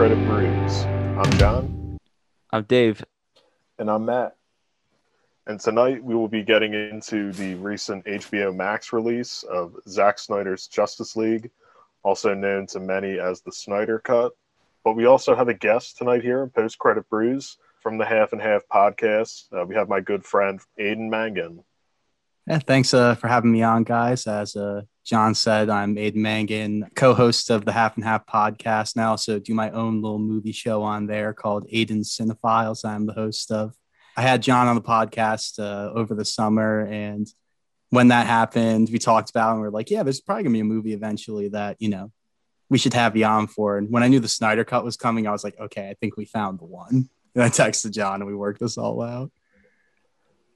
Credit 0.00 0.26
Brews. 0.26 0.84
I'm 0.84 1.30
John. 1.38 1.98
I'm 2.50 2.62
Dave. 2.62 3.04
And 3.78 3.90
I'm 3.90 4.06
Matt. 4.06 4.34
And 5.46 5.60
tonight 5.60 6.02
we 6.02 6.14
will 6.14 6.26
be 6.26 6.42
getting 6.42 6.72
into 6.72 7.32
the 7.32 7.56
recent 7.56 8.06
HBO 8.06 8.56
Max 8.56 8.94
release 8.94 9.42
of 9.42 9.76
Zack 9.86 10.18
Snyder's 10.18 10.68
Justice 10.68 11.16
League, 11.16 11.50
also 12.02 12.32
known 12.32 12.66
to 12.68 12.80
many 12.80 13.18
as 13.18 13.42
the 13.42 13.52
Snyder 13.52 13.98
Cut. 13.98 14.32
But 14.84 14.96
we 14.96 15.04
also 15.04 15.36
have 15.36 15.48
a 15.48 15.54
guest 15.54 15.98
tonight 15.98 16.22
here 16.22 16.42
in 16.42 16.48
Post 16.48 16.78
Credit 16.78 17.06
Brews 17.10 17.58
from 17.82 17.98
the 17.98 18.06
Half 18.06 18.32
and 18.32 18.40
Half 18.40 18.62
podcast. 18.72 19.52
Uh, 19.52 19.66
we 19.66 19.74
have 19.74 19.90
my 19.90 20.00
good 20.00 20.24
friend 20.24 20.60
Aiden 20.78 21.10
Mangan. 21.10 21.62
Yeah, 22.46 22.60
thanks 22.60 22.94
uh, 22.94 23.16
for 23.16 23.28
having 23.28 23.52
me 23.52 23.62
on, 23.62 23.84
guys. 23.84 24.26
As 24.26 24.56
uh, 24.56 24.80
John 25.04 25.34
said, 25.34 25.70
I'm 25.70 25.96
Aiden 25.96 26.16
Mangan, 26.16 26.90
co-host 26.94 27.50
of 27.50 27.64
the 27.64 27.72
Half 27.72 27.96
and 27.96 28.04
Half 28.04 28.26
podcast. 28.26 28.96
Now, 28.96 29.10
also 29.10 29.38
do 29.38 29.54
my 29.54 29.70
own 29.70 30.02
little 30.02 30.18
movie 30.18 30.52
show 30.52 30.82
on 30.82 31.06
there 31.06 31.32
called 31.32 31.66
Aiden 31.68 32.04
Cinephiles. 32.04 32.84
I'm 32.84 33.06
the 33.06 33.12
host 33.12 33.50
of. 33.50 33.74
I 34.16 34.22
had 34.22 34.42
John 34.42 34.66
on 34.66 34.76
the 34.76 34.82
podcast 34.82 35.58
uh, 35.58 35.92
over 35.92 36.14
the 36.14 36.24
summer, 36.24 36.80
and 36.80 37.26
when 37.88 38.08
that 38.08 38.26
happened, 38.26 38.90
we 38.92 38.98
talked 38.98 39.30
about, 39.30 39.50
it 39.50 39.52
and 39.52 39.60
we 39.62 39.68
are 39.68 39.70
like, 39.70 39.90
yeah, 39.90 40.02
there's 40.02 40.20
probably 40.20 40.44
gonna 40.44 40.52
be 40.52 40.60
a 40.60 40.64
movie 40.64 40.92
eventually 40.92 41.48
that 41.48 41.76
you 41.80 41.88
know 41.88 42.12
we 42.68 42.78
should 42.78 42.94
have 42.94 43.16
you 43.16 43.24
on 43.24 43.46
for. 43.46 43.78
And 43.78 43.90
when 43.90 44.02
I 44.02 44.08
knew 44.08 44.20
the 44.20 44.28
Snyder 44.28 44.64
Cut 44.64 44.84
was 44.84 44.96
coming, 44.96 45.26
I 45.26 45.32
was 45.32 45.44
like, 45.44 45.58
okay, 45.58 45.88
I 45.88 45.94
think 45.94 46.16
we 46.16 46.24
found 46.24 46.58
the 46.58 46.66
one. 46.66 47.08
And 47.32 47.44
I 47.44 47.48
texted 47.48 47.92
John, 47.92 48.16
and 48.16 48.26
we 48.26 48.34
worked 48.34 48.58
this 48.58 48.76
all 48.76 49.00
out 49.00 49.30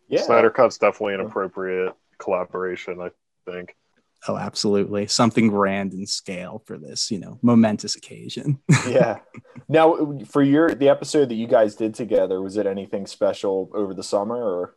yeah. 0.08 0.22
Snyder 0.22 0.50
Cut's 0.50 0.78
definitely 0.78 1.14
an 1.14 1.20
appropriate 1.20 1.94
collaboration, 2.18 3.00
I 3.00 3.10
think. 3.50 3.74
Oh, 4.26 4.36
absolutely. 4.36 5.06
Something 5.06 5.48
grand 5.48 5.92
in 5.92 6.06
scale 6.06 6.62
for 6.64 6.78
this, 6.78 7.10
you 7.10 7.18
know, 7.18 7.38
momentous 7.42 7.96
occasion. 7.96 8.60
yeah. 8.88 9.18
Now, 9.68 10.18
for 10.26 10.42
your 10.42 10.74
the 10.74 10.88
episode 10.88 11.28
that 11.28 11.34
you 11.34 11.46
guys 11.46 11.74
did 11.74 11.94
together, 11.94 12.40
was 12.40 12.56
it 12.56 12.66
anything 12.66 13.06
special 13.06 13.70
over 13.74 13.92
the 13.94 14.02
summer 14.02 14.36
or 14.36 14.74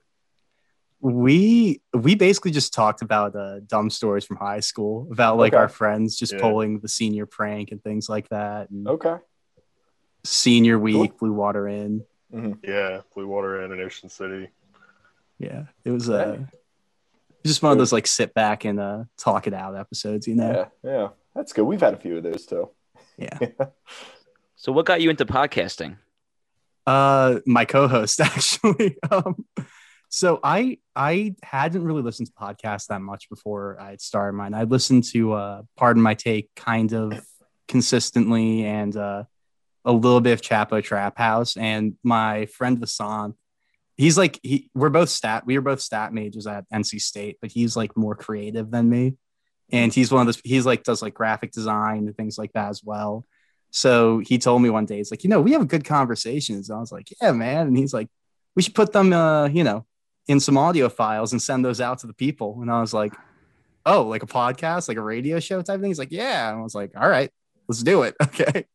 we 1.00 1.80
we 1.94 2.16
basically 2.16 2.50
just 2.50 2.73
talked 2.73 3.03
about 3.03 3.36
uh, 3.36 3.59
dumb 3.68 3.90
stories 3.90 4.25
from 4.25 4.38
high 4.38 4.62
school 4.62 5.08
about 5.12 5.38
like 5.38 5.53
okay. 5.53 5.62
our 5.62 5.70
friends 5.70 6.18
just 6.18 6.34
yeah. 6.34 6.42
pulling 6.42 6.80
the 6.80 6.88
senior 6.88 7.28
prank 7.28 7.72
and 7.72 7.84
things 7.84 8.09
like 8.09 8.28
that. 8.30 8.70
And 8.72 8.88
okay. 8.88 9.18
Senior 10.23 10.80
week, 10.80 11.12
cool. 11.12 11.30
Blue 11.30 11.34
Water 11.34 11.68
Inn. 11.68 12.03
Mm-hmm. 12.34 12.53
Yeah, 12.64 13.02
Blue 13.14 13.28
Water 13.28 13.64
Inn 13.64 13.72
in 13.72 13.80
Ocean 13.80 14.09
City 14.09 14.50
yeah 15.40 15.64
it 15.84 15.92
was 15.92 16.09
uh 16.09 16.38
just 17.48 17.64
one 17.64 17.72
of 17.72 17.78
those 17.78 17.94
like 17.94 18.08
sit 18.08 18.34
back 18.34 18.66
and 18.66 18.80
uh 18.80 19.03
talk 19.17 19.48
it 19.48 19.53
out 19.53 19.76
episodes 19.76 20.28
you 20.28 20.36
know? 20.36 20.70
Yeah 20.84 20.92
yeah. 20.92 21.08
That's 21.36 21.53
good. 21.53 21.64
We've 21.64 21.81
had 21.81 21.94
a 21.94 21.98
few 21.98 22.17
of 22.17 22.23
those 22.23 22.45
too. 22.45 22.70
Yeah. 23.17 23.38
So 24.59 24.72
what 24.72 24.88
got 24.88 25.02
you 25.02 25.12
into 25.12 25.23
podcasting? 25.23 25.98
Uh 26.88 27.42
my 27.45 27.66
co-host 27.66 28.20
actually. 28.22 28.98
Um 29.12 29.45
so 30.09 30.40
i 30.44 30.80
i 30.95 31.36
hadn't 31.44 31.84
really 31.84 32.02
listened 32.02 32.28
to 32.28 32.34
podcasts 32.34 32.88
that 32.88 33.02
much 33.02 33.30
before 33.30 33.80
i 33.80 33.98
started 33.98 34.36
mine. 34.36 34.53
I 34.56 34.64
listened 34.64 35.03
to 35.12 35.34
uh 35.34 35.62
pardon 35.75 36.02
my 36.02 36.16
take 36.16 36.50
kind 36.56 36.92
of 36.94 37.23
consistently 37.68 38.66
and 38.66 38.98
uh 38.98 39.25
a 39.86 39.92
little 39.92 40.22
bit 40.22 40.34
of 40.34 40.42
chapo 40.42 40.84
trap 40.84 41.18
house. 41.18 41.56
And 41.56 41.95
my 42.03 42.45
friend 42.48 42.78
Vasant 42.78 43.36
he's 43.98 44.17
like 44.17 44.40
he 44.44 44.70
we're 44.73 44.90
both 44.90 45.09
stat 45.09 45.45
we 45.45 45.58
were 45.58 45.64
both 45.64 45.81
stat 45.81 46.14
majors 46.14 46.48
at 46.48 46.70
NC 46.70 47.02
State, 47.02 47.38
but 47.42 47.52
he's 47.52 47.76
like 47.76 47.98
more 47.98 48.16
creative 48.16 48.72
than 48.72 48.90
me. 48.90 49.16
And 49.72 49.94
he's 49.94 50.12
one 50.12 50.22
of 50.22 50.28
those 50.28 50.42
he's 50.44 50.66
like 50.66 50.84
does 50.84 51.02
like 51.02 51.14
graphic 51.14 51.52
design 51.52 52.08
and 52.08 52.16
things 52.16 52.38
like 52.38 52.53
that 52.53 52.70
as 52.70 52.84
well. 52.84 53.25
So 53.72 54.20
he 54.20 54.38
told 54.38 54.62
me 54.62 54.70
one 54.70 54.86
day, 54.86 54.97
he's 54.97 55.12
like, 55.12 55.24
you 55.24 55.30
know, 55.30 55.41
we 55.41 55.52
have 55.52 55.68
good 55.68 55.84
conversations. 55.84 56.69
And 56.69 56.78
I 56.78 56.80
was 56.80 56.91
like, 56.91 57.09
yeah, 57.22 57.31
man. 57.34 57.68
And 57.68 57.78
he's 57.78 57.94
like, 57.94 58.08
we 58.56 58.63
should 58.63 58.75
put 58.75 58.94
them 58.94 59.12
uh, 59.12 59.47
you 59.47 59.63
know, 59.63 59.85
in 60.28 60.40
some 60.40 60.58
audio 60.58 60.90
files 60.90 61.34
and 61.34 61.41
send 61.41 61.66
those 61.66 61.81
out 61.81 62.00
to 62.00 62.08
the 62.08 62.14
people. 62.14 62.59
And 62.62 62.72
I 62.72 62.79
was 62.79 62.94
like, 62.94 63.14
oh, 63.85 64.03
like 64.03 64.24
a 64.24 64.28
podcast, 64.28 64.88
like 64.88 64.97
a 64.97 65.02
radio 65.02 65.40
show 65.40 65.62
type 65.62 65.79
thing. 65.79 65.90
He's 65.90 66.00
like, 66.00 66.12
yeah. 66.12 66.50
And 66.50 66.59
I 66.59 66.62
was 66.62 66.75
like, 66.75 66.91
all 66.96 67.09
right, 67.09 67.29
let's 67.68 67.84
do 67.84 68.03
it. 68.03 68.16
Okay. 68.24 68.66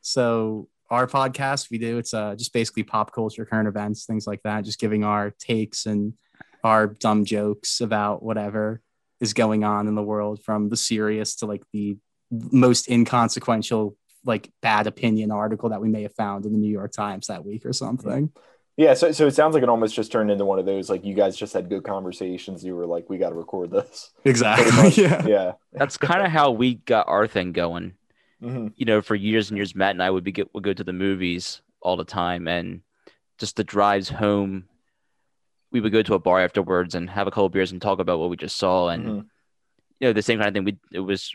So 0.00 0.68
our 0.90 1.06
podcast. 1.06 1.70
We 1.70 1.78
do. 1.78 1.98
It's 1.98 2.14
uh, 2.14 2.34
just 2.36 2.52
basically 2.52 2.82
pop 2.84 3.12
culture 3.12 3.44
current 3.44 3.68
events 3.68 4.04
things 4.06 4.26
like 4.26 4.42
that 4.42 4.64
just 4.64 4.78
giving 4.78 5.04
our 5.04 5.30
takes 5.30 5.86
and 5.86 6.14
our 6.64 6.86
dumb 6.86 7.24
jokes 7.24 7.80
about 7.80 8.22
whatever 8.22 8.80
is 9.20 9.32
going 9.32 9.64
on 9.64 9.88
in 9.88 9.94
the 9.94 10.02
world 10.02 10.42
from 10.42 10.68
the 10.68 10.76
serious 10.76 11.36
to 11.36 11.46
like 11.46 11.62
the 11.72 11.96
most 12.30 12.88
inconsequential 12.88 13.96
like 14.24 14.50
bad 14.60 14.86
opinion 14.86 15.30
article 15.30 15.68
that 15.68 15.80
we 15.80 15.88
may 15.88 16.02
have 16.02 16.14
found 16.14 16.44
in 16.44 16.52
the 16.52 16.58
new 16.58 16.70
york 16.70 16.92
times 16.92 17.28
that 17.28 17.44
week 17.44 17.64
or 17.64 17.72
something. 17.72 18.30
Yeah 18.76 18.92
so, 18.94 19.12
so 19.12 19.26
it 19.26 19.34
sounds 19.34 19.54
like 19.54 19.62
it 19.62 19.68
almost 19.68 19.94
just 19.94 20.12
turned 20.12 20.30
into 20.30 20.44
one 20.44 20.58
of 20.58 20.66
those 20.66 20.90
like 20.90 21.04
you 21.04 21.14
guys 21.14 21.36
just 21.36 21.54
had 21.54 21.68
good 21.70 21.84
conversations. 21.84 22.64
You 22.64 22.74
were 22.74 22.86
like 22.86 23.08
we 23.08 23.16
got 23.18 23.30
to 23.30 23.36
record 23.36 23.70
this. 23.70 24.12
Exactly. 24.24 25.02
Yeah. 25.02 25.26
Yeah. 25.26 25.52
That's 25.72 25.96
kind 25.96 26.24
of 26.24 26.30
how 26.30 26.50
we 26.50 26.74
got 26.74 27.08
our 27.08 27.26
thing 27.26 27.52
going 27.52 27.94
mm-hmm. 28.46 28.68
you 28.76 28.86
know, 28.86 29.02
for 29.02 29.14
years 29.14 29.50
and 29.50 29.56
years, 29.56 29.74
Matt 29.74 29.92
and 29.92 30.02
I 30.02 30.10
would 30.10 30.24
be 30.24 30.32
get, 30.32 30.52
would 30.54 30.64
go 30.64 30.72
to 30.72 30.84
the 30.84 30.92
movies 30.92 31.62
all 31.80 31.96
the 31.96 32.04
time, 32.04 32.48
and 32.48 32.80
just 33.38 33.56
the 33.56 33.64
drives 33.64 34.08
home, 34.08 34.64
we 35.70 35.80
would 35.80 35.92
go 35.92 36.02
to 36.02 36.14
a 36.14 36.18
bar 36.18 36.40
afterwards 36.40 36.94
and 36.94 37.10
have 37.10 37.26
a 37.26 37.30
couple 37.30 37.48
beers 37.48 37.72
and 37.72 37.82
talk 37.82 37.98
about 37.98 38.18
what 38.18 38.30
we 38.30 38.36
just 38.36 38.56
saw, 38.56 38.88
and 38.88 39.04
mm-hmm. 39.04 39.20
you 40.00 40.08
know, 40.08 40.12
the 40.12 40.22
same 40.22 40.38
kind 40.38 40.48
of 40.48 40.54
thing. 40.54 40.64
We 40.64 40.78
it 40.92 41.00
was 41.00 41.34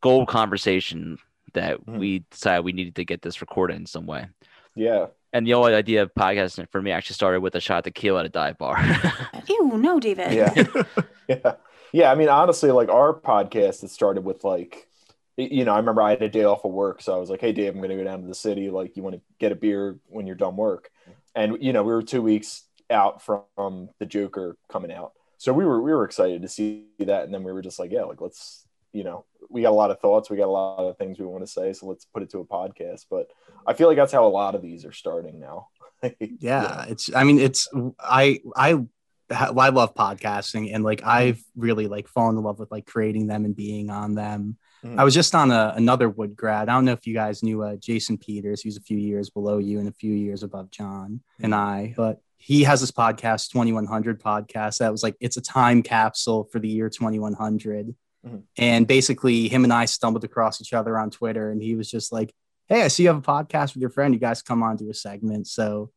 gold 0.00 0.28
conversation 0.28 1.18
that 1.54 1.80
mm-hmm. 1.80 1.98
we 1.98 2.18
decided 2.30 2.64
we 2.64 2.72
needed 2.72 2.96
to 2.96 3.04
get 3.04 3.22
this 3.22 3.40
recorded 3.40 3.76
in 3.76 3.86
some 3.86 4.06
way. 4.06 4.26
Yeah. 4.74 5.06
And 5.32 5.46
the 5.46 5.52
whole 5.52 5.64
idea 5.64 6.02
of 6.02 6.14
podcasting 6.14 6.70
for 6.70 6.80
me 6.80 6.92
actually 6.92 7.14
started 7.14 7.40
with 7.40 7.54
a 7.56 7.60
shot 7.60 7.78
of 7.78 7.84
tequila 7.84 8.20
at 8.20 8.26
a 8.26 8.28
dive 8.28 8.58
bar. 8.58 8.78
Ew, 9.48 9.76
no, 9.76 9.98
David. 9.98 10.32
Yeah. 10.32 10.82
yeah. 11.28 11.52
Yeah. 11.92 12.12
I 12.12 12.14
mean, 12.14 12.28
honestly, 12.28 12.70
like 12.70 12.88
our 12.88 13.12
podcast, 13.12 13.82
it 13.82 13.90
started 13.90 14.24
with 14.24 14.44
like 14.44 14.88
you 15.36 15.64
know, 15.64 15.74
I 15.74 15.78
remember 15.78 16.02
I 16.02 16.10
had 16.10 16.22
a 16.22 16.28
day 16.28 16.44
off 16.44 16.64
of 16.64 16.72
work, 16.72 17.02
so 17.02 17.14
I 17.14 17.18
was 17.18 17.28
like, 17.28 17.40
"Hey, 17.40 17.52
Dave, 17.52 17.74
I'm 17.74 17.78
going 17.78 17.90
to 17.90 17.96
go 17.96 18.04
down 18.04 18.22
to 18.22 18.28
the 18.28 18.34
city. 18.34 18.70
Like, 18.70 18.96
you 18.96 19.02
want 19.02 19.16
to 19.16 19.22
get 19.38 19.52
a 19.52 19.56
beer 19.56 19.98
when 20.08 20.26
you're 20.26 20.36
done 20.36 20.56
work?" 20.56 20.90
And 21.34 21.62
you 21.62 21.72
know, 21.72 21.82
we 21.82 21.92
were 21.92 22.02
two 22.02 22.22
weeks 22.22 22.64
out 22.88 23.22
from 23.22 23.90
the 23.98 24.06
Joker 24.06 24.56
coming 24.70 24.92
out, 24.92 25.12
so 25.36 25.52
we 25.52 25.64
were 25.64 25.82
we 25.82 25.92
were 25.92 26.04
excited 26.04 26.42
to 26.42 26.48
see 26.48 26.86
that, 27.00 27.24
and 27.24 27.34
then 27.34 27.44
we 27.44 27.52
were 27.52 27.62
just 27.62 27.78
like, 27.78 27.92
"Yeah, 27.92 28.04
like 28.04 28.20
let's." 28.20 28.62
You 28.92 29.04
know, 29.04 29.26
we 29.50 29.60
got 29.60 29.72
a 29.72 29.74
lot 29.74 29.90
of 29.90 30.00
thoughts, 30.00 30.30
we 30.30 30.38
got 30.38 30.46
a 30.46 30.50
lot 30.50 30.78
of 30.78 30.96
things 30.96 31.18
we 31.18 31.26
want 31.26 31.44
to 31.44 31.52
say, 31.52 31.74
so 31.74 31.84
let's 31.86 32.06
put 32.06 32.22
it 32.22 32.30
to 32.30 32.38
a 32.38 32.46
podcast. 32.46 33.04
But 33.10 33.28
I 33.66 33.74
feel 33.74 33.88
like 33.88 33.98
that's 33.98 34.12
how 34.12 34.26
a 34.26 34.28
lot 34.28 34.54
of 34.54 34.62
these 34.62 34.86
are 34.86 34.92
starting 34.92 35.38
now. 35.38 35.68
yeah, 36.02 36.12
yeah, 36.40 36.84
it's. 36.88 37.14
I 37.14 37.24
mean, 37.24 37.38
it's. 37.38 37.68
I 38.00 38.40
I 38.56 38.86
I 39.30 39.68
love 39.68 39.94
podcasting 39.94 40.72
and 40.72 40.84
like 40.84 41.02
I've 41.04 41.42
really 41.56 41.88
like 41.88 42.08
fallen 42.08 42.38
in 42.38 42.42
love 42.42 42.58
with 42.58 42.70
like 42.70 42.86
creating 42.86 43.26
them 43.26 43.44
and 43.44 43.56
being 43.56 43.90
on 43.90 44.14
them 44.14 44.56
Mm-hmm. 44.84 45.00
I 45.00 45.04
was 45.04 45.14
just 45.14 45.34
on 45.34 45.50
a, 45.50 45.72
another 45.76 46.08
Wood 46.08 46.36
grad. 46.36 46.68
I 46.68 46.74
don't 46.74 46.84
know 46.84 46.92
if 46.92 47.06
you 47.06 47.14
guys 47.14 47.42
knew 47.42 47.62
uh, 47.62 47.76
Jason 47.76 48.18
Peters. 48.18 48.62
He 48.62 48.68
was 48.68 48.76
a 48.76 48.82
few 48.82 48.98
years 48.98 49.30
below 49.30 49.58
you 49.58 49.78
and 49.78 49.88
a 49.88 49.92
few 49.92 50.12
years 50.12 50.42
above 50.42 50.70
John 50.70 51.20
mm-hmm. 51.34 51.44
and 51.44 51.54
I, 51.54 51.94
but 51.96 52.20
he 52.36 52.62
has 52.64 52.80
this 52.80 52.92
podcast, 52.92 53.50
2100 53.50 54.22
podcast. 54.22 54.78
That 54.78 54.92
was 54.92 55.02
like, 55.02 55.16
it's 55.20 55.36
a 55.36 55.40
time 55.40 55.82
capsule 55.82 56.48
for 56.52 56.58
the 56.58 56.68
year 56.68 56.88
2100. 56.88 57.94
Mm-hmm. 58.26 58.36
And 58.58 58.86
basically, 58.86 59.48
him 59.48 59.64
and 59.64 59.72
I 59.72 59.86
stumbled 59.86 60.24
across 60.24 60.60
each 60.60 60.72
other 60.72 60.98
on 60.98 61.10
Twitter, 61.10 61.50
and 61.50 61.62
he 61.62 61.74
was 61.74 61.90
just 61.90 62.12
like, 62.12 62.32
Hey, 62.68 62.82
I 62.82 62.88
see 62.88 63.04
you 63.04 63.08
have 63.10 63.18
a 63.18 63.22
podcast 63.22 63.74
with 63.74 63.80
your 63.80 63.90
friend. 63.90 64.12
You 64.12 64.18
guys 64.18 64.42
come 64.42 64.62
on 64.62 64.76
to 64.78 64.90
a 64.90 64.94
segment. 64.94 65.46
So 65.46 65.92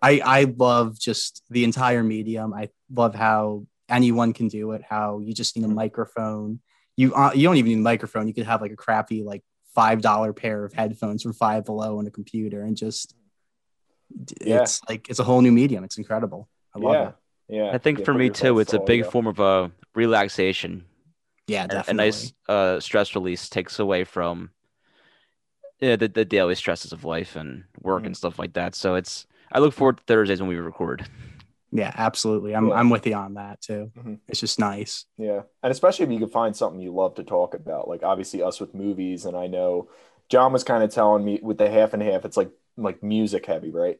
I, 0.00 0.20
I 0.24 0.44
love 0.56 0.98
just 0.98 1.42
the 1.50 1.64
entire 1.64 2.02
medium. 2.02 2.54
I 2.54 2.70
love 2.90 3.14
how 3.14 3.66
anyone 3.88 4.32
can 4.32 4.48
do 4.48 4.72
it, 4.72 4.82
how 4.88 5.18
you 5.18 5.34
just 5.34 5.56
need 5.56 5.64
a 5.64 5.68
mm-hmm. 5.68 5.76
microphone 5.76 6.60
you 6.96 7.14
uh, 7.14 7.32
you 7.34 7.42
don't 7.42 7.56
even 7.56 7.70
need 7.70 7.78
a 7.78 7.82
microphone. 7.82 8.26
You 8.26 8.34
could 8.34 8.46
have 8.46 8.60
like 8.60 8.72
a 8.72 8.76
crappy 8.76 9.22
like 9.22 9.42
five 9.74 10.00
dollar 10.00 10.32
pair 10.32 10.64
of 10.64 10.72
headphones 10.72 11.22
from 11.22 11.34
Five 11.34 11.64
Below 11.64 11.98
and 11.98 12.08
a 12.08 12.10
computer, 12.10 12.62
and 12.62 12.76
just 12.76 13.14
yeah. 14.40 14.62
it's 14.62 14.80
like 14.88 15.08
it's 15.08 15.18
a 15.18 15.24
whole 15.24 15.40
new 15.40 15.52
medium. 15.52 15.84
It's 15.84 15.98
incredible. 15.98 16.48
I 16.74 16.78
love 16.78 16.94
yeah. 16.94 17.08
it. 17.08 17.14
Yeah, 17.48 17.70
I 17.72 17.78
think 17.78 18.04
for 18.04 18.12
me 18.12 18.30
too, 18.30 18.58
it's 18.58 18.72
a 18.72 18.80
big 18.80 19.06
form 19.06 19.26
of 19.26 19.38
a 19.38 19.42
uh, 19.42 19.68
relaxation. 19.94 20.84
Yeah, 21.46 21.68
definitely. 21.68 21.92
A, 21.92 22.06
nice 22.06 22.32
uh, 22.48 22.80
stress 22.80 23.14
release 23.14 23.48
takes 23.48 23.78
away 23.78 24.02
from 24.02 24.50
yeah, 25.78 25.96
the, 25.96 26.08
the 26.08 26.24
daily 26.24 26.54
stresses 26.54 26.92
of 26.92 27.04
life 27.04 27.36
and 27.36 27.64
work 27.80 27.98
mm-hmm. 27.98 28.06
and 28.06 28.16
stuff 28.16 28.38
like 28.38 28.54
that. 28.54 28.74
So 28.74 28.94
it's 28.94 29.26
I 29.52 29.58
look 29.60 29.74
forward 29.74 29.98
to 29.98 30.02
Thursdays 30.04 30.40
when 30.40 30.48
we 30.48 30.56
record. 30.56 31.06
Yeah, 31.76 31.92
absolutely. 31.94 32.54
I'm 32.54 32.68
yeah. 32.68 32.74
I'm 32.74 32.90
with 32.90 33.06
you 33.06 33.14
on 33.14 33.34
that 33.34 33.60
too. 33.60 33.90
Mm-hmm. 33.96 34.14
It's 34.28 34.40
just 34.40 34.58
nice. 34.58 35.04
Yeah, 35.18 35.42
and 35.62 35.70
especially 35.70 36.06
if 36.06 36.10
you 36.10 36.18
can 36.18 36.28
find 36.28 36.56
something 36.56 36.80
you 36.80 36.94
love 36.94 37.16
to 37.16 37.24
talk 37.24 37.54
about, 37.54 37.88
like 37.88 38.02
obviously 38.02 38.42
us 38.42 38.60
with 38.60 38.74
movies, 38.74 39.26
and 39.26 39.36
I 39.36 39.46
know 39.46 39.88
John 40.28 40.52
was 40.52 40.64
kind 40.64 40.82
of 40.82 40.90
telling 40.90 41.24
me 41.24 41.38
with 41.42 41.58
the 41.58 41.70
half 41.70 41.92
and 41.92 42.02
half, 42.02 42.24
it's 42.24 42.36
like 42.36 42.50
like 42.76 43.02
music 43.02 43.46
heavy, 43.46 43.70
right? 43.70 43.98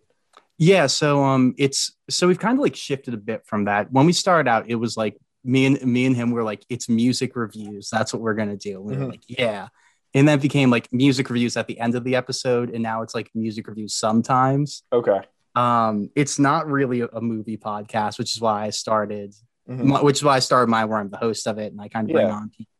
Yeah. 0.58 0.86
So 0.86 1.22
um, 1.22 1.54
it's 1.58 1.92
so 2.08 2.26
we've 2.28 2.38
kind 2.38 2.58
of 2.58 2.62
like 2.62 2.76
shifted 2.76 3.14
a 3.14 3.18
bit 3.18 3.46
from 3.46 3.66
that. 3.66 3.92
When 3.92 4.06
we 4.06 4.12
started 4.12 4.48
out, 4.48 4.70
it 4.70 4.76
was 4.76 4.96
like 4.96 5.18
me 5.44 5.66
and 5.66 5.80
me 5.82 6.06
and 6.06 6.16
him 6.16 6.30
were 6.30 6.42
like, 6.42 6.64
it's 6.68 6.88
music 6.88 7.36
reviews. 7.36 7.90
That's 7.90 8.12
what 8.12 8.22
we're 8.22 8.34
gonna 8.34 8.56
do. 8.56 8.80
We 8.80 8.94
mm-hmm. 8.94 9.02
were 9.02 9.10
like, 9.10 9.22
yeah. 9.28 9.68
and 10.14 10.26
then 10.26 10.38
it 10.38 10.42
became 10.42 10.70
like 10.70 10.90
music 10.92 11.28
reviews 11.28 11.56
at 11.56 11.66
the 11.66 11.78
end 11.78 11.94
of 11.94 12.04
the 12.04 12.16
episode, 12.16 12.70
and 12.70 12.82
now 12.82 13.02
it's 13.02 13.14
like 13.14 13.30
music 13.34 13.68
reviews 13.68 13.94
sometimes. 13.94 14.82
Okay. 14.92 15.20
Um, 15.56 16.10
it's 16.14 16.38
not 16.38 16.66
really 16.66 17.00
a, 17.00 17.06
a 17.06 17.20
movie 17.20 17.56
podcast, 17.56 18.18
which 18.18 18.34
is 18.34 18.40
why 18.40 18.64
I 18.66 18.70
started, 18.70 19.34
Mhm. 19.68 19.84
my- 19.84 20.02
which 20.02 20.18
is 20.18 20.24
why 20.24 20.36
I 20.36 20.38
started 20.40 20.70
my 20.70 20.84
where 20.84 20.98
I'm 20.98 21.08
the 21.10 21.16
host 21.16 21.46
of 21.48 21.58
it, 21.58 21.72
and 21.72 21.80
I 21.80 21.88
kind 21.88 22.08
of 22.08 22.12
bring 22.14 22.26
Yeah. 22.28 22.34
on 22.34 22.50
people 22.50 22.72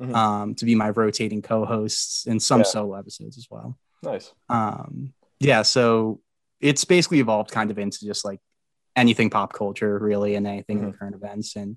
Mhm. 0.00 0.14
um, 0.14 0.54
to 0.54 0.64
be 0.64 0.74
my 0.74 0.90
rotating 0.90 1.42
co-hosts 1.42 2.26
and 2.26 2.42
some 2.42 2.60
Yeah. 2.60 2.64
solo 2.64 2.94
episodes 2.94 3.36
as 3.36 3.46
well. 3.50 3.76
Nice. 4.02 4.32
Um, 4.48 5.12
yeah, 5.40 5.62
so 5.62 6.20
it's 6.60 6.84
basically 6.84 7.20
evolved 7.20 7.50
kind 7.50 7.70
of 7.70 7.78
into 7.78 8.00
just 8.06 8.24
like 8.24 8.40
anything 8.96 9.28
pop 9.30 9.52
culture, 9.52 9.98
really, 9.98 10.34
and 10.34 10.46
anything 10.46 10.82
in 10.82 10.92
current 10.92 11.14
events. 11.14 11.54
And 11.56 11.76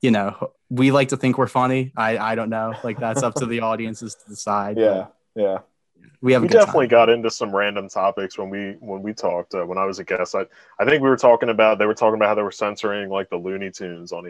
you 0.00 0.10
know, 0.10 0.52
we 0.68 0.90
like 0.90 1.08
to 1.10 1.16
think 1.16 1.38
we're 1.38 1.46
funny. 1.46 1.92
I 1.96 2.18
I 2.18 2.34
don't 2.34 2.50
know, 2.50 2.74
like 2.82 2.98
that's 2.98 3.22
up 3.22 3.34
to 3.36 3.46
the 3.46 3.60
audiences 3.60 4.16
to 4.16 4.28
decide. 4.28 4.76
Yeah. 4.76 5.06
Yeah. 5.36 5.58
But 6.02 6.10
we 6.20 6.32
have 6.32 6.42
we 6.42 6.48
good 6.48 6.54
definitely 6.58 6.86
time. 6.86 6.90
got 6.90 7.08
into 7.10 7.30
some 7.30 7.54
random 7.54 7.88
topics 7.88 8.36
when 8.38 8.50
we 8.50 8.76
when 8.80 9.02
we 9.02 9.12
talked 9.14 9.54
uh, 9.54 9.64
when 9.64 9.78
I 9.78 9.84
was 9.84 9.98
a 9.98 10.04
guest. 10.04 10.34
I 10.34 10.46
I 10.78 10.84
think 10.84 11.02
we 11.02 11.08
were 11.08 11.16
talking 11.16 11.48
about 11.48 11.78
they 11.78 11.86
were 11.86 11.94
talking 11.94 12.16
about 12.16 12.28
how 12.28 12.34
they 12.34 12.42
were 12.42 12.50
censoring 12.52 13.08
like 13.08 13.30
the 13.30 13.36
Looney 13.36 13.70
Tunes 13.70 14.12
on 14.12 14.24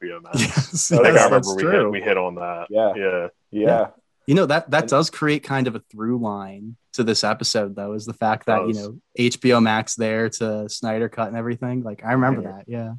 HBO 0.00 0.22
Max. 0.22 0.40
Yes, 0.40 0.92
I 0.92 0.96
think 0.96 1.06
yes, 1.06 1.20
I 1.20 1.24
remember 1.24 1.30
that's 1.36 1.54
we 1.56 1.62
true. 1.62 1.70
hit, 1.84 1.90
we 1.90 2.00
hit 2.00 2.16
on 2.18 2.34
that. 2.36 2.66
Yeah. 2.70 2.92
Yeah. 2.96 3.28
Yeah. 3.50 3.86
You 4.26 4.34
know 4.34 4.46
that 4.46 4.70
that 4.70 4.82
And- 4.84 4.90
does 4.90 5.10
create 5.10 5.42
kind 5.44 5.66
of 5.66 5.74
a 5.76 5.80
through 5.90 6.18
line 6.18 6.76
to 6.94 7.04
this 7.04 7.24
episode, 7.24 7.74
though, 7.76 7.92
is 7.92 8.06
the 8.06 8.14
fact 8.14 8.46
that 8.46 8.66
you 8.68 8.72
know 8.74 8.98
HBO 9.18 9.62
Max 9.62 9.94
there 9.96 10.28
to 10.30 10.68
Snyder 10.68 11.08
Cut 11.08 11.28
and 11.28 11.36
everything. 11.36 11.82
Like 11.82 12.04
I 12.04 12.12
remember 12.12 12.40
Mhm. 12.42 12.44
that. 12.56 12.64
Yeah, 12.68 12.94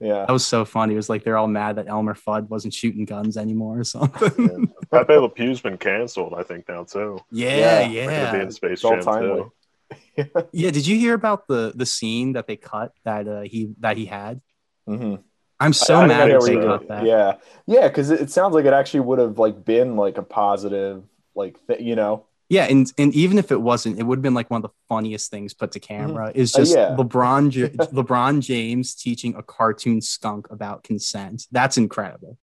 Yeah. 0.00 0.24
that 0.26 0.32
was 0.32 0.46
so 0.46 0.64
funny. 0.64 0.94
It 0.94 0.96
was 0.96 1.08
like 1.10 1.24
they're 1.24 1.36
all 1.36 1.46
mad 1.46 1.76
that 1.76 1.86
Elmer 1.88 2.14
Fudd 2.14 2.48
wasn't 2.48 2.72
shooting 2.72 3.04
guns 3.04 3.36
anymore 3.36 3.78
or 3.80 3.84
something. 3.84 4.32
yeah. 4.38 4.66
Pepe 4.90 5.14
Le 5.16 5.28
Pew's 5.28 5.60
been 5.60 5.76
canceled, 5.78 6.34
I 6.36 6.42
think 6.42 6.68
now 6.68 6.84
too. 6.84 7.18
yeah, 7.30 7.82
Yeah. 7.86 8.06
They're 8.06 8.32
be 8.32 8.44
in 8.46 8.50
Space 8.52 8.82
all 8.84 8.92
Jam 8.92 9.02
timely. 9.02 9.44
too. 10.16 10.26
Yeah, 10.52 10.70
did 10.70 10.86
you 10.86 10.98
hear 10.98 11.14
about 11.14 11.46
the 11.48 11.72
the 11.74 11.86
scene 11.86 12.32
that 12.32 12.46
they 12.46 12.56
cut 12.56 12.92
that 13.04 13.26
uh, 13.28 13.40
he 13.42 13.74
that 13.80 13.96
he 13.96 14.06
had? 14.06 14.40
hmm 14.86 15.16
I'm 15.62 15.74
so 15.74 15.96
I- 15.96 16.04
I 16.04 16.06
mad 16.06 16.28
know 16.30 16.40
that 16.40 16.46
they 16.46 16.52
you- 16.54 16.62
cut 16.62 16.88
that. 16.88 17.04
Yeah. 17.04 17.34
Yeah. 17.66 17.88
Because 17.88 18.10
it, 18.10 18.20
it 18.22 18.30
sounds 18.30 18.54
like 18.54 18.64
it 18.64 18.72
actually 18.72 19.00
would 19.00 19.18
have 19.18 19.38
like 19.38 19.64
been 19.64 19.96
like 19.96 20.16
a 20.16 20.22
positive, 20.22 21.02
like 21.34 21.58
th- 21.66 21.80
you 21.80 21.96
know. 21.96 22.24
Yeah, 22.50 22.64
and 22.64 22.92
and 22.98 23.14
even 23.14 23.38
if 23.38 23.52
it 23.52 23.60
wasn't, 23.60 24.00
it 24.00 24.02
would 24.02 24.18
have 24.18 24.22
been 24.22 24.34
like 24.34 24.50
one 24.50 24.58
of 24.58 24.62
the 24.62 24.74
funniest 24.88 25.30
things 25.30 25.54
put 25.54 25.70
to 25.72 25.80
camera. 25.80 26.32
Is 26.34 26.52
Uh, 26.52 26.58
just 26.58 26.76
yeah. 26.76 26.96
LeBron 26.96 27.50
J- 27.50 27.68
LeBron 27.94 28.40
James 28.40 28.94
teaching 28.96 29.36
a 29.36 29.42
cartoon 29.42 30.00
skunk 30.00 30.50
about 30.50 30.82
consent. 30.82 31.46
That's 31.52 31.78
incredible. 31.78 32.38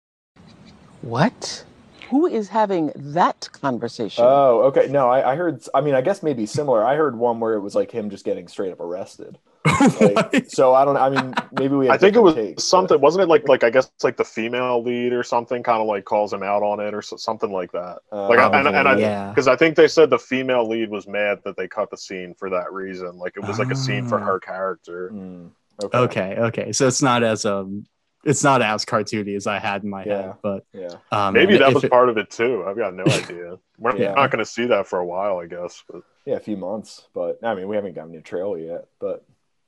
What? 1.01 1.65
Who 2.11 2.27
is 2.27 2.49
having 2.49 2.93
that 2.95 3.49
conversation? 3.53 4.25
Oh, 4.25 4.65
okay. 4.65 4.89
No, 4.89 5.09
I, 5.09 5.33
I 5.33 5.37
heard. 5.37 5.63
I 5.75 5.81
mean, 5.81 5.95
I 5.95 6.03
guess 6.03 6.23
maybe 6.23 6.45
similar. 6.45 6.85
I 6.85 6.97
heard 6.97 7.17
one 7.17 7.41
where 7.41 7.55
it 7.55 7.61
was 7.61 7.75
like 7.75 7.91
him 7.91 8.11
just 8.11 8.27
getting 8.27 8.47
straight 8.47 8.73
up 8.73 8.81
arrested. 8.81 9.39
Like, 9.65 10.45
so 10.49 10.75
I 10.75 10.85
don't. 10.85 10.97
I 10.97 11.09
mean, 11.11 11.35
maybe 11.53 11.75
we. 11.75 11.87
Have 11.87 11.95
I 11.95 11.99
think 11.99 12.17
it 12.17 12.21
was 12.21 12.35
takes, 12.35 12.65
something, 12.65 12.97
but- 12.97 13.01
wasn't 13.01 13.23
it? 13.23 13.29
Like, 13.29 13.49
like 13.49 13.65
I 13.65 13.71
guess 13.71 13.91
like 14.03 14.17
the 14.17 14.25
female 14.25 14.83
lead 14.83 15.13
or 15.13 15.23
something, 15.23 15.63
kind 15.63 15.81
of 15.81 15.87
like 15.89 16.05
calls 16.05 16.33
him 16.33 16.43
out 16.43 16.63
on 16.63 16.81
it 16.81 16.95
or 16.95 17.03
so, 17.03 17.17
something 17.17 17.51
like 17.51 17.73
that. 17.73 17.99
Uh, 18.13 18.29
Like, 18.29 18.39
I- 18.39 18.59
and, 18.59 18.69
and 18.69 18.89
I, 18.89 18.97
yeah. 18.99 19.29
because 19.31 19.49
I 19.49 19.57
think 19.57 19.77
they 19.77 19.89
said 19.89 20.11
the 20.11 20.19
female 20.19 20.69
lead 20.69 20.91
was 20.91 21.07
mad 21.07 21.39
that 21.45 21.57
they 21.57 21.67
cut 21.69 21.91
the 21.91 21.97
scene 21.97 22.35
for 22.39 22.51
that 22.51 22.73
reason. 22.73 23.17
Like, 23.19 23.37
it 23.37 23.47
was 23.47 23.59
like 23.59 23.71
a 23.71 23.77
scene 23.77 24.07
for 24.07 24.19
her 24.19 24.39
character. 24.39 25.11
Mm, 25.13 25.51
okay. 25.83 25.99
Okay, 25.99 26.37
okay. 26.39 26.73
So 26.73 26.87
it's 26.87 27.03
not 27.03 27.23
as 27.23 27.45
um 27.45 27.87
it's 28.25 28.43
not 28.43 28.63
as 28.63 28.87
cartoony 28.87 29.37
as 29.37 29.47
I 29.47 29.59
had 29.59 29.83
in 29.85 29.91
my 29.91 30.03
Yeah. 30.05 30.23
head, 30.23 30.35
but 30.43 30.65
Yeah. 30.73 30.95
um 31.13 31.35
Maybe 31.35 31.57
that 31.59 31.73
was 31.75 31.85
it- 31.85 31.91
part 31.91 32.09
of 32.09 32.17
it 32.19 32.31
too. 32.31 32.65
I've 32.67 32.77
got 32.77 32.95
no 32.95 33.05
idea. 33.07 33.59
We're 33.79 33.97
Yeah. 33.97 34.15
not 34.15 34.31
going 34.31 34.39
to 34.45 34.51
see 34.51 34.67
that 34.67 34.87
for 34.87 34.99
a 34.99 35.05
while, 35.07 35.39
I 35.39 35.47
guess, 35.47 35.83
but 35.91 36.03
Yeah. 36.27 36.37
A 36.37 36.41
few 36.41 36.57
months, 36.57 37.07
but 37.15 37.39
I 37.43 37.55
mean, 37.55 37.69
we 37.69 37.77
haven't 37.77 37.95
gotten 37.95 38.15
a 38.15 38.21
trailer 38.23 38.59
yet. 38.59 38.87
But 39.01 39.25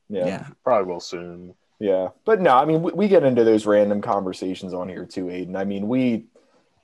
yeah. 0.09 0.21
yeah. 0.21 0.27
Yeah. 0.27 0.47
probably 0.65 0.93
will 0.93 1.01
soon. 1.01 1.55
Yeah, 1.79 2.09
but 2.25 2.41
no, 2.41 2.57
I 2.57 2.65
mean, 2.65 2.83
we, 2.83 2.93
we 2.93 3.09
get 3.09 3.23
into 3.23 3.45
those 3.45 3.67
random 3.67 4.01
conversations 4.01 4.73
on 4.73 4.89
here 4.89 5.05
too, 5.05 5.27
Aiden. 5.27 5.57
I 5.57 5.65
mean, 5.65 5.89
we 5.89 6.27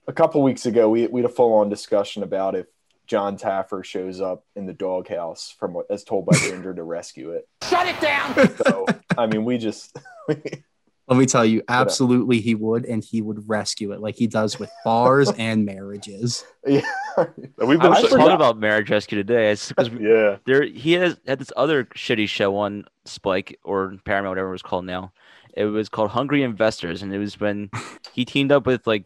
a 0.07 0.13
couple 0.13 0.43
weeks 0.43 0.67
ago 0.67 0.89
we 0.89 1.07
we 1.07 1.23
had 1.23 1.31
a 1.31 1.33
full 1.33 1.55
on 1.55 1.69
discussion 1.71 2.23
about 2.23 2.55
if 2.55 2.67
John 3.07 3.39
Taffer 3.39 3.85
shows 3.85 4.21
up 4.21 4.45
in 4.55 4.67
the 4.67 4.73
doghouse 4.73 5.55
from 5.59 5.77
as 5.89 6.05
told 6.05 6.27
by 6.27 6.37
Ginger 6.37 6.75
to 6.75 6.83
rescue 6.83 7.31
it. 7.31 7.49
Shut 7.69 7.87
it 7.87 8.01
down! 8.01 8.57
So 8.67 8.87
I 9.17 9.27
mean, 9.27 9.45
we 9.45 9.57
just 9.59 9.97
Let 11.13 11.19
me 11.19 11.27
tell 11.27 11.45
you, 11.45 11.63
absolutely 11.69 12.41
he 12.41 12.55
would, 12.55 12.85
and 12.87 13.05
he 13.05 13.21
would 13.23 13.49
rescue 13.49 13.93
it 13.93 14.01
like 14.01 14.17
he 14.17 14.27
does 14.27 14.59
with 14.59 14.71
bars 14.85 15.31
and 15.39 15.65
marriages. 15.67 16.45
yeah. 16.67 16.81
We've 17.59 17.79
been 17.81 17.93
I 17.93 17.97
I 17.97 18.03
forgot- 18.03 18.17
talking 18.17 18.33
about 18.35 18.59
Marriage 18.59 18.91
Rescue 18.91 19.17
today 19.19 19.55
because 19.69 19.91
yeah. 20.01 20.37
there 20.47 20.63
he 20.65 20.95
has 20.95 21.19
had 21.27 21.39
this 21.39 21.53
other 21.57 21.85
shitty 21.85 22.29
show 22.29 22.57
on 22.57 22.85
Spike 23.05 23.59
or 23.65 23.95
Paramount, 24.05 24.31
whatever 24.33 24.49
it 24.49 24.53
was 24.53 24.63
called 24.63 24.87
now. 24.87 25.13
It 25.55 25.67
was 25.67 25.91
called 25.91 26.11
Hungry 26.11 26.43
Investors, 26.43 27.03
and 27.03 27.13
it 27.13 27.19
was 27.19 27.39
when 27.39 27.71
he 28.15 28.25
teamed 28.25 28.51
up 28.53 28.65
with 28.67 28.87
like 28.87 29.05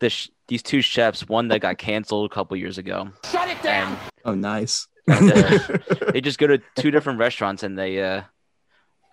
this 0.00 0.28
these 0.48 0.62
two 0.62 0.80
chefs. 0.80 1.28
One 1.28 1.46
that 1.48 1.60
got 1.60 1.78
canceled 1.78 2.28
a 2.30 2.34
couple 2.34 2.56
years 2.56 2.78
ago, 2.78 3.10
Shut 3.30 3.48
it 3.48 3.62
down! 3.62 3.92
and 3.92 3.98
Oh, 4.24 4.34
nice. 4.34 4.88
And, 5.06 5.32
uh, 5.32 5.78
they 6.12 6.20
just 6.20 6.38
go 6.38 6.48
to 6.48 6.58
two 6.74 6.90
different 6.90 7.18
restaurants 7.20 7.62
and 7.62 7.78
they, 7.78 8.02
uh, 8.02 8.22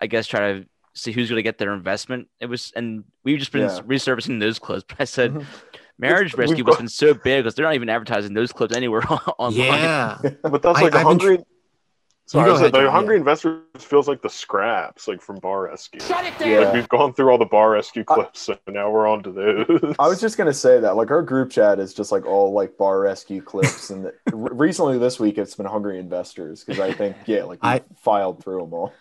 I 0.00 0.08
guess, 0.08 0.26
try 0.26 0.52
to 0.52 0.66
see 0.96 1.12
who's 1.12 1.28
going 1.28 1.36
to 1.38 1.42
get 1.42 1.58
their 1.58 1.72
investment. 1.74 2.28
It 2.40 2.46
was, 2.46 2.72
and 2.74 3.04
we've 3.22 3.38
just 3.38 3.52
been 3.52 3.62
Yeah. 3.62 3.80
resurfacing 3.80 4.40
those 4.40 4.58
clips. 4.58 4.84
But 4.88 5.00
I 5.00 5.04
said, 5.04 5.34
Mhm. 5.34 5.44
Marriage 5.98 6.32
We've 6.34 6.50
Rescue 6.50 6.64
has 6.66 6.76
been 6.76 6.88
so 6.88 7.14
big 7.14 7.44
because 7.44 7.54
they're 7.54 7.64
not 7.64 7.74
even 7.74 7.88
advertising 7.88 8.34
those 8.34 8.52
clips 8.52 8.76
anywhere 8.76 9.02
online. 9.38 9.54
yeah. 9.60 10.18
But 10.42 10.62
that's 10.62 10.80
like 10.80 10.80
the 10.80 10.84
I've 10.84 10.92
been 10.92 11.02
hungry. 11.04 11.38
Sorry, 12.28 12.44
go 12.46 12.54
I 12.54 12.54
said 12.56 12.60
ahead, 12.62 12.72
the 12.74 12.80
John, 12.82 12.90
hungry 12.92 13.14
yeah. 13.14 13.20
investors 13.20 13.60
feels 13.78 14.08
like 14.08 14.20
the 14.20 14.28
scraps, 14.28 15.06
like 15.06 15.22
from 15.22 15.36
Bar 15.38 15.62
Rescue. 15.62 16.00
Shut 16.00 16.24
it 16.26 16.36
down! 16.38 16.48
Yeah. 16.50 16.58
Like 16.58 16.74
we've 16.74 16.88
gone 16.88 17.14
through 17.14 17.30
all 17.30 17.38
the 17.38 17.44
Bar 17.44 17.70
Rescue 17.70 18.02
I- 18.08 18.14
clips, 18.14 18.48
and 18.48 18.58
now 18.66 18.90
we're 18.90 19.06
on 19.06 19.22
to 19.22 19.30
those. 19.30 19.94
I 20.00 20.08
was 20.08 20.20
just 20.20 20.36
gonna 20.36 20.52
say 20.52 20.80
that 20.80 20.96
like 20.96 21.12
our 21.12 21.22
group 21.22 21.50
chat 21.50 21.78
is 21.78 21.94
just 21.94 22.10
like 22.10 22.26
all 22.26 22.52
like 22.52 22.76
bar 22.76 22.98
rescue 23.00 23.40
clips, 23.40 23.90
and 23.90 24.06
re- 24.32 24.50
recently 24.52 24.98
this 24.98 25.20
week 25.20 25.38
it's 25.38 25.54
been 25.54 25.66
hungry 25.66 26.00
investors 26.00 26.64
because 26.64 26.80
I 26.80 26.92
think 26.92 27.14
yeah 27.26 27.44
like 27.44 27.62
we 27.62 27.68
I- 27.68 27.82
filed 28.02 28.42
through 28.42 28.60
them 28.62 28.74
all. 28.74 28.92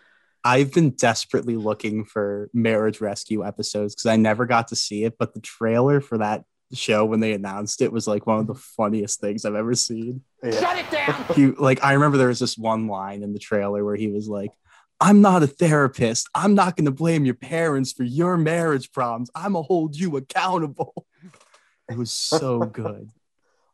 I've 0.45 0.71
been 0.71 0.92
desperately 0.92 1.56
looking 1.56 2.06
for 2.06 2.51
marriage 2.53 3.01
rescue 3.01 3.44
episodes 3.44 3.95
because 3.95 4.06
I 4.06 4.15
never 4.15 4.45
got 4.45 4.68
to 4.68 4.75
see 4.75 5.03
it, 5.03 5.18
but 5.18 5.33
the 5.33 5.42
trailer 5.42 6.00
for 6.00 6.19
that 6.19 6.45
show 6.71 7.04
when 7.04 7.19
they 7.19 7.33
announced 7.33 7.81
it 7.81 7.92
was 7.92 8.07
like 8.07 8.28
one 8.28 8.40
of 8.40 8.47
the 8.47 8.54
mm-hmm. 8.54 8.83
funniest 8.83 9.19
things 9.19 9.44
I've 9.44 9.56
ever 9.56 9.73
seen. 9.73 10.21
Yeah. 10.44 10.52
Shut 10.52 10.78
it 10.78 10.92
down! 10.92 11.25
He 11.35 11.47
like 11.47 11.83
I 11.83 11.94
remember 11.94 12.18
there 12.18 12.28
was 12.28 12.40
this 12.40 12.57
one 12.57 12.87
line 12.87 13.23
in 13.23 13.33
the 13.33 13.40
trailer 13.40 13.83
where 13.83 13.95
he 13.95 14.07
was 14.07 14.28
like, 14.28 14.52
I'm 15.02 15.21
not 15.21 15.42
a 15.42 15.47
therapist. 15.47 16.30
I'm 16.35 16.54
not 16.54 16.78
gonna 16.78 16.92
blame 16.92 17.25
your 17.25 17.35
parents 17.35 17.92
for 17.92 18.04
your 18.04 18.37
marriage 18.37 18.92
problems. 18.92 19.31
I'm 19.33 19.54
gonna 19.54 19.64
hold 19.64 19.95
you 19.95 20.16
accountable. 20.18 21.07
It 21.90 21.97
was 21.97 22.11
so 22.11 22.59
good. 22.66 23.09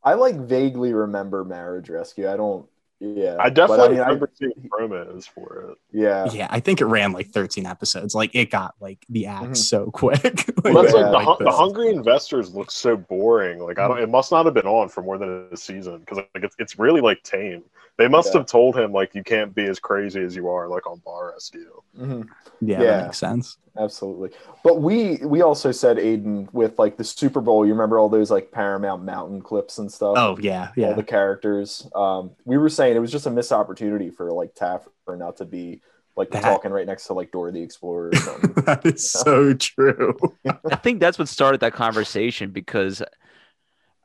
I 0.03 0.13
like 0.15 0.35
vaguely 0.35 0.93
remember 0.93 1.43
Marriage 1.43 1.89
Rescue. 1.89 2.31
I 2.31 2.37
don't. 2.37 2.67
Yeah, 3.03 3.37
I 3.39 3.45
but 3.45 3.55
definitely 3.55 3.89
mean, 3.89 3.99
I- 4.01 4.03
remember 4.05 4.29
seeing 4.35 4.69
promos 4.69 5.27
for 5.27 5.71
it. 5.71 5.77
yeah, 5.91 6.29
Yeah, 6.31 6.45
I 6.51 6.59
think 6.59 6.81
it 6.81 6.85
ran 6.85 7.13
like 7.13 7.31
13 7.31 7.65
episodes. 7.65 8.13
Like 8.13 8.35
it 8.35 8.51
got 8.51 8.75
like 8.79 9.03
the 9.09 9.25
act 9.25 9.45
Mhm. 9.45 9.57
so 9.57 9.89
quick. 9.89 10.21
Well, 10.63 10.83
that's 10.83 10.93
Yeah, 10.93 11.09
like 11.09 11.23
the, 11.25 11.29
like 11.31 11.39
the. 11.39 11.51
Hungry 11.51 11.89
Investors 11.89 12.53
look 12.53 12.69
so 12.69 12.95
boring. 12.95 13.57
Like 13.57 13.79
I 13.79 13.87
don't. 13.87 13.97
It 13.97 14.09
must 14.09 14.31
not 14.31 14.45
have 14.45 14.53
been 14.53 14.67
on 14.67 14.87
for 14.89 15.01
more 15.01 15.17
than 15.17 15.47
a 15.51 15.57
season 15.57 15.97
because 16.01 16.17
like 16.35 16.43
it's 16.43 16.55
it's 16.59 16.77
really 16.77 17.01
like 17.01 17.23
tame. 17.23 17.63
They 17.97 18.07
must 18.07 18.33
Yeah. 18.33 18.39
have 18.39 18.47
told 18.47 18.77
him 18.77 18.91
like 18.91 19.13
you 19.13 19.23
can't 19.23 19.53
be 19.53 19.65
as 19.65 19.79
crazy 19.79 20.21
as 20.23 20.35
you 20.35 20.47
are 20.49 20.67
like 20.67 20.87
on 20.87 20.99
Bar 21.05 21.31
Rescue. 21.33 21.81
Mhm. 21.99 22.27
yeah, 22.59 22.81
Yeah. 22.81 22.83
that 22.97 23.03
makes 23.05 23.17
sense. 23.17 23.57
absolutely. 23.77 24.31
But 24.63 24.81
we 24.81 25.17
we 25.23 25.41
also 25.41 25.71
said 25.71 25.97
Aiden 25.97 26.51
with 26.53 26.79
like 26.79 26.97
the 26.97 27.03
Super 27.03 27.41
Bowl. 27.41 27.65
You 27.65 27.73
remember 27.73 27.99
all 27.99 28.09
those 28.09 28.31
like 28.31 28.51
Paramount 28.51 29.03
Mountain 29.03 29.41
clips 29.41 29.77
and 29.77 29.91
stuff. 29.91 30.15
Oh 30.17 30.37
yeah, 30.41 30.69
yeah. 30.75 30.85
all 30.85 30.89
yeah. 30.91 30.95
the 30.95 31.03
characters. 31.03 31.87
Um, 31.93 32.31
we 32.45 32.57
were 32.57 32.69
saying 32.69 32.95
it 32.95 32.99
was 32.99 33.11
just 33.11 33.27
a 33.27 33.31
missed 33.31 33.51
opportunity 33.51 34.09
for 34.09 34.31
like 34.31 34.55
Taffer 34.55 34.89
not 35.17 35.37
to 35.37 35.45
be 35.45 35.81
like 36.15 36.31
That- 36.31 36.41
talking 36.43 36.71
right 36.71 36.85
next 36.87 37.05
to 37.07 37.13
like 37.13 37.31
Dora 37.31 37.51
the 37.51 37.61
Explorer 37.61 38.07
or 38.09 38.15
something. 38.15 38.53
that 38.65 38.85
is 38.85 39.09
so 39.09 39.53
true. 39.53 40.17
I 40.69 40.75
think 40.77 40.99
that's 40.99 41.19
what 41.19 41.27
started 41.27 41.61
that 41.61 41.73
conversation 41.73 42.49
because 42.51 43.01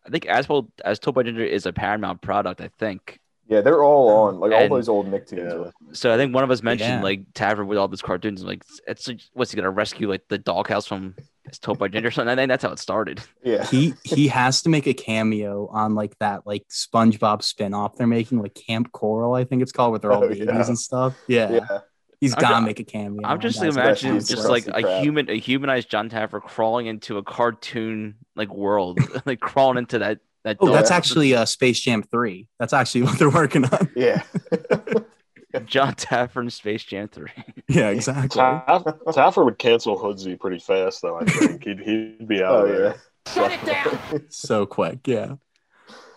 I 0.04 0.10
think 0.10 0.26
as 0.26 0.48
well 0.48 0.70
as 0.84 0.98
Told 0.98 1.14
by 1.16 1.22
Ginger 1.22 1.44
is 1.44 1.66
a 1.66 1.72
Paramount 1.72 2.20
product. 2.20 2.60
I 2.60 2.68
think 2.78 3.18
yeah, 3.48 3.60
they're 3.60 3.82
all 3.82 4.08
um, 4.28 4.34
on 4.34 4.40
like 4.40 4.52
all 4.52 4.58
And- 4.62 4.72
those 4.72 4.88
old 4.88 5.06
Nicktoons. 5.10 5.36
Yeah. 5.38 5.54
Are, 5.68 5.72
so. 5.92 6.12
I 6.12 6.16
think 6.16 6.34
one 6.34 6.44
of 6.44 6.50
us 6.50 6.62
mentioned 6.62 6.90
Yeah. 6.90 7.02
like 7.02 7.32
Taffer 7.32 7.64
with 7.66 7.78
all 7.78 7.88
these 7.88 8.02
cartoons. 8.02 8.42
Like, 8.44 8.62
it's 8.86 9.06
like, 9.08 9.20
what's 9.34 9.50
he 9.52 9.56
gonna 9.56 9.70
rescue 9.70 10.08
like 10.08 10.22
the 10.28 10.38
doghouse 10.38 10.86
from 10.86 11.14
As 11.48 11.58
Told 11.58 11.78
by 11.78 11.88
Ginger? 11.88 12.08
or 12.08 12.10
something. 12.10 12.30
I 12.30 12.34
think 12.36 12.48
that's 12.48 12.64
how 12.64 12.70
it 12.72 12.78
started. 12.78 13.20
yeah, 13.44 13.64
he 13.64 13.94
he 14.04 14.28
has 14.28 14.62
to 14.62 14.68
make 14.68 14.86
a 14.86 14.94
cameo 14.94 15.68
on 15.68 15.94
like 15.94 16.18
that 16.18 16.46
like 16.46 16.66
SpongeBob 16.68 17.42
spin-off 17.42 17.96
they're 17.96 18.06
making, 18.06 18.40
like 18.40 18.54
Camp 18.54 18.90
Coral, 18.92 19.34
I 19.34 19.44
think 19.44 19.62
it's 19.62 19.72
called, 19.72 19.92
with 19.92 20.02
their 20.02 20.12
all 20.12 20.24
Oh, 20.24 20.28
babies 20.28 20.44
yeah. 20.46 20.66
and 20.66 20.78
stuff. 20.78 21.14
Yeah. 21.28 21.50
yeah, 21.52 21.78
He's 22.20 22.34
I'm 22.34 22.40
gotta 22.40 22.60
ju- 22.60 22.66
make 22.66 22.80
a 22.80 22.84
cameo. 22.84 23.26
I'm 23.28 23.38
just 23.40 23.60
that. 23.60 23.68
imagining 23.68 24.16
just 24.18 24.48
like 24.48 24.64
Krusty 24.64 24.84
a 24.84 25.00
human, 25.00 25.30
a 25.30 25.34
humanized 25.38 25.88
John 25.90 26.08
Taffer 26.10 26.40
crawling 26.42 26.86
into 26.86 27.18
a 27.18 27.22
cartoon 27.22 28.16
like 28.34 28.52
world, 28.52 28.98
like 29.26 29.38
crawling 29.40 29.78
into 29.78 29.98
that 30.00 30.18
That 30.46 30.58
Oh, 30.60 30.70
that's 30.70 30.92
actually 30.92 31.34
uh, 31.34 31.44
Space 31.44 31.80
Jam 31.80 32.04
3. 32.04 32.46
That's 32.60 32.72
actually 32.72 33.02
what 33.06 33.18
they're 33.18 33.28
working 33.28 33.64
on. 33.64 33.90
Yeah. 33.96 34.22
John 35.64 35.94
Taffer 35.94 36.40
in 36.42 36.50
Space 36.50 36.84
Jam 36.84 37.08
3. 37.08 37.28
yeah, 37.68 37.88
exactly. 37.88 38.38
Taff- 38.40 38.84
Taffer 38.84 39.44
would 39.44 39.58
cancel 39.58 39.98
Hoodsey 39.98 40.38
pretty 40.38 40.58
fast, 40.60 41.02
though. 41.02 41.18
I 41.18 41.24
think 41.24 41.64
he'd, 41.64 41.80
he'd 41.80 42.28
be 42.28 42.42
out 42.44 42.52
oh 42.52 42.62
of 42.66 42.68
there. 42.68 42.84
yeah. 42.84 43.32
Shut 43.32 43.52
it 43.52 43.64
down. 43.66 44.24
So 44.28 44.66
quick. 44.66 45.00
Yeah. 45.08 45.34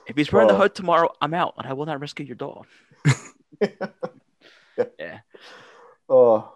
If 0.07 0.15
he's 0.15 0.31
wearing 0.31 0.49
the 0.49 0.55
hood 0.57 0.75
tomorrow, 0.75 1.09
I'm 1.21 1.33
out, 1.33 1.55
and 1.57 1.65
I 1.65 1.73
will 1.73 1.85
not 1.87 1.99
rescue 1.99 2.25
your 2.25 2.35
dog. 2.35 2.67
yeah, 4.99 5.19
Oh, 6.07 6.53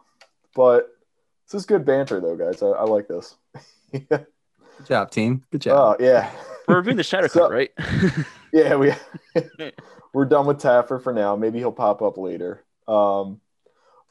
but 0.55 0.89
this 1.47 1.61
is 1.61 1.65
good 1.65 1.85
banter 1.85 2.19
though, 2.19 2.35
guys. 2.35 2.61
I, 2.61 2.67
I 2.67 2.83
like 2.83 3.07
this. 3.07 3.35
Good 4.77 4.87
job, 4.87 5.11
team. 5.11 5.43
Good 5.51 5.61
job. 5.61 5.97
Oh 5.99 6.03
yeah. 6.03 6.31
we're 6.67 6.77
reviewing 6.77 6.97
the 6.97 7.03
Shadow 7.03 7.27
So- 7.27 7.41
Cut, 7.47 7.51
right? 7.51 7.71
Yeah, 8.53 8.75
we 8.75 8.93
we're 10.13 10.25
done 10.25 10.45
with 10.45 10.59
Taffer 10.59 11.01
for 11.01 11.11
now. 11.11 11.35
Maybe 11.35 11.57
he'll 11.57 11.71
pop 11.71 12.03
up 12.03 12.19
later. 12.19 12.63
Um, 12.87 13.41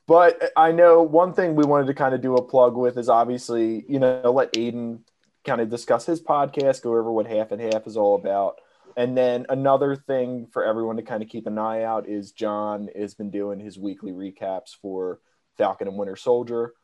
but 0.08 0.50
I 0.56 0.72
know 0.72 1.00
one 1.04 1.32
thing 1.32 1.54
we 1.54 1.64
wanted 1.64 1.86
to 1.86 1.94
kind 1.94 2.12
of 2.12 2.20
do 2.20 2.34
a 2.34 2.42
plug 2.42 2.76
with 2.76 2.98
is 2.98 3.08
obviously, 3.08 3.84
you 3.88 4.00
know, 4.00 4.32
let 4.34 4.52
Aiden 4.54 4.98
kind 5.44 5.60
of 5.60 5.70
discuss 5.70 6.06
his 6.06 6.20
podcast, 6.20 6.82
go 6.82 6.90
over 6.90 7.12
what 7.12 7.28
half 7.28 7.52
and 7.52 7.60
half 7.62 7.86
is 7.86 7.96
all 7.96 8.16
about. 8.16 8.56
And 8.96 9.16
then 9.16 9.46
another 9.48 9.94
thing 9.94 10.48
for 10.52 10.64
everyone 10.64 10.96
to 10.96 11.02
kind 11.02 11.22
of 11.22 11.28
keep 11.28 11.46
an 11.46 11.56
eye 11.56 11.84
out 11.84 12.08
is 12.08 12.32
John 12.32 12.88
has 12.98 13.14
been 13.14 13.30
doing 13.30 13.60
his 13.60 13.78
weekly 13.78 14.10
recaps 14.10 14.74
for 14.82 15.20
Falcon 15.56 15.86
and 15.86 15.96
Winter 15.96 16.16
Soldier. 16.16 16.74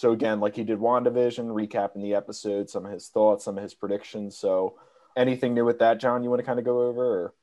So 0.00 0.12
again, 0.12 0.40
like 0.40 0.56
he 0.56 0.64
did 0.64 0.78
WandaVision, 0.78 1.44
recapping 1.48 2.00
the 2.00 2.14
episode, 2.14 2.70
some 2.70 2.86
of 2.86 2.92
his 2.92 3.08
thoughts, 3.08 3.44
some 3.44 3.58
of 3.58 3.62
his 3.62 3.74
predictions. 3.74 4.34
So 4.34 4.76
anything 5.14 5.52
new 5.52 5.66
with 5.66 5.78
that, 5.80 6.00
John, 6.00 6.24
you 6.24 6.30
want 6.30 6.40
to 6.40 6.46
kind 6.46 6.58
of 6.58 6.64
go 6.64 6.80
over? 6.80 7.04
Or? 7.24 7.34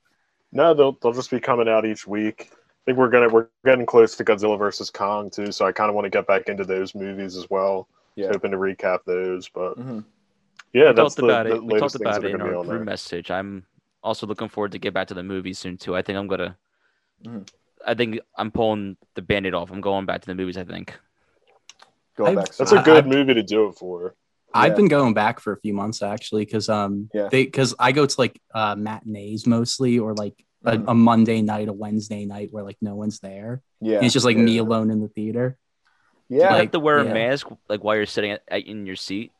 No, 0.51 0.73
they'll 0.73 0.93
they'll 0.93 1.13
just 1.13 1.29
be 1.29 1.39
coming 1.39 1.69
out 1.69 1.85
each 1.85 2.07
week. 2.07 2.49
I 2.51 2.55
think 2.83 2.97
we're 2.97 3.11
gonna 3.11 3.29
we're 3.29 3.49
getting 3.63 3.85
close 3.85 4.15
to 4.15 4.25
Godzilla 4.25 4.57
versus 4.57 4.89
Kong 4.89 5.29
too, 5.29 5.51
so 5.51 5.67
I 5.67 5.71
kind 5.71 5.89
of 5.89 5.93
want 5.93 6.05
to 6.05 6.09
get 6.09 6.25
back 6.25 6.49
into 6.49 6.65
those 6.65 6.95
movies 6.95 7.35
as 7.35 7.47
well. 7.47 7.87
Yeah. 8.15 8.29
Hoping 8.31 8.49
to 8.49 8.57
recap 8.57 9.01
those, 9.05 9.47
but 9.49 9.77
Mhm. 9.77 10.03
yeah, 10.73 10.89
we 10.89 10.95
that's 10.95 11.13
talked 11.13 11.15
the, 11.17 11.25
about 11.25 11.45
the 11.45 11.55
it. 11.57 11.63
We 11.63 11.73
latest 11.75 11.79
talked 11.79 12.03
things 12.05 12.17
about 12.17 12.23
it 12.23 12.25
are 12.25 12.29
in 12.29 12.37
gonna 12.39 12.49
be 12.49 12.55
our 12.55 12.59
on 12.61 12.65
group 12.65 12.79
there. 12.79 12.85
message. 12.85 13.29
I'm 13.29 13.67
also 14.01 14.25
looking 14.25 14.49
forward 14.49 14.71
to 14.71 14.79
get 14.79 14.95
back 14.95 15.09
to 15.09 15.13
the 15.13 15.21
movies 15.21 15.59
soon 15.59 15.77
too. 15.77 15.95
I 15.95 16.01
think 16.01 16.17
I'm 16.17 16.25
gonna. 16.25 16.57
Mhm. 17.23 17.47
I 17.85 17.93
think 17.93 18.19
I'm 18.35 18.49
pulling 18.49 18.97
the 19.13 19.21
band-aid 19.21 19.53
off. 19.53 19.69
I'm 19.69 19.79
going 19.81 20.07
back 20.07 20.21
to 20.21 20.27
the 20.27 20.33
movies. 20.33 20.57
I 20.57 20.63
think. 20.63 20.97
Going 22.17 22.29
I've- 22.31 22.35
back. 22.37 22.55
That's 22.55 22.69
some- 22.71 22.79
a 22.79 22.83
good 22.83 23.05
I- 23.05 23.07
movie 23.07 23.33
to 23.35 23.43
do 23.43 23.67
it 23.69 23.73
for. 23.73 24.15
I've 24.53 24.71
Yeah. 24.71 24.75
been 24.77 24.87
going 24.87 25.13
back 25.13 25.39
for 25.39 25.53
a 25.53 25.59
few 25.59 25.73
months 25.73 26.01
actually 26.01 26.45
because 26.45 26.67
um 26.69 27.09
Yeah. 27.13 27.27
they 27.29 27.43
because 27.45 27.75
I 27.79 27.91
go 27.91 28.05
to 28.05 28.15
like 28.17 28.41
uh 28.53 28.75
matinees 28.75 29.45
mostly 29.45 29.99
or 29.99 30.13
like 30.13 30.33
a, 30.65 30.71
Mhm. 30.77 30.85
a 30.87 30.93
Monday 30.95 31.41
night, 31.41 31.67
a 31.67 31.73
Wednesday 31.73 32.25
night 32.25 32.49
where 32.51 32.63
like 32.63 32.77
no 32.81 32.95
one's 32.95 33.19
there. 33.19 33.61
yeah. 33.81 33.97
And 33.97 34.05
it's 34.05 34.13
just 34.13 34.25
like 34.25 34.37
yeah. 34.37 34.43
me 34.43 34.57
alone 34.57 34.89
in 34.89 35.01
the 35.01 35.09
theater. 35.09 35.57
Do 36.29 36.37
Yeah. 36.37 36.55
you 36.55 36.61
have 36.61 36.71
to 36.71 36.79
wear 36.79 37.03
yeah. 37.03 37.11
a 37.11 37.13
mask 37.13 37.47
like 37.69 37.83
while 37.83 37.95
you're 37.95 38.05
sitting 38.05 38.31
at, 38.31 38.41
at- 38.47 38.65
in 38.65 38.85
your 38.85 38.95
seat? 38.95 39.31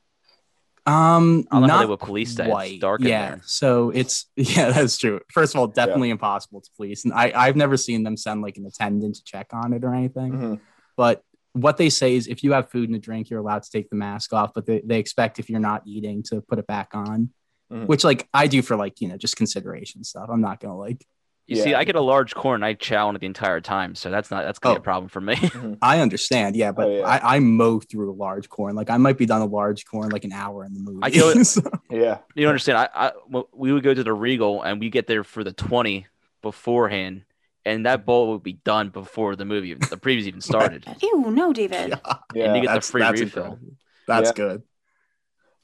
Um 0.85 1.45
I 1.51 1.59
don't 1.59 1.67
know 1.67 1.67
they 1.67 1.67
not 1.81 1.89
would 1.89 1.99
police 1.99 2.35
that. 2.35 2.47
It's 2.47 2.53
white. 2.53 2.79
dark 2.79 3.01
in 3.01 3.07
yeah. 3.07 3.29
there. 3.29 3.41
So 3.45 3.89
it's 3.89 4.25
yeah, 4.35 4.71
that's 4.71 4.97
true. 4.97 5.19
First 5.31 5.55
of 5.55 5.59
all, 5.59 5.67
definitely 5.67 6.11
impossible 6.11 6.61
to 6.61 6.69
police. 6.77 7.03
And 7.05 7.13
I, 7.13 7.31
I've 7.35 7.55
never 7.55 7.75
seen 7.77 8.03
them 8.03 8.15
send 8.17 8.41
like 8.41 8.57
an 8.57 8.65
attendant 8.65 9.15
to 9.15 9.23
check 9.23 9.47
on 9.53 9.73
it 9.73 9.83
or 9.83 9.93
anything. 9.95 10.31
Mhm. 10.33 10.59
But 10.95 11.23
what 11.61 11.77
they 11.77 11.89
say 11.89 12.15
is 12.15 12.27
if 12.27 12.43
you 12.43 12.51
have 12.53 12.69
food 12.69 12.89
and 12.89 12.95
a 12.95 12.99
drink, 12.99 13.29
you're 13.29 13.39
allowed 13.39 13.63
to 13.63 13.69
take 13.71 13.89
the 13.89 13.95
mask 13.95 14.33
off, 14.33 14.53
but 14.53 14.65
they, 14.65 14.81
they 14.85 14.99
expect 14.99 15.39
if 15.39 15.49
you're 15.49 15.59
not 15.59 15.83
eating 15.85 16.23
to 16.23 16.41
put 16.41 16.59
it 16.59 16.67
back 16.67 16.89
on. 16.93 17.29
Mhm. 17.71 17.87
Which 17.87 18.03
like 18.03 18.29
I 18.33 18.47
do 18.47 18.61
for 18.61 18.75
like, 18.77 19.01
you 19.01 19.07
know, 19.09 19.17
just 19.17 19.35
consideration 19.35 20.03
stuff. 20.03 20.29
I'm 20.31 20.39
not 20.41 20.59
gonna 20.61 20.77
like 20.77 21.05
You 21.47 21.57
see, 21.57 21.73
I 21.73 21.83
get 21.83 21.95
a 21.95 22.01
large 22.01 22.33
corn. 22.35 22.63
I 22.63 22.73
chow 22.73 23.07
on 23.09 23.15
it 23.15 23.19
the 23.19 23.25
entire 23.25 23.59
time, 23.61 23.93
so 23.95 24.09
that's 24.09 24.31
not 24.31 24.43
that's 24.45 24.59
gonna 24.59 24.75
be 24.75 24.77
Oh. 24.77 24.81
a 24.81 24.83
problem 24.83 25.09
for 25.09 25.19
me. 25.21 25.35
I 25.81 25.99
understand, 25.99 26.55
yeah, 26.55 26.71
but 26.71 26.87
Oh, 26.87 26.97
yeah. 26.99 27.03
I, 27.05 27.35
I 27.35 27.39
mow 27.39 27.79
through 27.81 28.11
a 28.11 28.15
large 28.15 28.47
corn. 28.49 28.75
Like 28.75 28.89
I 28.89 28.95
might 28.97 29.17
be 29.17 29.25
done 29.25 29.41
a 29.41 29.45
large 29.45 29.85
corn 29.85 30.09
like 30.11 30.23
an 30.23 30.31
hour 30.31 30.63
in 30.63 30.73
the 30.73 30.79
movie. 30.79 30.99
I 31.03 31.09
go- 31.09 31.33
So- 31.43 31.61
Yeah. 31.89 32.19
you 32.35 32.47
understand. 32.47 32.77
I, 32.77 32.83
understand? 32.83 32.91
I, 32.95 33.07
I 33.07 33.11
w- 33.27 33.47
we 33.53 33.73
would 33.73 33.83
go 33.83 33.93
to 33.93 34.03
the 34.03 34.13
Regal 34.13 34.61
and 34.61 34.79
we 34.79 34.89
get 34.89 35.07
there 35.07 35.23
for 35.25 35.43
the 35.43 35.51
twenty 35.53 36.05
beforehand, 36.41 37.23
and 37.67 37.85
that 37.85 38.05
bowl 38.05 38.31
would 38.31 38.43
be 38.43 38.53
done 38.53 38.89
before 38.89 39.35
the 39.35 39.45
movie, 39.45 39.73
the 39.73 39.97
previews 39.97 40.23
even 40.23 40.41
started. 40.41 40.85
Ew, 41.01 41.31
no, 41.31 41.53
David. 41.53 41.89
Yeah. 42.33 42.45
And 42.45 42.55
you 42.55 42.61
get 42.63 42.67
the 42.73 42.73
that's 42.75 42.89
free 42.89 43.01
that's 43.01 43.19
refill. 43.21 43.43
incredible. 43.43 43.77
That's 44.07 44.29
Yeah. 44.29 44.33
good. 44.33 44.63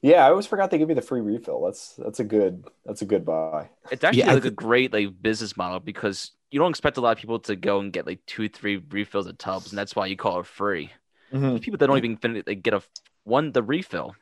Yeah, 0.02 0.26
I 0.26 0.30
always 0.30 0.46
forgot 0.46 0.70
they 0.70 0.76
give 0.76 0.90
you 0.90 0.94
the 0.94 1.00
free 1.02 1.22
refill. 1.22 1.64
That's 1.64 1.94
that's 1.96 2.20
a 2.20 2.24
good 2.24 2.64
that's 2.84 3.00
a 3.00 3.06
good 3.06 3.24
buy. 3.24 3.70
It's 3.90 4.04
actually 4.04 4.18
Yeah, 4.20 4.32
I 4.32 4.34
like 4.34 4.44
a 4.44 4.50
great 4.50 4.92
like 4.92 5.20
business 5.22 5.56
model 5.56 5.80
because 5.80 6.32
you 6.50 6.58
don't 6.60 6.70
expect 6.70 6.98
a 6.98 7.00
lot 7.00 7.12
of 7.12 7.18
people 7.18 7.38
to 7.40 7.56
go 7.56 7.80
and 7.80 7.90
get 7.92 8.06
like 8.06 8.20
two, 8.26 8.48
three 8.48 8.76
refills 8.90 9.26
of 9.26 9.38
tubs, 9.38 9.70
and 9.72 9.78
that's 9.78 9.96
why 9.96 10.06
you 10.06 10.16
call 10.16 10.40
it 10.40 10.46
free. 10.46 10.92
Mhm. 11.32 11.60
People 11.62 11.78
that 11.78 11.86
don't 11.86 11.96
even 11.96 12.16
finish, 12.18 12.44
they 12.44 12.54
get 12.54 12.74
a 12.74 12.82
one 13.24 13.52
the 13.52 13.62
refill. 13.62 14.14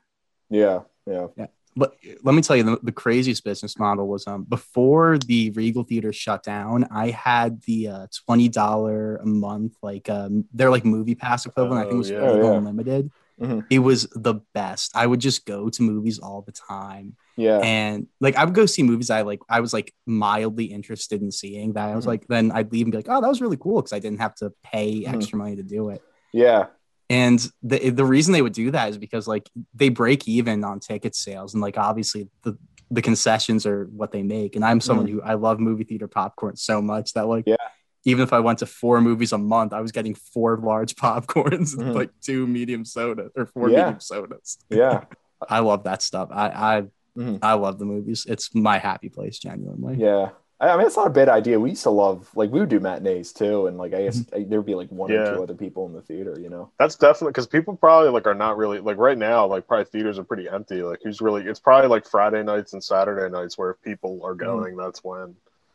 Yeah, 0.50 0.80
yeah. 1.06 1.26
But 1.36 1.50
let 1.76 2.34
me 2.34 2.42
tell 2.42 2.56
you, 2.56 2.62
the, 2.62 2.78
the 2.82 2.92
craziest 2.92 3.44
business 3.44 3.78
model 3.78 4.06
was 4.06 4.26
um 4.26 4.44
before 4.44 5.18
the 5.18 5.50
Regal 5.50 5.84
Theater 5.84 6.12
shut 6.12 6.42
down. 6.42 6.86
I 6.90 7.10
had 7.10 7.62
the 7.62 7.88
uh, 7.88 8.06
twenty 8.26 8.48
dollar 8.48 9.16
a 9.16 9.26
month, 9.26 9.76
like 9.82 10.08
um, 10.10 10.44
they're 10.52 10.70
like 10.70 10.84
movie 10.84 11.14
pass 11.14 11.46
equivalent. 11.46 11.80
I 11.80 11.82
think 11.84 11.94
it 11.94 11.98
was 11.98 12.10
Oh, 12.10 12.14
yeah. 12.14 12.20
Regal 12.26 12.46
Oh, 12.46 12.50
yeah. 12.52 12.58
Unlimited. 12.58 13.10
Mhm. 13.40 13.64
It 13.70 13.78
was 13.80 14.06
the 14.14 14.34
best. 14.54 14.92
I 14.94 15.06
would 15.06 15.18
just 15.20 15.46
go 15.46 15.68
to 15.70 15.82
movies 15.82 16.18
all 16.18 16.42
the 16.42 16.52
time, 16.52 17.16
Yeah. 17.36 17.58
and 17.58 18.06
like 18.20 18.36
I 18.36 18.44
would 18.44 18.54
go 18.54 18.66
see 18.66 18.82
movies 18.82 19.08
I 19.10 19.22
like. 19.22 19.40
I 19.48 19.60
was 19.60 19.72
like 19.72 19.94
mildly 20.06 20.66
interested 20.66 21.22
in 21.22 21.32
seeing 21.32 21.72
that. 21.72 21.88
I 21.88 21.96
was 21.96 22.04
Mhm. 22.04 22.08
like, 22.08 22.26
then 22.28 22.52
I'd 22.52 22.70
leave 22.70 22.84
and 22.84 22.92
be 22.92 22.98
like, 22.98 23.06
oh, 23.08 23.20
that 23.20 23.28
was 23.28 23.40
really 23.40 23.56
cool 23.56 23.76
because 23.80 23.94
I 23.94 23.98
didn't 23.98 24.20
have 24.20 24.34
to 24.36 24.52
pay 24.62 25.02
Mhm. 25.04 25.14
extra 25.14 25.38
money 25.38 25.56
to 25.56 25.62
do 25.62 25.88
it. 25.88 26.02
Yeah. 26.32 26.66
And 27.10 27.38
the 27.62 27.90
the 27.90 28.04
reason 28.04 28.32
they 28.32 28.42
would 28.42 28.52
do 28.54 28.70
that 28.70 28.88
is 28.90 28.98
because 28.98 29.26
like 29.28 29.48
they 29.74 29.88
break 29.90 30.26
even 30.28 30.64
on 30.64 30.80
ticket 30.80 31.14
sales, 31.14 31.52
and 31.54 31.62
like 31.62 31.76
obviously 31.76 32.28
the 32.42 32.56
the 32.90 33.02
concessions 33.02 33.64
are 33.66 33.84
what 33.86 34.12
they 34.12 34.22
make. 34.22 34.54
And 34.56 34.64
I'm 34.64 34.80
someone 34.80 35.08
who 35.08 35.22
I 35.22 35.34
love 35.34 35.58
movie 35.60 35.84
theater 35.84 36.08
popcorn 36.08 36.56
so 36.56 36.82
much 36.82 37.12
that 37.14 37.26
like 37.26 37.44
Yeah. 37.46 37.56
even 38.04 38.22
if 38.22 38.32
I 38.32 38.40
went 38.40 38.58
to 38.60 38.66
four 38.66 39.00
movies 39.00 39.32
a 39.32 39.38
month, 39.38 39.72
I 39.72 39.80
was 39.80 39.92
getting 39.92 40.14
four 40.14 40.58
large 40.58 40.94
popcorns, 41.04 41.74
and 41.78 41.88
Mhm. 41.88 41.94
like 41.94 42.10
two 42.20 42.46
medium 42.46 42.84
sodas 42.84 43.30
or 43.36 43.46
four 43.46 43.70
Yeah. 43.70 43.78
medium 43.84 44.00
sodas. 44.00 44.58
Yeah. 44.70 45.04
I 45.48 45.58
love 45.60 45.84
that 45.84 46.02
stuff. 46.02 46.28
I 46.30 46.48
I 46.48 46.82
Mhm. 47.18 47.38
I 47.42 47.54
love 47.54 47.78
the 47.78 47.84
movies. 47.84 48.24
It's 48.28 48.54
my 48.54 48.78
happy 48.78 49.08
place, 49.10 49.38
genuinely. 49.38 49.96
Yeah. 49.98 50.30
I 50.62 50.68
I 50.70 50.76
mean, 50.76 50.86
it's 50.86 50.96
not 50.96 51.08
a 51.08 51.10
bad 51.10 51.28
idea. 51.28 51.58
We 51.60 51.70
used 51.70 51.82
to 51.82 51.90
love, 51.90 52.30
like, 52.36 52.50
we 52.50 52.60
would 52.60 52.68
do 52.68 52.78
matinees 52.80 53.32
too, 53.32 53.66
and 53.66 53.76
like, 53.76 53.92
I 53.92 54.04
guess 54.04 54.24
there'd 54.30 54.64
be 54.64 54.74
like 54.76 54.88
one 54.90 55.10
or 55.10 55.34
two 55.36 55.42
other 55.42 55.54
people 55.54 55.86
in 55.86 55.92
the 55.92 56.00
theater, 56.00 56.38
you 56.40 56.48
know. 56.48 56.70
That's 56.78 56.94
definitely 56.94 57.32
because 57.32 57.48
people 57.48 57.76
probably 57.76 58.10
like 58.10 58.26
are 58.26 58.34
not 58.34 58.56
really 58.56 58.78
like 58.78 58.96
right 58.96 59.18
now. 59.18 59.44
Like 59.46 59.66
probably 59.66 59.86
theaters 59.86 60.18
are 60.18 60.24
pretty 60.24 60.48
empty. 60.48 60.82
Like 60.82 61.00
who's 61.02 61.20
really? 61.20 61.42
It's 61.44 61.60
probably 61.60 61.88
like 61.88 62.06
Friday 62.06 62.42
nights 62.44 62.72
and 62.72 62.82
Saturday 62.82 63.28
nights 63.30 63.58
where 63.58 63.70
if 63.72 63.82
people 63.82 64.20
are 64.24 64.34
going, 64.34 64.76
that's 64.76 65.02
when 65.04 65.34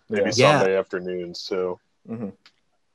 maybe 0.09 0.23
Mm-hmm. 0.29 0.39
Yeah. 0.39 0.47
Yeah. 0.47 0.59
Sunday 0.59 0.77
afternoons 0.77 1.43
too. 1.45 1.79
Mhm. 2.09 2.31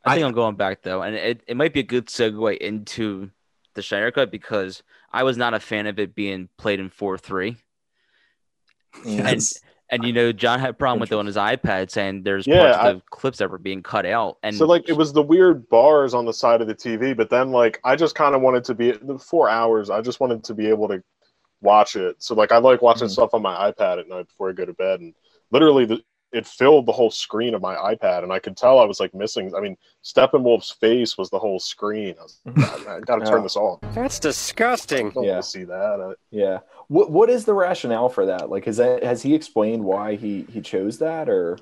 I 0.05 0.15
think 0.15 0.25
I- 0.25 0.27
I, 0.27 0.29
am 0.29 0.33
going 0.33 0.57
back 0.57 0.83
though, 0.83 1.03
and 1.03 1.15
it, 1.15 1.43
it 1.47 1.57
might 1.57 1.75
be 1.75 1.81
a 1.81 1.85
good 1.85 2.07
segue 2.07 2.57
into 2.57 3.31
the 3.75 3.83
Snyder 3.83 4.11
cut 4.11 4.31
because 4.31 4.83
I 5.13 5.23
was 5.23 5.37
not 5.37 5.55
a 5.55 5.61
fan 5.61 5.87
of 5.87 5.99
it 5.99 6.15
being 6.15 6.49
played 6.57 6.81
in 6.81 6.89
four 6.89 7.19
three. 7.19 7.57
Yes. 9.05 9.61
And 9.63 9.72
you 10.01 10.13
know, 10.13 10.33
John 10.33 10.59
had 10.59 10.71
a 10.71 10.75
problem 10.75 11.01
with 11.01 11.13
it 11.13 11.17
on 11.19 11.27
his 11.27 11.37
iPad, 11.37 11.91
saying 11.91 12.23
there's 12.23 12.47
Yeah, 12.47 12.59
parts 12.59 12.77
of 12.79 12.97
the 12.97 13.03
clips 13.11 13.39
that 13.39 13.51
were 13.51 13.59
being 13.59 13.83
cut 13.83 14.07
out. 14.07 14.39
And 14.43 14.55
so 14.55 14.65
like 14.67 14.89
it 14.89 14.97
was 14.97 15.13
the 15.13 15.23
weird 15.23 15.69
bars 15.69 16.15
on 16.15 16.25
the 16.25 16.33
side 16.33 16.61
of 16.63 16.69
the 16.69 16.75
TV, 16.75 17.15
but 17.17 17.29
then 17.31 17.51
like 17.51 17.81
I 17.85 17.97
just 17.97 18.15
kind 18.15 18.35
of 18.35 18.41
wanted 18.41 18.65
to 18.65 18.75
be 18.75 18.93
the 18.93 19.19
four 19.19 19.49
hours. 19.49 19.91
I 19.91 20.01
just 20.01 20.21
wanted 20.21 20.45
to 20.45 20.55
be 20.55 20.69
able 20.69 20.89
to 20.89 21.03
watch 21.61 21.97
it. 21.97 22.17
So 22.23 22.35
like 22.35 22.53
I 22.53 22.59
like 22.59 22.81
watching 22.83 23.09
Mhm. 23.09 23.11
stuff 23.13 23.35
on 23.35 23.43
my 23.43 23.71
iPad 23.71 23.99
at 24.01 24.09
night 24.09 24.27
before 24.29 24.49
I 24.51 24.53
go 24.53 24.65
to 24.65 24.73
bed, 24.75 25.01
and 25.01 25.15
literally 25.51 25.85
the, 25.85 26.03
it 26.33 26.47
filled 26.47 26.87
the 26.87 26.93
whole 26.93 27.11
screen 27.11 27.55
of 27.55 27.61
my 27.61 27.75
iPad, 27.75 28.23
and 28.23 28.33
I 28.33 28.39
could 28.39 28.57
tell 28.57 28.79
I 28.79 28.85
was 28.85 29.01
like 29.01 29.13
missing. 29.15 29.55
I 29.55 29.61
mean, 29.61 29.77
Steppenwolf's 30.03 30.71
face 30.71 31.19
was 31.19 31.29
the 31.31 31.39
whole 31.39 31.59
screen. 31.61 32.15
I 32.19 32.23
was 32.23 32.41
like, 32.47 32.89
I, 32.89 33.01
got 33.01 33.17
to 33.17 33.25
Yeah. 33.25 33.31
turn 33.31 33.43
this 33.43 33.57
off. 33.57 33.81
That's 33.95 34.19
disgusting. 34.19 35.09
I 35.09 35.11
don't 35.11 35.25
Yeah. 35.25 35.33
want 35.33 35.45
to 35.45 35.51
see 35.51 35.65
that. 35.65 36.01
I, 36.01 36.13
Yeah. 36.31 36.59
What 36.89 37.11
What 37.11 37.29
is 37.31 37.45
the 37.45 37.55
rationale 37.55 38.09
for 38.09 38.27
that? 38.27 38.49
Like, 38.51 38.65
has 38.65 38.79
that 38.79 39.03
has 39.05 39.23
he 39.23 39.35
explained 39.35 39.85
why 39.85 40.17
he 40.17 40.43
he 40.51 40.61
chose 40.61 40.99
that, 40.99 41.29
or? 41.29 41.59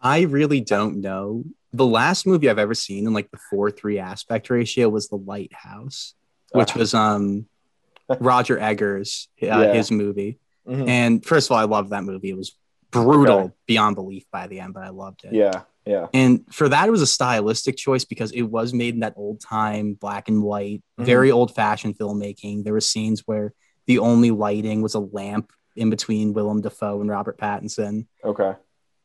I 0.00 0.22
really 0.22 0.60
don't 0.60 1.00
know. 1.00 1.44
The 1.72 1.86
last 1.86 2.26
movie 2.26 2.50
I've 2.50 2.58
ever 2.58 2.74
seen 2.74 3.06
in 3.06 3.12
like 3.14 3.30
the 3.30 3.38
four 3.50 3.70
three 3.70 3.98
aspect 3.98 4.50
ratio 4.50 4.88
was 4.88 5.08
The 5.08 5.16
Lighthouse, 5.16 6.14
which 6.52 6.74
Ah. 6.74 6.78
was 6.78 6.92
um 6.94 7.46
Robert 8.20 8.58
Eggers, 8.58 9.28
uh, 9.42 9.46
Yeah. 9.46 9.72
his 9.72 9.90
movie. 9.90 10.38
Mhm. 10.68 10.88
And 10.88 11.24
first 11.24 11.48
of 11.48 11.52
all, 11.52 11.58
I 11.58 11.64
love 11.64 11.88
that 11.90 12.04
movie. 12.04 12.30
It 12.30 12.36
was 12.36 12.54
brutal 12.92 13.38
Okay. 13.38 13.52
beyond 13.66 13.96
belief 13.96 14.24
by 14.30 14.46
the 14.46 14.60
end, 14.60 14.74
but 14.74 14.84
I 14.84 14.90
loved 14.90 15.24
it. 15.24 15.32
Yeah. 15.34 15.62
Yeah. 15.84 16.06
And 16.14 16.44
for 16.54 16.68
that, 16.68 16.86
it 16.86 16.92
was 16.92 17.02
a 17.02 17.06
stylistic 17.08 17.76
choice 17.76 18.04
because 18.04 18.30
it 18.30 18.42
was 18.42 18.72
made 18.72 18.94
in 18.94 19.00
that 19.00 19.14
old 19.16 19.40
time 19.40 19.94
black 19.94 20.28
and 20.28 20.40
white, 20.44 20.80
Mhm. 21.00 21.04
very 21.04 21.32
old 21.32 21.52
fashioned 21.54 21.98
filmmaking. 21.98 22.62
There 22.62 22.72
were 22.72 22.80
scenes 22.80 23.22
where 23.26 23.52
the 23.88 23.98
only 23.98 24.30
lighting 24.30 24.80
was 24.80 24.94
a 24.94 25.00
lamp 25.00 25.50
in 25.74 25.90
between 25.90 26.34
Willem 26.34 26.60
Dafoe 26.60 27.00
and 27.00 27.10
Robert 27.10 27.36
Pattinson. 27.36 28.06
Okay. 28.22 28.54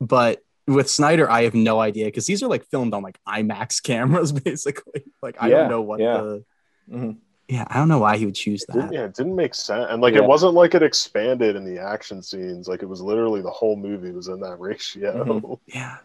But 0.00 0.40
with 0.68 0.88
Snyder, 0.88 1.28
I 1.28 1.42
have 1.44 1.54
no 1.54 1.80
idea 1.80 2.04
because 2.04 2.26
these 2.26 2.42
are 2.44 2.48
like 2.48 2.64
filmed 2.66 2.94
on 2.94 3.02
like 3.02 3.18
IMAX 3.26 3.82
cameras, 3.82 4.30
basically. 4.30 5.02
Like 5.20 5.36
I 5.42 5.48
Yeah, 5.48 5.56
don't 5.62 5.70
know 5.70 5.80
what 5.82 5.98
yeah. 5.98 6.18
the 6.20 6.44
Mhm. 6.92 7.16
Yeah, 7.48 7.64
I 7.68 7.78
don't 7.78 7.88
know 7.88 7.98
why 7.98 8.16
he 8.18 8.26
would 8.26 8.34
choose 8.34 8.64
Didn't- 8.64 8.88
that. 8.88 8.92
yeah, 8.94 9.04
it 9.04 9.14
didn't 9.14 9.34
make 9.36 9.54
sense. 9.54 9.86
And 9.90 10.00
like 10.02 10.14
Yeah. 10.14 10.20
it 10.22 10.26
wasn't 10.26 10.54
like 10.54 10.74
it 10.74 10.82
expanded 10.82 11.56
in 11.56 11.64
the 11.64 11.80
action 11.80 12.22
scenes. 12.22 12.68
Like 12.68 12.82
it 12.82 12.86
was 12.88 13.00
literally 13.00 13.40
the 13.42 13.50
whole 13.50 13.76
movie 13.76 14.10
was 14.12 14.28
in 14.28 14.40
that 14.40 14.56
ratio. 14.60 15.24
Mhm. 15.24 15.58
Yeah. 15.66 15.96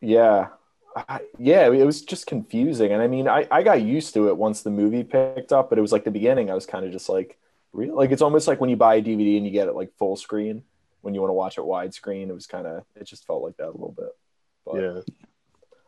Yeah. 0.00 0.48
I, 0.94 1.20
yeah, 1.38 1.66
it 1.68 1.86
was 1.86 2.02
just 2.02 2.26
confusing. 2.26 2.92
And 2.92 3.00
I 3.00 3.06
mean, 3.06 3.26
I, 3.26 3.46
I 3.50 3.62
got 3.62 3.80
used 3.80 4.12
to 4.14 4.28
it 4.28 4.36
once 4.36 4.60
the 4.62 4.70
movie 4.70 5.02
picked 5.04 5.50
up, 5.50 5.70
but 5.70 5.78
it 5.78 5.80
was 5.80 5.92
like 5.92 6.04
the 6.04 6.10
beginning, 6.10 6.50
I 6.50 6.54
was 6.54 6.66
kind 6.66 6.84
of 6.84 6.92
just 6.92 7.08
like, 7.08 7.38
real? 7.72 7.96
Like, 7.96 8.10
it's 8.10 8.20
almost 8.20 8.46
like 8.46 8.60
when 8.60 8.68
you 8.68 8.76
buy 8.76 8.96
a 8.96 9.02
DVD 9.02 9.38
and 9.38 9.46
you 9.46 9.52
get 9.52 9.68
it 9.68 9.74
like 9.74 9.90
full 9.98 10.16
screen 10.16 10.62
when 11.00 11.14
you 11.14 11.20
want 11.22 11.30
to 11.30 11.34
watch 11.34 11.56
it 11.56 11.62
widescreen. 11.62 12.28
It 12.28 12.34
was 12.34 12.46
kind 12.46 12.66
of, 12.66 12.84
it 12.94 13.04
just 13.04 13.26
felt 13.26 13.42
like 13.42 13.56
that 13.56 13.68
a 13.68 13.72
little 13.72 13.94
bit. 13.96 14.14
But 14.66 14.74
yeah. 14.82 15.00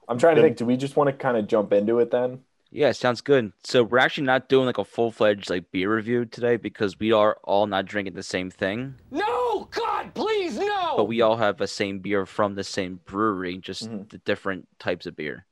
I'm 0.08 0.16
trying 0.18 0.36
to 0.36 0.40
Yeah. 0.40 0.46
think, 0.46 0.56
do 0.56 0.64
we 0.64 0.78
just 0.78 0.96
want 0.96 1.08
to 1.08 1.12
kind 1.12 1.36
of 1.36 1.46
jump 1.46 1.74
into 1.74 1.98
it 1.98 2.10
then? 2.10 2.40
Yeah, 2.74 2.90
sounds 2.90 3.20
good. 3.20 3.52
So 3.62 3.84
we're 3.84 3.98
actually 3.98 4.26
not 4.26 4.48
doing 4.48 4.66
like 4.66 4.78
a 4.78 4.84
full 4.84 5.12
fledged 5.12 5.48
like 5.48 5.70
beer 5.70 5.94
review 5.94 6.24
today 6.24 6.56
because 6.56 6.98
we 6.98 7.12
are 7.12 7.38
all 7.44 7.68
not 7.68 7.86
drinking 7.86 8.14
the 8.14 8.22
same 8.24 8.50
thing, 8.50 8.96
No, 9.12 9.68
God, 9.70 10.12
please, 10.12 10.58
no. 10.58 10.94
but 10.96 11.04
we 11.04 11.20
all 11.20 11.36
have 11.36 11.56
the 11.56 11.68
same 11.68 12.00
beer 12.00 12.26
from 12.26 12.56
the 12.56 12.64
same 12.64 12.98
brewery, 13.04 13.58
just 13.58 13.88
Mhm. 13.88 14.10
the 14.10 14.18
different 14.18 14.66
types 14.80 15.06
of 15.06 15.14
beer. 15.14 15.46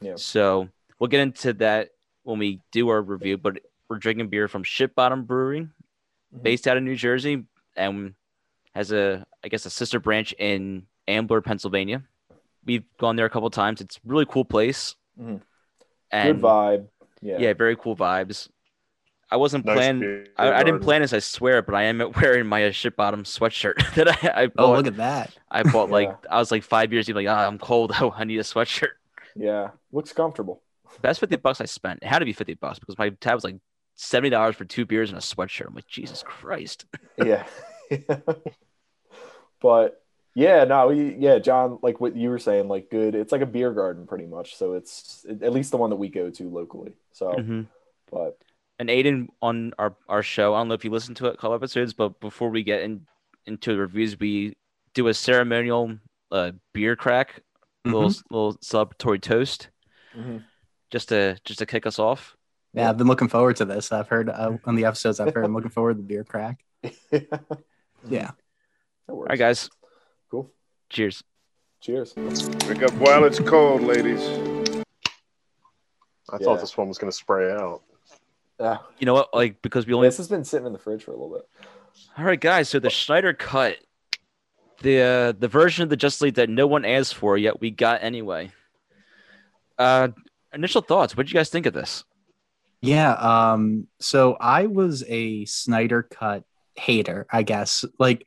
Yeah. 0.00 0.14
So 0.16 0.70
we'll 0.98 1.08
get 1.08 1.20
into 1.20 1.52
that 1.54 1.90
when 2.22 2.38
we 2.38 2.60
do 2.70 2.88
our 2.88 3.02
review. 3.02 3.36
But 3.36 3.58
we're 3.90 3.98
drinking 3.98 4.28
beer 4.28 4.48
from 4.48 4.62
Ship 4.64 4.94
Bottom 4.94 5.24
Brewery, 5.24 5.68
Mhm. 6.34 6.42
based 6.42 6.66
out 6.66 6.78
of 6.78 6.82
New 6.82 6.96
Jersey, 6.96 7.44
and 7.76 8.14
has 8.74 8.92
a 8.92 9.26
I 9.44 9.48
guess 9.48 9.66
a 9.66 9.70
sister 9.70 10.00
branch 10.00 10.32
in 10.38 10.86
Ambler, 11.06 11.42
Pennsylvania. 11.42 12.02
We've 12.64 12.84
gone 12.96 13.16
there 13.16 13.26
a 13.26 13.30
couple 13.30 13.50
times. 13.50 13.82
It's 13.82 13.96
a 13.96 14.00
really 14.06 14.24
cool 14.24 14.46
place. 14.46 14.94
Mhm. 15.20 15.42
And 16.12 16.40
Good 16.40 16.42
vibe. 16.42 16.88
Yeah. 17.20 17.38
yeah, 17.38 17.52
very 17.54 17.76
cool 17.76 17.96
vibes. 17.96 18.48
I 19.30 19.36
wasn't 19.36 19.64
Nice 19.64 19.76
planning. 19.76 20.26
I, 20.36 20.52
I 20.52 20.62
didn't 20.62 20.82
plan 20.82 21.00
this, 21.00 21.14
I 21.14 21.20
swear, 21.20 21.62
but 21.62 21.74
I 21.74 21.84
am 21.84 21.98
wearing 22.20 22.46
my 22.46 22.70
Ship 22.70 22.94
Bottom 22.94 23.24
sweatshirt 23.24 23.94
that 23.94 24.08
I, 24.08 24.42
I 24.42 24.46
bought. 24.48 24.64
Oh, 24.64 24.72
look 24.72 24.86
at 24.86 24.96
that. 24.98 25.34
I 25.50 25.62
bought 25.62 25.90
like 25.90 26.10
I 26.30 26.38
was 26.38 26.50
like 26.50 26.62
five 26.62 26.92
years. 26.92 27.08
Like, 27.08 27.26
ah, 27.28 27.46
I'm 27.46 27.58
cold. 27.58 27.92
Oh, 28.00 28.12
I 28.14 28.24
need 28.24 28.38
a 28.38 28.42
sweatshirt. 28.42 28.90
Yeah. 29.34 29.70
Looks 29.90 30.12
comfortable. 30.12 30.62
Best 31.00 31.20
fifty 31.20 31.36
bucks 31.36 31.60
I 31.60 31.64
spent. 31.64 32.00
It 32.02 32.08
had 32.08 32.18
to 32.18 32.26
be 32.26 32.34
fifty 32.34 32.54
bucks 32.54 32.78
because 32.78 32.98
my 32.98 33.08
tab 33.08 33.36
was 33.36 33.44
like 33.44 33.56
seventy 33.94 34.30
dollars 34.30 34.56
for 34.56 34.66
two 34.66 34.84
beers 34.84 35.08
and 35.10 35.18
a 35.18 35.22
sweatshirt. 35.22 35.68
I'm 35.68 35.74
like, 35.74 35.86
Jesus 35.86 36.22
Christ. 36.22 36.84
yeah 37.16 37.46
but 39.60 40.01
yeah 40.34 40.64
no 40.64 40.88
we- 40.88 41.14
yeah 41.18 41.38
john 41.38 41.78
like 41.82 42.00
what 42.00 42.16
you 42.16 42.30
were 42.30 42.38
saying 42.38 42.68
like 42.68 42.90
good 42.90 43.14
it's 43.14 43.32
like 43.32 43.42
a 43.42 43.46
beer 43.46 43.72
garden 43.72 44.06
pretty 44.06 44.26
much 44.26 44.56
so 44.56 44.72
it's 44.74 45.26
at 45.28 45.52
least 45.52 45.70
the 45.70 45.76
one 45.76 45.90
that 45.90 45.96
we 45.96 46.08
go 46.08 46.30
to 46.30 46.48
locally 46.48 46.92
so 47.12 47.32
Mhm. 47.34 47.66
but 48.10 48.38
And 48.78 48.88
Aiden 48.88 49.28
on 49.40 49.72
our, 49.78 49.94
our 50.08 50.22
show, 50.22 50.54
I 50.54 50.60
don't 50.60 50.68
know 50.68 50.74
if 50.74 50.84
you 50.84 50.90
listened 50.90 51.16
to 51.18 51.26
it 51.26 51.34
a 51.34 51.36
couple 51.36 51.54
episodes, 51.54 51.92
but 51.92 52.18
before 52.20 52.48
we 52.50 52.62
get 52.64 52.82
in, 52.82 53.06
into 53.46 53.72
the 53.74 53.78
reviews, 53.80 54.18
we 54.18 54.56
do 54.94 55.06
a 55.08 55.14
ceremonial 55.14 55.98
uh, 56.32 56.50
beer 56.72 56.96
crack, 56.96 57.42
little 57.84 58.10
little 58.30 58.54
celebratory 58.58 59.20
toast, 59.20 59.68
mhm. 60.16 60.42
just 60.90 61.10
to 61.10 61.36
just 61.44 61.58
to 61.60 61.66
kick 61.66 61.86
us 61.86 61.98
off. 61.98 62.34
Yeah, 62.74 62.88
I've 62.88 62.96
been 62.96 63.06
looking 63.06 63.28
forward 63.28 63.56
to 63.56 63.64
this. 63.66 63.92
I've 63.92 64.08
heard 64.08 64.28
uh, 64.30 64.56
on 64.64 64.74
the 64.74 64.86
episodes 64.86 65.20
I've 65.20 65.34
heard. 65.34 65.44
I'm 65.44 65.54
looking 65.54 65.70
forward 65.70 65.94
to 65.94 66.02
the 66.02 66.08
beer 66.08 66.24
crack. 66.24 66.64
that 67.10 67.28
Yeah. 68.08 68.30
works. 68.32 68.40
All 69.08 69.22
right, 69.28 69.38
guys. 69.38 69.68
Cool 70.92 70.96
Cheers. 70.96 71.24
cheers 71.80 72.14
Wake 72.68 72.82
up 72.82 72.92
while 72.94 73.24
it's 73.24 73.40
cold, 73.40 73.80
ladies. 73.82 74.20
I 76.30 76.36
Yeah. 76.38 76.44
thought 76.44 76.60
this 76.60 76.76
one 76.76 76.88
was 76.88 76.98
gonna 76.98 77.12
spray 77.12 77.50
out. 77.50 77.82
yeah 78.60 78.78
You 78.98 79.06
know 79.06 79.14
what? 79.14 79.32
Like 79.32 79.62
because 79.62 79.86
we 79.86 79.94
only 79.94 80.08
this 80.08 80.18
has 80.18 80.28
been 80.28 80.44
sitting 80.44 80.66
in 80.66 80.72
the 80.74 80.78
fridge 80.78 81.04
for 81.04 81.12
a 81.12 81.14
little 81.14 81.30
bit 81.34 81.48
All 82.18 82.24
right, 82.24 82.40
guys. 82.40 82.68
So 82.68 82.78
the 82.78 82.90
Snyder 82.90 83.32
cut, 83.32 83.78
the 84.82 85.00
uh, 85.00 85.32
the 85.32 85.48
version 85.48 85.82
of 85.82 85.88
the 85.88 85.96
Just 85.96 86.20
League 86.20 86.34
that 86.34 86.50
no 86.50 86.66
one 86.66 86.84
asked 86.84 87.14
for 87.14 87.38
yet 87.38 87.60
we 87.60 87.70
got 87.70 88.02
anyway. 88.02 88.50
Uh, 89.78 90.08
initial 90.52 90.82
thoughts. 90.82 91.16
What 91.16 91.24
did 91.26 91.32
you 91.32 91.38
guys 91.38 91.48
think 91.48 91.64
of 91.66 91.72
this? 91.72 92.04
Yeah. 92.82 93.12
Um, 93.14 93.86
so 93.98 94.36
I 94.40 94.66
was 94.66 95.04
a 95.08 95.44
Snyder 95.46 96.02
cut 96.02 96.44
hater, 96.76 97.26
I 97.30 97.42
guess. 97.44 97.84
Like 97.98 98.26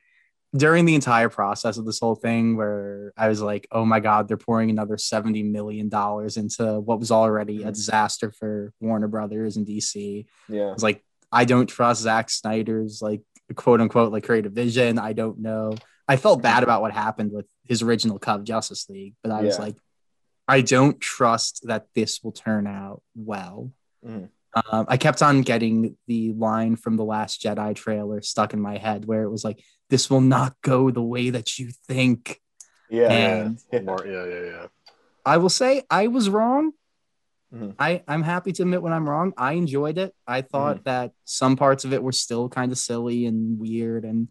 during 0.56 0.86
the 0.86 0.96
entire 0.96 1.30
process 1.30 1.78
of 1.78 1.86
this 1.86 2.00
whole 2.00 2.15
thing, 2.15 2.56
where 2.56 3.12
I 3.18 3.28
was 3.28 3.41
like, 3.41 3.68
oh 3.72 3.84
my 3.86 4.00
God, 4.00 4.28
they're 4.28 4.38
pouring 4.38 4.70
another 4.70 4.96
$70 4.96 5.44
million 5.50 5.88
into 5.88 6.80
what 6.80 7.00
was 7.00 7.12
already 7.12 7.63
a 7.63 7.72
disaster 7.72 8.32
for 8.32 8.72
Warner 8.80 9.08
Brothers 9.08 9.58
and 9.58 9.65
DC. 9.68 10.26
yeah 10.48 10.68
I 10.68 10.74
was 10.74 10.84
like, 10.84 11.04
I 11.32 11.46
don't 11.46 11.68
trust 11.68 12.02
Zack 12.04 12.30
Snyder's 12.30 13.02
like 13.02 13.22
quote 13.56 13.82
unquote 13.82 14.12
like 14.12 14.24
creative 14.24 14.54
vision. 14.54 14.98
I 14.98 15.13
don't 15.13 15.39
know. 15.39 15.74
I 16.08 16.15
felt 16.18 16.41
bad 16.41 16.63
about 16.63 16.82
what 16.82 16.94
happened 16.94 17.32
with 17.32 17.46
his 17.65 17.82
original 17.82 18.20
of 18.26 18.44
Justice 18.44 18.88
League, 18.89 19.15
but 19.24 19.32
I 19.32 19.41
was 19.41 19.58
Yeah. 19.58 19.65
like, 19.65 19.78
I 20.48 20.62
don't 20.62 21.02
trust 21.02 21.62
that 21.68 21.88
this 21.96 22.24
will 22.24 22.32
turn 22.32 22.68
out 22.68 23.02
well. 23.15 23.72
Mhm. 24.06 24.30
Um, 24.56 24.86
I 24.88 24.98
kept 24.98 25.22
on 25.22 25.41
getting 25.41 25.98
the 26.08 26.32
line 26.34 26.76
from 26.78 26.96
the 26.96 27.04
Last 27.04 27.41
Jedi 27.41 27.76
trailer 27.76 28.22
stuck 28.22 28.54
in 28.54 28.62
my 28.62 28.78
head 28.78 29.06
where 29.06 29.24
it 29.24 29.30
was 29.30 29.44
like, 29.44 29.62
this 29.89 30.10
will 30.10 30.22
not 30.22 30.56
go 30.62 30.89
the 30.91 31.02
way 31.02 31.30
that 31.32 31.60
you 31.60 31.72
think. 31.88 32.39
yeah 32.89 33.12
And- 33.12 33.60
yeah. 33.74 33.82
More, 33.82 34.06
yeah, 34.06 34.26
yeah, 34.26 34.44
yeah. 34.52 34.68
I 35.26 35.38
will 35.38 35.50
say 35.50 35.84
I 35.89 36.08
was 36.08 36.30
wrong. 36.30 36.72
Mhm. 37.54 37.76
I, 37.80 38.04
I'm 38.08 38.24
happy 38.24 38.52
to 38.54 38.62
admit 38.63 38.82
when 38.82 38.94
I'm 38.94 39.10
wrong. 39.10 39.34
I 39.38 39.54
enjoyed 39.54 39.98
it. 39.98 40.13
I 40.28 40.41
thought 40.41 40.84
that 40.86 41.12
some 41.26 41.56
parts 41.56 41.84
of 41.86 41.94
it 41.94 42.02
were 42.04 42.12
still 42.12 42.48
kind 42.50 42.72
of 42.72 42.78
silly 42.78 43.26
and 43.26 43.60
weird. 43.60 44.06
And 44.06 44.28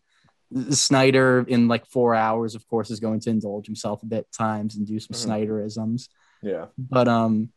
Snyder, 0.71 1.45
in 1.49 1.69
like 1.69 1.85
four 1.87 2.15
hours, 2.15 2.55
of 2.55 2.67
course, 2.69 2.91
is 2.91 3.01
going 3.01 3.21
to 3.21 3.31
indulge 3.31 3.67
himself 3.67 4.03
a 4.03 4.07
bit 4.07 4.27
times 4.33 4.77
and 4.77 4.87
do 4.87 4.99
some 5.01 5.15
Mhm. 5.17 5.27
Snyderisms. 5.27 6.09
yeah 6.43 6.67
But 6.79 7.09
um, 7.09 7.35
I 7.35 7.37
don't 7.37 7.51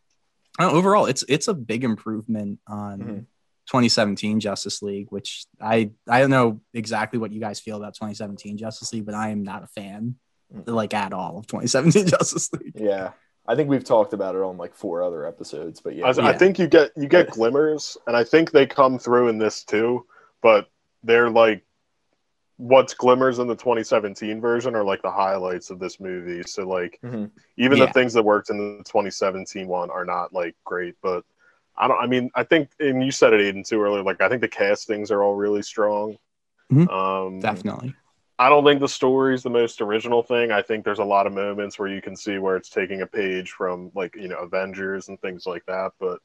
know, 0.65 0.71
overall, 0.71 1.05
it's 1.05 1.23
it's 1.29 1.47
a 1.47 1.53
big 1.53 1.83
improvement 1.83 2.59
on 2.67 2.99
Mhm. 2.99 3.25
2017 3.67 4.39
Justice 4.39 4.81
League, 4.81 5.07
which 5.09 5.45
I 5.61 5.91
I 6.07 6.19
don't 6.21 6.29
know 6.29 6.61
exactly 6.73 7.19
what 7.19 7.31
you 7.33 7.39
guys 7.41 7.59
feel 7.59 7.77
about 7.77 7.93
2017 7.95 8.57
Justice 8.57 8.93
League, 8.93 9.05
but 9.05 9.15
I 9.15 9.29
am 9.29 9.43
not 9.43 9.63
a 9.63 9.67
fan 9.67 10.15
Mhm. 10.55 10.67
like 10.67 10.93
at 10.93 11.11
all 11.13 11.37
of 11.39 11.47
2017 11.47 12.07
Justice 12.17 12.49
League. 12.53 12.71
yeah 12.75 13.11
i 13.49 13.53
think 13.55 13.69
we've 13.69 13.83
talked 13.83 14.13
about 14.13 14.33
it 14.35 14.41
on 14.41 14.55
like 14.57 14.73
four 14.73 15.03
other 15.03 15.25
episodes 15.25 15.81
but 15.81 15.93
yeah 15.95 16.05
I, 16.05 16.29
I 16.29 16.37
think 16.37 16.57
you 16.59 16.67
get 16.67 16.91
you 16.95 17.07
get 17.09 17.31
glimmers, 17.31 17.97
and 18.07 18.15
I 18.15 18.23
think 18.23 18.51
they 18.51 18.65
come 18.65 18.97
through 18.97 19.27
in 19.27 19.37
this 19.37 19.63
too. 19.65 20.05
But 20.41 20.67
they're 21.03 21.29
like 21.29 21.65
what's 22.57 22.93
glimmers 22.93 23.39
in 23.39 23.47
the 23.47 23.55
2017 23.55 24.41
version 24.41 24.75
are 24.75 24.83
like 24.83 25.01
the 25.03 25.11
highlights 25.11 25.69
of 25.69 25.79
this 25.79 25.99
movie. 25.99 26.43
So 26.43 26.67
like 26.67 26.99
Mhm. 27.03 27.29
even 27.57 27.77
Yeah. 27.77 27.85
the 27.85 27.93
things 27.93 28.13
that 28.13 28.23
worked 28.23 28.49
in 28.49 28.57
the 28.57 28.83
2017 28.83 29.67
one 29.67 29.89
are 29.91 30.05
not 30.05 30.33
like 30.33 30.55
great, 30.63 30.95
but 31.01 31.23
I 31.79 31.87
don't. 31.87 32.01
I 32.01 32.07
mean, 32.07 32.31
I 32.33 32.43
think, 32.43 32.69
and 32.79 33.03
you 33.05 33.11
said 33.11 33.33
it, 33.33 33.41
Aiden, 33.55 33.63
too 33.63 33.79
earlier. 33.79 34.01
Like, 34.01 34.19
I 34.19 34.29
think 34.29 34.41
the 34.41 34.47
castings 34.47 35.11
are 35.11 35.21
all 35.21 35.35
really 35.35 35.61
strong. 35.61 36.17
Mhm. 36.73 36.89
Um, 36.89 37.39
Definitely. 37.39 37.93
I 38.39 38.49
don't 38.49 38.63
think 38.65 38.79
the 38.79 38.87
story's 38.87 39.43
the 39.43 39.51
most 39.51 39.79
original 39.79 40.23
thing. 40.23 40.51
I 40.51 40.63
think 40.63 40.83
there's 40.83 40.97
a 40.99 41.03
lot 41.03 41.27
of 41.27 41.33
moments 41.33 41.77
where 41.77 41.87
you 41.87 42.01
can 42.01 42.15
see 42.15 42.39
where 42.39 42.55
it's 42.55 42.69
taking 42.69 43.01
a 43.01 43.05
page 43.07 43.51
from 43.51 43.91
like 43.93 44.15
you 44.15 44.27
know 44.27 44.37
Avengers 44.37 45.09
and 45.09 45.21
things 45.21 45.45
like 45.45 45.65
that. 45.67 45.91
But 45.99 46.19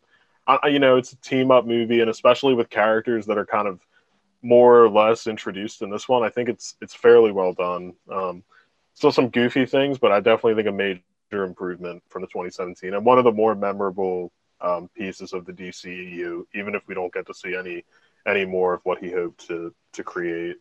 I, 0.46 0.58
I- 0.62 0.68
you 0.68 0.78
know, 0.78 0.96
it's 0.96 1.12
a 1.12 1.16
team 1.16 1.50
up 1.50 1.66
movie, 1.66 2.00
and 2.00 2.08
especially 2.08 2.54
with 2.54 2.70
characters 2.70 3.26
that 3.26 3.36
are 3.36 3.46
kind 3.46 3.68
of 3.68 3.86
more 4.42 4.82
or 4.82 4.90
less 4.90 5.26
introduced 5.26 5.82
in 5.82 5.90
this 5.90 6.08
one, 6.08 6.22
I 6.22 6.28
think 6.28 6.48
it's 6.48 6.76
it's 6.80 6.94
fairly 6.94 7.32
well 7.32 7.52
done. 7.52 7.94
Um, 8.10 8.42
still 8.94 9.12
some 9.12 9.28
goofy 9.28 9.66
things, 9.66 9.98
but 9.98 10.12
I 10.12 10.20
definitely 10.20 10.54
think 10.54 10.68
a 10.68 10.72
major 10.72 11.44
improvement 11.44 12.02
from 12.08 12.22
the 12.22 12.28
2017 12.28 12.94
and 12.94 13.04
one 13.04 13.18
of 13.18 13.24
the 13.24 13.32
more 13.32 13.54
memorable 13.54 14.32
um, 14.60 14.88
pieces 14.96 15.32
of 15.32 15.44
the 15.44 15.52
DCEU, 15.52 16.44
even 16.54 16.74
if 16.74 16.86
we 16.86 16.94
don't 16.94 17.12
get 17.12 17.26
to 17.26 17.34
see 17.34 17.54
any 17.54 17.84
any 18.26 18.44
more 18.44 18.74
of 18.74 18.80
what 18.84 18.98
he 18.98 19.10
hoped 19.10 19.46
to 19.48 19.74
to 19.92 20.04
create. 20.04 20.56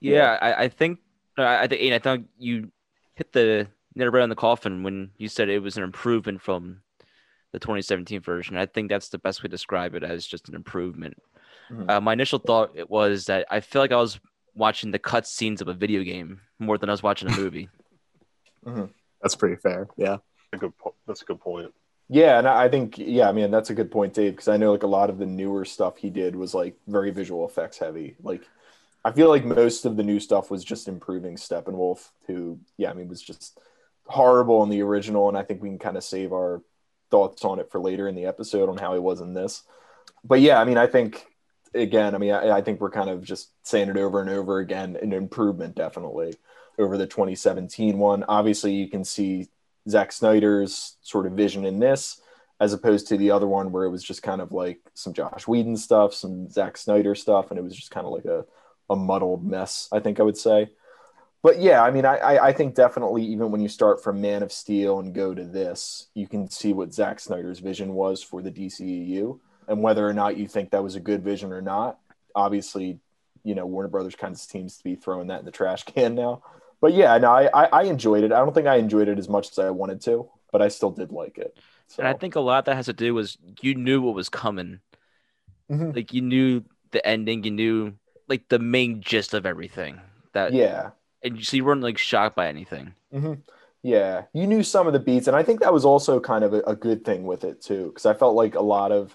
Yeah, 0.00 0.38
I, 0.40 0.64
I 0.64 0.68
think 0.68 0.98
I, 1.38 1.64
I 1.64 1.66
think 1.66 1.92
I 1.92 1.98
think 1.98 2.26
you 2.38 2.70
hit 3.14 3.32
the 3.32 3.68
nail 3.94 4.10
right 4.10 4.22
on 4.22 4.28
the 4.28 4.34
coffin 4.34 4.82
when 4.82 5.10
you 5.16 5.28
said 5.28 5.48
it 5.48 5.62
was 5.62 5.76
an 5.76 5.84
improvement 5.84 6.42
from 6.42 6.80
the 7.52 7.58
2017 7.60 8.20
version. 8.20 8.56
I 8.56 8.66
think 8.66 8.88
that's 8.88 9.08
the 9.08 9.18
best 9.18 9.40
way 9.40 9.44
to 9.44 9.48
describe 9.48 9.94
it 9.94 10.02
as 10.02 10.26
just 10.26 10.48
an 10.48 10.54
improvement. 10.54 11.16
Mhm. 11.70 11.90
Uh, 11.90 12.00
my 12.00 12.12
initial 12.12 12.38
thought 12.38 12.72
it 12.74 12.88
was 12.90 13.26
that 13.26 13.46
I 13.50 13.60
feel 13.60 13.82
like 13.82 13.92
I 13.92 13.96
was 13.96 14.20
watching 14.54 14.90
the 14.90 14.98
cut 14.98 15.26
scenes 15.26 15.60
of 15.60 15.68
a 15.68 15.74
video 15.74 16.02
game 16.02 16.40
more 16.58 16.78
than 16.78 16.88
I 16.88 16.92
was 16.92 17.02
watching 17.02 17.28
a 17.28 17.36
movie. 17.36 17.68
That's 19.22 19.34
pretty 19.34 19.56
fair. 19.56 19.88
Yeah. 19.96 20.18
A 20.52 20.56
good 20.56 20.76
po- 20.78 20.94
that's 21.06 21.22
a 21.22 21.24
good 21.24 21.40
point. 21.40 21.72
Yeah, 22.08 22.38
and 22.38 22.46
I 22.46 22.68
think 22.68 22.98
yeah, 22.98 23.28
I 23.28 23.32
mean 23.32 23.50
that's 23.50 23.70
a 23.70 23.74
good 23.74 23.90
point, 23.90 24.14
Dave, 24.14 24.32
because 24.32 24.48
I 24.48 24.56
know 24.56 24.72
like 24.72 24.82
a 24.82 24.86
lot 24.88 25.10
of 25.10 25.18
the 25.18 25.26
newer 25.26 25.64
stuff 25.64 25.96
he 25.96 26.10
did 26.10 26.36
was 26.36 26.54
like 26.54 26.76
very 26.86 27.10
visual 27.10 27.46
effects 27.48 27.78
heavy. 27.78 28.16
Like 28.22 28.42
I 29.04 29.12
feel 29.12 29.28
like 29.28 29.44
most 29.44 29.84
of 29.84 29.96
the 29.96 30.02
new 30.02 30.18
stuff 30.20 30.50
was 30.50 30.64
just 30.64 30.88
improving 30.88 31.36
Steppenwolf, 31.36 32.10
who, 32.26 32.58
yeah, 32.78 32.90
I 32.90 32.94
mean, 32.94 33.08
was 33.08 33.20
just 33.20 33.58
horrible 34.06 34.62
in 34.62 34.70
the 34.70 34.82
original, 34.82 35.28
and 35.28 35.36
I 35.36 35.42
think 35.42 35.62
we 35.62 35.68
can 35.68 35.78
kind 35.78 35.96
of 35.96 36.04
save 36.04 36.32
our 36.32 36.62
thoughts 37.10 37.44
on 37.44 37.58
it 37.58 37.70
for 37.70 37.80
later 37.80 38.08
in 38.08 38.14
the 38.14 38.24
episode 38.24 38.68
on 38.70 38.78
how 38.78 38.94
he 38.94 38.98
was 38.98 39.20
in 39.20 39.34
this. 39.34 39.62
But 40.24 40.40
yeah, 40.40 40.58
I 40.58 40.64
mean, 40.64 40.78
I 40.78 40.86
think 40.86 41.26
again, 41.74 42.14
I 42.14 42.18
mean, 42.18 42.32
I, 42.32 42.56
I 42.56 42.60
think 42.62 42.80
we're 42.80 42.90
kind 42.90 43.10
of 43.10 43.24
just 43.24 43.50
saying 43.62 43.88
it 43.88 43.96
over 43.96 44.20
and 44.20 44.30
over 44.30 44.58
again. 44.58 44.96
An 45.00 45.12
improvement, 45.12 45.74
definitely, 45.74 46.34
over 46.78 46.96
the 46.96 47.06
2017 47.06 47.98
one. 47.98 48.24
Obviously, 48.24 48.72
you 48.72 48.88
can 48.88 49.04
see 49.04 49.48
Zack 49.88 50.12
Snyder's 50.12 50.96
sort 51.02 51.26
of 51.26 51.32
vision 51.32 51.64
in 51.64 51.78
this, 51.78 52.20
as 52.60 52.72
opposed 52.72 53.08
to 53.08 53.16
the 53.16 53.30
other 53.30 53.46
one 53.46 53.72
where 53.72 53.84
it 53.84 53.90
was 53.90 54.02
just 54.02 54.22
kind 54.22 54.40
of 54.40 54.52
like 54.52 54.80
some 54.94 55.12
Joss 55.12 55.46
Whedon 55.46 55.76
stuff, 55.76 56.14
some 56.14 56.48
Zack 56.50 56.76
Snyder 56.76 57.14
stuff, 57.14 57.50
and 57.50 57.58
it 57.58 57.62
was 57.62 57.74
just 57.74 57.90
kind 57.90 58.06
of 58.06 58.12
like 58.12 58.24
a, 58.24 58.44
a 58.90 58.96
muddled 58.96 59.44
mess, 59.44 59.88
I 59.92 60.00
think 60.00 60.20
I 60.20 60.22
would 60.22 60.38
say. 60.38 60.70
But 61.42 61.60
yeah, 61.60 61.82
I 61.82 61.90
mean, 61.90 62.06
I, 62.06 62.38
I 62.38 62.52
think 62.52 62.74
definitely 62.74 63.22
even 63.26 63.50
when 63.50 63.60
you 63.60 63.68
start 63.68 64.02
from 64.02 64.22
Man 64.22 64.42
of 64.42 64.50
Steel 64.50 65.00
and 65.00 65.14
go 65.14 65.34
to 65.34 65.44
this, 65.44 66.06
you 66.14 66.26
can 66.26 66.48
see 66.48 66.72
what 66.72 66.94
Zack 66.94 67.20
Snyder's 67.20 67.58
vision 67.58 67.92
was 67.92 68.22
for 68.22 68.40
the 68.40 68.50
DCEU 68.50 69.38
and 69.68 69.82
whether 69.82 70.06
or 70.06 70.12
not 70.12 70.36
you 70.36 70.46
think 70.48 70.70
that 70.70 70.82
was 70.82 70.94
a 70.94 71.00
good 71.00 71.22
vision 71.22 71.52
or 71.52 71.62
not. 71.62 71.98
Obviously, 72.34 72.98
you 73.44 73.54
know, 73.54 73.66
Warner 73.66 73.88
Brothers 73.88 74.14
kind 74.14 74.34
of 74.34 74.40
seems 74.40 74.78
to 74.78 74.84
be 74.84 74.96
throwing 74.96 75.28
that 75.28 75.40
in 75.40 75.44
the 75.44 75.50
trash 75.50 75.82
can 75.84 76.14
now. 76.14 76.42
But 76.80 76.94
yeah, 76.94 77.16
no, 77.18 77.30
I, 77.30 77.64
I 77.64 77.82
enjoyed 77.84 78.24
it. 78.24 78.32
I 78.32 78.38
don't 78.38 78.52
think 78.52 78.66
I 78.66 78.76
enjoyed 78.76 79.08
it 79.08 79.18
as 79.18 79.28
much 79.28 79.50
as 79.50 79.58
I 79.58 79.70
wanted 79.70 80.02
to, 80.02 80.28
but 80.52 80.60
I 80.60 80.68
still 80.68 80.90
did 80.90 81.12
like 81.12 81.38
it. 81.38 81.56
So. 81.86 82.00
And 82.00 82.08
I 82.08 82.14
think 82.14 82.36
a 82.36 82.40
lot 82.40 82.58
of 82.58 82.64
that 82.66 82.76
has 82.76 82.86
to 82.86 82.92
do 82.92 83.14
was 83.14 83.38
you 83.60 83.74
knew 83.74 84.02
what 84.02 84.14
was 84.14 84.28
coming. 84.28 84.80
Mm-hmm. 85.70 85.92
Like 85.92 86.12
you 86.12 86.20
knew 86.20 86.64
the 86.90 87.06
ending, 87.06 87.44
you 87.44 87.50
knew 87.50 87.94
like 88.28 88.48
the 88.48 88.58
main 88.58 89.00
gist 89.00 89.34
of 89.34 89.46
everything. 89.46 90.00
That 90.32 90.52
yeah, 90.52 90.90
and 91.22 91.42
so 91.44 91.56
you 91.56 91.64
weren't 91.64 91.82
like 91.82 91.96
shocked 91.96 92.36
by 92.36 92.48
anything. 92.48 92.94
Mm-hmm. 93.12 93.34
Yeah, 93.82 94.22
you 94.32 94.46
knew 94.46 94.62
some 94.62 94.86
of 94.86 94.92
the 94.92 94.98
beats, 94.98 95.26
and 95.26 95.36
I 95.36 95.42
think 95.42 95.60
that 95.60 95.72
was 95.72 95.84
also 95.84 96.18
kind 96.18 96.42
of 96.44 96.54
a, 96.54 96.60
a 96.60 96.76
good 96.76 97.04
thing 97.04 97.24
with 97.24 97.44
it 97.44 97.62
too, 97.62 97.88
because 97.88 98.06
I 98.06 98.14
felt 98.14 98.34
like 98.34 98.54
a 98.54 98.62
lot 98.62 98.92
of 98.92 99.14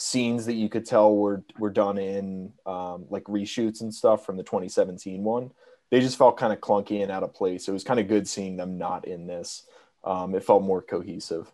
scenes 0.00 0.46
that 0.46 0.54
you 0.54 0.70
could 0.70 0.86
tell 0.86 1.14
were 1.14 1.44
were 1.58 1.68
done 1.68 1.98
in 1.98 2.50
um, 2.64 3.04
like 3.10 3.24
reshoots 3.24 3.82
and 3.82 3.94
stuff 3.94 4.24
from 4.24 4.38
the 4.38 4.42
2017 4.42 5.22
one. 5.22 5.50
They 5.90 6.00
just 6.00 6.16
felt 6.16 6.38
kind 6.38 6.52
of 6.52 6.60
clunky 6.60 7.02
and 7.02 7.10
out 7.10 7.22
of 7.22 7.34
place. 7.34 7.68
It 7.68 7.72
was 7.72 7.84
kind 7.84 8.00
of 8.00 8.08
good 8.08 8.26
seeing 8.26 8.56
them 8.56 8.78
not 8.78 9.06
in 9.06 9.26
this. 9.26 9.66
Um, 10.02 10.34
it 10.34 10.42
felt 10.42 10.62
more 10.62 10.80
cohesive. 10.80 11.52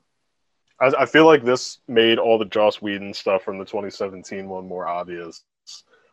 I, 0.81 0.93
I, 1.01 1.07
feel 1.07 1.25
like 1.25 1.43
this 1.43 1.79
made 1.89 2.19
all 2.19 2.39
the 2.39 2.45
Joss 2.45 2.81
Whedon 2.81 3.15
stuff 3.15 3.43
from 3.43 3.59
the 3.59 3.65
2017 3.65 4.47
one 4.47 4.69
more 4.69 4.87
obvious. 4.87 5.43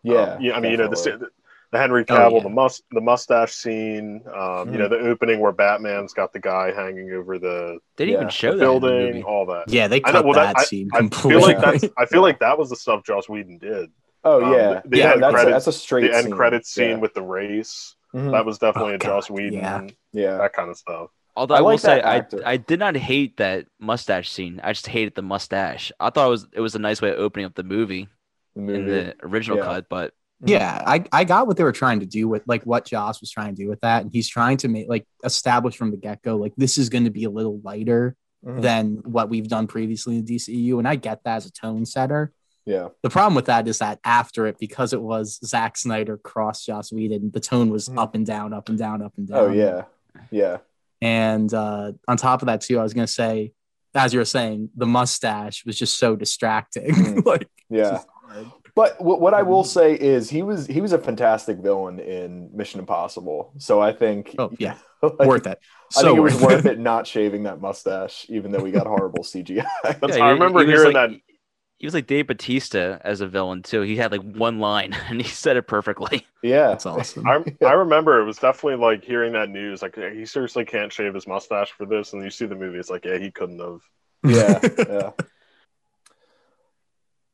Yeah, 0.02 0.16
um, 0.16 0.42
yeah. 0.42 0.56
I 0.56 0.60
mean, 0.60 0.78
definitely. 0.78 1.12
you 1.12 1.12
know, 1.12 1.18
the, 1.18 1.30
the 1.74 1.80
Henry 1.80 2.06
oh, 2.08 2.14
Cavill, 2.14 2.32
oh, 2.32 2.38
yeah. 2.38 2.44
the 2.44 2.50
must 2.50 2.84
the 2.92 3.02
mustache 3.02 3.54
scene, 3.54 4.22
um, 4.28 4.34
mm-hmm. 4.34 4.74
you 4.74 4.78
know, 4.78 4.88
the 4.88 5.00
opening 5.00 5.40
where 5.40 5.52
Batman's 5.52 6.14
got 6.14 6.32
the 6.32 6.40
guy 6.40 6.72
hanging 6.72 7.12
over 7.12 7.40
the 7.40 7.80
they 7.98 8.06
didn't 8.06 8.14
yeah, 8.14 8.20
even 8.20 8.30
show 8.30 8.58
building, 8.58 9.24
all 9.24 9.48
that. 9.48 9.66
Yeah, 9.68 9.88
they 9.88 10.00
cut 10.00 10.24
well, 10.24 10.36
that, 10.36 10.56
that, 10.56 10.68
scene 10.68 10.90
I, 10.94 11.00
completely. 11.00 11.36
I 11.36 11.40
feel 11.40 11.48
like 11.48 11.80
that's 11.82 11.94
I 11.98 12.06
feel 12.06 12.22
like 12.30 12.40
that 12.40 12.60
was 12.60 12.70
the 12.70 12.76
stuff 12.76 13.04
Joss 13.04 13.28
Whedon 13.28 13.58
did. 13.58 13.90
Oh 14.24 14.46
um, 14.46 14.54
yeah, 14.54 14.82
the, 14.84 14.90
the 14.90 14.98
yeah, 14.98 15.16
that's, 15.16 15.34
credits, 15.34 15.48
a, 15.48 15.52
that's 15.52 15.68
a 15.68 15.74
straight 15.74 16.12
the 16.12 16.18
end 16.18 16.32
credit 16.32 16.68
scene 16.68 16.90
yeah. 16.90 16.96
with 16.98 17.16
the 17.16 17.24
race. 17.24 17.96
Mm-hmm. 18.14 18.30
That 18.30 18.46
was 18.46 18.60
definitely 18.60 18.94
oh, 18.94 18.96
a 18.98 19.00
Joss 19.00 19.32
Whedon. 19.32 19.54
Yeah. 19.54 19.88
yeah, 20.12 20.38
that 20.38 20.54
kind 20.54 20.70
of 20.70 20.78
stuff. 20.78 21.10
Although 21.36 21.56
I, 21.56 21.58
I 21.58 21.62
will 21.62 21.78
say 21.80 22.04
I 22.04 22.24
I 22.46 22.58
did 22.58 22.78
not 22.78 22.96
hate 22.96 23.38
that 23.38 23.66
mustache 23.80 24.30
scene. 24.30 24.62
I 24.64 24.74
just 24.74 24.86
hated 24.86 25.16
the 25.16 25.24
mustache. 25.24 25.92
I 26.00 26.12
thought 26.12 26.28
it 26.28 26.30
was 26.30 26.48
it 26.54 26.62
was 26.62 26.76
a 26.76 26.80
nice 26.80 27.02
way 27.02 27.10
of 27.10 27.18
opening 27.18 27.48
up 27.48 27.56
the 27.56 27.64
movie, 27.64 28.08
the 28.54 28.62
movie. 28.62 28.80
in 28.80 28.86
the 28.86 29.16
original 29.24 29.58
yeah. 29.58 29.64
cut, 29.64 29.90
but 29.90 30.14
yeah, 30.46 30.82
I, 30.86 31.06
I 31.12 31.24
got 31.24 31.48
what 31.48 31.58
they 31.58 31.64
were 31.64 31.72
trying 31.72 32.02
to 32.02 32.06
do 32.06 32.28
with 32.28 32.44
like 32.48 32.64
what 32.64 32.86
Joss 32.86 33.22
was 33.22 33.32
trying 33.32 33.56
to 33.56 33.62
do 33.64 33.70
with 33.70 33.82
that. 33.82 34.04
And 34.04 34.12
he's 34.12 34.28
trying 34.28 34.58
to 34.58 34.68
make 34.68 34.88
like 34.90 35.06
establish 35.24 35.76
from 35.76 35.92
the 35.92 35.98
get 35.98 36.22
go, 36.22 36.36
like 36.36 36.54
this 36.58 36.78
is 36.78 36.90
going 36.90 37.06
to 37.06 37.10
be 37.10 37.24
a 37.24 37.30
little 37.30 37.60
lighter 37.64 38.16
mm-hmm. 38.46 38.62
than 38.62 39.02
what 39.06 39.30
we've 39.30 39.48
done 39.48 39.68
previously 39.68 40.18
in 40.18 40.26
DCU. 40.26 40.80
And 40.80 40.88
I 40.88 40.96
get 40.96 41.24
that 41.24 41.38
as 41.38 41.46
a 41.46 41.52
tone 41.52 41.86
setter. 41.86 42.32
Yeah. 42.66 42.90
The 43.02 43.10
problem 43.10 43.36
with 43.36 43.46
that 43.46 43.68
is 43.68 43.80
that 43.80 44.00
after 44.04 44.48
it, 44.48 44.58
because 44.58 44.94
it 44.94 45.02
was 45.02 45.40
Zack 45.46 45.78
Snyder 45.78 46.18
cross 46.18 46.66
Joss 46.66 46.92
Whedon, 46.92 47.32
the 47.32 47.40
tone 47.40 47.70
was 47.70 47.90
mm-hmm. 47.90 48.00
up 48.00 48.16
and 48.16 48.26
down, 48.26 48.54
up 48.54 48.70
and 48.70 48.78
down, 48.78 49.02
up 49.02 49.14
and 49.18 49.30
oh, 49.32 49.48
down. 49.48 49.50
Oh, 49.50 49.54
yeah. 49.54 49.84
Yeah. 50.32 50.58
And 51.02 51.54
uh, 51.54 51.94
on 52.08 52.18
top 52.18 52.42
of 52.42 52.46
that, 52.46 52.62
too, 52.62 52.80
I 52.80 52.84
was 52.84 52.94
going 52.94 53.08
to 53.08 53.12
say, 53.12 53.52
as 53.94 54.14
you 54.14 54.20
were 54.20 54.26
saying, 54.26 54.70
the 54.76 54.86
mustache 54.86 55.66
was 55.66 55.78
just 55.78 55.98
so 55.98 56.16
distracting. 56.16 56.94
Mm. 56.94 57.26
like, 57.26 57.50
yeah. 57.70 58.02
But 58.76 59.00
what 59.00 59.36
I 59.36 59.44
will 59.44 59.62
mm-hmm. 59.62 59.68
say 59.68 59.94
is 59.94 60.32
he 60.32 60.42
was 60.42 60.66
he 60.66 60.82
was 60.82 60.94
a 60.94 60.98
fantastic 60.98 61.58
villain 61.58 62.00
in 62.00 62.50
Mission 62.56 62.80
Impossible. 62.80 63.54
So 63.60 63.80
I 63.80 63.94
think 63.94 64.34
oh 64.40 64.52
yeah, 64.58 64.78
like, 65.04 65.28
worth 65.28 65.46
it. 65.46 65.60
So 65.92 66.02
I 66.02 66.04
think 66.06 66.18
it 66.18 66.22
was 66.22 66.42
worth 66.42 66.66
it 66.66 66.80
not 66.80 67.06
shaving 67.06 67.44
that 67.44 67.62
mustache, 67.62 68.26
even 68.30 68.52
though 68.52 68.64
we 68.64 68.72
got 68.72 68.88
horrible 68.88 69.24
CGI. 69.24 69.64
yeah, 69.84 70.24
I 70.24 70.32
remember 70.32 70.62
he, 70.62 70.66
he 70.66 70.72
hearing 70.72 70.94
like, 70.94 71.12
that. 71.12 71.20
He 71.78 71.86
was 71.86 71.94
like 71.94 72.08
Dave 72.08 72.28
Batista 72.28 72.98
as 73.02 73.22
a 73.22 73.28
villain 73.28 73.62
too. 73.62 73.82
He 73.82 73.96
had 73.96 74.12
like 74.12 74.24
one 74.24 74.58
line 74.58 74.94
and 75.08 75.22
he 75.22 75.28
said 75.28 75.56
it 75.56 75.68
perfectly. 75.68 76.26
Yeah, 76.42 76.70
that's 76.70 76.88
awesome. 76.88 77.28
I, 77.28 77.44
I 77.62 77.74
remember 77.74 78.22
it 78.22 78.26
was 78.26 78.38
definitely 78.38 78.84
like 78.84 79.04
hearing 79.04 79.34
that 79.34 79.50
news. 79.50 79.84
Like 79.84 79.96
he 79.96 80.26
seriously 80.26 80.66
can't 80.66 80.92
shave 80.92 81.14
his 81.14 81.28
mustache 81.28 81.72
for 81.72 81.86
this, 81.86 82.14
and 82.14 82.24
you 82.24 82.32
see 82.32 82.48
the 82.48 82.56
movie. 82.56 82.80
It's 82.80 82.90
like 82.90 83.06
yeah, 83.06 83.20
he 83.20 83.30
couldn't 83.30 83.60
have. 83.60 83.82
Yeah, 84.26 84.60
yeah 84.90 85.12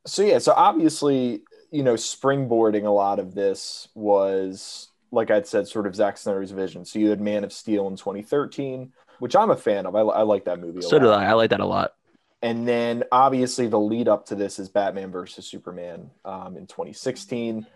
so 0.09 0.23
yeah, 0.23 0.39
so 0.39 0.53
obviously, 0.55 1.43
you 1.71 1.83
know, 1.83 1.93
springboarding 1.93 2.85
a 2.85 2.89
lot 2.89 3.19
of 3.19 3.35
this 3.35 3.87
was, 3.93 4.89
like 5.11 5.31
I'd 5.31 5.47
said, 5.47 5.67
sort 5.67 5.87
of 5.87 5.95
Zack 5.95 6.17
Snyder's 6.17 6.51
vision. 6.51 6.85
So 6.85 6.99
you 6.99 7.09
had 7.09 7.21
Man 7.21 7.43
of 7.43 7.53
Steel 7.53 7.87
in 7.87 7.95
2013, 7.95 8.91
which 9.19 9.35
I'm 9.35 9.51
a 9.51 9.55
fan 9.55 9.85
of. 9.85 9.95
I, 9.95 10.01
I 10.01 10.21
like 10.23 10.45
that 10.45 10.59
movie. 10.59 10.81
so 10.81 10.97
lot. 10.97 11.03
do 11.03 11.09
I. 11.09 11.25
I 11.25 11.33
like 11.33 11.51
that 11.51 11.59
a 11.59 11.65
lot. 11.65 11.93
And 12.41 12.67
then 12.67 13.03
obviously 13.11 13.67
the 13.67 13.79
lead 13.79 14.07
up 14.07 14.27
to 14.27 14.35
this 14.35 14.59
is 14.59 14.69
Batman 14.69 15.11
versus 15.11 15.45
Superman 15.45 16.09
um, 16.23 16.55
in 16.55 16.67
2016, 16.67 17.67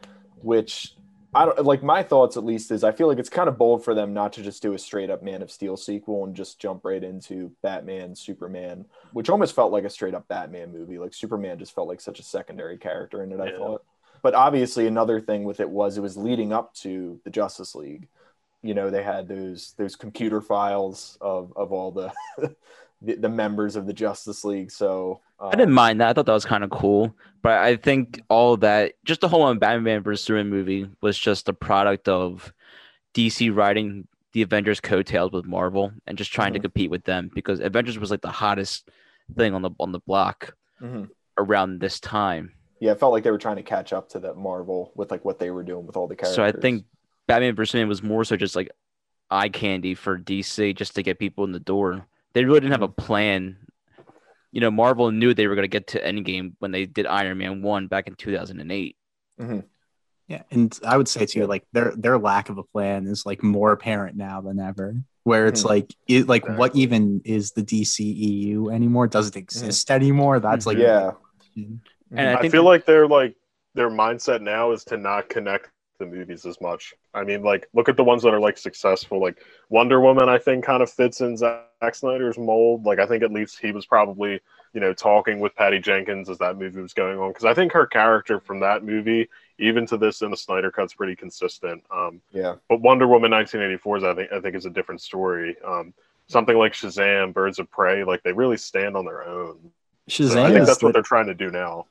which 0.42 0.96
I 1.36 1.46
don't 1.46 1.64
like 1.66 1.84
my 1.84 2.04
thoughts 2.04 2.38
at 2.38 2.46
least 2.46 2.72
is 2.72 2.84
I 2.84 2.92
feel 2.92 3.08
like 3.08 3.18
it's 3.20 3.30
kind 3.30 3.50
of 3.50 3.58
bold 3.58 3.84
for 3.84 3.94
them 3.96 4.14
not 4.14 4.34
to 4.34 4.44
just 4.44 4.62
do 4.62 4.74
a 4.74 4.80
straight 4.80 5.10
up 5.10 5.24
Man 5.24 5.42
of 5.42 5.52
Steel 5.52 5.78
sequel 5.78 6.26
and 6.26 6.36
just 6.36 6.60
jump 6.60 6.86
right 6.86 7.04
into 7.04 7.52
Batman, 7.62 8.16
Superman, 8.16 8.86
which 9.14 9.30
almost 9.30 9.56
felt 9.56 9.72
like 9.72 9.84
a 9.84 9.90
straight 9.90 10.14
up 10.14 10.28
Batman 10.28 10.72
movie. 10.72 10.98
Like 11.00 11.14
Superman 11.14 11.60
just 11.60 11.74
felt 11.74 11.88
like 11.88 12.02
such 12.02 12.20
a 12.20 12.24
secondary 12.24 12.78
character 12.78 13.24
in 13.24 13.32
it, 13.32 13.40
I 13.40 13.50
thought. 13.58 13.84
But 14.22 14.36
obviously 14.36 14.88
another 14.88 15.20
thing 15.20 15.44
with 15.44 15.60
it 15.60 15.70
was 15.70 15.98
it 15.98 16.02
was 16.02 16.16
leading 16.18 16.54
up 16.54 16.74
to 16.76 17.20
the 17.24 17.30
Justice 17.30 17.76
League. 17.76 18.08
You 18.62 18.74
know, 18.74 18.90
they 18.90 19.04
had 19.04 19.28
those 19.28 19.74
those 19.78 19.96
computer 19.96 20.40
files 20.42 21.18
of 21.20 21.52
of 21.56 21.72
all 21.74 21.92
the 21.92 22.14
the, 23.04 23.16
the 23.16 23.30
members 23.30 23.76
of 23.76 23.86
the 23.86 23.94
Justice 23.94 24.44
League. 24.44 24.72
So 24.72 25.22
uh, 25.40 25.48
I 25.48 25.56
didn't 25.56 25.74
mind 25.74 26.02
that. 26.02 26.10
I 26.10 26.14
thought 26.14 26.26
that 26.26 26.34
was 26.34 26.46
kind 26.46 26.64
of 26.64 26.70
cool. 26.70 27.16
But 27.42 27.60
I 27.60 27.76
think 27.76 28.22
all 28.30 28.58
that, 28.58 28.94
just 29.04 29.22
the 29.22 29.28
whole 29.28 29.54
Batman 29.56 30.02
vs 30.02 30.24
Superman 30.24 30.50
movie, 30.50 30.90
was 31.02 31.18
just 31.18 31.50
a 31.50 31.54
product 31.54 32.08
of 32.08 32.54
DC 33.14 33.54
writing 33.54 34.08
the 34.32 34.42
Avengers 34.42 34.80
coattails 34.80 35.32
with 35.32 35.46
Marvel 35.46 35.92
and 36.08 36.18
just 36.18 36.34
trying 36.34 36.50
mm-hmm. 36.50 36.54
to 36.56 36.60
compete 36.62 36.90
with 36.90 37.04
them 37.04 37.30
because 37.34 37.60
Avengers 37.60 38.00
was 38.00 38.10
like 38.10 38.22
the 38.22 38.32
hottest 38.32 38.90
thing 39.36 39.54
on 39.54 39.62
the 39.62 39.72
on 39.80 39.92
the 39.92 40.00
block 40.00 40.56
mm-hmm. 40.82 41.06
around 41.38 41.80
this 41.80 42.00
time. 42.00 42.54
Yeah, 42.80 42.92
it 42.92 43.00
felt 43.00 43.14
like 43.14 43.24
they 43.24 43.32
were 43.32 43.38
trying 43.38 43.58
to 43.58 43.64
catch 43.64 43.94
up 43.94 44.10
to 44.10 44.20
that 44.22 44.36
Marvel 44.36 44.92
with 44.96 45.12
like 45.12 45.24
what 45.24 45.40
they 45.40 45.52
were 45.52 45.64
doing 45.64 45.86
with 45.86 45.96
all 45.96 46.08
the 46.08 46.16
characters. 46.16 46.36
So 46.36 46.44
I 46.44 46.52
think 46.52 46.86
Batman 47.28 47.56
vs 47.56 47.72
Superman 47.72 47.90
was 47.90 48.04
more 48.04 48.24
so 48.24 48.36
just 48.36 48.56
like 48.56 48.72
eye 49.30 49.50
candy 49.50 49.96
for 49.96 50.18
DC 50.18 50.76
just 50.76 50.96
to 50.96 51.04
get 51.04 51.20
people 51.20 51.44
in 51.44 51.52
the 51.52 51.60
door. 51.60 52.06
They 52.34 52.46
really 52.46 52.60
didn't 52.60 52.74
have 52.74 52.82
a 52.82 52.88
mm-hmm. 52.88 53.06
plan. 53.06 53.58
You 54.52 54.62
know, 54.62 54.72
Marvel 54.72 55.12
knew 55.12 55.34
they 55.34 55.48
were 55.48 55.56
going 55.56 55.64
to 55.64 55.68
get 55.68 55.88
to 55.88 56.02
Endgame 56.02 56.54
when 56.60 56.72
they 56.72 56.86
did 56.86 57.08
Iron 57.08 57.38
Man 57.38 57.62
one 57.62 57.88
back 57.88 58.08
in 58.08 58.16
2008. 58.16 58.96
Mm-hmm. 59.40 59.60
Yeah, 60.28 60.44
and 60.52 60.80
I 60.86 60.96
would 60.96 61.08
say 61.08 61.26
too, 61.26 61.48
like 61.48 61.66
their 61.74 61.94
their 61.98 62.18
lack 62.18 62.50
of 62.50 62.58
a 62.58 62.64
plan 62.64 63.08
is 63.08 63.26
like 63.26 63.44
more 63.44 63.72
apparent 63.72 64.16
now 64.16 64.42
than 64.42 64.60
ever. 64.60 64.96
Where 65.24 65.48
it's 65.48 65.62
mm-hmm. 65.62 65.70
like, 65.70 65.96
it, 66.08 66.28
like 66.28 66.44
exactly. 66.44 66.60
what 66.60 66.76
even 66.76 67.22
is 67.24 67.52
the 67.52 67.64
DCEU 67.64 68.74
anymore? 68.74 69.08
Does 69.08 69.30
it 69.30 69.38
exist 69.38 69.88
mm-hmm. 69.88 69.96
anymore? 69.96 70.40
That's 70.40 70.66
like, 70.66 70.78
yeah. 70.78 71.12
And 71.56 71.82
I, 72.12 72.36
I 72.36 72.50
feel 72.50 72.64
like 72.64 72.86
they're 72.86 73.08
like 73.08 73.36
their 73.74 73.90
mindset 73.90 74.42
now 74.42 74.72
is 74.72 74.84
to 74.86 74.98
not 74.98 75.30
connect 75.30 75.70
the 76.04 76.16
movies 76.16 76.46
as 76.46 76.60
much. 76.62 76.94
I 77.14 77.24
mean, 77.24 77.44
like, 77.44 77.68
look 77.74 77.90
at 77.90 77.98
the 77.98 78.04
ones 78.04 78.24
that 78.24 78.34
are 78.34 78.40
like 78.40 78.58
successful. 78.58 79.22
Like 79.22 79.44
Wonder 79.70 80.00
Woman, 80.00 80.30
I 80.30 80.38
think 80.38 80.64
kind 80.64 80.84
of 80.84 80.90
fits 80.90 81.22
in 81.22 81.38
Zack 81.38 81.96
Snyder's 81.96 82.38
mold. 82.38 82.86
Like, 82.86 83.00
I 83.00 83.06
think 83.06 83.24
at 83.24 83.32
least 83.32 83.60
he 83.60 83.72
was 83.72 83.86
probably, 83.86 84.40
you 84.74 84.82
know, 84.82 84.94
talking 84.94 85.40
with 85.40 85.56
Patty 85.56 85.80
Jenkins 85.80 86.30
as 86.30 86.38
that 86.40 86.58
movie 86.58 86.82
was 86.82 86.94
going 86.94 87.20
on. 87.20 87.30
Because 87.30 87.46
I 87.46 87.54
think 87.54 87.72
her 87.72 87.86
character 87.86 88.40
from 88.40 88.60
that 88.60 88.84
movie, 88.84 89.30
even 89.60 89.86
to 89.88 89.98
this 89.98 90.22
in 90.22 90.32
the 90.32 90.38
Snyder 90.38 90.72
cut's 90.72 90.94
pretty 90.94 91.16
consistent. 91.16 91.84
Um, 91.92 92.22
yeah. 92.32 92.56
But 92.70 92.82
Wonder 92.82 93.08
Woman 93.08 93.32
1984 93.32 93.98
is, 93.98 94.04
I 94.04 94.14
think, 94.14 94.32
I 94.32 94.40
think 94.40 94.56
is 94.56 94.66
a 94.66 94.70
different 94.70 95.02
story. 95.02 95.56
Um, 95.66 95.94
something 96.28 96.58
like 96.58 96.74
Shazam, 96.74 97.34
Birds 97.34 97.60
of 97.60 97.70
Prey, 97.70 98.04
like 98.04 98.24
they 98.24 98.34
really 98.34 98.58
stand 98.58 98.96
on 98.96 99.06
their 99.06 99.28
own. 99.28 99.72
Shazam. 100.10 100.34
So 100.34 100.44
I 100.44 100.52
think 100.52 100.66
that's 100.66 100.84
what 100.84 100.94
they're 100.94 101.02
trying 101.02 101.28
to 101.28 101.34
do 101.34 101.52
now. 101.52 101.86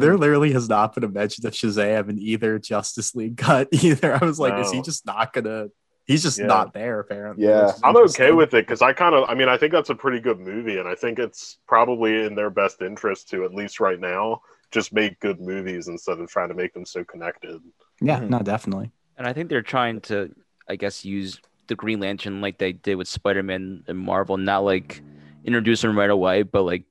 There 0.00 0.16
literally 0.16 0.52
has 0.52 0.68
not 0.68 0.94
been 0.94 1.04
a 1.04 1.08
mention 1.08 1.46
of 1.46 1.52
Shazam 1.52 2.08
in 2.08 2.18
either 2.18 2.58
Justice 2.58 3.14
League 3.14 3.36
cut 3.36 3.68
either. 3.72 4.14
I 4.20 4.24
was 4.24 4.38
like, 4.40 4.58
is 4.58 4.72
he 4.72 4.80
just 4.82 5.04
not 5.06 5.32
gonna? 5.32 5.68
He's 6.06 6.22
just 6.22 6.38
Yeah. 6.38 6.46
not 6.46 6.72
there 6.74 6.98
apparently. 6.98 7.44
Yeah. 7.46 7.72
I'm 7.84 7.96
okay 7.96 8.32
with 8.32 8.54
it 8.54 8.66
because 8.66 8.82
I 8.82 8.92
kind 8.92 9.14
of, 9.14 9.28
I 9.28 9.34
mean, 9.34 9.48
I 9.48 9.56
think 9.56 9.72
that's 9.72 9.90
a 9.90 9.94
pretty 9.94 10.18
good 10.18 10.40
movie, 10.40 10.78
and 10.78 10.88
I 10.88 10.94
think 10.96 11.18
it's 11.20 11.58
probably 11.68 12.24
in 12.24 12.34
their 12.34 12.50
best 12.50 12.82
interest 12.82 13.28
to, 13.30 13.44
at 13.44 13.54
least 13.54 13.78
right 13.78 14.00
now, 14.00 14.40
just 14.72 14.92
make 14.92 15.20
good 15.20 15.40
movies 15.40 15.86
instead 15.88 16.18
of 16.18 16.28
trying 16.28 16.48
to 16.48 16.54
make 16.54 16.72
them 16.74 16.84
so 16.86 17.04
connected. 17.04 17.60
Yeah, 18.00 18.18
Mhm. 18.20 18.30
no, 18.30 18.38
definitely. 18.40 18.90
And 19.16 19.26
I 19.28 19.32
think 19.32 19.48
they're 19.48 19.62
trying 19.62 20.00
to, 20.02 20.34
I 20.68 20.74
guess, 20.76 21.04
use 21.04 21.40
the 21.68 21.76
Green 21.76 22.00
Lantern 22.00 22.40
like 22.40 22.58
they 22.58 22.72
did 22.72 22.96
with 22.96 23.06
Spider 23.06 23.42
Man 23.44 23.84
and 23.86 23.98
Marvel, 23.98 24.36
not 24.38 24.64
like 24.64 25.02
introduce 25.44 25.84
him 25.84 25.96
right 25.96 26.10
away, 26.10 26.42
but 26.42 26.62
like 26.62 26.84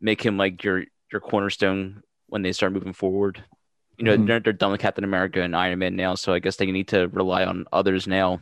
make 0.00 0.24
him 0.24 0.36
like 0.36 0.62
your 0.62 0.84
your 1.14 1.20
cornerstone 1.20 2.02
when 2.28 2.42
they 2.42 2.52
start 2.52 2.72
moving 2.72 2.92
forward. 2.92 3.42
You 3.96 4.04
know, 4.04 4.16
Mhm. 4.18 4.26
they're, 4.26 4.40
they're 4.40 4.52
done 4.52 4.72
with 4.72 4.80
Captain 4.80 5.04
America 5.04 5.40
and 5.40 5.54
Iron 5.56 5.78
Man 5.78 5.94
now, 5.96 6.16
so 6.16 6.32
I 6.34 6.40
guess 6.40 6.56
they 6.56 6.66
need 6.70 6.88
to 6.88 7.06
rely 7.08 7.44
on 7.44 7.64
others 7.72 8.06
now 8.08 8.40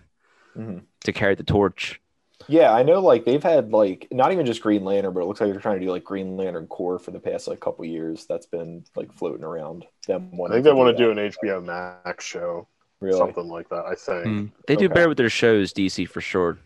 Mhm. 0.57 0.83
to 1.05 1.13
carry 1.13 1.35
the 1.35 1.43
torch. 1.45 2.01
Yeah, 2.49 2.73
I 2.73 2.83
know. 2.83 3.01
Like 3.01 3.25
they've 3.25 3.43
had 3.43 3.71
like 3.71 4.09
not 4.11 4.33
even 4.33 4.47
just 4.47 4.63
Green 4.63 4.83
Lantern, 4.85 5.13
but 5.13 5.21
it 5.21 5.27
looks 5.27 5.41
like 5.41 5.51
they're 5.53 5.61
trying 5.61 5.79
to 5.79 5.87
do 5.87 5.93
like 5.93 6.03
Green 6.05 6.37
Lantern 6.37 6.67
Corps 6.67 6.99
for 6.99 7.11
the 7.13 7.21
past 7.21 7.47
like 7.47 7.61
couple 7.61 7.85
years. 7.85 8.27
That's 8.27 8.47
been 8.47 8.83
like 8.97 9.13
floating 9.13 9.45
around. 9.45 9.85
Them 10.09 10.31
I 10.45 10.49
think 10.51 10.65
they 10.65 10.73
want 10.73 10.97
to 10.97 11.05
do 11.05 11.11
an 11.13 11.19
HBO 11.19 11.61
Max 11.61 12.25
show, 12.25 12.67
really. 13.01 13.17
something 13.19 13.47
like 13.47 13.69
that. 13.69 13.85
I 13.85 13.95
think. 13.95 14.27
Mm. 14.27 14.51
They 14.67 14.75
do 14.77 14.87
Okay. 14.87 14.95
better 14.95 15.09
with 15.11 15.19
their 15.19 15.29
shows, 15.31 15.73
DC 15.73 16.05
for 16.09 16.21
sure. 16.21 16.59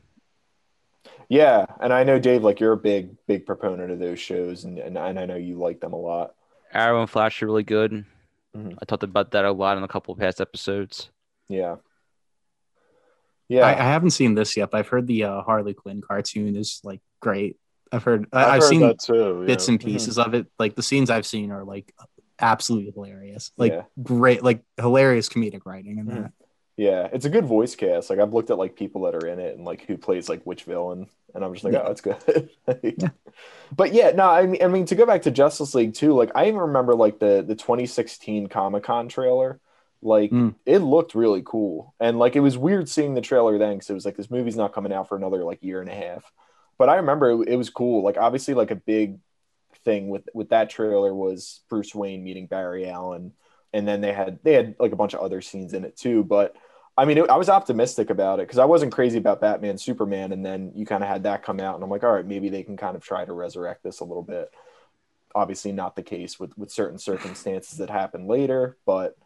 Yeah, 1.29 1.67
and 1.81 1.93
I 1.93 2.05
know 2.05 2.19
Dave, 2.19 2.43
like 2.45 2.61
you're 2.61 2.73
a 2.73 2.77
big, 2.77 3.17
big 3.27 3.47
proponent 3.47 3.91
of 3.91 3.99
those 3.99 4.21
shows, 4.21 4.65
and 4.65 4.79
and, 4.79 4.97
and 4.97 5.19
I 5.19 5.27
know 5.27 5.37
you 5.37 5.59
like 5.59 5.81
them 5.81 5.93
a 5.93 5.97
lot. 6.01 6.35
Arrow 6.73 7.01
and 7.01 7.11
Flash 7.11 7.43
are 7.43 7.47
really 7.47 7.63
good. 7.65 8.05
Mhm. 8.57 8.77
I 8.81 8.85
talked 8.85 9.03
about 9.03 9.33
that 9.33 9.45
a 9.45 9.53
lot 9.53 9.77
in 9.77 9.83
a 9.85 9.89
couple 9.89 10.13
of 10.15 10.21
past 10.21 10.41
episodes. 10.41 11.11
Yeah. 11.49 11.77
Yeah. 13.49 13.67
I, 13.67 13.71
I 13.73 13.85
haven't 13.85 14.11
seen 14.11 14.35
this 14.35 14.57
yet, 14.57 14.71
but 14.71 14.79
I've 14.79 14.89
heard 14.89 15.07
the 15.07 15.25
uh, 15.25 15.43
Harley 15.43 15.75
Quinn 15.75 16.01
cartoon 16.01 16.57
is 16.57 16.81
like 16.83 17.01
great. 17.21 17.57
I've 17.93 18.03
heard 18.03 18.27
I, 18.33 18.41
I've, 18.43 18.47
I've 18.49 18.63
heard 18.63 18.69
seen 18.69 18.81
that 18.81 18.99
too. 18.99 19.39
yeah. 19.41 19.47
bits 19.47 19.69
and 19.69 19.81
pieces 19.81 20.19
of 20.19 20.35
it. 20.35 20.47
Like 20.59 20.75
the 20.75 20.83
scenes 20.83 21.11
I've 21.11 21.27
seen 21.27 21.53
are 21.53 21.65
like 21.65 21.95
absolutely 22.41 22.91
hilarious. 22.93 23.53
Like 23.57 23.73
Yeah. 23.73 23.83
great, 24.03 24.43
like 24.43 24.63
hilarious 24.77 25.29
comedic 25.29 25.61
writing 25.65 25.99
in 25.99 26.07
Mhm. 26.07 26.23
that. 26.25 26.33
Yeah, 26.77 27.09
it's 27.13 27.25
a 27.25 27.31
good 27.31 27.47
voice 27.47 27.75
cast. 27.75 28.11
Like 28.11 28.19
I've 28.19 28.35
looked 28.35 28.51
at 28.51 28.59
like 28.59 28.77
people 28.77 29.03
that 29.03 29.15
are 29.15 29.27
in 29.27 29.39
it 29.39 29.57
and 29.57 29.65
like 29.65 29.87
who 29.87 29.97
plays 29.97 30.29
like 30.29 30.43
which 30.45 30.65
villain, 30.65 31.09
and 31.35 31.45
I'm 31.45 31.55
just 31.55 31.65
like, 31.65 31.73
Yeah. 31.73 31.83
oh, 31.85 31.89
that's 31.89 32.01
good. 32.03 32.51
But 33.77 33.93
yeah, 33.93 34.11
no, 34.11 34.29
I 34.29 34.47
mean, 34.47 34.63
I 34.63 34.69
mean 34.69 34.87
to 34.87 34.95
go 34.95 35.07
back 35.07 35.23
to 35.23 35.31
Justice 35.31 35.75
League 35.75 35.95
too. 35.95 36.15
Like 36.15 36.31
I 36.35 36.47
even 36.47 36.61
remember 36.61 36.95
like 36.95 37.19
the 37.19 37.43
the 37.47 37.57
2016 37.57 38.47
Comic 38.49 38.85
Con 38.85 39.09
trailer. 39.09 39.61
Like 40.03 40.31
Mm. 40.31 40.55
it 40.67 40.79
looked 40.79 41.15
really 41.15 41.43
cool, 41.45 41.95
and 41.99 42.19
like 42.19 42.37
it 42.37 42.41
was 42.41 42.59
weird 42.59 42.89
seeing 42.89 43.15
the 43.15 43.21
trailer 43.23 43.59
then 43.59 43.75
because 43.77 43.91
it 43.91 43.95
was 43.95 44.05
like 44.05 44.17
this 44.17 44.31
movie's 44.31 44.57
not 44.57 44.75
coming 44.75 44.93
out 44.93 45.09
for 45.09 45.17
another 45.17 45.43
like 45.45 45.63
year 45.63 45.81
and 45.81 45.91
a 45.91 45.95
half. 45.95 46.31
But 46.79 46.91
I 46.91 46.97
remember 46.97 47.31
it, 47.43 47.49
it 47.49 47.57
was 47.57 47.71
cool. 47.71 48.05
Like 48.05 48.19
obviously, 48.19 48.55
like 48.55 48.71
a 48.71 48.77
big 48.77 49.19
thing 49.85 50.09
with 50.09 50.29
with 50.35 50.51
that 50.51 50.71
trailer 50.71 51.15
was 51.15 51.61
Bruce 51.71 51.95
Wayne 51.95 52.23
meeting 52.23 52.47
Barry 52.47 52.89
Allen, 52.89 53.33
and 53.73 53.89
then 53.89 54.01
they 54.03 54.13
had 54.13 54.39
they 54.45 54.53
had 54.53 54.77
like 54.79 54.93
a 54.93 54.97
bunch 54.97 55.15
of 55.15 55.21
other 55.21 55.41
scenes 55.41 55.73
in 55.73 55.85
it 55.85 55.97
too. 55.97 56.23
But 56.23 56.55
I 56.99 57.05
mean, 57.05 57.19
it, 57.19 57.31
I 57.31 57.37
was 57.37 57.49
optimistic 57.49 58.11
about 58.11 58.41
it 58.41 58.47
because 58.47 58.59
I 58.59 58.65
wasn't 58.65 58.93
crazy 58.93 59.19
about 59.19 59.41
Batman, 59.41 59.77
Superman, 59.77 60.33
and 60.33 60.45
then 60.45 60.73
you 60.75 60.87
kind 60.87 61.03
of 61.03 61.09
had 61.09 61.25
that 61.25 61.43
come 61.43 61.61
out, 61.61 61.75
and 61.75 61.85
I'm 61.85 61.91
like, 61.91 62.05
all 62.05 62.13
right, 62.13 62.27
maybe 62.27 62.49
they 62.49 62.63
can 62.63 62.77
kind 62.77 62.97
of 62.97 63.03
try 63.03 63.25
to 63.25 63.33
resurrect 63.33 63.83
this 63.83 64.01
a 64.01 64.05
little 64.05 64.23
bit. 64.23 64.51
Obviously, 65.35 65.73
not 65.73 65.97
the 65.97 66.03
case 66.03 66.41
with 66.41 66.57
with 66.57 66.71
certain 66.71 66.99
circumstances 66.99 67.79
that 67.79 67.91
happen 67.91 68.27
later, 68.27 68.79
but 68.87 69.17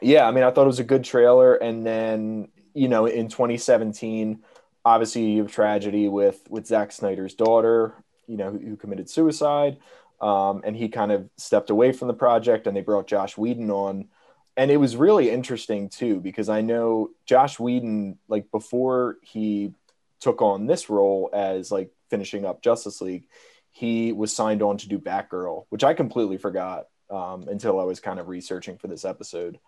yeah, 0.00 0.26
I 0.26 0.30
mean, 0.30 0.44
I 0.44 0.50
thought 0.50 0.64
it 0.64 0.66
was 0.66 0.80
a 0.80 0.84
good 0.84 1.04
trailer, 1.04 1.54
and 1.54 1.86
then 1.86 2.48
you 2.72 2.88
know, 2.88 3.06
in 3.06 3.28
2017, 3.28 4.42
obviously 4.84 5.24
you 5.24 5.42
have 5.42 5.52
tragedy 5.52 6.08
with 6.08 6.40
with 6.48 6.66
Zack 6.66 6.90
Snyder's 6.90 7.34
daughter, 7.34 7.94
you 8.26 8.36
know, 8.36 8.50
who, 8.50 8.58
who 8.58 8.76
committed 8.76 9.10
suicide, 9.10 9.78
um, 10.22 10.62
and 10.64 10.74
he 10.74 10.88
kind 10.88 11.12
of 11.12 11.28
stepped 11.36 11.68
away 11.68 11.92
from 11.92 12.08
the 12.08 12.14
project, 12.14 12.66
and 12.66 12.74
they 12.74 12.80
brought 12.80 13.06
Joss 13.06 13.36
Whedon 13.36 13.70
on 13.70 14.08
and 14.56 14.70
it 14.70 14.76
was 14.76 14.96
really 14.96 15.30
interesting 15.30 15.88
too 15.88 16.20
because 16.20 16.48
I 16.48 16.60
know 16.60 17.10
Joss 17.26 17.58
Whedon, 17.58 18.18
like 18.28 18.50
before 18.50 19.16
he 19.22 19.72
took 20.20 20.40
on 20.42 20.66
this 20.66 20.88
role 20.88 21.30
as 21.32 21.70
like 21.72 21.90
finishing 22.10 22.44
up 22.44 22.62
Justice 22.62 23.00
League, 23.00 23.26
he 23.72 24.12
was 24.12 24.32
signed 24.32 24.62
on 24.62 24.78
to 24.78 24.88
do 24.88 24.98
Batgirl, 24.98 25.64
which 25.70 25.82
I 25.84 25.94
completely 25.94 26.38
forgot 26.38 26.86
um, 27.10 27.46
until 27.48 27.80
I 27.80 27.84
was 27.84 28.00
kind 28.00 28.18
of 28.20 28.28
researching 28.28 28.78
for 28.78 28.86
this 28.86 29.04
episode. 29.04 29.58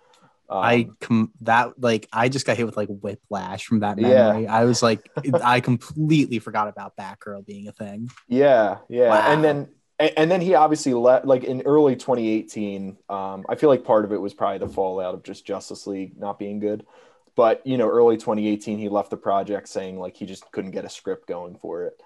Um, 0.48 0.58
I 0.62 0.88
com- 1.00 1.32
that 1.40 1.80
like 1.82 2.08
I 2.12 2.28
just 2.28 2.46
got 2.46 2.56
hit 2.56 2.66
with 2.66 2.76
like 2.76 2.88
whiplash 2.88 3.66
from 3.66 3.80
that 3.80 3.98
Yeah. 3.98 4.08
memory. 4.30 4.46
I 4.46 4.64
was 4.64 4.80
like, 4.82 5.10
I 5.42 5.58
completely 5.60 6.38
forgot 6.38 6.68
about 6.68 6.96
Batgirl 6.96 7.44
being 7.44 7.66
a 7.66 7.72
thing. 7.72 8.08
Yeah, 8.28 8.78
yeah, 8.88 9.08
Wow. 9.08 9.32
and 9.32 9.42
then 9.42 9.68
and, 9.98 10.12
and 10.16 10.30
then 10.30 10.40
he 10.40 10.54
obviously 10.54 10.94
left 10.94 11.26
like 11.26 11.44
in 11.44 11.62
early 11.62 11.96
2018. 11.96 12.98
Um, 13.08 13.44
I 13.48 13.54
feel 13.54 13.68
like 13.68 13.84
part 13.84 14.04
of 14.04 14.12
it 14.12 14.20
was 14.20 14.34
probably 14.34 14.58
the 14.58 14.68
fallout 14.68 15.14
of 15.14 15.22
just 15.22 15.46
Justice 15.46 15.86
League 15.86 16.18
not 16.18 16.38
being 16.38 16.58
good, 16.58 16.86
but 17.34 17.66
you 17.66 17.78
know, 17.78 17.88
early 17.88 18.16
2018 18.16 18.78
he 18.78 18.88
left 18.88 19.10
the 19.10 19.16
project 19.16 19.68
saying 19.68 19.98
like 19.98 20.16
he 20.16 20.26
just 20.26 20.50
couldn't 20.52 20.72
get 20.72 20.84
a 20.84 20.90
script 20.90 21.26
going 21.26 21.56
for 21.56 21.84
it. 21.84 22.00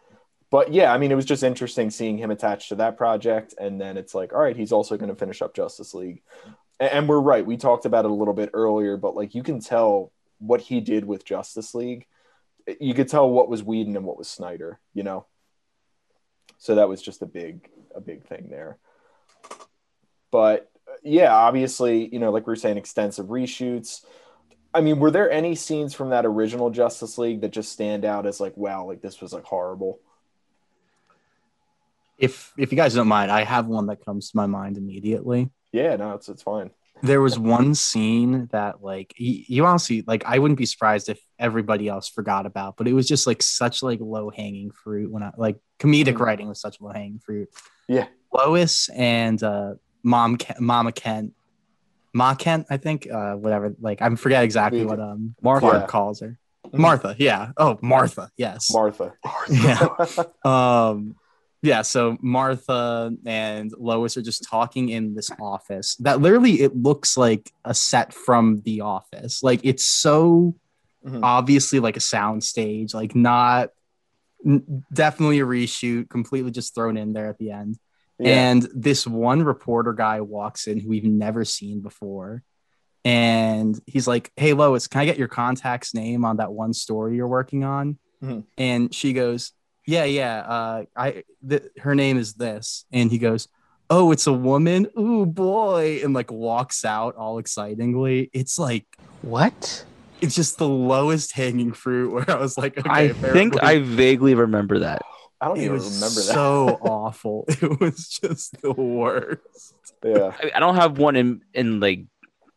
But 0.51 0.73
yeah, 0.73 0.93
I 0.93 0.99
mean, 0.99 1.13
it 1.13 1.17
was 1.17 1.27
just 1.27 1.45
interesting 1.45 1.91
seeing 1.91 2.19
him 2.19 2.33
attached 2.33 2.71
to 2.71 2.75
that 2.77 2.97
project, 2.97 3.55
and 3.59 3.81
then 3.81 3.97
it's 3.97 4.17
like, 4.17 4.33
all 4.33 4.41
right, 4.41 4.57
he's 4.57 4.73
also 4.73 4.97
going 4.97 5.09
to 5.09 5.15
finish 5.15 5.43
up 5.43 5.55
Justice 5.55 5.95
League, 5.95 6.23
and, 6.81 6.91
and 6.91 7.09
we're 7.09 7.21
right. 7.21 7.47
We 7.47 7.57
talked 7.57 7.85
about 7.85 8.05
it 8.05 8.11
a 8.11 8.15
little 8.15 8.35
bit 8.35 8.51
earlier, 8.53 8.97
but 8.97 9.15
like 9.15 9.35
you 9.35 9.45
can 9.45 9.61
tell 9.61 10.11
what 10.39 10.61
he 10.61 10.81
did 10.81 11.05
with 11.05 11.25
Justice 11.25 11.75
League. 11.75 12.07
You 12.81 12.95
could 12.95 13.09
tell 13.09 13.31
what 13.31 13.49
was 13.49 13.63
Whedon 13.63 13.97
and 13.97 14.05
what 14.05 14.19
was 14.19 14.29
Snyder. 14.29 14.81
You 14.93 15.05
know 15.05 15.27
so 16.61 16.75
that 16.75 16.89
was 16.89 17.03
just 17.03 17.23
a 17.23 17.27
big 17.27 17.69
a 17.95 18.01
big 18.01 18.25
thing 18.25 18.49
there. 18.51 18.79
But 20.31 20.71
yeah 21.03 21.33
obviously 21.33 22.13
you 22.13 22.19
know 22.19 22.31
like 22.31 22.47
we 22.47 22.51
were 22.51 22.57
saying 22.57 22.77
extensive 22.77 23.27
reshoots. 23.27 24.05
I 24.75 24.81
mean 24.81 24.99
were 24.99 25.11
there 25.11 25.31
any 25.31 25.55
scenes 25.55 25.95
from 25.95 26.11
that 26.11 26.27
original 26.27 26.71
justice 26.71 27.19
league 27.19 27.41
that 27.43 27.53
just 27.53 27.73
stand 27.73 28.05
out 28.05 28.27
as 28.27 28.41
like 28.41 28.57
wow 28.57 28.87
like 28.87 29.01
this 29.01 29.21
was 29.21 29.33
like 29.33 29.45
horrible? 29.45 30.01
If 32.19 32.53
if 32.59 32.71
you 32.71 32.77
guys 32.77 32.95
don't 32.95 33.09
mind, 33.09 33.31
I 33.31 33.45
have 33.45 33.67
one 33.67 33.87
that 33.87 34.05
comes 34.05 34.31
to 34.31 34.37
my 34.37 34.47
mind 34.47 34.77
immediately. 34.77 35.51
yeah 35.73 35.97
no 35.97 36.15
it's 36.15 36.29
it's 36.29 36.43
fine 36.43 36.71
There 37.03 37.21
was 37.21 37.39
one 37.39 37.75
scene 37.75 38.49
that 38.53 38.83
like 38.83 39.15
you, 39.17 39.45
you 39.47 39.67
honestly 39.67 40.05
like 40.07 40.25
I 40.27 40.39
wouldn't 40.39 40.59
be 40.59 40.67
surprised 40.67 41.09
if 41.09 41.21
everybody 41.39 41.89
else 41.89 42.09
forgot 42.09 42.47
about, 42.47 42.77
but 42.77 42.87
it 42.89 42.93
was 42.93 43.09
just 43.09 43.27
like 43.27 43.43
such 43.43 43.83
like 43.83 44.01
low 44.01 44.31
hanging 44.31 44.71
fruit 44.71 45.11
when 45.11 45.23
I 45.23 45.33
like 45.37 45.59
comedic 45.79 46.15
Mhm. 46.15 46.21
writing 46.21 46.49
was 46.49 46.61
such 46.61 46.81
low 46.81 46.91
hanging 46.93 47.19
fruit. 47.19 47.49
Yeah. 47.89 48.07
Lois 48.33 48.89
and 48.91 49.43
uh 49.43 49.75
mom 50.03 50.37
Ken, 50.37 50.57
mama 50.61 50.93
Kent 50.93 51.33
Ma 52.13 52.35
Kent, 52.35 52.67
I 52.69 52.77
think, 52.77 53.09
uh, 53.09 53.35
whatever. 53.35 53.73
Like, 53.81 54.03
I 54.03 54.13
forget 54.17 54.43
exactly 54.43 54.85
what 54.85 54.99
um 54.99 55.37
Martha. 55.41 55.61
Clark 55.61 55.83
Yeah. 55.83 55.87
calls 55.87 56.21
her. 56.21 56.39
Mhm. 56.67 56.79
Martha, 56.79 57.15
yeah. 57.19 57.53
Oh, 57.57 57.79
Martha, 57.83 58.31
yes. 58.37 58.69
martha 58.73 59.13
yeah. 59.49 59.87
Um, 60.45 61.15
yeah. 61.63 61.83
So 61.83 62.17
Martha 62.21 63.13
and 63.27 63.71
Lois 63.79 64.17
are 64.17 64.23
just 64.23 64.45
talking 64.45 64.89
in 64.89 65.15
this 65.15 65.31
office 65.41 65.97
that 65.97 66.21
literally 66.21 66.61
it 66.63 66.75
looks 66.77 67.17
like 67.17 67.53
a 67.65 67.75
set 67.75 68.13
from 68.13 68.63
The 68.65 68.81
Office. 68.81 69.43
Like 69.43 69.61
it's 69.65 69.85
so 69.85 70.57
Mhm. 71.07 71.21
obviously 71.23 71.81
like 71.81 71.97
a 71.97 72.01
sound 72.01 72.45
stage, 72.45 72.93
like 72.93 73.15
not 73.15 73.71
n- 74.45 74.85
definitely 74.93 75.41
a 75.41 75.47
reshoot, 75.47 76.09
completely 76.11 76.51
just 76.51 76.75
thrown 76.75 76.97
in 76.97 77.13
there 77.15 77.27
at 77.29 77.39
the 77.39 77.51
end. 77.51 77.79
yeah 78.19 78.51
And 78.51 78.69
this 78.75 79.07
one 79.07 79.43
reporter 79.43 79.93
guy 79.95 80.21
walks 80.21 80.67
in 80.67 80.79
who 80.79 80.89
we've 80.91 81.05
never 81.05 81.45
seen 81.47 81.81
before. 81.81 82.43
And 83.05 83.81
he's 83.87 84.07
like, 84.07 84.31
Hey, 84.37 84.53
Lois, 84.53 84.87
can 84.89 85.01
I 85.01 85.05
get 85.07 85.19
your 85.19 85.29
contact's 85.29 85.95
name 85.95 86.25
on 86.25 86.37
that 86.37 86.53
one 86.53 86.73
story 86.75 87.17
you're 87.17 87.29
working 87.29 87.65
on? 87.65 87.99
Mhm. 88.23 88.45
And 88.59 88.95
she 88.95 89.15
goes, 89.15 89.53
Yeah, 89.87 90.05
yeah. 90.05 90.39
Uh, 90.41 90.85
I 90.97 91.25
th- 91.49 91.65
her 91.81 91.95
name 91.95 92.19
is 92.19 92.35
this. 92.35 92.85
And 92.93 93.11
he 93.11 93.19
goes, 93.19 93.49
Oh, 93.89 94.13
it's 94.13 94.27
a 94.29 94.33
woman. 94.33 94.87
Ooh, 94.99 95.27
boy. 95.27 96.01
And 96.05 96.15
like 96.15 96.31
walks 96.31 96.85
out 96.85 97.17
all 97.17 97.39
excitingly. 97.39 98.31
It's 98.33 98.59
like, 98.59 98.87
What? 99.23 99.85
it's 100.21 100.35
just 100.35 100.59
the 100.59 100.69
lowest 100.69 101.33
hanging 101.33 101.73
fruit 101.73 102.13
where 102.13 102.31
I 102.31 102.35
was 102.37 102.59
like, 102.59 102.77
okay, 102.79 102.89
I 102.91 103.09
think 103.09 103.55
apparently- 103.55 103.61
I 103.63 103.79
vaguely 103.79 104.35
remember 104.35 104.81
that. 104.81 105.01
i 105.41 105.47
don't 105.49 105.57
it 105.57 105.63
even 105.63 105.73
was 105.73 105.87
remember 105.95 106.21
that 106.21 106.35
so 106.35 106.79
awful. 106.83 107.47
It 107.49 107.81
was 107.81 108.07
just 108.07 108.61
the 108.61 108.73
worst. 108.73 109.75
yeah 110.05 110.33
I, 110.43 110.53
I 110.57 110.61
don't 110.61 110.77
have 110.77 110.99
one 110.99 111.17
in 111.17 111.41
in 111.55 111.81
like 111.81 112.05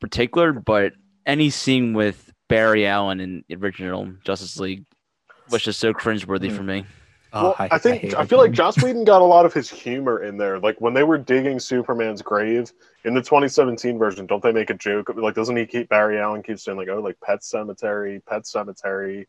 particular, 0.02 0.52
but 0.52 0.92
any 1.26 1.50
scene 1.50 1.94
with 1.94 2.34
Barry 2.50 2.86
Allen 2.86 3.22
in 3.22 3.44
the 3.48 3.56
original 3.56 4.12
Justice 4.26 4.60
League 4.60 4.84
was 5.50 5.62
just 5.64 5.80
so 5.80 5.94
cringeworthy 5.94 6.52
Mhm. 6.52 6.58
for 6.58 6.64
me. 6.64 6.86
Well, 7.34 7.56
I, 7.58 7.78
think 7.80 8.02
hated 8.02 8.16
I, 8.16 8.26
feel 8.26 8.38
like 8.38 8.50
him. 8.50 8.54
Joss 8.56 8.82
Whedon 8.82 9.06
got 9.06 9.22
a 9.22 9.26
lot 9.26 9.46
of 9.46 9.54
his 9.54 9.70
humor 9.70 10.22
in 10.24 10.38
there. 10.38 10.60
Like 10.60 10.80
when 10.80 10.94
they 10.94 11.04
were 11.04 11.18
digging 11.18 11.60
Superman's 11.60 12.22
grave 12.22 12.72
in 13.06 13.14
the 13.16 13.22
2017 13.22 13.98
version, 13.98 14.28
don't 14.28 14.44
they 14.44 14.52
make 14.52 14.70
a 14.70 14.76
joke? 14.76 15.12
Like, 15.16 15.34
doesn't 15.34 15.56
he 15.56 15.66
keep 15.66 15.90
Barry 15.90 16.20
Allen 16.20 16.44
keeps 16.44 16.64
saying 16.64 16.78
like, 16.78 16.90
"Oh, 16.90 17.00
like 17.00 17.20
Pet 17.22 17.40
Sematary, 17.42 18.24
Pet 18.26 18.44
Sematary," 18.44 19.26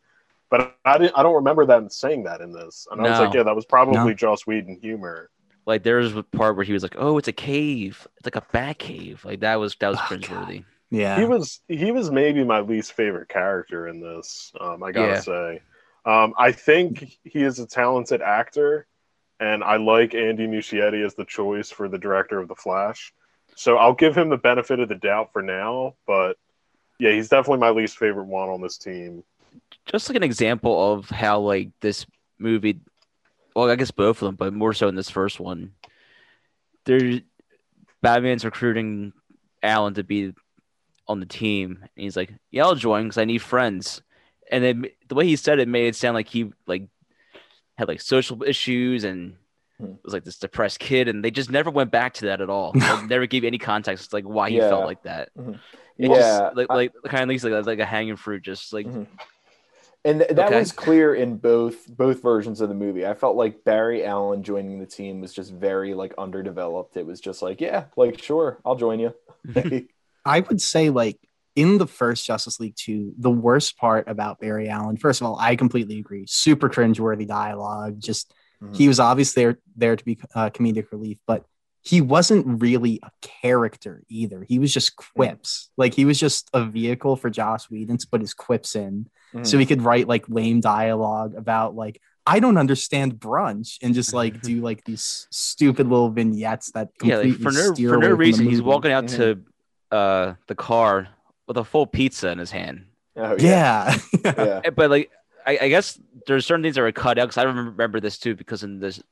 but 0.51 0.77
I 0.85 0.99
didn't. 0.99 1.17
I 1.17 1.23
don't 1.23 1.35
remember 1.37 1.65
them 1.65 1.89
saying 1.89 2.25
that 2.25 2.41
in 2.43 2.53
this. 2.53 2.87
And 2.91 3.01
I 3.01 3.11
was 3.11 3.21
like, 3.21 3.35
yeah, 3.35 3.43
that 3.45 3.57
was 3.57 3.65
probably 3.65 3.95
No. 3.95 4.13
Joss 4.13 4.47
Whedon 4.47 4.79
humor. 4.81 5.31
Like 5.67 5.83
there 5.83 5.97
was 5.97 6.15
a 6.15 6.23
part 6.23 6.57
where 6.57 6.65
he 6.65 6.75
was 6.75 6.83
like, 6.83 6.97
"Oh, 6.99 7.17
it's 7.17 7.29
a 7.29 7.33
cave. 7.33 8.07
It's 8.19 8.27
like 8.27 8.37
a 8.37 8.47
bat 8.53 8.79
cave." 8.79 9.25
Like 9.25 9.41
that 9.41 9.57
was 9.57 9.75
that 9.81 9.89
was 9.89 9.99
Oh, 9.99 10.03
cringeworthy. 10.15 10.65
yeah. 10.91 11.19
He 11.19 11.25
was 11.25 11.61
he 11.69 11.91
was 11.91 12.11
maybe 12.11 12.45
my 12.45 12.61
least 12.61 12.93
favorite 12.93 13.31
character 13.31 13.89
in 13.89 13.99
this. 14.01 14.53
Um, 14.61 14.83
I 14.83 14.93
gotta 14.93 15.13
Yeah. 15.15 15.21
say, 15.21 15.63
um, 16.05 16.35
I 16.39 16.53
think 16.53 17.19
he 17.25 17.43
is 17.43 17.59
a 17.59 17.67
talented 17.67 18.21
actor, 18.21 18.87
and 19.41 19.65
I 19.65 19.77
like 19.77 20.15
Andy 20.15 20.47
Muschietti 20.47 21.05
as 21.05 21.15
the 21.15 21.25
choice 21.25 21.71
for 21.71 21.89
the 21.89 21.99
director 21.99 22.39
of 22.39 22.49
the 22.49 22.55
Flash. 22.55 23.13
So 23.57 23.77
I'll 23.77 23.95
give 23.95 24.17
him 24.17 24.29
the 24.29 24.37
benefit 24.37 24.81
of 24.81 24.89
the 24.89 24.95
doubt 24.95 25.33
for 25.33 25.43
now. 25.43 25.95
But 26.07 26.37
yeah, 26.99 27.13
he's 27.13 27.29
definitely 27.29 27.61
my 27.61 27.71
least 27.71 27.99
favorite 27.99 28.27
one 28.27 28.49
on 28.49 28.61
this 28.61 28.77
team. 28.77 29.25
Just 29.87 30.09
like 30.09 30.17
an 30.17 30.23
example 30.23 30.93
of 30.93 31.09
how 31.09 31.41
like 31.41 31.71
this 31.81 32.07
movie, 32.39 32.81
well, 33.55 33.71
I 33.71 33.77
guess 33.77 33.91
both 33.91 34.21
of 34.23 34.27
them, 34.27 34.37
but 34.37 34.53
more 34.53 34.73
so 34.73 34.89
in 34.89 34.95
this 34.95 35.11
first 35.11 35.41
one. 35.41 35.73
There, 36.85 37.21
Batman's 38.03 38.45
recruiting 38.45 39.13
Alan 39.63 39.95
to 39.95 40.05
be 40.05 40.35
on 41.09 41.21
the 41.21 41.27
team, 41.27 41.79
and 41.81 41.89
he's 42.03 42.17
like, 42.17 42.33
"Yeah, 42.51 42.65
I'll 42.65 42.75
join 42.75 43.05
because 43.05 43.19
I 43.19 43.25
need 43.25 43.41
friends." 43.41 44.03
And 44.51 44.63
then 44.65 44.87
the 45.09 45.15
way 45.15 45.27
he 45.27 45.37
said 45.37 45.59
it 45.59 45.69
made 45.69 45.87
it 45.89 45.97
sound 45.97 46.15
like 46.15 46.29
he 46.29 46.53
like 46.67 46.89
had 47.77 47.89
like 47.89 48.01
social 48.01 48.43
issues 48.43 49.05
and 49.05 49.37
Hmm. 49.81 49.95
was 50.05 50.13
like 50.15 50.23
this 50.23 50.39
depressed 50.39 50.79
kid, 50.79 51.09
and 51.09 51.25
they 51.25 51.33
just 51.33 51.51
never 51.51 51.69
went 51.69 51.91
back 51.91 52.15
to 52.15 52.27
that 52.27 52.41
at 52.41 52.49
all. 52.49 52.73
They 52.75 53.07
never 53.09 53.27
gave 53.27 53.43
any 53.43 53.59
context 53.59 54.13
like 54.13 54.23
why 54.25 54.49
he 54.51 54.59
Yeah. 54.59 54.69
felt 54.69 54.85
like 54.85 55.03
that. 55.03 55.31
It 55.37 56.09
Yeah, 56.11 56.15
just, 56.15 56.57
like 56.57 56.67
I- 56.71 56.75
like 56.75 56.93
kind 57.07 57.25
of 57.25 57.29
least 57.29 57.43
like 57.45 57.67
like 57.67 57.81
a 57.81 57.85
hanging 57.85 58.15
fruit, 58.15 58.43
just 58.43 58.73
like 58.73 58.87
Mhm. 58.87 59.09
and 60.05 60.21
th- 60.21 60.31
that 60.31 60.47
Okay. 60.47 60.61
was 60.61 60.71
clear 60.71 61.17
in 61.17 61.39
both 61.39 61.89
both 61.89 62.23
versions 62.23 62.61
of 62.61 62.69
the 62.69 62.75
movie. 62.77 63.05
I 63.05 63.15
felt 63.15 63.35
like 63.37 63.65
Barry 63.65 64.05
Allen 64.05 64.45
joining 64.45 64.79
the 64.79 64.87
team 64.87 65.21
was 65.21 65.33
just 65.33 65.53
very 65.53 65.93
like 65.93 66.15
underdeveloped. 66.19 66.97
It 66.97 67.05
was 67.07 67.21
just 67.21 67.43
like, 67.43 67.61
yeah, 67.61 67.87
like 67.97 68.23
sure, 68.23 68.61
I'll 68.65 68.77
join 68.77 69.01
you. 69.01 69.13
I 70.25 70.39
would 70.41 70.61
say 70.63 70.91
like 70.91 71.19
in 71.57 71.79
the 71.79 71.87
first 71.87 72.27
Justice 72.27 72.59
League 72.61 72.75
2, 72.77 73.15
the 73.19 73.31
worst 73.31 73.77
part 73.79 74.09
about 74.09 74.41
Barry 74.41 74.69
Allen, 74.69 74.97
first 74.97 75.21
of 75.21 75.27
all, 75.27 75.39
I 75.39 75.57
completely 75.57 75.99
agree. 75.99 76.27
Super 76.29 76.69
cringeworthy 76.69 77.27
dialogue. 77.27 78.01
Just 78.01 78.33
Mhm. 78.63 78.77
he 78.77 78.89
was 78.89 78.99
obviously 79.01 79.43
there 79.45 79.59
there 79.77 79.97
to 79.97 80.05
be 80.05 80.19
uh, 80.35 80.51
comedic 80.51 80.91
relief, 80.93 81.19
but 81.27 81.45
he 81.83 82.01
wasn't 82.01 82.63
really 82.63 82.99
a 83.03 83.11
character 83.21 84.03
either. 84.09 84.43
He 84.49 84.59
was 84.59 84.73
just 84.73 84.97
quips. 84.97 85.71
Like 85.77 85.93
he 85.95 86.05
was 86.07 86.19
just 86.19 86.49
a 86.55 86.65
vehicle 86.65 87.15
for 87.17 87.29
Joss 87.31 87.69
Whedon 87.71 87.99
to 87.99 88.07
put 88.09 88.21
his 88.23 88.33
quips 88.33 88.75
in, 88.75 89.09
Mhm. 89.35 89.47
so 89.47 89.59
he 89.59 89.67
could 89.67 89.83
write 89.83 90.09
like 90.09 90.29
lame 90.29 90.61
dialogue 90.61 91.35
about 91.37 91.75
like 91.75 92.01
I 92.27 92.41
don't 92.41 92.57
understand 92.57 93.17
brunch 93.17 93.77
and 93.83 93.95
just 93.95 94.15
like 94.15 94.41
do 94.41 94.63
like 94.63 94.83
these 94.85 95.27
stupid 95.31 95.87
little 95.89 96.09
vignettes 96.11 96.71
that 96.73 96.89
yeah, 97.03 97.19
like 97.19 97.35
for 97.35 97.53
no 97.53 97.75
steer 97.75 97.91
for 97.91 97.99
no 97.99 98.09
reason, 98.11 98.47
he's 98.49 98.63
walking 98.63 98.93
out 98.93 99.09
to 99.09 99.41
uh 99.91 100.35
the 100.49 100.55
car 100.55 101.09
with 101.47 101.57
a 101.57 101.65
full 101.65 101.87
pizza 101.87 102.29
in 102.31 102.39
his 102.39 102.51
hand. 102.51 102.87
Oh, 103.17 103.37
yeah, 103.39 103.97
Yeah. 104.25 104.35
yeah. 104.65 104.71
But 104.75 104.91
like, 104.91 105.11
I, 105.47 105.59
I 105.63 105.69
guess 105.69 105.99
there's 106.27 106.47
certain 106.47 106.63
things 106.63 106.75
that 106.77 106.83
were 106.83 106.93
cut 106.93 107.19
out 107.19 107.27
because 107.29 107.39
I 107.39 107.43
remember, 107.45 107.71
remember 107.71 108.01
this 108.01 108.19
too 108.19 108.35
because 108.35 108.63
in 108.65 108.81
this 108.81 109.03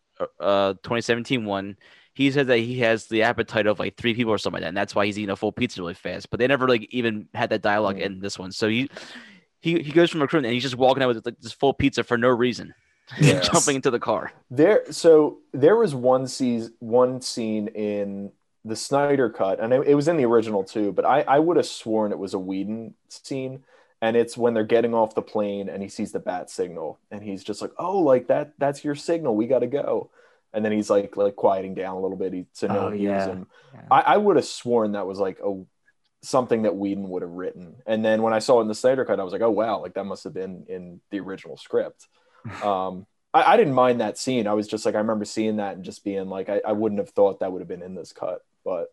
uh 0.40 0.72
2017 0.82 1.44
one, 1.44 1.76
he 2.14 2.30
said 2.30 2.46
that 2.48 2.58
he 2.58 2.78
has 2.80 3.06
the 3.06 3.22
appetite 3.22 3.66
of 3.66 3.78
like 3.78 3.96
three 3.96 4.14
people 4.14 4.32
or 4.32 4.38
something 4.38 4.56
like 4.58 4.62
that, 4.62 4.68
and 4.68 4.76
that's 4.76 4.94
why 4.94 5.06
he's 5.06 5.18
eating 5.18 5.30
a 5.30 5.36
full 5.36 5.52
pizza 5.52 5.80
really 5.80 5.94
fast. 5.94 6.30
But 6.30 6.40
they 6.40 6.46
never 6.46 6.68
like 6.68 6.86
even 6.90 7.28
had 7.34 7.50
that 7.50 7.62
dialogue 7.62 7.96
Mm. 7.96 8.02
in 8.02 8.20
this 8.20 8.38
one. 8.38 8.50
So 8.52 8.68
he 8.68 8.88
he 9.60 9.80
he 9.82 9.92
goes 9.92 10.10
from 10.10 10.22
a 10.22 10.26
crew 10.26 10.38
and 10.38 10.46
he's 10.46 10.62
just 10.62 10.76
walking 10.76 11.02
out 11.02 11.14
with 11.14 11.24
like 11.24 11.38
this 11.40 11.52
full 11.52 11.72
pizza 11.74 12.02
for 12.02 12.18
no 12.18 12.28
reason, 12.28 12.74
Yes. 13.20 13.48
jumping 13.48 13.76
into 13.76 13.90
the 13.90 14.00
car. 14.00 14.32
There, 14.50 14.84
so 14.90 15.38
there 15.52 15.76
was 15.76 15.94
one 15.94 16.26
season, 16.26 16.72
one 16.80 17.20
scene 17.20 17.68
in 17.68 18.32
the 18.64 18.77
Snyder 18.77 19.29
cut, 19.31 19.61
and 19.61 19.72
it, 19.72 19.88
it 19.88 19.94
was 19.94 20.09
in 20.09 20.16
the 20.16 20.25
original 20.27 20.64
too. 20.64 20.92
But 20.92 21.05
I, 21.05 21.22
I 21.22 21.38
would 21.38 21.57
have 21.57 21.66
sworn 21.66 22.12
it 22.12 22.18
was 22.18 22.35
a 22.35 22.38
Whedon 22.38 22.94
scene, 23.09 23.64
and 24.01 24.16
it's 24.16 24.37
when 24.37 24.55
they're 24.55 24.64
getting 24.64 24.94
off 24.94 25.14
the 25.14 25.22
plane 25.22 25.68
and 25.68 25.83
he 25.83 25.88
sees 25.88 26.12
the 26.12 26.20
bat 26.20 26.51
signal, 26.51 27.01
and 27.11 27.22
he's 27.22 27.44
just 27.44 27.62
like, 27.62 27.72
"Oh, 27.79 27.98
like 27.98 28.29
that, 28.29 28.53
that's 28.59 28.85
your 28.85 28.94
signal. 28.94 29.37
We 29.37 29.46
got 29.46 29.61
to 29.61 29.66
go." 29.66 30.11
And 30.55 30.64
then 30.64 30.72
he's 30.72 30.90
like, 30.90 31.16
like 31.16 31.37
quieting 31.37 31.75
down 31.75 31.96
a 31.96 32.01
little 32.01 32.16
bit, 32.16 32.33
he, 32.35 32.46
so 32.53 32.66
no 32.66 32.83
Oh, 32.83 32.90
one 32.90 32.98
yeah. 33.01 33.27
him. 33.27 33.46
Yeah. 33.72 33.81
I, 33.90 34.01
I 34.03 34.16
would 34.18 34.37
have 34.37 34.44
sworn 34.44 34.92
that 34.92 35.07
was 35.07 35.18
like 35.18 35.38
a 35.44 35.62
something 36.22 36.62
that 36.62 36.77
Whedon 36.77 37.09
would 37.09 37.22
have 37.22 37.31
written, 37.33 37.77
and 37.87 38.05
then 38.05 38.22
when 38.22 38.33
I 38.33 38.38
saw 38.38 38.59
it 38.61 38.62
in 38.62 38.68
the 38.68 38.75
Snyder 38.75 39.05
cut, 39.05 39.20
I 39.20 39.25
was 39.25 39.33
like, 39.33 39.42
"Oh 39.42 39.51
wow, 39.51 39.81
like 39.81 39.94
that 39.94 40.05
must 40.05 40.25
have 40.25 40.35
been 40.35 40.66
in 40.68 41.01
the 41.11 41.20
original 41.20 41.57
script." 41.57 42.09
um 42.62 43.07
I, 43.35 43.55
I 43.55 43.57
didn't 43.57 43.75
mind 43.75 44.01
that 44.01 44.18
scene 44.18 44.46
i 44.46 44.53
was 44.55 44.68
just 44.68 44.87
like 44.87 44.94
i 44.94 44.98
remember 44.98 45.25
seeing 45.25 45.57
that 45.57 45.75
and 45.77 45.85
just 45.85 46.05
being 46.05 46.29
like 46.29 46.48
i, 46.48 46.61
I 46.66 46.72
wouldn't 46.72 47.01
have 47.01 47.11
thought 47.11 47.40
that 47.40 47.53
would 47.53 47.61
have 47.61 47.68
been 47.68 47.83
in 47.83 47.94
this 47.94 48.12
cut 48.12 48.42
but 48.64 48.87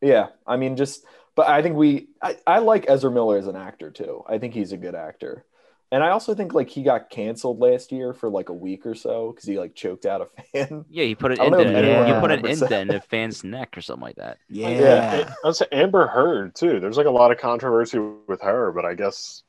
yeah 0.00 0.28
i 0.46 0.56
mean 0.56 0.76
just 0.76 1.04
but 1.34 1.48
i 1.48 1.62
think 1.62 1.76
we 1.76 2.08
I, 2.22 2.36
I 2.46 2.58
like 2.60 2.86
ezra 2.88 3.10
miller 3.10 3.36
as 3.38 3.46
an 3.46 3.56
actor 3.56 3.90
too 3.90 4.22
i 4.28 4.38
think 4.38 4.54
he's 4.54 4.72
a 4.72 4.76
good 4.76 4.94
actor 4.94 5.44
and 5.90 6.04
i 6.04 6.10
also 6.10 6.34
think 6.34 6.54
like 6.54 6.68
he 6.68 6.82
got 6.82 7.10
canceled 7.10 7.58
last 7.60 7.90
year 7.90 8.12
for 8.14 8.28
like 8.30 8.48
a 8.48 8.52
week 8.54 8.86
or 8.86 8.94
so 8.94 9.32
because 9.32 9.48
he 9.48 9.58
like 9.58 9.74
choked 9.74 10.06
out 10.06 10.20
a 10.20 10.26
fan 10.66 10.84
Yeah, 10.90 11.04
he 11.04 11.14
put 11.14 11.32
it 11.32 11.38
in 11.40 11.50
don't 11.50 11.52
know 11.52 11.64
there. 11.64 11.82
if 11.82 11.84
anyone 11.84 12.06
You 12.08 12.14
put 12.20 12.30
an 12.30 12.42
remembers 12.42 12.62
in 12.62 12.88
that. 12.88 12.94
a 12.96 13.00
fan's 13.00 13.42
neck 13.42 13.76
or 13.76 13.80
something 13.80 14.02
like 14.02 14.16
that. 14.16 14.38
Yeah. 14.48 14.68
Yeah, 14.68 15.34
I 15.42 15.46
was 15.46 15.62
Amber 15.72 16.06
Heard 16.06 16.54
too. 16.54 16.78
There's 16.80 16.96
like 16.96 17.06
a 17.06 17.10
lot 17.10 17.32
of 17.32 17.38
controversy 17.38 17.98
with 17.98 18.40
her, 18.42 18.70
but 18.72 18.84
I 18.84 18.94
guess 18.94 19.42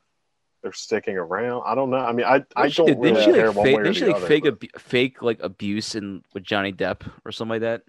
they're 0.62 0.72
sticking 0.72 1.16
around. 1.16 1.62
I 1.66 1.74
don't 1.74 1.90
know. 1.90 1.96
I 1.98 2.12
mean, 2.12 2.26
I 2.26 2.44
I 2.56 2.68
Didn't 2.68 2.76
don't 2.76 2.86
didn't 2.86 3.00
really 3.02 3.24
she 3.24 3.32
care 3.32 3.46
like 3.48 3.56
one 3.56 3.64
fake, 3.64 3.76
way 3.76 3.80
or 3.80 3.84
didn't 3.84 3.96
she 3.96 4.00
the 4.04 4.06
like 4.08 4.16
other. 4.16 4.26
fake 4.26 4.44
but- 4.44 4.52
ab- 4.64 4.80
fake 4.80 5.22
like 5.22 5.38
abuse 5.42 5.94
in 5.94 6.22
with 6.34 6.42
Johnny 6.42 6.72
Depp 6.72 7.02
or 7.24 7.32
something 7.32 7.50
like 7.60 7.60
that? 7.62 7.82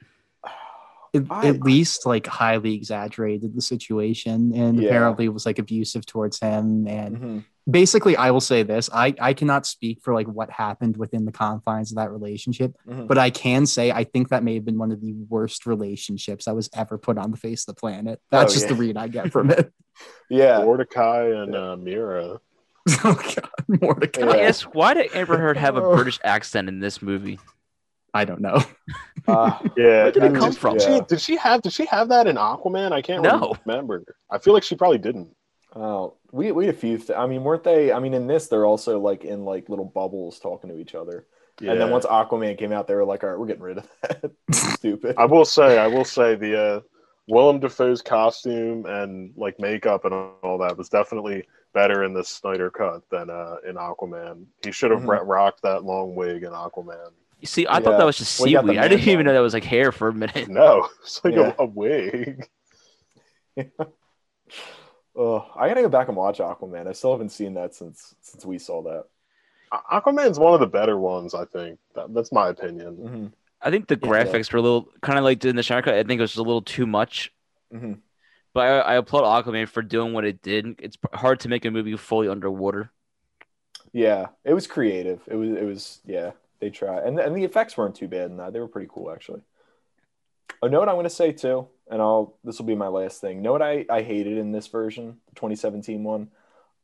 At, 1.14 1.24
I- 1.30 1.48
at 1.50 1.60
least 1.62 2.06
like 2.06 2.26
highly 2.26 2.74
exaggerated 2.74 3.54
the 3.56 3.62
situation 3.62 4.54
and 4.56 4.82
Yeah. 4.82 4.88
apparently 4.90 5.28
was 5.28 5.46
like 5.46 5.60
abusive 5.60 6.06
towards 6.06 6.40
him 6.40 6.88
and 6.88 7.18
Mhm. 7.18 7.44
basically 7.70 8.16
i 8.16 8.32
will 8.32 8.40
say 8.40 8.64
this 8.64 8.90
i 8.94 9.14
i 9.20 9.34
cannot 9.34 9.66
speak 9.66 10.00
for 10.02 10.14
like 10.14 10.28
what 10.28 10.50
happened 10.50 10.96
within 10.96 11.26
the 11.26 11.32
confines 11.34 11.92
of 11.92 11.98
that 11.98 12.12
relationship 12.12 12.74
Mhm. 12.88 13.08
but 13.10 13.18
i 13.18 13.30
can 13.30 13.66
say 13.66 13.92
i 13.92 14.06
think 14.06 14.30
that 14.30 14.42
may 14.44 14.54
have 14.54 14.64
been 14.64 14.78
one 14.78 14.92
of 14.94 15.02
the 15.02 15.12
worst 15.28 15.66
relationships 15.66 16.46
that 16.46 16.56
was 16.56 16.70
ever 16.74 16.98
put 16.98 17.18
on 17.18 17.30
the 17.32 17.38
face 17.38 17.68
of 17.68 17.76
the 17.76 17.80
planet 17.80 18.22
that's 18.32 18.54
Oh, 18.54 18.56
just 18.56 18.66
yeah. 18.68 18.74
the 18.74 18.80
read 18.80 18.96
i 18.98 19.08
get 19.10 19.32
from 19.34 19.52
it 19.52 19.70
yeah 20.30 20.60
Mortdecai 20.62 21.44
and 21.44 21.56
uh, 21.56 21.76
Mera. 21.76 22.40
oh 23.04 23.14
god 23.14 23.50
mortdecai 23.70 24.14
Can 24.14 24.30
I 24.30 24.38
Yeah. 24.38 24.48
ask 24.48 24.74
why 24.74 24.94
did 24.94 25.14
Amber 25.14 25.38
Heard 25.38 25.58
have 25.58 25.76
a 25.76 25.82
Oh. 25.84 25.94
British 25.98 26.20
accent 26.24 26.70
in 26.70 26.80
this 26.80 27.02
movie? 27.02 27.38
I 28.14 28.26
don't 28.26 28.42
know 28.42 28.62
uh, 29.28 29.58
Yeah, 29.78 30.04
Where 30.04 30.12
did 30.12 30.24
it 30.24 30.34
come 30.36 30.50
did 30.52 30.58
from? 30.60 30.80
She, 30.80 31.00
did 31.08 31.22
she 31.22 31.36
have 31.38 31.62
did 31.62 31.74
she 31.74 31.86
have 31.86 32.10
that 32.10 32.28
in 32.28 32.36
Aquaman? 32.36 32.92
I 32.92 33.02
can't 33.02 33.22
No. 33.24 33.56
remember. 33.66 34.04
I 34.30 34.38
feel 34.40 34.54
like 34.54 34.64
she 34.64 34.76
probably 34.76 34.98
didn't. 34.98 35.30
Oh, 35.76 36.16
we 36.32 36.52
we 36.52 36.66
had 36.66 36.76
a 36.76 36.78
few. 36.78 36.98
Th- 36.98 37.18
I 37.18 37.26
mean, 37.28 37.44
weren't 37.44 37.64
they? 37.64 37.94
I 37.94 38.00
mean, 38.00 38.14
in 38.14 38.28
this, 38.28 38.48
they're 38.48 38.66
also 38.66 39.00
like 39.00 39.24
in 39.24 39.46
like 39.46 39.70
little 39.70 39.86
bubbles 39.86 40.40
talking 40.40 40.70
to 40.70 40.78
each 40.78 40.96
other. 40.96 41.28
Yeah. 41.62 41.72
And 41.72 41.80
then 41.82 41.92
once 41.92 42.06
Aquaman 42.06 42.58
came 42.58 42.74
out, 42.74 42.88
they 42.88 42.96
were 42.96 43.06
like, 43.06 43.24
"All 43.24 43.30
right, 43.30 43.40
we're 43.40 43.46
getting 43.46 43.62
rid 43.64 43.78
of 43.78 43.88
that." 44.02 44.32
Stupid. 44.52 45.16
I 45.18 45.26
will 45.26 45.46
say, 45.46 45.78
I 45.78 45.88
will 45.88 46.04
say 46.04 46.36
the 46.36 46.60
uh, 46.62 46.80
Willem 47.28 47.60
Dafoe's 47.62 48.02
costume 48.02 48.86
and 48.86 49.32
like 49.38 49.60
makeup 49.60 50.04
and 50.04 50.14
all 50.14 50.58
that 50.58 50.78
was 50.78 50.90
definitely 50.90 51.48
better 51.74 52.04
in 52.04 52.14
the 52.14 52.24
Snyder 52.24 52.70
cut 52.70 53.04
than 53.10 53.30
uh, 53.30 53.58
in 53.66 53.76
Aquaman. 53.76 54.46
He 54.66 54.72
should 54.74 54.92
have 54.92 55.02
Mhm. 55.04 55.22
rocked 55.26 55.62
that 55.62 55.86
long 55.86 56.16
wig 56.16 56.44
in 56.44 56.52
Aquaman. 56.52 57.12
You 57.42 57.48
see, 57.48 57.66
I 57.70 57.80
thought 57.80 57.98
that 57.98 58.06
was 58.06 58.18
just 58.18 58.34
Well, 58.38 58.48
you 58.48 58.54
got 58.58 58.66
the 58.68 58.74
seaweed. 58.74 58.80
I 58.80 58.88
didn't 58.88 59.08
even 59.08 59.26
know 59.26 59.34
that 59.34 59.40
was 59.40 59.54
like 59.54 59.64
hair 59.64 59.92
for 59.92 60.08
a 60.10 60.14
minute. 60.14 60.52
No, 60.62 60.88
it's 61.02 61.24
like 61.24 61.36
Yeah. 61.36 61.54
a, 61.56 61.56
a 61.60 61.66
wig. 61.66 62.48
Oh, 65.16 65.46
I 65.56 65.68
gotta 65.68 65.82
go 65.82 65.90
back 65.90 66.08
and 66.08 66.16
watch 66.16 66.40
Aquaman. 66.40 66.88
I 66.88 66.94
still 66.94 67.12
haven't 67.12 67.30
seen 67.30 67.54
that 67.56 67.74
since 67.76 68.16
since 68.22 68.46
we 68.46 68.58
saw 68.58 68.82
that. 68.84 69.06
Aquaman's 69.92 70.40
one 70.40 70.54
of 70.56 70.60
the 70.62 70.68
better 70.68 70.98
ones, 71.00 71.34
I 71.36 71.46
think. 71.46 71.80
That, 71.96 72.14
that's 72.14 72.32
my 72.32 72.50
opinion. 72.50 73.02
hmm 73.02 73.28
I 73.64 73.70
think 73.70 73.88
the 73.88 73.96
Yeah. 74.02 74.38
graphics 74.38 74.52
were 74.52 74.58
a 74.58 74.62
little 74.62 74.90
kind 75.02 75.20
of 75.20 75.24
like 75.24 75.46
in 75.46 75.56
the 75.56 75.62
Shark. 75.64 75.88
I 75.88 76.02
think 76.04 76.18
it 76.18 76.22
was 76.22 76.32
just 76.32 76.40
a 76.40 76.44
little 76.44 76.64
too 76.64 76.88
much. 76.88 77.32
hmm 77.72 77.94
But 78.54 78.62
I, 78.68 78.80
I 78.80 78.96
applaud 78.96 79.24
Aquaman 79.46 79.68
for 79.68 79.82
doing 79.82 80.14
what 80.14 80.26
it 80.26 80.42
did. 80.42 80.76
It's 80.80 80.98
hard 81.14 81.40
to 81.42 81.50
make 81.50 81.66
a 81.66 81.72
movie 81.72 81.96
fully 81.98 82.28
underwater. 82.28 82.92
Yeah, 83.94 84.28
it 84.44 84.54
was 84.54 84.68
creative. 84.68 85.22
It 85.28 85.36
was 85.36 85.50
it 85.52 85.64
was 85.66 86.02
yeah. 86.06 86.32
They 86.62 86.70
try, 86.70 87.00
and 87.00 87.20
and 87.20 87.36
the 87.36 87.44
effects 87.44 87.76
weren't 87.76 87.96
too 87.96 88.08
bad 88.08 88.32
in 88.32 88.38
that. 88.38 88.54
They 88.54 88.60
were 88.60 88.68
pretty 88.68 88.88
cool 88.90 89.12
actually. 89.12 89.42
Oh, 90.62 90.68
know 90.68 90.80
what 90.80 90.90
I'm 90.90 90.96
gonna 90.96 91.10
say 91.10 91.32
too, 91.32 91.68
and 91.90 92.02
I'll 92.02 92.38
this 92.44 92.60
will 92.60 92.68
be 92.68 92.76
my 92.76 92.88
last 92.88 93.20
thing. 93.20 93.42
Know 93.42 93.52
what 93.52 93.64
I 93.64 93.86
I 93.90 94.04
hated 94.04 94.38
in 94.38 94.52
this 94.52 94.68
version, 94.68 95.18
the 95.28 95.36
2017 95.36 96.04
one. 96.04 96.30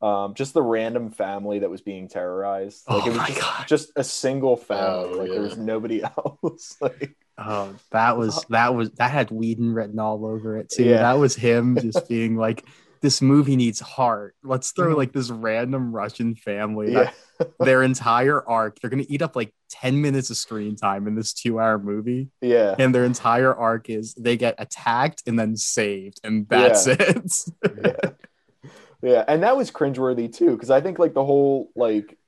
Um, 0.00 0.34
just 0.34 0.54
the 0.54 0.62
random 0.62 1.10
family 1.10 1.58
that 1.60 1.70
was 1.70 1.80
being 1.80 2.08
terrorized. 2.08 2.88
Like 2.88 3.02
Oh 3.02 3.06
it 3.06 3.08
was 3.10 3.18
my 3.18 3.26
just, 3.28 3.40
God. 3.40 3.68
just 3.68 3.90
a 3.96 4.04
single 4.04 4.56
family. 4.56 5.10
Oh, 5.14 5.18
like 5.18 5.30
there 5.30 5.42
was 5.42 5.56
nobody 5.56 6.02
else. 6.16 6.76
like 6.80 7.16
Oh, 7.36 7.74
that 7.90 8.16
was 8.16 8.44
that 8.48 8.74
was 8.74 8.90
that 8.92 9.10
had 9.12 9.30
Whedon 9.30 9.72
written 9.74 9.98
all 10.00 10.24
over 10.26 10.56
it 10.58 10.70
too. 10.70 10.84
Yeah. 10.84 10.98
That 10.98 11.18
was 11.18 11.34
him 11.36 11.76
just 11.80 12.08
being 12.08 12.36
like, 12.36 12.64
"This 13.00 13.20
movie 13.22 13.56
needs 13.56 13.80
heart. 13.80 14.34
Let's 14.42 14.72
throw 14.72 14.94
Mhm. 14.94 14.96
like 14.98 15.12
this 15.12 15.30
random 15.30 15.92
Russian 15.94 16.34
family. 16.34 16.92
yeah. 16.92 17.10
their 17.60 17.82
entire 17.84 18.44
arc, 18.48 18.80
they're 18.80 18.90
gonna 18.90 19.04
eat 19.08 19.22
up 19.22 19.36
like 19.36 19.54
ten 19.70 20.00
minutes 20.00 20.28
of 20.30 20.36
screen 20.36 20.74
time 20.74 21.06
in 21.06 21.14
this 21.14 21.32
two-hour 21.32 21.78
movie, 21.78 22.30
Yeah. 22.40 22.74
and 22.78 22.92
their 22.94 23.04
entire 23.04 23.54
arc 23.54 23.88
is 23.90 24.14
they 24.14 24.36
get 24.36 24.56
attacked 24.58 25.22
and 25.26 25.38
then 25.38 25.56
saved, 25.56 26.20
and 26.24 26.48
that's 26.48 26.86
it. 26.88 27.32
yeah. 27.64 28.10
yeah, 29.02 29.24
and 29.28 29.42
that 29.44 29.56
was 29.56 29.70
cringeworthy 29.70 30.32
too, 30.32 30.50
because 30.52 30.70
I 30.70 30.80
think 30.80 30.98
like 30.98 31.14
the 31.14 31.24
whole 31.24 31.70
like 31.76 32.18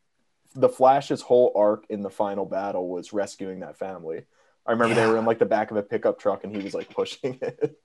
the 0.54 0.68
Flash's 0.68 1.22
whole 1.22 1.52
arc 1.56 1.86
in 1.90 2.02
the 2.02 2.10
final 2.10 2.44
battle 2.46 2.88
was 2.88 3.12
rescuing 3.12 3.60
that 3.60 3.78
family. 3.78 4.22
I 4.66 4.72
remember 4.72 4.94
they 4.94 5.06
were 5.06 5.16
in 5.16 5.24
like 5.24 5.38
the 5.38 5.46
back 5.46 5.70
of 5.70 5.76
a 5.76 5.82
pickup 5.82 6.18
truck 6.20 6.44
and 6.44 6.54
he 6.54 6.62
was 6.62 6.74
like 6.74 6.90
pushing 6.94 7.38
it. 7.42 7.76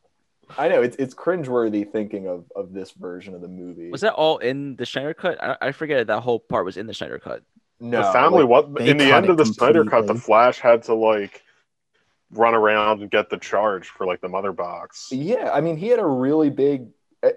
I 0.58 0.68
know 0.68 0.82
it's 0.82 0.96
it's 0.98 1.14
cringeworthy 1.14 1.90
thinking 1.90 2.28
of 2.28 2.46
of 2.56 2.74
this 2.74 2.92
version 2.92 3.34
of 3.34 3.42
the 3.42 3.48
movie. 3.48 3.90
Was 3.90 4.02
that 4.02 4.14
all 4.14 4.38
in 4.40 4.76
the 4.76 4.86
Snyder 4.86 5.14
cut? 5.14 5.42
I, 5.44 5.58
I 5.62 5.72
forget 5.72 6.08
that 6.08 6.22
whole 6.22 6.40
part 6.40 6.66
was 6.66 6.78
in 6.78 6.88
the 6.88 6.94
Snyder 6.94 7.20
cut. 7.20 7.44
no 7.80 8.04
the 8.04 8.12
family 8.12 8.44
like, 8.44 8.50
what 8.50 8.88
in 8.88 8.98
the 8.98 9.14
end 9.14 9.30
of 9.30 9.38
the 9.38 9.46
Snyder 9.46 9.86
cut, 9.86 10.08
the. 10.08 10.16
Flash 10.16 10.60
had 10.60 10.84
to 10.84 10.94
like 10.94 11.42
run 12.32 12.56
around 12.56 13.02
and 13.02 13.12
get 13.12 13.30
the 13.30 13.38
charge 13.38 13.88
for 13.88 14.06
like 14.06 14.22
the 14.22 14.30
mother 14.30 14.52
box. 14.52 15.10
Yeah, 15.12 15.52
I 15.54 15.62
mean 15.62 15.78
he 15.78 15.88
had 15.88 16.00
a 16.00 16.06
really 16.06 16.50
big 16.50 16.88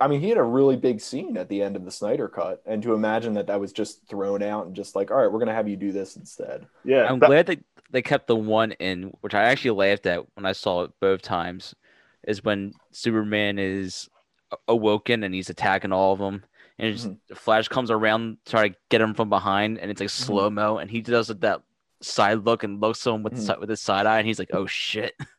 I 0.00 0.08
mean 0.08 0.20
he 0.20 0.28
had 0.28 0.38
a 0.38 0.42
really 0.42 0.76
big 0.76 1.00
scene 1.00 1.36
at 1.36 1.48
the 1.48 1.62
end 1.62 1.76
of 1.76 1.84
the 1.84 1.90
Snyder 1.90 2.28
cut 2.28 2.62
and 2.66 2.82
to 2.82 2.94
imagine 2.94 3.34
that 3.34 3.46
that 3.46 3.60
was 3.60 3.72
just 3.72 4.06
thrown 4.08 4.42
out 4.42 4.66
and 4.66 4.74
just 4.76 4.94
like 4.94 5.10
all 5.10 5.16
right, 5.16 5.26
we're 5.30 5.38
going 5.38 5.48
to 5.48 5.54
have 5.54 5.68
you 5.68 5.76
do 5.76 5.92
this 5.92 6.16
instead. 6.16 6.66
Yeah, 6.84 7.06
I'm 7.08 7.18
that- 7.20 7.26
glad 7.26 7.46
that 7.46 7.58
they 7.90 8.02
kept 8.02 8.26
the 8.26 8.36
one 8.36 8.72
in, 8.72 9.04
which 9.22 9.34
I 9.34 9.44
actually 9.44 9.70
laughed 9.70 10.04
at 10.06 10.24
when 10.34 10.44
I 10.44 10.52
saw 10.52 10.82
it 10.82 10.90
both 11.00 11.22
times, 11.22 11.74
is 12.28 12.44
when 12.44 12.72
Superman 12.92 13.58
is 13.58 14.08
awoken 14.68 15.24
and 15.24 15.34
he's 15.34 15.50
attacking 15.50 15.92
all 15.92 16.12
of 16.12 16.18
them, 16.18 16.44
and 16.78 16.88
it's- 16.94 17.06
Mhm. 17.06 17.36
Flash 17.36 17.68
comes 17.68 17.90
around 17.90 18.38
to 18.44 18.50
try 18.50 18.68
to 18.68 18.74
get 18.90 19.00
him 19.00 19.14
from 19.14 19.28
behind, 19.30 19.78
and 19.78 19.90
it's 19.90 20.00
like 20.00 20.08
Mhm. 20.10 20.24
slow 20.26 20.50
mo, 20.50 20.78
and 20.78 20.90
he 20.90 21.00
does 21.00 21.28
that 21.28 21.62
side 22.00 22.44
look 22.44 22.62
and 22.62 22.80
looks 22.80 23.06
at 23.06 23.14
him 23.14 23.22
with 23.22 23.32
the 23.34 23.40
Mhm. 23.40 23.46
side 23.46 23.58
with 23.58 23.70
his 23.70 23.80
side 23.82 24.06
eye, 24.06 24.18
and 24.18 24.26
he's 24.26 24.38
like, 24.38 24.50
"Oh 24.52 24.66
shit." 24.66 25.14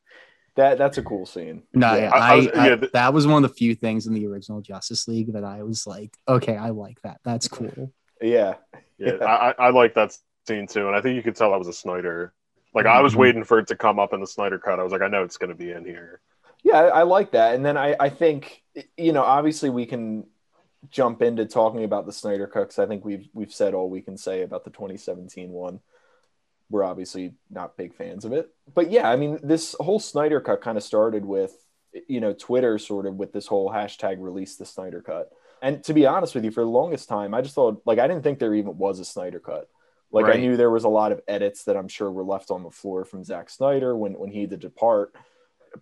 That 0.56 0.78
that's 0.78 0.98
a 0.98 1.04
cool 1.04 1.26
scene. 1.26 1.64
No, 1.74 1.94
Yeah. 1.94 2.02
yeah, 2.02 2.10
I- 2.10 2.18
I 2.18 2.32
I, 2.34 2.36
was- 2.36 2.48
I- 2.50 2.68
yeah, 2.70 2.76
th- 2.76 2.92
that 2.92 3.14
was 3.14 3.26
one 3.28 3.46
of 3.46 3.50
the 3.50 3.56
few 3.56 3.76
things 3.76 4.08
in 4.08 4.14
the 4.14 4.28
original 4.28 4.60
Justice 4.60 5.08
League 5.08 5.32
that 5.32 5.46
I 5.46 5.64
was 5.64 5.88
like, 5.88 6.18
okay, 6.28 6.58
I 6.58 6.72
like 6.72 7.00
that. 7.04 7.22
That's 7.24 7.48
cool. 7.48 7.94
Yeah. 8.22 8.56
yeah, 8.98 9.14
Yeah. 9.14 9.26
I, 9.26 9.52
I 9.52 9.56
I 9.68 9.70
like 9.70 9.94
that 9.94 10.18
scene 10.48 10.68
too, 10.68 10.88
and 10.88 10.96
I 10.98 11.02
think 11.02 11.16
you 11.16 11.24
could 11.24 11.36
tell 11.38 11.52
that 11.52 11.60
was 11.60 11.70
a 11.70 11.74
Snyder. 11.74 12.34
Like 12.74 12.88
I 12.88 13.02
was 13.02 13.14
Mhm. 13.14 13.18
waiting 13.20 13.44
for 13.46 13.60
it 13.60 13.68
to 13.68 13.76
come 13.78 14.00
up 14.00 14.12
in 14.12 14.20
the 14.20 14.28
Snyder 14.28 14.60
cut. 14.60 14.80
I 14.80 14.84
was 14.84 14.92
like, 14.92 15.02
I 15.04 15.08
know 15.08 15.24
it's 15.24 15.38
going 15.38 15.50
to 15.52 15.56
be 15.56 15.72
in 15.72 15.86
here. 15.86 16.20
Yeah, 16.64 16.78
I, 16.78 16.88
I 16.88 17.04
like 17.04 17.32
that. 17.32 17.56
And 17.56 17.66
then 17.66 17.78
I, 17.78 17.96
I 18.00 18.10
think 18.10 18.64
you 18.98 19.14
know, 19.14 19.24
obviously 19.24 19.70
we 19.70 19.86
can 19.86 20.26
jump 20.90 21.22
into 21.22 21.46
talking 21.46 21.84
about 21.84 22.06
the 22.06 22.14
Snyder 22.14 22.48
Cut 22.48 22.78
I 22.80 22.86
think 22.86 23.04
we've 23.04 23.28
we've 23.34 23.54
said 23.54 23.74
all 23.74 23.90
we 23.90 24.02
can 24.02 24.18
say 24.18 24.44
about 24.44 24.64
the 24.64 24.72
2017 24.72 25.50
one. 25.50 25.80
We're 26.70 26.84
obviously 26.84 27.34
not 27.50 27.78
big 27.78 27.96
fans 27.96 28.26
of 28.26 28.32
it, 28.32 28.50
but 28.74 28.92
yeah, 28.92 29.10
I 29.10 29.16
mean, 29.16 29.40
this 29.42 29.76
whole 29.80 30.00
Snyder 30.00 30.40
Cut 30.40 30.62
kind 30.62 30.78
of 30.78 30.84
started 30.84 31.26
with 31.26 31.54
you 32.08 32.22
know 32.22 32.34
Twitter 32.34 32.78
sort 32.78 33.08
of 33.08 33.16
with 33.16 33.34
this 33.34 33.48
whole 33.48 33.72
hashtag 33.72 34.18
release 34.20 34.56
the 34.56 34.66
Snyder 34.66 35.02
Cut. 35.02 35.32
And 35.62 35.84
to 35.86 35.94
be 35.94 36.06
honest 36.06 36.36
with 36.36 36.46
you, 36.46 36.52
for 36.52 36.64
the 36.64 36.70
longest 36.70 37.10
time, 37.10 37.34
I 37.34 37.42
just 37.42 37.56
thought 37.56 37.82
like 37.86 38.00
I 38.00 38.08
didn't 38.08 38.24
think 38.24 38.40
there 38.40 38.54
even 38.54 38.78
was 38.78 39.00
a 39.00 39.06
Snyder 39.06 39.40
Cut. 39.40 39.68
Like 40.12 40.26
I 40.26 40.38
knew 40.40 40.58
there 40.58 40.72
was 40.72 40.86
a 40.86 40.90
lot 40.90 41.12
of 41.12 41.22
edits 41.28 41.66
that 41.66 41.78
I'm 41.78 41.88
sure 41.88 42.10
were 42.12 42.24
left 42.24 42.50
on 42.50 42.64
the 42.64 42.72
floor 42.72 43.06
from 43.06 43.24
Zack 43.24 43.50
Snyder 43.50 43.96
when 43.96 44.14
when 44.14 44.32
he 44.32 44.42
had 44.42 44.50
to 44.52 44.58
depart. 44.58 45.14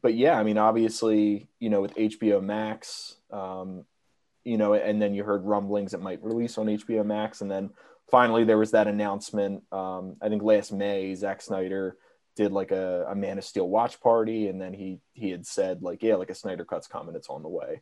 But 0.01 0.15
yeah, 0.15 0.37
I 0.39 0.43
mean, 0.43 0.57
obviously, 0.57 1.49
you 1.59 1.69
know, 1.69 1.81
with 1.81 1.95
HBO 1.95 2.41
Max, 2.43 3.17
um, 3.31 3.85
you 4.43 4.57
know, 4.57 4.73
and 4.73 5.01
then 5.01 5.13
you 5.13 5.23
heard 5.23 5.43
rumblings 5.45 5.93
it 5.93 6.01
might 6.01 6.23
release 6.23 6.57
on 6.57 6.67
HBO 6.67 7.05
Max, 7.05 7.41
and 7.41 7.49
then 7.51 7.69
finally 8.09 8.43
there 8.43 8.57
was 8.57 8.71
that 8.71 8.87
announcement. 8.87 9.63
Um, 9.71 10.15
I 10.21 10.29
think 10.29 10.43
last 10.43 10.71
May, 10.71 11.13
Zack 11.15 11.41
Snyder 11.41 11.97
did 12.35 12.51
like 12.51 12.71
a, 12.71 13.05
a 13.09 13.15
Man 13.15 13.37
of 13.37 13.43
Steel 13.43 13.67
watch 13.67 13.99
party, 13.99 14.47
and 14.47 14.61
then 14.61 14.73
he 14.73 14.99
he 15.13 15.29
had 15.31 15.45
said 15.45 15.81
like, 15.81 16.03
yeah, 16.03 16.15
like 16.15 16.29
a 16.29 16.35
Snyder 16.35 16.65
cut's 16.65 16.87
coming, 16.87 17.15
it's 17.15 17.29
on 17.29 17.41
the 17.43 17.49
way. 17.49 17.81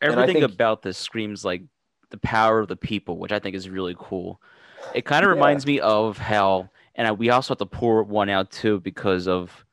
Everything 0.00 0.40
think- 0.40 0.52
about 0.52 0.82
this 0.82 0.98
screams 0.98 1.44
like 1.44 1.62
the 2.10 2.18
power 2.18 2.58
of 2.60 2.68
the 2.68 2.76
people, 2.76 3.18
which 3.18 3.32
I 3.32 3.38
think 3.38 3.54
is 3.56 3.68
really 3.68 3.94
cool. 3.98 4.40
It 4.94 5.04
kind 5.04 5.24
of 5.24 5.28
Yeah. 5.28 5.34
reminds 5.34 5.64
me 5.66 5.80
of 5.80 6.18
how, 6.18 6.68
and 6.94 7.06
I, 7.08 7.12
we 7.12 7.30
also 7.30 7.52
have 7.52 7.58
to 7.58 7.66
pour 7.66 8.02
one 8.02 8.28
out 8.28 8.50
too 8.50 8.80
because 8.80 9.26
of 9.28 9.64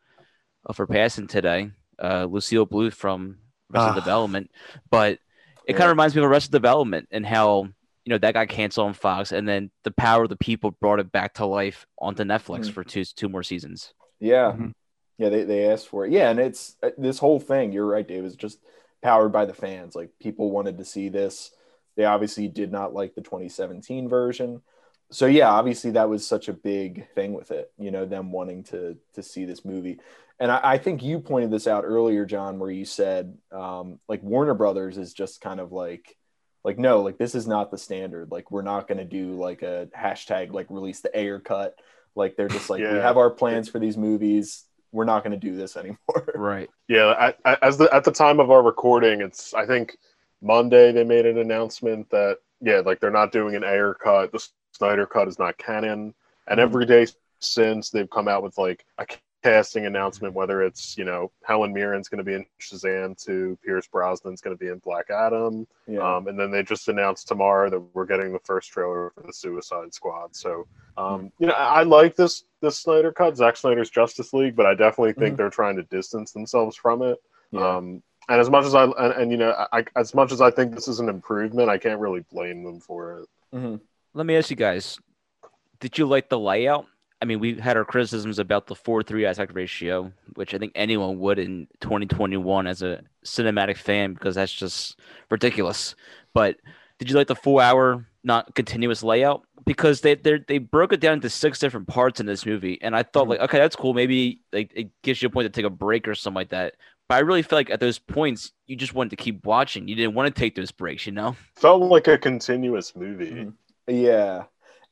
of 0.66 0.78
her 0.78 0.88
passing 0.88 1.28
today, 1.28 1.72
uh, 2.02 2.26
Lucille 2.26 2.66
Bluth 2.68 2.94
from 2.94 3.38
Arrested 3.74 3.92
Ah. 3.92 3.96
Development. 3.96 4.52
But 4.90 5.20
it 5.66 5.74
kind 5.74 5.84
of 5.84 5.90
reminds 5.90 6.16
me 6.16 6.22
of 6.24 6.30
Arrested 6.30 6.52
Development 6.52 7.08
and 7.12 7.26
how 7.26 7.68
you 8.06 8.12
know 8.12 8.18
that 8.18 8.34
got 8.34 8.50
canceled 8.50 8.88
on 8.88 8.94
Fox, 8.94 9.32
and 9.32 9.48
then 9.48 9.70
the 9.84 9.92
power 9.92 10.24
of 10.24 10.30
the 10.30 10.36
people 10.38 10.72
brought 10.72 11.00
it 11.00 11.12
back 11.12 11.36
to 11.36 11.46
life 11.46 11.86
onto 12.00 12.24
Netflix 12.24 12.66
Mhm. 12.66 12.72
for 12.72 12.84
two 12.84 13.04
two 13.06 13.30
more 13.30 13.44
seasons. 13.44 13.94
Yeah, 14.20 14.54
Mhm. 14.54 14.74
yeah, 15.18 15.30
they 15.30 15.44
they 15.44 15.70
asked 15.70 15.88
for 15.88 16.06
it. 16.06 16.12
Yeah, 16.12 16.32
and 16.32 16.40
it's 16.40 16.76
uh, 16.82 16.90
this 16.98 17.20
whole 17.20 17.40
thing. 17.40 17.72
You're 17.72 17.86
right, 17.86 18.08
Dave. 18.08 18.26
Is 18.26 18.36
just 18.36 18.60
powered 19.04 19.32
by 19.32 19.46
the 19.46 19.54
fans. 19.54 19.96
Like 19.96 20.10
people 20.20 20.50
wanted 20.50 20.78
to 20.80 20.86
see 20.86 21.10
this. 21.10 21.52
They 21.96 22.06
obviously 22.06 22.48
did 22.48 22.72
not 22.72 22.94
like 22.94 23.14
the 23.14 23.22
2017 23.22 24.10
version. 24.10 24.62
So 25.12 25.26
yeah, 25.26 25.50
obviously 25.50 25.92
that 25.92 26.10
was 26.10 26.26
such 26.26 26.48
a 26.48 26.54
big 26.54 27.10
thing 27.14 27.34
with 27.34 27.52
it. 27.52 27.72
You 27.78 27.92
know, 27.92 28.06
them 28.06 28.32
wanting 28.32 28.64
to 28.66 28.98
to 29.14 29.24
see 29.24 29.46
this 29.46 29.66
movie. 29.66 30.00
And 30.40 30.52
I, 30.52 30.60
I 30.64 30.78
think 30.78 31.04
you 31.04 31.20
pointed 31.20 31.52
this 31.52 31.68
out 31.68 31.84
earlier, 31.86 32.26
John, 32.26 32.60
where 32.60 32.72
you 32.72 32.86
said 32.86 33.38
um, 33.52 34.00
like 34.08 34.24
Warner 34.24 34.54
Brothers 34.54 34.98
is 34.98 35.14
just 35.14 35.42
kind 35.42 35.60
of 35.60 35.72
like 35.72 36.16
like 36.64 36.78
no, 36.78 37.02
like 37.02 37.18
this 37.18 37.36
is 37.36 37.48
not 37.48 37.72
the 37.72 37.78
standard. 37.78 38.32
Like 38.32 38.52
we're 38.52 38.62
not 38.62 38.88
going 38.88 38.98
to 38.98 39.06
do 39.06 39.34
like 39.34 39.62
a 39.62 39.88
hashtag 39.98 40.54
like 40.54 40.68
release 40.70 41.02
the 41.02 41.18
Ayer 41.18 41.40
cut. 41.40 41.76
Like 42.16 42.36
they're 42.36 42.48
just 42.48 42.70
like 42.70 42.80
we 42.80 42.86
have 42.86 43.18
our 43.18 43.30
plans 43.30 43.70
for 43.70 43.80
these 43.80 43.98
movies. 43.98 44.66
We're 44.92 45.06
not 45.06 45.24
going 45.24 45.40
to 45.40 45.48
do 45.48 45.56
this 45.56 45.78
anymore. 45.78 45.98
Right. 46.36 46.70
Yeah, 46.88 47.08
I, 47.20 47.34
I, 47.46 47.58
as 47.62 47.78
the 47.78 47.94
at 47.94 48.04
the 48.04 48.12
time 48.12 48.40
of 48.40 48.50
our 48.50 48.64
recording, 48.64 49.22
it's 49.22 49.54
I 49.54 49.66
think 49.66 49.98
Monday 50.42 50.92
they 50.92 51.04
made 51.04 51.26
an 51.26 51.38
announcement 51.38 52.10
that 52.12 52.38
yeah, 52.62 52.82
like 52.86 53.00
they're 53.00 53.12
not 53.12 53.32
doing 53.32 53.56
an 53.56 53.64
Ayer 53.64 53.94
cut. 53.94 54.32
The 54.32 54.46
Snyder 54.80 55.06
cut 55.06 55.28
is 55.28 55.38
not 55.38 55.58
canon, 55.58 56.14
and 56.48 56.60
Mhm. 56.60 56.64
every 56.64 56.86
day 56.86 57.06
since 57.40 57.90
they've 57.90 58.10
come 58.10 58.28
out 58.30 58.44
with 58.44 58.58
like 58.58 58.86
a 58.98 59.06
casting 59.44 59.86
announcement, 59.86 60.34
whether 60.34 60.62
it's 60.64 60.98
you 60.98 61.04
know 61.04 61.32
Helen 61.44 61.74
Mirren's 61.74 62.08
going 62.08 62.18
to 62.20 62.24
be 62.24 62.34
in 62.34 62.46
Shazam, 62.62 63.22
to 63.26 63.58
Pierce 63.64 63.88
Brosnan's 63.88 64.40
going 64.42 64.56
to 64.58 64.60
be 64.60 64.70
in 64.72 64.80
Black 64.80 65.10
Adam, 65.10 65.68
Yeah. 65.86 66.00
um, 66.16 66.28
and 66.30 66.40
then 66.40 66.50
they 66.50 66.64
just 66.64 66.88
announced 66.88 67.28
tomorrow 67.28 67.70
that 67.70 67.80
we're 67.94 68.06
getting 68.06 68.32
the 68.32 68.40
first 68.40 68.72
trailer 68.72 69.12
for 69.12 69.22
the 69.24 69.34
Suicide 69.34 69.94
Squad. 69.94 70.34
So, 70.36 70.66
um, 70.98 71.32
you 71.40 71.48
know, 71.48 71.54
I, 71.54 71.82
I 71.82 71.84
like 71.84 72.16
this 72.16 72.46
this 72.62 72.78
Snyder 72.78 73.12
cut, 73.12 73.36
Zack 73.38 73.58
Snyder's 73.58 73.90
Justice 73.90 74.32
League, 74.34 74.56
but 74.56 74.66
I 74.66 74.76
definitely 74.76 75.14
think 75.14 75.34
Mhm. 75.36 75.38
they're 75.38 75.50
trying 75.50 75.76
to 75.76 75.84
distance 75.84 76.32
themselves 76.32 76.76
from 76.78 77.02
it. 77.02 77.22
yeah. 77.52 77.76
Um, 77.78 78.02
and 78.28 78.40
as 78.40 78.50
much 78.50 78.64
as 78.66 78.76
I 78.76 78.84
and, 78.84 79.14
and 79.14 79.32
you 79.32 79.38
know, 79.38 79.52
I, 79.74 79.84
as 79.96 80.14
much 80.14 80.32
as 80.32 80.40
I 80.40 80.52
think 80.52 80.74
this 80.76 80.88
is 80.88 81.00
an 81.00 81.10
improvement, 81.10 81.68
I 81.70 81.78
can't 81.80 82.00
really 82.00 82.24
blame 82.32 82.64
them 82.64 82.80
for 82.80 83.20
it. 83.22 83.30
Mhm. 83.54 83.80
Let 84.14 84.26
me 84.26 84.36
ask 84.36 84.50
you 84.50 84.56
guys: 84.56 84.98
Did 85.80 85.98
you 85.98 86.06
like 86.06 86.30
the 86.30 86.40
layout? 86.40 86.86
I 87.22 87.26
mean, 87.26 87.40
we 87.40 87.56
had 87.56 87.76
our 87.76 87.84
criticisms 87.84 88.40
about 88.40 88.68
the 88.68 88.76
four-three 88.76 89.26
aspect 89.26 89.54
ratio, 89.54 90.14
which 90.36 90.54
I 90.54 90.58
think 90.58 90.72
anyone 90.74 91.20
would 91.20 91.38
in 91.38 91.68
2021 91.82 92.66
as 92.66 92.82
a 92.82 93.02
cinematic 93.26 93.76
fan 93.78 94.14
because 94.14 94.36
that's 94.36 94.54
just 94.54 94.98
ridiculous. 95.30 95.96
But 96.34 96.56
did 96.98 97.10
you 97.10 97.18
like 97.18 97.28
the 97.28 97.36
four-hour, 97.36 98.06
not 98.24 98.56
continuous 98.56 99.04
layout? 99.04 99.44
Because 99.66 100.02
they 100.02 100.16
they 100.16 100.40
they 100.48 100.58
broke 100.60 100.94
it 100.94 101.02
down 101.02 101.16
into 101.16 101.30
six 101.30 101.60
different 101.60 101.88
parts 101.88 102.20
in 102.20 102.26
this 102.26 102.46
movie, 102.46 102.80
and 102.82 102.96
I 102.96 103.04
thought 103.04 103.26
Mhm. 103.26 103.30
like, 103.32 103.40
okay, 103.42 103.58
that's 103.60 103.76
cool. 103.76 103.94
Maybe 103.94 104.42
like 104.54 104.72
it 104.74 104.90
gives 105.04 105.22
you 105.22 105.28
a 105.28 105.32
point 105.32 105.46
to 105.46 105.50
take 105.50 105.66
a 105.66 105.70
break 105.70 106.08
or 106.08 106.16
something 106.16 106.36
like 106.36 106.50
that. 106.50 106.76
But 107.10 107.16
I 107.16 107.20
really 107.20 107.42
feel 107.42 107.60
like 107.60 107.70
at 107.70 107.80
those 107.80 108.00
points, 108.00 108.54
you 108.68 108.76
just 108.76 108.94
wanted 108.94 109.10
to 109.10 109.16
keep 109.18 109.46
watching. 109.46 109.88
You 109.88 109.96
didn't 109.96 110.14
want 110.14 110.34
to 110.34 110.40
take 110.40 110.56
those 110.56 110.72
breaks, 110.72 111.06
you 111.08 111.12
know? 111.12 111.36
Felt 111.56 111.82
like 111.82 112.08
a 112.08 112.18
continuous 112.20 112.96
movie. 112.96 113.32
Mhm. 113.32 113.54
Yeah. 113.90 114.46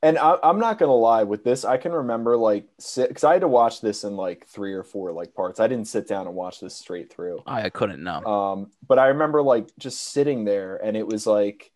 And 0.03 0.17
I, 0.17 0.37
I'm 0.43 0.59
not 0.59 0.77
gonna 0.77 0.95
lie 0.95 1.23
with 1.23 1.43
this. 1.43 1.65
I 1.65 1.77
can 1.77 1.91
remember 1.91 2.37
like 2.37 2.67
because 2.95 3.23
I 3.23 3.33
had 3.33 3.41
to 3.41 3.47
watch 3.47 3.81
this 3.81 4.03
in 4.03 4.15
like 4.15 4.45
three 4.47 4.73
or 4.73 4.83
four 4.83 5.11
like 5.11 5.33
parts. 5.33 5.59
I 5.59 5.67
didn't 5.67 5.87
sit 5.87 6.07
down 6.07 6.27
and 6.27 6.35
watch 6.35 6.59
this 6.59 6.75
straight 6.75 7.11
through. 7.11 7.41
I, 7.47 7.63
I 7.63 7.69
couldn't 7.69 8.03
know. 8.03 8.23
Um, 8.23 8.71
but 8.87 8.99
I 8.99 9.07
remember 9.07 9.41
like 9.41 9.69
just 9.79 10.13
sitting 10.13 10.45
there, 10.45 10.77
and 10.77 10.95
it 10.95 11.07
was 11.07 11.25
like 11.25 11.71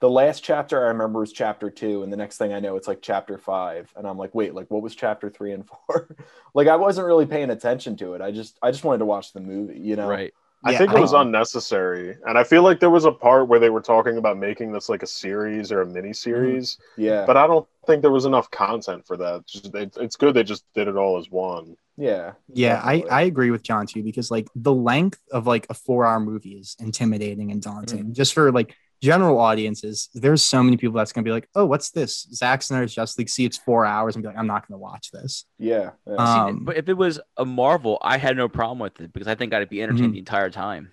the 0.00 0.08
last 0.08 0.44
chapter 0.44 0.84
I 0.84 0.88
remember 0.88 1.18
was 1.18 1.32
chapter 1.32 1.68
two, 1.68 2.04
and 2.04 2.12
the 2.12 2.16
next 2.16 2.38
thing 2.38 2.52
I 2.52 2.60
know, 2.60 2.76
it's 2.76 2.86
like 2.86 3.02
chapter 3.02 3.36
five, 3.36 3.92
and 3.96 4.06
I'm 4.06 4.16
like, 4.16 4.32
wait, 4.32 4.54
like 4.54 4.70
what 4.70 4.82
was 4.82 4.94
chapter 4.94 5.28
three 5.28 5.52
and 5.52 5.66
four? 5.66 6.14
like 6.54 6.68
I 6.68 6.76
wasn't 6.76 7.08
really 7.08 7.26
paying 7.26 7.50
attention 7.50 7.96
to 7.96 8.14
it. 8.14 8.20
I 8.20 8.30
just 8.30 8.58
I 8.62 8.70
just 8.70 8.84
wanted 8.84 8.98
to 8.98 9.06
watch 9.06 9.32
the 9.32 9.40
movie, 9.40 9.80
you 9.80 9.96
know. 9.96 10.08
Right. 10.08 10.32
I 10.66 10.72
Yeah, 10.72 10.78
think 10.78 10.92
it 10.94 11.00
was 11.00 11.14
I- 11.14 11.22
unnecessary, 11.22 12.16
and 12.26 12.36
I 12.36 12.42
feel 12.44 12.62
like 12.62 12.80
there 12.80 12.90
was 12.90 13.04
a 13.04 13.12
part 13.12 13.46
where 13.48 13.60
they 13.60 13.70
were 13.70 13.80
talking 13.80 14.16
about 14.18 14.36
making 14.36 14.72
this 14.72 14.88
like 14.88 15.02
a 15.02 15.06
series 15.06 15.70
or 15.70 15.82
a 15.82 15.86
mini 15.86 16.12
series, 16.12 16.76
mm, 16.98 17.04
Yeah. 17.04 17.24
but 17.24 17.36
I 17.36 17.46
don't 17.46 17.66
think 17.86 18.02
there 18.02 18.10
was 18.10 18.24
enough 18.24 18.50
content 18.50 19.06
for 19.06 19.16
that. 19.16 19.46
Just, 19.46 19.74
it, 19.74 19.96
it's 19.98 20.16
good 20.16 20.34
they 20.34 20.42
just 20.42 20.64
did 20.74 20.88
it 20.88 20.96
all 20.96 21.18
as 21.18 21.30
one. 21.30 21.76
yeah. 21.96 22.32
Yeah, 22.52 22.80
I, 22.84 22.96
definitely. 22.96 23.10
I 23.10 23.22
agree 23.22 23.50
with 23.50 23.62
John 23.62 23.86
too 23.86 24.02
because 24.02 24.30
like 24.30 24.48
the 24.56 24.74
length 24.74 25.20
of 25.30 25.46
like 25.46 25.66
a 25.70 25.74
four 25.74 26.04
hour 26.04 26.20
movie 26.20 26.54
is 26.54 26.76
intimidating 26.80 27.52
and 27.52 27.62
daunting. 27.62 28.06
Mm. 28.06 28.12
Just 28.12 28.34
for 28.34 28.50
like 28.52 28.74
general 29.02 29.38
audiences, 29.38 30.08
there's 30.14 30.42
so 30.42 30.62
many 30.62 30.76
people 30.76 30.96
that's 30.96 31.12
gonna 31.12 31.24
be 31.24 31.30
like, 31.30 31.48
oh, 31.54 31.64
what's 31.66 31.90
this? 31.90 32.26
Zack 32.32 32.62
Snyder's 32.62 32.94
Justice 32.94 33.18
League. 33.18 33.28
See, 33.28 33.44
it's 33.44 33.56
four 33.58 33.84
hours 33.86 34.16
and 34.16 34.22
be 34.22 34.28
like, 34.28 34.38
I'm 34.38 34.46
not 34.46 34.66
gonna 34.66 34.78
watch 34.78 35.10
this. 35.10 35.44
Yeah. 35.58 35.90
yeah. 36.06 36.14
Uh, 36.14 36.34
See, 36.34 36.40
Um, 36.52 36.64
but 36.64 36.76
if 36.76 36.88
it 36.88 36.94
was 36.94 37.20
a 37.36 37.44
Marvel, 37.44 37.98
I 38.02 38.18
had 38.18 38.36
no 38.36 38.48
problem 38.48 38.78
with 38.78 39.00
it 39.00 39.12
because 39.12 39.28
I 39.28 39.34
think 39.34 39.52
I'd 39.54 39.68
be 39.68 39.82
entertained 39.82 40.10
Mhm. 40.10 40.12
the 40.12 40.18
entire 40.20 40.50
time. 40.50 40.92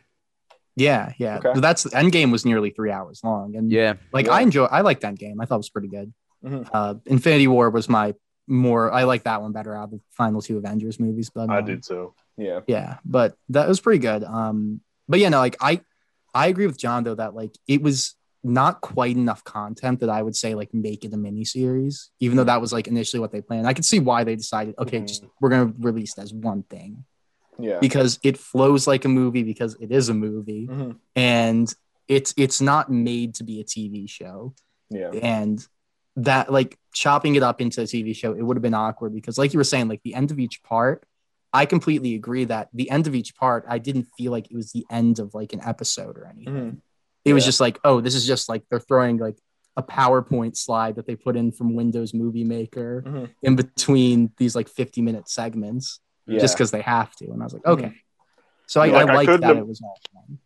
Yeah, 0.76 1.14
yeah. 1.18 1.38
Okay. 1.38 1.52
But 1.54 1.62
that's 1.62 1.86
Endgame 1.86 2.32
was 2.32 2.46
nearly 2.46 2.72
three 2.72 2.92
hours 2.92 3.22
long, 3.24 3.56
and 3.56 3.72
Yeah, 3.72 3.94
like 4.12 4.26
Yeah. 4.26 4.34
I 4.34 4.42
enjoy. 4.42 4.66
I 4.66 4.82
liked 4.82 5.04
Endgame. 5.04 5.36
I 5.40 5.46
thought 5.46 5.56
it 5.56 5.58
was 5.60 5.70
pretty 5.70 5.88
good. 5.90 6.14
Mhm. 6.44 6.68
Uh, 6.74 6.96
Infinity 7.06 7.48
War 7.48 7.70
was 7.70 7.88
my 7.88 8.16
more. 8.48 8.92
I 8.92 9.04
like 9.04 9.24
that 9.24 9.42
one 9.42 9.52
better 9.54 9.76
out 9.76 9.86
of 9.86 9.92
the 9.92 10.00
final 10.12 10.42
two 10.42 10.58
Avengers 10.58 11.00
movies. 11.00 11.30
But 11.30 11.50
I 11.50 11.60
um, 11.60 11.66
did 11.66 11.84
too. 11.84 12.14
yeah. 12.38 12.62
yeah 12.68 12.98
but 13.06 13.38
that 13.50 13.68
was 13.70 13.80
pretty 13.80 14.00
good 14.00 14.24
um 14.24 14.82
but 15.08 15.20
yeah 15.20 15.30
no 15.30 15.38
like 15.38 15.56
i 15.62 15.80
i 16.34 16.48
agree 16.48 16.68
with 16.68 16.78
john 16.78 17.04
though 17.04 17.16
that 17.16 17.34
like 17.36 17.56
it 17.68 17.82
was 17.82 18.16
not 18.44 18.82
quite 18.82 19.16
enough 19.16 19.44
content 19.44 20.00
that 20.02 20.10
i 20.10 20.22
would 20.22 20.36
say 20.36 20.54
like 20.56 20.74
make 20.74 21.06
it 21.06 21.14
a 21.14 21.18
mini 21.18 21.46
series 21.46 22.12
even 22.20 22.36
though 22.38 22.44
that 22.44 22.60
was 22.60 22.74
like 22.74 22.88
initially 22.88 23.20
what 23.20 23.32
they 23.32 23.42
planned 23.42 23.68
i 23.68 23.74
could 23.74 23.86
see 23.86 24.00
why 24.00 24.24
they 24.24 24.36
decided 24.36 24.76
okay 24.78 25.00
Mhm. 25.02 25.08
just 25.08 25.24
we're 25.40 25.50
gonna 25.50 25.74
release 25.80 26.18
it 26.18 26.22
as 26.22 26.34
one 26.34 26.64
thing 26.64 27.06
Yeah. 27.60 27.80
because 27.80 28.20
it 28.24 28.38
flows 28.38 28.88
like 28.88 29.06
a 29.06 29.10
movie 29.10 29.44
because 29.44 29.76
it 29.80 29.92
is 29.92 30.10
a 30.10 30.14
movie 30.14 30.68
Mhm. 30.68 30.98
and 31.16 31.74
it's 32.08 32.34
it's 32.36 32.60
not 32.62 32.92
made 32.92 33.36
to 33.36 33.44
be 33.44 33.62
a 33.62 33.64
tv 33.64 34.10
show 34.10 34.54
Yeah. 34.90 35.12
and 35.12 35.66
that 36.18 36.52
like 36.52 36.78
chopping 36.94 37.36
it 37.36 37.42
up 37.42 37.60
into 37.60 37.82
a 37.82 37.86
TV 37.86 38.14
show, 38.16 38.34
it 38.34 38.44
would 38.44 38.56
have 38.56 38.62
been 38.62 38.76
awkward 38.76 39.16
because, 39.16 39.36
like 39.40 39.52
you 39.52 39.58
were 39.58 39.64
saying, 39.64 39.88
like 39.88 40.04
the 40.04 40.14
end 40.14 40.30
of 40.30 40.38
each 40.38 40.62
part, 40.62 41.08
I 41.54 41.66
completely 41.66 42.16
agree 42.16 42.46
that 42.46 42.70
the 42.74 42.90
end 42.90 43.06
of 43.08 43.14
each 43.16 43.36
part, 43.36 43.66
I 43.70 43.78
didn't 43.78 44.08
feel 44.18 44.32
like 44.32 44.50
it 44.50 44.56
was 44.56 44.72
the 44.72 44.86
end 44.90 45.20
of 45.20 45.34
like 45.36 45.54
an 45.54 45.62
episode 45.64 46.18
or 46.18 46.26
anything. 46.26 46.54
Mhm. 46.54 46.82
It 47.26 47.34
was 47.34 47.46
just 47.46 47.60
like, 47.62 47.80
oh, 47.84 48.02
this 48.02 48.16
is 48.16 48.26
just 48.26 48.50
like 48.50 48.64
they're 48.70 48.80
throwing 48.80 49.18
like 49.18 49.38
a 49.78 49.84
PowerPoint 49.84 50.58
slide 50.58 50.96
that 50.96 51.06
they 51.08 51.16
put 51.16 51.36
in 51.36 51.52
from 51.52 51.76
Windows 51.76 52.14
Movie 52.14 52.44
Maker 52.44 53.04
Mhm. 53.06 53.30
in 53.44 53.56
between 53.56 54.32
these 54.38 54.56
like 54.56 54.68
50 54.68 55.02
minute 55.02 55.30
segments 55.30 56.00
Yeah. 56.28 56.40
just 56.40 56.56
because 56.56 56.72
they 56.72 56.82
have 56.82 57.16
to. 57.18 57.26
And 57.32 57.42
I 57.42 57.46
was 57.46 57.54
like, 57.54 57.66
okay. 57.66 57.94
So 58.68 58.82
I, 58.82 58.88
Like, 58.88 59.10
I 59.10 59.34
I 59.34 59.38
that 59.38 59.58
it 59.58 59.68
was 59.68 59.82
all 59.82 60.00
fun. 60.14 60.40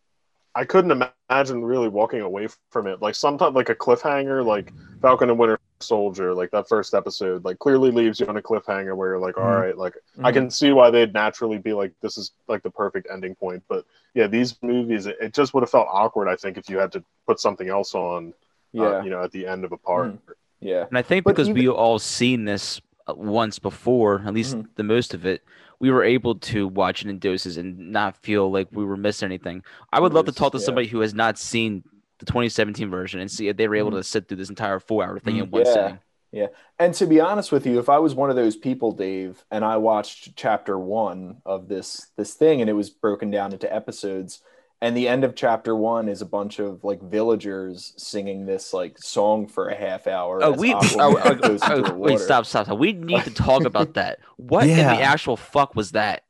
I 0.54 0.64
couldn't 0.64 0.90
imagine 1.30 1.62
really 1.64 1.88
walking 1.88 2.20
away 2.20 2.48
from 2.70 2.86
it. 2.86 3.00
Like 3.00 3.14
sometimes, 3.14 3.54
like 3.54 3.68
a 3.68 3.74
cliffhanger, 3.74 4.44
like 4.44 4.72
Falcon 5.00 5.30
and 5.30 5.38
Winter 5.38 5.57
Soldier, 5.80 6.34
like 6.34 6.50
that 6.50 6.68
first 6.68 6.94
episode, 6.94 7.44
like 7.44 7.58
clearly 7.58 7.90
leaves 7.90 8.18
you 8.20 8.26
on 8.26 8.36
a 8.36 8.42
cliffhanger 8.42 8.96
where 8.96 9.10
you're 9.10 9.18
like, 9.18 9.36
Mhm. 9.36 9.44
all 9.44 9.60
right, 9.60 9.76
like 9.76 9.94
I 10.22 10.32
can 10.32 10.50
see 10.50 10.72
why 10.72 10.90
they'd 10.90 11.12
naturally 11.14 11.58
be 11.58 11.72
like, 11.72 11.92
this 12.00 12.18
is 12.18 12.32
like 12.48 12.62
the 12.62 12.70
perfect 12.70 13.06
ending 13.12 13.34
point. 13.34 13.62
But 13.68 13.84
yeah, 14.14 14.26
these 14.26 14.56
movies, 14.62 15.06
it, 15.06 15.16
it 15.20 15.34
just 15.34 15.54
would 15.54 15.62
have 15.62 15.70
felt 15.70 15.88
awkward. 15.90 16.28
I 16.28 16.36
think 16.36 16.58
if 16.58 16.68
you 16.68 16.78
had 16.78 16.92
to 16.92 17.04
put 17.26 17.38
something 17.40 17.68
else 17.68 17.94
on, 17.94 18.28
uh, 18.76 18.82
Yeah. 18.82 19.02
you 19.04 19.10
know, 19.10 19.22
at 19.22 19.30
the 19.32 19.46
end 19.46 19.64
of 19.64 19.72
a 19.72 19.76
part. 19.78 20.08
Mhm. 20.12 20.18
Yeah. 20.60 20.86
and 20.88 20.98
I 20.98 21.02
think 21.02 21.24
But 21.24 21.36
because 21.36 21.48
even- 21.48 21.62
we 21.62 21.68
all 21.68 22.00
seen 22.00 22.44
this 22.44 22.80
uh, 23.06 23.14
once 23.14 23.58
before, 23.60 24.22
at 24.26 24.34
least 24.34 24.56
Mhm. 24.56 24.66
the 24.74 24.82
most 24.82 25.14
of 25.14 25.24
it, 25.24 25.42
we 25.78 25.90
were 25.90 26.02
able 26.02 26.34
to 26.34 26.66
watch 26.66 27.02
it 27.04 27.08
in 27.08 27.18
doses 27.20 27.56
and 27.56 27.92
not 27.92 28.16
feel 28.16 28.50
like 28.50 28.66
we 28.72 28.84
were 28.84 28.96
missing 28.96 29.26
anything. 29.26 29.62
I 29.92 30.00
would 30.00 30.12
love 30.12 30.26
to 30.26 30.32
talk 30.32 30.50
to 30.52 30.58
yeah. 30.58 30.64
somebody 30.64 30.88
who 30.88 30.98
has 31.00 31.14
not 31.14 31.38
seen 31.38 31.84
the 32.18 32.26
2017 32.26 32.90
version 32.90 33.20
and 33.20 33.30
see 33.30 33.48
if 33.48 33.56
they 33.56 33.68
were 33.68 33.76
able 33.76 33.90
Mhm. 33.92 33.96
to 33.98 34.02
sit 34.04 34.28
through 34.28 34.36
this 34.38 34.48
entire 34.48 34.78
four-hour 34.80 35.18
thing 35.18 35.36
Mhm. 35.36 35.42
in 35.44 35.50
one 35.50 35.62
Yeah. 35.64 35.72
sitting. 35.72 35.98
Yeah. 36.30 36.46
And 36.78 36.92
to 36.94 37.06
be 37.06 37.20
honest 37.20 37.50
with 37.52 37.66
you, 37.66 37.78
if 37.78 37.88
I 37.88 37.98
was 37.98 38.14
one 38.14 38.28
of 38.28 38.36
those 38.36 38.54
people, 38.56 38.92
Dave, 38.92 39.44
and 39.50 39.64
I 39.64 39.78
watched 39.78 40.36
chapter 40.36 40.78
one 40.78 41.38
of 41.46 41.68
this 41.68 42.08
this 42.16 42.34
thing 42.34 42.60
and 42.60 42.68
it 42.68 42.74
was 42.74 42.90
broken 42.90 43.30
down 43.30 43.52
into 43.52 43.72
episodes, 43.74 44.42
and 44.82 44.94
the 44.94 45.08
end 45.08 45.24
of 45.24 45.34
chapter 45.34 45.74
one 45.74 46.06
is 46.08 46.20
a 46.20 46.26
bunch 46.26 46.58
of 46.58 46.84
like 46.84 47.00
villagers 47.02 47.94
singing 47.96 48.44
this 48.46 48.74
like 48.74 48.98
song 48.98 49.46
for 49.46 49.68
a 49.68 49.74
half 49.74 50.06
hour. 50.06 50.40
Oh, 50.42 50.52
we. 50.52 50.74
Oh, 50.98 51.18
oh, 51.24 51.34
goes 51.34 51.62
into 51.62 51.92
oh, 51.92 51.96
wait, 51.96 52.20
stop, 52.20 52.44
stop, 52.44 52.66
stop. 52.66 52.78
We 52.78 52.92
need 52.92 53.24
to 53.24 53.32
talk 53.32 53.64
about 53.64 53.94
that. 53.94 54.18
What 54.36 54.64
in 54.66 54.76
the 54.76 54.82
actual 55.00 55.36
fuck 55.38 55.74
was 55.74 55.92
that? 55.92 56.24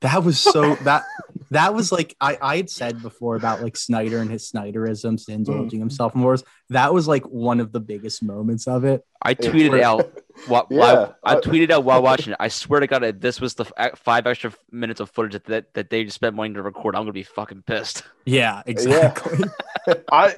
That 0.00 0.22
was 0.24 0.38
so 0.38 0.74
that 0.76 1.02
that 1.50 1.74
was 1.74 1.90
like 1.92 2.14
I 2.20 2.38
I 2.40 2.56
had 2.56 2.70
said 2.70 3.02
before 3.02 3.36
about 3.36 3.62
like 3.62 3.76
Snyder 3.76 4.18
and 4.18 4.30
his 4.30 4.50
Snyderisms 4.50 5.02
mm-hmm. 5.24 5.32
and 5.32 5.48
indulging 5.48 5.80
himself 5.80 6.14
in 6.14 6.22
wars. 6.22 6.44
That 6.70 6.92
was 6.92 7.08
like 7.08 7.24
one 7.24 7.60
of 7.60 7.72
the 7.72 7.80
biggest 7.80 8.22
moments 8.22 8.66
of 8.66 8.84
it. 8.84 9.04
I 9.22 9.34
tweeted 9.34 9.78
Yeah. 9.78 9.90
out. 9.90 10.12
While, 10.46 10.68
Yeah, 10.70 10.78
while- 10.78 11.16
I 11.24 11.34
I- 11.36 11.40
tweeted 11.40 11.70
out 11.72 11.82
while 11.82 12.00
watching 12.00 12.32
it. 12.32 12.36
I 12.38 12.46
swear 12.46 12.78
to 12.78 12.86
God, 12.86 13.02
if 13.02 13.18
this 13.18 13.40
was 13.40 13.54
the 13.54 13.64
f- 13.76 13.98
five 13.98 14.24
extra 14.24 14.52
minutes 14.70 15.00
of 15.00 15.10
footage 15.10 15.42
that, 15.46 15.74
that 15.74 15.90
they 15.90 16.04
just 16.04 16.14
spent 16.14 16.36
money 16.36 16.54
to 16.54 16.62
record, 16.62 16.94
I'm 16.94 17.02
gonna 17.02 17.12
be 17.12 17.24
fucking 17.24 17.62
pissed. 17.66 18.04
Yeah, 18.24 18.62
exactly. 18.64 19.44
I, 20.12 20.36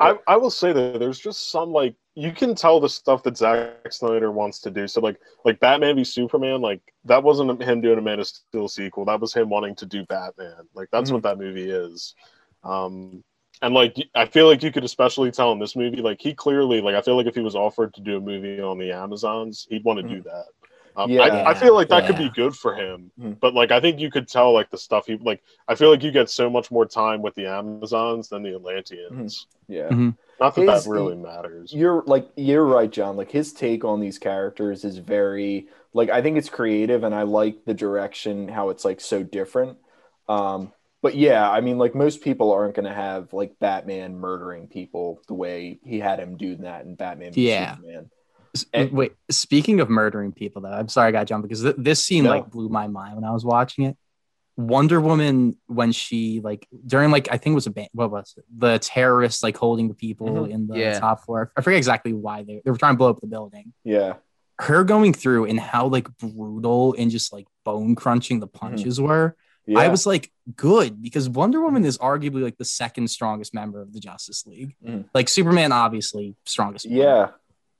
I, 0.00 0.16
I 0.28 0.36
will 0.36 0.50
say 0.50 0.72
that 0.72 1.00
there's 1.00 1.18
just 1.18 1.50
some 1.50 1.72
like 1.72 1.94
you 2.14 2.32
can 2.32 2.54
tell 2.54 2.80
the 2.80 2.88
stuff 2.88 3.22
that 3.24 3.36
Zack 3.36 3.92
Snyder 3.92 4.30
wants 4.30 4.60
to 4.60 4.70
do. 4.70 4.86
So 4.86 5.00
like 5.00 5.18
like 5.44 5.60
Batman 5.60 5.96
v 5.96 6.04
Superman, 6.04 6.60
like 6.60 6.80
that 7.04 7.22
wasn't 7.22 7.62
him 7.62 7.80
doing 7.80 7.98
a 7.98 8.02
Man 8.02 8.20
of 8.20 8.26
Steel 8.26 8.68
sequel. 8.68 9.04
That 9.04 9.20
was 9.20 9.34
him 9.34 9.48
wanting 9.48 9.74
to 9.76 9.86
do 9.86 10.04
Batman. 10.06 10.68
Like 10.74 10.88
that's 10.92 11.10
what 11.10 11.22
that 11.22 11.38
movie 11.38 11.70
is. 11.70 12.14
Um, 12.62 13.24
and 13.60 13.74
like 13.74 13.96
I 14.14 14.26
feel 14.26 14.46
like 14.46 14.62
you 14.62 14.70
could 14.70 14.84
especially 14.84 15.32
tell 15.32 15.52
in 15.52 15.58
this 15.58 15.74
movie, 15.74 16.02
like 16.02 16.20
he 16.20 16.32
clearly 16.32 16.80
like 16.80 16.94
I 16.94 17.02
feel 17.02 17.16
like 17.16 17.26
if 17.26 17.34
he 17.34 17.40
was 17.40 17.56
offered 17.56 17.92
to 17.94 18.00
do 18.00 18.18
a 18.18 18.20
movie 18.20 18.60
on 18.60 18.78
the 18.78 18.92
Amazons, 18.92 19.66
he'd 19.68 19.84
want 19.84 19.98
to 19.98 20.08
do 20.08 20.22
that. 20.22 20.46
Um, 20.98 21.10
Yeah. 21.10 21.22
I, 21.22 21.50
I 21.50 21.54
feel 21.54 21.74
like 21.74 21.88
that 21.90 22.06
could 22.06 22.16
be 22.18 22.28
good 22.30 22.54
for 22.56 22.74
him, 22.74 23.10
Mhm. 23.20 23.38
but 23.38 23.54
like 23.54 23.70
I 23.70 23.80
think 23.80 24.00
you 24.00 24.10
could 24.10 24.26
tell 24.26 24.52
like 24.52 24.68
the 24.70 24.76
stuff 24.78 25.06
he 25.06 25.16
like. 25.16 25.40
I 25.68 25.74
feel 25.76 25.90
like 25.90 26.02
you 26.02 26.10
get 26.10 26.28
so 26.28 26.50
much 26.50 26.70
more 26.70 26.84
time 26.84 27.22
with 27.22 27.34
the 27.36 27.46
Amazons 27.46 28.28
than 28.28 28.42
the 28.42 28.54
Atlanteans. 28.56 29.46
yeah. 29.68 29.88
Mhm. 29.90 30.16
Not 30.40 30.54
that 30.56 30.60
His- 30.72 30.84
that 30.84 30.90
really 30.90 31.14
matters. 31.16 31.72
You're 31.72 32.02
like 32.06 32.28
you're 32.36 32.64
right, 32.64 32.90
John. 32.90 33.16
Like 33.16 33.30
his 33.30 33.52
take 33.52 33.84
on 33.84 34.00
these 34.00 34.18
characters 34.18 34.84
is 34.84 34.98
very 34.98 35.68
like 35.92 36.10
I 36.10 36.20
think 36.22 36.36
it's 36.36 36.48
creative 36.50 37.04
and 37.04 37.14
I 37.14 37.22
like 37.22 37.64
the 37.64 37.74
direction 37.74 38.48
how 38.48 38.70
it's 38.70 38.84
like 38.84 39.00
so 39.00 39.22
different. 39.22 39.78
Um 40.28 40.72
but 41.00 41.14
yeah, 41.14 41.48
I 41.48 41.60
mean 41.60 41.78
like 41.78 41.94
most 41.94 42.22
people 42.22 42.50
aren't 42.52 42.74
gonna 42.74 42.92
have 42.94 43.32
like 43.32 43.58
Batman 43.60 44.16
murdering 44.18 44.66
people 44.66 45.20
the 45.28 45.34
way 45.34 45.78
he 45.84 46.00
had 46.00 46.18
him 46.18 46.36
do 46.36 46.56
that 46.56 46.84
in 46.86 46.96
Batman 46.96 47.32
Yeah. 47.34 47.76
Superman. 47.76 48.10
And- 48.72 48.92
Wait, 48.92 49.12
speaking 49.30 49.80
of 49.80 49.88
murdering 49.90 50.32
people, 50.32 50.62
though, 50.62 50.70
I'm 50.72 50.88
sorry 50.88 51.08
I 51.08 51.12
got 51.12 51.26
jumped 51.26 51.48
because 51.48 51.62
th- 51.62 51.76
this 51.78 52.02
scene 52.02 52.24
No. 52.24 52.30
like 52.30 52.50
blew 52.50 52.68
my 52.68 52.86
mind 52.88 53.14
when 53.16 53.24
I 53.24 53.30
was 53.32 53.44
watching 53.44 53.84
it. 53.84 53.96
Wonder 54.56 55.00
Woman, 55.00 55.56
when 55.66 55.92
she 55.92 56.40
like 56.42 56.66
during 56.84 57.10
like 57.12 57.28
I 57.30 57.36
think 57.36 57.52
it 57.52 57.54
was 57.54 57.66
a 57.68 57.70
ban- 57.70 57.88
what 57.92 58.10
was 58.10 58.34
it? 58.36 58.44
the 58.56 58.78
terrorists 58.80 59.42
like 59.42 59.56
holding 59.56 59.86
the 59.86 59.94
people 59.94 60.26
Mhm. 60.28 60.50
in 60.50 60.66
the 60.66 60.78
Yeah. 60.78 60.98
top 60.98 61.24
floor. 61.24 61.52
I 61.56 61.60
forget 61.60 61.78
exactly 61.78 62.12
why 62.12 62.42
they 62.42 62.60
they 62.64 62.70
were 62.70 62.76
trying 62.76 62.94
to 62.94 62.98
blow 62.98 63.10
up 63.10 63.20
the 63.20 63.28
building. 63.28 63.72
Yeah. 63.84 64.14
Her 64.60 64.82
going 64.82 65.12
through 65.12 65.44
and 65.44 65.60
how 65.60 65.86
like 65.86 66.08
brutal 66.18 66.96
and 66.98 67.08
just 67.08 67.32
like 67.32 67.46
bone 67.64 67.94
crunching 67.94 68.40
the 68.40 68.48
punches 68.48 69.00
were. 69.00 69.36
Yeah. 69.64 69.78
I 69.78 69.88
was 69.88 70.06
like, 70.06 70.32
good 70.56 71.00
because 71.00 71.28
Wonder 71.28 71.60
Woman 71.60 71.84
is 71.84 71.96
arguably 71.98 72.42
like 72.42 72.56
the 72.58 72.64
second 72.64 73.08
strongest 73.10 73.54
member 73.54 73.80
of 73.80 73.92
the 73.92 74.00
Justice 74.00 74.44
League. 74.44 74.74
Mhm. 74.84 75.04
Like 75.14 75.28
Superman, 75.28 75.70
obviously 75.70 76.34
strongest. 76.46 76.88
one. 76.88 76.96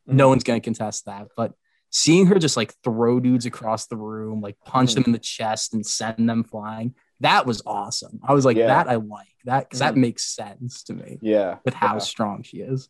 Yeah. 0.08 0.14
no 0.14 0.28
one's 0.28 0.42
gonna 0.44 0.60
contest 0.60 1.04
that. 1.06 1.28
But 1.36 1.52
seeing 1.90 2.26
her 2.26 2.38
just 2.38 2.56
like 2.56 2.74
throw 2.82 3.20
dudes 3.20 3.46
across 3.46 3.86
the 3.86 3.96
room, 3.96 4.40
like 4.40 4.56
punch 4.64 4.90
Mhm. 4.90 4.94
them 4.96 5.04
in 5.06 5.12
the 5.12 5.18
chest 5.18 5.72
and 5.74 5.86
send 5.86 6.28
them 6.28 6.44
flying, 6.44 6.94
that 7.20 7.46
was 7.46 7.62
awesome. 7.64 8.20
I 8.26 8.32
was 8.34 8.44
like, 8.44 8.56
Yeah. 8.56 8.66
that 8.66 8.88
I 8.88 8.96
like 8.96 9.26
that 9.44 9.68
because 9.68 9.78
that 9.78 9.94
Mhm. 9.94 9.98
makes 9.98 10.24
sense 10.24 10.82
to 10.84 10.94
me 10.94 11.18
Yeah. 11.22 11.58
with 11.64 11.74
how 11.74 11.94
Yeah. 11.94 11.98
strong 12.00 12.42
she 12.42 12.58
is. 12.58 12.88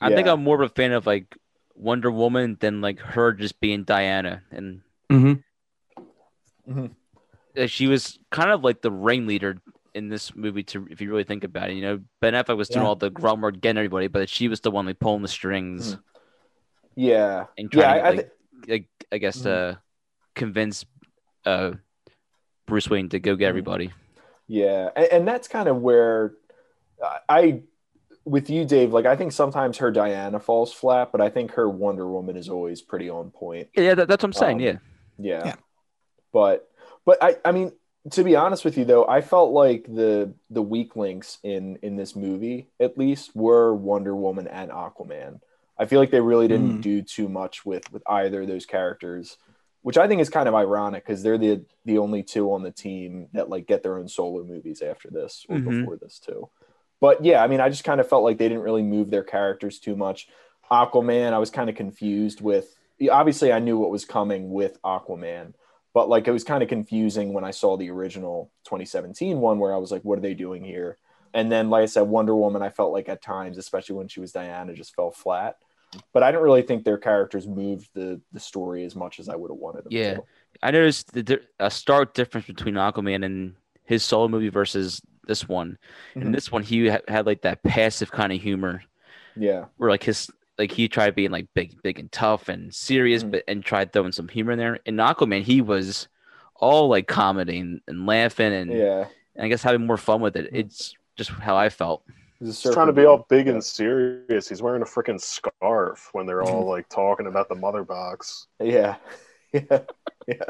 I 0.00 0.14
think 0.14 0.26
I'm 0.28 0.42
more 0.42 0.62
of 0.62 0.70
a 0.70 0.74
fan 0.74 0.92
of 0.92 1.06
like 1.06 1.36
Wonder 1.74 2.10
Woman 2.10 2.56
than 2.60 2.80
like 2.80 3.00
her 3.00 3.32
just 3.32 3.60
being 3.60 3.84
Diana, 3.84 4.42
and 4.50 4.80
Mm-hmm. 5.10 6.86
uh, 7.58 7.66
she 7.66 7.86
was 7.86 8.18
kind 8.30 8.50
of 8.50 8.62
like 8.64 8.80
the 8.82 8.90
ringleader 8.92 9.58
in 9.94 10.08
this 10.08 10.34
movie. 10.34 10.62
To 10.62 10.86
if 10.90 11.00
you 11.00 11.10
really 11.10 11.24
think 11.24 11.44
about 11.44 11.70
it, 11.70 11.74
you 11.74 11.82
know, 11.82 12.00
Ben 12.20 12.32
Affleck 12.34 12.56
was 12.56 12.68
doing 12.68 12.82
Yeah. 12.82 12.88
all 12.88 12.96
the 12.96 13.10
grunt 13.10 13.40
work, 13.40 13.60
getting 13.60 13.78
everybody, 13.78 14.06
but 14.08 14.28
she 14.28 14.48
was 14.48 14.60
the 14.60 14.70
one 14.70 14.86
like 14.86 14.98
pulling 15.00 15.22
the 15.22 15.28
strings 15.28 15.96
Yeah. 17.00 17.46
and 17.56 17.68
Yeah. 17.72 17.80
trying 17.80 17.90
I, 17.90 18.00
to 18.00 18.06
I 18.06 18.10
like, 18.10 18.30
thi- 18.66 18.72
like 18.72 18.88
I 19.12 19.18
guess 19.18 19.38
Mhm. 19.42 19.46
uh 19.46 19.74
convince 20.34 20.84
uh 21.44 21.72
Bruce 22.66 22.88
Wayne 22.90 23.08
to 23.10 23.18
go 23.18 23.34
get 23.36 23.46
Mhm. 23.46 23.48
everybody. 23.48 23.90
Yeah, 24.46 24.90
and, 24.96 25.06
and 25.12 25.28
that's 25.28 25.48
kind 25.48 25.68
of 25.68 25.76
where 25.80 26.34
I, 27.02 27.18
I, 27.28 27.62
with 28.24 28.50
you, 28.50 28.64
Dave. 28.64 28.92
Like, 28.92 29.06
I 29.06 29.16
think 29.16 29.32
sometimes 29.32 29.78
her 29.78 29.90
Diana 29.90 30.38
falls 30.40 30.72
flat, 30.72 31.10
but 31.12 31.20
I 31.20 31.30
think 31.30 31.52
her 31.52 31.68
Wonder 31.68 32.06
Woman 32.06 32.36
is 32.36 32.48
always 32.48 32.82
pretty 32.82 33.08
on 33.08 33.30
point. 33.30 33.68
Yeah, 33.74 33.82
yeah 33.84 33.94
that, 33.94 34.08
that's 34.08 34.22
what 34.22 34.28
I'm 34.28 34.32
saying. 34.34 34.56
Um, 34.56 34.60
yeah, 34.60 34.76
Yeah. 35.18 35.42
Yeah. 35.46 35.54
But, 36.32 36.68
but 37.06 37.22
I, 37.22 37.36
I 37.44 37.52
mean, 37.52 37.72
to 38.12 38.24
be 38.24 38.34
honest 38.34 38.64
with 38.64 38.78
you 38.78 38.84
though 38.86 39.06
i 39.06 39.20
felt 39.20 39.50
like 39.52 39.84
the 39.84 40.32
the 40.48 40.62
weak 40.62 40.96
links 40.96 41.36
in 41.42 41.76
in 41.82 41.96
this 41.96 42.16
movie 42.16 42.70
at 42.80 42.96
least 42.96 43.36
were 43.36 43.74
wonder 43.74 44.16
woman 44.16 44.48
and 44.48 44.70
aquaman 44.70 45.38
i 45.80 45.86
feel 45.86 45.98
like 45.98 46.10
they 46.12 46.20
really 46.20 46.46
didn't 46.46 46.78
Mm. 46.78 46.82
do 46.82 47.02
too 47.02 47.28
much 47.28 47.64
with 47.66 47.90
with 47.92 48.02
either 48.06 48.42
of 48.42 48.48
those 48.48 48.66
characters 48.66 49.36
which 49.82 49.96
i 49.98 50.06
think 50.06 50.20
is 50.20 50.28
kind 50.30 50.48
of 50.48 50.54
ironic 50.54 51.04
because 51.04 51.22
they're 51.22 51.38
the 51.46 51.64
the 51.84 51.98
only 51.98 52.22
two 52.22 52.52
on 52.52 52.62
the 52.62 52.70
team 52.70 53.28
that 53.32 53.48
like 53.48 53.66
get 53.66 53.82
their 53.82 53.96
own 53.98 54.08
solo 54.08 54.44
movies 54.44 54.82
after 54.82 55.08
this 55.10 55.46
or 55.48 55.56
Mhm. 55.56 55.64
before 55.80 55.96
this 55.96 56.18
too 56.18 56.48
but 57.00 57.24
yeah 57.24 57.42
i 57.42 57.46
mean 57.48 57.60
i 57.60 57.68
just 57.68 57.84
kind 57.84 58.00
of 58.00 58.08
felt 58.08 58.22
like 58.24 58.38
they 58.38 58.48
didn't 58.48 58.62
really 58.68 58.82
move 58.82 59.10
their 59.10 59.24
characters 59.24 59.78
too 59.80 59.96
much 59.96 60.28
aquaman 60.70 61.32
i 61.32 61.38
was 61.38 61.50
kind 61.50 61.70
of 61.70 61.76
confused 61.76 62.40
with 62.40 62.76
obviously 63.10 63.52
i 63.52 63.58
knew 63.58 63.78
what 63.78 63.90
was 63.90 64.04
coming 64.04 64.52
with 64.52 64.80
aquaman 64.82 65.54
but 65.92 66.08
like 66.08 66.28
it 66.28 66.32
was 66.32 66.44
kind 66.44 66.62
of 66.62 66.68
confusing 66.68 67.32
when 67.32 67.42
I 67.42 67.50
saw 67.50 67.76
the 67.76 67.90
original 67.90 68.48
2017 68.64 69.40
one 69.40 69.58
where 69.58 69.74
I 69.74 69.76
was 69.78 69.90
like, 69.90 70.02
what 70.02 70.18
are 70.18 70.22
they 70.22 70.34
doing 70.34 70.62
here? 70.62 70.98
And 71.34 71.50
then, 71.50 71.68
like 71.68 71.82
I 71.82 71.86
said, 71.86 72.02
Wonder 72.02 72.36
Woman, 72.36 72.62
I 72.62 72.68
felt 72.68 72.92
like 72.92 73.08
at 73.08 73.20
times, 73.22 73.58
especially 73.58 73.96
when 73.96 74.06
she 74.06 74.20
was 74.20 74.30
Diana, 74.30 74.72
just 74.72 74.94
fell 74.94 75.10
flat. 75.10 75.56
But 76.12 76.22
I 76.22 76.30
don't 76.30 76.42
really 76.42 76.62
think 76.62 76.84
their 76.84 76.98
characters 76.98 77.46
moved 77.48 77.90
the 77.94 78.20
the 78.32 78.40
story 78.40 78.84
as 78.84 78.94
much 78.94 79.18
as 79.20 79.28
I 79.28 79.36
would 79.36 79.50
have 79.50 79.58
wanted 79.58 79.84
them 79.84 79.92
Yeah. 79.92 80.14
to. 80.14 80.24
I 80.62 80.70
noticed 80.70 81.12
the, 81.12 81.22
di- 81.22 81.38
a 81.58 81.70
stark 81.70 82.14
difference 82.14 82.46
between 82.46 82.74
Aquaman 82.74 83.24
and 83.24 83.54
his 83.84 84.02
solo 84.04 84.28
movie 84.28 84.48
versus 84.50 85.00
this 85.26 85.48
one. 85.48 85.78
In 86.14 86.28
Mhm. 86.28 86.34
this 86.34 86.52
one, 86.52 86.62
he 86.62 86.88
ha- 86.88 86.98
had 87.08 87.26
like 87.26 87.42
that 87.42 87.62
passive 87.62 88.10
kind 88.12 88.32
of 88.32 88.40
humor 88.40 88.82
Yeah. 89.36 89.66
where 89.78 89.90
like 89.90 90.02
his 90.04 90.30
like 90.58 90.70
he 90.72 90.88
tried 90.88 91.14
being 91.14 91.30
like 91.30 91.46
big, 91.54 91.80
big 91.82 91.98
and 91.98 92.12
tough 92.12 92.48
and 92.50 92.72
serious, 92.74 93.24
Mhm. 93.24 93.30
but 93.32 93.44
and 93.48 93.64
tried 93.64 93.92
throwing 93.92 94.12
some 94.12 94.28
humor 94.28 94.52
in 94.52 94.58
there. 94.58 94.78
In 94.84 94.96
Aquaman, 94.96 95.42
he 95.42 95.60
was 95.62 96.08
all 96.54 96.88
like 96.88 97.06
comedy 97.08 97.58
and, 97.58 97.80
and 97.88 98.06
laughing 98.06 98.52
and, 98.52 98.70
Yeah. 98.70 99.06
and 99.34 99.44
I 99.46 99.48
guess 99.48 99.62
having 99.62 99.86
more 99.86 99.96
fun 99.96 100.20
with 100.20 100.36
it. 100.36 100.52
Mhm. 100.52 100.58
It's 100.58 100.94
just 101.16 101.30
how 101.30 101.56
I 101.56 101.68
felt. 101.70 102.04
He's 102.40 102.62
He's 102.62 102.72
trying 102.72 102.86
to 102.86 102.92
be 102.92 103.04
all 103.04 103.26
big 103.28 103.48
and 103.48 103.62
serious. 103.62 104.48
He's 104.48 104.62
wearing 104.62 104.82
a 104.82 104.86
freaking 104.86 105.20
scarf 105.20 106.08
when 106.12 106.26
they're 106.26 106.42
all 106.42 106.64
like 106.68 106.88
talking 106.88 107.26
about 107.26 107.48
the 107.48 107.54
mother 107.54 107.84
box. 107.84 108.46
Yeah. 108.60 108.96
Yeah. 110.28 110.44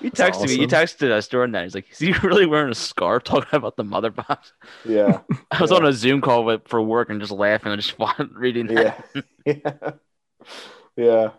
You 0.00 0.10
That's 0.10 0.38
texted 0.38 0.46
me. 0.48 0.54
You 0.54 0.64
awesome. 0.66 0.68
texted 0.68 1.10
us 1.10 1.28
during 1.28 1.52
that. 1.52 1.64
He's 1.64 1.74
like, 1.74 1.90
"Is 1.92 1.98
he 1.98 2.12
really 2.22 2.46
wearing 2.46 2.70
a 2.70 2.74
scarf 2.74 3.24
talking 3.24 3.48
about 3.52 3.76
the 3.76 3.84
mother 3.84 4.10
box?" 4.10 4.54
Yeah. 4.86 5.20
I 5.50 5.60
was 5.60 5.70
Yeah. 5.70 5.76
on 5.76 5.84
a 5.84 5.92
Zoom 5.92 6.22
call 6.22 6.44
with, 6.44 6.66
for 6.66 6.80
work 6.80 7.10
and 7.10 7.20
just 7.20 7.32
laughing 7.32 7.72
and 7.72 7.82
just 7.82 7.94
reading 8.32 8.68
that. 8.68 9.04
Yeah. 9.44 9.52
Yeah. 9.64 9.90
Yeah. 10.96 11.30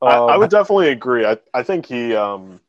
I, 0.00 0.06
I 0.06 0.34
Um, 0.34 0.40
would 0.40 0.50
definitely 0.50 0.90
agree. 0.90 1.26
I, 1.26 1.38
I 1.52 1.64
think 1.64 1.86
he 1.86 2.14
um 2.14 2.60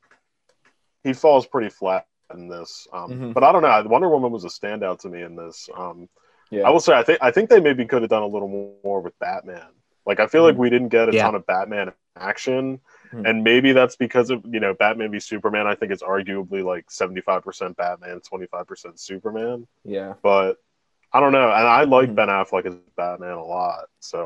he 1.03 1.13
falls 1.13 1.45
pretty 1.45 1.69
flat 1.69 2.07
in 2.33 2.47
this. 2.47 2.87
Um, 2.91 3.11
Mhm. 3.11 3.33
But 3.35 3.43
I 3.43 3.51
don't 3.51 3.61
know. 3.61 3.83
Wonder 3.87 4.09
Woman 4.09 4.31
was 4.31 4.45
a 4.45 4.47
standout 4.47 4.99
to 5.01 5.09
me 5.09 5.21
in 5.21 5.35
this. 5.35 5.69
Um, 5.77 6.09
yeah. 6.53 6.67
I 6.67 6.69
will 6.69 6.79
say 6.79 6.93
I 6.93 7.03
think 7.03 7.19
I 7.21 7.31
think 7.31 7.49
they 7.49 7.59
maybe 7.59 7.85
could 7.85 8.01
have 8.01 8.09
done 8.09 8.23
a 8.23 8.27
little 8.27 8.47
more 8.83 9.01
with 9.01 9.17
Batman. 9.19 9.67
Like 10.05 10.19
I 10.19 10.27
feel 10.27 10.43
like 10.43 10.57
we 10.57 10.69
didn't 10.69 10.89
get 10.89 11.09
a 11.09 11.13
Yeah. 11.13 11.23
ton 11.23 11.35
of 11.35 11.45
Batman 11.45 11.93
action, 12.17 12.79
Mhm. 13.11 13.27
and 13.29 13.43
maybe 13.43 13.71
that's 13.71 13.95
because 13.95 14.29
of 14.29 14.43
you 14.45 14.59
know 14.59 14.73
Batman 14.73 15.11
v 15.11 15.19
Superman. 15.19 15.65
I 15.67 15.75
think 15.75 15.91
it's 15.91 16.03
arguably 16.03 16.63
like 16.63 16.91
seventy 16.91 17.21
five 17.21 17.43
percent 17.43 17.77
Batman, 17.77 18.19
twenty 18.21 18.45
five 18.47 18.67
percent 18.67 18.99
Superman. 18.99 19.67
yeah. 19.83 20.13
But 20.21 20.57
I 21.11 21.19
don't 21.19 21.31
know, 21.31 21.49
and 21.51 21.67
I 21.67 21.83
like 21.83 22.09
Mhm. 22.09 22.15
Ben 22.15 22.27
Affleck 22.27 22.65
as 22.65 22.75
Batman 22.97 23.33
a 23.33 23.43
lot. 23.43 23.85
So 23.99 24.25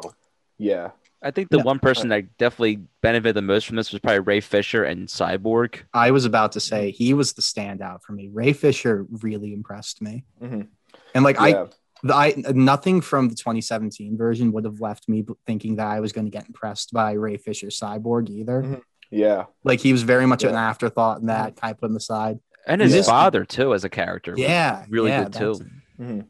Yeah. 0.57 0.91
I 1.21 1.31
think 1.31 1.49
the 1.49 1.57
Yeah. 1.57 1.63
one 1.63 1.79
person 1.79 2.09
that 2.09 2.37
definitely 2.37 2.79
benefited 3.01 3.35
the 3.35 3.41
most 3.41 3.65
from 3.67 3.75
this 3.75 3.91
was 3.91 3.99
probably 3.99 4.19
Ray 4.19 4.39
Fisher 4.39 4.83
and 4.83 5.07
Cyborg. 5.07 5.81
I 5.93 6.11
was 6.11 6.25
about 6.25 6.51
to 6.53 6.59
say 6.59 6.91
he 6.91 7.13
was 7.13 7.33
the 7.33 7.41
standout 7.41 8.03
for 8.03 8.13
me. 8.13 8.29
Ray 8.31 8.53
Fisher 8.53 9.05
really 9.21 9.51
impressed 9.53 10.01
me, 10.01 10.23
Mhm. 10.41 10.67
and 11.13 11.23
like 11.23 11.39
I, 11.41 11.47
Yeah. 11.49 11.65
The, 12.03 12.13
I 12.15 12.33
nothing 12.53 13.01
from 13.01 13.29
the 13.29 13.35
2017 13.35 14.17
version 14.17 14.51
would 14.51 14.65
have 14.65 14.79
left 14.81 15.07
me 15.09 15.25
thinking 15.45 15.77
that 15.77 15.87
I 15.87 15.99
was 15.99 16.11
going 16.11 16.25
to 16.25 16.31
get 16.31 16.47
impressed 16.47 16.93
by 16.93 17.13
Ray 17.13 17.37
Fisher 17.37 17.67
Cyborg 17.67 18.29
either. 18.29 18.61
Mhm. 18.63 18.81
Yeah. 19.09 19.45
Like 19.63 19.79
he 19.79 19.91
was 19.93 20.03
very 20.03 20.25
much 20.25 20.43
an 20.43 20.55
afterthought, 20.55 21.19
and 21.19 21.29
that 21.29 21.55
kind 21.55 21.71
of 21.73 21.79
put 21.79 21.89
him 21.89 21.95
aside. 21.95 22.39
And 22.65 22.81
his 22.81 22.93
Yeah. 22.93 23.01
father 23.03 23.45
too, 23.45 23.73
as 23.73 23.83
a 23.85 23.89
character. 23.89 24.33
Yeah, 24.37 24.85
really 24.89 25.09
yeah, 25.09 25.23
good 25.23 25.33
too. 25.33 25.53
that's- 25.53 25.71
Mhm. 25.99 26.25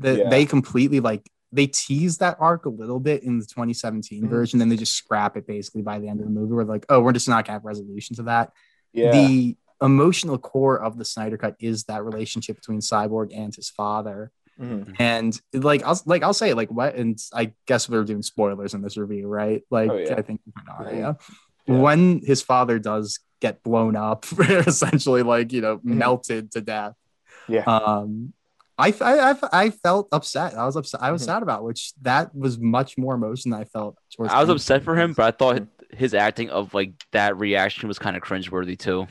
The, 0.00 0.18
Yeah. 0.18 0.28
They 0.30 0.46
completely 0.46 1.00
like 1.00 1.30
they 1.52 1.66
tease 1.66 2.18
that 2.18 2.36
arc 2.38 2.64
a 2.64 2.68
little 2.70 3.00
bit 3.00 3.22
in 3.24 3.38
the 3.40 3.44
2017 3.44 4.24
Mhm. 4.24 4.28
version, 4.28 4.58
then 4.60 4.68
they 4.68 4.76
just 4.76 4.92
scrap 4.92 5.36
it 5.36 5.46
basically 5.48 5.82
by 5.82 5.98
the 5.98 6.06
end 6.08 6.20
of 6.20 6.26
the 6.26 6.32
movie. 6.32 6.52
We're 6.52 6.62
like, 6.64 6.86
oh, 6.88 7.00
we're 7.00 7.12
just 7.12 7.28
not 7.28 7.44
gonna 7.44 7.54
have 7.54 7.64
resolution 7.64 8.14
to 8.16 8.22
that. 8.24 8.52
Yeah. 8.92 9.10
The 9.12 9.56
emotional 9.82 10.38
core 10.38 10.80
of 10.80 10.96
the 10.96 11.04
Snyder 11.04 11.36
Cut 11.36 11.56
is 11.58 11.84
that 11.84 12.04
relationship 12.04 12.56
between 12.56 12.78
Cyborg 12.80 13.30
and 13.36 13.52
his 13.54 13.68
father. 13.68 14.30
Mhm. 14.60 14.94
And 14.98 15.40
like 15.54 15.82
I'll 15.84 15.98
like 16.04 16.22
I'll 16.22 16.34
say 16.34 16.52
like 16.54 16.70
what 16.70 16.94
and 16.94 17.18
I 17.32 17.52
guess 17.66 17.88
we're 17.88 18.04
doing 18.04 18.22
spoilers 18.22 18.74
in 18.74 18.82
this 18.82 18.96
review, 18.96 19.26
right? 19.26 19.62
Like 19.70 19.90
Oh, 19.90 19.96
yeah. 19.96 20.14
I 20.16 20.22
think 20.22 20.40
we 20.46 20.52
are, 20.70 20.84
Mhm. 20.84 20.98
yeah. 20.98 21.12
Yeah. 21.66 21.78
When 21.80 22.20
his 22.24 22.42
father 22.42 22.78
does 22.78 23.20
get 23.40 23.62
blown 23.62 23.96
up, 23.96 24.26
essentially 24.40 25.22
like 25.22 25.52
you 25.52 25.60
know 25.62 25.78
Mhm. 25.78 25.84
melted 25.84 26.52
to 26.52 26.60
death. 26.60 26.94
Yeah. 27.48 27.64
Um, 27.64 28.34
I 28.78 28.94
I 29.00 29.30
I, 29.30 29.36
I 29.52 29.70
felt 29.70 30.08
upset. 30.12 30.54
I 30.54 30.64
was 30.66 30.76
upset. 30.76 31.02
I 31.02 31.10
was 31.12 31.22
Mhm. 31.22 31.26
sad 31.26 31.42
about 31.42 31.64
which 31.64 31.92
that 32.02 32.34
was 32.34 32.58
much 32.58 32.98
more 32.98 33.14
emotion 33.14 33.50
than 33.52 33.60
I 33.60 33.64
felt. 33.64 33.96
towards 34.14 34.32
I 34.32 34.40
was 34.40 34.48
upset 34.50 34.82
for 34.84 34.94
him, 34.96 35.12
but 35.14 35.24
I 35.24 35.30
thought 35.30 35.56
Mm-hmm. 35.56 35.96
his 35.96 36.14
acting 36.14 36.50
of 36.50 36.72
like 36.74 36.92
that 37.12 37.38
reaction 37.38 37.88
was 37.88 37.98
kind 37.98 38.16
of 38.16 38.22
cringeworthy 38.22 38.78
too. 38.78 39.06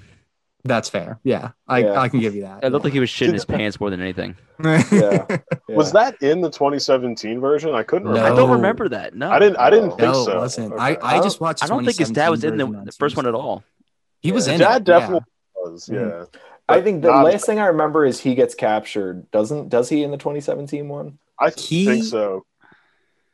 That's 0.66 0.90
fair. 0.90 1.20
Yeah, 1.24 1.52
I, 1.68 1.80
Yeah. 1.80 2.00
I 2.00 2.10
can 2.10 2.20
give 2.20 2.36
you 2.36 2.42
that. 2.42 2.64
It 2.64 2.72
looked 2.72 2.84
like 2.84 2.94
he 2.94 3.00
was 3.00 3.10
shitting 3.10 3.34
his 3.34 3.46
pants 3.54 3.80
more 3.80 3.90
than 3.90 4.02
anything. 4.02 4.36
Yeah. 4.64 4.84
Yeah. 4.92 5.38
was 5.70 5.94
that 5.94 6.22
in 6.22 6.42
the 6.42 6.50
2017 6.50 7.40
version? 7.40 7.74
I 7.74 7.84
couldn't 7.84 8.06
No. 8.06 8.12
remember. 8.12 8.34
I 8.34 8.36
don't 8.36 8.50
remember 8.52 8.90
that. 8.90 9.16
No, 9.16 9.32
I 9.32 9.40
didn't. 9.40 9.58
I 9.58 9.70
didn't 9.70 9.90
No, 9.90 9.96
think 9.96 10.16
so. 10.16 10.32
it 10.32 10.36
wasn't. 10.38 10.74
Okay. 10.74 10.82
I, 10.82 10.90
I 10.96 11.18
I 11.20 11.22
just 11.22 11.40
watched. 11.40 11.64
I 11.64 11.68
don't 11.68 11.86
think 11.86 11.98
his 11.98 12.12
dad 12.12 12.30
was 12.30 12.44
in 12.44 12.58
the, 12.58 12.66
the 12.86 12.92
first 12.92 13.16
one 13.16 13.26
at 13.26 13.34
all. 13.36 13.64
He 14.22 14.32
was 14.34 14.48
Yeah. 14.48 14.54
in 14.56 14.60
Dad 14.60 14.82
it. 14.82 14.84
definitely 14.86 15.22
yeah. 15.56 15.72
was. 15.72 15.86
Mhm. 15.88 16.10
Yeah. 16.10 16.26
I 16.68 16.82
think 16.82 17.02
the 17.04 17.08
Not- 17.12 17.24
last 17.26 17.46
thing 17.46 17.58
I 17.60 17.68
remember 17.68 18.06
is 18.06 18.20
he 18.20 18.36
gets 18.36 18.54
captured. 18.54 19.32
Doesn't 19.32 19.70
does 19.70 19.88
he 19.90 20.04
in 20.04 20.12
the 20.12 20.18
2017 20.18 20.88
one? 20.90 21.20
I 21.40 21.52
He- 21.52 21.86
think 21.86 22.04
so. 22.04 22.44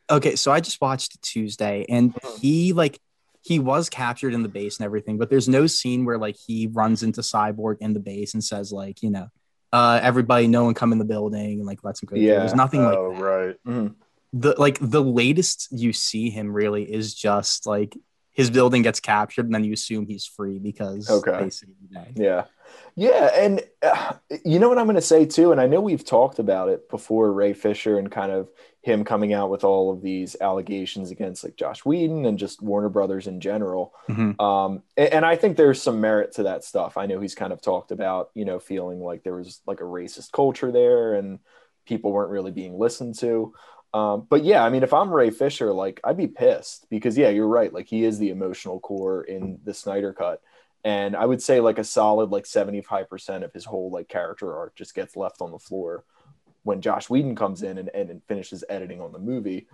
Okay, 0.08 0.36
so 0.36 0.52
I 0.52 0.60
just 0.60 0.80
watched 0.80 1.20
Tuesday, 1.22 1.84
and 1.88 2.14
Mhm. 2.14 2.38
he 2.40 2.72
like 2.72 3.00
he 3.46 3.58
was 3.60 3.88
captured 3.88 4.34
in 4.34 4.42
the 4.42 4.48
base 4.48 4.78
and 4.78 4.84
everything, 4.84 5.18
but 5.18 5.30
there's 5.30 5.48
no 5.48 5.66
scene 5.68 6.04
where 6.04 6.18
like 6.18 6.36
he 6.36 6.66
runs 6.66 7.02
into 7.04 7.20
Cyborg 7.20 7.76
in 7.80 7.92
the 7.94 8.00
base 8.00 8.34
and 8.34 8.42
says 8.42 8.72
like 8.72 9.02
you 9.02 9.10
know, 9.10 9.28
uh, 9.72 10.00
everybody, 10.02 10.48
no 10.48 10.64
one 10.64 10.74
come 10.74 10.92
in 10.92 10.98
the 10.98 11.04
building 11.04 11.58
and 11.60 11.66
like 11.66 11.84
lets 11.84 12.02
him 12.02 12.08
go. 12.10 12.16
Yeah. 12.16 12.40
there's 12.40 12.54
nothing 12.54 12.82
like 12.84 12.96
oh 12.98 13.12
that. 13.14 13.56
right. 13.66 13.90
the 14.32 14.54
like 14.58 14.78
the 14.80 15.02
latest 15.02 15.68
you 15.70 15.92
see 15.92 16.30
him 16.30 16.52
really 16.52 16.82
is 16.82 17.14
just 17.14 17.66
like 17.66 17.96
his 18.32 18.50
building 18.50 18.82
gets 18.82 19.00
captured 19.00 19.46
and 19.46 19.54
then 19.54 19.64
you 19.64 19.72
assume 19.72 20.06
he's 20.06 20.26
free 20.26 20.58
because 20.58 21.08
Okay. 21.08 21.44
they 21.44 21.50
save 21.50 21.70
the 21.88 21.94
day. 22.00 22.12
Yeah. 22.16 22.44
Yeah. 22.94 23.30
And 23.34 23.62
uh, 23.82 24.12
you 24.44 24.58
know 24.58 24.68
what 24.68 24.76
I'm 24.78 24.84
going 24.86 24.96
to 24.96 25.00
say 25.00 25.24
too? 25.24 25.52
And 25.52 25.60
I 25.60 25.66
know 25.66 25.80
we've 25.80 26.04
talked 26.04 26.38
about 26.38 26.68
it 26.68 26.90
before 26.90 27.32
Ray 27.32 27.54
Fisher 27.54 27.98
and 27.98 28.10
kind 28.10 28.32
of 28.32 28.50
him 28.86 29.02
coming 29.02 29.32
out 29.32 29.50
with 29.50 29.64
all 29.64 29.90
of 29.92 30.00
these 30.00 30.36
allegations 30.40 31.10
against 31.10 31.42
like 31.42 31.56
Joss 31.56 31.84
Whedon 31.84 32.24
and 32.24 32.38
just 32.38 32.62
Warner 32.62 32.88
Brothers 32.88 33.26
in 33.26 33.40
general. 33.40 33.92
Mhm. 34.08 34.40
Um, 34.40 34.84
and, 34.96 35.12
and 35.12 35.26
I 35.26 35.34
think 35.34 35.56
there's 35.56 35.82
some 35.82 36.00
merit 36.00 36.30
to 36.34 36.44
that 36.44 36.62
stuff. 36.62 36.96
I 36.96 37.06
know 37.06 37.18
he's 37.18 37.34
kind 37.34 37.52
of 37.52 37.60
talked 37.60 37.90
about, 37.90 38.30
you 38.34 38.44
know, 38.44 38.60
feeling 38.60 39.00
like 39.00 39.24
there 39.24 39.34
was 39.34 39.60
like 39.66 39.80
a 39.80 39.84
racist 39.84 40.30
culture 40.30 40.70
there 40.70 41.14
and 41.14 41.40
people 41.84 42.12
weren't 42.12 42.30
really 42.30 42.52
being 42.52 42.78
listened 42.78 43.18
to. 43.18 43.52
Um, 43.92 44.24
but 44.30 44.44
yeah, 44.44 44.64
I 44.64 44.70
mean, 44.70 44.84
if 44.84 44.94
I'm 44.94 45.10
Ray 45.10 45.30
Fisher, 45.30 45.72
like 45.72 46.00
I'd 46.04 46.16
be 46.16 46.28
pissed 46.28 46.88
because 46.88 47.18
yeah, 47.18 47.30
you're 47.30 47.48
right. 47.48 47.72
Like 47.72 47.88
he 47.88 48.04
is 48.04 48.20
the 48.20 48.30
emotional 48.30 48.78
core 48.78 49.24
in 49.24 49.58
the 49.64 49.74
Snyder 49.74 50.12
cut. 50.12 50.40
And 50.84 51.16
I 51.16 51.26
would 51.26 51.42
say 51.42 51.58
like 51.58 51.78
a 51.78 51.84
solid 51.84 52.30
like 52.30 52.44
75% 52.44 53.42
of 53.42 53.52
his 53.52 53.64
whole 53.64 53.90
like 53.90 54.06
character 54.06 54.56
arc 54.56 54.76
just 54.76 54.94
gets 54.94 55.16
left 55.16 55.40
on 55.40 55.50
the 55.50 55.58
floor 55.58 56.04
when 56.66 56.80
Joss 56.80 57.08
Whedon 57.08 57.36
comes 57.36 57.62
in 57.62 57.78
and, 57.78 57.88
and 57.94 58.20
finishes 58.26 58.64
editing 58.68 59.00
on 59.00 59.12
the 59.12 59.18
movie. 59.20 59.68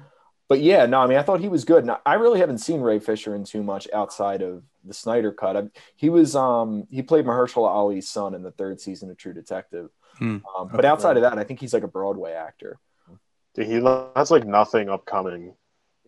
But 0.49 0.61
yeah, 0.61 0.85
no, 0.85 1.01
I 1.01 1.07
mean, 1.07 1.17
I 1.17 1.23
thought 1.23 1.41
he 1.41 1.49
was 1.49 1.65
good. 1.65 1.83
And 1.85 1.97
I 2.05 2.15
really 2.15 2.39
haven't 2.39 2.59
seen 2.59 2.83
Ray 2.83 2.99
Fisher 2.99 3.35
in 3.35 3.45
too 3.45 3.63
much 3.63 3.89
outside 3.95 4.43
of 4.43 4.63
the 4.85 4.93
Snyder 4.93 5.33
cut. 5.33 5.57
I, 5.57 5.63
he 5.97 6.11
was, 6.11 6.37
um, 6.37 6.87
he 6.91 7.01
played 7.03 7.25
Mahershala 7.25 7.69
Ali's 7.69 8.09
son 8.11 8.35
in 8.35 8.43
the 8.43 8.51
third 8.51 8.79
season 8.79 9.11
of 9.11 9.17
True 9.17 9.33
Detective. 9.33 9.89
Hmm. 10.19 10.39
Um, 10.57 10.69
but 10.71 10.81
Okay. 10.81 10.89
outside 10.89 11.17
of 11.17 11.23
that, 11.23 11.39
I 11.39 11.45
think 11.45 11.59
he's 11.61 11.73
like 11.73 11.85
a 11.85 11.89
Broadway 11.89 12.33
actor. 12.33 12.79
He 13.55 13.81
has 14.15 14.31
like 14.31 14.45
nothing 14.47 14.91
upcoming. 14.91 15.55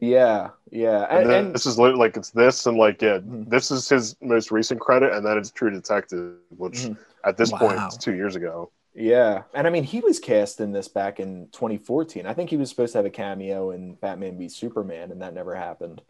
Yeah, 0.01 0.51
yeah, 0.71 1.07
And, 1.09 1.23
and, 1.23 1.31
and 1.31 1.55
this 1.55 1.65
is 1.67 1.79
like 1.79 2.17
it's 2.17 2.31
this 2.31 2.67
and 2.67 2.77
like 2.77 3.01
yeah, 3.01 3.19
Mhm. 3.19 3.49
this 3.49 3.71
is 3.71 3.89
his 3.89 4.17
most 4.21 4.51
recent 4.51 4.81
credit, 4.81 5.13
and 5.13 5.25
then 5.25 5.39
it's 5.39 5.51
True 5.51 5.71
Detective, 5.71 6.35
which 6.51 6.79
Mhm. 6.81 6.99
at 7.25 7.37
this 7.39 7.51
point 7.51 7.77
Wow. 7.79 7.89
is 7.89 7.97
two 7.97 8.15
years 8.15 8.35
ago. 8.37 8.71
Yeah, 8.95 9.43
and 9.53 9.67
I 9.67 9.71
mean, 9.71 9.85
he 9.85 10.01
was 10.01 10.19
cast 10.19 10.61
in 10.61 10.73
this 10.73 10.89
back 10.89 11.19
in 11.21 11.49
2014. 11.53 12.27
I 12.27 12.35
think 12.35 12.51
he 12.51 12.57
was 12.57 12.71
supposed 12.71 12.93
to 12.93 12.99
have 12.99 13.07
a 13.07 13.11
cameo 13.11 13.71
in 13.71 13.95
Batman 13.95 14.39
v 14.39 14.49
Superman, 14.49 15.11
and 15.11 15.23
that 15.23 15.35
never 15.35 15.55
happened. 15.55 16.01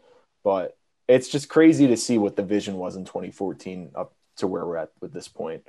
But 0.43 0.77
it's 1.07 1.27
just 1.27 1.49
crazy 1.49 1.87
to 1.87 1.97
see 1.97 2.17
what 2.17 2.35
the 2.35 2.43
vision 2.43 2.75
was 2.77 2.95
in 2.95 3.05
2014 3.05 3.91
up 3.95 4.13
to 4.37 4.47
where 4.47 4.65
we're 4.65 4.77
at 4.77 4.91
with 5.01 5.13
this 5.13 5.27
point. 5.27 5.63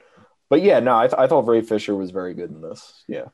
but 0.48 0.62
yeah, 0.62 0.80
no, 0.80 0.96
I, 0.96 1.06
th- 1.06 1.18
I 1.18 1.26
thought 1.26 1.46
Ray 1.46 1.62
Fisher 1.62 1.94
was 1.94 2.10
very 2.10 2.34
good 2.34 2.50
in 2.50 2.60
this. 2.60 3.04
Yeah. 3.06 3.26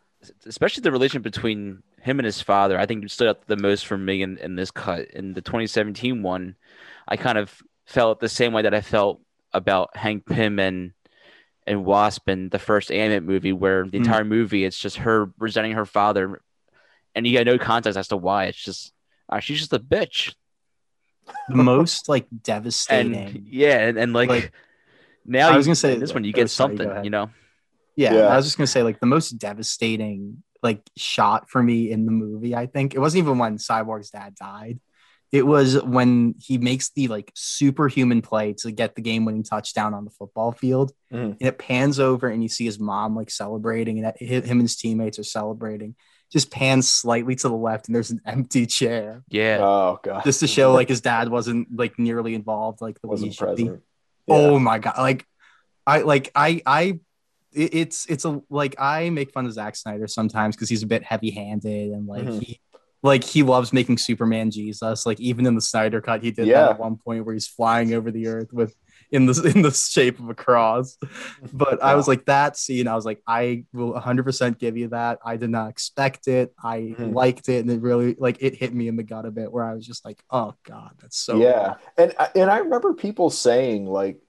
especially 0.47 0.83
the 0.83 0.93
relation 0.93 1.23
between 1.23 1.83
him 2.01 2.19
and 2.19 2.27
his 2.27 2.41
father. 2.41 2.79
I 2.79 2.87
think 2.87 3.09
stood 3.11 3.29
out 3.29 3.47
the 3.47 3.57
most 3.57 3.87
for 3.87 3.99
me 3.99 4.23
in, 4.23 4.39
in 4.39 4.57
this 4.57 4.71
cut. 4.71 5.11
In 5.11 5.33
the 5.35 5.41
2017 5.41 6.23
one, 6.23 6.57
I 7.09 7.17
kind 7.17 7.39
of 7.39 7.63
felt 7.87 8.21
the 8.21 8.29
same 8.29 8.53
way 8.53 8.63
that 8.63 8.75
I 8.75 8.81
felt 8.81 9.21
about 9.53 9.97
Hank 9.97 10.27
Pym 10.27 10.59
and 10.59 10.93
and 11.67 11.85
Wasp 11.85 12.29
in 12.29 12.49
the 12.49 12.59
first 12.59 12.91
animated 12.91 13.25
movie, 13.25 13.53
where 13.53 13.85
the 13.85 13.91
Mm. 13.99 14.05
entire 14.05 14.25
movie 14.25 14.65
it's 14.65 14.79
just 14.79 14.97
her 14.99 15.31
resenting 15.39 15.73
her 15.73 15.87
father, 15.87 16.41
and 17.15 17.27
you 17.27 17.37
got 17.37 17.47
no 17.47 17.59
context 17.59 17.97
as 17.97 18.09
to 18.09 18.17
why. 18.17 18.47
It's 18.47 18.63
just 18.63 18.93
uh, 19.29 19.41
she's 19.41 19.59
just 19.61 19.73
a 19.73 19.79
bitch, 19.79 20.35
The 21.49 21.57
most 21.57 22.09
like 22.09 22.27
and 22.31 22.43
devastating. 22.43 23.47
yeah, 23.51 23.79
and, 23.87 23.99
and 23.99 24.13
like, 24.13 24.29
Like, 24.29 24.53
now 25.25 25.49
I 25.51 25.57
was 25.57 25.67
gonna 25.67 25.77
say- 25.77 25.97
this 25.99 26.13
one 26.13 26.25
you 26.25 26.33
get 26.33 26.51
sorry, 26.51 26.71
something, 26.77 26.91
ahead. 26.91 27.05
you 27.05 27.11
know. 27.11 27.31
Yeah, 27.97 28.15
Yeah. 28.15 28.21
I 28.29 28.37
was 28.37 28.45
just 28.47 28.57
gonna 28.59 28.67
say 28.67 28.83
like 28.83 29.01
the 29.01 29.07
most 29.07 29.31
devastating 29.39 30.43
like 30.63 30.83
shot 30.97 31.49
for 31.51 31.63
me 31.63 31.91
in 31.91 32.07
the 32.07 32.13
movie. 32.13 32.55
I 32.55 32.67
think 32.67 32.95
it 32.95 32.99
wasn't 32.99 33.25
even 33.25 33.39
when 33.39 33.57
Cyborg's 33.59 34.11
dad 34.11 34.35
died. 34.35 34.81
It 35.33 35.47
was 35.47 35.83
when 35.83 36.35
he 36.39 36.59
makes 36.59 36.91
the 36.91 37.09
like 37.09 37.33
superhuman 37.35 38.21
play 38.21 38.53
to 38.59 38.71
get 38.71 38.95
the 38.95 39.01
game-winning 39.01 39.43
touchdown 39.45 39.95
on 39.95 40.05
the 40.05 40.11
football 40.11 40.53
field, 40.53 40.93
Mhm. 41.11 41.37
and 41.41 41.43
it 41.43 41.59
pans 41.59 41.99
over 41.99 42.29
and 42.29 42.43
you 42.43 42.51
see 42.51 42.67
his 42.67 42.79
mom 42.79 43.17
like 43.17 43.31
celebrating, 43.31 43.99
and 43.99 44.07
that- 44.07 44.19
him 44.21 44.43
and 44.59 44.63
his 44.63 44.77
teammates 44.77 45.19
are 45.19 45.25
celebrating. 45.25 45.95
Just 46.31 46.51
pans 46.51 46.89
slightly 46.89 47.35
to 47.37 47.49
the 47.49 47.57
left, 47.57 47.89
and 47.89 47.95
there's 47.95 48.11
an 48.11 48.21
empty 48.27 48.67
chair, 48.67 49.23
Yeah, 49.29 49.59
Oh 49.61 49.99
god. 50.03 50.23
just 50.25 50.41
to 50.41 50.47
show 50.47 50.73
like 50.73 50.89
his 50.89 51.01
dad 51.01 51.29
wasn't 51.31 51.69
like 51.77 51.99
nearly 51.99 52.35
involved, 52.35 52.81
like 52.83 53.01
the 53.01 53.09
wasn't 53.09 53.35
should 53.35 53.57
be. 53.57 53.65
present. 53.65 53.83
Oh 54.29 54.59
my 54.59 54.79
god! 54.79 54.95
Like, 54.99 55.27
I 55.87 56.03
like 56.03 56.31
I 56.35 56.61
I. 56.67 57.01
It's 57.55 58.07
it's 58.07 58.25
a 58.25 58.41
like 58.49 58.75
I 58.79 59.11
make 59.11 59.31
fun 59.33 59.45
of 59.45 59.53
Zack 59.53 59.77
Snyder 59.77 60.07
sometimes 60.07 60.57
because 60.57 60.71
he's 60.71 60.83
a 60.83 60.87
bit 60.87 61.03
heavy 61.03 61.31
handed 61.31 61.91
and 61.93 62.07
like 62.07 62.25
Mhm. 62.25 62.43
he 62.43 62.61
like 63.03 63.25
he 63.25 63.43
loves 63.43 63.73
making 63.73 63.99
Superman 63.99 64.51
Jesus. 64.51 65.05
Like 65.07 65.21
even 65.21 65.47
in 65.47 65.55
the 65.55 65.61
Snyder 65.61 66.01
cut, 66.01 66.23
he 66.23 66.31
did 66.31 66.47
Yeah. 66.47 66.63
that 66.63 66.71
at 66.73 66.79
one 66.79 66.97
point 66.97 67.25
where 67.25 67.35
he's 67.35 67.49
flying 67.49 67.95
over 67.95 68.11
the 68.11 68.29
earth 68.29 68.53
with 68.53 68.75
in 69.11 69.27
the 69.27 69.43
in 69.55 69.63
the 69.63 69.71
shape 69.73 70.19
of 70.21 70.29
a 70.31 70.35
cross. 70.35 70.97
But 71.53 71.83
I 71.83 71.95
was 71.97 72.07
like 72.09 72.25
that 72.27 72.57
scene. 72.57 72.87
I 72.89 72.95
was 72.95 73.05
like, 73.05 73.21
I 73.27 73.65
will 73.73 73.93
100 73.93 74.23
percent 74.25 74.59
give 74.59 74.77
you 74.77 74.89
that. 74.89 75.19
I 75.25 75.37
did 75.37 75.51
not 75.51 75.69
expect 75.71 76.29
it. 76.29 76.55
I 76.63 76.95
Mhm. 76.99 77.15
liked 77.15 77.49
it, 77.49 77.59
and 77.61 77.71
it 77.71 77.81
really 77.81 78.15
like 78.19 78.39
it 78.41 78.55
hit 78.55 78.73
me 78.73 78.89
in 78.89 78.97
the 78.97 79.03
gut 79.03 79.27
a 79.27 79.31
bit 79.31 79.53
where 79.53 79.65
I 79.65 79.75
was 79.75 79.87
just 79.87 80.05
like, 80.05 80.23
oh 80.31 80.55
god, 80.65 80.93
that's 81.01 81.19
so 81.19 81.37
yeah, 81.39 81.75
and 81.99 82.15
and 82.37 82.51
I 82.51 82.59
remember 82.59 82.95
people 82.95 83.31
saying 83.31 83.87
like 83.87 84.21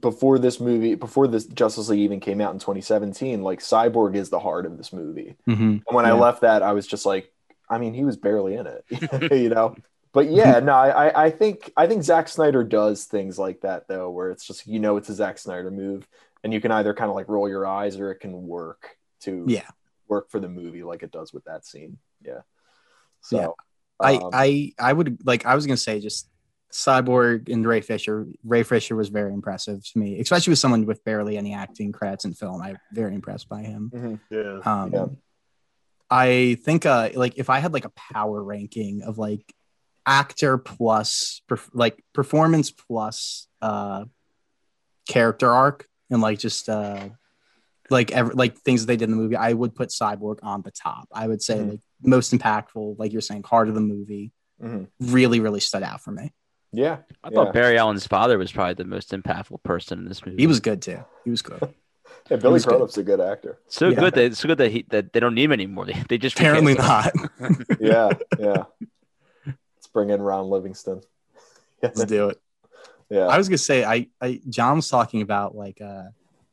before 0.00 0.38
this 0.38 0.60
movie, 0.60 0.94
before 0.94 1.26
this 1.26 1.46
Justice 1.46 1.88
League 1.88 2.00
even 2.00 2.20
came 2.20 2.40
out 2.40 2.52
in 2.52 2.58
2017, 2.58 3.42
like 3.42 3.60
Cyborg 3.60 4.14
is 4.14 4.28
the 4.28 4.40
heart 4.40 4.66
of 4.66 4.76
this 4.76 4.92
movie. 4.92 5.36
Mhm. 5.48 5.56
And 5.58 5.82
when 5.96 6.04
I 6.04 6.12
left 6.12 6.42
that, 6.42 6.62
I 6.62 6.72
was 6.72 6.86
just 6.86 7.06
like, 7.06 7.32
I 7.74 7.78
mean, 7.78 7.92
he 7.94 8.04
was 8.04 8.16
barely 8.16 8.54
in 8.54 8.66
it, 8.66 8.84
you 9.32 9.48
know. 9.48 9.74
But 10.12 10.30
yeah, 10.30 10.60
no, 10.60 10.72
I 10.74 11.26
I 11.26 11.30
think 11.30 11.72
I 11.76 11.86
think 11.88 12.04
Zack 12.04 12.28
Snyder 12.28 12.62
does 12.62 13.04
things 13.04 13.38
like 13.38 13.62
that 13.62 13.88
though, 13.88 14.10
where 14.10 14.30
it's 14.30 14.46
just 14.46 14.66
you 14.66 14.78
know 14.78 14.96
it's 14.96 15.08
a 15.08 15.14
Zack 15.14 15.38
Snyder 15.38 15.70
move, 15.70 16.06
and 16.44 16.52
you 16.54 16.60
can 16.60 16.70
either 16.70 16.94
kind 16.94 17.10
of 17.10 17.16
like 17.16 17.28
roll 17.28 17.48
your 17.48 17.66
eyes 17.66 17.98
or 17.98 18.10
it 18.12 18.20
can 18.20 18.46
work 18.46 18.96
to 19.22 19.44
Yeah. 19.48 19.66
work 20.08 20.30
for 20.30 20.38
the 20.38 20.48
movie 20.48 20.82
like 20.84 21.02
it 21.02 21.10
does 21.10 21.32
with 21.32 21.44
that 21.44 21.66
scene. 21.66 21.98
Yeah. 22.24 22.42
So 23.22 23.36
Yeah. 23.38 23.48
I, 24.00 24.16
um, 24.16 24.30
I 24.32 24.72
I 24.78 24.92
would 24.92 25.18
like 25.26 25.46
I 25.46 25.54
was 25.56 25.66
gonna 25.66 25.76
say 25.76 25.98
just 25.98 26.28
Cyborg 26.70 27.48
and 27.52 27.66
Ray 27.66 27.80
Fisher. 27.80 28.26
Ray 28.44 28.62
Fisher 28.64 28.94
was 28.96 29.08
very 29.08 29.32
impressive 29.32 29.84
to 29.92 29.98
me, 29.98 30.20
especially 30.20 30.50
with 30.52 30.58
someone 30.58 30.86
with 30.86 31.02
barely 31.04 31.36
any 31.36 31.54
acting 31.54 31.90
credits 31.92 32.24
in 32.24 32.34
film. 32.34 32.60
I'm 32.62 32.78
very 32.92 33.14
impressed 33.14 33.48
by 33.48 33.62
him. 33.62 33.90
mhm. 33.94 34.20
Yeah. 34.30 34.58
Um, 34.82 34.92
Yeah. 34.92 35.06
I 36.10 36.58
think 36.64 36.86
uh 36.86 37.10
like 37.14 37.38
if 37.38 37.50
I 37.50 37.58
had 37.58 37.72
like 37.72 37.84
a 37.84 37.92
power 38.12 38.42
ranking 38.42 39.02
of 39.02 39.18
like 39.18 39.52
actor 40.06 40.58
plus 40.58 41.42
perf- 41.50 41.70
like 41.72 42.02
performance 42.12 42.70
plus 42.70 43.48
uh 43.62 44.04
character 45.08 45.50
arc 45.50 45.86
and 46.10 46.20
like 46.20 46.38
just 46.38 46.68
uh 46.68 47.08
like 47.90 48.12
ever 48.12 48.32
like 48.32 48.56
things 48.58 48.82
that 48.82 48.86
they 48.86 48.96
did 48.96 49.04
in 49.04 49.10
the 49.10 49.16
movie, 49.16 49.36
I 49.36 49.52
would 49.52 49.74
put 49.74 49.90
Cyborg 49.90 50.38
on 50.42 50.62
the 50.62 50.70
top. 50.70 51.08
I 51.12 51.26
would 51.26 51.42
say 51.42 51.58
Mhm. 51.58 51.70
like 51.70 51.80
most 52.02 52.32
impactful, 52.32 52.98
like 52.98 53.12
you're 53.12 53.20
saying, 53.20 53.42
heart 53.44 53.68
of 53.68 53.74
the 53.74 53.80
movie 53.80 54.32
Mhm. 54.62 54.88
really, 55.00 55.40
really 55.40 55.60
stood 55.60 55.82
out 55.82 56.00
for 56.00 56.10
me. 56.10 56.32
yeah, 56.72 56.98
I 57.22 57.30
thought 57.30 57.52
Barry 57.52 57.78
Allen's 57.78 58.06
father 58.06 58.36
was 58.38 58.50
probably 58.50 58.74
the 58.74 58.84
most 58.84 59.12
impactful 59.12 59.62
person 59.62 60.00
in 60.00 60.08
this 60.08 60.24
movie. 60.26 60.42
He 60.42 60.46
was 60.48 60.58
good 60.60 60.82
too. 60.82 61.04
He 61.24 61.30
was 61.30 61.40
good. 61.42 61.60
yeah. 62.30 62.36
Billy 62.38 62.54
was. 62.54 62.64
Crudup's 62.66 62.96
a 62.98 63.02
good 63.02 63.20
actor. 63.20 63.58
so 63.68 63.88
Yeah. 63.90 64.00
good 64.00 64.14
that 64.14 64.36
so 64.36 64.48
good 64.48 64.58
that 64.58 64.70
he 64.70 64.84
that 64.90 65.12
they 65.12 65.20
don't 65.20 65.34
need 65.34 65.44
him 65.44 65.52
anymore. 65.52 65.86
They, 65.86 65.92
they 66.08 66.18
just 66.18 66.36
Apparently 66.36 66.74
not. 66.74 67.12
Yeah, 67.80 68.14
yeah. 68.38 68.64
Let's 69.46 69.86
bring 69.92 70.10
in 70.10 70.22
Ron 70.22 70.48
Livingston. 70.48 71.02
Let's 71.82 72.04
do 72.04 72.30
it. 72.30 72.40
Yeah, 73.10 73.26
I 73.26 73.36
was 73.36 73.48
gonna 73.48 73.58
say 73.58 73.84
I, 73.84 74.08
I 74.20 74.40
John 74.48 74.76
was 74.76 74.88
talking 74.88 75.20
about 75.22 75.54
like 75.54 75.80
uh 75.80 76.04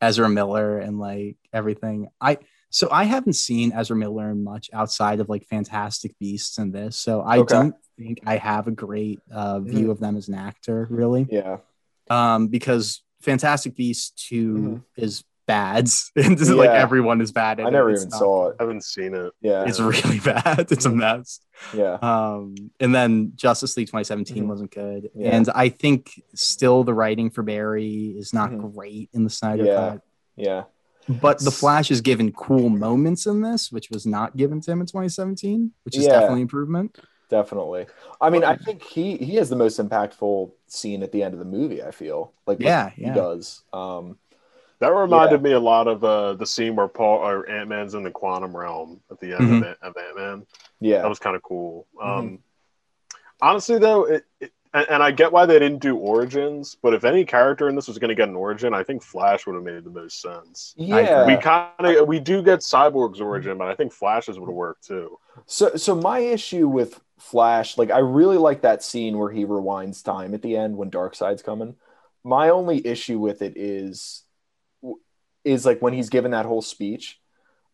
Ezra 0.02 0.28
Miller 0.30 0.80
and 0.80 1.00
like 1.00 1.38
everything. 1.54 2.10
I 2.20 2.40
so 2.70 2.90
I 2.92 3.04
haven't 3.06 3.34
seen 3.34 3.72
Ezra 3.74 3.96
Miller 3.96 4.34
much 4.36 4.70
outside 4.74 5.20
of 5.22 5.30
like 5.30 5.46
Fantastic 5.46 6.18
Beasts 6.20 6.58
and 6.58 6.74
this. 6.74 6.98
So 6.98 7.22
I 7.22 7.38
Okay. 7.40 7.54
don't 7.56 7.76
think 7.98 8.22
I 8.26 8.36
have 8.38 8.68
a 8.68 8.72
great 8.72 9.22
uh 9.32 9.60
view 9.62 9.92
of 9.92 10.00
them 10.00 10.18
as 10.18 10.28
an 10.28 10.36
actor, 10.36 10.88
really. 10.90 11.28
yeah, 11.30 11.58
Um 12.10 12.48
because 12.48 13.02
Fantastic 13.22 13.76
Beasts 13.76 14.10
2 14.28 14.54
Mhm. 14.54 14.84
is 14.98 15.24
bad. 15.52 15.90
and 16.16 16.38
just, 16.38 16.52
like 16.52 16.70
everyone 16.70 17.22
is 17.22 17.32
bad 17.32 17.60
I 17.60 17.70
never 17.70 17.90
it. 17.90 17.98
Even 17.98 18.10
not- 18.10 18.20
saw 18.20 18.48
it. 18.50 18.56
I 18.60 18.64
haven't 18.64 18.84
seen 18.84 19.14
it. 19.14 19.32
Yeah, 19.42 19.66
It's 19.68 19.80
really 19.80 20.20
bad. 20.34 20.72
It's 20.72 20.86
a 20.86 20.90
Mhm. 20.90 20.96
mess. 20.96 21.40
yeah, 21.74 21.94
Um, 22.02 22.56
and 22.80 22.94
then 22.96 23.34
Justice 23.36 23.76
League 23.78 23.88
2017 23.88 24.44
Mhm. 24.44 24.48
wasn't 24.48 24.72
good. 24.72 25.10
Yeah. 25.16 25.36
And 25.36 25.50
I 25.54 25.70
think 25.70 26.12
still 26.36 26.84
the 26.84 26.94
writing 26.94 27.30
for 27.30 27.44
Barry 27.44 28.16
is 28.18 28.34
not 28.34 28.52
Mhm. 28.52 28.74
great 28.74 29.10
in 29.14 29.24
the 29.24 29.30
Snyder 29.30 29.66
Yeah. 29.66 29.76
cut. 29.92 30.02
yeah, 30.38 30.64
But 31.22 31.40
the 31.40 31.52
Flash 31.52 31.92
is 31.92 32.00
given 32.02 32.32
cool 32.32 32.70
moments 32.70 33.26
in 33.26 33.42
this, 33.42 33.72
which 33.72 33.90
was 33.92 34.06
not 34.06 34.38
given 34.38 34.62
to 34.62 34.72
him 34.72 34.80
in 34.82 34.88
2017, 34.88 35.72
which 35.84 35.98
is 35.98 36.06
Yeah. 36.06 36.12
definitely 36.14 36.42
improvement. 36.42 36.98
definitely. 37.30 37.86
I 38.20 38.30
mean, 38.30 38.44
I 38.44 38.58
think 38.58 38.84
he 38.84 39.16
he 39.16 39.36
has 39.36 39.50
the 39.50 39.56
most 39.56 39.80
impactful 39.80 40.52
scene 40.68 41.02
at 41.02 41.14
the 41.14 41.24
end 41.24 41.34
of 41.34 41.40
the 41.40 41.46
movie. 41.46 41.82
I 41.82 41.92
feel 41.92 42.34
like 42.46 42.60
Yeah, 42.60 42.90
he 42.90 43.04
yeah. 43.04 43.14
does. 43.14 43.64
Um, 43.72 44.18
That 44.82 44.94
reminded 44.94 45.42
me 45.44 45.52
a 45.54 45.60
lot 45.60 45.88
of 45.88 46.04
uh, 46.04 46.34
the 46.34 46.46
scene 46.46 46.76
where 46.76 46.88
Paul 46.88 47.20
or 47.20 47.48
Ant 47.48 47.70
Man's 47.70 47.94
in 47.94 48.02
the 48.04 48.12
quantum 48.12 48.56
realm 48.58 49.00
at 49.12 49.20
the 49.20 49.34
end 49.34 49.42
Mhm. 49.44 49.58
of, 49.58 49.64
Ant- 49.64 49.78
of 49.84 49.96
Ant 49.98 50.18
Man. 50.18 50.46
yeah, 50.80 51.02
That 51.04 51.08
was 51.10 51.20
kind 51.20 51.36
of 51.36 51.44
cool. 51.44 51.88
Um, 52.02 52.10
Mhm. 52.10 52.40
Honestly, 53.44 53.80
though, 53.80 54.06
it, 54.06 54.24
it, 54.40 54.52
and, 54.74 54.88
and 54.90 55.04
I 55.04 55.12
get 55.12 55.32
why 55.32 55.46
they 55.46 55.60
didn't 55.60 55.82
do 55.82 55.98
origins, 55.98 56.78
but 56.82 56.94
if 56.94 57.04
any 57.04 57.26
character 57.26 57.68
in 57.70 57.76
this 57.76 57.88
was 57.88 57.98
going 58.00 58.10
to 58.10 58.16
get 58.16 58.30
an 58.30 58.36
origin, 58.36 58.74
I 58.74 58.84
think 58.84 59.04
Flash 59.04 59.46
would 59.46 59.56
have 59.56 59.64
made 59.64 59.84
the 59.84 59.90
most 59.90 60.22
sense. 60.22 60.74
yeah. 60.78 61.26
We 61.26 61.38
kind 61.38 61.70
of 61.80 62.08
we 62.08 62.20
do 62.20 62.42
get 62.44 62.60
Cyborg's 62.60 63.20
origin, 63.22 63.58
but 63.58 63.68
I 63.68 63.76
think 63.76 63.92
Flash's 63.94 64.40
would 64.40 64.48
have 64.48 64.56
worked 64.56 64.86
too. 64.88 65.18
So, 65.46 65.76
so 65.76 65.96
my 65.96 66.20
issue 66.20 66.68
with 66.68 67.00
Flash, 67.20 67.78
like 67.78 67.92
I 67.92 68.00
really 68.00 68.38
like 68.38 68.62
that 68.62 68.82
scene 68.84 69.18
where 69.18 69.30
he 69.32 69.46
rewinds 69.46 70.04
time 70.04 70.34
at 70.34 70.42
the 70.42 70.56
end 70.58 70.78
when 70.78 70.90
Darkseid's 70.90 71.44
coming. 71.44 71.76
My 72.24 72.50
only 72.50 72.86
issue 72.86 73.20
with 73.20 73.42
it 73.42 73.54
is, 73.58 74.24
is 75.44 75.66
like 75.66 75.82
when 75.82 75.94
he's 75.94 76.10
given 76.10 76.32
that 76.32 76.46
whole 76.46 76.62
speech, 76.62 77.20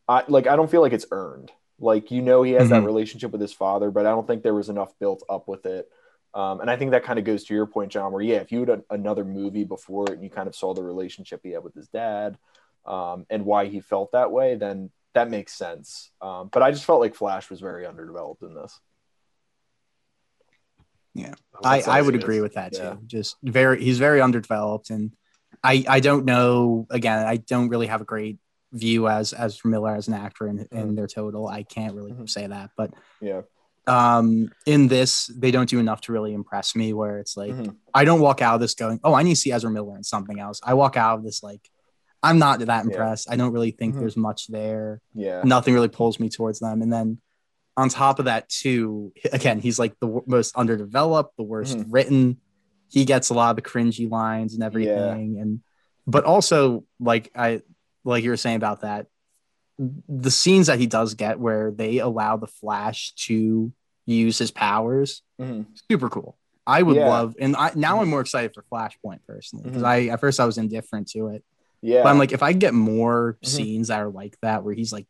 I 0.07 0.23
like 0.27 0.47
I 0.47 0.55
don't 0.55 0.71
feel 0.71 0.81
like 0.81 0.93
it's 0.93 1.05
earned. 1.11 1.51
Like 1.79 2.11
you 2.11 2.21
know 2.21 2.43
he 2.43 2.53
has 2.53 2.69
that 2.69 2.81
Mhm. 2.81 2.85
relationship 2.85 3.31
with 3.31 3.41
his 3.41 3.53
father, 3.53 3.91
but 3.91 4.05
I 4.05 4.09
don't 4.09 4.25
think 4.25 4.41
there 4.43 4.53
was 4.53 4.69
enough 4.69 4.97
built 4.99 5.23
up 5.29 5.47
with 5.47 5.65
it. 5.65 5.89
Um, 6.33 6.59
and 6.61 6.69
I 6.69 6.75
think 6.75 6.91
that 6.91 7.03
kind 7.03 7.19
of 7.19 7.25
goes 7.25 7.45
to 7.45 7.53
your 7.53 7.65
point, 7.65 7.91
John, 7.91 8.11
where 8.11 8.21
yeah, 8.21 8.37
if 8.37 8.51
you 8.51 8.59
had 8.61 8.69
a, 8.69 8.83
another 8.89 9.23
movie 9.25 9.63
before 9.63 10.05
it 10.05 10.13
and 10.13 10.23
you 10.23 10.29
kind 10.29 10.47
of 10.47 10.55
saw 10.55 10.73
the 10.73 10.83
relationship 10.83 11.41
he 11.43 11.51
had 11.51 11.63
with 11.63 11.73
his 11.73 11.87
dad, 11.87 12.37
um, 12.85 13.25
and 13.29 13.45
why 13.45 13.65
he 13.65 13.79
felt 13.79 14.11
that 14.11 14.31
way, 14.31 14.55
then 14.55 14.91
that 15.13 15.29
makes 15.29 15.53
sense. 15.53 16.11
Um, 16.21 16.49
but 16.51 16.61
I 16.63 16.71
just 16.71 16.85
felt 16.85 16.99
like 17.01 17.15
Flash 17.15 17.49
was 17.49 17.59
very 17.59 17.85
underdeveloped 17.87 18.43
in 18.43 18.53
this. 18.53 18.79
Yeah, 21.13 21.33
I, 21.63 21.77
That's 21.77 21.87
I 21.87 22.01
would 22.01 22.13
nice. 22.13 22.23
agree 22.23 22.41
with 22.41 22.53
that 22.53 22.73
too. 22.73 22.99
Just 23.07 23.37
very, 23.41 23.83
he's 23.83 23.97
very 23.97 24.21
underdeveloped, 24.21 24.91
and 24.91 25.11
I, 25.63 25.85
I 25.87 25.99
don't 25.99 26.25
know. 26.25 26.87
Again, 26.89 27.25
I 27.25 27.37
don't 27.37 27.69
really 27.69 27.87
have 27.87 28.01
a 28.01 28.05
great 28.05 28.37
view 28.73 29.07
as 29.07 29.33
as 29.33 29.63
Miller 29.63 29.95
as 29.95 30.07
an 30.07 30.13
actor 30.13 30.47
in, 30.47 30.67
in 30.71 30.91
Mhm. 30.91 30.95
their 30.95 31.07
total. 31.07 31.47
I 31.47 31.63
can't 31.63 31.95
really 31.95 32.11
Mhm. 32.11 32.29
say 32.29 32.47
that, 32.47 32.71
but 32.77 32.91
Yeah. 33.21 33.41
um, 33.87 34.49
in 34.65 34.89
this, 34.89 35.27
they 35.27 35.51
don't 35.51 35.69
do 35.69 35.79
enough 35.79 36.01
to 36.01 36.11
really 36.11 36.33
impress 36.33 36.75
me. 36.75 36.91
Where 36.93 37.19
it's 37.19 37.37
like, 37.37 37.51
Mhm. 37.53 37.75
I 37.93 38.03
don't 38.03 38.19
walk 38.19 38.41
out 38.41 38.55
of 38.55 38.61
this 38.61 38.73
going, 38.75 38.99
"Oh, 39.03 39.13
I 39.13 39.23
need 39.23 39.35
to 39.35 39.39
see 39.39 39.51
Ezra 39.51 39.71
Miller 39.71 39.95
in 39.95 40.03
something 40.03 40.39
else." 40.39 40.59
I 40.63 40.73
walk 40.73 40.97
out 40.97 41.17
of 41.19 41.23
this 41.23 41.41
like, 41.41 41.69
I'm 42.21 42.39
not 42.39 42.59
that 42.59 42.83
impressed. 42.85 43.27
I 43.31 43.35
don't 43.37 43.53
really 43.53 43.71
think 43.71 43.95
Mhm. 43.95 43.99
there's 43.99 44.17
much 44.17 44.47
there. 44.47 45.01
Yeah. 45.13 45.41
Nothing 45.45 45.73
really 45.73 45.87
pulls 45.87 46.19
me 46.19 46.29
towards 46.29 46.59
them. 46.59 46.81
And 46.81 46.91
then 46.91 47.21
on 47.77 47.89
top 47.89 48.17
of 48.19 48.25
that, 48.25 48.49
too, 48.49 49.13
again, 49.31 49.59
he's 49.59 49.77
like 49.79 49.97
the 50.01 50.07
w- 50.07 50.23
most 50.27 50.55
underdeveloped, 50.55 51.37
the 51.37 51.43
worst 51.43 51.77
Mhm. 51.77 51.85
written. 51.89 52.37
He 52.89 53.05
gets 53.05 53.29
a 53.29 53.33
lot 53.33 53.49
of 53.51 53.55
the 53.57 53.61
cringy 53.69 54.09
lines 54.09 54.53
and 54.53 54.63
everything, 54.63 55.39
and 55.39 55.61
but 56.05 56.23
also 56.23 56.85
like 56.99 57.31
I 57.35 57.61
like 58.03 58.23
you 58.23 58.29
were 58.29 58.37
saying 58.37 58.55
about 58.55 58.81
that, 58.81 59.07
the 59.77 60.31
scenes 60.31 60.67
that 60.67 60.79
he 60.79 60.87
does 60.87 61.13
get 61.13 61.39
where 61.39 61.71
they 61.71 61.97
allow 61.99 62.37
the 62.37 62.47
Flash 62.47 63.13
to 63.27 63.71
use 64.05 64.37
his 64.37 64.49
powers, 64.51 65.21
Mhm. 65.39 65.65
super 65.91 66.09
cool. 66.09 66.37
I 66.65 66.81
would 66.81 66.95
Yeah. 66.95 67.09
love, 67.09 67.35
and 67.39 67.55
I, 67.55 67.71
now 67.75 68.01
I'm 68.01 68.09
more 68.09 68.21
excited 68.21 68.53
for 68.53 68.63
Flashpoint 68.71 69.19
personally 69.27 69.63
because 69.65 69.81
Mhm. 69.83 69.85
I 69.85 70.07
at 70.07 70.19
first 70.19 70.39
I 70.39 70.45
was 70.45 70.57
indifferent 70.57 71.07
to 71.09 71.27
it, 71.27 71.43
Yeah. 71.81 72.03
but 72.03 72.09
I'm 72.09 72.17
like, 72.17 72.31
if 72.31 72.41
I 72.43 72.53
get 72.53 72.73
more 72.73 73.37
Mhm. 73.43 73.47
scenes 73.47 73.87
that 73.89 74.01
are 74.01 74.09
like 74.09 74.37
that, 74.41 74.63
where 74.63 74.73
he's 74.73 74.91
like 74.93 75.07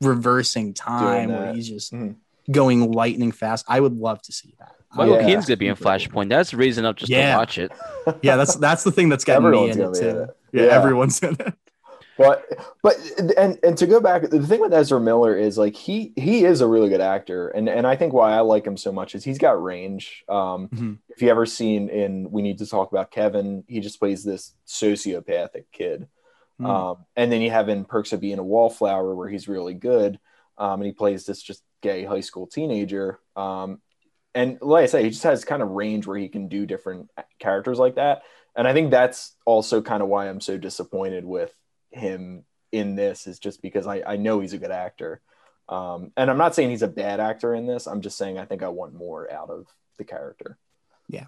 reversing 0.00 0.72
time, 0.74 1.30
where 1.30 1.52
he's 1.52 1.68
just 1.68 1.92
Mhm. 1.92 2.16
going 2.50 2.90
lightning 2.92 3.32
fast, 3.32 3.64
I 3.68 3.80
would 3.80 3.94
love 3.94 4.22
to 4.22 4.32
see 4.32 4.54
that. 4.58 4.74
Michael 4.94 5.16
Yeah. 5.16 5.26
Keaton's 5.26 5.46
gonna 5.46 5.56
be 5.56 5.68
in 5.68 5.76
Flashpoint. 5.76 6.28
That's 6.28 6.50
the 6.50 6.56
reason 6.56 6.84
up 6.84 6.96
just 6.96 7.10
Yeah. 7.10 7.32
to 7.32 7.38
watch 7.38 7.58
it. 7.58 7.72
Yeah, 8.22 8.36
that's 8.36 8.56
that's 8.56 8.82
the 8.84 8.90
thing 8.92 9.08
that's 9.08 9.24
getting 9.24 9.44
Everyone's 9.46 9.76
me 9.76 9.82
in 9.82 9.88
it 9.88 9.92
gonna 9.92 10.00
be 10.00 10.08
in 10.08 10.22
it. 10.24 10.36
Yeah, 10.52 10.62
Yeah. 10.64 10.68
everyone's 10.70 11.22
in 11.22 11.34
it. 11.38 11.54
but 12.18 12.44
but 12.82 12.96
and 13.38 13.58
and 13.62 13.78
to 13.78 13.86
go 13.86 13.98
back 14.00 14.28
the 14.28 14.46
thing 14.46 14.60
with 14.60 14.74
ezra 14.74 15.00
miller 15.00 15.34
is 15.36 15.56
like 15.56 15.74
he 15.74 16.12
he 16.16 16.44
is 16.44 16.60
a 16.60 16.66
really 16.66 16.90
good 16.90 17.00
actor 17.00 17.48
and 17.48 17.66
and 17.66 17.86
i 17.86 17.96
think 17.96 18.12
why 18.12 18.32
i 18.32 18.40
like 18.40 18.66
him 18.66 18.76
so 18.76 18.92
much 18.92 19.14
is 19.14 19.24
he's 19.24 19.38
got 19.38 19.62
range 19.62 20.22
um 20.28 20.68
Mhm. 20.68 20.98
if 21.08 21.22
you 21.22 21.30
ever 21.30 21.46
seen 21.46 21.88
in 21.88 22.30
we 22.30 22.42
need 22.42 22.58
to 22.58 22.66
talk 22.66 22.92
about 22.92 23.10
kevin 23.10 23.64
he 23.68 23.80
just 23.80 23.98
plays 23.98 24.22
this 24.22 24.54
sociopathic 24.66 25.64
kid 25.72 26.08
Mhm. 26.60 26.66
um 26.68 26.96
and 27.16 27.32
then 27.32 27.40
you 27.40 27.50
have 27.50 27.70
in 27.70 27.86
perks 27.86 28.12
of 28.12 28.20
being 28.20 28.38
a 28.38 28.42
wallflower 28.44 29.14
where 29.14 29.28
he's 29.28 29.48
really 29.48 29.74
good 29.74 30.18
um 30.58 30.80
and 30.80 30.84
he 30.86 30.92
plays 30.92 31.24
this 31.24 31.40
just 31.40 31.62
gay 31.80 32.04
high 32.04 32.20
school 32.20 32.46
teenager 32.46 33.18
um 33.36 33.80
and 34.34 34.58
like 34.60 34.84
i 34.84 34.86
say 34.86 35.02
he 35.02 35.10
just 35.10 35.22
has 35.22 35.44
kind 35.44 35.62
of 35.62 35.70
range 35.70 36.06
where 36.06 36.18
he 36.18 36.28
can 36.28 36.48
do 36.48 36.66
different 36.66 37.10
characters 37.38 37.78
like 37.78 37.96
that 37.96 38.22
and 38.56 38.66
i 38.68 38.72
think 38.72 38.90
that's 38.90 39.34
also 39.44 39.82
kind 39.82 40.02
of 40.02 40.08
why 40.08 40.28
i'm 40.28 40.40
so 40.40 40.56
disappointed 40.56 41.24
with 41.24 41.52
him 41.90 42.44
in 42.72 42.94
this 42.94 43.26
is 43.26 43.38
just 43.38 43.62
because 43.62 43.86
I, 43.86 44.02
I 44.06 44.16
know 44.16 44.40
he's 44.40 44.52
a 44.52 44.58
good 44.58 44.70
actor. 44.70 45.20
Um, 45.68 46.12
and 46.16 46.30
I'm 46.30 46.38
not 46.38 46.54
saying 46.54 46.70
he's 46.70 46.82
a 46.82 46.88
bad 46.88 47.20
actor 47.20 47.54
in 47.54 47.66
this. 47.66 47.86
I'm 47.86 48.00
just 48.00 48.18
saying 48.18 48.38
I 48.38 48.44
think 48.44 48.62
I 48.62 48.68
want 48.68 48.94
more 48.94 49.30
out 49.30 49.50
of 49.50 49.66
the 49.98 50.04
character. 50.04 50.58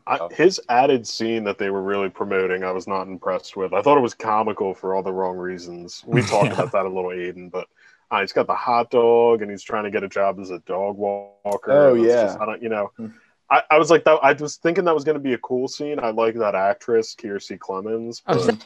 I, 0.07 0.29
his 0.31 0.61
added 0.69 1.07
scene 1.07 1.45
that 1.45 1.59
they 1.59 1.71
were 1.71 1.83
really 1.83 2.09
promoting, 2.09 2.63
I 2.63 2.71
was 2.71 2.87
not 2.87 3.09
impressed 3.09 3.57
with. 3.57 3.73
I 3.73 3.83
thought 3.83 3.99
it 3.99 4.03
was 4.03 4.15
comical 4.15 4.75
for 4.75 4.95
all 4.95 5.03
the 5.03 5.13
wrong 5.13 5.37
reasons. 5.37 6.05
We 6.07 6.23
talked 6.23 6.47
Yeah. 6.47 6.53
about 6.55 6.73
that 6.73 6.87
a 6.87 6.89
little, 6.89 7.11
Aiden, 7.11 7.51
but 7.51 7.67
uh, 8.13 8.21
he's 8.21 8.33
got 8.33 8.47
the 8.47 8.55
hot 8.55 8.91
dog 8.91 9.43
and 9.43 9.51
he's 9.51 9.63
trying 9.63 9.85
to 9.85 9.91
get 9.91 10.05
a 10.05 10.09
job 10.09 10.39
as 10.39 10.51
a 10.51 10.59
dog 10.61 10.97
walker. 10.97 11.73
Oh, 11.73 11.95
and 11.95 12.05
yeah. 12.05 12.25
just- 12.27 12.39
I 12.41 12.47
don't, 12.47 12.63
you 12.63 12.69
know, 12.69 12.91
Hmm. 12.97 13.07
I, 13.51 13.63
I 13.73 13.79
was 13.79 13.91
like 13.91 14.05
that. 14.05 14.19
I 14.23 14.33
was 14.33 14.57
thinking 14.57 14.85
that 14.85 14.95
was 14.95 15.05
going 15.05 15.17
to 15.17 15.21
be 15.21 15.35
a 15.35 15.39
cool 15.39 15.69
scene. 15.69 15.99
I 16.01 16.11
like 16.11 16.35
that 16.37 16.55
actress, 16.55 17.15
Kiersey 17.15 17.59
Clemons. 17.59 18.23
I 18.27 18.35
was 18.37 18.47
But 18.47 18.65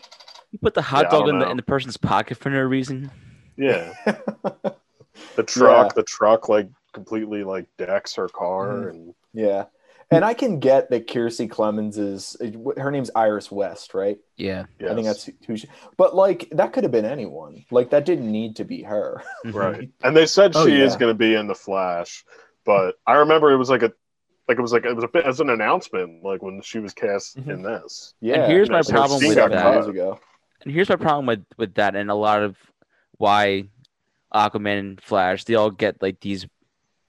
You 0.52 0.58
put 0.60 0.74
the 0.74 0.82
hot 0.82 1.06
Yeah, 1.06 1.10
dog 1.18 1.28
in 1.28 1.38
the 1.40 1.50
in 1.50 1.56
the 1.56 1.62
person's 1.62 1.96
pocket 1.96 2.36
for 2.38 2.50
no 2.50 2.60
reason. 2.60 3.10
yeah, 3.56 3.94
the 5.36 5.42
truck, 5.42 5.86
Yeah. 5.88 5.92
the 5.96 6.02
truck, 6.04 6.48
like 6.48 6.68
completely 6.92 7.42
like 7.44 7.66
decks 7.78 8.14
her 8.14 8.28
car, 8.28 8.66
Mhm. 8.68 8.90
and 8.90 9.14
yeah. 9.32 9.64
And 10.10 10.24
I 10.24 10.34
can 10.34 10.60
get 10.60 10.90
that 10.90 11.08
Kiersey 11.08 11.48
Clemons 11.48 11.98
is 11.98 12.36
her 12.76 12.90
name's 12.92 13.10
Iris 13.16 13.50
West, 13.50 13.92
right? 13.92 14.18
Yeah. 14.36 14.66
yes. 14.78 14.90
I 14.90 14.94
think 14.94 15.06
that's 15.06 15.28
who 15.48 15.56
she, 15.56 15.68
but 15.96 16.14
like 16.14 16.48
that 16.52 16.72
could 16.72 16.84
have 16.84 16.92
been 16.92 17.04
anyone. 17.04 17.64
Like 17.72 17.90
that 17.90 18.04
didn't 18.04 18.30
need 18.30 18.56
to 18.56 18.64
be 18.64 18.82
her. 18.82 19.22
right. 19.46 19.90
And 20.04 20.16
they 20.16 20.26
said 20.26 20.52
Oh, 20.54 20.64
she 20.66 20.80
is 20.80 20.94
going 20.94 21.10
to 21.10 21.18
be 21.18 21.34
in 21.34 21.48
the 21.48 21.56
Flash, 21.56 22.24
but 22.64 22.94
I 23.06 23.14
remember 23.14 23.50
it 23.50 23.56
was 23.56 23.68
like 23.68 23.82
a 23.82 23.92
like 24.46 24.58
it 24.58 24.62
was 24.62 24.72
like 24.72 24.84
it 24.84 24.94
was 24.94 25.02
a 25.02 25.08
bit 25.08 25.24
as 25.24 25.40
an 25.40 25.50
announcement, 25.50 26.22
like 26.22 26.40
when 26.40 26.60
she 26.62 26.78
was 26.78 26.92
cast 26.92 27.36
Mhm. 27.36 27.48
in 27.54 27.62
this. 27.62 28.14
Yeah. 28.20 28.42
And 28.42 28.52
here's 28.52 28.70
my 28.70 28.82
problem 28.82 29.18
with 29.24 29.34
seven 29.34 29.56
that. 29.56 29.72
years 29.74 29.88
ago. 29.88 30.20
And 30.64 30.72
here's 30.72 30.88
my 30.88 30.94
problem 30.96 31.26
with 31.26 31.44
with 31.56 31.74
that, 31.74 31.96
and 31.96 32.10
a 32.10 32.14
lot 32.14 32.42
of 32.44 32.56
why 33.18 33.64
Aquaman 34.32 34.78
and 34.78 35.00
Flash 35.00 35.42
they 35.44 35.56
all 35.56 35.70
get 35.72 36.00
like 36.00 36.20
these 36.20 36.46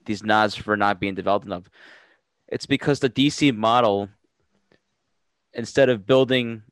these 0.06 0.24
nods 0.24 0.56
for 0.56 0.76
not 0.76 1.00
being 1.00 1.14
developed 1.14 1.46
enough. 1.46 1.70
It's 2.50 2.66
because 2.66 3.00
the 3.00 3.10
DC 3.10 3.56
model, 3.56 4.10
instead 5.54 5.90
of 5.90 6.06
building 6.06 6.64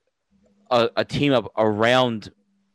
a, 0.71 0.89
a 0.95 1.05
team 1.05 1.33
up 1.33 1.51
around 1.57 2.31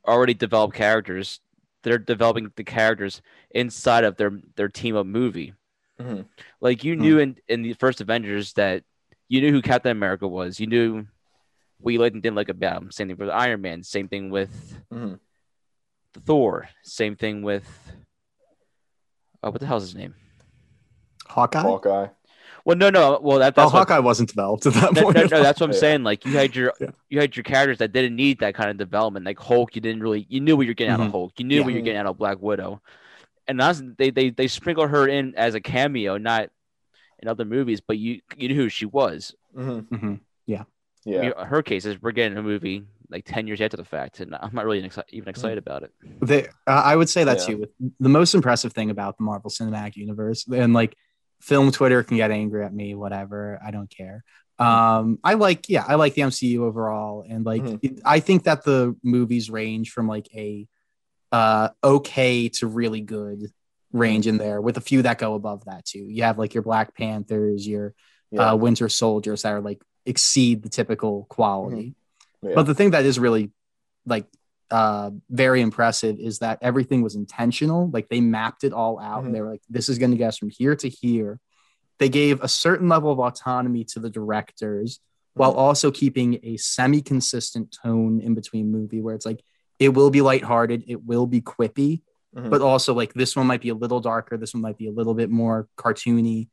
already 0.07 0.35
developed 0.35 0.75
characters, 0.75 1.41
they're 1.83 1.99
developing 1.99 2.51
the 2.57 2.65
characters 2.65 3.23
inside 3.51 4.05
of 4.05 4.17
their 4.17 4.33
their 4.57 4.69
team 4.69 4.97
up 4.97 5.07
movie. 5.07 5.55
Mhm. 5.99 6.27
Like 6.61 6.85
you 6.85 6.97
knew 6.97 7.19
in 7.19 7.37
in 7.49 7.63
the 7.63 7.73
first 7.75 8.01
Avengers 8.01 8.53
that 8.55 8.85
you 9.29 9.41
knew 9.41 9.51
who 9.53 9.63
Captain 9.63 9.93
America 9.93 10.27
was. 10.29 10.61
You 10.61 10.67
knew 10.67 11.07
what 11.79 11.93
you 11.93 11.99
liked 12.01 12.15
and 12.15 12.23
didn't 12.23 12.37
like 12.37 12.49
about 12.51 12.83
him. 12.83 12.91
Same 12.91 13.09
thing 13.09 13.17
with 13.17 13.31
Iron 13.31 13.63
Man. 13.63 13.83
Same 13.83 14.09
thing 14.09 14.29
with 14.31 14.77
Mhm. 14.93 15.21
Thor. 16.27 16.69
Same 16.83 17.17
thing 17.17 17.43
with 17.43 17.65
oh, 19.43 19.51
what 19.51 19.61
the 19.61 19.67
hell's 19.67 19.85
his 19.85 19.95
name? 19.95 20.15
Hawkeye. 21.27 21.61
Hawkeye. 21.63 22.09
Well, 22.71 22.77
no, 22.79 22.89
no. 22.89 23.19
Well, 23.21 23.41
that, 23.41 23.55
Oh, 23.57 23.63
that's 23.63 23.73
what, 23.73 23.79
Hawkeye 23.81 23.99
wasn't 23.99 24.29
developed 24.29 24.65
at 24.67 24.75
that 24.75 24.93
no, 24.95 25.03
point. 25.03 25.17
no, 25.17 25.23
no, 25.23 25.43
that's 25.43 25.59
what 25.61 25.67
I'm 25.71 25.73
Yeah. 25.75 25.79
saying. 25.81 26.05
Like 26.05 26.25
you 26.25 26.31
had 26.33 26.55
your 26.55 26.73
Yeah. 26.81 26.91
you 27.09 27.19
had 27.19 27.35
your 27.37 27.43
characters 27.43 27.79
that 27.79 27.91
didn't 27.93 28.15
need 28.15 28.39
that 28.39 28.55
kind 28.55 28.71
of 28.71 28.77
development. 28.77 29.27
Like 29.27 29.41
Hulk, 29.41 29.75
you 29.75 29.81
didn't 29.81 30.03
really 30.03 30.25
you 30.29 30.41
knew 30.41 30.57
what 30.57 30.67
you're 30.67 30.75
getting 30.77 30.93
out 30.95 31.01
of 31.01 31.09
Mhm. 31.09 31.11
Hulk. 31.11 31.33
You 31.39 31.47
knew 31.47 31.57
Yeah. 31.59 31.65
what 31.65 31.73
you're 31.75 31.83
getting 31.83 31.99
out 31.99 32.07
of 32.07 32.17
Black 32.17 32.41
Widow. 32.41 32.81
And 33.49 33.59
that's 33.59 33.83
they 33.99 34.11
they 34.11 34.31
they 34.31 34.47
sprinkle 34.47 34.87
her 34.87 35.09
in 35.09 35.35
as 35.35 35.57
a 35.57 35.61
cameo, 35.61 36.17
not 36.17 36.51
in 37.19 37.27
other 37.27 37.45
movies, 37.45 37.81
but 37.81 37.99
you 37.99 38.21
you 38.37 38.49
knew 38.51 38.55
who 38.55 38.69
she 38.69 38.87
was. 38.87 39.35
Mhm. 39.57 39.89
Mhm. 39.89 40.21
Yeah. 40.47 40.63
I 41.07 41.11
mean, 41.23 41.33
her 41.37 41.63
case 41.63 41.87
is 41.87 42.01
we're 42.01 42.13
getting 42.13 42.39
a 42.39 42.43
movie 42.43 42.85
like 43.11 43.25
ten 43.25 43.49
years 43.49 43.61
after 43.61 43.77
the 43.77 43.85
fact, 43.85 44.21
and 44.21 44.37
I'm 44.37 44.55
not 44.55 44.65
really 44.65 44.81
exci- 44.83 45.03
even 45.09 45.29
excited 45.29 45.59
about 45.59 45.83
it. 45.83 45.91
They, 46.23 46.45
uh, 46.69 46.83
I 46.85 46.95
would 46.95 47.09
say 47.09 47.25
that 47.25 47.39
Yeah. 47.41 47.47
too. 47.57 47.67
The 47.99 48.09
most 48.09 48.35
impressive 48.35 48.73
thing 48.75 48.91
about 48.91 49.17
the 49.19 49.25
Marvel 49.25 49.51
Cinematic 49.51 49.97
Universe, 49.97 50.47
and 50.47 50.73
like 50.73 50.95
film 51.41 51.71
Twitter 51.73 52.03
can 52.03 52.17
get 52.17 52.31
angry 52.31 52.65
at 52.65 52.73
me, 52.73 52.95
whatever. 52.95 53.61
I 53.65 53.71
don't 53.71 53.91
care. 53.91 54.25
Um, 54.59 55.19
I 55.25 55.35
like, 55.35 55.69
yeah, 55.71 55.85
I 55.89 55.95
like 55.95 56.15
the 56.15 56.23
MCU 56.23 56.65
overall, 56.65 57.25
and 57.27 57.47
like, 57.47 57.63
Mhm. 57.63 57.79
it- 57.83 58.01
I 58.05 58.21
think 58.21 58.45
that 58.45 58.63
the 58.65 58.95
movies 59.03 59.51
range 59.51 59.91
from 59.91 60.07
like 60.07 60.29
a 60.35 60.67
uh 61.33 61.69
okay 61.85 62.49
to 62.49 62.67
really 62.67 63.01
good 63.01 63.53
range 63.93 64.27
in 64.27 64.37
there, 64.37 64.61
with 64.61 64.77
a 64.77 64.81
few 64.81 65.03
that 65.03 65.19
go 65.19 65.35
above 65.35 65.65
that 65.65 65.85
too. 65.85 66.01
You 66.09 66.25
have 66.25 66.39
like 66.39 66.55
your 66.55 66.63
Black 66.63 66.95
Panthers, 66.95 67.67
your 67.67 67.95
Yeah. 68.31 68.51
uh, 68.53 68.57
Winter 68.57 68.89
Soldiers 68.89 69.43
that 69.43 69.53
are 69.53 69.61
like 69.61 69.81
exceed 70.07 70.63
the 70.63 70.69
typical 70.69 71.27
quality. 71.31 71.95
Yeah. 72.43 72.53
But 72.55 72.65
the 72.65 72.75
thing 72.75 72.91
that 72.91 73.05
is 73.05 73.19
really 73.19 73.51
like 74.07 74.27
uh 74.71 75.11
very 75.29 75.61
impressive 75.61 76.19
is 76.21 76.39
that 76.39 76.59
everything 76.63 77.03
was 77.03 77.17
intentional. 77.17 77.91
Like 77.93 78.09
they 78.09 78.21
mapped 78.21 78.63
it 78.65 78.73
all 78.73 78.99
out 79.01 79.23
Mhm. 79.23 79.27
and 79.27 79.35
they 79.35 79.41
were 79.41 79.51
like, 79.51 79.63
this 79.69 79.89
is 79.89 79.99
gonna 79.99 80.17
get 80.17 80.29
us 80.29 80.39
from 80.39 80.51
here 80.51 80.77
to 80.77 80.89
here. 80.89 81.41
They 81.99 82.09
gave 82.09 82.41
a 82.41 82.49
certain 82.49 82.89
level 82.89 83.11
of 83.11 83.19
autonomy 83.19 83.85
to 83.85 84.01
the 84.01 84.11
directors 84.11 85.01
while 85.35 85.53
Mhm. 85.55 85.59
also 85.59 85.91
keeping 85.91 86.39
a 86.43 86.57
semi-consistent 86.57 87.77
tone 87.83 88.21
in 88.21 88.35
between 88.35 88.71
movie 88.71 89.01
where 89.01 89.15
it's 89.15 89.27
like 89.27 89.43
it 89.79 89.91
will 89.95 90.11
be 90.11 90.21
lighthearted, 90.23 90.85
it 90.87 91.05
will 91.05 91.27
be 91.27 91.41
quippy, 91.41 92.03
Mhm. 92.37 92.51
but 92.51 92.61
also 92.63 92.95
like 92.95 93.13
this 93.15 93.35
one 93.35 93.47
might 93.47 93.61
be 93.63 93.71
a 93.71 93.75
little 93.75 94.01
darker, 94.01 94.37
this 94.37 94.55
one 94.55 94.61
might 94.63 94.79
be 94.79 94.87
a 94.87 94.93
little 94.93 95.15
bit 95.15 95.31
more 95.31 95.69
cartoony. 95.77 96.49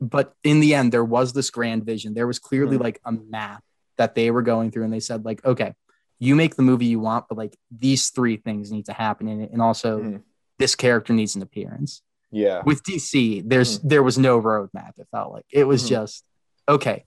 But 0.00 0.34
in 0.44 0.60
the 0.60 0.74
end, 0.74 0.92
there 0.92 1.04
was 1.04 1.32
this 1.32 1.50
grand 1.50 1.84
vision. 1.84 2.14
There 2.14 2.26
was 2.26 2.38
clearly 2.38 2.76
Mhm. 2.76 2.82
like 2.82 3.00
a 3.04 3.12
map 3.12 3.64
that 3.96 4.14
they 4.14 4.30
were 4.30 4.42
going 4.42 4.70
through, 4.70 4.84
and 4.84 4.92
they 4.92 5.00
said, 5.00 5.24
like, 5.24 5.44
okay, 5.44 5.74
you 6.18 6.34
make 6.34 6.56
the 6.56 6.62
movie 6.62 6.86
you 6.86 6.98
want, 7.00 7.26
but 7.28 7.38
like 7.38 7.56
these 7.70 8.10
three 8.10 8.36
things 8.36 8.70
need 8.72 8.86
to 8.86 8.92
happen 8.92 9.28
in 9.28 9.40
it. 9.40 9.50
And 9.52 9.62
also 9.62 10.00
Mhm. 10.00 10.22
this 10.58 10.74
character 10.74 11.12
needs 11.12 11.36
an 11.36 11.42
appearance. 11.42 12.02
yeah. 12.30 12.62
With 12.66 12.82
DC, 12.82 13.40
there's 13.46 13.78
there 13.80 14.02
was 14.02 14.18
no 14.18 14.38
roadmap, 14.40 14.98
it 14.98 15.08
felt 15.10 15.32
like. 15.32 15.46
It 15.50 15.64
was 15.64 15.84
Mhm. 15.84 15.88
just 15.88 16.24
okay, 16.68 17.04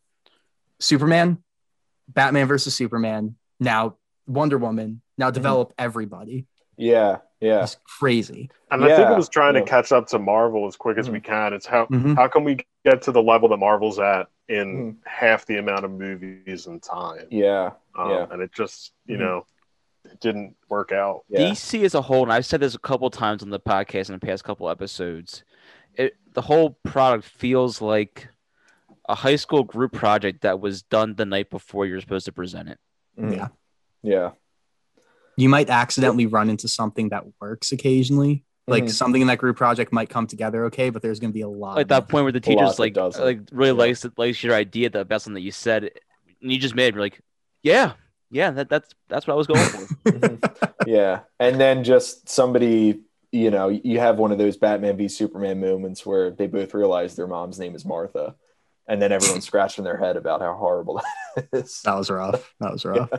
Superman, 0.80 1.44
Batman 2.08 2.48
versus 2.48 2.74
Superman, 2.76 3.36
now 3.60 3.98
Wonder 4.28 4.58
Woman, 4.58 5.02
now 5.18 5.30
develop 5.30 5.74
everybody. 5.78 6.48
Yeah. 6.78 7.18
Yeah. 7.40 7.64
It's 7.64 7.78
crazy. 8.00 8.50
And 8.72 8.84
I 8.84 8.96
think 8.96 9.10
it 9.10 9.16
was 9.18 9.30
trying 9.30 9.56
yeah. 9.56 9.62
to 9.62 9.66
catch 9.68 9.92
up 9.92 10.08
to 10.08 10.20
Marvel 10.20 10.68
as 10.68 10.76
quick 10.76 10.98
as 10.98 11.10
we 11.10 11.20
can. 11.20 11.54
It's 11.54 11.66
how 11.66 11.86
Mhm. 11.88 12.16
how 12.16 12.28
can 12.28 12.44
we 12.44 12.58
get 12.86 13.04
to 13.04 13.12
the 13.12 13.22
level 13.22 13.50
that 13.50 13.58
Marvel's 13.58 14.00
at 14.00 14.28
in 14.52 14.94
Mhm. 14.94 14.98
half 15.08 15.46
the 15.46 15.58
amount 15.58 15.86
of 15.86 15.92
movies 15.92 16.68
and 16.68 16.82
time? 16.84 17.28
Yeah. 17.30 17.72
Um, 17.98 18.10
Yeah. 18.12 18.28
And 18.32 18.42
it 18.42 18.52
just, 18.54 18.94
you 19.06 19.16
Mhm. 19.16 19.20
know, 19.20 19.46
it 20.06 20.20
didn't 20.20 20.56
work 20.70 20.92
out. 20.92 21.24
Yeah. 21.30 21.40
DC 21.50 21.84
as 21.86 21.96
a 21.96 22.02
whole, 22.02 22.24
and 22.24 22.34
I've 22.34 22.46
said 22.46 22.60
this 22.60 22.76
a 22.76 22.80
couple 22.80 23.10
times 23.10 23.42
on 23.44 23.50
the 23.50 23.60
podcast 23.60 24.10
in 24.10 24.14
the 24.20 24.26
past 24.26 24.44
couple 24.44 24.70
episodes, 24.70 25.44
it 25.96 26.16
the 26.34 26.42
whole 26.42 26.72
product 26.84 27.26
feels 27.26 27.82
like 27.82 28.30
a 29.10 29.16
high 29.16 29.36
school 29.36 29.64
group 29.64 29.92
project 29.94 30.42
that 30.42 30.60
was 30.60 30.82
done 30.84 31.16
the 31.16 31.26
night 31.26 31.50
before 31.50 31.86
you're 31.86 32.00
supposed 32.00 32.26
to 32.26 32.32
present 32.32 32.70
it. 32.70 32.80
Mhm. 33.18 33.36
Yeah. 33.36 33.48
Yeah. 34.02 34.32
You 35.38 35.50
might 35.50 35.70
accidentally 35.70 36.26
run 36.28 36.50
into 36.50 36.68
something 36.68 37.10
that 37.10 37.26
works 37.40 37.72
occasionally. 37.72 38.44
Like 38.72 38.86
Mhm. 38.86 38.92
something 38.92 39.22
in 39.22 39.28
that 39.28 39.38
group 39.38 39.58
project 39.58 39.92
might 39.94 40.10
come 40.10 40.26
together 40.28 40.66
okay, 40.66 40.90
but 40.90 41.02
there's 41.02 41.20
going 41.20 41.30
to 41.32 41.34
be 41.34 41.42
a 41.42 41.50
lot. 41.50 41.76
Like 41.76 41.90
that 41.90 42.08
point 42.10 42.24
where 42.24 42.32
the 42.32 42.40
teacher's 42.40 42.80
like 42.80 42.96
like 42.96 43.40
really 43.52 43.72
Yeah. 43.72 43.86
likes 43.88 44.06
likes 44.18 44.44
your 44.44 44.56
idea, 44.56 44.90
the 44.90 45.06
best 45.06 45.28
one 45.28 45.34
that 45.36 45.42
you 45.42 45.52
said, 45.52 45.92
and 46.42 46.52
you 46.52 46.58
just 46.58 46.74
made 46.76 46.96
it, 46.96 47.00
like, 47.00 47.22
yeah, 47.64 47.94
Yeah, 48.34 48.52
that, 48.52 48.70
that's 48.70 48.90
that's 49.10 49.28
what 49.28 49.34
I 49.34 49.38
was 49.38 49.48
going 49.48 49.60
for. 49.60 49.88
Mhm. 50.12 50.78
yeah, 50.88 51.20
and 51.40 51.60
then 51.60 51.84
just 51.84 52.30
somebody, 52.30 53.02
you 53.32 53.52
know, 53.52 53.68
you 53.68 54.00
have 54.00 54.18
one 54.18 54.32
of 54.32 54.38
those 54.38 54.56
Batman 54.58 54.96
v 54.98 55.08
Superman 55.10 55.60
moments 55.60 56.06
where 56.06 56.32
they 56.32 56.48
both 56.48 56.74
realize 56.74 57.16
their 57.16 57.28
mom's 57.28 57.60
name 57.60 57.76
is 57.76 57.84
Martha, 57.86 58.36
and 58.88 59.02
then 59.02 59.12
everyone's 59.12 59.46
scratching 59.52 59.84
their 59.84 59.98
head 59.98 60.16
about 60.16 60.40
how 60.42 60.54
horrible 60.56 61.02
that 61.36 61.48
is. 61.54 61.82
That 61.84 61.96
was 61.98 62.10
rough. 62.10 62.54
That 62.62 62.72
was 62.72 62.86
rough. 62.94 63.10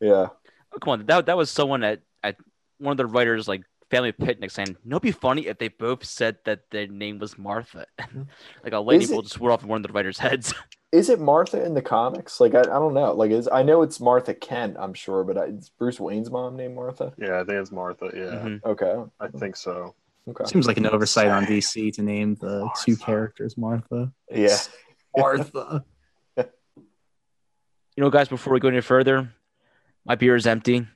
Yeah, 0.00 0.28
Oh, 0.72 0.78
come 0.80 0.92
on, 0.92 1.06
that 1.06 1.26
that 1.26 1.36
was 1.36 1.50
someone 1.50 1.82
at 1.82 2.00
at 2.22 2.36
one 2.78 2.92
of 2.92 2.96
the 2.98 3.06
writers 3.06 3.48
like 3.48 3.62
family 3.90 4.12
picnic 4.12 4.50
saying, 4.50 4.76
"No, 4.84 4.96
it'd 4.96 5.02
be 5.02 5.12
funny 5.12 5.46
if 5.46 5.58
they 5.58 5.68
both 5.68 6.04
said 6.04 6.38
that 6.44 6.70
their 6.70 6.86
name 6.86 7.18
was 7.18 7.38
Martha." 7.38 7.86
like 8.64 8.72
a 8.72 8.80
lady 8.80 9.04
Is 9.04 9.10
will 9.10 9.22
just 9.22 9.40
wore 9.40 9.50
off 9.50 9.64
one 9.64 9.82
of 9.84 9.86
the 9.86 9.92
writers' 9.92 10.18
heads. 10.18 10.54
is 10.92 11.08
it 11.08 11.20
Martha 11.20 11.62
in 11.64 11.74
the 11.74 11.82
comics? 11.82 12.40
Like, 12.40 12.54
I, 12.54 12.60
I 12.60 12.64
don't 12.64 12.94
know. 12.94 13.12
Like, 13.12 13.30
is 13.30 13.48
I 13.50 13.62
know 13.62 13.82
it's 13.82 14.00
Martha 14.00 14.34
Kent, 14.34 14.76
I'm 14.78 14.94
sure, 14.94 15.24
but 15.24 15.36
I, 15.38 15.44
is 15.44 15.70
Bruce 15.78 16.00
Wayne's 16.00 16.30
mom 16.30 16.56
named 16.56 16.74
Martha? 16.74 17.12
Yeah, 17.18 17.40
I 17.40 17.44
think 17.44 17.60
it's 17.60 17.72
Martha. 17.72 18.10
Yeah, 18.14 18.20
Mhm. 18.20 18.64
Okay, 18.64 18.94
I 19.20 19.28
think 19.28 19.56
so. 19.56 19.94
okay, 20.28 20.44
Seems 20.44 20.66
like 20.66 20.78
an 20.78 20.86
oversight 20.86 21.28
on 21.28 21.46
DC 21.46 21.92
to 21.94 22.02
name 22.02 22.36
the 22.36 22.68
two 22.84 22.96
characters 22.96 23.56
Martha. 23.56 24.12
yeah, 24.30 24.56
Martha. 25.16 25.84
You 27.96 28.04
know, 28.04 28.10
guys, 28.10 28.28
before 28.28 28.52
we 28.52 28.60
go 28.60 28.68
any 28.68 28.80
further, 28.80 29.28
my 30.04 30.14
beer 30.14 30.36
is 30.36 30.46
empty. 30.46 30.86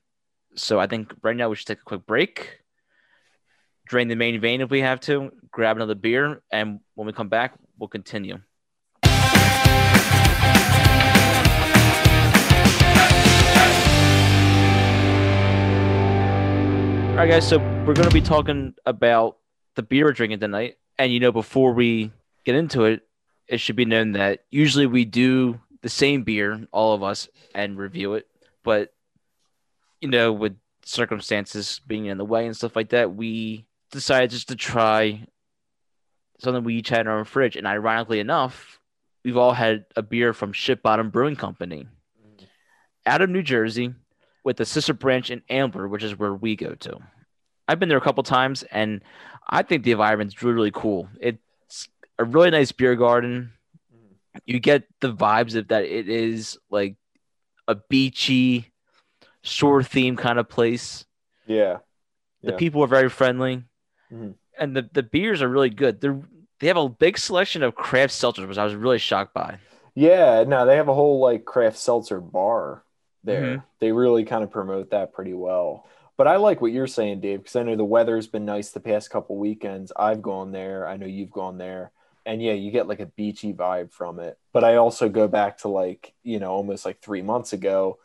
So 0.55 0.79
I 0.79 0.87
think 0.87 1.13
right 1.23 1.35
now 1.35 1.49
we 1.49 1.57
should 1.57 1.67
take 1.67 1.81
a 1.81 1.85
quick 1.85 2.07
break, 2.07 2.61
drain 3.93 4.09
the 4.09 4.17
main 4.17 4.41
vein 4.41 4.63
if 4.63 4.71
we 4.71 4.81
have 4.81 5.01
to, 5.01 5.31
grab 5.51 5.77
another 5.77 5.95
beer, 5.95 6.41
and 6.51 6.81
when 6.95 7.07
we 7.07 7.13
come 7.13 7.29
back, 7.29 7.53
we'll 7.79 7.89
continue. 7.89 8.39
All 9.05 9.11
right, 17.19 17.29
guys. 17.29 17.47
So 17.47 17.59
we're 17.85 17.93
going 17.93 18.09
to 18.09 18.15
be 18.15 18.23
talking 18.23 18.73
about 18.87 19.37
the 19.75 19.83
beer 19.83 20.07
we're 20.07 20.13
drinking 20.13 20.41
tonight. 20.41 20.79
And, 20.99 21.13
you 21.13 21.21
know, 21.21 21.31
before 21.31 21.75
we 21.75 22.13
get 22.47 22.55
into 22.55 22.85
it, 22.85 23.07
it 23.47 23.61
should 23.61 23.77
be 23.77 23.85
known 23.85 24.13
that 24.13 24.45
usually 24.51 24.87
we 24.87 25.05
do 25.05 25.61
the 25.83 25.91
same 25.91 26.23
beer, 26.23 26.67
all 26.73 26.95
of 26.95 27.03
us, 27.03 27.29
and 27.55 27.77
review 27.77 28.15
it. 28.15 28.27
But 28.65 28.95
you 30.01 30.09
know, 30.09 30.33
with 30.33 30.57
circumstances 30.83 31.83
being 31.87 32.07
in 32.07 32.17
the 32.17 32.25
way 32.25 32.47
and 32.47 32.57
stuff 32.57 32.75
like 32.75 32.89
that, 32.89 33.15
we 33.15 33.67
decided 33.93 34.31
just 34.31 34.49
to 34.49 34.57
try 34.57 35.25
something 36.41 36.65
we 36.65 36.75
each 36.77 36.89
had 36.89 37.03
in 37.03 37.07
our 37.07 37.25
fridge. 37.25 37.55
And 37.57 37.67
ironically 37.67 38.19
enough, 38.19 38.81
we've 39.25 39.37
all 39.37 39.53
had 39.53 39.85
a 39.95 40.03
beer 40.03 40.33
from 40.33 40.53
Ship 40.53 40.83
Bottom 40.83 41.11
Brewing 41.11 41.37
Company 41.37 41.87
out 43.07 43.23
of 43.23 43.31
New 43.31 43.43
Jersey 43.43 43.95
with 44.45 44.57
the 44.57 44.65
sister 44.65 44.93
branch 44.93 45.31
in 45.31 45.43
Ambler, 45.49 45.87
which 45.87 46.03
is 46.03 46.19
where 46.19 46.35
we 46.35 46.57
go 46.57 46.75
to. 46.75 46.99
I've 47.69 47.79
been 47.79 47.89
there 47.89 47.99
a 47.99 48.03
couple 48.03 48.23
times 48.25 48.65
and 48.65 49.03
I 49.49 49.63
think 49.63 49.85
the 49.85 49.93
environment's 49.93 50.43
really, 50.43 50.55
really 50.55 50.71
cool. 50.73 51.09
It's 51.21 51.89
a 52.19 52.25
really 52.25 52.51
nice 52.51 52.73
beer 52.73 52.97
garden. 52.97 53.53
You 54.47 54.59
get 54.59 54.85
the 55.01 55.13
vibes 55.13 55.55
of 55.55 55.69
that 55.69 55.85
it 55.85 56.09
is 56.09 56.59
like 56.71 56.97
a 57.69 57.77
beachy, 57.89 58.73
shore 59.43 59.83
theme 59.83 60.17
kind 60.17 60.39
of 60.39 60.49
place. 60.49 61.05
yeah. 61.47 61.79
The 62.45 62.51
Yeah. 62.53 62.57
people 62.59 62.83
are 62.83 62.89
very 62.89 63.09
friendly, 63.09 63.63
Mhm. 64.13 64.35
and 64.59 64.77
the, 64.77 64.89
the 64.93 65.03
beers 65.03 65.43
are 65.43 65.49
really 65.49 65.71
good. 65.71 66.01
They're 66.01 66.21
they 66.61 66.69
have 66.69 66.77
a 66.77 66.89
big 66.89 67.19
selection 67.19 67.65
of 67.65 67.75
craft 67.75 68.13
seltzers, 68.13 68.47
which 68.47 68.59
I 68.59 68.65
was 68.65 68.75
really 68.77 68.99
shocked 68.99 69.35
by. 69.35 69.59
Yeah, 69.97 70.45
no, 70.47 70.65
they 70.65 70.77
have 70.77 70.89
a 70.89 70.95
whole 70.95 71.19
like 71.19 71.45
craft 71.45 71.77
seltzer 71.77 72.21
bar 72.21 72.85
there. 73.25 73.43
Mhm. 73.59 73.65
They 73.81 73.91
really 73.93 74.25
kind 74.25 74.45
of 74.45 74.51
promote 74.51 74.91
that 74.91 75.13
pretty 75.13 75.35
well. 75.35 75.87
But 76.17 76.29
I 76.29 76.37
like 76.37 76.61
what 76.61 76.71
you're 76.73 76.87
saying, 76.87 77.21
Dave, 77.21 77.41
because 77.41 77.57
I 77.57 77.65
know 77.65 77.75
the 77.75 77.85
weather's 77.85 78.29
been 78.29 78.45
nice 78.45 78.71
the 78.71 78.79
past 78.81 79.11
couple 79.11 79.37
weekends. 79.39 79.93
I've 79.97 80.23
gone 80.23 80.53
there. 80.53 80.87
I 80.87 80.97
know 80.97 81.07
you've 81.07 81.33
gone 81.33 81.59
there. 81.59 81.91
And 82.25 82.41
yeah, 82.41 82.53
you 82.53 82.71
get 82.71 82.87
like 82.87 83.01
a 83.01 83.07
beachy 83.07 83.53
vibe 83.53 83.93
from 83.93 84.21
it. 84.21 84.39
But 84.53 84.63
I 84.63 84.77
also 84.77 85.09
go 85.09 85.27
back 85.27 85.59
to 85.59 85.69
like, 85.69 86.13
you 86.23 86.39
know, 86.39 86.53
almost 86.53 86.85
like 86.85 87.01
three 87.01 87.23
months 87.23 87.53
ago. 87.53 87.99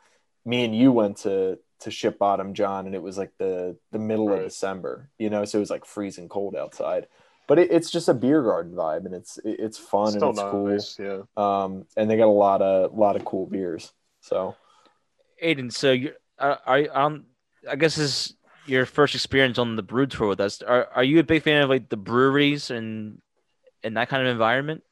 Me 0.46 0.66
and 0.66 0.76
you 0.76 0.92
went 0.92 1.18
to 1.18 1.60
to 1.80 1.92
Ship 1.92 2.18
Bottom, 2.18 2.54
John, 2.54 2.86
and 2.86 2.96
it 2.96 3.02
was 3.02 3.18
like 3.18 3.32
the 3.38 3.78
the 3.92 4.00
middle 4.00 4.32
of 4.32 4.44
December, 4.44 5.10
you 5.18 5.30
know, 5.30 5.46
so 5.46 5.58
it 5.58 5.62
was 5.62 5.70
like 5.70 5.86
freezing 5.86 6.30
cold 6.30 6.56
outside. 6.56 7.08
But 7.48 7.60
it, 7.60 7.72
it's 7.72 7.90
just 7.90 8.10
a 8.10 8.14
beer 8.14 8.44
garden 8.44 8.74
vibe, 8.74 9.06
and 9.06 9.14
it's 9.14 9.38
it, 9.40 9.60
it's 9.60 9.78
fun 9.78 10.12
Still 10.12 10.30
and 10.30 10.72
it's 10.74 10.96
cool. 10.96 11.06
Yeah. 11.06 11.64
um, 11.64 11.86
and 11.96 12.10
they 12.10 12.18
got 12.18 12.28
a 12.28 12.32
lot 12.32 12.62
of 12.62 12.94
lot 12.94 13.16
of 13.16 13.26
cool 13.26 13.46
beers. 13.46 13.92
So 14.22 14.56
Aiden, 15.44 15.72
so 15.72 15.92
you 15.92 16.14
are, 16.40 16.60
are 16.66 16.88
um 16.94 17.26
I 17.70 17.76
guess 17.76 17.96
this 17.96 18.06
is 18.06 18.34
your 18.66 18.86
first 18.86 19.16
experience 19.16 19.58
on 19.58 19.76
the 19.76 19.84
brew 19.84 20.08
tour 20.08 20.28
with 20.28 20.40
us. 20.40 20.62
Are 20.62 20.88
are 20.94 21.04
you 21.04 21.20
a 21.20 21.24
big 21.24 21.44
fan 21.44 21.62
of 21.62 21.70
like 21.70 21.90
the 21.90 21.98
breweries 21.98 22.70
and 22.72 23.22
and 23.84 23.98
that 23.98 24.10
kind 24.10 24.22
of 24.26 24.32
environment? 24.32 24.84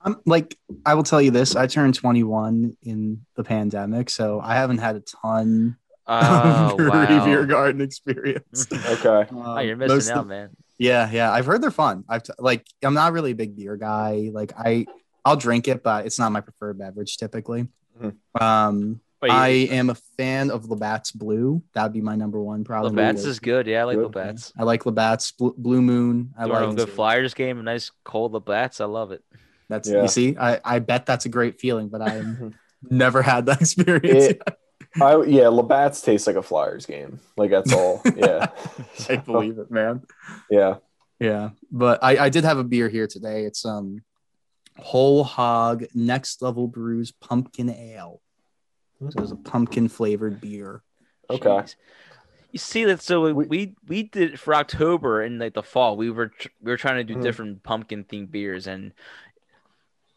I'm 0.00 0.20
like, 0.24 0.56
I 0.86 0.94
will 0.94 1.02
tell 1.02 1.20
you 1.20 1.32
this. 1.32 1.56
I 1.56 1.66
turned 1.66 1.96
21 1.96 2.76
in 2.82 3.26
the 3.34 3.42
pandemic, 3.42 4.10
so 4.10 4.40
I 4.40 4.54
haven't 4.54 4.78
had 4.78 4.94
a 4.94 5.00
ton 5.00 5.76
Oh 6.08 6.70
of 6.70 6.76
brewery 6.76 6.90
wow. 7.18 7.24
beer 7.24 7.46
garden 7.46 7.80
experience. 7.80 8.66
okay, 8.72 9.26
Oh, 9.32 9.58
you're 9.60 9.74
Um, 9.74 9.78
missing 9.78 10.12
out, 10.14 10.20
of- 10.20 10.26
man. 10.26 10.50
Yeah, 10.78 11.10
yeah. 11.10 11.32
I've 11.32 11.44
heard 11.46 11.60
they're 11.60 11.70
fun. 11.72 12.04
I've 12.08 12.22
t- 12.22 12.32
like, 12.38 12.64
I'm 12.84 12.94
not 12.94 13.12
really 13.12 13.32
a 13.32 13.34
big 13.34 13.56
beer 13.56 13.76
guy. 13.76 14.30
Like, 14.32 14.52
I, 14.56 14.86
I'll 15.24 15.36
drink 15.36 15.66
it, 15.68 15.82
but 15.82 16.06
it's 16.06 16.18
not 16.20 16.30
my 16.32 16.40
preferred 16.40 16.78
beverage 16.78 17.16
typically. 17.16 17.66
Mhm. 18.00 18.14
Um, 18.40 19.00
Wait, 19.20 19.32
I 19.32 19.48
am 19.48 19.90
a 19.90 19.96
fan 20.16 20.52
of 20.52 20.66
Labatt's 20.70 21.10
Blue. 21.10 21.60
That'd 21.74 21.92
be 21.92 22.00
my 22.00 22.14
number 22.14 22.40
one, 22.40 22.62
probably. 22.62 22.90
Labatt's 22.90 23.24
is 23.24 23.40
good. 23.40 23.66
Yeah, 23.66 23.80
I 23.80 23.84
like 23.84 23.96
Good. 23.96 24.04
Labatt's. 24.14 24.52
I 24.56 24.62
like 24.62 24.86
Labatt's 24.86 25.32
Bl- 25.32 25.48
Blue 25.56 25.82
Moon. 25.82 26.32
I 26.38 26.44
You 26.46 26.52
want 26.52 26.64
like 26.66 26.72
a 26.74 26.76
good 26.86 26.90
Flyers 26.94 27.34
game, 27.34 27.58
a 27.58 27.62
nice 27.64 27.90
cold 28.04 28.32
Labatt's. 28.32 28.80
I 28.80 28.84
love 28.84 29.10
it. 29.10 29.24
That's 29.68 29.88
Yeah. 29.90 30.02
you 30.02 30.08
see, 30.08 30.36
I, 30.38 30.60
I 30.64 30.78
bet 30.78 31.04
that's 31.06 31.26
a 31.26 31.28
great 31.28 31.58
feeling, 31.58 31.88
but 31.88 32.00
I 32.00 32.22
never 32.88 33.20
had 33.20 33.46
that 33.46 33.60
experience. 33.60 34.26
It- 34.26 34.42
I 35.00 35.22
yeah, 35.24 35.48
Labatt's 35.48 36.00
tastes 36.00 36.26
like 36.26 36.36
a 36.36 36.42
Flyers 36.42 36.86
game. 36.86 37.20
Like 37.36 37.50
that's 37.50 37.72
all. 37.72 38.00
Yeah, 38.16 38.46
I 39.08 39.16
believe 39.16 39.58
it, 39.58 39.70
man. 39.70 40.02
yeah. 40.50 40.76
Yeah, 41.20 41.50
but 41.72 41.98
I, 42.02 42.26
I 42.26 42.28
did 42.28 42.44
have 42.44 42.58
a 42.58 42.64
beer 42.64 42.88
here 42.88 43.06
today. 43.08 43.44
It's 43.44 43.64
um 43.64 44.02
whole 44.78 45.24
hog 45.24 45.84
next 45.94 46.40
level 46.42 46.68
brews 46.68 47.10
pumpkin 47.10 47.68
ale. 47.70 48.20
So 49.00 49.06
it 49.08 49.20
was 49.20 49.32
a 49.32 49.36
pumpkin 49.36 49.88
flavored 49.88 50.40
beer. 50.40 50.82
Okay. 51.30 51.48
Jeez. 51.48 51.74
You 52.52 52.58
see 52.58 52.84
that? 52.84 53.02
So 53.02 53.20
we, 53.22 53.32
We- 53.32 53.46
we 53.46 53.74
we 53.88 54.02
did 54.04 54.34
it 54.34 54.38
for 54.40 54.54
October 54.54 55.22
in 55.22 55.38
like 55.38 55.54
the 55.54 55.62
fall. 55.62 55.96
We 55.96 56.10
were 56.10 56.28
tr- 56.28 56.48
we 56.62 56.70
were 56.70 56.76
trying 56.78 56.96
to 56.96 57.04
do 57.04 57.18
Mhm. 57.18 57.22
different 57.22 57.62
pumpkin 57.62 58.04
themed 58.04 58.30
beers, 58.30 58.66
and 58.66 58.92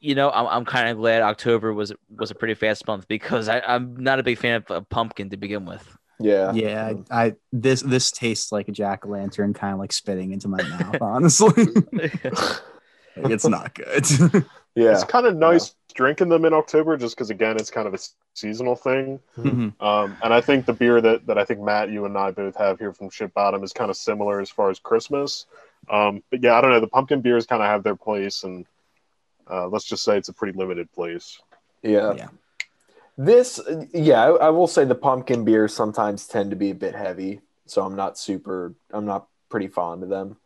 you 0.02 0.16
know 0.16 0.30
I'm 0.30 0.48
I'm 0.48 0.66
kind 0.66 0.90
of 0.90 0.98
glad 0.98 1.22
October 1.22 1.74
was 1.74 1.94
was 2.18 2.32
a 2.32 2.36
pretty 2.36 2.56
fast 2.56 2.86
month 2.88 3.08
because 3.08 3.48
I 3.48 3.62
I'm 3.62 3.96
not 3.96 4.20
a 4.20 4.24
big 4.24 4.38
fan 4.38 4.64
of 4.70 4.90
pumpkin 4.90 5.30
to 5.30 5.38
begin 5.38 5.66
with. 5.66 5.98
Yeah. 6.20 6.52
Yeah, 6.54 6.94
I, 7.10 7.26
I 7.26 7.34
this 7.52 7.82
this 7.82 8.12
tastes 8.12 8.52
like 8.52 8.68
a 8.68 8.72
jack 8.72 9.06
o' 9.06 9.10
lantern, 9.10 9.54
kind 9.54 9.74
of 9.74 9.80
like 9.80 9.94
spitting 9.94 10.32
into 10.32 10.48
my 10.48 10.62
mouth. 10.62 10.98
Honestly, 11.02 11.66
Like, 11.92 12.20
it's 13.16 13.48
not 13.48 13.74
good. 13.74 14.46
Yeah. 14.76 14.92
It's 14.92 15.04
kind 15.04 15.26
of 15.26 15.36
nice 15.36 15.76
drinking 15.94 16.30
them 16.30 16.46
in 16.46 16.54
October, 16.54 16.96
just 16.96 17.16
because 17.16 17.30
again, 17.30 17.58
it's 17.58 17.70
kind 17.70 17.88
of 17.88 17.94
a 17.94 18.00
seasonal 18.34 18.76
thing. 18.76 19.20
Mhm. 19.38 19.74
Um, 19.82 20.16
and 20.24 20.34
I 20.34 20.40
think 20.40 20.66
the 20.66 20.74
beer 20.74 21.02
that, 21.02 21.28
that 21.28 21.38
I 21.38 21.44
think 21.44 21.60
Matt, 21.60 21.90
you 21.90 22.06
and 22.06 22.18
I 22.18 22.32
both 22.32 22.56
have 22.56 22.80
here 22.80 22.94
from 22.94 23.10
Ship 23.10 23.34
Bottom 23.34 23.64
is 23.64 23.74
kind 23.74 23.90
of 23.90 23.98
similar 23.98 24.40
as 24.40 24.50
far 24.50 24.70
as 24.70 24.80
Christmas. 24.80 25.46
Um, 25.90 26.24
but 26.30 26.42
yeah, 26.42 26.54
I 26.58 26.62
don't 26.62 26.72
know. 26.72 26.80
The 26.80 26.88
pumpkin 26.88 27.22
beers 27.22 27.46
kind 27.46 27.62
of 27.62 27.68
have 27.68 27.84
their 27.84 27.96
place, 27.96 28.44
and 28.44 28.66
uh, 29.52 29.68
let's 29.68 29.86
just 29.86 30.04
say 30.04 30.18
it's 30.18 30.30
a 30.30 30.34
pretty 30.34 30.58
limited 30.58 30.92
place. 30.94 31.40
Yeah. 31.84 32.14
Yeah. 32.14 32.28
This, 33.18 33.60
yeah, 33.94 34.24
I, 34.24 34.48
I 34.48 34.50
will 34.50 34.68
say 34.68 34.86
the 34.86 34.96
pumpkin 34.96 35.44
beers 35.44 35.74
sometimes 35.74 36.28
tend 36.28 36.50
to 36.52 36.56
be 36.56 36.72
a 36.72 36.76
bit 36.76 36.96
heavy, 36.96 37.42
so 37.66 37.84
I'm 37.84 37.96
not 37.96 38.18
super, 38.18 38.74
I'm 38.92 39.06
not 39.06 39.28
pretty 39.50 39.68
fond 39.68 40.04
of 40.04 40.10
them. 40.10 40.38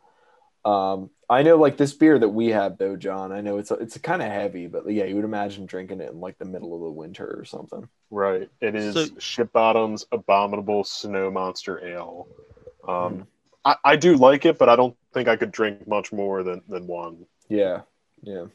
Um, 0.64 1.10
I 1.30 1.42
know, 1.42 1.56
like 1.56 1.76
this 1.76 1.92
beer 1.92 2.18
that 2.18 2.28
we 2.28 2.48
have 2.48 2.76
though, 2.76 2.96
John. 2.96 3.30
I 3.30 3.40
know 3.40 3.58
it's 3.58 3.70
it's 3.70 3.96
kind 3.98 4.20
of 4.20 4.30
heavy, 4.30 4.66
but 4.66 4.88
yeah, 4.90 5.04
you 5.04 5.14
would 5.14 5.24
imagine 5.24 5.64
drinking 5.66 6.00
it 6.00 6.10
in 6.10 6.20
like 6.20 6.38
the 6.38 6.44
middle 6.44 6.74
of 6.74 6.80
the 6.80 6.90
winter 6.90 7.36
or 7.38 7.44
something. 7.44 7.88
Right. 8.10 8.48
It 8.60 8.74
is 8.74 8.94
So- 8.94 9.18
Ship 9.18 9.52
Bottom's 9.52 10.06
Abominable 10.10 10.82
Snow 10.84 11.30
Monster 11.30 11.84
Ale. 11.86 12.26
Um, 12.86 12.94
Mm. 13.18 13.26
I, 13.64 13.76
I 13.84 13.96
do 13.96 14.16
like 14.16 14.44
it, 14.44 14.58
but 14.58 14.68
I 14.68 14.76
don't 14.76 14.96
think 15.12 15.28
I 15.28 15.36
could 15.36 15.50
drink 15.50 15.86
much 15.88 16.12
more 16.12 16.42
than, 16.44 16.62
than 16.68 16.86
one. 16.86 17.26
Yeah, 17.48 17.82
yeah. 18.22 18.46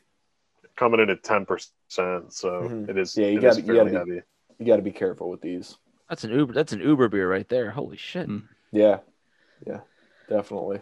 Coming 0.82 1.00
in 1.02 1.12
at 1.12 1.22
ten 1.22 1.46
percent, 1.46 2.34
so 2.34 2.64
Mhm. 2.64 2.90
it 2.90 2.98
is. 2.98 3.16
Yeah, 3.16 3.28
you 3.28 3.40
gotta- 3.40 3.62
you 3.62 3.72
gotta 3.76 3.92
heavy. 3.92 4.22
You 4.58 4.66
got 4.66 4.78
to 4.78 4.82
be 4.82 4.92
careful 4.92 5.30
with 5.30 5.40
these. 5.40 5.78
That's 6.10 6.24
an 6.24 6.32
Uber. 6.32 6.54
That's 6.54 6.74
an 6.74 6.80
Uber 6.80 7.08
beer 7.08 7.30
right 7.30 7.48
there. 7.48 7.70
Holy 7.70 7.98
shit! 7.98 8.28
Mm. 8.28 8.48
Yeah, 8.72 9.02
yeah, 9.68 9.82
definitely. 10.28 10.82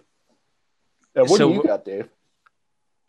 Yeah, 1.18 1.24
what 1.24 1.38
So- 1.38 1.50
do 1.50 1.56
you 1.56 1.64
got, 1.64 1.84
Dave? 1.84 2.08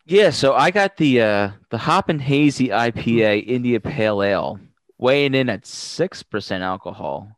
Yeah, 0.05 0.31
so 0.31 0.53
I 0.53 0.69
got 0.69 0.97
the 0.97 1.21
uh 1.21 1.51
the 1.69 1.77
Hop 1.77 2.09
and 2.09 2.21
Hazy 2.21 2.73
IPA 2.73 3.39
India 3.47 3.79
Pale 3.79 4.21
Ale 4.21 4.59
weighing 4.97 5.33
in 5.33 5.47
at 5.47 5.65
six 5.65 6.23
percent 6.23 6.61
alcohol. 6.61 7.37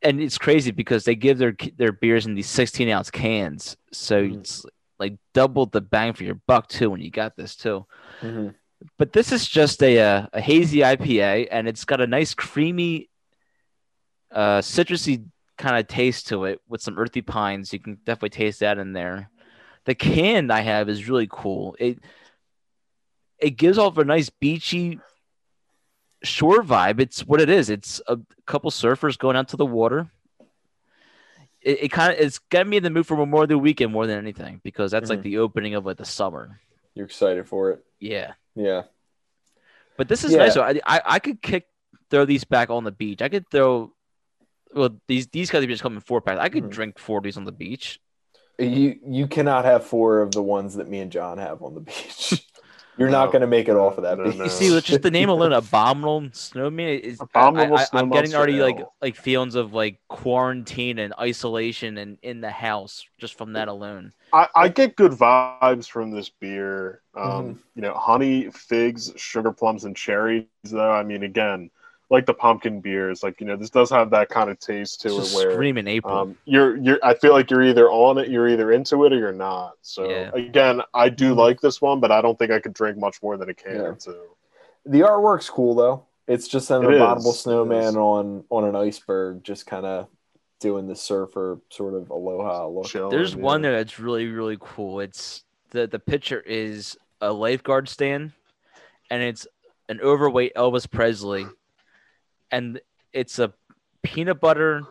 And 0.00 0.18
it's 0.18 0.38
crazy 0.38 0.70
because 0.70 1.04
they 1.04 1.14
give 1.14 1.36
their 1.36 1.54
their 1.76 1.92
beers 1.92 2.24
in 2.24 2.34
these 2.34 2.48
16 2.48 2.88
ounce 2.88 3.10
cans, 3.10 3.76
so 3.92 4.22
Mhm. 4.24 4.38
it's 4.40 4.64
like 4.98 5.16
double 5.34 5.66
the 5.66 5.80
bang 5.80 6.12
for 6.12 6.24
your 6.24 6.40
buck 6.46 6.68
too 6.68 6.90
when 6.90 7.00
you 7.00 7.10
got 7.10 7.36
this 7.36 7.56
too. 7.56 7.86
Mhm. 8.20 8.54
But 8.96 9.12
this 9.12 9.32
is 9.32 9.48
just 9.48 9.82
a 9.82 9.98
uh, 10.00 10.26
a 10.32 10.40
hazy 10.40 10.78
IPA, 10.78 11.48
and 11.50 11.66
it's 11.68 11.84
got 11.84 12.00
a 12.00 12.06
nice 12.06 12.34
creamy, 12.34 13.10
uh, 14.30 14.58
citrusy 14.58 15.24
kind 15.56 15.76
of 15.76 15.88
taste 15.88 16.28
to 16.28 16.44
it 16.44 16.60
with 16.68 16.80
some 16.80 16.98
earthy 16.98 17.22
pines. 17.22 17.72
You 17.72 17.80
can 17.80 17.94
definitely 18.04 18.30
taste 18.30 18.60
that 18.60 18.78
in 18.78 18.92
there. 18.92 19.30
The 19.84 19.94
can 19.94 20.50
I 20.50 20.60
have 20.60 20.88
is 20.88 21.08
really 21.08 21.28
cool. 21.30 21.74
It 21.78 21.98
it 23.38 23.50
gives 23.50 23.78
off 23.78 23.98
a 23.98 24.04
nice 24.04 24.30
beachy 24.30 25.00
shore 26.22 26.62
vibe. 26.62 27.00
It's 27.00 27.24
what 27.26 27.40
it 27.40 27.48
is. 27.48 27.70
It's 27.70 28.00
a 28.06 28.18
couple 28.46 28.70
surfers 28.70 29.18
going 29.18 29.36
out 29.36 29.48
to 29.48 29.56
the 29.56 29.66
water. 29.66 30.10
It, 31.60 31.84
it 31.84 31.88
kind 31.88 32.12
of 32.12 32.20
it's 32.20 32.38
got 32.38 32.66
me 32.66 32.76
in 32.76 32.82
the 32.82 32.90
mood 32.90 33.06
for 33.06 33.16
more 33.16 33.26
Memorial 33.26 33.46
Day 33.48 33.54
weekend 33.56 33.92
more 33.92 34.06
than 34.06 34.18
anything 34.18 34.60
because 34.62 34.90
that's 34.90 35.10
like 35.10 35.20
Mhm. 35.20 35.24
the 35.24 35.38
opening 35.38 35.74
of 35.74 35.84
like 35.84 35.96
the 35.96 36.04
summer. 36.04 36.60
You're 36.94 37.06
excited 37.06 37.46
for 37.46 37.70
it. 37.72 37.84
Yeah. 38.00 38.34
Yeah. 38.54 38.84
But 39.96 40.08
this 40.08 40.22
is 40.24 40.32
Yeah. 40.32 40.38
nice. 40.38 40.54
though. 40.54 40.62
I, 40.62 40.80
I 40.86 41.00
I 41.04 41.18
could 41.18 41.42
kick 41.42 41.66
throw 42.10 42.24
these 42.24 42.44
back 42.44 42.70
on 42.70 42.84
the 42.84 42.92
beach. 42.92 43.20
I 43.22 43.28
could 43.28 43.48
throw 43.50 43.92
well 44.74 45.00
these 45.08 45.26
these 45.28 45.50
guys 45.50 45.62
are 45.64 45.66
just 45.66 45.82
come 45.82 45.94
in 45.94 46.00
four 46.00 46.20
packs. 46.20 46.40
I 46.40 46.48
could 46.48 46.64
Mhm. 46.64 46.70
drink 46.70 46.98
four 46.98 47.18
of 47.18 47.24
these 47.24 47.36
on 47.36 47.44
the 47.44 47.52
beach. 47.52 48.00
You 48.58 48.98
you 49.06 49.26
cannot 49.26 49.64
have 49.64 49.84
four 49.84 50.20
of 50.20 50.30
the 50.32 50.42
ones 50.42 50.76
that 50.76 50.88
me 50.88 51.00
and 51.00 51.10
John 51.12 51.38
have 51.38 51.62
on 51.62 51.74
the 51.74 51.80
beach. 51.80 52.44
You're 52.98 53.10
not 53.10 53.30
going 53.30 53.42
to 53.42 53.46
make 53.46 53.68
it 53.68 53.76
off 53.76 53.96
of 53.96 54.04
that 54.04 54.18
No, 54.18 54.24
no. 54.24 54.44
You 54.44 54.50
see, 54.50 54.68
just 54.80 55.02
the 55.02 55.10
name 55.10 55.28
alone, 55.28 55.52
abominable 55.54 56.28
snowman 56.32 56.98
is 56.98 57.20
Abominable 57.20 57.76
I, 57.76 57.82
I, 57.82 57.84
Snow 57.84 58.00
I'm 58.00 58.10
getting 58.10 58.32
Monster 58.32 58.36
already 58.36 58.60
like 58.60 58.86
like 59.00 59.16
feelings 59.16 59.54
of 59.54 59.72
like 59.72 60.00
quarantine 60.08 60.98
and 60.98 61.14
isolation 61.18 61.98
and 61.98 62.18
in 62.22 62.40
the 62.40 62.50
house 62.50 63.06
just 63.18 63.38
from 63.38 63.52
that 63.54 63.68
alone. 63.68 64.12
I, 64.32 64.48
I 64.54 64.68
get 64.68 64.96
good 64.96 65.12
vibes 65.12 65.88
from 65.88 66.10
this 66.10 66.28
beer. 66.28 67.02
Um, 67.16 67.28
Mm-hmm. 67.28 67.58
You 67.74 67.82
know, 67.82 67.94
honey, 67.94 68.50
figs, 68.50 69.12
sugar 69.16 69.52
plums, 69.52 69.84
and 69.84 69.96
cherries. 69.96 70.46
Though 70.64 70.90
I 70.90 71.02
mean, 71.04 71.22
again, 71.22 71.70
like 72.10 72.24
the 72.26 72.34
pumpkin 72.34 72.80
beers, 72.80 73.22
like 73.22 73.40
you 73.40 73.46
know, 73.46 73.56
this 73.56 73.70
does 73.70 73.90
have 73.90 74.10
that 74.10 74.28
kind 74.30 74.48
of 74.50 74.58
taste 74.58 75.02
to 75.02 75.08
It's 75.08 75.16
it 75.16 75.20
just 75.20 75.34
where 75.36 75.52
screaming 75.52 75.86
April. 75.86 76.14
um, 76.16 76.36
you're 76.46 76.76
you're. 76.76 76.98
I 77.02 77.14
feel 77.14 77.32
like 77.32 77.50
you're 77.50 77.64
either 77.64 77.90
on 77.90 78.18
it, 78.18 78.28
you're 78.28 78.48
either 78.48 78.72
into 78.72 79.04
it, 79.04 79.12
or 79.12 79.16
you're 79.18 79.32
not. 79.32 79.72
So 79.82 80.08
Yeah. 80.08 80.30
again, 80.32 80.82
I 80.94 81.08
do 81.10 81.34
Mhm. 81.34 81.36
like 81.36 81.60
this 81.60 81.80
one, 81.82 82.00
but 82.00 82.10
I 82.10 82.20
don't 82.22 82.38
think 82.38 82.50
I 82.50 82.60
could 82.60 82.72
drink 82.72 82.96
much 82.96 83.22
more 83.22 83.36
than 83.36 83.48
a 83.50 83.54
can 83.54 83.76
Yeah. 83.76 83.82
or 83.82 83.94
two. 83.94 84.16
The 84.86 85.00
artwork's 85.00 85.50
cool 85.50 85.74
though. 85.74 86.06
It's 86.26 86.48
just 86.48 86.70
an 86.70 86.84
It 86.84 86.94
abominable 86.94 87.30
is, 87.32 87.40
snowman 87.40 87.96
on 87.96 88.44
on 88.50 88.64
an 88.64 88.74
iceberg, 88.76 89.44
just 89.44 89.66
kind 89.66 89.84
of 89.84 90.08
doing 90.60 90.88
the 90.88 90.96
surfer 90.96 91.60
sort 91.70 91.94
of 91.94 92.10
aloha 92.10 92.66
look. 92.68 92.86
Chilling, 92.86 93.10
There's 93.10 93.34
yeah. 93.34 93.42
one 93.42 93.62
there 93.62 93.72
that's 93.76 93.98
really 93.98 94.28
really 94.28 94.56
cool. 94.58 95.00
It's 95.00 95.44
the 95.70 95.86
the 95.86 95.98
picture 95.98 96.40
is 96.40 96.96
a 97.20 97.32
lifeguard 97.32 97.88
stand, 97.88 98.32
and 99.10 99.22
it's 99.22 99.46
an 99.90 100.00
overweight 100.00 100.54
Elvis 100.54 100.90
Presley, 100.90 101.46
and 102.50 102.80
it's 103.12 103.38
a 103.38 103.52
peanut 104.02 104.40
butter 104.40 104.82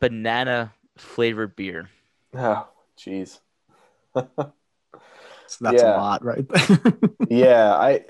banana 0.00 0.72
flavored 0.96 1.56
beer. 1.56 1.90
Oh, 2.34 2.68
jeez. 2.98 3.40
So 5.46 5.64
that's 5.64 5.82
Yeah. 5.82 5.96
a 5.96 5.98
lot, 5.98 6.24
right 6.24 6.46
yeah, 7.28 7.74
I 7.74 8.04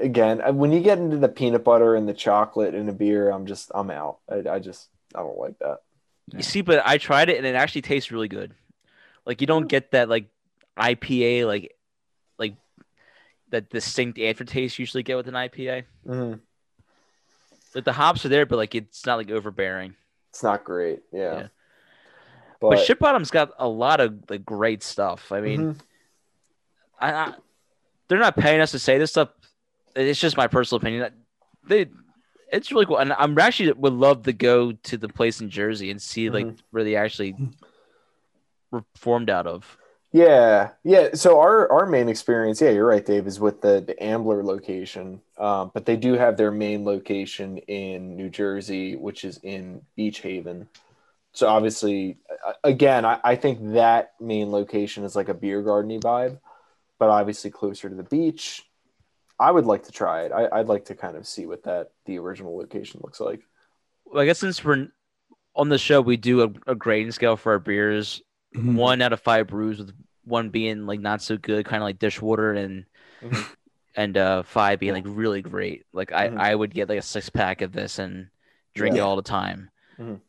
again 0.00 0.40
when 0.56 0.70
you 0.72 0.80
get 0.80 0.98
into 0.98 1.16
the 1.16 1.28
peanut 1.28 1.64
butter 1.64 1.94
and 1.96 2.08
the 2.08 2.14
chocolate 2.14 2.74
in 2.74 2.88
a 2.88 2.92
beer, 2.92 3.30
I'm 3.30 3.46
just 3.46 3.72
I'm 3.74 3.90
out. 3.90 4.18
I, 4.30 4.48
I 4.48 4.58
just 4.60 4.88
I 5.14 5.20
don't 5.20 5.38
like 5.38 5.58
that. 5.58 5.78
You 6.36 6.42
see, 6.42 6.60
but 6.60 6.82
I 6.86 6.98
tried 6.98 7.30
it 7.30 7.38
and 7.38 7.46
it 7.46 7.54
actually 7.54 7.82
tastes 7.82 8.12
really 8.12 8.28
good. 8.28 8.54
Like 9.26 9.40
you 9.40 9.46
don't 9.46 9.66
get 9.68 9.90
that 9.92 10.08
like 10.08 10.28
IPA 10.76 11.46
like 11.46 11.74
like 12.38 12.54
that 13.50 13.70
distinct 13.70 14.18
aftertaste 14.18 14.78
you 14.78 14.82
usually 14.82 15.02
get 15.02 15.16
with 15.16 15.28
an 15.28 15.34
IPA. 15.34 15.84
Mhm. 16.06 16.40
Like 17.78 17.84
the 17.84 17.92
hops 17.92 18.24
are 18.24 18.28
there, 18.28 18.44
but 18.44 18.56
like 18.56 18.74
it's 18.74 19.06
not 19.06 19.18
like 19.18 19.30
overbearing. 19.30 19.94
It's 20.30 20.42
not 20.42 20.64
great. 20.64 20.98
Yeah. 21.12 21.20
Yeah. 21.32 21.46
But, 22.60 22.70
But, 22.70 22.80
Ship 22.80 22.98
Bottom's 22.98 23.30
got 23.30 23.52
a 23.56 23.68
lot 23.68 24.00
of 24.00 24.24
like 24.28 24.44
great 24.44 24.82
stuff. 24.82 25.30
I 25.30 25.40
mean, 25.40 25.74
Mhm. 25.74 25.80
I, 26.98 27.12
I 27.12 27.34
they're 28.08 28.18
not 28.18 28.36
paying 28.36 28.60
us 28.60 28.72
to 28.72 28.80
say 28.80 28.98
this 28.98 29.10
stuff. 29.10 29.28
It's 29.94 30.18
just 30.18 30.36
my 30.36 30.48
personal 30.48 30.78
opinion. 30.80 31.12
They 31.68 31.86
it's 32.50 32.72
really 32.72 32.84
cool, 32.86 32.96
and 32.96 33.12
I'm 33.12 33.38
actually 33.38 33.70
would 33.70 33.92
love 33.92 34.24
to 34.24 34.32
go 34.32 34.72
to 34.72 34.96
the 34.96 35.08
place 35.08 35.40
in 35.40 35.48
Jersey 35.48 35.92
and 35.92 36.02
see 36.02 36.30
like 36.30 36.46
Mhm. 36.46 36.58
where 36.72 36.82
they 36.82 36.96
actually 36.96 37.36
were 38.72 38.82
formed 38.96 39.30
out 39.30 39.46
of. 39.46 39.78
Yeah, 40.10 40.70
yeah. 40.84 41.10
So 41.14 41.38
our 41.38 41.70
our 41.70 41.86
main 41.86 42.08
experience, 42.08 42.62
yeah, 42.62 42.70
you're 42.70 42.86
right, 42.86 43.04
Dave, 43.04 43.26
is 43.26 43.38
with 43.38 43.60
the 43.60 43.82
the 43.86 44.02
Ambler 44.02 44.42
location. 44.42 45.20
Um, 45.36 45.70
but 45.74 45.84
they 45.84 45.96
do 45.96 46.14
have 46.14 46.36
their 46.36 46.50
main 46.50 46.84
location 46.84 47.58
in 47.58 48.16
New 48.16 48.30
Jersey, 48.30 48.96
which 48.96 49.24
is 49.24 49.38
in 49.42 49.82
Beach 49.96 50.20
Haven. 50.20 50.68
So 51.32 51.46
obviously, 51.46 52.18
again, 52.64 53.04
I, 53.04 53.20
I 53.22 53.36
think 53.36 53.72
that 53.74 54.14
main 54.18 54.50
location 54.50 55.04
is 55.04 55.14
like 55.14 55.28
a 55.28 55.34
beer 55.34 55.62
gardeny 55.62 56.00
vibe, 56.00 56.38
but 56.98 57.10
obviously 57.10 57.50
closer 57.50 57.88
to 57.88 57.94
the 57.94 58.02
beach. 58.02 58.64
I 59.38 59.52
would 59.52 59.66
like 59.66 59.84
to 59.84 59.92
try 59.92 60.22
it. 60.22 60.32
I, 60.32 60.48
I'd 60.50 60.66
like 60.66 60.86
to 60.86 60.94
kind 60.94 61.16
of 61.16 61.26
see 61.26 61.46
what 61.46 61.62
that 61.64 61.92
the 62.06 62.18
original 62.18 62.56
location 62.56 63.00
looks 63.04 63.20
like. 63.20 63.42
Well, 64.06 64.22
I 64.22 64.26
guess 64.26 64.38
since 64.38 64.64
we're 64.64 64.88
on 65.54 65.68
the 65.68 65.78
show, 65.78 66.00
we 66.00 66.16
do 66.16 66.42
a, 66.42 66.72
a 66.72 66.74
grading 66.74 67.12
scale 67.12 67.36
for 67.36 67.52
our 67.52 67.58
beers. 67.58 68.22
Mhm. 68.54 68.76
One 68.76 69.02
out 69.02 69.12
of 69.12 69.20
five 69.20 69.46
brews, 69.46 69.78
with 69.78 69.92
one 70.24 70.50
being 70.50 70.86
like 70.86 71.00
not 71.00 71.22
so 71.22 71.36
good, 71.36 71.66
kind 71.66 71.82
of 71.82 71.86
like 71.86 71.98
dishwater, 71.98 72.52
and 72.52 72.84
Mhm. 73.22 73.46
and 73.94 74.16
uh, 74.16 74.42
five 74.42 74.78
being 74.80 74.94
like 74.94 75.04
really 75.06 75.42
great. 75.42 75.84
Like 75.92 76.12
I, 76.12 76.28
Mhm. 76.28 76.38
I 76.38 76.54
would 76.54 76.72
get 76.74 76.88
like 76.88 76.98
a 76.98 77.02
six 77.02 77.28
pack 77.30 77.62
of 77.62 77.72
this 77.72 77.98
and 77.98 78.28
drink 78.74 78.96
it 78.96 79.00
all 79.00 79.16
the 79.16 79.22
time. 79.22 79.70
Mhm. 79.98 80.20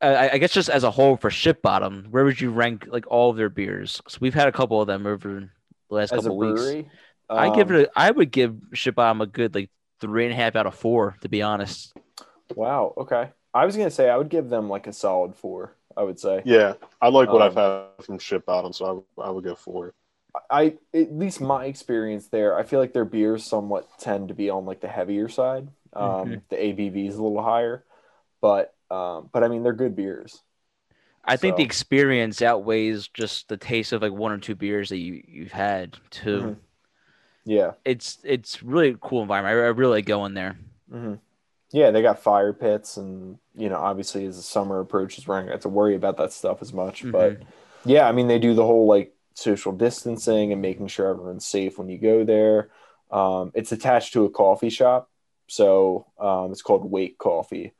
I, 0.00 0.30
I 0.30 0.38
guess 0.38 0.52
just 0.52 0.68
as 0.68 0.84
a 0.84 0.90
whole 0.90 1.16
for 1.16 1.30
Ship 1.30 1.60
Bottom, 1.62 2.08
where 2.10 2.24
would 2.24 2.40
you 2.40 2.50
rank 2.50 2.86
like 2.90 3.06
all 3.08 3.30
of 3.30 3.36
their 3.36 3.48
beers? 3.48 3.98
Because 3.98 4.20
we've 4.20 4.34
had 4.34 4.48
a 4.48 4.52
couple 4.52 4.80
of 4.80 4.86
them 4.86 5.06
over 5.06 5.40
the 5.88 5.94
last 5.94 6.12
As 6.12 6.22
couple 6.22 6.36
weeks. 6.36 6.60
brewery, 6.60 6.88
I 7.28 7.54
give 7.54 7.70
um, 7.70 7.76
it. 7.76 7.88
A, 7.88 7.98
I 7.98 8.10
would 8.10 8.30
give 8.30 8.56
Ship 8.72 8.94
Bottom 8.94 9.20
a 9.20 9.26
good 9.26 9.54
like 9.54 9.70
three 10.00 10.24
and 10.24 10.32
a 10.32 10.36
half 10.36 10.56
out 10.56 10.66
of 10.66 10.74
four, 10.74 11.16
to 11.22 11.28
be 11.28 11.40
honest. 11.42 11.94
Wow. 12.54 12.94
Okay. 12.98 13.30
I 13.54 13.64
was 13.64 13.76
gonna 13.76 13.90
say 13.90 14.10
I 14.10 14.16
would 14.16 14.28
give 14.28 14.48
them 14.48 14.68
like 14.68 14.86
a 14.86 14.92
solid 14.92 15.36
four. 15.36 15.76
I 15.96 16.02
would 16.02 16.18
say. 16.20 16.44
Yeah, 16.44 16.74
I 17.00 17.08
like 17.08 17.32
what 17.32 17.42
I've 17.42 17.54
Um, 17.54 17.56
had 17.56 18.04
from 18.04 18.18
Ship 18.18 18.44
Bottom, 18.44 18.72
so 18.72 18.84
I, 18.86 18.92
would- 18.92 19.26
I 19.26 19.30
would 19.30 19.44
go 19.44 19.54
four. 19.54 19.94
I 20.50 20.76
at 20.92 21.12
least 21.16 21.40
my 21.40 21.66
experience 21.66 22.28
there, 22.28 22.56
I 22.58 22.64
feel 22.64 22.80
like 22.80 22.92
their 22.92 23.04
beers 23.04 23.44
somewhat 23.44 23.88
tend 23.98 24.28
to 24.28 24.34
be 24.34 24.50
on 24.50 24.64
like 24.66 24.80
the 24.80 24.88
heavier 24.88 25.28
side. 25.28 25.68
Um, 25.92 26.28
Mhm. 26.28 26.42
The 26.50 26.56
ABV 26.62 27.06
is 27.06 27.16
a 27.16 27.22
little 27.22 27.42
higher, 27.42 27.84
but 28.40 28.74
um, 28.90 29.30
but 29.32 29.44
I 29.44 29.48
mean 29.48 29.62
they're 29.62 29.72
good 29.72 29.96
beers. 29.96 30.42
I 31.26 31.36
think 31.36 31.56
the 31.56 31.62
experience 31.62 32.40
outweighs 32.42 33.08
just 33.08 33.48
the 33.48 33.56
taste 33.56 33.92
of 33.92 34.02
like 34.02 34.12
one 34.12 34.32
or 34.32 34.38
two 34.38 34.54
beers 34.54 34.88
that 34.90 34.98
you 34.98 35.22
you've 35.26 35.52
had 35.52 35.96
too. 36.10 36.50
Mhm. 36.50 36.60
Yeah. 37.46 37.74
It's 37.84 38.18
it's 38.24 38.62
really 38.62 38.90
a 38.90 38.96
cool 38.96 39.22
environment. 39.22 39.56
I, 39.56 39.64
I 39.64 39.68
really 39.68 39.92
like 39.98 40.06
going 40.06 40.34
there. 40.34 40.56
hmm 40.90 41.14
Yeah, 41.72 41.90
they 41.90 42.02
got 42.02 42.22
fire 42.22 42.52
pits, 42.52 42.96
and 42.96 43.38
you 43.54 43.68
know, 43.68 43.78
obviously 43.78 44.26
as 44.26 44.36
the 44.36 44.42
summer 44.42 44.80
approaches, 44.80 45.26
we're 45.26 45.36
not 45.36 45.42
gonna 45.42 45.52
have 45.52 45.60
to 45.62 45.68
worry 45.68 45.96
about 45.96 46.16
that 46.18 46.32
stuff 46.32 46.62
as 46.62 46.72
much. 46.72 47.10
But 47.10 47.42
yeah, 47.84 48.08
I 48.08 48.12
mean, 48.12 48.28
they 48.28 48.38
do 48.38 48.54
the 48.54 48.64
whole 48.64 48.86
like 48.86 49.14
social 49.34 49.72
distancing 49.72 50.52
and 50.52 50.62
making 50.62 50.86
sure 50.88 51.08
everyone's 51.08 51.46
safe 51.46 51.78
when 51.78 51.88
you 51.88 51.98
go 51.98 52.24
there. 52.24 52.70
Um, 53.10 53.50
it's 53.54 53.72
attached 53.72 54.12
to 54.14 54.24
a 54.24 54.30
coffee 54.30 54.70
shop, 54.70 55.10
so 55.48 56.06
um, 56.18 56.52
it's 56.52 56.62
called 56.62 56.90
Wake 56.90 57.18
Coffee. 57.18 57.72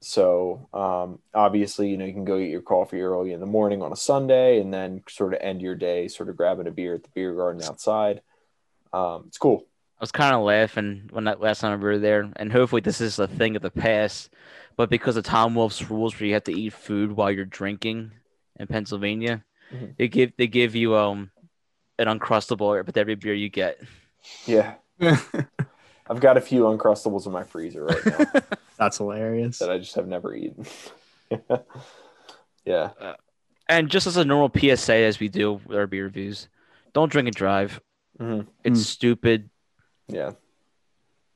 So 0.00 0.68
um, 0.74 1.20
obviously, 1.32 1.88
you 1.88 1.96
know, 1.96 2.04
you 2.04 2.12
can 2.12 2.24
go 2.24 2.38
get 2.38 2.48
your 2.48 2.60
coffee 2.60 3.00
early 3.00 3.32
in 3.32 3.40
the 3.40 3.46
morning 3.46 3.82
on 3.82 3.92
a 3.92 3.96
Sunday, 3.96 4.60
and 4.60 4.74
then 4.74 5.02
sort 5.08 5.32
of 5.32 5.40
end 5.40 5.62
your 5.62 5.76
day, 5.76 6.08
sort 6.08 6.28
of 6.28 6.36
grabbing 6.36 6.66
a 6.66 6.72
beer 6.72 6.94
at 6.94 7.04
the 7.04 7.10
beer 7.14 7.34
garden 7.34 7.62
outside. 7.62 8.20
Um, 8.92 9.24
it's 9.28 9.38
cool. 9.38 9.66
I 10.02 10.04
was 10.04 10.10
kind 10.10 10.34
of 10.34 10.42
laughing 10.42 11.08
when 11.12 11.24
that 11.24 11.40
last 11.40 11.60
time 11.60 11.78
we 11.78 11.84
were 11.84 11.96
there, 12.00 12.28
and 12.34 12.50
hopefully 12.50 12.80
this 12.80 13.00
is 13.00 13.20
a 13.20 13.28
thing 13.28 13.54
of 13.54 13.62
the 13.62 13.70
past. 13.70 14.30
But 14.74 14.90
because 14.90 15.16
of 15.16 15.22
Tom 15.22 15.54
Wolf's 15.54 15.88
rules, 15.88 16.18
where 16.18 16.26
you 16.26 16.34
have 16.34 16.42
to 16.44 16.52
eat 16.52 16.72
food 16.72 17.12
while 17.12 17.30
you're 17.30 17.44
drinking 17.44 18.10
in 18.58 18.66
Pennsylvania, 18.66 19.44
Mhm. 19.72 19.96
they 19.96 20.08
give 20.08 20.32
they 20.36 20.48
give 20.48 20.74
you 20.74 20.96
um 20.96 21.30
an 22.00 22.08
uncrustable 22.08 22.84
with 22.84 22.96
every 22.96 23.14
beer 23.14 23.32
you 23.32 23.48
get. 23.48 23.78
Yeah, 24.44 24.74
I've 25.00 26.18
got 26.18 26.36
a 26.36 26.40
few 26.40 26.62
uncrustables 26.62 27.26
in 27.26 27.30
my 27.32 27.44
freezer 27.44 27.84
right 27.84 28.04
now. 28.04 28.40
That's 28.76 28.98
hilarious. 28.98 29.60
that 29.60 29.70
I 29.70 29.78
just 29.78 29.94
have 29.94 30.08
never 30.08 30.34
eaten. 30.34 30.66
yeah. 32.64 32.90
And 33.68 33.88
just 33.88 34.08
as 34.08 34.16
a 34.16 34.24
normal 34.24 34.50
PSA, 34.50 34.94
as 34.96 35.20
we 35.20 35.28
do 35.28 35.60
with 35.64 35.78
our 35.78 35.86
beer 35.86 36.02
reviews, 36.06 36.48
don't 36.92 37.12
drink 37.12 37.28
and 37.28 37.36
drive. 37.36 37.80
Mhm. 38.18 38.48
It's 38.64 38.80
Mm. 38.80 38.84
stupid. 38.84 39.48
Yeah. 40.08 40.32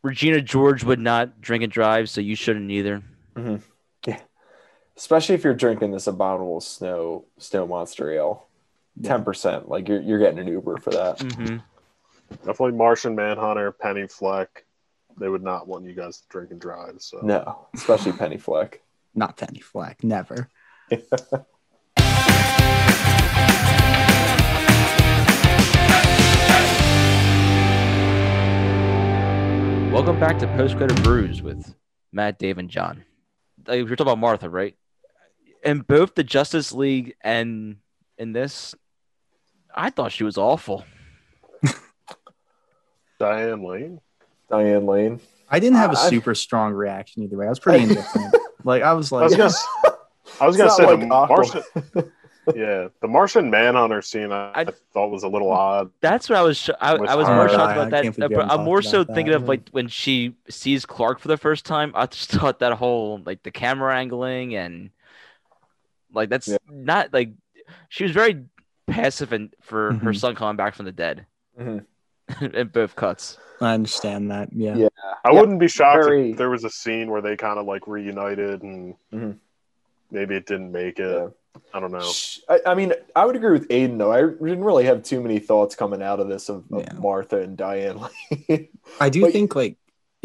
Regina 0.03 0.41
George 0.41 0.85
would 0.85 1.01
not 1.01 1.41
drink 1.41 1.65
and 1.65 1.73
drive, 1.73 2.09
so 2.09 2.21
you 2.21 2.37
shouldn't 2.37 2.71
either. 2.71 3.03
Yeah. 4.07 4.21
Especially 4.97 5.35
if 5.35 5.45
you're 5.45 5.55
drinking 5.55 5.91
this 5.91 6.07
abominable 6.07 6.61
snow 6.61 7.25
snow 7.39 7.67
monster 7.67 8.11
ale. 8.11 8.47
Ten 9.03 9.25
percent. 9.25 9.69
Like 9.69 9.89
you're 9.89 10.01
you're 10.01 10.19
getting 10.19 10.39
an 10.39 10.47
Uber 10.49 10.79
for 10.79 10.91
that. 10.91 11.21
hmm 11.21 11.57
Definitely 12.45 12.73
Martian 12.73 13.15
Manhunter, 13.15 13.71
Penny 13.73 14.07
Fleck. 14.09 14.65
They 15.19 15.29
would 15.29 15.43
not 15.43 15.69
want 15.69 15.85
you 15.85 15.93
guys 15.95 16.19
to 16.19 16.29
drink 16.29 16.51
and 16.51 16.61
drive. 16.61 16.97
So 16.99 17.21
No, 17.23 17.67
especially 17.75 18.13
Penny 18.19 18.37
Fleck. 18.39 18.81
Not 19.15 19.37
Penny 19.37 19.61
Fleck, 19.61 20.03
never. 20.05 20.49
Welcome 29.97 30.21
back 30.21 30.39
to 30.41 30.47
Post 30.49 30.77
Credit 30.77 31.03
Brews 31.03 31.41
with 31.41 31.75
Matt, 32.13 32.39
Dave, 32.39 32.59
and 32.59 32.69
John. 32.69 33.03
Like, 33.67 33.83
we're 33.85 33.97
talking 33.97 34.03
about 34.03 34.19
Martha, 34.19 34.51
right? 34.51 34.77
In 35.65 35.81
both 35.81 36.15
the 36.15 36.23
Justice 36.23 36.71
League 36.71 37.15
and 37.23 37.77
in 38.19 38.35
this, 38.35 38.75
I 39.75 39.89
thought 39.89 40.13
she 40.13 40.23
was 40.23 40.37
awful. 40.37 40.85
Diane 43.19 43.63
Lane. 43.65 44.01
Diane 44.51 44.85
Lane. 44.85 45.19
I 45.49 45.61
didn't 45.61 45.79
have 45.79 45.95
a 45.95 45.99
I- 45.99 46.11
super 46.11 46.35
strong 46.35 46.75
reaction 46.75 47.23
either 47.23 47.39
way. 47.39 47.47
I 47.47 47.49
was 47.49 47.59
pretty 47.59 47.85
indifferent. 47.85 48.35
like 48.65 48.83
I 48.83 48.93
was 48.93 49.11
I 49.11 49.17
like, 49.17 49.25
was 49.31 49.35
gonna, 49.35 49.45
s- 49.47 49.67
I 50.43 50.47
was 50.47 50.59
gonna 50.59 50.73
say 50.73 50.83
not 50.95 51.31
like 51.31 51.31
Martian. 51.31 51.63
Aquaman. 52.47 52.57
Yeah, 52.57 52.89
the 53.01 53.09
Martian 53.09 53.51
Manhunter 53.51 54.03
scene 54.03 54.33
I, 54.33 54.51
I- 54.53 54.61
I 54.63 54.65
thought 54.93 55.11
was 55.11 55.23
a 55.23 55.29
little 55.29 55.51
odd. 55.51 55.91
That's 56.01 56.29
what 56.29 56.39
I 56.39 56.43
was. 56.43 56.57
Sh- 56.59 56.71
I, 56.81 56.95
I 56.95 57.15
was 57.15 57.27
more 57.29 57.49
I- 57.49 57.53
shocked 57.53 57.61
I 57.61 57.73
about 57.75 57.91
that. 57.91 58.03
can't 58.05 58.17
believe 58.17 58.31
we 58.31 58.37
but 58.37 58.51
I'm 58.53 58.65
more 58.65 58.83
so 58.83 59.05
thinking 59.05 59.29
that, 59.33 59.37
of 59.43 59.49
like 59.49 59.69
when 59.71 59.89
she 59.89 60.35
sees 60.49 60.87
Clark 60.87 61.19
for 61.19 61.29
the 61.29 61.37
first 61.37 61.65
time. 61.65 61.93
I 61.95 62.07
just 62.07 62.31
thought 62.33 62.59
that 62.61 62.73
whole 62.75 63.21
like 63.25 63.43
the 63.43 63.51
camera 63.51 63.97
angling 63.97 64.55
and 64.55 64.91
like 66.13 66.29
that's 66.31 66.49
Yeah. 66.49 66.57
not 66.71 67.13
like 67.13 67.31
she 67.89 68.05
was 68.05 68.13
very 68.13 68.45
passive 68.87 69.33
and 69.33 69.53
for 69.61 69.95
her 69.95 70.13
Mhm. 70.13 70.17
son 70.21 70.35
coming 70.37 70.57
back 70.57 70.75
from 70.75 70.87
the 70.87 70.93
dead 70.93 71.27
Mhm. 71.59 71.85
in 72.55 72.69
both 72.69 72.95
cuts. 72.97 73.39
I 73.61 73.73
understand 73.75 74.31
that. 74.31 74.53
Yeah. 74.53 74.77
Yeah. 74.77 74.89
I 75.25 75.33
Yeah, 75.33 75.41
wouldn't 75.41 75.59
be 75.59 75.67
shocked 75.69 76.05
very- 76.05 76.31
if 76.33 76.37
there 76.37 76.51
was 76.51 76.65
a 76.65 76.71
scene 76.71 77.11
where 77.11 77.23
they 77.23 77.37
kind 77.37 77.59
of 77.59 77.67
like 77.67 77.87
reunited 77.89 78.63
and 78.63 78.95
Mhm. 79.13 79.39
maybe 80.11 80.37
it 80.37 80.47
didn't 80.47 80.71
make 80.73 80.99
it. 81.01 81.11
Yeah. 81.11 81.29
I 81.75 81.81
don't 81.81 81.93
know. 81.93 82.11
I, 82.49 82.61
I 82.67 82.75
mean, 82.75 82.93
I 83.15 83.25
would 83.27 83.37
agree 83.37 83.53
with 83.53 83.69
Aiden 83.69 83.99
though. 83.99 84.13
I 84.13 84.21
didn't 84.23 84.65
really 84.65 84.85
have 84.85 85.03
too 85.03 85.21
many 85.21 85.39
thoughts 85.39 85.75
coming 85.75 86.03
out 86.03 86.21
of 86.21 86.29
this 86.29 86.49
of, 86.49 86.65
of 86.73 86.83
Yeah. 86.83 86.93
Martha 86.95 87.41
and 87.41 87.57
Diane 87.57 87.99
I 89.01 89.09
do 89.09 89.23
But- 89.23 89.33
think 89.33 89.55
like 89.55 89.77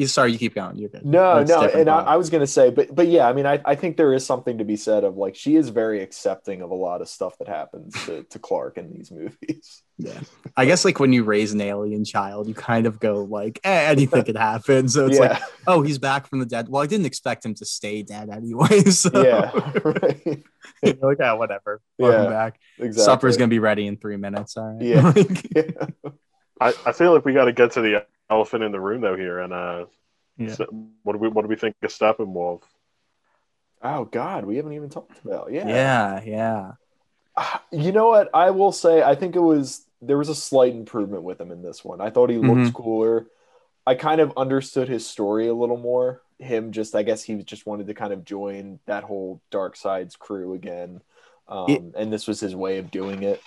you 0.02 0.07
sorry, 0.07 0.32
you 0.32 0.40
keep 0.40 0.56
going. 0.56 0.78
You're 0.78 0.90
good. 0.90 1.06
No, 1.06 1.44
That's 1.44 1.49
no, 1.52 1.80
and 1.80 1.90
I. 1.90 1.99
I 1.99 2.15
was 2.18 2.30
gonna 2.30 2.48
say, 2.48 2.72
but 2.72 2.94
but 2.94 3.07
yeah, 3.07 3.30
I 3.30 3.34
mean, 3.34 3.45
I, 3.45 3.61
I 3.64 3.76
think 3.76 3.98
there 3.98 4.14
is 4.14 4.26
something 4.26 4.57
to 4.57 4.65
be 4.65 4.76
said 4.76 5.03
of 5.03 5.15
like 5.15 5.36
she 5.36 5.56
is 5.56 5.69
very 5.69 6.02
accepting 6.02 6.61
of 6.61 6.72
a 6.72 6.76
lot 6.76 7.02
of 7.02 7.07
stuff 7.07 7.38
that 7.38 7.48
happens 7.48 7.94
to, 8.06 8.23
to 8.23 8.40
Clark 8.40 8.78
in 8.78 8.91
these 8.91 9.11
movies. 9.11 9.84
Yeah. 9.98 10.19
I 10.57 10.65
guess 10.65 10.84
like 10.84 10.99
when 10.99 11.14
you 11.14 11.23
raise 11.23 11.53
an 11.53 11.61
alien 11.61 12.06
child, 12.06 12.48
you 12.48 12.56
kind 12.56 12.88
of 12.88 12.99
go 12.99 13.23
like, 13.23 13.60
eh, 13.64 13.84
anything 13.91 14.23
could 14.23 14.36
happen. 14.36 14.90
So 14.90 15.06
it's 15.06 15.19
yeah, 15.19 15.34
like, 15.34 15.41
oh, 15.68 15.84
he's 15.84 15.99
back 15.99 16.26
from 16.26 16.40
the 16.40 16.48
dead. 16.48 16.69
Well, 16.69 16.82
I 16.82 16.88
didn't 16.88 17.06
expect 17.06 17.45
him 17.45 17.53
to 17.56 17.65
stay 17.65 18.02
dead 18.02 18.30
anyway. 18.32 18.82
So 18.91 19.11
yeah, 19.23 19.52
right. 19.86 20.44
you're 20.82 20.95
like, 21.03 21.19
oh, 21.19 21.36
whatever. 21.36 21.82
Welcome 21.99 22.23
Yeah, 22.23 22.30
back. 22.30 22.60
exactly. 22.80 23.03
Supper's 23.03 23.38
gonna 23.38 23.49
be 23.49 23.60
ready 23.60 23.86
in 23.86 23.98
three 23.98 24.18
minutes. 24.18 24.57
All 24.57 24.73
right. 24.73 24.82
Yeah. 24.82 25.14
Yeah. 25.56 26.11
I, 26.61 26.73
I 26.85 26.91
feel 26.91 27.13
like 27.13 27.25
we 27.25 27.33
got 27.33 27.45
to 27.45 27.53
get 27.53 27.71
to 27.73 27.81
the 27.81 28.05
elephant 28.29 28.63
in 28.63 28.71
the 28.71 28.79
room 28.79 29.01
though 29.01 29.15
here, 29.17 29.39
and 29.39 29.51
uh, 29.51 29.85
Yeah. 30.38 30.53
so- 30.53 30.67
what 31.03 31.13
do 31.13 31.19
we 31.19 31.27
what 31.29 31.41
do 31.41 31.47
we 31.47 31.55
think 31.55 31.75
of 31.83 31.89
Steppenwolf? 31.89 32.61
Oh 33.81 34.05
God, 34.05 34.45
we 34.45 34.57
haven't 34.57 34.73
even 34.73 34.89
talked 34.89 35.23
about. 35.25 35.51
Yeah. 35.51 35.67
yeah, 35.67 36.21
yeah. 36.23 36.71
Ah, 37.35 37.63
You 37.71 37.91
know 37.91 38.09
what? 38.09 38.29
I 38.33 38.51
will 38.51 38.71
say, 38.71 39.01
I 39.01 39.15
think 39.15 39.35
it 39.35 39.39
was 39.39 39.85
there 40.01 40.17
was 40.17 40.29
a 40.29 40.35
slight 40.35 40.73
improvement 40.75 41.23
with 41.23 41.39
him 41.41 41.51
in 41.51 41.61
this 41.61 41.83
one. 41.83 41.99
I 42.01 42.09
thought 42.09 42.29
he 42.29 42.38
looked 42.38 42.71
Mhm. 42.71 42.73
cooler. 42.73 43.27
I 43.85 43.95
kind 43.95 44.21
of 44.21 44.33
understood 44.38 44.88
his 44.89 45.07
story 45.07 45.47
a 45.47 45.53
little 45.53 45.77
more. 45.77 46.21
Him 46.39 46.71
just, 46.71 46.95
I 46.95 47.03
guess 47.03 47.23
he 47.23 47.35
just 47.43 47.65
wanted 47.65 47.88
to 47.88 47.93
kind 47.95 48.13
of 48.13 48.23
join 48.25 48.79
that 48.85 49.03
whole 49.03 49.41
Darkseid's 49.51 50.15
crew 50.15 50.53
again. 50.53 51.01
Um, 51.47 51.65
It- 51.69 51.83
and 51.95 52.13
this 52.13 52.27
was 52.27 52.39
his 52.39 52.55
way 52.55 52.77
of 52.77 52.91
doing 52.91 53.23
it. 53.23 53.41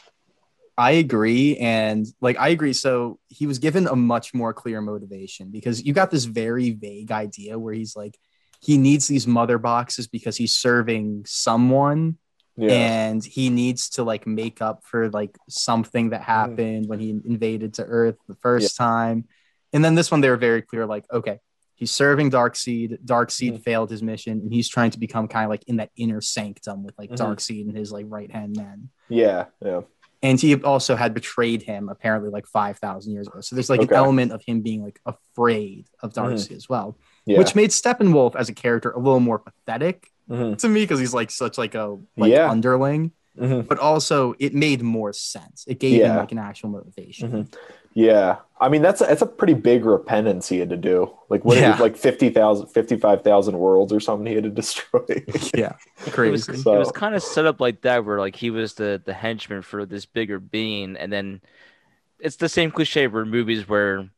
I 0.76 0.92
agree. 0.92 1.56
And 1.58 2.06
like, 2.20 2.36
I 2.38 2.48
agree. 2.48 2.72
So 2.72 3.18
he 3.28 3.46
was 3.46 3.58
given 3.58 3.86
a 3.86 3.94
much 3.96 4.34
more 4.34 4.52
clear 4.52 4.80
motivation 4.80 5.50
because 5.50 5.84
you 5.84 5.92
got 5.92 6.10
this 6.10 6.24
very 6.24 6.70
vague 6.70 7.12
idea 7.12 7.58
where 7.58 7.74
he's 7.74 7.94
like, 7.94 8.18
he 8.60 8.76
needs 8.78 9.06
these 9.06 9.26
mother 9.26 9.58
boxes 9.58 10.06
because 10.08 10.36
he's 10.36 10.54
serving 10.54 11.24
someone 11.26 12.18
Yeah. 12.56 12.70
and 12.72 13.24
he 13.24 13.50
needs 13.50 13.90
to 13.90 14.04
like 14.04 14.26
make 14.26 14.60
up 14.62 14.82
for 14.84 15.10
like 15.10 15.36
something 15.48 16.10
that 16.10 16.22
happened 16.22 16.88
when 16.88 16.98
he 16.98 17.10
invaded 17.10 17.74
to 17.74 17.84
Earth 17.84 18.16
the 18.26 18.36
first 18.36 18.76
time. 18.76 19.26
And 19.72 19.84
then 19.84 19.94
this 19.94 20.10
one, 20.10 20.20
they 20.22 20.30
were 20.30 20.36
very 20.36 20.62
clear 20.62 20.86
like, 20.86 21.04
okay, 21.12 21.38
he's 21.76 21.90
serving 21.90 22.30
Dark 22.30 22.54
Darkseid. 22.54 23.04
Darkseid 23.04 23.52
Mhm. 23.58 23.62
failed 23.62 23.90
his 23.90 24.02
mission 24.02 24.38
and 24.40 24.52
he's 24.52 24.68
trying 24.68 24.90
to 24.92 24.98
become 24.98 25.28
kind 25.28 25.44
of 25.44 25.50
like 25.50 25.64
in 25.68 25.76
that 25.76 25.90
inner 25.96 26.20
sanctum 26.20 26.82
with 26.84 26.94
like 26.98 27.10
Mhm. 27.10 27.16
Darkseid 27.18 27.68
and 27.68 27.76
his 27.76 27.92
like 27.92 28.06
right 28.08 28.30
hand 28.30 28.56
men 28.56 28.88
yeah. 29.08 29.46
Yeah. 29.62 29.82
And 30.24 30.40
he 30.40 30.54
also 30.62 30.96
had 30.96 31.12
betrayed 31.14 31.62
him 31.62 31.88
apparently 31.88 32.30
like 32.30 32.46
5000 32.46 33.12
years 33.12 33.26
ago 33.28 33.40
so 33.40 33.54
there's 33.54 33.70
like 33.70 33.80
Okay. 33.82 33.94
an 33.94 34.00
element 34.04 34.32
of 34.32 34.42
him 34.48 34.62
being 34.62 34.82
like 34.82 34.98
afraid 35.06 35.86
of 36.02 36.12
darkseid 36.12 36.56
as 36.56 36.68
well 36.68 36.96
Yeah. 37.26 37.38
which 37.38 37.54
made 37.54 37.70
steppenwolf 37.70 38.34
as 38.34 38.48
a 38.48 38.54
character 38.54 38.90
a 38.90 38.98
little 38.98 39.20
more 39.20 39.38
pathetic 39.38 39.96
Mhm. 40.30 40.56
to 40.58 40.68
me 40.68 40.80
because 40.84 40.98
he's 41.00 41.14
like 41.20 41.30
such 41.30 41.58
like 41.58 41.74
a 41.74 41.86
like 42.16 42.32
Yeah. 42.32 42.50
underling 42.50 43.12
Mhm. 43.38 43.66
but 43.68 43.78
also 43.78 44.34
it 44.38 44.54
made 44.54 44.80
more 44.82 45.12
sense 45.12 45.64
it 45.66 45.78
gave 45.78 46.02
him 46.02 46.16
like 46.16 46.32
an 46.32 46.38
actual 46.38 46.70
motivation 46.70 47.30
Mhm. 47.30 47.54
Yeah. 47.94 48.38
I 48.60 48.68
mean, 48.68 48.82
that's 48.82 49.00
a, 49.00 49.04
that's 49.04 49.22
a 49.22 49.26
pretty 49.26 49.54
big 49.54 49.84
repentance 49.84 50.48
he 50.48 50.58
had 50.58 50.70
to 50.70 50.76
do. 50.76 51.12
Like, 51.28 51.44
what, 51.44 51.58
Yeah. 51.58 51.76
like 51.78 51.96
50,000, 51.96 52.68
55,000 52.68 53.58
worlds 53.58 53.92
or 53.92 54.00
something 54.00 54.26
he 54.26 54.34
had 54.34 54.44
to 54.44 54.50
destroy. 54.50 55.04
yeah 55.54 55.74
It 55.98 56.30
was, 56.30 56.46
crazy 56.46 56.52
it 56.70 56.78
was 56.78 56.92
kind 56.92 57.14
of 57.14 57.22
set 57.22 57.46
up 57.46 57.60
like 57.60 57.82
that, 57.82 58.04
where 58.04 58.18
like 58.18 58.36
he 58.36 58.50
was 58.50 58.74
the 58.74 59.02
the 59.04 59.12
henchman 59.12 59.62
for 59.62 59.86
this 59.86 60.06
bigger 60.06 60.38
being, 60.38 60.96
and 60.96 61.12
then 61.12 61.40
it's 62.18 62.36
the 62.36 62.48
same 62.48 62.70
cliche 62.70 63.06
where 63.06 63.24
movies 63.24 63.68
where 63.68 64.08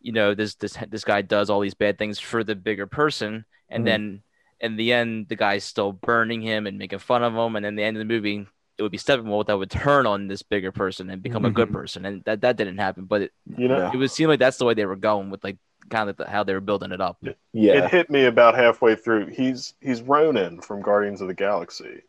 you 0.00 0.12
know 0.12 0.34
this 0.34 0.54
this 0.56 0.76
this 0.88 1.04
guy 1.04 1.22
does 1.22 1.50
all 1.50 1.60
these 1.60 1.74
bad 1.74 1.98
things 1.98 2.18
for 2.20 2.44
the 2.44 2.54
bigger 2.54 2.86
person, 2.86 3.44
and 3.68 3.82
Mhm. 3.82 3.86
then 3.86 4.22
in 4.60 4.76
the 4.76 4.92
end 4.92 5.28
the 5.28 5.36
guy's 5.36 5.64
still 5.64 5.92
burning 5.92 6.42
him 6.42 6.66
and 6.66 6.78
making 6.78 6.98
fun 6.98 7.22
of 7.22 7.34
him, 7.34 7.56
and 7.56 7.64
in 7.64 7.74
the 7.76 7.82
end 7.84 7.96
of 7.96 8.00
the 8.00 8.04
movie 8.14 8.46
it 8.78 8.82
would 8.82 8.92
be 8.92 8.98
Steppenwolf 8.98 9.46
that 9.46 9.58
would 9.58 9.70
turn 9.70 10.06
on 10.06 10.28
this 10.28 10.42
bigger 10.42 10.72
person 10.72 11.10
and 11.10 11.22
become 11.22 11.44
a 11.44 11.50
good 11.50 11.68
Mhm. 11.68 11.72
person, 11.72 12.04
and 12.06 12.24
that 12.24 12.40
that 12.42 12.56
didn't 12.56 12.78
happen, 12.78 13.04
but 13.04 13.22
it, 13.22 13.32
You 13.56 13.68
know, 13.68 13.90
it 13.92 13.96
would 13.96 14.10
seem 14.10 14.28
like 14.28 14.38
that's 14.38 14.56
the 14.58 14.64
way 14.64 14.74
they 14.74 14.86
were 14.86 14.96
going 14.96 15.30
with 15.30 15.42
like 15.44 15.58
kind 15.90 16.08
of 16.10 16.16
the, 16.16 16.28
how 16.28 16.44
they 16.44 16.54
were 16.54 16.60
building 16.60 16.92
it 16.92 17.00
up. 17.00 17.18
yeah. 17.52 17.84
it 17.84 17.90
hit 17.90 18.10
me 18.10 18.26
about 18.26 18.54
halfway 18.54 18.94
through. 18.94 19.26
He's 19.26 19.74
he's 19.80 20.00
Ronan 20.02 20.60
from 20.60 20.80
Guardians 20.82 21.20
of 21.20 21.28
the 21.28 21.34
Galaxy. 21.34 22.02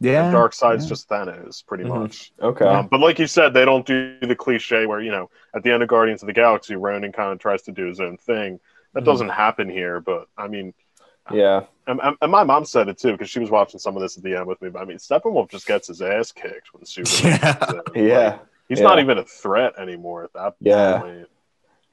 yeah 0.00 0.26
and 0.26 0.34
Darkseid's 0.34 0.84
yeah. 0.84 0.88
just 0.88 1.08
Thanos, 1.08 1.66
pretty 1.66 1.84
Mhm. 1.84 2.00
much. 2.00 2.32
Okay. 2.40 2.64
Um, 2.64 2.86
but 2.88 3.00
like 3.00 3.18
you 3.18 3.26
said, 3.26 3.52
they 3.52 3.64
don't 3.64 3.84
do 3.86 4.18
the 4.20 4.36
cliche 4.36 4.86
where 4.86 5.00
you 5.00 5.10
know 5.10 5.30
at 5.54 5.62
the 5.62 5.72
end 5.72 5.82
of 5.82 5.88
Guardians 5.88 6.22
of 6.22 6.26
the 6.28 6.32
Galaxy, 6.32 6.76
Ronan 6.76 7.12
kind 7.12 7.32
of 7.32 7.38
tries 7.38 7.62
to 7.62 7.72
do 7.72 7.86
his 7.86 8.00
own 8.00 8.16
thing. 8.16 8.60
That 8.94 9.02
Mhm. 9.02 9.06
doesn't 9.06 9.28
happen 9.30 9.68
here, 9.68 10.00
but 10.00 10.28
I 10.36 10.48
mean, 10.48 10.72
yeah. 11.32 11.62
and, 11.86 12.00
and- 12.02 12.16
and 12.20 12.30
my 12.32 12.44
mom 12.44 12.64
said 12.64 12.88
it 12.88 12.98
too 12.98 13.12
because 13.12 13.30
she 13.30 13.38
was 13.40 13.50
watching 13.50 13.78
some 13.80 13.96
of 13.96 14.02
this 14.02 14.16
at 14.16 14.22
the 14.22 14.36
end 14.36 14.46
with 14.46 14.60
me. 14.62 14.68
But 14.70 14.82
I 14.82 14.84
mean, 14.84 14.98
Steppenwolf 14.98 15.50
just 15.50 15.66
gets 15.66 15.88
his 15.88 16.00
ass 16.02 16.32
kicked 16.32 16.72
when 16.72 16.84
Superman. 16.84 17.38
Yeah. 17.94 18.02
Yeah. 18.02 18.28
Like, 18.30 18.40
he's 18.68 18.80
Yeah. 18.80 18.86
not 18.86 18.98
even 19.00 19.18
a 19.18 19.24
threat 19.24 19.74
anymore 19.78 20.24
at 20.24 20.32
that 20.34 20.54
Yeah. 20.60 21.00
point. 21.00 21.28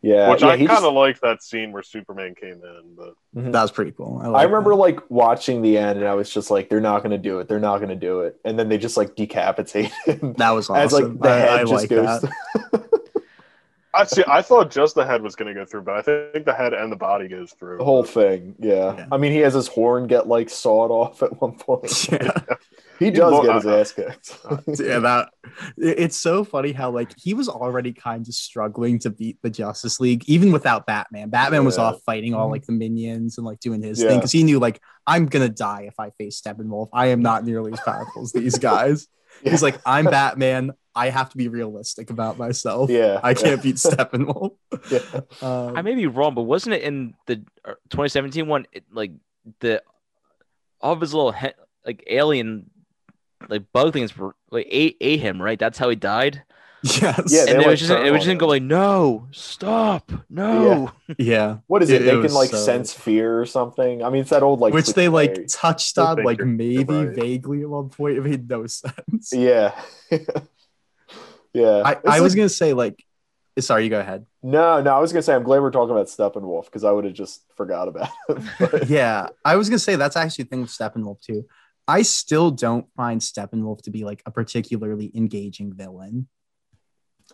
Yeah. 0.02 0.30
Which 0.30 0.42
yeah, 0.44 0.50
I 0.50 0.58
he 0.58 0.68
kind 0.68 0.78
just- 0.78 0.86
of 0.86 0.94
like 0.94 1.20
that 1.22 1.42
scene 1.42 1.72
where 1.72 1.82
Superman 1.82 2.36
came 2.36 2.62
in, 2.64 2.84
but 2.96 3.16
mm-hmm. 3.36 3.50
that 3.52 3.62
was 3.64 3.72
pretty 3.72 3.92
cool 3.92 4.22
i, 4.24 4.42
I 4.42 4.44
remember 4.44 4.70
that. 4.72 4.76
like 4.76 5.10
watching 5.10 5.64
the 5.64 5.78
end 5.80 5.98
and 6.00 6.08
I 6.08 6.14
was 6.14 6.30
just 6.30 6.52
like, 6.52 6.70
they're 6.70 6.80
not 6.80 7.00
going 7.00 7.12
to 7.12 7.18
do 7.18 7.40
it. 7.40 7.48
They're 7.48 7.60
not 7.60 7.78
going 7.78 7.90
to 7.90 7.96
do 7.96 8.22
it. 8.22 8.40
And 8.46 8.60
then 8.60 8.70
they 8.70 8.78
just 8.78 8.98
like 8.98 9.16
decapitate 9.16 9.92
him. 10.06 10.34
that 10.38 10.52
was 10.52 10.70
awesome 10.70 10.76
As 10.84 10.94
like 10.94 11.20
the 11.20 11.30
I- 11.30 11.36
head 11.38 11.60
I 11.60 11.64
just 11.64 11.72
like 11.74 11.90
goes. 11.90 12.26
that. 13.96 14.02
I 14.02 14.06
see. 14.06 14.24
I 14.28 14.42
thought 14.42 14.72
just 14.72 14.96
the 14.96 15.06
head 15.06 15.22
was 15.22 15.36
going 15.36 15.54
to 15.54 15.60
go 15.60 15.66
through, 15.66 15.84
but 15.84 15.96
I 15.96 16.02
think 16.02 16.46
the 16.46 16.54
head 16.54 16.74
and 16.74 16.92
the 16.92 16.96
body 16.96 17.28
goes 17.28 17.52
through. 17.54 17.78
the 17.78 17.84
whole 17.84 18.04
thing. 18.04 18.56
Yeah. 18.60 18.96
Yeah. 18.98 19.08
I 19.12 19.18
mean, 19.18 19.32
he 19.32 19.40
has 19.40 19.54
his 19.54 19.68
horn 19.68 20.08
get 20.08 20.28
like 20.28 20.50
sawed 20.50 20.92
off 20.92 21.24
at 21.24 21.42
one 21.42 21.58
point. 21.58 22.10
yeah 22.12 22.32
He 23.00 23.12
does 23.12 23.32
Well, 23.32 23.44
get 23.44 23.56
his 23.56 23.66
I- 23.66 23.80
ass 23.80 23.92
kicked. 23.92 24.40
Uh, 24.46 24.58
yeah, 24.68 25.00
that 25.00 25.30
it's 25.78 26.18
so 26.18 26.44
funny 26.44 26.72
how 26.72 26.92
like 26.92 27.12
he 27.18 27.34
was 27.34 27.50
already 27.50 27.94
kind 27.94 28.28
of 28.28 28.34
struggling 28.34 29.00
to 29.00 29.10
beat 29.10 29.38
the 29.42 29.50
Justice 29.50 30.00
League 30.00 30.24
even 30.28 30.52
without 30.52 30.86
Batman. 30.86 31.30
Batman 31.30 31.66
was 31.66 31.78
off 31.78 32.02
fighting 32.06 32.34
all 32.34 32.46
mm-hmm. 32.46 32.52
like 32.52 32.66
the 32.66 32.74
minions 32.74 33.38
and 33.38 33.46
like 33.46 33.60
doing 33.60 33.82
his 33.82 34.02
thing 34.02 34.18
because 34.18 34.32
he 34.32 34.44
knew 34.44 34.60
like 34.60 34.82
I'm 35.08 35.26
gonna 35.26 35.50
die 35.50 35.86
if 35.88 36.00
I 36.00 36.12
face 36.12 36.40
Steppenwolf. 36.40 36.90
I 36.94 37.08
am 37.08 37.22
not 37.22 37.44
nearly 37.44 37.74
as 37.74 37.80
powerful 37.80 38.22
as 38.24 38.32
these 38.34 38.58
guys. 38.60 39.08
He's 39.44 39.64
like, 39.64 39.80
I'm 39.86 40.06
Batman. 40.12 40.72
I 40.98 41.10
have 41.10 41.30
to 41.32 41.38
be 41.38 41.50
realistic 41.50 42.10
about 42.10 42.38
myself. 42.38 42.90
yeah, 42.90 43.20
I 43.22 43.34
can't 43.34 43.62
beat 43.62 43.76
Steppenwolf. 43.78 44.54
Yeah. 44.90 45.00
Um, 45.42 45.76
I 45.78 45.82
may 45.82 45.94
be 45.96 46.08
wrong, 46.08 46.34
but 46.36 46.44
wasn't 46.44 46.76
it 46.76 46.84
in 46.84 47.16
the 47.28 47.44
uh, 47.66 47.72
2017 47.90 48.48
one? 48.48 48.66
It, 48.72 48.86
like 48.92 49.12
the 49.60 49.82
all 50.80 50.94
of 50.94 51.02
his 51.02 51.14
little 51.14 51.32
he- 51.34 51.50
like 51.86 52.04
alien 52.08 52.70
like 53.50 53.64
bug 53.74 53.92
things 53.94 54.16
were 54.18 54.36
like 54.52 54.68
ate, 54.70 54.98
ate 55.02 55.20
him, 55.20 55.42
right? 55.42 55.60
That's 55.60 55.78
how 55.78 55.90
he 55.90 55.96
died. 55.98 56.44
Yes. 57.02 57.24
Yeah, 57.34 57.46
they, 57.46 57.52
and 57.52 57.52
it 57.52 57.58
like, 57.58 57.68
was 57.68 57.80
just 57.80 57.92
turn 57.92 58.06
it 58.06 58.12
was 58.12 58.20
just 58.20 58.28
gonna 58.28 58.38
go 58.40 58.46
him. 58.46 58.50
like, 58.50 58.64
no, 58.64 59.28
stop, 59.32 60.12
no. 60.30 60.92
yeah. 61.18 61.58
What 61.68 61.82
is 61.84 61.90
it? 61.90 62.02
It- 62.02 62.08
it 62.08 62.16
they 62.16 62.22
can 62.28 62.34
like 62.36 62.50
so- 62.52 62.58
sense 62.58 62.94
fear 62.94 63.40
or 63.40 63.46
something. 63.46 64.04
I 64.04 64.10
mean, 64.10 64.22
it's 64.22 64.30
that 64.30 64.44
old 64.44 64.60
like 64.60 64.74
Which 64.74 64.94
they 64.94 65.08
like 65.10 65.34
cliche- 65.34 65.48
touched 65.50 65.98
on 65.98 66.18
think 66.18 66.26
like 66.26 66.38
you're- 66.38 66.50
you're 66.50 66.58
maybe 66.86 67.06
right. 67.08 67.16
vaguely 67.16 67.62
at 67.64 67.70
one 67.70 67.90
point. 67.90 68.18
It 68.18 68.24
made 68.24 68.50
no 68.50 68.68
sense. 68.68 69.32
Yeah, 69.34 69.74
yeah. 71.54 71.82
I, 71.86 71.92
It's 71.94 72.02
I 72.06 72.20
was 72.22 72.34
like- 72.34 72.38
gonna 72.38 72.50
say 72.50 72.74
like 72.74 73.04
sorry, 73.60 73.86
you 73.86 73.90
go 73.90 74.00
ahead. 74.00 74.26
no, 74.44 74.82
no. 74.82 74.96
I 74.96 75.00
was 75.00 75.12
gonna 75.14 75.24
say 75.24 75.34
I'm 75.34 75.44
glad 75.44 75.62
we're 75.62 75.72
talking 75.72 75.92
about 75.92 76.08
Steppenwolf 76.08 76.66
because 76.66 76.84
I 76.84 76.92
would 76.92 77.06
have 77.06 77.14
just 77.14 77.42
forgot 77.56 77.88
about 77.88 78.10
him. 78.30 78.50
But- 78.60 78.90
yeah, 78.90 79.30
I 79.44 79.56
was 79.56 79.70
gonna 79.70 79.80
say 79.80 79.96
that's 79.96 80.16
actually 80.18 80.44
the 80.44 80.50
thing 80.50 80.62
with 80.62 80.72
Steppenwolf 80.72 81.22
too. 81.22 81.46
I 81.88 82.02
still 82.02 82.50
don't 82.52 82.88
find 82.96 83.22
Steppenwolf 83.22 83.84
to 83.84 83.92
be 83.92 84.04
like 84.04 84.24
a 84.26 84.32
particularly 84.32 85.12
engaging 85.16 85.72
villain. 85.74 86.28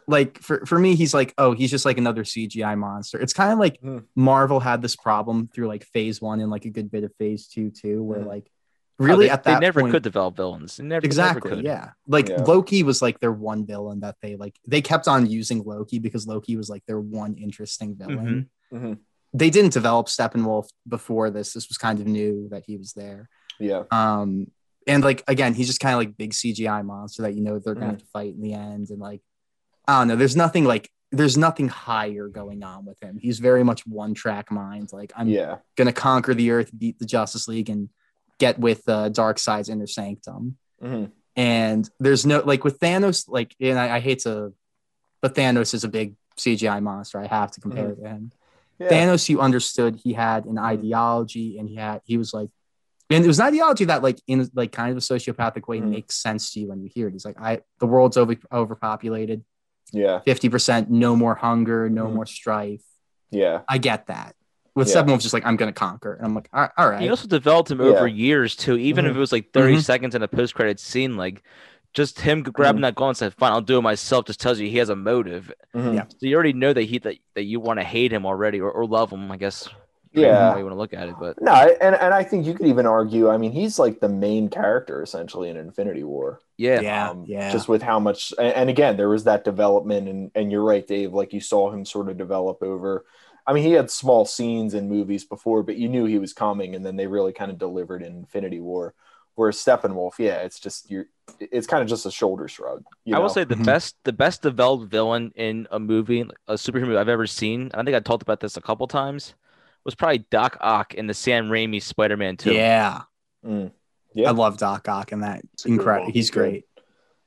Like 0.08 0.40
for, 0.40 0.66
for 0.66 0.78
me, 0.80 0.96
he's 0.96 1.14
like, 1.14 1.34
oh, 1.38 1.54
he's 1.54 1.70
just 1.72 1.86
like 1.86 1.98
another 1.98 2.24
CGI 2.24 2.78
monster. 2.78 3.20
It's 3.20 3.34
kind 3.34 3.52
of 3.54 3.60
like 3.60 3.80
Hmm. 3.82 4.00
Marvel 4.16 4.60
had 4.60 4.82
this 4.82 4.96
problem 4.96 5.50
through 5.54 5.68
like 5.68 5.84
phase 5.86 6.22
one 6.22 6.40
and 6.42 6.50
like 6.52 6.66
a 6.66 6.70
good 6.70 6.92
bit 6.92 7.04
of 7.04 7.14
phase 7.18 7.48
two 7.48 7.70
too, 7.72 8.04
where 8.04 8.20
Hmm. 8.22 8.28
like 8.28 8.52
Oh, 9.00 9.06
really 9.06 9.26
they, 9.28 9.32
at 9.32 9.44
they 9.44 9.58
never 9.58 9.82
point, 9.82 9.92
could 9.94 10.04
develop 10.04 10.36
villains. 10.36 10.80
Never, 10.80 11.04
exactly 11.04 11.50
never 11.50 11.62
yeah 11.64 11.92
like 12.08 12.30
Yeah. 12.30 12.44
loki 12.44 12.84
was 12.84 13.02
like 13.02 13.20
their 13.20 13.32
one 13.32 13.66
villain 13.66 14.02
that 14.02 14.18
they 14.22 14.36
like 14.36 14.60
they 14.68 14.80
kept 14.82 15.08
on 15.08 15.26
using 15.26 15.64
loki 15.64 15.98
because 15.98 16.28
loki 16.28 16.56
was 16.56 16.70
like 16.70 16.86
their 16.86 17.00
one 17.00 17.34
interesting 17.36 17.96
villain 17.96 18.50
Mhm. 18.72 19.00
they 19.34 19.50
didn't 19.50 19.74
develop 19.74 20.06
steppenwolf 20.08 20.68
before 20.88 21.32
this 21.32 21.54
this 21.54 21.68
was 21.68 21.80
kind 21.80 22.00
of 22.00 22.06
new 22.06 22.48
that 22.52 22.64
he 22.68 22.78
was 22.78 22.94
there 22.94 23.28
yeah, 23.60 23.84
um 23.90 24.48
and 24.86 25.04
like 25.04 25.24
again 25.28 25.56
he's 25.56 25.68
just 25.68 25.80
kind 25.80 25.94
of 25.96 26.00
like 26.00 26.16
big 26.18 26.32
cgi 26.32 26.86
monster 26.86 27.24
that 27.24 27.34
you 27.34 27.42
know 27.42 27.58
they're 27.58 27.74
gonna 27.74 27.88
Mhm. 27.88 27.90
have 27.92 28.00
to 28.00 28.06
fight 28.14 28.36
in 28.36 28.42
the 28.42 28.54
end 28.54 28.90
and 28.92 29.00
like 29.00 29.22
i 29.88 30.00
don't 30.00 30.08
know 30.08 30.16
there's 30.16 30.36
nothing 30.36 30.66
like 30.66 30.90
there's 31.12 31.38
nothing 31.38 31.68
higher 31.68 32.28
going 32.28 32.64
on 32.64 32.86
with 32.86 33.02
him 33.04 33.18
he's 33.22 33.40
very 33.40 33.64
much 33.64 33.86
one 33.86 34.14
track 34.14 34.50
mind 34.52 34.90
like 34.94 35.12
i'm 35.16 35.28
yeah, 35.28 35.58
gonna 35.76 35.92
conquer 35.94 36.34
the 36.34 36.52
earth 36.52 36.72
beat 36.78 36.98
the 37.00 37.06
justice 37.06 37.48
league 37.48 37.70
and 37.70 37.90
get 38.40 38.58
with 38.60 38.88
uh, 38.88 39.10
darkseid's 39.10 39.70
inner 39.70 39.88
sanctum 39.88 40.58
Mhm. 40.84 41.12
and 41.36 41.90
there's 42.00 42.26
no 42.26 42.40
like 42.40 42.64
with 42.64 42.80
Thanos, 42.80 43.26
like, 43.30 43.56
and 43.60 43.78
I, 43.78 43.98
I 43.98 44.00
hate 44.00 44.20
to, 44.22 44.54
but 45.22 45.36
Thanos 45.36 45.76
is 45.76 45.84
a 45.84 45.88
big 45.90 46.16
CGI 46.38 46.82
monster. 46.82 47.20
I 47.20 47.28
have 47.28 47.52
to 47.52 47.62
compare 47.62 47.94
to 47.94 48.02
him. 48.02 48.32
yeah. 48.80 48.90
Thanos, 48.90 49.30
you 49.30 49.40
understood 49.42 50.00
he 50.04 50.14
had 50.14 50.46
an 50.46 50.58
ideology, 50.58 51.60
and 51.60 51.70
he 51.70 51.76
had 51.76 52.02
he 52.04 52.18
was 52.18 52.34
like, 52.34 52.50
and 53.12 53.24
it 53.24 53.28
was 53.28 53.40
an 53.40 53.46
ideology 53.46 53.86
that 53.86 54.02
like 54.02 54.20
in 54.26 54.50
like 54.56 54.72
kind 54.72 54.90
of 54.90 54.98
a 54.98 55.02
sociopathic 55.02 55.68
way 55.68 55.80
Mhm. 55.82 55.90
makes 55.90 56.16
sense 56.16 56.52
to 56.54 56.60
you 56.62 56.70
when 56.70 56.82
you 56.82 56.90
hear 56.92 57.08
it. 57.08 57.12
He's 57.14 57.26
like, 57.26 57.40
I 57.40 57.60
the 57.80 57.86
world's 57.86 58.18
over 58.18 58.36
overpopulated, 58.52 59.44
yeah, 59.92 60.20
fifty 60.20 60.50
percent, 60.50 60.90
no 60.90 61.16
more 61.16 61.36
hunger, 61.36 61.90
no 61.90 62.06
Mhm. 62.08 62.14
more 62.14 62.26
strife. 62.26 62.82
yeah. 63.30 63.62
I 63.70 63.78
get 63.78 64.08
that. 64.08 64.36
With 64.76 64.88
Yeah. 64.90 64.96
Steppenwolf, 65.04 65.22
just 65.22 65.34
like 65.34 65.46
I'm 65.46 65.56
gonna 65.58 65.72
conquer, 65.74 66.14
and 66.14 66.26
I'm 66.26 66.34
like, 66.36 66.50
all 66.54 66.68
all 66.78 66.90
right, 66.90 67.02
He 67.02 67.10
also 67.10 67.28
developed 67.28 67.70
him 67.72 67.82
over 67.82 68.08
Yeah. 68.08 68.14
years 68.16 68.56
too. 68.56 68.78
Even 68.78 69.06
if 69.06 69.14
Mhm. 69.14 69.16
it 69.18 69.20
was 69.20 69.32
like 69.32 69.52
30 69.54 69.76
Mhm. 69.78 69.84
seconds 69.84 70.16
in 70.16 70.22
a 70.24 70.28
post 70.28 70.56
credit 70.56 70.80
scene, 70.80 71.16
like 71.18 71.44
just 71.94 72.22
him 72.22 72.42
grabbing 72.42 72.82
that 72.84 72.96
gun 72.96 73.10
and 73.10 73.18
saying, 73.18 73.34
"Fine, 73.38 73.52
I'll 73.52 73.60
do 73.62 73.78
it 73.78 73.82
myself," 73.82 74.26
just 74.26 74.40
tells 74.40 74.60
you 74.60 74.70
he 74.70 74.78
has 74.78 74.88
a 74.90 74.96
motive. 74.96 75.52
Mhm. 75.76 75.96
Yeah. 75.96 76.04
So 76.08 76.18
you 76.26 76.34
already 76.36 76.54
know 76.54 76.72
that 76.72 76.84
he 76.84 77.00
that, 77.00 77.16
that 77.36 77.44
you 77.44 77.60
want 77.60 77.80
to 77.80 77.84
hate 77.86 78.14
him 78.14 78.26
already 78.26 78.62
or, 78.62 78.72
or 78.72 78.86
love 78.86 79.12
him. 79.12 79.30
I 79.32 79.36
guess. 79.38 79.68
Yeah. 80.14 80.52
How 80.52 80.58
you 80.58 80.66
want 80.66 80.74
to 80.76 80.80
look 80.80 80.94
at 80.94 81.08
it, 81.08 81.16
but 81.20 81.42
No, 81.42 81.54
and 81.54 81.96
and 81.96 82.14
I 82.14 82.24
think 82.24 82.46
you 82.46 82.54
could 82.54 82.68
even 82.68 82.86
argue. 82.86 83.30
I 83.30 83.38
mean, 83.38 83.52
he's 83.54 83.80
like 83.80 84.00
the 84.02 84.10
main 84.10 84.50
character 84.50 85.02
essentially 85.02 85.50
in 85.50 85.56
Infinity 85.58 86.04
War. 86.04 86.40
Yeah, 86.70 86.82
yeah, 86.82 87.12
um, 87.12 87.28
yeah, 87.28 87.42
just 87.48 87.68
with 87.68 87.82
how 87.82 88.00
much 88.00 88.34
and, 88.38 88.54
and 88.54 88.70
again 88.70 88.98
there 88.98 89.10
was 89.10 89.26
that 89.26 89.44
development 89.44 90.08
and 90.08 90.32
and 90.36 90.52
you're 90.52 90.64
right 90.64 90.88
dave 90.88 91.14
like 91.14 91.34
you 91.34 91.42
saw 91.42 91.72
him 91.72 91.86
sort 91.86 92.10
of 92.10 92.18
develop 92.18 92.62
over 92.64 93.06
i 93.48 93.54
mean 93.54 93.64
he 93.64 93.72
had 93.74 93.90
small 93.92 94.26
scenes 94.26 94.74
in 94.74 94.90
movies 94.90 95.26
before 95.26 95.64
but 95.64 95.78
you 95.78 95.90
knew 95.90 96.06
he 96.06 96.20
was 96.20 96.34
coming 96.34 96.76
and 96.76 96.86
then 96.86 96.96
they 96.96 97.08
really 97.08 97.34
kind 97.34 97.52
of 97.52 97.58
delivered 97.58 98.02
in 98.02 98.16
infinity 98.16 98.60
war 98.60 98.94
whereas 99.36 99.58
steppenwolf 99.58 100.14
yeah 100.20 100.38
it's 100.38 100.60
just 100.60 100.90
you're 100.90 101.06
it's 101.40 101.68
kind 101.68 101.82
of 101.84 101.90
just 101.90 102.06
a 102.06 102.12
shoulder 102.12 102.48
shrug 102.48 102.84
you 103.06 103.14
I 103.14 103.20
will 103.20 103.30
know? 103.30 103.30
say 103.30 103.44
the 103.44 103.56
Mhm. 103.56 103.66
best 103.66 103.96
the 104.04 104.14
best 104.14 104.42
developed 104.42 104.90
villain 104.90 105.32
in 105.36 105.68
a 105.72 105.80
movie, 105.80 106.22
a 106.48 106.54
superhero 106.54 106.88
movie 106.88 106.98
I've 106.98 107.10
ever 107.10 107.28
seen. 107.28 107.70
I 107.74 107.84
think 107.84 107.96
I 107.96 108.00
talked 108.00 108.22
about 108.24 108.40
this 108.40 108.56
a 108.58 108.62
couple 108.62 108.88
times. 108.88 109.36
Was 109.84 109.96
probably 109.96 110.20
Doc 110.30 110.58
Ock 110.62 110.94
in 110.94 111.08
the 111.08 111.14
Sam 111.14 111.50
Raimi 111.50 111.82
Spider-Man 111.82 112.38
2. 112.38 112.64
yeah. 112.64 113.04
Mm. 113.46 113.72
Yeah. 114.14 114.30
I 114.30 114.32
love 114.32 114.58
Doc 114.58 114.88
Ock 114.90 115.12
and 115.12 115.24
that 115.24 115.42
It's 115.54 115.66
incredible. 115.66 116.12
He's 116.12 116.30
great. 116.32 116.66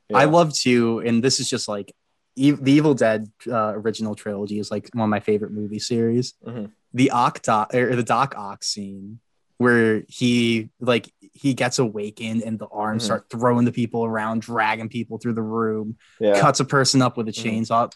Yeah. 0.09 0.19
I 0.19 0.25
love 0.25 0.53
to, 0.61 0.99
and 1.01 1.23
this 1.25 1.41
is 1.41 1.49
just 1.49 1.67
like 1.69 1.95
e- 2.37 2.51
the 2.51 2.73
Evil 2.73 2.95
Dead 2.95 3.27
uh, 3.47 3.73
original 3.75 4.15
trilogy 4.15 4.59
is 4.59 4.71
like 4.71 4.89
one 4.93 5.05
of 5.05 5.11
my 5.11 5.21
favorite 5.21 5.53
movie 5.53 5.79
series. 5.79 6.35
Mhm. 6.47 6.71
The 6.93 7.11
Ock 7.11 7.43
Doc 7.43 7.75
or 7.75 7.97
the 7.97 8.03
Doc 8.03 8.35
Ock 8.37 8.63
scene 8.65 9.21
where 9.59 10.03
he 10.09 10.69
like 10.81 11.11
he 11.33 11.55
gets 11.55 11.79
awakened 11.79 12.43
and 12.43 12.59
the 12.59 12.67
arms 12.67 13.03
Mhm. 13.03 13.07
start 13.07 13.27
throwing 13.31 13.65
the 13.65 13.73
people 13.73 14.05
around, 14.05 14.43
dragging 14.43 14.89
people 14.89 15.17
through 15.19 15.35
the 15.35 15.43
room, 15.43 15.97
yeah 16.21 16.39
cuts 16.41 16.61
a 16.61 16.65
person 16.65 17.01
up 17.03 17.17
with 17.17 17.29
a 17.29 17.33
chainsaw. 17.33 17.91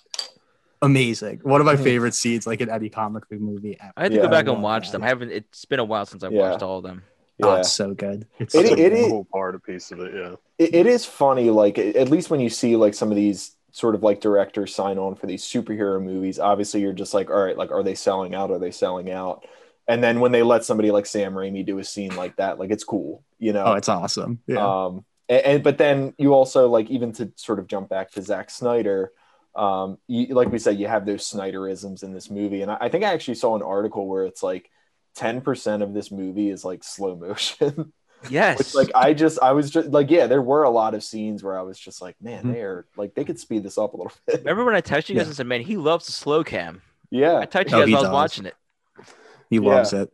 Amazing. 0.81 1.41
One 1.43 1.61
of 1.61 1.67
my 1.67 1.75
Mhm. 1.75 1.83
favorite 1.83 2.15
scenes, 2.15 2.47
like 2.47 2.61
in 2.61 2.71
any 2.71 2.89
comic 2.89 3.29
book 3.29 3.41
movie 3.41 3.77
ever. 3.81 3.93
I 3.97 4.03
had 4.05 4.13
to 4.13 4.17
Yeah, 4.19 4.23
go 4.25 4.29
back 4.31 4.47
and 4.47 4.63
watch 4.63 4.87
that. 4.87 4.93
them. 4.93 5.03
I 5.03 5.09
haven't. 5.09 5.33
It's 5.33 5.65
been 5.65 5.81
a 5.81 5.85
while 5.85 6.07
since 6.07 6.23
I've 6.23 6.33
Yeah. 6.33 6.51
watched 6.51 6.63
all 6.63 6.79
of 6.79 6.85
them. 6.85 7.03
Oh, 7.43 7.55
it's 7.55 7.73
so 7.73 7.95
good. 7.95 8.27
It's 8.39 8.55
It- 8.55 8.59
so 8.59 8.63
That's 8.69 8.81
a 8.81 8.85
it 8.87 8.93
is- 8.93 9.09
cool 9.09 9.27
part, 9.33 9.55
a 9.55 9.59
piece 9.61 9.91
of 9.93 10.01
it. 10.01 10.13
Yeah. 10.15 10.35
it, 10.59 10.75
it 10.75 10.87
is 10.87 11.05
funny 11.05 11.51
like 11.51 11.79
at 11.79 12.09
least 12.09 12.31
when 12.31 12.41
you 12.41 12.51
see 12.51 12.77
like 12.77 12.95
some 12.95 13.11
of 13.11 13.17
these 13.17 13.55
sort 13.71 13.95
of 13.95 14.03
like 14.03 14.21
directors 14.21 14.75
sign 14.75 14.99
on 14.99 15.15
for 15.15 15.27
these 15.27 15.45
superhero 15.45 16.03
movies 16.03 16.39
obviously 16.41 16.81
you're 16.81 16.93
just 16.93 17.15
like 17.15 17.31
all 17.31 17.45
right 17.45 17.57
like 17.57 17.71
are 17.71 17.83
they 17.83 17.95
selling 17.95 18.35
out 18.35 18.51
are 18.51 18.59
they 18.59 18.71
selling 18.73 19.11
out 19.11 19.45
and 19.87 20.03
then 20.03 20.19
when 20.21 20.33
they 20.33 20.43
let 20.43 20.65
somebody 20.65 20.91
like 20.91 21.07
sam 21.07 21.35
raimi 21.35 21.65
do 21.65 21.79
a 21.79 21.85
scene 21.85 22.17
like 22.17 22.35
that 22.37 22.59
like 22.59 22.71
it's 22.71 22.83
cool 22.83 23.23
you 23.39 23.53
know 23.53 23.65
Oh, 23.67 23.75
it's 23.75 23.89
awesome. 23.89 24.41
Yeah. 24.49 24.67
um 24.87 25.05
and, 25.29 25.43
and 25.45 25.63
but 25.63 25.79
then 25.79 26.15
you 26.19 26.33
also 26.35 26.69
like 26.69 26.91
even 26.91 27.13
to 27.13 27.31
sort 27.37 27.59
of 27.61 27.69
jump 27.69 27.89
back 27.91 28.11
to 28.13 28.23
Zack 28.23 28.51
Snyder 28.51 29.13
um 29.55 29.99
you, 30.09 30.35
like 30.35 30.51
we 30.51 30.59
said 30.59 30.79
you 30.81 30.89
have 30.89 31.05
those 31.07 31.23
Snyderisms 31.31 32.03
in 32.03 32.13
this 32.15 32.31
movie 32.31 32.63
and 32.63 32.71
I, 32.73 32.79
I 32.81 32.89
think 32.89 33.05
I 33.05 33.13
actually 33.13 33.35
saw 33.37 33.55
an 33.55 33.63
article 33.63 34.09
where 34.09 34.25
it's 34.25 34.43
like 34.43 34.71
10% 35.17 35.83
of 35.83 35.95
this 35.95 36.11
movie 36.11 36.51
is 36.51 36.65
like 36.65 36.85
slow 36.85 37.17
motion 37.17 37.93
Yes. 38.31 38.59
which 38.59 38.75
like 38.75 38.91
I 38.97 39.15
just 39.15 39.39
I 39.41 39.53
was 39.53 39.71
just 39.71 39.91
like 39.91 40.11
yeah 40.11 40.27
there 40.27 40.43
were 40.43 40.65
a 40.65 40.71
lot 40.71 40.95
of 40.95 41.05
scenes 41.05 41.43
where 41.45 41.57
I 41.57 41.63
was 41.63 41.79
just 41.79 42.03
like 42.03 42.17
man 42.21 42.45
Mhm. 42.45 42.53
they're 42.53 42.87
like 42.97 43.15
they 43.15 43.25
could 43.25 43.39
speed 43.39 43.63
this 43.63 43.79
up 43.79 43.95
a 43.95 43.97
little 43.97 44.13
bit 44.27 44.41
Remember 44.41 44.65
when 44.65 44.75
I 44.75 44.81
texted 44.81 45.11
you 45.11 45.15
guys 45.15 45.23
Yeah. 45.23 45.29
and 45.29 45.37
said, 45.37 45.47
"Man, 45.47 45.61
he 45.61 45.77
loves 45.77 46.07
the 46.07 46.13
slow 46.13 46.43
cam." 46.43 46.83
Yeah. 47.11 47.35
I 47.35 47.41
yeah 47.41 47.47
texted 47.47 47.71
you 47.71 47.77
Oh, 47.77 47.81
guys 47.81 47.89
he 47.89 47.95
while 47.95 48.05
I 48.05 48.09
was 48.09 48.13
watching 48.13 48.47
it. 48.47 48.55
he 49.51 49.57
yeah. 49.57 49.61
loves 49.63 49.93
it. 49.93 50.13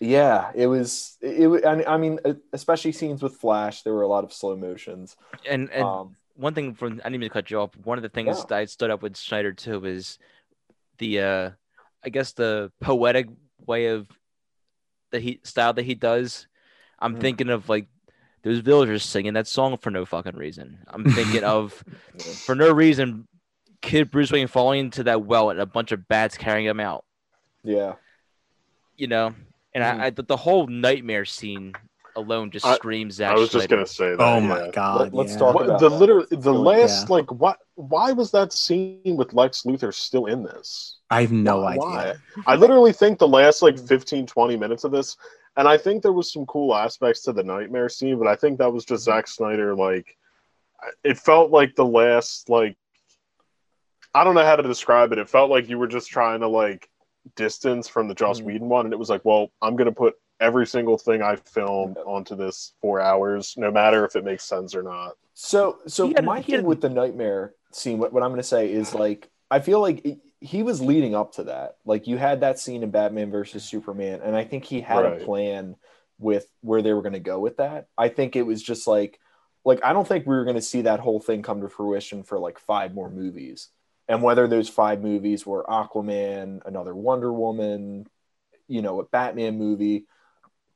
yeah 0.00 0.50
it 0.54 0.66
was 0.66 1.16
it, 1.20 1.40
it 1.50 1.64
I 1.64 1.94
I 1.94 1.96
mean 1.96 2.18
uh, 2.24 2.34
especially 2.52 2.92
scenes 2.92 3.22
with 3.22 3.36
Flash 3.36 3.82
there 3.82 3.94
were 3.94 4.02
a 4.02 4.08
lot 4.08 4.24
of 4.24 4.32
slow 4.32 4.56
motions 4.56 5.16
And 5.48 5.70
and 5.70 5.84
um 5.84 6.16
one 6.34 6.54
thing 6.54 6.74
from 6.74 7.00
I 7.04 7.08
didn't 7.08 7.20
mean 7.20 7.28
to 7.28 7.28
cut 7.30 7.50
you 7.50 7.60
off. 7.60 7.70
One 7.84 7.98
of 7.98 8.02
the 8.02 8.08
things 8.08 8.38
Yeah. 8.38 8.44
that 8.48 8.70
stood 8.70 8.90
up 8.90 9.02
with 9.02 9.16
Snyder 9.16 9.52
too 9.52 9.84
is 9.84 10.18
the 10.98 11.20
uh 11.20 11.50
I 12.04 12.08
guess 12.08 12.32
the 12.32 12.72
poetic 12.80 13.28
way 13.66 13.86
of 13.86 14.08
that 15.10 15.22
he 15.22 15.40
style 15.44 15.72
that 15.74 15.84
he 15.84 15.94
does. 15.94 16.46
I'm 16.98 17.16
Mhm. 17.16 17.20
thinking 17.20 17.48
of 17.50 17.68
like 17.68 17.86
those 18.42 18.58
villagers 18.58 19.04
singing 19.04 19.34
that 19.34 19.46
song 19.46 19.76
for 19.78 19.90
no 19.90 20.04
fucking 20.04 20.36
reason. 20.36 20.78
I'm 20.88 21.04
thinking 21.04 21.44
of 21.44 21.84
for 22.46 22.54
no 22.54 22.70
reason 22.72 23.28
kid 23.82 24.10
Bruce 24.10 24.30
Wayne 24.32 24.46
falling 24.46 24.80
into 24.80 25.04
that 25.04 25.22
well 25.24 25.50
and 25.50 25.60
a 25.60 25.66
bunch 25.66 25.90
of 25.92 26.06
bats 26.08 26.36
carrying 26.36 26.66
him 26.66 26.80
out. 26.80 27.04
yeah 27.64 27.94
You 28.96 29.08
know? 29.08 29.34
And 29.74 29.82
Mhm. 29.84 30.00
I, 30.00 30.06
I 30.06 30.10
the, 30.10 30.22
the 30.22 30.36
whole 30.36 30.66
nightmare 30.66 31.24
scene 31.24 31.72
alone 32.16 32.50
just 32.50 32.66
I- 32.66 32.74
screams 32.74 33.14
Zack 33.16 33.32
I 33.32 33.34
was 33.38 33.48
just 33.50 33.68
gonna 33.68 33.86
say 33.86 34.10
that. 34.10 34.20
Oh 34.20 34.40
my 34.40 34.70
god. 34.70 35.00
Let- 35.00 35.14
let's 35.14 35.32
yeah. 35.32 35.38
talk 35.38 35.54
What, 35.54 35.64
about 35.66 35.80
the 35.80 35.88
that. 35.88 35.96
literal, 35.96 36.26
the 36.30 36.36
Really- 36.52 36.58
last 36.80 37.08
yeah. 37.08 37.14
like 37.14 37.30
what? 37.32 37.58
Why 37.74 38.12
was 38.12 38.30
that 38.32 38.52
scene 38.52 39.16
with 39.16 39.32
Lex 39.32 39.62
Luthor 39.62 39.92
still 39.94 40.26
in 40.26 40.42
this? 40.42 40.98
I 41.10 41.22
have 41.22 41.32
no 41.32 41.60
Why? 41.62 41.72
idea. 41.76 42.22
I 42.46 42.56
literally 42.56 42.92
think 42.92 43.18
the 43.18 43.28
last 43.28 43.62
like 43.62 43.78
15, 43.78 44.26
20 44.26 44.56
minutes 44.56 44.84
of 44.84 44.92
this 44.92 45.16
And 45.56 45.68
I 45.68 45.76
think 45.76 46.02
there 46.02 46.12
was 46.14 46.32
some 46.32 46.46
cool 46.46 46.74
aspects 46.74 47.20
to 47.24 47.32
the 47.34 47.42
nightmare 47.42 47.90
scene, 47.90 48.18
but 48.18 48.26
I 48.26 48.36
think 48.36 48.58
that 48.58 48.72
was 48.72 48.86
just 48.86 49.04
Zack 49.04 49.28
Snyder. 49.28 49.74
Like, 49.76 50.16
it 51.04 51.18
felt 51.18 51.50
like 51.50 51.74
the 51.74 51.84
last 51.84 52.48
like 52.48 52.76
I 54.14 54.24
don't 54.24 54.34
know 54.34 54.44
how 54.44 54.56
to 54.56 54.62
describe 54.62 55.12
it. 55.12 55.18
It 55.18 55.28
felt 55.30 55.50
like 55.50 55.68
you 55.68 55.78
were 55.78 55.86
just 55.88 56.08
trying 56.10 56.40
to 56.40 56.48
like 56.48 56.88
distance 57.36 57.88
from 57.88 58.08
the 58.08 58.14
Joss 58.14 58.40
Mhm. 58.40 58.44
Whedon 58.44 58.68
one, 58.68 58.84
and 58.86 58.92
it 58.92 58.98
was 58.98 59.08
like, 59.10 59.24
well, 59.24 59.48
I'm 59.62 59.76
gonna 59.76 59.92
put 59.92 60.14
every 60.42 60.66
single 60.66 60.98
thing 60.98 61.22
I 61.22 61.36
film 61.36 61.94
onto 62.04 62.34
this 62.34 62.74
four 62.80 63.00
hours, 63.00 63.54
no 63.56 63.70
matter 63.70 64.04
if 64.04 64.16
it 64.16 64.24
makes 64.24 64.44
sense 64.44 64.74
or 64.74 64.82
not. 64.82 65.12
So, 65.34 65.78
so 65.86 66.08
had- 66.08 66.24
my 66.24 66.40
he 66.40 66.52
had- 66.52 66.58
thing 66.60 66.66
with 66.66 66.80
the 66.80 66.90
nightmare 66.90 67.54
scene, 67.70 67.98
what, 67.98 68.12
what 68.12 68.22
I'm 68.22 68.30
going 68.30 68.40
to 68.40 68.46
say 68.46 68.70
is 68.70 68.94
like, 68.94 69.30
I 69.50 69.60
feel 69.60 69.80
like 69.80 70.04
he- 70.04 70.20
he 70.40 70.62
was 70.64 70.82
leading 70.82 71.14
up 71.14 71.32
to 71.34 71.44
that. 71.44 71.76
Like, 71.84 72.08
you 72.08 72.18
had 72.18 72.40
that 72.40 72.58
scene 72.58 72.82
in 72.82 72.90
Batman 72.90 73.30
versus 73.30 73.62
Superman, 73.62 74.20
and 74.24 74.34
I 74.34 74.42
think 74.44 74.64
he 74.64 74.80
had 74.80 75.04
Right. 75.04 75.22
a 75.22 75.24
plan 75.24 75.76
with 76.18 76.46
where 76.62 76.82
they 76.82 76.92
were 76.92 77.02
going 77.02 77.12
to 77.12 77.20
go 77.20 77.38
with 77.38 77.58
that. 77.58 77.86
I 77.96 78.08
think 78.08 78.34
it 78.36 78.42
was 78.42 78.60
just 78.62 78.86
like, 78.88 79.20
like 79.64 79.84
I 79.84 79.92
don't 79.92 80.06
think 80.06 80.26
we 80.26 80.34
were 80.34 80.44
going 80.44 80.56
to 80.56 80.62
see 80.62 80.82
that 80.82 80.98
whole 81.00 81.20
thing 81.20 81.42
come 81.42 81.60
to 81.60 81.68
fruition 81.68 82.24
for 82.24 82.38
like 82.40 82.58
five 82.58 82.92
more 82.92 83.08
movies. 83.10 83.68
And 84.08 84.20
whether 84.22 84.48
those 84.48 84.68
five 84.68 85.00
movies 85.00 85.46
were 85.46 85.64
Aquaman, 85.68 86.60
another 86.66 86.94
Wonder 86.94 87.32
Woman, 87.32 88.06
you 88.66 88.82
know, 88.82 88.98
a 89.00 89.04
Batman 89.04 89.58
movie, 89.58 90.06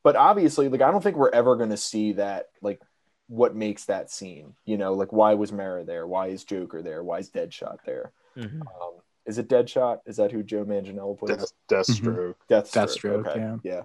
but 0.07 0.15
obviously, 0.15 0.69
like 0.69 0.83
I 0.83 0.93
don't 0.93 1.03
think 1.03 1.16
we're 1.16 1.31
ever 1.31 1.57
going 1.57 1.70
to 1.70 1.77
see 1.77 2.12
that 2.12 2.51
like 2.62 2.81
what 3.27 3.57
makes 3.57 3.87
that 3.87 4.09
scene. 4.09 4.55
You 4.65 4.78
know, 4.78 4.93
like 4.93 5.12
why 5.12 5.35
was 5.35 5.51
Mera 5.51 5.83
there? 5.83 6.07
Why 6.07 6.28
is 6.28 6.45
Joker 6.45 6.81
there? 6.81 7.03
Why 7.03 7.19
is 7.19 7.28
Deadshot 7.28 7.78
there? 7.85 8.12
Mhm. 8.37 8.61
Um, 8.61 9.01
is 9.27 9.39
it 9.39 9.49
Deadshot? 9.49 10.03
Is 10.07 10.19
that 10.19 10.31
who 10.31 10.45
Joe 10.45 10.65
Manganiello 10.65 11.19
plays? 11.19 11.39
Death, 11.39 11.89
Deathstroke. 11.89 12.37
Deathstroke. 12.49 13.24
Deathstroke, 13.24 13.27
okay. 13.27 13.61
yeah. 13.65 13.83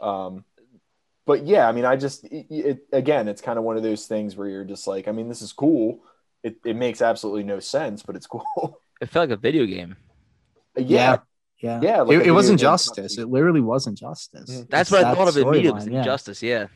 Um, 0.00 0.44
but 1.24 1.46
yeah, 1.46 1.68
I 1.68 1.70
mean, 1.70 1.84
I 1.84 1.94
just 1.94 2.24
it, 2.24 2.46
it 2.50 2.86
again, 2.92 3.28
it's 3.28 3.40
kind 3.40 3.56
of 3.56 3.64
one 3.64 3.76
of 3.76 3.84
those 3.84 4.06
things 4.06 4.34
where 4.34 4.48
you're 4.48 4.64
just 4.64 4.88
like, 4.88 5.06
I 5.06 5.12
mean, 5.12 5.28
this 5.28 5.40
is 5.40 5.52
cool. 5.52 6.00
It, 6.42 6.56
it 6.64 6.74
makes 6.74 7.00
absolutely 7.00 7.44
no 7.44 7.60
sense, 7.60 8.02
but 8.02 8.16
it's 8.16 8.26
cool. 8.34 8.80
It 9.00 9.08
felt 9.08 9.28
like 9.28 9.38
a 9.38 9.40
video 9.40 9.66
game. 9.66 9.94
yeah, 10.76 10.82
Yeah. 10.84 11.18
Yeah, 11.64 12.02
like 12.02 12.18
it, 12.20 12.26
it 12.26 12.30
wasn't 12.30 12.60
justice. 12.60 13.18
It 13.18 13.28
literally 13.28 13.60
wasn't 13.60 13.96
justice. 13.98 14.64
That's 14.68 14.90
It's 14.90 14.90
what 14.90 15.04
I 15.04 15.14
thought 15.14 15.28
of 15.28 15.36
it 15.36 15.46
immediately. 15.46 15.72
Was 15.80 15.88
yeah. 15.88 15.98
Injustice, 15.98 16.42
yeah. 16.42 16.66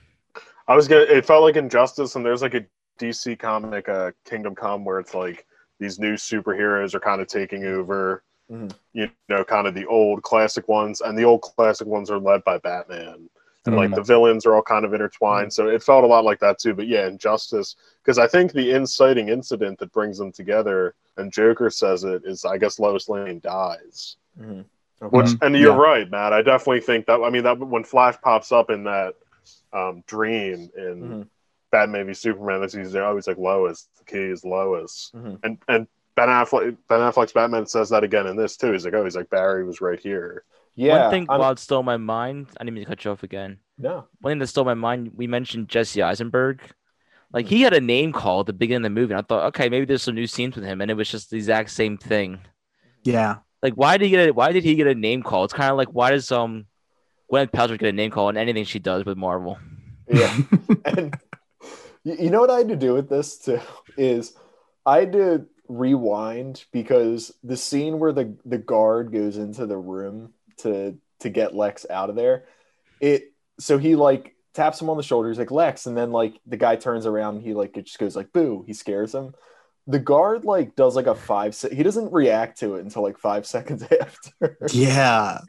I 0.66 0.74
was 0.76 0.88
gonna. 0.88 1.02
It 1.02 1.24
felt 1.26 1.42
like 1.42 1.56
Injustice, 1.56 2.14
and 2.16 2.24
there's 2.24 2.42
like 2.42 2.54
a 2.54 2.64
DC 2.98 3.38
comic, 3.38 3.88
uh, 3.88 4.12
Kingdom 4.24 4.54
Come, 4.54 4.84
where 4.84 4.98
it's 5.00 5.14
like 5.14 5.46
these 5.78 5.98
new 5.98 6.14
superheroes 6.14 6.94
are 6.94 7.00
kind 7.00 7.20
of 7.20 7.26
taking 7.28 7.64
over. 7.64 8.22
Mhm. 8.50 8.72
You 8.94 9.10
know, 9.28 9.44
kind 9.44 9.66
of 9.66 9.74
the 9.74 9.84
old 9.86 10.22
classic 10.22 10.68
ones, 10.68 11.00
and 11.02 11.18
the 11.18 11.24
old 11.24 11.42
classic 11.42 11.86
ones 11.86 12.10
are 12.10 12.18
led 12.18 12.42
by 12.44 12.56
Batman, 12.58 13.28
and 13.66 13.76
like 13.76 13.88
Mm-hmm. 13.90 13.96
the 13.96 14.02
villains 14.02 14.46
are 14.46 14.54
all 14.54 14.62
kind 14.62 14.86
of 14.86 14.94
intertwined. 14.94 15.52
So 15.52 15.68
it 15.68 15.82
felt 15.82 16.02
a 16.04 16.06
lot 16.06 16.24
like 16.24 16.40
that 16.40 16.58
too. 16.58 16.72
But 16.74 16.86
yeah, 16.88 17.06
Injustice, 17.08 17.76
because 18.02 18.18
I 18.18 18.26
think 18.26 18.52
the 18.52 18.70
inciting 18.72 19.28
incident 19.28 19.78
that 19.80 19.92
brings 19.92 20.16
them 20.16 20.32
together, 20.32 20.94
and 21.18 21.30
Joker 21.30 21.68
says 21.68 22.04
it, 22.04 22.22
is 22.24 22.46
I 22.46 22.56
guess 22.56 22.78
Lois 22.78 23.08
Lane 23.10 23.40
dies. 23.40 24.16
Mhm. 24.40 24.64
Which 25.00 25.30
and 25.42 25.56
you're 25.56 25.72
Yeah. 25.76 25.80
right, 25.80 26.10
Matt. 26.10 26.32
I 26.32 26.42
definitely 26.42 26.80
think 26.80 27.06
that. 27.06 27.20
I 27.22 27.30
mean, 27.30 27.44
that 27.44 27.58
when 27.58 27.84
Flash 27.84 28.16
pops 28.20 28.50
up 28.52 28.70
in 28.70 28.84
that 28.84 29.14
um, 29.72 30.02
dream 30.06 30.70
in 30.76 31.02
Mhm. 31.02 31.28
Batman 31.70 32.06
v 32.06 32.14
Superman, 32.14 32.60
that's 32.60 32.72
he's 32.74 32.96
always 32.96 33.26
like 33.26 33.38
Lois. 33.38 33.88
The 33.98 34.04
key 34.04 34.18
is 34.30 34.44
Lois, 34.44 35.12
Mhm. 35.14 35.38
and 35.44 35.58
and 35.68 35.86
Ben 36.16 36.28
Affleck, 36.28 36.76
Ben 36.88 37.00
Affleck's 37.00 37.32
Batman 37.32 37.66
says 37.66 37.90
that 37.90 38.02
again 38.02 38.26
in 38.26 38.36
this 38.36 38.56
too. 38.56 38.72
He's 38.72 38.84
like, 38.84 38.94
oh, 38.94 39.04
he's 39.04 39.14
like 39.16 39.30
Barry 39.30 39.64
was 39.64 39.80
right 39.80 40.00
here. 40.00 40.44
yeah. 40.74 41.02
One 41.02 41.10
thing 41.10 41.26
I'm- 41.28 41.40
while 41.40 41.54
stole 41.56 41.82
my 41.82 41.96
mind, 41.96 42.48
I 42.58 42.64
didn't 42.64 42.74
mean 42.74 42.84
to 42.84 42.88
cut 42.88 43.04
you 43.04 43.10
off 43.12 43.22
again. 43.22 43.58
no, 43.78 44.06
One 44.20 44.32
thing 44.32 44.38
that 44.40 44.46
stole 44.48 44.64
my 44.64 44.74
mind, 44.74 45.12
we 45.14 45.26
mentioned 45.28 45.68
Jesse 45.68 46.02
Eisenberg. 46.02 46.60
Like 47.32 47.46
he 47.46 47.60
had 47.62 47.72
a 47.74 47.80
name 47.80 48.12
call 48.12 48.40
at 48.40 48.46
the 48.46 48.52
beginning 48.52 48.86
of 48.86 48.94
the 48.94 49.00
movie. 49.00 49.12
And 49.12 49.18
I 49.20 49.22
thought, 49.22 49.44
okay, 49.48 49.68
maybe 49.68 49.84
there's 49.86 50.02
some 50.02 50.14
new 50.14 50.26
scenes 50.26 50.56
with 50.56 50.64
him, 50.64 50.80
and 50.80 50.90
it 50.90 50.94
was 50.94 51.10
just 51.10 51.30
the 51.30 51.36
exact 51.36 51.70
same 51.70 51.96
thing. 51.98 52.40
Yeah. 53.04 53.36
Like, 53.62 53.74
why 53.74 53.96
did 53.96 54.06
he 54.06 54.10
get 54.10 54.28
a, 54.28 54.32
why 54.32 54.52
did 54.52 54.64
he 54.64 54.74
get 54.74 54.86
a 54.86 54.94
name 54.94 55.22
call? 55.22 55.44
It's 55.44 55.52
kind 55.52 55.70
of 55.70 55.76
like 55.76 55.88
why 55.88 56.10
does 56.10 56.30
um 56.30 56.66
Gwyneth 57.30 57.50
Paltrow 57.50 57.78
get 57.78 57.88
a 57.88 57.92
name 57.92 58.10
call 58.10 58.28
in 58.28 58.36
anything 58.36 58.64
she 58.64 58.78
does 58.78 59.04
with 59.04 59.16
Marvel? 59.16 59.58
yeah. 60.08 60.36
and 60.84 61.14
you 62.04 62.16
you 62.18 62.30
know 62.30 62.40
what 62.40 62.50
I 62.50 62.58
had 62.58 62.68
to 62.68 62.76
do 62.76 62.94
with 62.94 63.08
this 63.08 63.38
too 63.38 63.60
is 63.96 64.34
I 64.86 65.00
had 65.00 65.12
to 65.12 65.46
rewind 65.68 66.64
because 66.72 67.32
the 67.42 67.56
scene 67.56 67.98
where 67.98 68.12
the 68.12 68.36
the 68.44 68.58
guard 68.58 69.12
goes 69.12 69.36
into 69.36 69.66
the 69.66 69.76
room 69.76 70.32
to 70.58 70.96
to 71.20 71.28
get 71.28 71.54
Lex 71.54 71.84
out 71.90 72.10
of 72.10 72.16
there, 72.16 72.44
it 73.00 73.32
so 73.58 73.76
he 73.78 73.96
like 73.96 74.36
taps 74.54 74.80
him 74.80 74.90
on 74.90 74.96
the 74.96 75.02
shoulder. 75.02 75.28
He's 75.28 75.38
like 75.38 75.50
Lex, 75.50 75.86
and 75.86 75.96
then 75.96 76.10
like 76.10 76.40
the 76.46 76.56
guy 76.56 76.76
turns 76.76 77.06
around 77.06 77.36
and 77.36 77.44
he 77.44 77.54
like 77.54 77.76
it 77.76 77.86
just 77.86 77.98
goes 77.98 78.16
like 78.16 78.32
boo. 78.32 78.64
He 78.66 78.72
scares 78.72 79.14
him. 79.14 79.34
The 79.88 79.98
guard 79.98 80.44
like 80.44 80.76
does 80.76 80.94
like 80.94 81.06
a 81.08 81.14
five. 81.16 81.54
Se- 81.54 81.74
he 81.74 81.82
doesn't 81.82 82.12
react 82.12 82.60
to 82.60 82.76
it 82.76 82.84
until 82.84 83.02
like 83.02 83.18
five 83.18 83.44
seconds 83.54 83.82
after. 84.00 84.56
Yeah. 84.70 85.38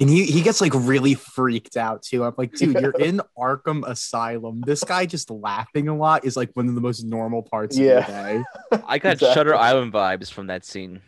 And 0.00 0.10
he, 0.10 0.24
he 0.24 0.42
gets 0.42 0.60
like 0.60 0.72
really 0.74 1.14
freaked 1.14 1.76
out 1.76 2.02
too. 2.02 2.24
I'm 2.24 2.34
like, 2.36 2.52
dude, 2.52 2.78
you're 2.80 2.90
in 2.98 3.20
Arkham 3.38 3.88
Asylum. 3.88 4.60
This 4.66 4.82
guy 4.82 5.06
just 5.06 5.30
laughing 5.30 5.86
a 5.86 5.96
lot 5.96 6.24
is 6.24 6.36
like 6.36 6.50
one 6.54 6.68
of 6.68 6.74
the 6.74 6.80
most 6.80 7.04
normal 7.04 7.42
parts 7.44 7.78
Yeah. 7.78 7.98
of 8.00 8.06
the 8.08 8.12
day. 8.76 8.82
I 8.88 8.98
got 8.98 9.12
Exactly. 9.14 9.34
Shutter 9.34 9.54
Island 9.54 9.92
vibes 9.92 10.32
from 10.32 10.48
that 10.48 10.64
scene. 10.64 11.00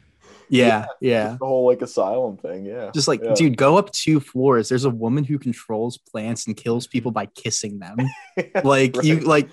Yeah, 0.49 0.87
yeah. 1.01 1.37
the 1.41 1.45
whole 1.47 1.67
like 1.67 1.83
asylum 1.83 2.37
thing. 2.37 2.65
Yeah, 2.65 2.93
Just 2.95 3.09
like, 3.09 3.21
Yeah. 3.25 3.35
dude, 3.35 3.57
go 3.57 3.77
up 3.77 3.91
two 3.91 4.21
floors. 4.21 4.69
There's 4.69 4.85
a 4.85 4.91
woman 4.91 5.25
who 5.25 5.37
controls 5.41 5.99
plants 5.99 6.47
and 6.47 6.57
kills 6.57 6.87
people 6.87 7.11
by 7.11 7.27
kissing 7.27 7.81
them. 7.81 7.97
Like 8.63 9.03
you, 9.03 9.19
like 9.19 9.49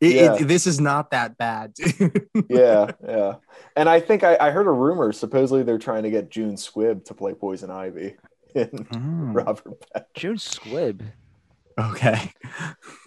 it, 0.00 0.14
Yeah. 0.14 0.34
it, 0.36 0.44
this 0.48 0.66
is 0.66 0.80
not 0.80 1.10
that 1.10 1.36
bad. 1.38 1.74
yeah, 2.48 2.92
yeah. 3.06 3.34
And 3.76 3.88
I 3.88 4.00
think 4.00 4.24
I, 4.24 4.36
I 4.40 4.50
heard 4.50 4.66
a 4.66 4.70
rumor. 4.72 5.12
Supposedly 5.12 5.62
they're 5.62 5.78
trying 5.78 6.02
to 6.04 6.10
get 6.10 6.30
June 6.30 6.54
Squibb 6.54 7.04
to 7.06 7.14
play 7.14 7.34
Poison 7.34 7.70
Ivy 7.70 8.16
in 8.54 8.66
Mm, 8.68 9.34
Robert 9.34 9.64
Pattinson. 9.94 10.04
June 10.14 10.36
Squibb. 10.36 11.02
okay, 11.78 12.32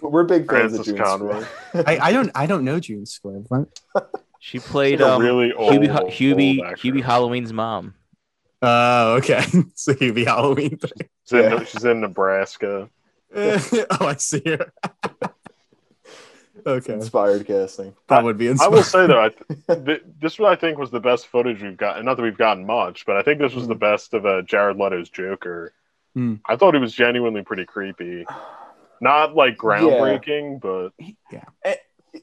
We're 0.01 0.23
big 0.23 0.49
fans 0.49 0.73
of 0.79 0.85
June 0.85 0.97
Conroy. 0.97 1.43
Squibb. 1.73 1.83
I, 1.87 1.97
I 1.99 2.11
don't 2.13 2.31
I 2.35 2.45
don't 2.45 2.63
know 2.63 2.79
June 2.79 3.03
Squibb. 3.05 3.45
What? 3.49 3.67
She 4.39 4.59
played 4.59 4.99
She's 4.99 5.07
a 5.07 5.13
um 5.13 5.21
really 5.21 5.51
old, 5.53 5.73
Hubie, 5.73 5.99
old 5.99 6.09
Hubie. 6.11 6.59
Hubie 6.77 7.03
Halloween's 7.03 7.51
mom. 7.53 7.93
Oh, 8.61 9.15
okay. 9.15 9.43
so 9.75 9.93
he'd 9.95 10.15
Halloween. 10.25 10.77
thing. 10.77 11.09
She's 11.25 11.33
in, 11.39 11.51
Yeah. 11.51 11.63
she's 11.65 11.83
in 11.83 11.99
Nebraska. 12.01 12.89
oh, 13.35 13.97
I 14.01 14.15
see 14.17 14.41
her. 14.45 14.71
Okay, 16.65 16.93
Inspired 16.93 17.45
casting. 17.45 17.93
that 18.07 18.23
would 18.23 18.37
be 18.37 18.49
I 18.49 18.67
will 18.67 18.83
say 18.83 19.07
though, 19.07 19.21
I 19.23 19.29
th- 19.29 19.85
th- 19.85 20.03
this 20.19 20.39
what 20.39 20.51
I 20.51 20.55
think 20.55 20.77
was 20.77 20.91
the 20.91 20.99
best 20.99 21.27
footage 21.27 21.61
we've 21.61 21.77
gotten. 21.77 22.05
Not 22.05 22.17
that 22.17 22.23
we've 22.23 22.37
gotten 22.37 22.65
much, 22.65 23.05
but 23.05 23.17
I 23.17 23.21
think 23.23 23.39
this 23.39 23.53
was 23.53 23.67
the 23.67 23.75
best 23.75 24.13
of 24.13 24.25
uh, 24.25 24.41
Jared 24.43 24.77
Leto's 24.77 25.09
Joker. 25.09 25.73
Hmm. 26.13 26.35
I 26.45 26.55
thought 26.55 26.73
he 26.73 26.79
was 26.79 26.93
genuinely 26.93 27.43
pretty 27.43 27.65
creepy. 27.65 28.25
Not 28.99 29.35
like 29.35 29.57
groundbreaking, 29.57 30.61
but 30.61 30.89
Yeah. 31.31 31.75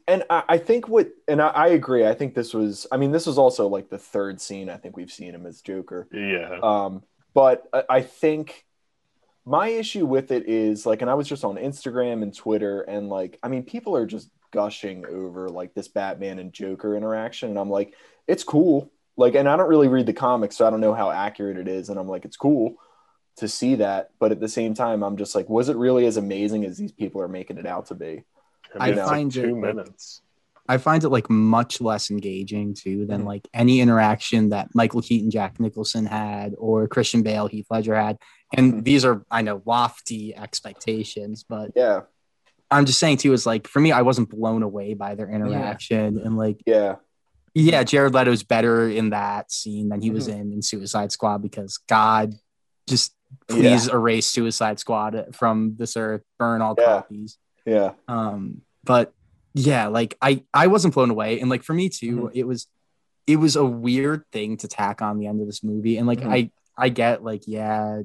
And 0.07 0.23
I, 0.29 0.43
I 0.49 0.59
think 0.59 0.87
what, 0.87 1.09
and 1.27 1.41
I, 1.41 1.49
I 1.49 1.67
agree. 1.69 2.07
I 2.07 2.13
think 2.15 2.35
this 2.35 2.53
was, 2.53 2.87
I 2.93 2.99
mean, 2.99 3.11
this 3.11 3.27
was 3.27 3.39
also 3.39 3.69
like 3.69 3.89
the 3.89 3.97
third 3.99 4.41
scene 4.41 4.69
I 4.69 4.77
think 4.77 4.97
we've 4.97 5.11
seen 5.11 5.35
him 5.35 5.47
as 5.47 5.63
Joker. 5.63 6.07
yeah. 6.13 6.59
Um, 6.63 7.03
but 7.33 7.65
I, 7.73 7.85
I 7.89 8.03
think 8.03 8.67
my 9.49 9.69
issue 9.69 10.05
with 10.05 10.31
it 10.31 10.47
is 10.49 10.85
like, 10.85 11.01
and 11.01 11.11
I 11.11 11.15
was 11.15 11.27
just 11.27 11.43
on 11.45 11.57
Instagram 11.57 12.23
and 12.23 12.35
Twitter, 12.37 12.83
and 12.83 13.09
like, 13.09 13.39
I 13.43 13.49
mean, 13.49 13.63
people 13.63 13.97
are 13.97 14.07
just 14.07 14.29
gushing 14.51 15.07
over 15.07 15.49
like 15.49 15.75
this 15.75 15.89
Batman 15.89 16.39
and 16.39 16.53
Joker 16.53 16.95
interaction, 16.97 17.49
and 17.51 17.59
I'm 17.59 17.71
like, 17.71 17.95
it's 18.27 18.45
cool. 18.45 18.91
Like, 19.17 19.35
and 19.35 19.49
I 19.49 19.57
don't 19.57 19.69
really 19.69 19.89
read 19.89 20.07
the 20.07 20.13
comics, 20.13 20.57
so 20.57 20.67
I 20.67 20.71
don't 20.71 20.81
know 20.81 20.95
how 20.95 21.11
accurate 21.11 21.57
it 21.57 21.67
is, 21.67 21.89
and 21.89 21.99
I'm 21.99 22.09
like, 22.09 22.25
it's 22.25 22.37
cool 22.37 22.77
to 23.37 23.49
see 23.49 23.77
that, 23.77 24.11
but 24.19 24.33
at 24.33 24.41
the 24.41 24.49
same 24.49 24.75
time, 24.75 25.03
I'm 25.03 25.17
just 25.17 25.35
like, 25.35 25.49
was 25.49 25.69
it 25.69 25.77
really 25.77 26.05
as 26.07 26.17
amazing 26.19 26.65
as 26.65 26.77
these 26.77 26.93
people 26.93 27.21
are 27.23 27.29
making 27.29 27.57
it 27.59 27.67
out 27.67 27.87
to 27.87 27.95
be? 27.95 28.25
I 28.79 28.91
it's 28.91 28.99
like 28.99 29.09
find 29.09 29.35
it, 29.37 29.41
two 29.43 29.55
like- 29.61 29.75
minutes. 29.75 30.21
I 30.71 30.77
find 30.77 31.03
it 31.03 31.09
like 31.09 31.31
much 31.31 31.81
less 31.81 32.11
engaging 32.11 32.75
too 32.75 33.07
than 33.07 33.23
Mhm. 33.23 33.27
like 33.27 33.49
any 33.55 33.81
interaction 33.81 34.51
that 34.51 34.69
Michael 34.75 35.01
Keaton, 35.01 35.31
Jack 35.31 35.59
Nicholson 35.59 36.05
had, 36.05 36.55
or 36.59 36.87
Christian 36.87 37.23
Bale, 37.23 37.47
Heath 37.47 37.65
Ledger 37.71 37.95
had. 37.95 38.19
And 38.57 38.85
these 38.85 39.05
are, 39.05 39.25
I 39.31 39.43
know, 39.43 39.61
lofty 39.67 40.35
expectations, 40.35 41.45
but 41.49 41.73
Yeah, 41.77 42.01
I'm 42.71 42.87
just 42.87 42.99
saying 42.99 43.19
too 43.19 43.33
is 43.33 43.45
like 43.47 43.67
for 43.69 43.81
me, 43.81 43.93
I 43.93 44.03
wasn't 44.03 44.31
blown 44.31 44.63
away 44.63 44.95
by 44.95 45.15
their 45.15 45.29
interaction, 45.31 46.19
and 46.19 46.37
like 46.37 46.61
yeah, 46.67 46.97
yeah, 47.55 47.83
Jared 47.83 48.15
Leto's 48.15 48.43
better 48.43 48.89
in 48.89 49.11
that 49.11 49.51
scene 49.53 49.89
than 49.89 50.01
he 50.01 50.11
was 50.11 50.29
in 50.29 50.53
in 50.53 50.63
Suicide 50.63 51.13
Squad 51.13 51.43
because 51.43 51.79
God, 51.89 52.35
just 52.89 53.15
please 53.49 53.89
erase 53.89 54.27
Suicide 54.27 54.79
Squad 54.79 55.35
from 55.35 55.75
this 55.79 55.97
earth, 55.97 56.23
burn 56.39 56.63
all 56.63 56.75
Yeah. 56.79 56.85
copies. 56.85 57.37
yeah. 57.67 57.93
Um, 58.07 58.63
but 58.85 59.13
yeah, 59.55 59.89
like 59.89 60.17
I 60.23 60.45
I 60.55 60.69
wasn't 60.69 60.95
blown 60.95 61.11
away, 61.11 61.41
and 61.41 61.51
like 61.51 61.63
for 61.63 61.75
me 61.75 61.89
too, 61.91 62.17
Mhm. 62.17 62.31
it 62.35 62.45
was 62.45 62.67
it 63.27 63.37
was 63.37 63.57
a 63.57 63.65
weird 63.65 64.25
thing 64.33 64.57
to 64.59 64.69
tack 64.69 65.03
on 65.03 65.19
the 65.19 65.27
end 65.27 65.41
of 65.43 65.47
this 65.47 65.63
movie, 65.63 65.99
and 65.99 66.07
like 66.07 66.21
Mhm. 66.21 66.33
I 66.33 66.51
I 66.79 66.89
get 66.91 67.23
like 67.25 67.43
yeah, 67.47 68.03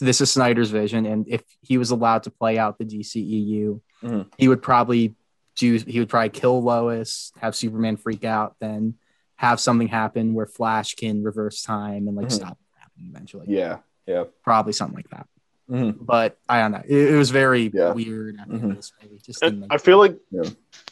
this 0.00 0.20
is 0.20 0.32
Snyder's 0.32 0.70
vision, 0.70 1.06
and 1.06 1.26
if 1.28 1.42
he 1.60 1.78
was 1.78 1.90
allowed 1.90 2.22
to 2.24 2.30
play 2.30 2.58
out 2.58 2.78
the 2.78 2.84
DCEU, 2.84 3.80
Mhm. 4.02 4.26
he 4.38 4.48
would 4.48 4.62
probably 4.62 5.14
do. 5.56 5.74
He 5.78 5.98
would 5.98 6.08
probably 6.08 6.30
kill 6.30 6.62
Lois, 6.62 7.32
have 7.38 7.54
Superman 7.56 7.96
freak 7.96 8.24
out, 8.24 8.56
then 8.60 8.94
have 9.36 9.58
something 9.60 9.88
happen 9.88 10.34
where 10.34 10.46
Flash 10.46 10.94
can 10.94 11.22
reverse 11.22 11.62
time 11.62 12.06
and 12.08 12.16
like 12.16 12.26
Mhm. 12.28 12.32
stop 12.32 12.58
happening 12.76 13.08
eventually. 13.10 13.46
Yeah. 13.48 13.78
Yeah. 14.06 14.24
probably 14.42 14.72
something 14.72 14.96
like 14.96 15.08
that. 15.10 15.28
Mhm. 15.70 15.96
But 16.00 16.38
I 16.48 16.60
don't 16.60 16.72
know. 16.72 16.82
It, 16.86 17.12
it 17.14 17.16
was 17.16 17.30
very 17.30 17.70
Yeah. 17.72 17.92
weird. 17.92 18.36
I 18.40 18.44
think 18.44 18.62
Mhm. 18.62 18.76
this 18.76 18.92
movie 19.02 19.20
just 19.24 19.40
didn't 19.40 19.62
And 19.64 19.72
I 19.72 19.78
feel 19.78 19.98
like 19.98 20.16
Yeah. 20.30 20.42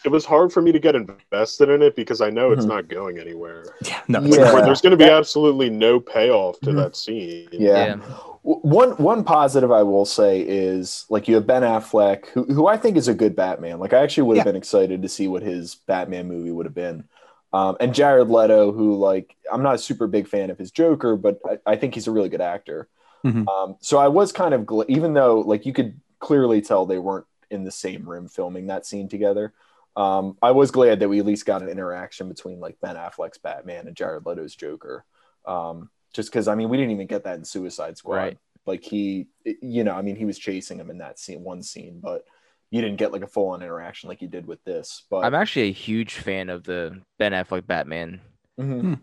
it 0.04 0.08
was 0.10 0.24
hard 0.24 0.52
for 0.52 0.62
me 0.62 0.72
to 0.72 0.78
get 0.78 0.94
invested 0.94 1.68
in 1.68 1.82
it 1.82 1.96
because 1.96 2.20
I 2.20 2.30
know 2.30 2.52
it's 2.52 2.64
Mhm. 2.64 2.68
not 2.68 2.88
going 2.88 3.18
anywhere. 3.18 3.64
yeah, 3.82 4.00
no, 4.08 4.20
Yeah. 4.20 4.60
There's 4.62 4.80
going 4.80 4.92
to 4.92 4.96
be 4.96 5.04
That- 5.04 5.12
absolutely 5.18 5.70
no 5.70 5.98
payoff 6.00 6.60
to 6.60 6.70
Mhm. 6.70 6.76
that 6.76 6.96
scene. 6.96 7.48
Yeah. 7.52 7.96
W- 7.96 8.60
One 8.62 8.90
one 8.92 9.22
positive 9.24 9.70
I 9.70 9.82
will 9.82 10.06
say 10.06 10.40
is 10.40 11.04
like 11.10 11.28
you 11.28 11.34
have 11.34 11.46
Ben 11.46 11.62
Affleck, 11.62 12.26
who 12.28 12.44
who 12.44 12.66
I 12.66 12.76
think 12.78 12.96
is 12.96 13.08
a 13.08 13.12
good 13.14 13.36
Batman. 13.36 13.78
Like 13.80 13.92
I 13.92 13.98
actually 14.02 14.22
would 14.24 14.38
have 14.38 14.46
Yeah. 14.46 14.52
been 14.52 14.56
excited 14.58 15.02
to 15.02 15.08
see 15.08 15.28
what 15.28 15.42
his 15.42 15.74
Batman 15.86 16.26
movie 16.28 16.50
would 16.52 16.64
have 16.64 16.74
been. 16.74 17.04
Um, 17.52 17.76
and 17.80 17.92
Jared 17.92 18.30
Leto, 18.30 18.72
who 18.72 18.94
like 18.94 19.34
I'm 19.52 19.62
not 19.62 19.74
a 19.74 19.78
super 19.78 20.06
big 20.06 20.26
fan 20.28 20.48
of 20.50 20.56
his 20.58 20.70
Joker, 20.70 21.16
but 21.16 21.38
I, 21.44 21.58
I 21.72 21.76
think 21.76 21.94
he's 21.94 22.06
a 22.06 22.12
really 22.12 22.28
good 22.30 22.40
actor. 22.40 22.88
Mhm. 23.24 23.46
Um, 23.48 23.76
so 23.80 23.98
I 23.98 24.08
was 24.08 24.32
kind 24.32 24.54
of 24.54 24.62
gl- 24.62 24.86
even 24.88 25.12
though 25.14 25.40
like 25.40 25.66
you 25.66 25.72
could 25.72 26.00
clearly 26.18 26.60
tell 26.60 26.86
they 26.86 26.98
weren't 26.98 27.26
in 27.50 27.64
the 27.64 27.70
same 27.70 28.08
room 28.08 28.28
filming 28.28 28.66
that 28.68 28.86
scene 28.86 29.08
together. 29.08 29.52
Um, 29.96 30.38
I 30.40 30.52
was 30.52 30.70
glad 30.70 31.00
that 31.00 31.08
we 31.08 31.18
at 31.18 31.26
least 31.26 31.46
got 31.46 31.62
an 31.62 31.68
interaction 31.68 32.28
between 32.28 32.60
like 32.60 32.80
Ben 32.80 32.96
Affleck's 32.96 33.38
Batman 33.38 33.86
and 33.88 33.96
Jared 33.96 34.24
Leto's 34.24 34.54
Joker. 34.54 35.04
Um, 35.44 35.90
just 36.12 36.30
because 36.30 36.48
I 36.48 36.54
mean 36.54 36.68
we 36.68 36.76
didn't 36.76 36.92
even 36.92 37.06
get 37.06 37.24
that 37.24 37.36
in 37.38 37.44
Suicide 37.44 37.98
Squad. 37.98 38.16
Right. 38.16 38.38
Like 38.66 38.84
he, 38.84 39.26
you 39.44 39.84
know, 39.84 39.94
I 39.94 40.02
mean 40.02 40.16
he 40.16 40.24
was 40.24 40.38
chasing 40.38 40.78
him 40.78 40.90
in 40.90 40.98
that 40.98 41.18
scene, 41.18 41.42
one 41.42 41.62
scene, 41.62 41.98
but 42.00 42.24
you 42.70 42.80
didn't 42.80 42.98
get 42.98 43.10
like 43.12 43.22
a 43.22 43.26
full 43.26 43.48
on 43.48 43.62
interaction 43.62 44.08
like 44.08 44.22
you 44.22 44.28
did 44.28 44.46
with 44.46 44.62
this. 44.64 45.04
But 45.10 45.24
I'm 45.24 45.34
actually 45.34 45.68
a 45.68 45.72
huge 45.72 46.14
fan 46.14 46.50
of 46.50 46.62
the 46.62 47.00
Ben 47.18 47.32
Affleck 47.32 47.66
Batman. 47.66 48.20
Mhm. 48.58 49.00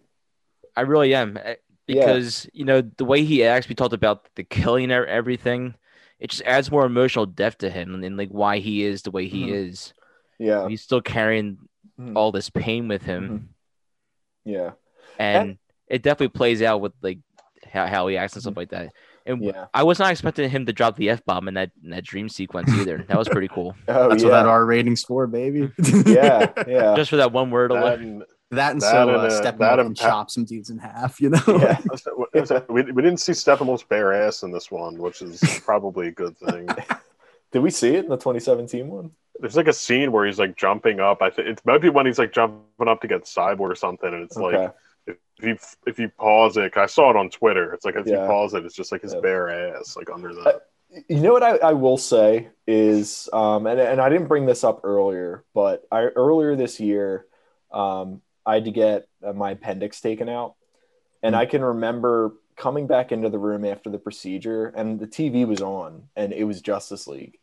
I 0.75 0.81
really 0.81 1.13
am 1.15 1.37
eh, 1.89 1.93
Yeah. 1.95 2.05
because 2.05 2.47
you 2.53 2.65
know 2.65 2.81
the 2.81 3.05
way 3.05 3.23
he 3.23 3.43
acts. 3.43 3.67
We 3.69 3.75
talked 3.75 3.93
about 3.93 4.27
the 4.35 4.43
killing 4.43 4.91
and 4.91 5.05
everything. 5.07 5.75
It 6.19 6.31
just 6.31 6.41
adds 6.43 6.71
more 6.71 6.85
emotional 6.85 7.25
depth 7.27 7.59
to 7.59 7.69
him 7.69 7.93
and, 7.93 8.03
and 8.03 8.17
like 8.17 8.29
why 8.29 8.57
he 8.59 8.83
is 8.83 9.03
the 9.03 9.11
way 9.11 9.27
he 9.27 9.47
Mhm. 9.47 9.53
is. 9.69 9.93
yeah, 10.39 10.67
He's 10.67 10.81
still 10.81 11.01
carrying 11.01 11.57
Mhm. 11.99 12.15
all 12.15 12.31
this 12.31 12.49
pain 12.49 12.87
with 12.87 13.01
him, 13.03 13.23
Mm-hmm. 14.45 14.51
yeah, 14.51 14.71
and 15.19 15.57
it 15.87 16.03
definitely 16.03 16.29
plays 16.37 16.61
out 16.61 16.79
with 16.81 16.93
like 17.01 17.19
how, 17.71 17.87
how 17.87 18.07
he 18.07 18.17
acts 18.17 18.33
and 18.33 18.41
stuff 18.43 18.55
like 18.57 18.69
that. 18.69 18.93
And 19.25 19.37
Mm-hmm. 19.39 19.47
yeah. 19.49 19.65
I 19.73 19.83
was 19.83 19.99
not 19.99 20.11
expecting 20.11 20.49
him 20.49 20.65
to 20.67 20.73
drop 20.73 20.95
the 20.95 21.09
f 21.09 21.25
bomb 21.25 21.47
in 21.47 21.55
that 21.55 21.71
in 21.83 21.89
that 21.89 22.03
dream 22.05 22.29
sequence 22.29 22.71
either. 22.71 23.03
that 23.07 23.17
was 23.17 23.27
pretty 23.29 23.47
cool. 23.49 23.75
Oh 23.87 24.09
that's 24.09 24.23
yeah, 24.23 24.29
what 24.29 24.35
that 24.35 24.45
R 24.45 24.65
ratings 24.65 25.03
for, 25.03 25.27
baby. 25.27 25.71
yeah, 26.05 26.51
yeah. 26.67 26.95
Just 26.95 27.09
for 27.09 27.17
that 27.17 27.31
one 27.31 27.49
word 27.51 27.71
That 27.71 27.77
alone. 27.99 28.23
And- 28.51 28.57
that 28.59 28.71
and 28.73 28.81
That 28.81 28.91
so 28.91 29.01
and, 29.09 29.17
uh, 29.17 29.19
uh, 29.21 29.41
Steppenwolf 29.41 29.71
and 29.71 29.79
and 29.87 29.97
chop 29.97 30.29
some 30.29 30.45
dudes 30.45 30.69
in 30.69 30.77
half. 30.77 31.19
You 31.21 31.29
know. 31.31 31.39
yeah. 31.47 31.79
we, 32.69 32.83
we 32.83 33.01
didn't 33.01 33.17
see 33.17 33.33
Steppenwolf's 33.33 33.83
bare 33.83 34.13
ass 34.13 34.43
in 34.43 34.51
this 34.51 34.71
one, 34.71 34.97
which 34.97 35.21
is 35.21 35.41
probably 35.65 36.07
a 36.07 36.11
good 36.11 36.37
thing. 36.37 36.67
Did 37.51 37.59
we 37.59 37.69
see 37.71 37.89
it 37.95 38.03
in 38.03 38.09
the 38.09 38.17
2017 38.17 38.87
one? 38.87 39.11
There's 39.39 39.55
like 39.55 39.67
a 39.67 39.73
scene 39.73 40.11
where 40.11 40.25
he's 40.25 40.39
like 40.39 40.55
jumping 40.57 40.99
up. 40.99 41.21
I 41.21 41.29
think 41.29 41.47
it 41.47 41.61
might 41.65 41.81
be 41.81 41.89
when 41.89 42.05
he's 42.05 42.19
like 42.19 42.33
jumping 42.33 42.87
up 42.87 43.01
to 43.01 43.07
get 43.07 43.23
Cyborg 43.23 43.59
or 43.59 43.75
something, 43.75 44.13
and 44.13 44.23
it's 44.23 44.35
Okay. 44.37 44.57
like 44.57 44.73
if 45.07 45.17
you 45.45 45.57
if 45.85 45.99
you 45.99 46.09
pause 46.17 46.57
it, 46.57 46.75
I 46.75 46.87
saw 46.87 47.11
it 47.11 47.15
on 47.15 47.29
Twitter. 47.29 47.73
It's 47.73 47.85
like 47.85 47.95
if 47.95 48.07
you 48.07 48.15
pause 48.15 48.53
it, 48.55 48.65
it's 48.65 48.75
just 48.75 48.91
like 48.91 49.03
his 49.03 49.13
Yeah. 49.13 49.19
bare 49.21 49.75
ass 49.77 49.95
like 49.95 50.09
under 50.11 50.33
the. 50.33 50.61
You 51.09 51.19
know 51.19 51.33
what 51.33 51.43
I, 51.43 51.57
I 51.57 51.73
will 51.73 51.97
say 51.97 52.47
is, 52.65 53.27
um, 53.33 53.67
and, 53.67 53.77
and 53.79 54.01
I 54.01 54.07
didn't 54.09 54.27
bring 54.27 54.45
this 54.45 54.63
up 54.63 54.81
earlier, 54.85 55.43
but 55.53 55.83
I 55.91 56.03
earlier 56.03 56.55
this 56.55 56.79
year, 56.79 57.25
um, 57.71 58.21
I 58.47 58.55
had 58.55 58.65
to 58.65 58.71
get 58.71 59.07
uh, 59.23 59.33
my 59.33 59.51
appendix 59.51 59.99
taken 60.01 60.29
out, 60.29 60.55
and 61.21 61.35
I 61.35 61.45
can 61.45 61.63
remember 61.63 62.33
coming 62.55 62.87
back 62.87 63.11
into 63.11 63.29
the 63.29 63.37
room 63.37 63.65
after 63.65 63.89
the 63.89 63.99
procedure, 63.99 64.67
and 64.67 64.99
the 64.99 65.05
TV 65.05 65.45
was 65.45 65.61
on, 65.61 66.03
and 66.15 66.31
it 66.31 66.45
was 66.45 66.61
Justice 66.61 67.07
League, 67.07 67.37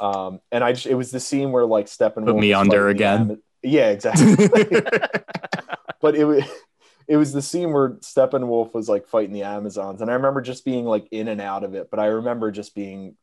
um, 0.00 0.40
and 0.52 0.62
I 0.62 0.72
just 0.72 0.86
it 0.86 0.94
was 0.94 1.10
the 1.10 1.20
scene 1.20 1.50
where 1.50 1.64
like 1.64 1.86
Steppenwolf 1.86 2.26
Put 2.26 2.36
me 2.36 2.52
under 2.52 2.88
again. 2.88 3.20
Ama- 3.22 3.36
yeah, 3.62 3.88
exactly. 3.90 4.36
but 6.02 6.14
it 6.14 6.26
was 6.26 6.44
it 7.08 7.16
was 7.16 7.32
the 7.32 7.42
scene 7.42 7.72
where 7.72 7.90
Steppenwolf 7.94 8.74
was 8.74 8.88
like 8.88 9.06
fighting 9.06 9.32
the 9.32 9.42
Amazons, 9.42 10.02
and 10.02 10.10
I 10.10 10.14
remember 10.14 10.42
just 10.42 10.64
being 10.64 10.84
like 10.84 11.08
in 11.10 11.28
and 11.28 11.40
out 11.40 11.64
of 11.64 11.74
it. 11.74 11.90
But 11.90 12.00
I 12.00 12.06
remember 12.06 12.50
just 12.50 12.74
being 12.74 13.16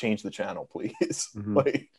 "Change 0.00 0.22
the 0.22 0.30
channel, 0.30 0.64
please." 0.70 1.28
Mhm. 1.36 1.54
like, 1.56 1.90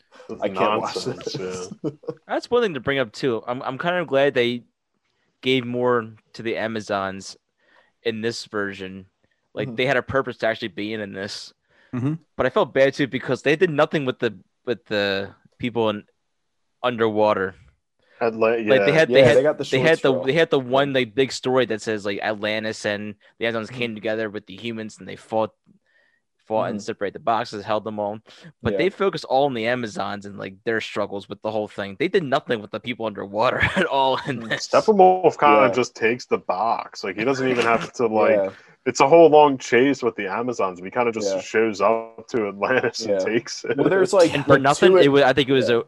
I 0.42 0.50
can't 0.50 0.82
watch 0.82 1.06
this. 1.06 1.38
yeah. 1.40 1.92
That's 2.28 2.50
one 2.50 2.62
thing 2.64 2.74
to 2.74 2.80
bring 2.80 3.00
up 3.00 3.12
too. 3.12 3.44
I'm 3.48 3.62
I'm 3.62 3.78
kind 3.78 3.98
of 3.98 4.08
glad 4.08 4.34
they 4.34 4.64
gave 5.42 5.66
more 5.66 6.14
to 6.34 6.42
the 6.44 6.58
Amazons 6.58 7.38
in 8.04 8.22
this 8.22 8.46
version. 8.46 9.06
Like 9.54 9.68
Mhm. 9.70 9.76
they 9.78 9.86
had 9.86 9.98
a 9.98 10.04
purpose 10.04 10.38
to 10.40 10.48
actually 10.48 10.70
being 10.70 11.00
in 11.02 11.14
this. 11.14 11.54
Mhm. 11.94 12.20
But 12.38 12.46
I 12.46 12.50
felt 12.50 12.74
bad 12.74 12.94
too 12.94 13.08
because 13.08 13.42
they 13.42 13.56
did 13.56 13.70
nothing 13.70 14.06
with 14.06 14.20
the 14.20 14.38
with 14.66 14.86
the 14.86 15.34
people 15.58 15.90
in 15.90 16.04
underwater. 16.84 17.56
Atla- 18.20 18.60
yeah. 18.60 18.70
Like 18.70 18.86
they 18.86 18.92
had 18.94 19.10
yeah, 19.10 19.16
they 19.16 19.24
had 19.28 19.38
they 19.38 19.44
got 19.44 19.58
the 19.58 19.64
they 19.66 19.80
had 19.80 20.00
the 20.00 20.22
they 20.24 20.34
had 20.34 20.50
the 20.52 20.60
one 20.60 20.94
like 20.94 21.16
big 21.16 21.32
story 21.32 21.66
that 21.66 21.82
says 21.82 22.06
like 22.06 22.20
Atlantis 22.22 22.86
and 22.86 23.16
the 23.40 23.48
Amazons 23.48 23.70
Mm-hmm. 23.70 23.78
came 23.80 23.96
together 23.96 24.30
with 24.30 24.46
the 24.46 24.56
humans 24.56 24.98
and 25.00 25.08
they 25.08 25.16
fought 25.16 25.52
fought 26.52 26.70
and 26.70 26.82
separated 26.84 27.14
the 27.16 27.20
boxes, 27.24 27.64
held 27.64 27.86
them 27.86 27.98
all. 28.00 28.20
But 28.62 28.74
Yeah. 28.74 28.78
they 28.80 28.90
focused 28.90 29.24
all 29.26 29.46
on 29.46 29.54
the 29.54 29.68
Amazons 29.68 30.26
and 30.26 30.38
like 30.38 30.56
their 30.66 30.82
struggles 30.82 31.30
with 31.30 31.42
the 31.42 31.52
whole 31.52 31.70
thing. 31.70 31.96
They 31.98 32.10
did 32.10 32.24
nothing 32.24 32.62
with 32.62 32.72
the 32.72 32.80
people 32.82 33.06
underwater 33.06 33.60
at 33.78 33.86
all 33.86 34.20
in 34.28 34.42
Mm, 34.42 34.50
this. 34.50 34.68
Steppenwolf 34.68 35.38
kind 35.38 35.64
of 35.64 35.72
Yeah. 35.72 35.76
just 35.76 35.96
takes 35.96 36.26
the 36.26 36.40
box. 36.40 37.04
Like 37.06 37.16
he 37.18 37.24
doesn't 37.24 37.48
even 37.48 37.64
have 37.66 37.94
to 37.94 38.08
like. 38.22 38.36
yeah, 38.36 38.50
It's 38.86 39.00
a 39.00 39.08
whole 39.08 39.30
long 39.30 39.58
chase 39.60 40.02
with 40.04 40.16
the 40.16 40.28
Amazons. 40.28 40.80
He 40.84 40.90
kind 40.92 41.08
of 41.08 41.14
just 41.14 41.34
Yeah. 41.34 41.40
shows 41.42 41.80
up 41.80 42.28
to 42.32 42.48
Atlantis 42.50 43.06
Yeah. 43.06 43.14
and 43.16 43.26
takes 43.26 43.64
it. 43.64 43.78
well, 43.78 43.88
there's 43.90 44.12
like 44.12 44.34
and 44.34 44.44
for 44.44 44.54
like, 44.54 44.62
nothing, 44.62 44.92
two- 44.92 44.98
it 44.98 45.08
was, 45.08 45.22
I 45.24 45.34
think 45.34 45.48
it 45.50 45.54
was 45.54 45.70
a, 45.70 45.84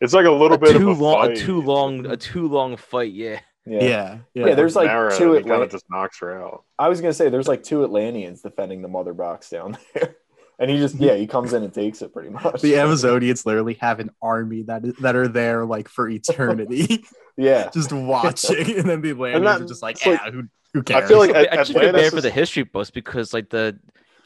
it's 0.00 0.12
like 0.12 0.26
a 0.26 0.30
little 0.30 0.56
a 0.56 0.58
bit 0.58 0.76
too 0.76 0.90
of 0.90 1.00
a 1.00 1.02
long, 1.02 1.26
fight. 1.28 1.38
a 1.38 1.40
too 1.40 1.60
long, 1.62 2.06
a 2.06 2.16
too 2.16 2.46
long 2.48 2.76
fight. 2.76 3.12
Yeah, 3.12 3.40
yeah. 3.68 3.82
yeah, 3.82 4.18
yeah. 4.34 4.46
Yeah, 4.48 4.54
there's 4.54 4.76
like 4.76 4.86
Mera, 4.88 5.16
two 5.16 5.34
and 5.36 5.46
kind 5.46 5.62
of 5.62 5.70
just 5.70 5.84
knocks 5.90 6.18
her 6.20 6.42
out. 6.42 6.64
I 6.78 6.88
was 6.88 7.00
gonna 7.00 7.12
say 7.12 7.28
there's 7.28 7.48
like 7.48 7.62
two 7.62 7.84
Atlanteans 7.84 8.42
defending 8.42 8.82
the 8.82 8.88
mother 8.88 9.12
box 9.14 9.50
down 9.50 9.76
there, 9.94 10.16
and 10.58 10.70
he 10.70 10.78
just 10.78 10.96
yeah 10.96 11.14
he 11.14 11.26
comes 11.26 11.52
in 11.52 11.62
and 11.62 11.72
takes 11.72 12.02
it 12.02 12.12
pretty 12.12 12.30
much. 12.30 12.60
the 12.62 12.74
Amazonians 12.74 13.44
literally 13.46 13.74
have 13.74 14.00
an 14.00 14.10
army 14.22 14.62
that 14.62 14.84
is, 14.84 14.94
that 14.96 15.16
are 15.16 15.28
there 15.28 15.64
like 15.64 15.88
for 15.88 16.08
eternity, 16.08 17.04
yeah, 17.36 17.68
just 17.74 17.92
watching, 17.92 18.78
and 18.78 18.88
then 18.88 19.00
the 19.00 19.10
Atlanteans 19.10 19.44
that- 19.44 19.60
are 19.62 19.66
just 19.66 19.82
like, 19.82 19.96
it's 19.96 20.06
like- 20.06 20.20
yeah, 20.24 20.30
who, 20.30 20.42
who 20.74 20.82
I 20.94 21.06
feel 21.06 21.18
like 21.18 21.34
I 21.34 21.44
At- 21.44 21.58
just 21.58 21.72
feel 21.72 21.92
bad 21.92 22.12
for 22.12 22.20
the 22.20 22.30
history 22.30 22.62
books 22.64 22.90
because 22.90 23.32
like 23.32 23.48
the, 23.50 23.78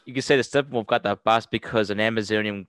you 0.05 0.13
could 0.13 0.23
say 0.23 0.35
the 0.35 0.43
Steppenwolf 0.43 0.87
got 0.87 1.03
that 1.03 1.23
boss 1.23 1.45
because 1.45 1.89
an 1.89 1.99
Amazonian 1.99 2.67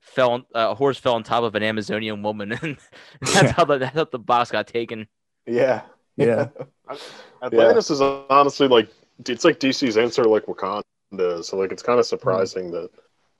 fell, 0.00 0.34
uh, 0.54 0.70
a 0.70 0.74
horse 0.74 0.98
fell 0.98 1.14
on 1.14 1.22
top 1.22 1.42
of 1.44 1.54
an 1.54 1.62
Amazonian 1.62 2.22
woman, 2.22 2.52
and 2.52 2.76
that's 3.20 3.34
Yeah. 3.42 3.52
how 3.52 3.64
the 3.64 3.78
that's 3.78 3.94
how 3.96 4.04
the 4.04 4.18
boss 4.18 4.50
got 4.50 4.66
taken. 4.66 5.06
Yeah, 5.48 5.82
Yeah. 6.16 6.48
Atlantis 7.42 7.90
is 7.90 8.00
honestly 8.00 8.68
like 8.68 8.88
it's 9.26 9.44
like 9.44 9.60
DC's 9.60 9.96
answer 9.96 10.24
like 10.24 10.46
Wakanda. 10.46 10.82
So 11.44 11.56
like 11.56 11.72
it's 11.72 11.82
kind 11.82 11.98
of 11.98 12.06
surprising 12.06 12.70
that 12.72 12.90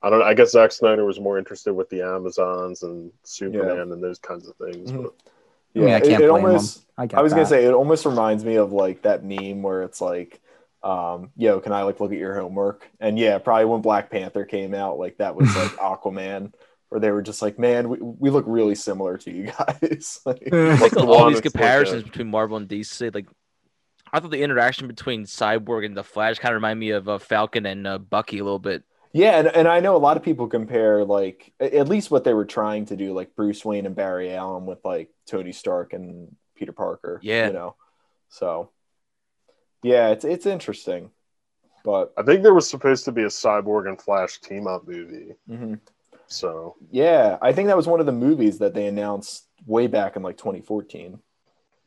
I 0.02 0.10
don't. 0.10 0.22
I 0.22 0.34
guess 0.34 0.52
Zack 0.52 0.72
Snyder 0.72 1.04
was 1.04 1.18
more 1.20 1.38
interested 1.38 1.72
with 1.72 1.88
the 1.90 2.02
Amazons 2.02 2.82
and 2.82 3.10
Superman 3.24 3.92
and 3.92 4.02
those 4.02 4.18
kinds 4.18 4.46
of 4.48 4.54
things. 4.56 4.90
Mhm. 4.92 5.02
But 5.02 5.14
I 5.76 5.78
mean, 5.80 5.88
I 5.88 5.92
Yeah, 5.92 5.98
can't 5.98 6.22
it, 6.22 6.24
it 6.24 6.30
blame 6.30 6.44
'em. 6.44 6.50
almost. 6.50 6.84
I, 6.96 7.06
get 7.06 7.18
I 7.18 7.22
was 7.22 7.32
gonna 7.32 7.46
say 7.46 7.64
it 7.64 7.74
almost 7.74 8.06
reminds 8.06 8.44
me 8.44 8.56
of 8.56 8.72
like 8.72 9.02
that 9.02 9.24
meme 9.24 9.62
where 9.62 9.82
it's 9.82 10.00
like, 10.00 10.40
um, 10.82 11.30
"Yo, 11.36 11.60
can 11.60 11.72
I 11.72 11.82
like 11.82 12.00
look 12.00 12.12
at 12.12 12.18
your 12.18 12.34
homework?" 12.34 12.88
And 13.00 13.18
yeah, 13.18 13.38
probably 13.38 13.64
when 13.66 13.82
Black 13.82 14.10
Panther 14.10 14.44
came 14.44 14.72
out, 14.74 14.98
like 14.98 15.18
that 15.18 15.34
was 15.34 15.54
like 15.56 15.70
Aquaman, 15.76 16.52
where 16.88 17.00
they 17.00 17.10
were 17.10 17.22
just 17.22 17.42
like, 17.42 17.58
"Man, 17.58 17.88
we, 17.88 17.98
we 18.00 18.30
look 18.30 18.44
really 18.46 18.74
similar 18.74 19.16
to 19.18 19.30
you 19.30 19.52
guys." 19.58 20.20
Like, 20.26 20.48
I 20.52 20.76
think 20.76 20.94
the 20.94 21.06
all 21.06 21.26
these 21.26 21.36
that's 21.36 21.46
like 21.46 21.52
comparisons 21.52 22.02
between 22.04 22.28
Marvel 22.30 22.56
and 22.56 22.68
DC, 22.68 23.14
like 23.14 23.26
I 24.12 24.20
thought 24.20 24.30
the 24.30 24.42
interaction 24.42 24.86
between 24.88 25.24
Cyborg 25.24 25.84
and 25.84 25.96
the 25.96 26.04
Flash 26.04 26.38
kind 26.38 26.54
of 26.54 26.56
remind 26.56 26.80
me 26.80 26.90
of 26.90 27.08
uh, 27.08 27.18
Falcon 27.18 27.66
and 27.66 27.86
uh, 27.86 27.98
Bucky 27.98 28.38
a 28.38 28.44
little 28.44 28.58
bit. 28.58 28.84
yeah, 29.12 29.38
and, 29.38 29.48
and 29.48 29.68
I 29.68 29.80
know 29.80 29.96
a 29.96 29.98
lot 29.98 30.16
of 30.16 30.22
people 30.22 30.46
compare 30.46 31.04
like 31.04 31.52
at 31.60 31.88
least 31.88 32.10
what 32.10 32.24
they 32.24 32.34
were 32.34 32.44
trying 32.46 32.86
to 32.86 32.96
do, 32.96 33.12
like 33.12 33.34
Bruce 33.36 33.64
Wayne 33.64 33.86
and 33.86 33.94
Barry 33.96 34.34
Allen 34.34 34.66
with 34.66 34.84
like 34.84 35.10
Tony 35.26 35.52
Stark 35.52 35.92
and 35.92 36.34
Peter 36.56 36.72
Parker. 36.72 37.20
Yeah. 37.22 37.48
you 37.48 37.52
know, 37.52 37.76
so 38.28 38.70
yeah, 39.82 40.08
it's 40.08 40.24
it's 40.24 40.46
interesting, 40.46 41.10
but 41.84 42.12
I 42.16 42.22
think 42.22 42.42
there 42.42 42.54
was 42.54 42.68
supposed 42.68 43.04
to 43.06 43.12
be 43.12 43.22
a 43.22 43.26
Cyborg 43.28 43.88
and 43.88 44.00
Flash 44.00 44.40
team 44.40 44.66
up 44.66 44.86
movie. 44.88 45.34
mhm. 45.48 45.80
So 46.28 46.76
yeah, 46.90 47.38
I 47.42 47.52
think 47.52 47.66
that 47.68 47.76
was 47.76 47.86
one 47.86 48.00
of 48.00 48.06
the 48.06 48.12
movies 48.12 48.58
that 48.58 48.74
they 48.74 48.86
announced 48.86 49.46
way 49.66 49.86
back 49.86 50.16
in 50.16 50.22
like 50.22 50.36
2014. 50.36 51.18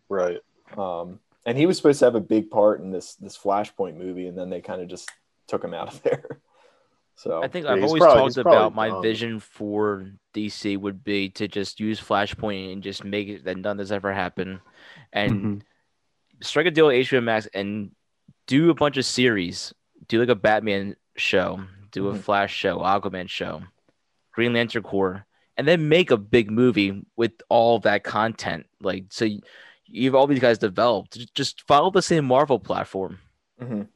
right. 0.09 0.39
Um, 0.77 1.19
and 1.45 1.57
he 1.57 1.65
was 1.65 1.77
supposed 1.77 1.99
to 1.99 2.05
have 2.05 2.15
a 2.15 2.19
big 2.22 2.49
part 2.49 2.81
in 2.81 2.91
this 2.91 3.15
this 3.15 3.38
Flashpoint 3.38 3.95
movie, 3.97 4.27
and 4.27 4.38
then 4.38 4.49
they 4.49 4.61
kind 4.61 4.81
of 4.81 4.88
just 4.88 5.09
took 5.47 5.63
him 5.63 5.73
out 5.73 5.93
of 5.93 6.01
there. 6.03 6.39
So 7.15 7.43
I 7.43 7.47
think 7.47 7.65
Yeah, 7.65 7.73
I've 7.73 7.84
always 7.84 7.99
probably- 8.01 8.19
talked 8.22 8.35
he's 8.35 8.41
probably 8.43 8.57
about 8.57 8.76
my 8.76 8.88
done. 8.89 9.01
vision 9.01 9.39
for 9.39 10.11
DC 10.34 10.77
would 10.77 11.03
be 11.03 11.30
to 11.30 11.47
just 11.47 11.80
use 11.80 11.99
Flashpoint 11.99 12.73
and 12.73 12.81
just 12.84 13.03
make 13.03 13.27
it 13.27 13.43
that 13.45 13.57
none 13.57 13.72
of 13.73 13.77
this 13.80 13.91
ever 13.91 14.13
happened, 14.13 14.59
and 15.13 15.31
Mhm. 15.31 15.61
strike 16.41 16.65
a 16.68 16.72
deal 16.72 16.88
with 16.88 16.95
HBO 16.95 17.22
Max 17.22 17.47
and 17.53 17.91
do 18.47 18.69
a 18.69 18.73
bunch 18.73 18.97
of 18.97 19.05
series. 19.05 19.73
Do 20.07 20.19
like 20.19 20.30
a 20.30 20.35
Batman 20.35 20.95
show, 21.15 21.63
do 21.91 22.09
a 22.09 22.13
Mhm. 22.13 22.19
Flash 22.22 22.55
show, 22.55 22.80
Aquaman 22.80 23.30
show, 23.30 23.61
Green 24.32 24.53
Lantern 24.53 24.84
Corps, 24.84 25.26
and 25.58 25.68
then 25.68 25.90
make 25.90 26.12
a 26.12 26.18
big 26.18 26.49
movie 26.49 27.03
with 27.16 27.34
all 27.49 27.80
that 27.80 28.03
content. 28.03 28.66
Like 28.82 29.06
so, 29.10 29.26
you, 29.26 29.41
you 29.86 30.06
have 30.06 30.16
all 30.16 30.28
these 30.28 30.40
guys 30.40 30.58
developed. 30.58 31.34
Just 31.34 31.68
follow 31.68 31.91
the 31.91 32.02
same 32.02 32.26
Marvel 32.26 32.60
platform. 32.60 33.20
Mhm. 33.62 33.88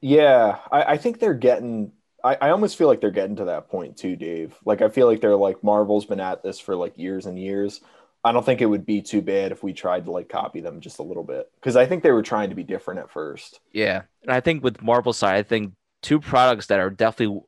Yeah, 0.00 0.58
I, 0.70 0.82
I 0.82 0.96
think 0.96 1.20
they're 1.20 1.34
getting. 1.34 1.92
I, 2.24 2.36
I 2.40 2.50
almost 2.50 2.76
feel 2.76 2.88
like 2.88 3.00
they're 3.00 3.10
getting 3.10 3.36
to 3.36 3.46
that 3.46 3.68
point 3.68 3.96
too, 3.96 4.16
Dave. 4.16 4.54
Like 4.64 4.82
I 4.82 4.88
feel 4.88 5.06
like 5.06 5.20
they're 5.20 5.36
like 5.36 5.62
Marvel's 5.62 6.06
been 6.06 6.20
at 6.20 6.42
this 6.42 6.58
for 6.58 6.74
like 6.76 6.98
years 6.98 7.26
and 7.26 7.38
years. 7.38 7.80
I 8.24 8.30
don't 8.30 8.44
think 8.46 8.60
it 8.60 8.66
would 8.66 8.86
be 8.86 9.02
too 9.02 9.20
bad 9.20 9.50
if 9.50 9.64
we 9.64 9.72
tried 9.72 10.04
to 10.04 10.12
like 10.12 10.28
copy 10.28 10.60
them 10.60 10.80
just 10.80 11.00
a 11.00 11.02
little 11.02 11.24
bit 11.24 11.50
because 11.56 11.74
I 11.76 11.86
think 11.86 12.02
they 12.02 12.12
were 12.12 12.22
trying 12.22 12.50
to 12.50 12.54
be 12.54 12.62
different 12.62 13.00
at 13.00 13.10
first. 13.10 13.60
Yeah, 13.72 14.02
and 14.22 14.32
I 14.32 14.40
think 14.40 14.62
with 14.62 14.80
Marvel 14.82 15.12
side, 15.12 15.36
I 15.36 15.42
think 15.42 15.72
two 16.02 16.20
products 16.20 16.66
that 16.66 16.78
are 16.80 16.90
definitely 16.90 17.40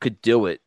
could 0.00 0.20
do 0.22 0.46
it. 0.46 0.60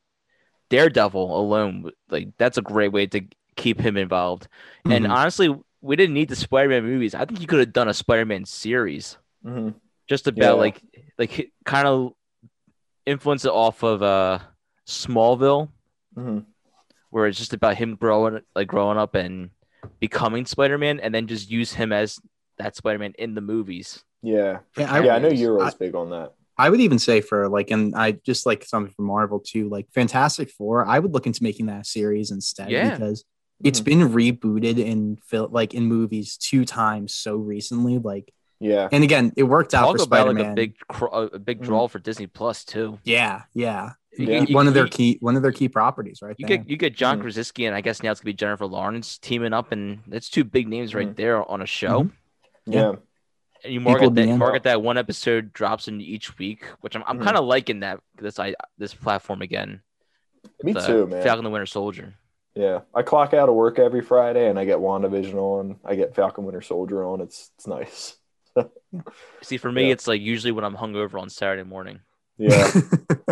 Daredevil 0.70 1.38
alone, 1.40 1.91
like 2.10 2.30
that's 2.38 2.58
a 2.58 2.62
great 2.62 2.91
way 2.94 3.06
to 3.08 3.22
keep 3.56 3.80
him 3.80 3.98
involved. 3.98 4.48
And 4.86 5.06
Mhm. 5.06 5.10
honestly, 5.12 5.56
we 5.82 5.95
didn't 5.95 6.14
need 6.14 6.30
the 6.30 6.36
Spider-Man 6.36 6.84
movies. 6.84 7.14
I 7.16 7.26
think 7.26 7.41
you 7.41 7.48
could 7.48 7.60
have 7.60 7.74
done 7.74 7.90
a 7.90 7.94
Spider-Man 7.94 8.45
series 8.45 9.18
Mm-hmm. 9.45 9.70
just 10.08 10.28
about 10.28 10.56
Yeah. 10.56 10.62
like 10.62 10.82
like 11.18 11.52
kind 11.66 11.88
of 11.88 12.14
influence 13.06 13.44
it 13.45 13.52
off 13.52 13.84
of 13.84 14.02
uh 14.02 14.40
Smallville, 14.88 15.70
Mm-hmm. 16.18 16.40
where 17.10 17.28
it's 17.28 17.38
just 17.38 17.53
about 17.53 17.76
him 17.76 17.95
growing 17.95 18.41
like 18.56 18.68
growing 18.68 18.98
up 18.98 19.16
and 19.16 19.49
becoming 19.99 20.45
Spider-Man, 20.45 20.99
and 20.99 21.14
then 21.14 21.28
just 21.28 21.49
use 21.49 21.74
him 21.74 21.91
as 21.91 22.20
that 22.58 22.76
Spider-Man 22.76 23.14
in 23.18 23.34
the 23.36 23.41
movies. 23.41 24.03
Yeah, 24.22 24.60
Yeah, 24.78 24.94
I, 24.94 25.03
yeah, 25.03 25.16
I 25.16 25.20
know 25.20 25.30
I- 25.30 25.32
Euro's 25.32 25.74
big 25.76 25.95
on 25.95 26.12
that. 26.12 26.34
I 26.66 26.70
would 26.70 26.80
even 26.82 27.00
say 27.00 27.22
for 27.22 27.50
like, 27.50 27.72
and 27.72 27.96
I 27.96 28.12
just 28.12 28.46
like 28.46 28.64
something 28.66 28.94
from 28.94 29.06
Marvel 29.06 29.40
too, 29.40 29.68
like 29.70 29.88
Fantastic 29.94 30.50
Four. 30.52 30.86
I 30.86 31.00
would 31.00 31.12
look 31.14 31.26
into 31.26 31.44
making 31.44 31.66
that 31.68 31.86
series 31.88 32.30
instead 32.32 32.70
Yeah. 32.70 32.92
because 32.92 33.24
it's 33.64 33.82
Mhm. 33.82 33.86
been 33.86 34.00
rebooted 34.10 34.78
in 34.78 35.18
fil- 35.26 35.50
like 35.52 35.74
in 35.74 35.86
movies 35.86 36.38
two 36.38 36.64
times 36.66 37.14
so 37.16 37.36
recently. 37.36 37.98
Like, 37.98 38.32
Yeah, 38.60 38.88
and 38.92 39.04
again, 39.04 39.34
it 39.36 39.44
worked 39.44 39.74
out 39.74 39.86
Talk 39.86 39.98
for 39.98 40.04
about 40.04 40.18
Spider 40.18 40.34
like 40.34 40.44
Man. 40.44 40.52
a 40.52 40.56
big 40.56 40.76
cr- 40.88 41.06
a 41.36 41.40
big 41.40 41.62
Mhm. 41.62 41.66
draw 41.66 41.88
for 41.88 41.98
Disney 42.00 42.28
Plus 42.28 42.64
too. 42.64 43.00
yeah, 43.04 43.42
yeah, 43.56 43.94
Yeah. 44.18 44.42
you- 44.44 44.54
one 44.56 44.68
of 44.68 44.76
their 44.76 44.88
key 44.88 45.18
one 45.20 45.36
of 45.36 45.42
their 45.42 45.52
key 45.52 45.68
properties, 45.68 46.20
right 46.22 46.36
You 46.38 46.46
there. 46.48 46.58
get 46.58 46.70
you 46.70 46.78
get 46.78 46.96
John 46.96 47.18
Mhm. 47.18 47.22
Krasinski 47.24 47.66
and 47.66 47.76
I 47.76 47.82
guess 47.82 48.04
now 48.04 48.12
it's 48.12 48.20
gonna 48.22 48.34
be 48.34 48.34
Jennifer 48.34 48.68
Lawrence 48.68 49.18
teaming 49.18 49.54
up, 49.54 49.72
and 49.72 50.00
that's 50.08 50.30
two 50.30 50.44
big 50.44 50.68
names 50.68 50.94
right 50.94 51.10
Mhm. 51.10 51.16
there 51.16 51.50
on 51.52 51.62
a 51.62 51.66
show. 51.66 52.10
yeah, 52.68 52.94
And 53.64 53.74
you 53.74 53.80
market 53.80 54.16
that 54.16 54.38
market 54.38 54.64
that 54.64 54.82
one 54.82 54.98
episode 54.98 55.54
drops 55.54 55.88
in 55.88 56.02
each 56.02 56.38
week, 56.38 56.66
which 56.82 56.96
I'm 56.96 57.04
I'm 57.06 57.20
Mhm. 57.20 57.24
kind 57.24 57.38
of 57.38 57.46
liking 57.46 57.82
that 57.82 58.00
this 58.16 58.40
I 58.40 58.56
this 58.78 58.94
platform 58.94 59.42
again. 59.42 59.82
me 60.64 60.74
The 60.74 60.82
too, 60.82 61.08
man. 61.08 61.22
Falcon 61.24 61.44
the 61.44 61.50
Winter 61.52 61.66
Soldier. 61.68 62.16
Yeah, 62.56 62.82
I 62.94 63.02
clock 63.04 63.34
out 63.34 63.48
of 63.50 63.56
work 63.56 63.80
every 63.80 64.02
Friday, 64.02 64.50
and 64.50 64.60
I 64.60 64.66
get 64.66 64.80
WandaVision 64.80 65.36
on. 65.36 65.80
I 65.86 65.96
get 65.96 66.16
Falcon 66.16 66.44
Winter 66.46 66.62
Soldier 66.62 67.04
on. 67.06 67.22
It's 67.22 67.52
it's 67.58 67.68
nice. 67.68 68.18
See, 69.42 69.58
for 69.58 69.72
me, 69.72 69.86
Yeah. 69.88 69.94
it's 69.94 70.08
like 70.08 70.22
usually 70.22 70.52
when 70.52 70.66
I'm 70.66 70.76
hungover 70.76 71.22
on 71.22 71.30
Saturday 71.30 71.64
morning. 71.64 72.00
Yeah, 72.38 72.70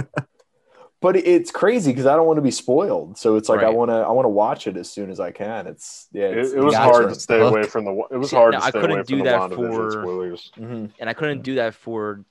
but 1.02 1.16
it's 1.16 1.52
crazy 1.52 1.92
because 1.92 2.06
I 2.06 2.16
don't 2.16 2.28
want 2.28 2.38
to 2.38 2.42
be 2.42 2.52
spoiled. 2.52 3.18
So 3.18 3.36
it's 3.38 3.48
like 3.50 3.62
I 3.62 3.70
want 3.70 3.90
to 3.90 3.96
I 3.96 4.12
want 4.12 4.26
to 4.26 4.30
watch 4.30 4.68
it 4.68 4.76
as 4.78 4.90
soon 4.90 5.10
as 5.12 5.20
I 5.20 5.32
can. 5.32 5.68
It's 5.68 6.08
yeah, 6.12 6.26
It, 6.28 6.38
it's, 6.40 6.52
it 6.52 6.60
was 6.60 6.74
Gotcha. 6.74 6.92
hard 6.92 7.10
to 7.14 7.20
stay 7.20 7.38
the 7.40 7.46
away 7.48 7.64
from 7.64 7.86
the. 7.86 7.92
It 8.12 8.18
was 8.18 8.32
hard 8.32 8.54
no, 8.54 8.60
to 8.60 8.66
I 8.66 8.72
couldn't 8.72 8.92
away 8.92 9.04
do 9.04 9.18
from 9.18 9.26
that 9.26 9.54
for- 9.54 9.92
spoilers. 9.92 10.52
Mhm. 10.58 10.92
and 11.00 11.10
I 11.10 11.14
couldn't 11.14 11.44
do 11.44 11.56
that 11.56 11.74
for 11.76 12.24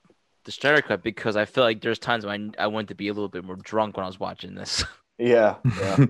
the 0.45 0.51
Snyder 0.51 0.81
Cut 0.81 1.03
because 1.03 1.35
I 1.35 1.45
feel 1.45 1.63
like 1.63 1.81
there's 1.81 1.99
times 1.99 2.25
when 2.25 2.55
I, 2.57 2.63
I 2.63 2.67
wanted 2.67 2.87
to 2.89 2.95
be 2.95 3.07
a 3.09 3.13
little 3.13 3.27
bit 3.29 3.43
more 3.43 3.55
drunk 3.57 3.97
when 3.97 4.03
I 4.03 4.07
was 4.07 4.19
watching 4.19 4.55
this. 4.55 4.83
yeah, 5.17 5.55
yeah. 5.79 6.05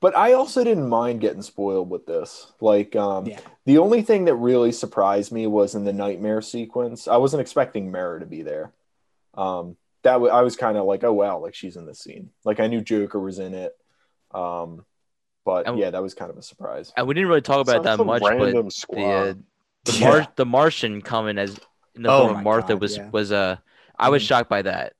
but 0.00 0.14
I 0.16 0.34
also 0.34 0.62
didn't 0.64 0.88
mind 0.88 1.20
getting 1.22 1.42
spoiled 1.42 1.88
with 1.90 2.06
this. 2.06 2.52
Like, 2.60 2.94
um, 2.94 3.26
Yeah. 3.26 3.40
the 3.64 3.78
only 3.78 4.02
thing 4.02 4.26
that 4.26 4.34
really 4.34 4.70
surprised 4.72 5.32
me 5.32 5.46
was 5.46 5.74
in 5.74 5.84
the 5.84 5.92
nightmare 5.94 6.42
sequence. 6.42 7.08
I 7.08 7.16
wasn't 7.16 7.40
expecting 7.40 7.90
Mera 7.90 8.20
to 8.20 8.26
be 8.26 8.42
there. 8.42 8.72
Um, 9.34 9.76
that 10.02 10.12
w- 10.14 10.32
I 10.32 10.42
was 10.42 10.56
kind 10.56 10.76
of 10.76 10.84
like, 10.86 11.04
oh 11.04 11.12
wow, 11.12 11.38
like 11.38 11.54
she's 11.54 11.76
in 11.76 11.86
the 11.86 11.94
scene. 11.94 12.30
Like 12.44 12.60
I 12.60 12.66
knew 12.66 12.80
Joker 12.80 13.20
was 13.20 13.38
in 13.38 13.54
it. 13.54 13.76
Um, 14.32 14.84
but 15.44 15.66
And- 15.66 15.78
yeah, 15.78 15.90
that 15.90 16.02
was 16.02 16.14
kind 16.14 16.30
of 16.30 16.36
a 16.38 16.42
surprise. 16.42 16.92
and 16.96 17.06
we 17.06 17.14
didn't 17.14 17.28
really 17.28 17.40
talk 17.42 17.60
about 17.60 17.80
it 17.80 17.84
Sounds 17.84 17.98
that 17.98 18.04
much, 18.04 18.22
but 18.22 18.30
random 18.38 18.68
the 18.68 19.02
uh, 19.04 19.34
the 19.84 19.92
Yeah. 19.98 20.08
Mar- 20.08 20.28
the 20.36 20.46
Martian 20.46 21.02
coming 21.02 21.38
as 21.38 21.58
in 21.94 22.02
the 22.02 22.10
Oh 22.10 22.26
form 22.26 22.36
of 22.38 22.42
Martha 22.44 22.72
God, 22.74 22.80
was 22.82 22.96
yeah. 22.96 23.10
was 23.10 23.32
uh 23.32 23.56
I 23.98 24.08
was 24.10 24.22
Mhm. 24.22 24.26
shocked 24.26 24.48
by 24.50 24.62
that. 24.62 24.94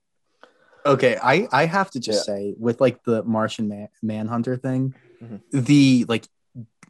Okay, 0.85 1.17
I 1.21 1.47
I 1.51 1.65
have 1.65 1.91
to 1.91 1.99
just 1.99 2.27
Yeah. 2.27 2.35
say 2.35 2.55
with 2.57 2.81
like 2.81 3.03
the 3.03 3.23
Martian 3.23 3.67
Man, 3.67 3.87
Manhunter 4.01 4.57
thing, 4.57 4.95
Mhm. 5.23 5.41
the 5.51 6.05
like 6.09 6.27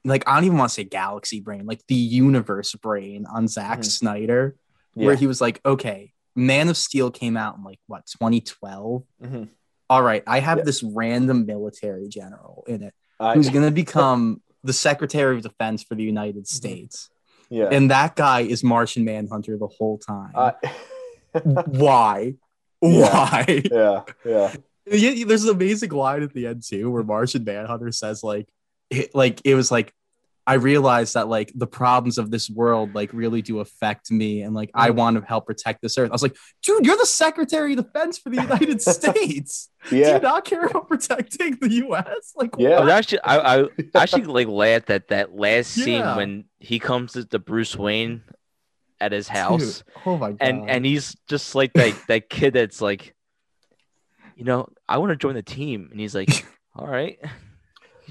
like 0.03 0.23
I 0.27 0.35
don't 0.35 0.45
even 0.45 0.57
want 0.57 0.69
to 0.69 0.73
say 0.73 0.83
galaxy 0.83 1.41
brain, 1.41 1.65
like 1.65 1.85
the 1.87 1.93
universe 1.95 2.73
brain 2.75 3.25
on 3.31 3.47
Zack 3.47 3.79
Mhm. 3.79 3.85
Snyder, 3.85 4.55
Yeah. 4.95 5.05
where 5.07 5.15
he 5.15 5.27
was 5.27 5.39
like, 5.41 5.59
okay, 5.65 6.13
Man 6.35 6.69
of 6.69 6.77
Steel 6.77 7.11
came 7.11 7.35
out 7.37 7.57
in 7.57 7.63
like 7.63 7.79
what 7.87 8.05
2012. 8.07 9.03
Mhm. 9.23 9.49
All 9.89 10.01
right, 10.01 10.23
I 10.25 10.39
have 10.39 10.59
Yeah. 10.59 10.63
this 10.63 10.81
random 10.83 11.45
military 11.45 12.07
general 12.07 12.63
in 12.67 12.83
it 12.83 12.93
I- 13.19 13.33
who's 13.33 13.49
going 13.49 13.65
to 13.65 13.71
become 13.71 14.41
the 14.63 14.73
Secretary 14.73 15.35
of 15.35 15.41
Defense 15.43 15.83
for 15.83 15.95
the 15.95 16.03
United 16.03 16.43
Mm-hmm. 16.43 16.55
States, 16.55 17.09
yeah. 17.49 17.65
and 17.71 17.91
that 17.91 18.15
guy 18.15 18.41
is 18.41 18.63
Martian 18.63 19.03
Manhunter 19.03 19.57
the 19.57 19.67
whole 19.67 19.97
time. 19.97 20.31
I- 20.35 20.53
Why? 21.67 22.35
Why? 22.79 23.61
yeah, 23.71 24.03
yeah. 24.25 24.53
Yeah, 24.87 25.25
there's 25.25 25.43
an 25.43 25.51
amazing 25.55 25.91
line 25.91 26.23
at 26.23 26.33
the 26.33 26.47
end 26.47 26.63
too, 26.63 26.89
where 26.89 27.03
Martian 27.03 27.43
Manhunter 27.43 27.91
says 27.91 28.23
like, 28.23 28.47
it, 28.89 29.13
like 29.13 29.39
it 29.45 29.55
was 29.55 29.71
like, 29.71 29.93
I 30.47 30.55
realized 30.55 31.13
that 31.13 31.27
like 31.27 31.51
the 31.53 31.67
problems 31.67 32.17
of 32.17 32.31
this 32.31 32.49
world 32.49 32.95
like 32.95 33.13
really 33.13 33.41
do 33.41 33.59
affect 33.59 34.09
me, 34.11 34.41
and 34.41 34.55
like 34.55 34.71
I 34.73 34.89
Mhm. 34.89 34.95
want 34.95 35.17
to 35.19 35.25
help 35.27 35.45
protect 35.45 35.81
this 35.81 35.97
earth. 35.97 36.09
I 36.09 36.13
was 36.13 36.23
like, 36.23 36.35
dude, 36.63 36.85
you're 36.85 36.97
the 36.97 37.05
Secretary 37.05 37.73
of 37.73 37.83
Defense 37.85 38.17
for 38.17 38.29
the 38.31 38.41
United 38.41 38.81
States. 38.81 39.69
Do 39.89 39.97
you 39.97 40.19
not 40.19 40.45
care 40.45 40.65
about 40.65 40.87
protecting 40.87 41.57
the 41.61 41.71
U.S.? 41.85 42.33
Like, 42.35 42.51
Yeah. 42.57 42.77
I 42.77 42.79
was 42.81 42.91
actually 42.91 43.19
I, 43.23 43.59
I 43.61 43.67
actually 43.95 44.23
like 44.23 44.47
laughed 44.47 44.89
at 44.89 45.09
that 45.09 45.35
last 45.35 45.71
scene 45.71 46.03
when 46.15 46.45
he 46.59 46.79
comes 46.79 47.13
to 47.13 47.23
the 47.23 47.39
Bruce 47.39 47.75
Wayne 47.75 48.23
at 48.99 49.11
his 49.11 49.27
house 49.27 49.77
Dude, 49.83 49.83
oh 50.05 50.17
my 50.17 50.29
god! 50.31 50.37
and 50.41 50.69
and 50.69 50.85
he's 50.85 51.15
just 51.27 51.55
like 51.55 51.73
that 51.73 51.93
that 52.07 52.29
kid 52.29 52.53
that's 52.53 52.81
like 52.81 53.15
you 54.35 54.43
know 54.43 54.67
I 54.87 54.97
want 54.97 55.09
to 55.11 55.15
join 55.15 55.33
the 55.35 55.41
team 55.43 55.87
and 55.91 55.99
he's 55.99 56.13
like 56.15 56.45
all 56.75 56.87
right 56.87 57.17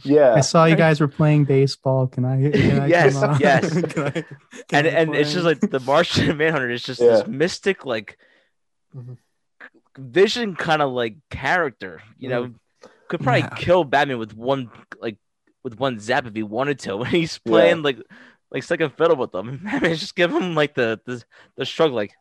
Yeah. 0.04 0.34
I 0.34 0.40
saw 0.40 0.64
you 0.64 0.76
guys 0.76 1.00
were 1.00 1.08
playing 1.08 1.44
baseball. 1.44 2.06
Can 2.06 2.24
I? 2.24 2.50
Can 2.52 2.80
I 2.80 2.86
Yes, 2.86 3.14
come 3.18 3.36
yes. 3.40 3.70
Can 3.92 4.02
I- 4.06 4.10
can 4.10 4.26
and 4.72 4.86
I 4.86 4.90
and 4.90 5.14
it's 5.14 5.32
just 5.32 5.44
like 5.44 5.60
the 5.60 5.80
Martian 5.80 6.36
Manhunter 6.36 6.70
is 6.70 6.82
just 6.82 7.00
Yeah. 7.00 7.08
this 7.08 7.26
mystic 7.26 7.84
like 7.84 8.18
Mhm. 8.96 9.16
vision 9.98 10.56
kind 10.56 10.82
of 10.82 10.90
like 10.92 11.16
character 11.30 12.00
you 12.18 12.28
know 12.28 12.52
could 13.08 13.20
probably 13.20 13.40
Yeah. 13.40 13.54
kill 13.56 13.84
Batman 13.84 14.18
with 14.18 14.34
one 14.36 14.70
like 15.00 15.16
with 15.62 15.78
one 15.78 15.98
zap 16.00 16.26
if 16.26 16.34
he 16.34 16.42
wanted 16.42 16.78
to 16.80 16.96
when 17.00 17.10
he's 17.10 17.38
playing 17.38 17.82
like 17.82 17.98
like 18.50 18.62
second 18.62 18.90
fiddle 18.96 19.16
with 19.16 19.32
them 19.32 19.60
Batman 19.64 19.94
just 19.94 20.16
give 20.16 20.32
him 20.32 20.54
like 20.54 20.74
the 20.74 21.00
the, 21.06 21.22
the 21.56 21.64
shrug 21.64 21.92
like 21.92 22.12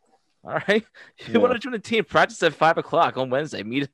all 0.44 0.60
right 0.68 0.84
you 1.26 1.32
Yeah. 1.34 1.38
want 1.38 1.52
to 1.54 1.58
join 1.58 1.72
the 1.72 1.78
team 1.78 2.04
practice 2.04 2.42
at 2.42 2.54
five 2.54 2.78
o'clock 2.78 3.16
on 3.16 3.30
Wednesday 3.30 3.62
meet 3.62 3.88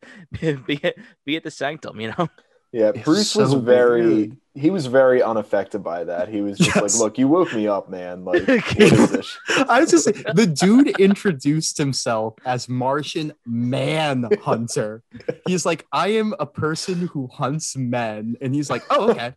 be 0.66 0.80
at, 0.84 0.96
be 1.24 1.36
at 1.36 1.44
the 1.44 1.50
sanctum 1.50 2.00
you 2.00 2.12
know 2.16 2.28
Yeah, 2.72 2.90
It's 2.94 3.04
Bruce 3.04 3.34
was 3.34 3.54
very 3.54 4.06
weird. 4.06 4.36
he 4.54 4.70
was 4.70 4.86
very 4.86 5.22
unaffected 5.22 5.82
by 5.82 6.04
that. 6.04 6.28
He 6.28 6.40
was 6.42 6.58
just 6.58 6.74
Yes. 6.76 6.82
like, 6.98 7.00
"Look, 7.02 7.18
you 7.18 7.28
woke 7.28 7.54
me 7.54 7.68
up, 7.68 7.88
man. 7.88 8.24
Like, 8.24 8.44
this?" 8.76 9.38
I 9.68 9.80
was 9.80 9.90
just 9.90 10.04
saying, 10.04 10.24
the 10.34 10.46
dude 10.46 10.88
introduced 11.00 11.78
himself 11.78 12.34
as 12.44 12.68
Martian 12.68 13.32
Manhunter. 13.46 15.02
He's 15.46 15.64
like, 15.66 15.86
I 15.92 16.08
am 16.08 16.34
a 16.38 16.46
person 16.46 17.06
who 17.08 17.28
hunts 17.28 17.76
men, 17.76 18.36
and 18.40 18.54
he's 18.54 18.70
like, 18.70 18.82
oh 18.90 19.10
okay. 19.10 19.34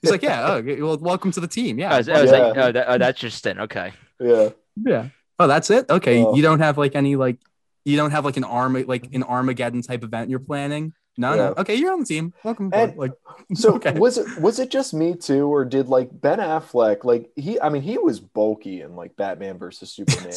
He's 0.00 0.10
like, 0.10 0.22
yeah, 0.22 0.46
oh, 0.48 0.54
okay, 0.56 0.80
well, 0.82 0.98
welcome 0.98 1.30
to 1.32 1.40
the 1.40 1.46
team. 1.46 1.78
Yeah, 1.78 1.94
I 1.94 1.98
was, 1.98 2.08
I 2.08 2.22
was 2.22 2.30
Yeah. 2.32 2.38
like 2.38 2.56
oh, 2.56 2.72
that, 2.72 2.86
oh 2.88 2.98
that's 2.98 3.22
your 3.22 3.30
stint 3.30 3.60
okay 3.60 3.92
Yeah, 4.20 4.48
yeah. 4.76 5.08
Oh, 5.38 5.46
that's 5.46 5.70
it. 5.70 5.88
Okay, 5.90 6.24
Oh. 6.24 6.34
you 6.34 6.42
don't 6.42 6.60
have 6.60 6.76
like 6.78 6.94
any 6.96 7.16
like, 7.16 7.38
you 7.84 7.96
don't 7.96 8.10
have 8.12 8.24
like 8.24 8.36
an 8.36 8.44
arm 8.44 8.74
like 8.86 9.08
an 9.12 9.22
Armageddon 9.22 9.82
type 9.82 10.02
event 10.04 10.30
you're 10.30 10.38
planning. 10.40 10.92
No, 11.18 11.30
Yeah. 11.34 11.36
no. 11.48 11.54
Okay, 11.58 11.74
you're 11.74 11.92
on 11.92 12.00
the 12.00 12.06
team. 12.06 12.32
Welcome. 12.42 12.70
And- 12.72 12.96
like, 12.96 13.12
So 13.54 13.74
okay. 13.74 13.92
was 13.98 14.16
it 14.18 14.38
was 14.40 14.58
it 14.58 14.70
just 14.70 14.94
me 14.94 15.14
too, 15.14 15.46
or 15.52 15.64
did 15.64 15.88
like 15.88 16.08
Ben 16.12 16.38
Affleck 16.38 17.04
like 17.04 17.30
he? 17.36 17.60
I 17.60 17.68
mean, 17.68 17.82
he 17.82 17.98
was 17.98 18.18
bulky 18.20 18.80
in 18.80 18.96
like 18.96 19.14
Batman 19.16 19.58
versus 19.58 19.92
Superman. 19.92 20.32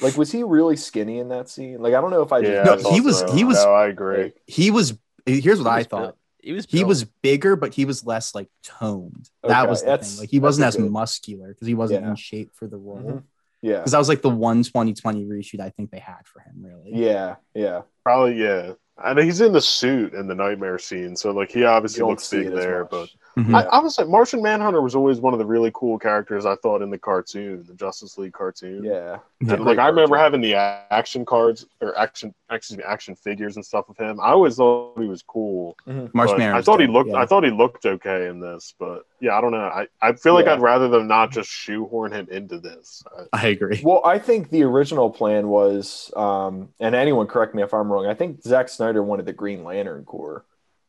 Like, 0.00 0.16
was 0.16 0.30
he 0.30 0.42
really 0.44 0.76
skinny 0.76 1.18
in 1.18 1.28
that 1.30 1.48
scene? 1.48 1.78
Like, 1.80 1.94
I 1.94 2.00
don't 2.00 2.10
know 2.10 2.22
if 2.22 2.32
I 2.32 2.40
just 2.42 2.52
Yeah, 2.52 2.62
No, 2.62 2.72
I 2.72 2.74
missed 2.76 2.86
thought 2.86 2.94
he 2.94 3.00
was- 3.00 3.32
he 3.32 3.44
was- 3.44 3.64
No, 3.64 3.72
I 3.74 3.86
agree. 3.88 4.32
he 4.46 4.70
was. 4.70 4.96
Here's 5.26 5.58
what 5.58 5.64
He 5.66 5.70
I 5.70 5.78
was 5.78 5.86
thought. 5.86 6.00
built- 6.02 6.16
He 6.42 6.52
was. 6.52 6.66
He 6.68 6.84
was 6.84 7.04
bigger, 7.04 7.56
but 7.56 7.74
he 7.74 7.84
was 7.84 8.06
less 8.06 8.34
like 8.34 8.48
toned. 8.62 9.28
that 9.42 9.60
Okay, 9.62 9.68
was 9.70 9.80
the 9.80 9.86
that's- 9.86 10.12
thing. 10.12 10.20
Like 10.20 10.30
he 10.30 10.38
wasn't 10.38 10.66
as 10.68 10.76
good- 10.76 10.90
muscular 10.90 11.48
because 11.48 11.66
he 11.66 11.74
wasn't 11.74 12.04
Yeah. 12.04 12.10
in 12.10 12.16
shape 12.16 12.52
for 12.54 12.66
the 12.68 12.76
role. 12.78 12.98
Mhm. 13.02 13.22
yeah, 13.62 13.76
Because 13.78 13.92
that 13.92 13.98
was 13.98 14.08
like 14.08 14.22
the 14.22 14.30
one 14.30 14.62
2020 14.62 15.24
reshoot 15.26 15.60
I 15.60 15.68
think 15.70 15.90
they 15.90 15.98
had 15.98 16.26
for 16.26 16.40
him. 16.40 16.54
Really. 16.62 16.92
yeah, 16.94 17.36
yeah. 17.54 17.82
Probably, 18.04 18.40
yeah. 18.40 18.72
I 19.02 19.14
know 19.14 19.22
he's 19.22 19.40
in 19.40 19.52
the 19.52 19.60
suit 19.60 20.14
in 20.14 20.26
the 20.26 20.34
nightmare 20.34 20.78
scene, 20.78 21.16
so 21.16 21.30
like 21.30 21.50
he 21.50 21.64
obviously 21.64 22.02
looks 22.02 22.28
big 22.28 22.50
there. 22.52 22.84
But 22.84 23.10
Mhm. 23.36 23.54
I, 23.54 23.62
I 23.62 23.78
was 23.78 23.96
like, 23.96 24.08
Martian 24.08 24.42
Manhunter 24.42 24.82
was 24.82 24.94
always 24.96 25.20
one 25.20 25.32
of 25.32 25.38
the 25.38 25.46
really 25.46 25.70
cool 25.72 25.98
characters 25.98 26.44
I 26.44 26.56
thought 26.56 26.82
in 26.82 26.90
the 26.90 26.98
cartoon, 26.98 27.64
the 27.66 27.74
Justice 27.74 28.18
League 28.18 28.32
cartoon. 28.32 28.82
Yeah, 28.84 29.18
Yeah. 29.40 29.54
And 29.54 29.64
like 29.64 29.78
I 29.78 29.86
remember 29.86 30.16
cartoon. 30.16 30.24
having 30.24 30.40
the 30.40 30.54
action 30.56 31.24
cards 31.24 31.64
or 31.80 31.96
action, 31.96 32.34
excuse 32.50 32.78
me, 32.78 32.84
action 32.84 33.14
figures 33.14 33.54
and 33.54 33.64
stuff 33.64 33.88
of 33.88 33.96
him. 33.96 34.18
I 34.20 34.30
always 34.30 34.56
thought 34.56 34.98
he 35.00 35.06
was 35.06 35.22
cool. 35.22 35.76
Marsh 35.86 36.12
but 36.12 36.38
Manhunter 36.38 36.54
I 36.54 36.56
was 36.56 36.66
thought 36.66 36.80
he 36.80 36.88
looked. 36.88 37.10
yeah. 37.10 37.16
I 37.18 37.26
thought 37.26 37.44
he 37.44 37.50
looked 37.50 37.86
okay 37.86 38.26
in 38.26 38.40
this, 38.40 38.74
but 38.80 39.04
yeah, 39.20 39.38
I 39.38 39.40
don't 39.40 39.52
know. 39.52 39.58
I, 39.58 39.86
I 40.02 40.12
feel 40.14 40.34
like 40.34 40.46
Yeah. 40.46 40.54
I'd 40.54 40.60
rather 40.60 40.88
them 40.88 41.06
not 41.06 41.30
just 41.30 41.48
shoehorn 41.50 42.10
him 42.12 42.26
into 42.30 42.58
this. 42.58 43.04
I- 43.32 43.44
I 43.44 43.46
agree. 43.48 43.80
Well, 43.84 44.02
I 44.04 44.18
think 44.18 44.50
the 44.50 44.64
original 44.64 45.08
plan 45.08 45.46
was, 45.48 46.12
um, 46.16 46.70
and 46.80 46.94
anyone 46.96 47.28
correct 47.28 47.54
me 47.54 47.62
if 47.62 47.72
I'm 47.72 47.90
wrong. 47.92 48.06
I 48.06 48.14
think 48.14 48.42
Zack 48.42 48.68
Snyder 48.68 49.02
wanted 49.04 49.26
the 49.26 49.32
Green 49.32 49.62
Lantern 49.62 50.04
Corps 50.04 50.44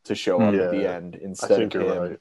to 0.06 0.16
show 0.16 0.42
up 0.42 0.54
at 0.56 0.72
the 0.72 0.78
Yeah, 0.82 0.94
end 0.96 1.16
I 1.22 1.24
instead 1.24 1.50
think 1.50 1.76
of 1.76 1.82
you're 1.84 1.94
him. 1.94 2.02
right. 2.12 2.20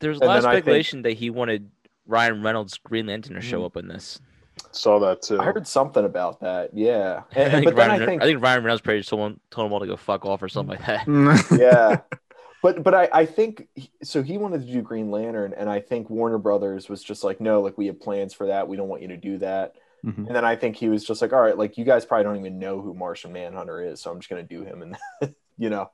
There's 0.00 0.18
a 0.18 0.24
lot 0.24 0.36
of 0.38 0.42
then 0.42 0.50
I 0.50 0.54
think- 0.54 0.64
speculation 0.64 1.02
that 1.02 1.12
he 1.14 1.30
wanted 1.30 1.70
Ryan 2.06 2.42
Reynolds 2.42 2.78
Green 2.78 3.06
Lantern 3.06 3.34
to 3.34 3.40
show 3.40 3.62
Mhm. 3.62 3.66
up 3.66 3.76
in 3.76 3.88
this. 3.88 4.20
Saw 4.70 4.98
that 5.00 5.22
too. 5.22 5.40
I 5.40 5.44
heard 5.44 5.66
something 5.66 6.04
about 6.04 6.40
that. 6.40 6.70
Yeah, 6.74 7.22
I 7.32 7.50
think, 7.50 7.64
but 7.64 7.76
then 7.76 7.88
Ryan, 7.88 8.02
I 8.02 8.06
think, 8.06 8.22
I 8.22 8.26
think 8.26 8.42
Ryan 8.42 8.62
Reynolds 8.64 8.82
probably 8.82 9.02
told 9.02 9.32
him, 9.32 9.40
told 9.50 9.66
him 9.66 9.72
all 9.72 9.80
to 9.80 9.86
go 9.86 9.96
fuck 9.96 10.24
off 10.24 10.42
or 10.42 10.48
something 10.48 10.76
like 10.78 10.86
that. 10.86 11.48
yeah, 11.58 12.00
but 12.62 12.82
but 12.82 12.94
I 12.94 13.08
I 13.12 13.26
think 13.26 13.68
so. 14.02 14.22
He 14.22 14.38
wanted 14.38 14.66
to 14.66 14.72
do 14.72 14.80
Green 14.82 15.10
Lantern, 15.10 15.54
and 15.56 15.68
I 15.68 15.80
think 15.80 16.08
Warner 16.10 16.38
Brothers 16.38 16.88
was 16.88 17.02
just 17.02 17.24
like, 17.24 17.40
no, 17.40 17.62
like 17.62 17.76
we 17.78 17.86
have 17.86 18.00
plans 18.00 18.32
for 18.34 18.46
that. 18.48 18.68
We 18.68 18.76
don't 18.76 18.88
want 18.88 19.02
you 19.02 19.08
to 19.08 19.16
do 19.16 19.38
that. 19.38 19.74
Mhm. 20.04 20.26
And 20.26 20.36
then 20.36 20.44
I 20.44 20.54
think 20.54 20.76
he 20.76 20.88
was 20.88 21.02
just 21.04 21.22
like, 21.22 21.32
all 21.32 21.40
right, 21.40 21.56
like 21.58 21.76
you 21.78 21.84
guys 21.84 22.04
probably 22.04 22.24
don't 22.24 22.36
even 22.36 22.58
know 22.58 22.80
who 22.80 22.92
Martian 22.94 23.32
Manhunter 23.32 23.82
is, 23.82 24.00
so 24.02 24.10
I'm 24.10 24.18
just 24.20 24.28
gonna 24.30 24.42
do 24.44 24.62
him, 24.62 24.82
and 24.82 25.34
you 25.58 25.70
know, 25.70 25.90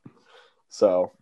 so 0.69 1.13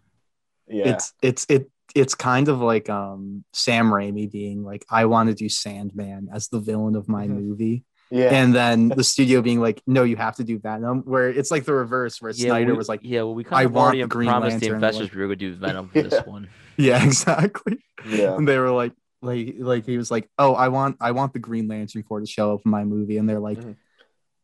yeah, 0.67 0.89
It's 0.95 1.13
it's 1.23 1.47
it 1.49 1.71
it's 1.95 2.15
kind 2.15 2.49
of 2.49 2.61
like 2.61 2.89
um 2.91 3.45
Sam 3.53 3.87
Raimi 3.91 4.31
being 4.31 4.63
like, 4.63 4.85
I 4.91 5.07
want 5.07 5.29
to 5.29 5.35
do 5.35 5.49
Sandman 5.49 6.29
as 6.33 6.49
the 6.49 6.61
villain 6.61 6.97
of 6.97 7.09
my 7.09 7.27
Mhm. 7.27 7.41
movie. 7.41 7.85
yeah, 8.11 8.33
And 8.33 8.55
then 8.55 8.89
the 8.97 9.05
studio 9.05 9.43
being 9.43 9.61
like, 9.61 9.83
No, 9.87 10.03
you 10.05 10.17
have 10.17 10.37
to 10.37 10.45
do 10.45 10.59
Venom, 10.59 11.03
where 11.05 11.29
it's 11.29 11.51
like 11.51 11.65
the 11.65 11.75
reverse, 11.75 12.21
where 12.23 12.33
Snyder 12.33 12.73
we, 12.73 12.79
was 12.79 12.89
like, 12.89 13.01
yeah, 13.03 13.23
well, 13.23 13.35
we 13.35 13.45
"I 13.47 13.49
kind 13.49 13.67
of 13.67 13.73
want 13.73 13.87
already 13.97 14.09
Green 14.09 14.29
promised 14.29 14.61
the 14.61 14.69
investors 14.75 15.13
we 15.15 15.21
were 15.21 15.27
going 15.29 15.39
to 15.39 15.51
do 15.51 15.55
Venom 15.65 15.89
for 15.89 16.03
this 16.03 16.25
one. 16.27 16.49
Yeah, 16.77 17.05
exactly. 17.05 17.79
yeah. 18.07 18.37
And 18.37 18.47
they 18.47 18.59
were 18.59 18.71
like, 18.71 18.93
like, 19.21 19.57
like 19.59 19.85
he 19.85 19.97
was 19.99 20.11
like, 20.11 20.29
Oh, 20.39 20.55
I 20.55 20.69
want 20.69 20.97
I 21.01 21.11
want 21.13 21.33
the 21.33 21.39
Green 21.41 21.67
Lantern 21.69 22.03
Corps 22.05 22.21
to 22.21 22.27
show 22.27 22.55
up 22.55 22.61
in 22.65 22.71
my 22.71 22.85
movie. 22.85 23.19
And 23.19 23.29
they're 23.29 23.41
like, 23.41 23.59
Mhm. 23.59 23.77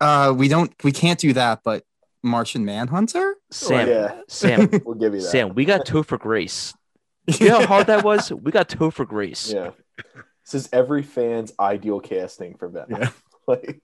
uh, 0.00 0.34
we 0.36 0.48
don't 0.48 0.72
we 0.82 0.92
can't 0.92 1.18
do 1.18 1.32
that, 1.34 1.60
but 1.64 1.84
Martian 2.22 2.64
Manhunter? 2.64 3.36
Sam, 3.50 3.88
yeah, 3.88 4.20
Sam, 4.28 4.68
we'll 4.84 4.94
give 4.96 5.14
you 5.14 5.20
that. 5.20 5.28
Sam, 5.28 5.54
we 5.54 5.64
got 5.64 5.86
two 5.86 6.02
for 6.02 6.18
Grace. 6.18 6.74
You 7.26 7.48
know 7.48 7.60
how 7.60 7.66
hard 7.66 7.86
that 7.86 8.04
was? 8.04 8.30
We 8.32 8.52
got 8.52 8.68
Topher 8.68 9.06
Grace. 9.06 9.52
Yeah. 9.52 9.70
This 10.44 10.54
is 10.54 10.68
every 10.72 11.02
fan's 11.02 11.52
ideal 11.58 12.00
casting 12.00 12.56
for 12.56 12.68
Venom. 12.68 13.00
Yeah. 13.02 13.08
like, 13.46 13.80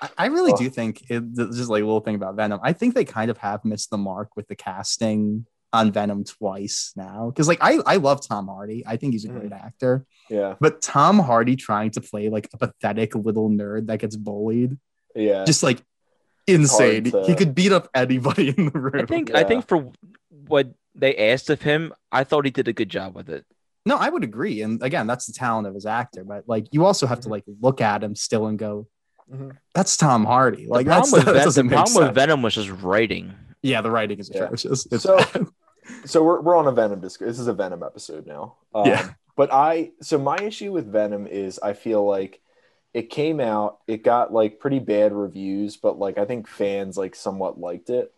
I- 0.00 0.10
I 0.16 0.26
really 0.26 0.52
Oh. 0.52 0.56
do 0.56 0.70
think 0.70 1.02
it, 1.10 1.34
this 1.34 1.58
is 1.58 1.68
like 1.68 1.82
a 1.82 1.86
little 1.86 2.00
thing 2.00 2.14
about 2.14 2.36
Venom. 2.36 2.60
I 2.62 2.72
think 2.72 2.94
they 2.94 3.04
kind 3.04 3.30
of 3.30 3.38
have 3.38 3.64
missed 3.64 3.90
the 3.90 3.98
mark 3.98 4.30
with 4.36 4.46
the 4.48 4.54
casting 4.56 5.46
on 5.72 5.92
Venom 5.92 6.24
twice 6.24 6.92
now. 6.96 7.26
Because 7.30 7.48
like 7.48 7.58
I, 7.60 7.78
I 7.86 7.96
love 7.96 8.26
Tom 8.26 8.48
Hardy. 8.48 8.84
I 8.86 8.96
think 8.96 9.12
he's 9.12 9.24
a 9.24 9.28
great 9.28 9.50
mm. 9.50 9.64
actor. 9.64 10.04
yeah, 10.28 10.54
But 10.60 10.80
Tom 10.82 11.18
Hardy 11.18 11.56
trying 11.56 11.90
to 11.92 12.00
play 12.00 12.28
like 12.28 12.48
a 12.52 12.58
pathetic 12.58 13.14
little 13.14 13.50
nerd 13.50 13.86
that 13.88 13.98
gets 13.98 14.16
bullied, 14.16 14.78
yeah. 15.14 15.44
just 15.44 15.62
like 15.62 15.82
insane. 16.46 17.04
to- 17.04 17.24
He 17.24 17.34
could 17.34 17.54
beat 17.54 17.72
up 17.72 17.88
anybody 17.94 18.54
in 18.56 18.66
the 18.66 18.78
room. 18.78 19.02
I 19.02 19.06
think 19.06 19.34
I 19.34 19.44
think 19.44 19.68
for 19.68 19.90
what 20.46 20.72
they 20.94 21.16
asked 21.16 21.50
of 21.50 21.62
him, 21.62 21.92
I 22.12 22.24
thought 22.24 22.44
he 22.44 22.50
did 22.50 22.68
a 22.68 22.72
good 22.72 22.88
job 22.88 23.14
with 23.14 23.28
it. 23.30 23.44
no, 23.86 23.96
I 23.96 24.08
would 24.10 24.24
agree. 24.24 24.60
And 24.62 24.82
again, 24.82 25.06
that's 25.06 25.26
the 25.26 25.32
talent 25.32 25.66
of 25.66 25.74
his 25.74 25.86
actor. 25.86 26.22
But 26.22 26.44
like 26.46 26.66
you 26.70 26.84
also 26.84 27.06
have 27.06 27.20
to 27.20 27.28
Mhm. 27.28 27.30
like 27.32 27.44
look 27.60 27.80
at 27.80 28.02
him 28.04 28.14
still 28.14 28.46
and 28.46 28.58
go, 28.58 28.86
Mhm. 29.32 29.56
that's 29.74 29.96
Tom 29.96 30.24
Hardy. 30.26 30.66
Like 30.66 30.84
the 30.86 30.90
that's 30.90 31.10
problem, 31.10 31.26
with, 31.34 31.34
that 31.44 31.54
Ven- 31.54 31.66
the 31.68 31.74
problem 31.74 32.06
with. 32.06 32.14
Venom 32.14 32.42
was 32.42 32.54
just 32.54 32.70
writing. 32.82 33.32
Yeah, 33.62 33.80
the 33.80 33.90
writing 33.90 34.18
is 34.18 34.30
Yeah. 34.32 34.44
atrocious. 34.44 34.86
It's 34.92 35.04
So- 35.04 35.18
So 36.04 36.22
we're, 36.22 36.40
we're 36.40 36.56
on 36.56 36.66
a 36.68 36.72
Venom 36.72 37.00
disc. 37.00 37.20
This 37.20 37.38
is 37.40 37.48
a 37.48 37.52
Venom 37.54 37.82
episode 37.82 38.26
now. 38.26 38.56
Um, 38.74 38.86
Yeah. 38.86 39.10
But 39.36 39.50
I, 39.52 39.92
so 40.02 40.18
my 40.18 40.36
issue 40.36 40.72
with 40.72 40.86
Venom 40.92 41.26
is 41.26 41.58
I 41.58 41.72
feel 41.72 42.04
like 42.04 42.40
it 42.92 43.08
came 43.10 43.40
out, 43.40 43.78
it 43.88 44.04
got 44.04 44.32
like 44.32 44.60
pretty 44.60 44.78
bad 44.80 45.12
reviews, 45.12 45.76
but 45.78 45.98
like 45.98 46.18
I 46.18 46.26
think 46.26 46.46
fans 46.46 46.98
like 46.98 47.14
somewhat 47.16 47.58
liked 47.58 47.88
it. 47.90 48.12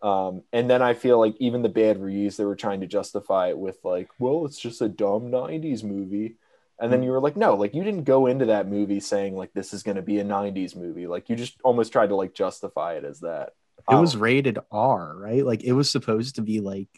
Um, 0.00 0.42
and 0.52 0.70
then 0.70 0.80
I 0.82 0.94
feel 0.94 1.18
like 1.18 1.34
even 1.40 1.62
the 1.62 1.68
bad 1.68 2.00
reviews, 2.00 2.36
they 2.36 2.44
were 2.44 2.56
trying 2.56 2.80
to 2.82 2.86
justify 2.86 3.48
it 3.48 3.58
with 3.58 3.78
like, 3.84 4.08
well, 4.18 4.44
it's 4.46 4.58
just 4.60 4.80
a 4.80 4.88
dumb 4.88 5.30
90s 5.30 5.82
movie. 5.82 6.36
And 6.80 6.92
then 6.92 7.02
you 7.02 7.10
were 7.10 7.20
like, 7.20 7.36
no, 7.36 7.56
like 7.56 7.74
you 7.74 7.82
didn't 7.82 8.04
go 8.04 8.26
into 8.26 8.46
that 8.46 8.68
movie 8.68 9.00
saying 9.00 9.34
like 9.34 9.52
this 9.52 9.74
is 9.74 9.82
going 9.82 9.96
to 9.96 10.02
be 10.02 10.20
a 10.20 10.24
90s 10.24 10.76
movie. 10.76 11.08
Like 11.08 11.28
you 11.28 11.34
just 11.34 11.56
almost 11.64 11.90
tried 11.90 12.10
to 12.10 12.14
like 12.14 12.34
justify 12.34 12.94
it 12.94 13.04
as 13.04 13.20
that. 13.20 13.54
it 13.90 13.94
was 13.96 14.14
Um, 14.14 14.20
rated 14.20 14.58
R, 14.70 15.16
right? 15.16 15.44
Like 15.44 15.64
it 15.64 15.72
was 15.72 15.90
supposed 15.90 16.36
to 16.36 16.42
be 16.42 16.60
like, 16.60 16.88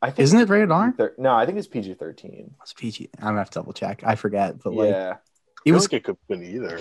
I 0.00 0.10
think 0.10 0.20
isn't 0.20 0.38
it 0.38 0.48
rated 0.48 0.70
R? 0.70 0.92
Thir- 0.96 1.14
no, 1.18 1.34
I 1.34 1.46
think 1.46 1.58
it's 1.58 1.66
PG 1.66 1.94
13. 1.94 2.54
It's 2.62 2.72
PG. 2.74 3.10
I'm 3.18 3.24
gonna 3.28 3.38
have 3.38 3.50
to 3.50 3.58
double 3.58 3.72
check. 3.72 4.04
I 4.06 4.14
forget, 4.14 4.62
but 4.62 4.72
like 4.74 4.90
Yeah. 4.90 5.16
it 5.64 5.72
was. 5.72 5.88
think 5.88 5.94
it 5.94 6.04
could 6.04 6.16
have 6.16 6.28
been 6.40 6.48
either. 6.48 6.78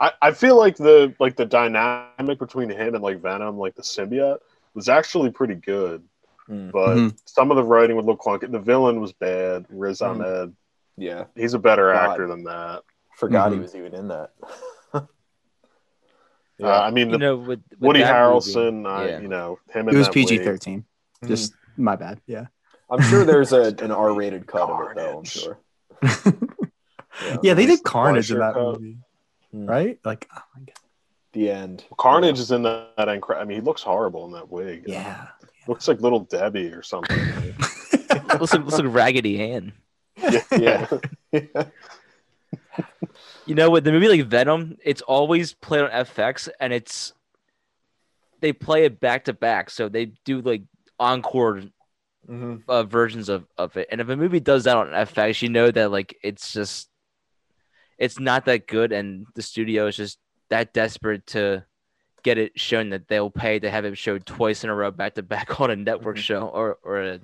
I, 0.00 0.12
I 0.22 0.30
feel 0.32 0.56
like 0.56 0.76
the 0.76 1.14
like 1.20 1.36
the 1.36 1.44
dynamic 1.46 2.38
between 2.38 2.70
him 2.70 2.94
and 2.94 3.02
like 3.02 3.20
Venom, 3.20 3.58
like 3.58 3.74
the 3.74 3.82
symbiote, 3.82 4.38
was 4.76 4.88
actually 4.88 5.30
pretty 5.30 5.54
good. 5.56 6.04
Mm. 6.48 6.70
But 6.70 6.96
Mhm. 6.96 7.18
some 7.24 7.50
of 7.50 7.56
the 7.56 7.64
writing 7.64 7.96
would 7.96 8.04
look 8.04 8.20
clunky. 8.20 8.48
The 8.50 8.60
villain 8.60 9.00
was 9.00 9.12
bad. 9.12 9.66
Riz 9.68 9.98
Mhm. 9.98 10.10
Ahmed. 10.10 10.56
Yeah. 10.96 11.24
He's 11.34 11.54
a 11.54 11.58
better 11.58 11.92
God. 11.92 12.10
actor 12.10 12.28
than 12.28 12.44
that. 12.44 12.82
Forgot 13.16 13.50
he 13.52 13.58
Mhm. 13.58 13.62
was 13.62 13.74
even 13.74 13.94
in 13.94 14.08
that. 14.08 14.30
Uh, 16.62 16.70
I 16.70 16.90
mean, 16.90 17.10
You 17.10 17.18
know, 17.18 17.36
with, 17.36 17.60
with 17.72 17.80
Woody 17.80 18.00
Harrelson. 18.00 18.82
movie, 18.82 18.86
uh, 18.88 19.04
yeah. 19.06 19.18
You 19.20 19.28
know 19.28 19.58
him. 19.68 19.90
It 19.90 19.94
was 19.94 20.08
PG 20.08 20.38
wig. 20.38 20.44
thirteen. 20.46 20.86
Mhm. 21.22 21.28
Just 21.28 21.52
my 21.76 21.96
bad. 21.96 22.18
Yeah. 22.26 22.46
I'm 22.88 23.02
sure 23.02 23.24
there's 23.26 23.52
a, 23.52 23.74
an 23.82 23.90
R-rated 24.06 24.46
cut 24.46 24.70
of 24.70 24.88
it 24.90 24.96
though. 24.96 25.18
I'm 25.18 25.24
sure. 25.24 25.58
yeah, 27.42 27.52
they 27.52 27.66
did 27.66 27.82
Carnage 27.82 28.30
in 28.30 28.38
that 28.38 28.54
cut. 28.54 28.62
movie, 28.80 28.96
Hmm. 29.50 29.66
right? 29.66 29.98
Like, 30.02 30.26
oh 30.34 30.40
my 30.54 30.62
god. 30.62 30.76
The 31.36 31.50
end. 31.50 31.84
Carnage 31.98 32.38
is 32.38 32.50
in 32.50 32.62
that. 32.62 32.96
that 32.96 33.08
incre- 33.08 33.36
I 33.36 33.44
mean, 33.44 33.58
he 33.58 33.60
looks 33.60 33.82
horrible 33.82 34.24
in 34.24 34.32
that 34.32 34.50
wig. 34.50 34.84
Yeah. 34.86 35.26
Looks 35.68 35.86
like 35.86 36.00
little 36.00 36.20
Debbie 36.20 36.72
or 36.72 36.82
something. 36.82 37.14
looks 38.40 38.54
like, 38.54 38.64
looks 38.64 38.78
like 38.78 38.86
Raggedy 38.86 39.52
Ann. 39.52 39.74
yeah. 40.16 40.86
Yeah. 41.30 41.64
You 43.44 43.54
know, 43.54 43.68
with 43.68 43.84
the 43.84 43.92
movie 43.92 44.08
like 44.08 44.24
Venom, 44.24 44.78
it's 44.82 45.02
always 45.02 45.52
played 45.52 45.82
on 45.82 45.90
FX, 45.90 46.48
and 46.58 46.72
it's 46.72 47.12
they 48.40 48.54
play 48.54 48.86
it 48.86 48.98
back 48.98 49.26
to 49.26 49.34
back, 49.34 49.68
so 49.68 49.90
they 49.90 50.06
do 50.24 50.40
like 50.40 50.62
encore 50.98 51.64
hmm 52.26 52.56
uh, 52.66 52.82
versions 52.84 53.28
of 53.28 53.44
of 53.58 53.76
it. 53.76 53.88
And 53.92 54.00
if 54.00 54.08
a 54.08 54.16
movie 54.16 54.40
does 54.40 54.64
that 54.64 54.78
on 54.78 54.86
FX, 54.88 55.42
you 55.42 55.50
know 55.50 55.70
that 55.70 55.90
like 55.90 56.16
it's 56.22 56.54
just 56.54 56.88
it's 57.98 58.18
not 58.18 58.46
that 58.46 58.66
good, 58.66 58.92
and 58.92 59.26
the 59.34 59.42
studio 59.42 59.86
is 59.86 59.96
just 59.96 60.18
that 60.50 60.72
desperate 60.72 61.26
to 61.28 61.64
get 62.22 62.38
it 62.38 62.58
shown 62.58 62.90
that 62.90 63.08
they'll 63.08 63.30
pay 63.30 63.58
to 63.58 63.70
have 63.70 63.84
it 63.84 63.96
showed 63.96 64.26
twice 64.26 64.64
in 64.64 64.70
a 64.70 64.74
row 64.74 64.90
back 64.90 65.14
to 65.14 65.22
back 65.22 65.60
on 65.60 65.70
a 65.70 65.76
network 65.76 66.16
Mhm. 66.16 66.20
show 66.20 66.40
or 66.48 66.78
or 66.82 67.02
a, 67.02 67.20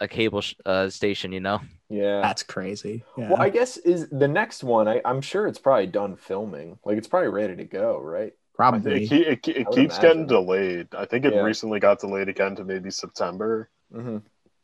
a 0.00 0.08
cable 0.08 0.40
sh- 0.40 0.54
uh, 0.64 0.88
station. 0.88 1.32
You 1.32 1.40
know, 1.40 1.60
Yeah. 1.88 2.20
That's 2.22 2.42
crazy. 2.42 3.04
Yeah. 3.16 3.30
Well, 3.30 3.42
I 3.42 3.50
guess 3.50 3.76
is 3.76 4.08
the 4.08 4.28
next 4.28 4.64
one. 4.64 4.88
I, 4.88 5.00
I'm 5.04 5.20
sure 5.20 5.46
it's 5.46 5.58
probably 5.58 5.86
done 5.86 6.16
filming. 6.16 6.78
Like 6.84 6.96
it's 6.98 7.08
probably 7.08 7.28
ready 7.28 7.56
to 7.56 7.64
go, 7.64 7.98
right? 8.00 8.32
Probably. 8.54 9.06
think 9.06 9.12
it, 9.12 9.48
it, 9.48 9.56
it 9.56 9.66
keeps 9.70 9.76
imagine. 9.76 10.00
getting 10.02 10.26
delayed. 10.26 10.88
I 10.94 11.04
think 11.06 11.24
it 11.24 11.34
Yeah. 11.34 11.40
recently 11.42 11.80
got 11.80 12.00
delayed 12.00 12.28
again 12.28 12.54
to 12.56 12.64
maybe 12.64 12.90
September. 12.90 13.68
hmm 13.92 14.18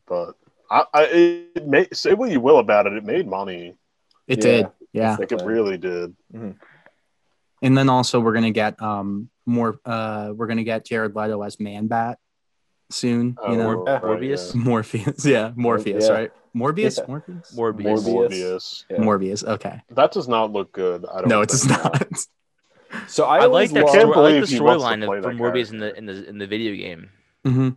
But 0.06 0.34
I, 0.70 0.84
I 0.94 1.02
it 1.54 1.66
made, 1.66 1.94
say 1.96 2.14
what 2.14 2.30
you 2.30 2.40
will 2.40 2.58
about 2.58 2.86
it, 2.86 2.92
it 2.94 3.04
made 3.04 3.26
money. 3.26 3.76
it 4.26 4.38
Yeah. 4.38 4.42
did. 4.42 4.66
Yeah. 4.92 5.16
Like 5.18 5.32
it 5.32 5.42
really 5.42 5.78
did. 5.78 6.14
And 7.62 7.76
then 7.76 7.88
also 7.88 8.20
we're 8.20 8.34
gonna 8.34 8.50
get 8.50 8.80
um 8.82 9.30
more. 9.46 9.80
Uh, 9.84 10.32
we're 10.34 10.46
gonna 10.46 10.64
get 10.64 10.84
Jared 10.86 11.14
Leto 11.16 11.42
as 11.42 11.58
Man 11.58 11.86
Bat. 11.88 12.18
soon. 12.90 13.36
Oh, 13.42 13.50
you 13.52 13.58
know, 13.58 13.84
right, 13.84 14.00
Morbius? 14.02 14.54
yeah. 14.54 14.60
Morpheus. 14.62 15.24
Yeah, 15.26 15.52
Morpheus. 15.56 16.06
Yeah. 16.06 16.12
Right? 16.12 16.30
Morbius. 16.56 16.98
Yeah. 16.98 17.04
Morpheus. 17.06 17.54
Morbius. 17.54 18.04
Morbius. 18.04 18.04
Morbius. 18.30 18.84
Yeah. 18.90 18.96
Morbius. 18.98 19.44
Okay. 19.44 19.80
That 19.90 20.12
does 20.12 20.28
not 20.28 20.52
look 20.52 20.72
good. 20.72 21.04
I 21.06 21.20
don't 21.20 21.28
No, 21.28 21.40
it 21.42 21.48
does 21.48 21.66
not. 21.66 22.10
So 23.06 23.24
I, 23.26 23.40
I, 23.40 23.44
like 23.44 23.70
always 23.70 23.72
that. 23.72 23.88
Story, 23.90 24.02
I 24.02 24.06
like 24.06 24.40
the 24.40 24.46
he 24.46 24.60
wants 24.60 24.82
to 24.82 24.88
storyline 24.88 25.04
play 25.04 25.18
of- 25.18 25.22
that 25.24 25.28
from 25.28 25.38
Morbius 25.38 25.70
in 25.72 25.78
the 25.78 25.94
in 25.94 26.06
the 26.06 26.26
in 26.26 26.38
the 26.38 26.46
video 26.46 26.74
game. 26.74 27.10
hmm 27.44 27.68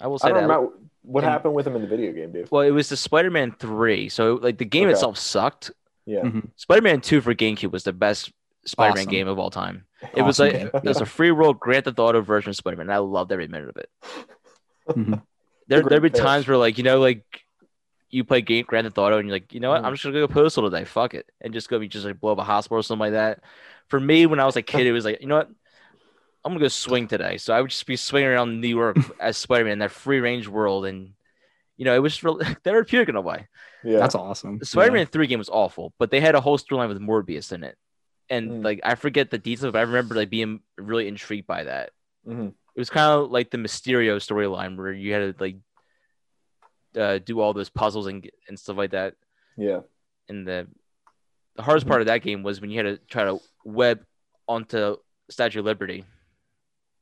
I 0.00 0.06
will 0.06 0.18
I 0.22 0.28
say 0.28 0.28
don't 0.28 0.36
that. 0.36 0.42
remember 0.42 0.72
what 1.02 1.24
and- 1.24 1.32
happened 1.32 1.54
with 1.54 1.66
him 1.66 1.74
in 1.74 1.82
the 1.82 1.88
video 1.88 2.12
game, 2.12 2.30
dude. 2.30 2.48
Well, 2.48 2.62
it 2.62 2.70
was 2.70 2.88
the 2.88 2.96
Spider-Man 2.96 3.56
three. 3.58 4.08
So 4.08 4.34
like 4.40 4.56
the 4.58 4.64
game 4.64 4.84
Okay. 4.84 4.92
itself 4.92 5.18
sucked. 5.18 5.72
Yeah. 6.06 6.20
Mhm. 6.22 6.48
Spider-Man 6.54 7.00
two 7.00 7.20
for 7.20 7.34
GameCube 7.34 7.72
was 7.72 7.82
the 7.82 7.92
best 7.92 8.30
Spider-Man 8.64 9.02
Awesome. 9.02 9.10
game 9.10 9.28
of 9.28 9.38
all 9.38 9.50
time. 9.50 9.84
It 10.14 10.22
was 10.22 10.38
like 10.38 10.52
game. 10.52 10.70
it 10.72 10.84
was 10.84 11.00
a 11.00 11.06
free 11.06 11.30
world 11.30 11.58
Grand 11.60 11.84
Theft 11.84 11.98
Auto 11.98 12.20
version 12.20 12.50
of 12.50 12.56
Spider-Man. 12.56 12.86
And 12.86 12.92
I 12.92 12.98
loved 12.98 13.32
every 13.32 13.48
minute 13.48 13.68
of 13.70 13.76
it. 13.76 13.90
Mhm. 14.88 15.22
There 15.68 15.82
there'd 15.84 16.02
be 16.02 16.10
pitch. 16.10 16.20
times 16.20 16.48
where 16.48 16.56
like 16.56 16.78
you 16.78 16.82
know 16.84 16.98
like 16.98 17.22
you 18.08 18.24
play 18.24 18.40
game 18.40 18.64
Grand 18.66 18.86
Theft 18.86 18.98
Auto 18.98 19.18
and 19.18 19.28
you're 19.28 19.36
like 19.36 19.54
you 19.54 19.60
know 19.60 19.70
what 19.70 19.82
Mhm. 19.82 19.84
I'm 19.84 19.92
just 19.94 20.02
gonna 20.02 20.18
go 20.18 20.26
postal 20.26 20.68
today. 20.68 20.84
Fuck 20.84 21.14
it, 21.14 21.30
and 21.40 21.52
just 21.54 21.68
go 21.68 21.78
be 21.78 21.86
just 21.86 22.04
like 22.04 22.18
blow 22.18 22.32
up 22.32 22.38
a 22.38 22.42
hospital 22.42 22.78
or 22.78 22.82
something 22.82 22.98
like 23.00 23.12
that. 23.12 23.40
For 23.86 24.00
me, 24.00 24.26
when 24.26 24.40
I 24.40 24.46
was 24.46 24.56
a 24.56 24.62
kid, 24.62 24.86
it 24.88 24.90
was 24.92 25.04
like 25.04 25.20
you 25.20 25.28
know 25.28 25.36
what. 25.36 25.48
I'm 26.44 26.52
gonna 26.52 26.58
go 26.60 26.68
swing 26.68 27.06
today, 27.06 27.36
so 27.36 27.54
I 27.54 27.60
would 27.60 27.70
just 27.70 27.86
be 27.86 27.94
swinging 27.96 28.30
around 28.30 28.60
New 28.60 28.66
York 28.68 28.96
as 29.20 29.36
Spider-Man 29.36 29.74
in 29.74 29.78
that 29.80 29.90
free 29.92 30.18
range 30.20 30.48
world, 30.48 30.86
and 30.86 31.12
you 31.76 31.84
know 31.84 31.94
it 31.94 32.00
was 32.02 32.20
real 32.24 32.40
therapeutic 32.64 33.08
in 33.10 33.14
a 33.14 33.20
way. 33.20 33.46
Yeah. 33.84 33.98
That's 33.98 34.16
awesome. 34.16 34.58
The 34.58 34.66
Spider-Man 34.66 35.06
three 35.06 35.28
game 35.28 35.38
was 35.38 35.50
awful, 35.50 35.92
but 35.98 36.10
they 36.10 36.18
had 36.18 36.34
a 36.34 36.40
whole 36.40 36.58
storyline 36.58 36.88
with 36.88 36.98
Morbius 37.00 37.52
in 37.52 37.62
it, 37.62 37.76
and 38.30 38.50
Mm. 38.50 38.64
like 38.64 38.80
I 38.84 38.94
forget 38.94 39.30
the 39.30 39.38
details, 39.38 39.72
but 39.72 39.78
I 39.78 39.82
remember 39.82 40.14
like 40.14 40.30
being 40.30 40.60
really 40.78 41.08
intrigued 41.08 41.46
by 41.46 41.64
that. 41.64 41.90
Mhm. 42.26 42.48
It 42.74 42.78
was 42.80 42.88
kind 42.90 43.20
of 43.20 43.30
like 43.30 43.50
the 43.50 43.58
Mysterio 43.58 44.16
storyline 44.16 44.76
where 44.76 44.92
you 44.92 45.12
had 45.12 45.36
to 45.36 45.42
like 45.42 45.56
uh, 46.96 47.18
do 47.18 47.40
all 47.40 47.52
those 47.52 47.70
puzzles 47.70 48.06
and 48.06 48.28
and 48.48 48.58
stuff 48.58 48.76
like 48.76 48.92
that. 48.92 49.14
Yeah. 49.56 49.80
And 50.28 50.46
the 50.46 50.66
the 51.56 51.62
hardest 51.62 51.84
Mm-hmm. 51.84 51.90
part 51.90 52.00
of 52.02 52.06
that 52.06 52.22
game 52.22 52.42
was 52.42 52.60
when 52.60 52.70
you 52.70 52.76
had 52.78 52.86
to 52.86 52.96
try 53.06 53.24
to 53.24 53.40
web 53.64 54.04
onto 54.48 54.96
Statue 55.28 55.58
of 55.60 55.64
Liberty. 55.66 56.04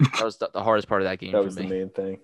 That 0.00 0.22
was 0.24 0.38
the, 0.38 0.48
the 0.52 0.62
hardest 0.62 0.88
part 0.88 1.02
of 1.02 1.08
that 1.08 1.18
game 1.18 1.32
That 1.32 1.44
was 1.44 1.54
the 1.56 1.64
main 1.66 1.90
thing. 1.90 2.20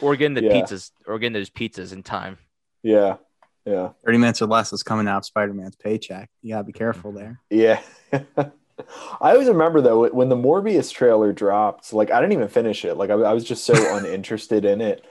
Or 0.00 0.16
getting 0.16 0.34
the 0.34 0.42
Yeah. 0.44 0.52
pizzas, 0.62 0.90
or 1.06 1.18
getting 1.18 1.32
those 1.32 1.50
pizzas 1.50 1.92
in 1.92 2.02
time. 2.02 2.38
yeah. 2.82 3.16
Yeah. 3.64 3.90
30 4.04 4.18
minutes 4.18 4.42
or 4.42 4.46
less 4.46 4.72
is 4.72 4.82
coming 4.82 5.06
out 5.08 5.18
of 5.18 5.24
Spider 5.24 5.54
Man's 5.54 5.76
paycheck. 5.76 6.30
You 6.42 6.50
gotta 6.54 6.64
be 6.64 6.72
careful 6.72 7.12
there. 7.12 7.40
Yeah. 7.50 7.80
I 8.12 9.32
always 9.32 9.48
remember 9.48 9.80
though 9.80 10.08
when 10.10 10.28
the 10.28 10.36
Morbius 10.36 10.92
trailer 10.92 11.32
dropped, 11.32 11.92
like 11.92 12.10
I 12.10 12.20
didn't 12.20 12.32
even 12.32 12.48
finish 12.48 12.84
it. 12.84 12.94
Like 12.96 13.10
I, 13.10 13.14
I 13.14 13.32
was 13.32 13.44
just 13.44 13.64
so 13.64 13.74
uninterested 13.96 14.64
in 14.64 14.80
it. 14.80 15.04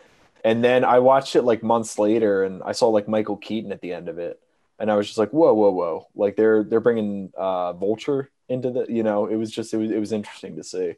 And 0.43 0.63
then 0.63 0.83
I 0.83 0.99
watched 0.99 1.35
it 1.35 1.43
like 1.43 1.61
months 1.61 1.99
later, 1.99 2.43
and 2.43 2.63
I 2.63 2.71
saw 2.71 2.87
like 2.89 3.07
Michael 3.07 3.37
Keaton 3.37 3.71
at 3.71 3.79
the 3.79 3.93
end 3.93 4.09
of 4.09 4.17
it, 4.17 4.39
and 4.79 4.89
I 4.91 4.95
was 4.95 5.05
just 5.05 5.19
like, 5.19 5.29
whoa, 5.29 5.53
whoa, 5.53 5.69
whoa! 5.69 6.07
Like 6.15 6.35
they're 6.35 6.63
they're 6.63 6.79
bringing 6.79 7.31
uh, 7.37 7.73
Vulture 7.73 8.31
into 8.49 8.71
the, 8.71 8.87
you 8.89 9.03
know, 9.03 9.27
it 9.27 9.35
was 9.35 9.51
just 9.51 9.71
it 9.71 9.77
was 9.77 9.91
it 9.91 9.99
was 9.99 10.11
interesting 10.11 10.55
to 10.55 10.63
see. 10.63 10.95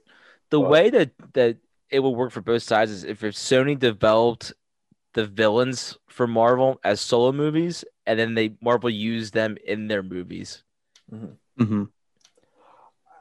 the 0.50 0.62
But- 0.62 0.70
way 0.70 0.90
that 0.92 1.12
that 1.34 1.58
it 1.90 2.00
would 2.00 2.12
work 2.12 2.32
for 2.32 2.40
both 2.40 2.64
sides 2.64 2.90
is 2.90 3.04
if, 3.04 3.22
if 3.22 3.36
Sony 3.36 3.78
developed 3.78 4.54
the 5.14 5.26
villains 5.26 5.98
for 6.08 6.28
Marvel 6.28 6.80
as 6.84 7.00
solo 7.02 7.32
movies, 7.32 7.86
and 8.06 8.20
then 8.20 8.34
they 8.36 8.56
Marvel 8.62 8.90
used 8.90 9.34
them 9.34 9.58
in 9.66 9.88
their 9.88 10.04
movies. 10.04 10.64
hmm 11.10 11.84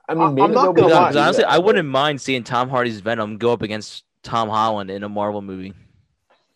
I 0.08 0.12
I- 0.12 0.14
mean, 0.14 0.22
I'm 0.24 0.34
maybe 0.34 0.54
not 0.54 0.62
they'll 0.62 0.72
be 0.72 0.80
gonna 0.82 0.94
lie. 0.94 1.12
Honestly, 1.14 1.44
I 1.44 1.58
wouldn't 1.58 1.88
mind 1.88 2.20
seeing 2.20 2.42
Tom 2.44 2.68
Hardy's 2.68 3.00
Venom 3.00 3.38
go 3.38 3.52
up 3.52 3.62
against 3.62 4.04
Tom 4.22 4.48
Holland 4.48 4.90
in 4.90 5.02
a 5.04 5.08
Marvel 5.08 5.42
movie. 5.42 5.74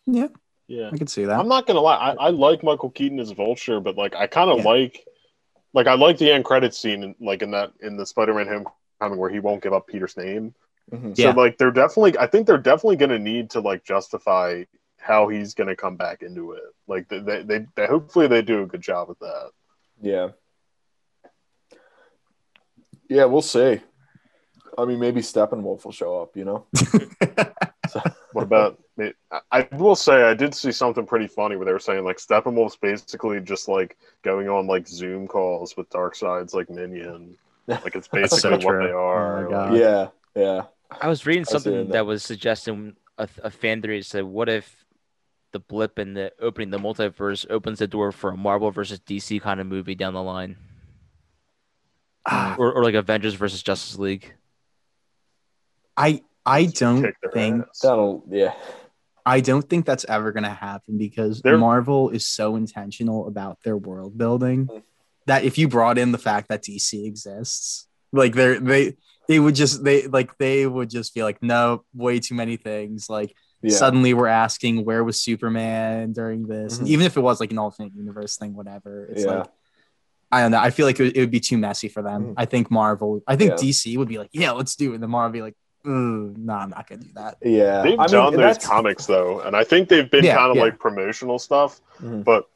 Yeah. 0.07 0.29
Yeah, 0.69 0.91
I 0.93 0.97
can 0.99 1.07
see 1.07 1.25
that. 1.25 1.39
I'm 1.39 1.47
not 1.49 1.67
gonna 1.67 1.81
lie. 1.81 1.95
I, 1.97 2.27
I 2.27 2.31
like 2.31 2.65
Michael 2.65 2.91
Keaton 2.91 3.21
as 3.21 3.31
Vulture, 3.31 3.79
but 3.81 3.97
like 3.97 4.17
I 4.17 4.27
kind 4.27 4.51
of 4.51 4.59
Yeah. 4.59 4.65
like, 4.65 5.07
like 5.75 5.87
I 5.87 5.95
like 5.95 6.19
the 6.19 6.33
end 6.33 6.45
credit 6.45 6.75
scene, 6.75 7.03
in, 7.05 7.15
like 7.21 7.43
in 7.43 7.53
that 7.53 7.73
in 7.81 7.97
the 7.97 8.05
Spider-Man 8.05 8.49
Homecoming 8.49 9.19
where 9.19 9.31
he 9.31 9.39
won't 9.39 9.63
give 9.63 9.73
up 9.73 9.87
Peter's 9.87 10.17
name. 10.17 10.55
Mhm. 10.93 11.17
Yeah. 11.17 11.31
So 11.33 11.39
like 11.39 11.57
they're 11.57 11.71
definitely, 11.71 12.19
I 12.19 12.27
think 12.27 12.47
they're 12.49 12.59
definitely 12.59 12.97
gonna 12.97 13.19
need 13.19 13.51
to 13.51 13.61
like 13.61 13.85
justify 13.85 14.65
how 14.99 15.29
he's 15.29 15.55
gonna 15.55 15.77
come 15.77 15.97
back 15.97 16.23
into 16.23 16.53
it. 16.53 16.63
Like 16.87 17.09
they 17.09 17.19
they, 17.21 17.43
they, 17.43 17.67
they 17.75 17.87
hopefully 17.87 18.27
they 18.27 18.43
do 18.43 18.63
a 18.63 18.67
good 18.67 18.81
job 18.83 19.09
with 19.09 19.19
that. 19.21 19.51
Yeah. 20.01 20.29
Yeah, 23.09 23.27
we'll 23.27 23.43
see. 23.43 23.81
I 24.77 24.85
mean, 24.85 24.99
maybe 24.99 25.21
Steppenwolf 25.21 25.85
will 25.85 25.93
show 25.93 26.21
up. 26.21 26.37
You 26.37 26.45
know. 26.45 26.67
What 28.37 28.43
about? 28.43 28.79
I, 29.01 29.41
I 29.51 29.69
will 29.73 29.97
say 29.97 30.23
I 30.25 30.35
did 30.35 30.55
see 30.55 30.71
something 30.71 31.07
pretty 31.07 31.27
funny 31.27 31.57
where 31.57 31.65
they 31.65 31.73
were 31.73 31.79
saying 31.79 32.05
like 32.05 32.19
Steppenwolf's 32.19 32.77
basically 32.77 33.41
just 33.41 33.67
like 33.67 33.97
going 34.23 34.47
on 34.47 34.67
like 34.67 34.87
Zoom 34.87 35.27
calls 35.27 35.75
with 35.75 35.89
Darkseid's 35.89 36.53
like 36.53 36.69
minion. 36.69 37.39
Like 37.67 37.97
it's 37.97 38.09
That's 38.13 38.39
so 38.43 38.51
basically 38.51 38.67
what 38.67 38.79
they 38.85 38.93
oh 38.93 38.99
are. 38.99 39.47
Oh 39.47 39.71
like- 39.71 39.81
Yeah. 39.81 40.09
Yeah. 40.35 40.63
I 41.01 41.09
was 41.09 41.25
reading 41.25 41.47
I 41.49 41.55
was 41.55 41.63
something 41.63 41.87
that. 41.87 41.93
that 41.93 42.05
was 42.05 42.23
suggesting 42.23 42.95
a, 43.17 43.27
a 43.43 43.51
fan 43.51 43.81
theory 43.81 44.03
said, 44.03 44.25
"What 44.25 44.51
if 44.51 44.85
the 45.53 45.59
blip 45.61 45.99
in 45.99 46.15
the 46.15 46.33
opening 46.41 46.71
the 46.71 46.79
multiverse 46.79 47.47
opens 47.51 47.79
the 47.79 47.87
door 47.87 48.13
for 48.13 48.31
a 48.31 48.37
Marvel 48.37 48.71
versus 48.71 49.01
DC 49.01 49.41
kind 49.41 49.61
of 49.61 49.67
movie 49.67 49.95
down 49.95 50.15
the 50.15 50.23
line, 50.23 50.57
Ah, 52.27 52.57
or, 52.59 52.73
or 52.73 52.83
like 52.85 52.95
Avengers 52.95 53.35
versus 53.35 53.63
Justice 53.63 53.99
League?" 53.99 54.35
I 55.97 56.23
I 56.45 56.67
don't 56.67 57.07
think 57.33 57.63
ass. 57.69 57.81
That'll. 57.81 58.25
Yeah. 58.29 58.55
I 59.25 59.41
don't 59.41 59.69
think 59.69 59.87
that's 59.87 60.05
ever 60.09 60.31
going 60.31 60.45
to 60.45 60.51
happen 60.51 60.99
because 60.99 61.43
They're- 61.43 61.59
Marvel 61.59 62.11
is 62.11 62.25
so 62.27 62.55
intentional 62.55 63.27
about 63.27 63.59
their 63.65 63.77
world 63.77 64.17
building 64.17 64.67
Mm. 64.69 64.83
that 65.27 65.43
if 65.45 65.59
you 65.59 65.67
brought 65.69 65.99
in 65.99 66.13
the 66.13 66.19
fact 66.19 66.49
that 66.49 66.63
DC 66.63 67.05
exists, 67.07 67.89
like 68.13 68.35
they're 68.35 68.61
they 68.61 68.97
they 69.27 69.41
would 69.41 69.57
just 69.57 69.83
they 69.83 70.07
like 70.07 70.37
they 70.39 70.67
would 70.67 70.91
just 70.91 71.13
be 71.15 71.23
like 71.25 71.43
no 71.43 71.85
way 71.93 72.21
too 72.21 72.35
many 72.37 72.57
things 72.57 73.11
like 73.11 73.35
Yeah. 73.63 73.77
suddenly 73.77 74.15
we're 74.15 74.27
asking 74.29 74.85
where 74.85 75.03
was 75.03 75.21
Superman 75.21 76.13
during 76.13 76.47
this 76.47 76.79
and 76.79 76.87
Mhm. 76.87 76.91
even 76.91 77.07
if 77.07 77.17
it 77.17 77.21
was 77.21 77.41
like 77.41 77.51
an 77.51 77.59
alternate 77.59 77.95
universe 77.95 78.37
thing 78.37 78.55
whatever 78.55 79.07
it's 79.07 79.25
Yeah. 79.25 79.31
like 79.39 79.47
I 80.31 80.43
don't 80.43 80.51
know 80.51 80.59
I 80.59 80.71
feel 80.71 80.87
like 80.87 81.01
it 81.01 81.03
would, 81.05 81.17
it 81.17 81.21
would 81.21 81.31
be 81.31 81.41
too 81.41 81.57
messy 81.59 81.89
for 81.89 82.03
them 82.03 82.29
Mhm. 82.29 82.35
I 82.37 82.45
think 82.45 82.71
Marvel 82.71 83.23
I 83.27 83.37
think 83.37 83.53
Yeah. 83.53 83.57
DC 83.57 83.97
would 83.97 84.09
be 84.09 84.19
like 84.19 84.31
yeah 84.33 84.51
let's 84.53 84.77
do 84.77 84.91
it 84.93 84.95
and 84.95 85.03
then 85.03 85.11
Marvel 85.11 85.29
would 85.31 85.33
be 85.39 85.43
like 85.43 85.57
"Ugh, 85.85 86.37
no 86.37 86.53
I'm 86.53 86.71
not 86.71 86.87
gonna 86.89 87.03
do 87.03 87.09
that 87.15 87.39
Yeah. 87.43 87.83
They've 87.83 87.99
I 87.99 88.07
done 88.07 88.35
and 88.35 88.43
those 88.43 88.59
comics 88.59 89.07
though, 89.07 89.41
and 89.41 89.57
I 89.57 89.65
think 89.65 89.89
they've 89.89 90.11
been 90.11 90.25
Yeah, 90.25 90.37
kind 90.37 90.51
of 90.51 90.57
yeah. 90.57 90.63
like 90.65 90.79
promotional 90.79 91.39
stuff. 91.39 91.81
Mhm. 92.01 92.25
But 92.25 92.47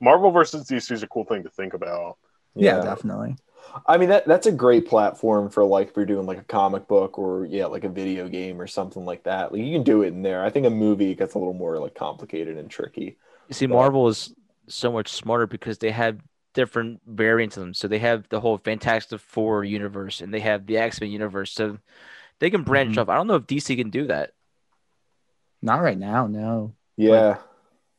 Marvel 0.00 0.30
versus 0.30 0.66
DC 0.66 0.92
is 0.94 1.02
a 1.02 1.06
cool 1.06 1.24
thing 1.24 1.42
to 1.44 1.50
think 1.50 1.74
about. 1.74 2.16
yeah 2.54 2.80
definitely 2.80 3.36
I 3.86 3.96
mean 3.98 4.08
that 4.10 4.26
that's 4.26 4.46
a 4.46 4.52
great 4.52 4.86
platform 4.86 5.48
for 5.50 5.64
like 5.64 5.88
if 5.90 5.96
you're 5.96 6.06
doing 6.06 6.26
like 6.26 6.38
a 6.38 6.44
comic 6.44 6.86
book 6.88 7.18
or 7.18 7.44
yeah 7.46 7.66
like 7.66 7.84
a 7.84 7.88
video 7.88 8.28
game 8.28 8.60
or 8.60 8.66
something 8.66 9.04
like 9.04 9.24
that. 9.24 9.52
Like 9.52 9.62
you 9.62 9.72
can 9.72 9.82
do 9.84 10.02
it 10.02 10.08
in 10.08 10.22
there. 10.22 10.44
I 10.44 10.50
think 10.50 10.66
a 10.66 10.70
movie 10.70 11.14
gets 11.14 11.34
a 11.34 11.38
little 11.38 11.54
more 11.54 11.78
like 11.78 11.94
complicated 11.94 12.56
and 12.56 12.70
tricky. 12.70 13.16
You 13.48 13.54
see, 13.54 13.66
But- 13.66 13.74
Marvel 13.74 14.08
is 14.08 14.34
so 14.68 14.92
much 14.92 15.12
smarter 15.12 15.46
because 15.46 15.78
they 15.78 15.90
have 15.90 16.18
different 16.54 17.00
variants 17.06 17.56
of 17.56 17.62
them. 17.62 17.74
So 17.74 17.88
they 17.88 17.98
have 18.00 18.28
the 18.28 18.40
whole 18.40 18.58
Fantastic 18.58 19.20
Four 19.20 19.64
universe, 19.64 20.20
and 20.20 20.32
they 20.34 20.40
have 20.40 20.66
the 20.66 20.76
X 20.78 21.00
Men 21.00 21.10
universe. 21.10 21.52
So 21.52 21.78
they 22.40 22.50
can 22.50 22.62
branch 22.64 22.96
Mhm. 22.96 23.02
off. 23.02 23.08
I 23.08 23.14
don't 23.16 23.26
know 23.26 23.36
if 23.36 23.46
DC 23.46 23.76
can 23.76 23.90
do 23.90 24.06
that. 24.08 24.32
not 25.60 25.80
right 25.82 25.98
now 25.98 26.28
no 26.28 26.72
Yeah. 26.96 27.38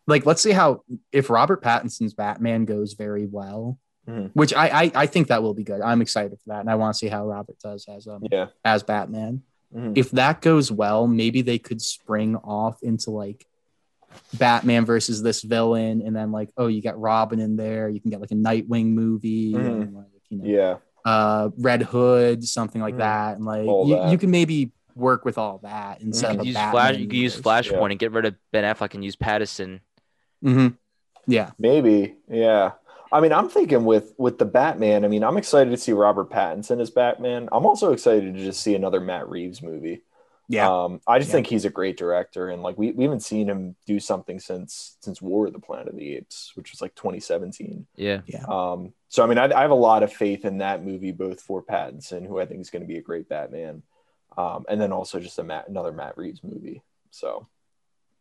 like 0.07 0.25
let's 0.25 0.41
see 0.41 0.51
how 0.51 0.83
if 1.11 1.29
Robert 1.29 1.61
Pattinson's 1.61 2.13
Batman 2.13 2.63
goes 2.65 2.93
very 2.93 3.25
well, 3.25 3.77
Mhm. 4.09 4.31
which 4.33 4.53
I, 4.53 4.67
I 4.85 4.91
I 4.95 5.05
think 5.05 5.27
that 5.27 5.43
will 5.43 5.53
be 5.53 5.63
good. 5.63 5.81
I'm 5.81 6.01
excited 6.01 6.31
for 6.39 6.49
that, 6.49 6.61
and 6.61 6.69
I 6.69 6.75
want 6.75 6.95
to 6.95 6.97
see 6.97 7.07
how 7.07 7.25
Robert 7.27 7.57
does 7.63 7.85
as 7.87 8.07
um 8.07 8.23
yeah. 8.31 8.47
as 8.65 8.81
Batman. 8.83 9.43
Mhm. 9.75 9.95
If 9.95 10.11
that 10.11 10.41
goes 10.41 10.71
well, 10.71 11.05
maybe 11.07 11.41
they 11.43 11.59
could 11.59 11.79
spring 11.81 12.35
off 12.37 12.81
into 12.81 13.11
like 13.11 13.45
Batman 14.33 14.85
versus 14.85 15.21
this 15.21 15.41
villain, 15.43 16.01
and 16.01 16.15
then 16.15 16.31
like 16.31 16.49
oh 16.57 16.67
you 16.67 16.81
got 16.81 16.99
Robin 16.99 17.39
in 17.39 17.55
there, 17.55 17.87
you 17.89 17.99
can 18.01 18.09
get 18.09 18.19
like 18.21 18.31
a 18.31 18.35
Nightwing 18.35 18.87
movie, 18.87 19.53
Mhm. 19.53 19.81
and 19.81 19.93
like 19.95 20.05
you 20.29 20.37
know 20.39 20.45
Yeah. 20.45 20.77
uh 21.05 21.49
Red 21.57 21.83
Hood, 21.83 22.43
something 22.43 22.81
like 22.81 22.95
Mhm. 22.95 22.99
that, 22.99 23.35
and 23.37 23.45
like 23.45 23.65
you, 23.65 23.95
that. 23.95 24.11
you 24.11 24.17
can 24.17 24.31
maybe 24.31 24.71
work 24.95 25.23
with 25.23 25.37
all 25.37 25.59
that 25.59 26.01
You 26.01 26.07
instead 26.07 26.31
can 26.31 26.39
of 26.41 26.45
use 26.47 26.55
Flash. 26.55 26.97
You 26.97 27.07
can 27.07 27.15
use. 27.17 27.39
Flashpoint 27.39 27.71
Yeah. 27.71 27.89
and 27.91 27.99
get 27.99 28.11
rid 28.11 28.25
of 28.25 28.35
Ben 28.51 28.63
Affleck 28.63 28.95
and 28.95 29.03
use 29.05 29.15
Pattinson. 29.15 29.79
Mhm. 30.43 30.75
Yeah, 31.27 31.51
Maybe. 31.59 32.15
Yeah. 32.27 32.71
I 33.11 33.19
mean, 33.21 33.33
I'm 33.33 33.49
thinking 33.49 33.85
with 33.85 34.13
with 34.17 34.37
the 34.37 34.45
Batman. 34.45 35.03
I 35.05 35.07
mean, 35.07 35.23
I'm 35.23 35.37
excited 35.37 35.71
to 35.71 35.77
see 35.77 35.91
Robert 35.93 36.29
Pattinson 36.29 36.79
as 36.81 36.91
Batman. 36.91 37.49
I'm 37.51 37.65
also 37.65 37.91
excited 37.93 38.33
to 38.35 38.39
just 38.43 38.61
see 38.61 38.75
another 38.75 38.99
Matt 38.99 39.29
Reeves 39.29 39.61
movie. 39.61 40.03
yeah. 40.47 40.67
Um, 40.69 40.99
I 41.07 41.19
just 41.19 41.29
Yeah. 41.29 41.33
think 41.35 41.47
he's 41.47 41.65
a 41.65 41.69
great 41.69 41.97
director, 41.97 42.49
and 42.49 42.61
like 42.63 42.77
we, 42.77 42.91
we 42.91 43.03
haven't 43.03 43.21
seen 43.21 43.47
him 43.49 43.75
do 43.85 43.99
something 43.99 44.39
since 44.39 44.97
since 45.01 45.21
War 45.21 45.47
of 45.47 45.53
the 45.53 45.59
Planet 45.59 45.87
of 45.89 45.95
the 45.95 46.15
Apes, 46.17 46.51
which 46.55 46.71
was 46.71 46.81
like 46.81 46.93
2017. 46.95 47.85
Yeah, 47.95 48.21
Um, 48.47 48.93
so 49.09 49.23
I 49.23 49.27
mean, 49.27 49.37
I, 49.37 49.45
I 49.57 49.61
have 49.61 49.71
a 49.71 49.75
lot 49.75 50.03
of 50.03 50.11
faith 50.13 50.45
in 50.45 50.59
that 50.59 50.83
movie, 50.83 51.11
both 51.11 51.41
for 51.41 51.63
Pattinson, 51.63 52.25
who 52.27 52.39
I 52.39 52.45
think 52.45 52.61
is 52.61 52.69
going 52.69 52.81
to 52.83 52.87
be 52.87 52.97
a 52.97 53.01
great 53.01 53.27
Batman, 53.29 53.81
um, 54.37 54.65
and 54.69 54.79
then 54.81 54.91
also 54.91 55.19
just 55.19 55.37
a 55.39 55.43
Matt, 55.43 55.67
another 55.67 55.91
Matt 55.91 56.17
Reeves 56.17 56.43
movie. 56.43 56.81
So 57.11 57.47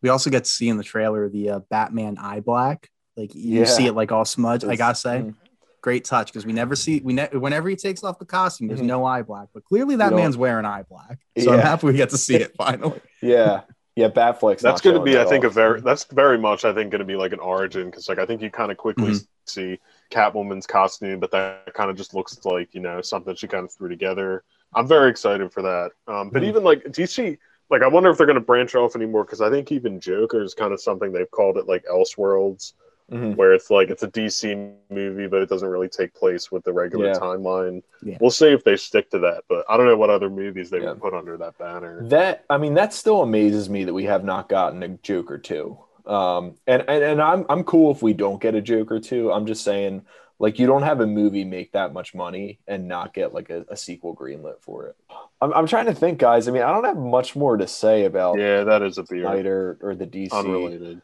We 0.03 0.09
also 0.11 0.31
get 0.31 0.45
to 0.45 0.51
see 0.51 0.69
in 0.71 0.77
the 0.79 0.85
trailer 0.85 1.29
the 1.29 1.51
uh, 1.51 1.59
Batman 1.71 2.17
eye 2.19 2.41
black. 2.41 2.91
Like 3.19 3.35
you 3.35 3.61
Yeah. 3.61 3.65
see 3.67 3.87
it 3.87 3.93
like 3.95 4.13
all 4.13 4.25
smudged. 4.25 4.65
I 4.65 4.77
gotta 4.77 4.95
say, 4.95 5.19
mm. 5.23 5.35
great 5.81 6.05
touch 6.05 6.29
because 6.29 6.47
we 6.47 6.53
never 6.53 6.75
see 6.77 7.01
we 7.05 7.13
ne- 7.13 7.29
whenever 7.33 7.69
he 7.69 7.77
takes 7.77 8.03
off 8.05 8.19
the 8.19 8.25
costume, 8.25 8.69
there's 8.69 8.81
Mhm. 8.81 8.87
no 8.87 9.05
eye 9.05 9.23
black. 9.23 9.49
But 9.53 9.65
clearly 9.65 9.97
that 9.97 10.13
man's 10.13 10.37
wearing 10.37 10.65
eye 10.65 10.85
black. 10.89 11.19
So 11.39 11.53
I'm 11.53 11.59
happy 11.61 11.87
we 11.89 11.93
get 11.95 12.11
to 12.11 12.19
see 12.19 12.37
it 12.37 12.55
finally. 12.57 13.01
yeah, 13.23 13.63
yeah, 13.97 14.09
Batfleck's. 14.09 14.63
That's 14.63 14.81
going 14.81 14.95
going 14.97 15.07
to 15.07 15.13
be, 15.13 15.19
I 15.19 15.25
think, 15.25 15.45
a 15.45 15.51
very 15.51 15.81
that's 15.81 16.05
very 16.05 16.39
much, 16.39 16.65
I 16.65 16.73
think, 16.73 16.91
going 16.93 17.01
to 17.01 17.05
be 17.05 17.17
like 17.17 17.33
an 17.33 17.41
origin 17.41 17.87
because, 17.91 18.09
like, 18.09 18.19
I 18.21 18.27
think 18.27 18.41
you 18.43 18.51
kind 18.51 18.71
of 18.71 18.77
quickly 18.79 19.11
Mhm. 19.13 19.27
see 19.47 19.81
Catwoman's 20.11 20.67
costume, 20.67 21.19
but 21.21 21.31
that 21.33 21.75
kind 21.75 21.91
of 21.91 21.97
just 21.97 22.15
looks 22.15 22.39
like 22.45 22.73
you 22.75 22.81
know 22.81 23.01
something 23.03 23.35
she 23.35 23.49
kind 23.49 23.65
of 23.65 23.73
threw 23.73 23.89
together. 23.89 24.45
I'm 24.75 24.87
very 24.87 25.11
excited 25.11 25.53
for 25.53 25.63
that. 25.63 25.91
Um, 26.07 26.31
but 26.31 26.43
Mhm. 26.43 26.47
even 26.49 26.65
like, 26.65 26.85
DC. 26.93 27.39
Like, 27.71 27.83
I 27.83 27.89
wonder 27.89 28.09
if 28.09 28.17
they're 28.17 28.27
going 28.27 28.35
to 28.35 28.41
branch 28.41 28.75
off 28.75 28.97
anymore 28.97 29.25
because 29.25 29.43
I 29.43 29.51
think 29.51 29.71
even 29.73 30.01
Joker 30.01 30.43
is 30.43 30.55
kind 30.55 30.73
of 30.73 30.81
something 30.81 31.13
they've 31.13 31.31
called 31.31 31.59
it 31.59 31.67
like 31.67 31.85
Elseworlds, 31.85 32.73
Mhm. 33.11 33.37
where 33.37 33.55
it's 33.55 33.71
like 33.71 33.89
it's 33.91 34.03
a 34.03 34.09
DC 34.09 34.55
movie, 34.91 35.27
but 35.29 35.41
it 35.41 35.49
doesn't 35.49 35.69
really 35.69 35.89
take 35.89 36.13
place 36.15 36.53
with 36.53 36.63
the 36.65 36.73
regular 36.73 37.07
Yeah. 37.07 37.15
timeline. 37.15 37.83
Yeah. 38.03 38.19
We'll 38.21 38.31
see 38.31 38.49
if 38.49 38.65
they 38.65 38.77
stick 38.77 39.11
to 39.13 39.19
that, 39.21 39.45
but 39.49 39.65
I 39.69 39.77
don't 39.79 39.87
know 39.87 39.97
what 39.97 40.11
other 40.11 40.29
movies 40.29 40.69
they 40.71 40.81
Yeah. 40.81 40.91
would 40.91 41.01
put 41.01 41.15
under 41.15 41.37
that 41.39 41.57
banner. 41.59 42.03
That 42.09 42.45
I 42.51 42.59
mean, 42.59 42.75
that 42.75 42.93
still 42.93 43.23
amazes 43.23 43.71
me 43.71 43.85
that 43.85 43.95
we 43.95 44.05
have 44.05 44.25
not 44.25 44.49
gotten 44.49 44.83
a 44.83 44.89
Joker 44.89 45.39
two. 45.39 45.79
Um, 46.07 46.55
and, 46.67 46.85
and 46.89 47.03
and 47.03 47.23
I'm 47.23 47.47
I'm 47.49 47.65
cool 47.65 47.91
if 47.91 48.03
we 48.03 48.13
don't 48.13 48.41
get 48.43 48.55
a 48.55 48.61
Joker 48.61 48.99
two. 49.01 49.33
I'm 49.33 49.47
just 49.47 49.65
saying, 49.65 50.05
like, 50.39 50.59
you 50.59 50.67
don't 50.67 50.83
have 50.83 51.01
a 51.01 51.07
movie 51.07 51.45
make 51.45 51.73
that 51.73 51.93
much 51.93 52.15
money 52.15 52.59
and 52.69 52.87
not 52.89 53.13
get 53.15 53.33
like 53.35 53.51
a, 53.51 53.65
a 53.69 53.77
sequel 53.77 54.15
greenlit 54.15 54.61
for 54.61 54.87
it. 54.87 54.97
I'm 55.41 55.53
I'm 55.55 55.67
trying 55.67 55.87
to 55.87 55.95
think, 55.95 56.19
guys. 56.19 56.47
I 56.47 56.51
mean, 56.53 56.63
I 56.63 56.73
don't 56.73 56.85
have 56.85 56.97
much 56.99 57.35
more 57.37 57.57
to 57.57 57.67
say 57.67 58.05
about 58.05 58.39
Yeah, 58.39 58.65
that 58.65 58.83
is 58.83 58.99
a 58.99 59.03
beer. 59.03 59.23
Snyder 59.23 59.79
or 59.83 59.95
the 59.95 60.07
DC 60.07 60.31
Unrelated. 60.33 61.01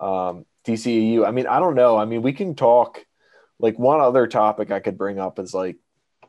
um, 0.00 0.44
DCEU. 0.66 1.26
I 1.26 1.30
mean, 1.30 1.46
I 1.46 1.58
don't 1.60 1.74
know. 1.74 1.96
I 1.96 2.04
mean, 2.04 2.22
we 2.22 2.32
can 2.32 2.54
talk. 2.54 3.04
Like 3.60 3.78
one 3.78 4.00
other 4.00 4.26
topic 4.26 4.70
I 4.72 4.80
could 4.80 4.98
bring 4.98 5.18
up 5.18 5.38
is 5.38 5.54
like 5.54 5.76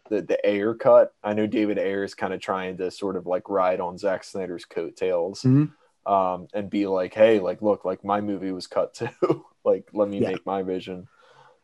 the 0.10 0.22
the 0.22 0.38
Ayer 0.48 0.76
cut. 0.76 1.12
I 1.24 1.34
know 1.34 1.48
David 1.48 1.80
Ayer 1.80 2.04
is 2.04 2.14
kind 2.14 2.34
of 2.34 2.40
trying 2.40 2.78
to 2.78 2.92
sort 2.92 3.16
of 3.16 3.26
like 3.26 3.50
ride 3.50 3.80
on 3.80 3.98
Zack 3.98 4.24
Snyder's 4.24 4.66
coattails, 4.66 5.42
Mhm. 5.42 5.72
um, 6.06 6.48
and 6.54 6.70
be 6.70 6.86
like, 6.86 7.14
hey, 7.16 7.40
like 7.40 7.62
look, 7.64 7.84
like 7.84 8.04
my 8.06 8.22
movie 8.22 8.52
was 8.52 8.68
cut 8.68 8.94
too. 8.94 9.10
like 9.66 9.90
let 9.94 10.08
me 10.08 10.20
Yeah. 10.20 10.30
make 10.32 10.46
my 10.46 10.62
vision. 10.62 11.08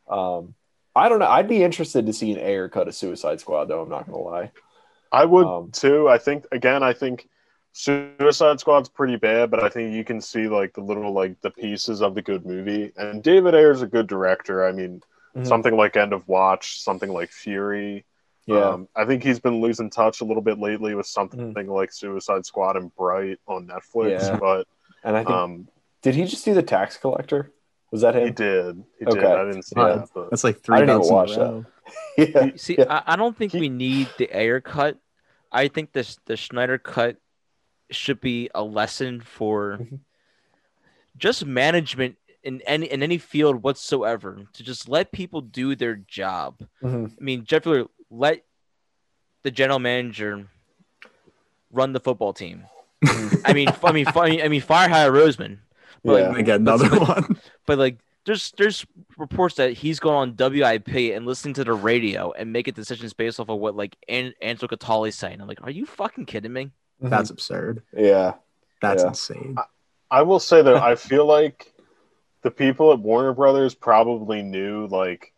Um, 0.09 0.55
I 0.95 1.07
don't 1.09 1.19
know. 1.19 1.27
I'd 1.27 1.47
be 1.47 1.63
interested 1.63 2.07
to 2.07 2.13
see 2.13 2.31
an 2.33 2.39
Ayer 2.39 2.67
cut 2.67 2.87
a 2.87 2.91
Suicide 2.91 3.39
Squad, 3.39 3.65
though. 3.65 3.81
I'm 3.81 3.89
not 3.89 4.07
gonna 4.07 4.17
lie. 4.17 4.51
I 5.11 5.25
would 5.25 5.45
Um, 5.45 5.71
too. 5.71 6.09
I 6.09 6.17
think 6.17 6.45
again, 6.51 6.81
I 6.83 6.93
think 6.93 7.29
Suicide 7.73 8.59
Squad's 8.59 8.89
pretty 8.89 9.15
bad, 9.15 9.49
but 9.49 9.63
I 9.63 9.69
think 9.69 9.93
you 9.93 10.03
can 10.03 10.19
see 10.21 10.47
like 10.47 10.73
the 10.73 10.81
little 10.81 11.13
like 11.13 11.39
the 11.41 11.51
pieces 11.51 12.01
of 12.01 12.15
the 12.15 12.21
good 12.21 12.45
movie. 12.45 12.91
And 12.97 13.23
David 13.23 13.55
Ayer's 13.55 13.81
a 13.81 13.87
good 13.87 14.07
director. 14.07 14.65
I 14.65 14.71
mean, 14.71 15.01
Mhm. 15.35 15.47
something 15.47 15.77
like 15.77 15.95
End 15.95 16.11
of 16.11 16.27
Watch, 16.27 16.81
something 16.81 17.09
like 17.11 17.29
Fury. 17.31 18.03
Yeah. 18.45 18.69
Um, 18.71 18.87
I 18.95 19.05
think 19.05 19.23
he's 19.23 19.39
been 19.39 19.61
losing 19.61 19.89
touch 19.89 20.19
a 20.19 20.25
little 20.25 20.41
bit 20.41 20.59
lately 20.59 20.95
with 20.95 21.05
something 21.05 21.53
Mm-hmm. 21.53 21.71
like 21.71 21.93
Suicide 21.93 22.45
Squad 22.45 22.75
and 22.75 22.93
Bright 22.95 23.39
on 23.47 23.67
Netflix. 23.67 24.21
Yeah. 24.23 24.37
But 24.37 24.67
and 25.03 25.15
I 25.15 25.19
think 25.23 25.29
um, 25.29 25.67
did 26.01 26.15
he 26.15 26.25
just 26.25 26.43
do 26.43 26.53
the 26.53 26.63
Tax 26.63 26.97
Collector? 26.97 27.51
Was 27.91 28.01
that 28.01 28.15
him? 28.15 28.25
he 28.25 28.31
did. 28.31 28.83
He 28.99 29.05
did. 29.05 29.17
Okay. 29.17 29.31
I 29.31 29.45
didn't 29.45 29.63
see 29.63 29.75
Yeah. 29.77 29.87
that, 29.95 30.09
but 30.13 30.29
That's 30.29 30.43
like 30.43 30.59
three. 30.61 30.75
I 30.75 30.79
three 30.79 30.87
didn't 30.87 31.03
even 31.05 31.09
belts 31.15 31.35
in 31.35 31.41
a 31.41 31.45
watch 31.51 31.65
that. 32.17 32.45
yeah. 32.47 32.51
See, 32.57 32.75
Yeah. 32.79 33.01
I, 33.05 33.13
I 33.13 33.15
don't 33.15 33.37
think 33.37 33.53
He- 33.53 33.59
we 33.61 33.69
need 33.69 34.09
the 34.17 34.29
Ayer 34.37 34.59
cut. 34.59 34.97
I 35.51 35.67
think 35.69 35.91
this 35.93 36.17
the 36.25 36.35
Snyder 36.35 36.77
cut 36.77 37.17
should 37.91 38.21
be 38.21 38.49
a 38.55 38.63
lesson 38.63 39.21
for 39.21 39.77
Mhm. 39.81 39.99
just 41.17 41.45
management 41.45 42.17
in 42.43 42.61
any 42.61 42.87
in 42.87 43.03
any 43.03 43.17
field 43.17 43.61
whatsoever 43.63 44.39
to 44.53 44.63
just 44.63 44.89
let 44.89 45.11
people 45.11 45.41
do 45.41 45.75
their 45.75 45.95
job. 45.95 46.67
Mhm. 46.81 47.11
I 47.19 47.23
mean, 47.23 47.43
Jeff 47.45 47.63
Lurie, 47.65 47.87
let 48.09 48.43
the 49.43 49.51
general 49.51 49.79
manager 49.79 50.47
run 51.71 51.93
the 51.93 51.99
football 51.99 52.33
team. 52.33 52.65
I 53.45 53.53
mean, 53.53 53.69
f- 53.69 53.83
I 53.83 53.91
mean, 53.91 54.05
I 54.07 54.29
mean, 54.29 54.41
I 54.41 54.47
mean, 54.47 54.61
fire 54.61 54.89
hire 54.89 55.11
Roseman, 55.11 55.59
but 56.03 56.21
Yeah. 56.21 56.29
like, 56.29 56.37
I 56.37 56.41
get 56.43 56.59
another 56.59 56.89
one. 56.99 57.39
but 57.65 57.77
like, 57.77 57.97
there's 58.25 58.51
there's 58.57 58.85
reports 59.17 59.55
that 59.55 59.73
he's 59.73 59.99
going 59.99 60.15
on 60.15 60.35
WIP 60.35 61.11
and 61.15 61.25
listening 61.25 61.53
to 61.55 61.63
the 61.63 61.73
radio 61.73 62.31
and 62.33 62.51
making 62.53 62.73
decisions 62.75 63.13
based 63.13 63.39
off 63.39 63.49
of 63.49 63.59
what 63.59 63.75
like 63.75 63.97
An- 64.07 64.33
Angelo 64.41 64.67
Cataldi's 64.67 65.15
saying. 65.15 65.41
I'm 65.41 65.47
like, 65.47 65.61
are 65.63 65.71
you 65.71 65.85
fucking 65.85 66.25
kidding 66.27 66.53
me? 66.53 66.71
That's 67.01 67.29
absurd. 67.29 67.83
yeah. 67.95 68.33
That's 68.81 69.03
Yeah. 69.03 69.09
insane. 69.09 69.55
I 70.09 70.21
will 70.23 70.39
say 70.39 70.61
that 70.61 70.75
I 70.77 70.95
feel 70.95 71.25
like 71.25 71.73
the 72.41 72.51
people 72.51 72.91
at 72.91 72.99
Warner 72.99 73.33
Brothers 73.33 73.75
probably 73.75 74.41
knew 74.41 74.87
like, 74.87 75.33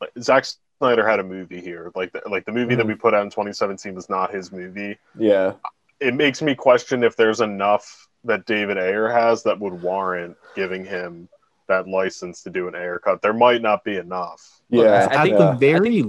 like 0.00 0.10
Zack 0.20 0.44
Snyder 0.78 1.06
had 1.08 1.20
a 1.20 1.22
movie 1.24 1.60
here. 1.60 1.92
Like 1.94 2.12
the, 2.12 2.22
like 2.28 2.44
the 2.44 2.50
movie 2.52 2.74
that 2.74 2.84
Mhm. 2.84 2.88
we 2.88 2.94
put 2.96 3.14
out 3.14 3.22
in 3.22 3.30
2017 3.30 3.94
was 3.94 4.10
not 4.10 4.34
his 4.34 4.50
movie. 4.50 4.98
Yeah. 5.16 5.52
It 6.00 6.14
makes 6.14 6.42
me 6.42 6.54
question 6.56 7.04
if 7.04 7.14
there's 7.16 7.40
enough 7.40 8.08
that 8.24 8.44
David 8.46 8.76
Ayer 8.78 9.08
has 9.08 9.44
that 9.44 9.58
would 9.60 9.80
warrant 9.82 10.36
giving 10.56 10.84
him 10.84 11.28
that 11.68 11.86
license 11.86 12.42
to 12.42 12.50
do 12.50 12.66
an 12.68 12.74
Ayer 12.74 12.98
cut. 12.98 13.22
There 13.22 13.32
might 13.32 13.62
not 13.62 13.84
be 13.84 13.96
enough. 13.96 14.60
Yeah. 14.68 14.82
I 15.10 15.14
at 15.14 15.22
think- 15.22 15.38
the 15.38 15.44
yeah. 15.44 15.56
very 15.56 16.04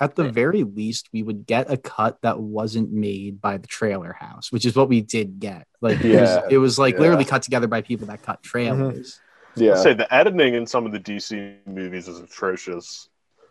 at 0.00 0.14
the 0.14 0.24
Yeah. 0.24 0.30
very 0.30 0.64
least, 0.64 1.08
we 1.12 1.22
would 1.22 1.46
get 1.46 1.70
a 1.70 1.76
cut 1.76 2.18
that 2.22 2.38
wasn't 2.38 2.92
made 2.92 3.40
by 3.40 3.58
the 3.58 3.66
trailer 3.66 4.12
house, 4.12 4.52
which 4.52 4.64
is 4.64 4.76
what 4.76 4.88
we 4.88 5.00
did 5.00 5.40
get. 5.40 5.66
Like 5.80 6.04
it 6.04 6.20
was, 6.20 6.38
it 6.50 6.58
was 6.58 6.78
like 6.78 6.94
Yeah. 6.94 7.00
literally 7.00 7.24
cut 7.24 7.42
together 7.42 7.66
by 7.66 7.82
people 7.82 8.06
that 8.08 8.22
cut 8.22 8.42
mm-hmm. 8.42 8.48
trailers. 8.48 9.20
Yeah. 9.56 9.72
I'd 9.72 9.78
say 9.78 9.94
the 9.94 10.12
editing 10.14 10.54
in 10.54 10.66
some 10.66 10.86
of 10.86 10.92
the 10.92 11.00
DC 11.00 11.58
movies 11.66 12.08
is 12.08 12.20
atrocious. 12.20 13.08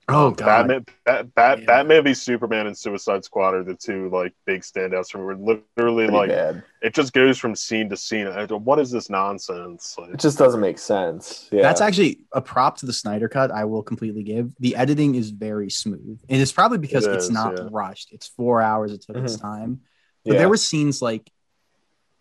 Oh 0.10 0.32
god, 0.32 0.46
Batman, 0.70 0.86
Bat, 1.06 1.36
Bat, 1.36 1.60
Yeah. 1.60 1.66
Batman 1.66 2.04
v 2.06 2.14
Superman 2.14 2.66
and 2.68 2.78
Suicide 2.78 3.26
Squad 3.26 3.54
are 3.56 3.64
the 3.64 3.76
two 3.76 4.10
like 4.10 4.34
big 4.46 4.62
standouts 4.62 5.12
for 5.12 5.18
me. 5.18 5.26
We're 5.26 5.58
literally 5.78 6.06
Pretty 6.06 6.18
like 6.18 6.30
bad. 6.30 6.64
it 6.82 6.94
just 6.94 7.12
goes 7.12 7.38
from 7.38 7.56
scene 7.56 7.90
to 7.90 7.98
scene. 7.98 8.26
What 8.28 8.80
is 8.80 8.90
this 8.90 9.10
nonsense? 9.10 9.96
Like, 10.00 10.12
It 10.14 10.20
just 10.22 10.38
doesn't 10.38 10.62
make 10.62 10.80
sense. 10.80 11.50
Yeah. 11.52 11.62
that's 11.64 11.82
actually 11.82 12.22
a 12.32 12.40
prop 12.42 12.78
to 12.78 12.86
the 12.86 12.94
Snyder 12.94 13.28
cut. 13.28 13.52
I 13.52 13.66
will 13.66 13.84
completely 13.84 14.24
give. 14.24 14.52
The 14.62 14.78
editing 14.78 15.16
is 15.16 15.30
very 15.32 15.70
smooth, 15.70 16.22
and 16.30 16.42
it's 16.42 16.54
probably 16.54 16.78
because 16.78 17.06
It 17.06 17.14
it's 17.14 17.26
is, 17.26 17.32
not 17.32 17.58
yeah. 17.58 17.68
rushed. 17.70 18.14
It's 18.14 18.28
four 18.28 18.62
hours. 18.62 18.94
It 18.94 19.02
took 19.02 19.18
its 19.18 19.36
Mhm. 19.36 19.42
time, 19.42 19.82
but 20.24 20.34
yeah. 20.36 20.40
there 20.40 20.50
were 20.50 20.56
scenes 20.58 21.02
like 21.02 21.30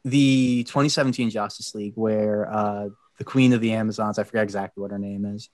the 0.04 0.64
2017 0.64 1.30
Justice 1.30 1.72
League 1.74 1.94
where 1.96 2.52
uh, 2.52 2.88
the 3.18 3.24
Queen 3.24 3.52
of 3.52 3.60
the 3.60 3.72
Amazons, 3.74 4.18
I 4.18 4.24
forget 4.24 4.42
exactly 4.42 4.80
what 4.82 4.90
her 4.90 4.98
name 4.98 5.24
is, 5.24 5.50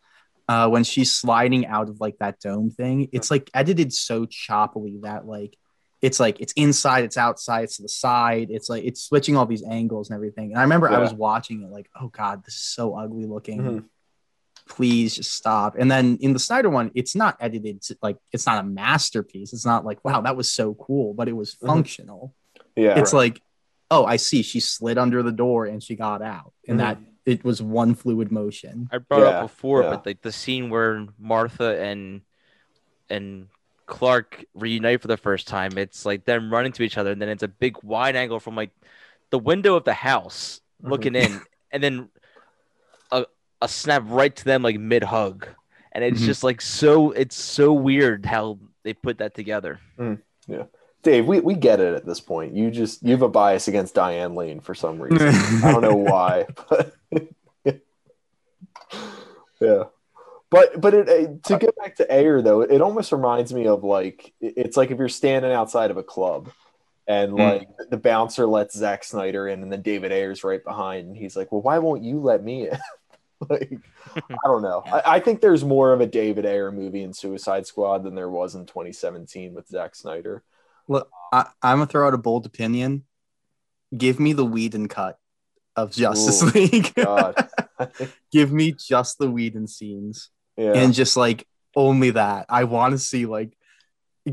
uh, 0.48 0.68
when 0.68 0.84
she's 0.84 1.12
sliding 1.12 1.66
out 1.66 1.88
of 1.88 2.00
like 2.00 2.18
that 2.18 2.40
dome 2.40 2.70
thing, 2.70 3.08
it's 3.12 3.30
like 3.30 3.50
edited 3.54 3.92
so 3.92 4.26
choppily 4.26 5.00
that 5.02 5.26
like 5.26 5.56
it's 6.00 6.18
like 6.18 6.40
it's 6.40 6.52
inside, 6.54 7.04
it's 7.04 7.16
outside, 7.16 7.64
it's 7.64 7.76
to 7.76 7.82
the 7.82 7.88
side, 7.88 8.48
it's 8.50 8.68
like 8.68 8.82
it's 8.84 9.02
switching 9.02 9.36
all 9.36 9.46
these 9.46 9.62
angles 9.62 10.10
and 10.10 10.16
everything. 10.16 10.50
And 10.50 10.58
I 10.58 10.62
remember 10.62 10.90
I 10.90 10.98
was 10.98 11.14
watching 11.14 11.62
it 11.62 11.70
like, 11.70 11.88
oh 12.00 12.08
god, 12.08 12.44
this 12.44 12.54
is 12.54 12.60
so 12.66 12.96
ugly 12.96 13.24
looking. 13.26 13.60
Mhm. 13.62 13.84
Please 14.68 15.16
just 15.16 15.32
stop. 15.32 15.76
And 15.78 15.90
then 15.90 16.18
in 16.20 16.32
the 16.32 16.38
Snyder 16.38 16.70
one, 16.70 16.90
it's 16.94 17.14
not 17.16 17.36
edited 17.40 17.82
to, 17.82 17.96
like 18.02 18.16
it's 18.32 18.46
not 18.46 18.64
a 18.64 18.66
masterpiece. 18.66 19.52
It's 19.52 19.66
not 19.66 19.84
like 19.84 20.04
wow, 20.04 20.20
that 20.22 20.36
was 20.36 20.50
so 20.52 20.74
cool, 20.74 21.14
but 21.14 21.28
it 21.28 21.32
was 21.36 21.54
Mhm. 21.56 21.66
functional 21.66 22.34
yeah. 22.76 22.98
it's 22.98 23.12
like 23.12 23.40
oh 23.90 24.06
i 24.06 24.16
see 24.16 24.40
she 24.42 24.58
slid 24.60 24.96
under 24.96 25.22
the 25.22 25.30
door 25.32 25.66
and 25.66 25.82
she 25.82 25.94
got 25.94 26.22
out 26.22 26.54
and 26.66 26.76
Mhm. 26.78 26.82
that 26.82 26.98
it 27.24 27.44
was 27.44 27.62
one 27.62 27.94
fluid 27.94 28.32
motion 28.32 28.88
I 28.90 28.98
brought 28.98 29.22
Yeah, 29.22 29.28
up 29.40 29.42
before, 29.42 29.82
yeah. 29.82 29.90
but 29.90 30.06
like 30.06 30.22
the 30.22 30.32
scene 30.32 30.70
where 30.70 31.06
Martha 31.18 31.80
and 31.80 32.22
and 33.10 33.48
Clark 33.86 34.44
reunite 34.54 35.00
for 35.02 35.08
the 35.08 35.16
first 35.16 35.46
time, 35.48 35.76
it's 35.76 36.06
like 36.06 36.24
them 36.24 36.52
running 36.52 36.72
to 36.72 36.82
each 36.82 36.96
other, 36.98 37.10
and 37.12 37.20
then 37.20 37.28
it's 37.28 37.42
a 37.42 37.48
big 37.48 37.76
wide 37.82 38.16
angle 38.16 38.40
from 38.40 38.56
like 38.56 38.70
the 39.30 39.38
window 39.38 39.76
of 39.76 39.84
the 39.84 39.92
house 39.94 40.60
Mhm. 40.82 40.90
looking 40.90 41.14
in, 41.14 41.40
and 41.70 41.82
then 41.82 42.08
a 43.10 43.26
a 43.60 43.68
snap 43.68 44.02
right 44.06 44.34
to 44.34 44.44
them 44.44 44.62
like 44.62 44.78
mid 44.78 45.02
hug, 45.04 45.46
and 45.92 46.02
it's 46.04 46.22
Mhm. 46.22 46.26
just 46.26 46.42
like 46.42 46.60
so 46.60 47.12
it's 47.12 47.36
so 47.36 47.72
weird 47.72 48.26
how 48.26 48.58
they 48.82 48.94
put 48.94 49.18
that 49.18 49.34
together. 49.34 49.78
Dave, 51.02 51.26
we, 51.26 51.40
we 51.40 51.54
get 51.54 51.80
it 51.80 51.94
at 51.94 52.06
this 52.06 52.20
point. 52.20 52.54
You 52.54 52.70
just 52.70 53.02
you 53.02 53.10
have 53.10 53.22
a 53.22 53.28
bias 53.28 53.68
against 53.68 53.94
Diane 53.94 54.34
Lane 54.34 54.60
for 54.60 54.74
some 54.74 55.00
reason. 55.00 55.28
I 55.64 55.72
don't 55.72 55.82
know 55.82 55.96
why, 55.96 56.46
but 56.68 56.94
yeah. 59.60 59.84
But 60.50 60.80
but 60.80 60.94
it, 60.94 61.42
to 61.44 61.58
get 61.58 61.74
back 61.76 61.96
to 61.96 62.14
Ayer 62.14 62.42
though, 62.42 62.60
it 62.60 62.80
almost 62.80 63.10
reminds 63.10 63.52
me 63.54 63.66
of 63.66 63.84
like 63.84 64.32
it's 64.40 64.76
like 64.76 64.90
if 64.90 64.98
you're 64.98 65.08
standing 65.08 65.50
outside 65.50 65.90
of 65.90 65.96
a 65.96 66.02
club 66.02 66.50
and 67.06 67.32
hmm. 67.32 67.38
like 67.38 67.68
the 67.90 67.96
bouncer 67.96 68.46
lets 68.46 68.76
Zack 68.76 69.02
Snyder 69.02 69.48
in, 69.48 69.62
and 69.62 69.72
then 69.72 69.82
David 69.82 70.12
Ayer's 70.12 70.44
right 70.44 70.62
behind, 70.62 71.08
and 71.08 71.16
he's 71.16 71.36
like, 71.36 71.50
"Well, 71.50 71.62
why 71.62 71.78
won't 71.78 72.02
you 72.02 72.20
let 72.20 72.44
me 72.44 72.68
in?" 72.68 72.78
like 73.48 73.78
I 74.14 74.36
don't 74.44 74.62
know. 74.62 74.82
I, 74.86 75.02
I 75.16 75.20
think 75.20 75.40
there's 75.40 75.64
more 75.64 75.92
of 75.92 76.00
a 76.00 76.06
David 76.06 76.46
Ayer 76.46 76.70
movie 76.70 77.02
in 77.02 77.12
Suicide 77.12 77.66
Squad 77.66 78.04
than 78.04 78.14
there 78.14 78.30
was 78.30 78.54
in 78.54 78.66
2017 78.66 79.54
with 79.54 79.68
Zack 79.68 79.94
Snyder. 79.94 80.42
Look, 80.92 81.10
I, 81.32 81.46
I'm 81.62 81.78
gonna 81.78 81.86
throw 81.86 82.06
out 82.06 82.14
a 82.14 82.18
bold 82.18 82.46
opinion. 82.46 83.04
Give 83.96 84.18
me 84.20 84.32
the 84.32 84.44
Whedon 84.44 84.88
cut 84.88 85.18
of 85.76 85.90
Justice 85.92 86.42
Ooh, 86.42 86.46
League. 86.50 86.92
God. 86.94 87.34
Give 88.32 88.52
me 88.52 88.72
just 88.72 89.18
the 89.18 89.30
Whedon 89.30 89.66
scenes 89.66 90.30
yeah. 90.56 90.72
and 90.74 90.92
just 90.94 91.16
like 91.16 91.46
only 91.74 92.10
that. 92.10 92.46
I 92.48 92.64
want 92.64 92.92
to 92.92 92.98
see 92.98 93.26
like 93.26 93.56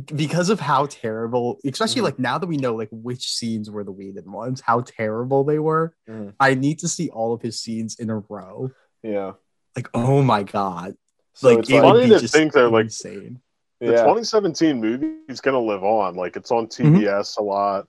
because 0.05 0.49
of 0.49 0.59
how 0.59 0.85
terrible, 0.85 1.59
especially 1.65 2.01
Mhm. 2.01 2.05
like 2.05 2.19
now 2.19 2.37
that 2.37 2.45
we 2.47 2.57
know 2.57 2.75
like 2.75 2.89
which 2.91 3.31
scenes 3.33 3.71
were 3.71 3.83
the 3.83 3.91
Whedon 3.91 4.31
ones, 4.31 4.61
how 4.61 4.81
terrible 4.81 5.43
they 5.43 5.57
were. 5.59 5.95
Mhm. 6.07 6.33
I 6.39 6.53
need 6.53 6.79
to 6.79 6.87
see 6.87 7.09
all 7.09 7.33
of 7.33 7.41
his 7.41 7.59
scenes 7.59 7.95
in 7.99 8.09
a 8.09 8.19
row. 8.19 8.71
yeah. 9.03 9.33
Like, 9.75 9.87
oh 9.93 10.21
my 10.21 10.43
god, 10.43 10.95
So 11.35 11.49
like 11.49 11.59
it's 11.59 11.69
it 11.69 11.73
like, 11.75 11.83
would 11.83 11.89
Funny 11.91 12.03
be 12.07 12.09
to 12.15 12.19
just 12.19 12.33
think 12.33 12.53
that, 12.53 12.69
like, 12.69 12.85
insane. 12.85 13.39
The 13.79 13.85
yeah. 13.87 13.91
2017 14.03 14.79
movie 14.81 15.13
is 15.29 15.39
going 15.41 15.53
to 15.53 15.59
live 15.59 15.83
on. 15.83 16.15
Like 16.15 16.35
it's 16.35 16.51
on 16.51 16.67
TBS 16.67 17.37
a 17.37 17.41
lot. 17.43 17.87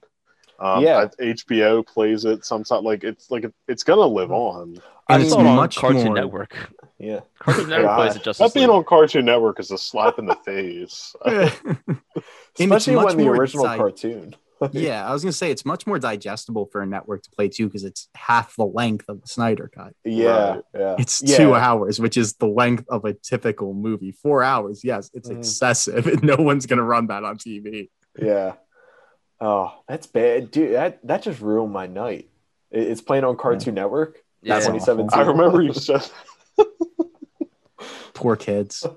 Um, 0.58 0.82
Yeah. 0.84 1.06
HBO 1.20 1.84
plays 1.86 2.24
it 2.24 2.44
sometimes. 2.44 2.84
Like 2.84 3.02
it's 3.04 3.30
like 3.30 3.44
it's 3.66 3.82
going 3.82 3.98
to 3.98 4.06
live 4.06 4.30
on. 4.30 4.76
I 5.08 5.14
And 5.14 5.22
It's 5.24 5.32
it's 5.32 5.36
on 5.38 5.44
much 5.56 5.76
Cartoon 5.78 6.04
more- 6.04 6.14
Network. 6.14 6.56
yeah. 6.98 7.20
Cartoon 7.40 7.68
Network 7.70 7.86
God. 7.86 7.96
plays 8.04 8.16
it 8.16 8.22
just 8.22 8.38
That 8.38 8.54
being 8.54 8.70
on 8.70 8.84
Cartoon 8.84 9.24
Network 9.24 9.58
is 9.58 9.70
a 9.72 9.78
slap 9.78 10.18
in 10.20 10.26
the 10.26 10.36
face. 10.36 11.14
Especially 12.58 12.96
when 12.96 13.16
the 13.16 13.28
original 13.28 13.64
di- 13.64 13.76
cartoon. 13.76 14.34
Yeah, 14.72 15.08
I 15.08 15.12
was 15.12 15.22
gonna 15.22 15.32
say 15.32 15.50
it's 15.50 15.64
much 15.64 15.86
more 15.86 15.98
digestible 15.98 16.66
for 16.66 16.82
a 16.82 16.86
network 16.86 17.22
to 17.22 17.30
play 17.30 17.48
too 17.48 17.66
because 17.66 17.84
it's 17.84 18.08
half 18.14 18.54
the 18.56 18.66
length 18.66 19.06
of 19.08 19.20
the 19.22 19.26
Snyder 19.26 19.70
cut. 19.74 19.94
Yeah. 20.04 20.50
Right. 20.50 20.62
Yeah. 20.74 20.96
It's 20.98 21.22
yeah. 21.22 21.36
two 21.38 21.54
hours, 21.54 21.98
which 22.00 22.16
is 22.16 22.34
the 22.34 22.46
length 22.46 22.84
of 22.88 23.04
a 23.04 23.14
typical 23.14 23.72
movie. 23.74 24.12
Four 24.12 24.42
hours, 24.42 24.84
yes, 24.84 25.10
it's 25.14 25.28
Mhm. 25.28 25.38
excessive, 25.38 26.22
no 26.22 26.36
one's 26.36 26.66
gonna 26.66 26.84
run 26.84 27.06
that 27.06 27.24
on 27.24 27.38
TV. 27.38 27.90
Yeah. 28.18 28.54
Oh, 29.40 29.72
that's 29.88 30.06
bad, 30.06 30.50
dude. 30.50 30.74
That 30.74 30.98
that 31.06 31.22
just 31.22 31.40
ruined 31.40 31.72
my 31.72 31.86
night. 31.86 32.28
It's 32.70 33.00
playing 33.00 33.24
on 33.24 33.36
Cartoon 33.36 33.74
Network. 33.74 34.22
Yeah. 34.42 34.54
That's 34.54 34.66
2017. 34.66 35.18
I 35.18 35.26
remember 35.26 35.62
you 35.62 35.72
said 35.72 36.08
Poor 38.14 38.36
kids. 38.36 38.86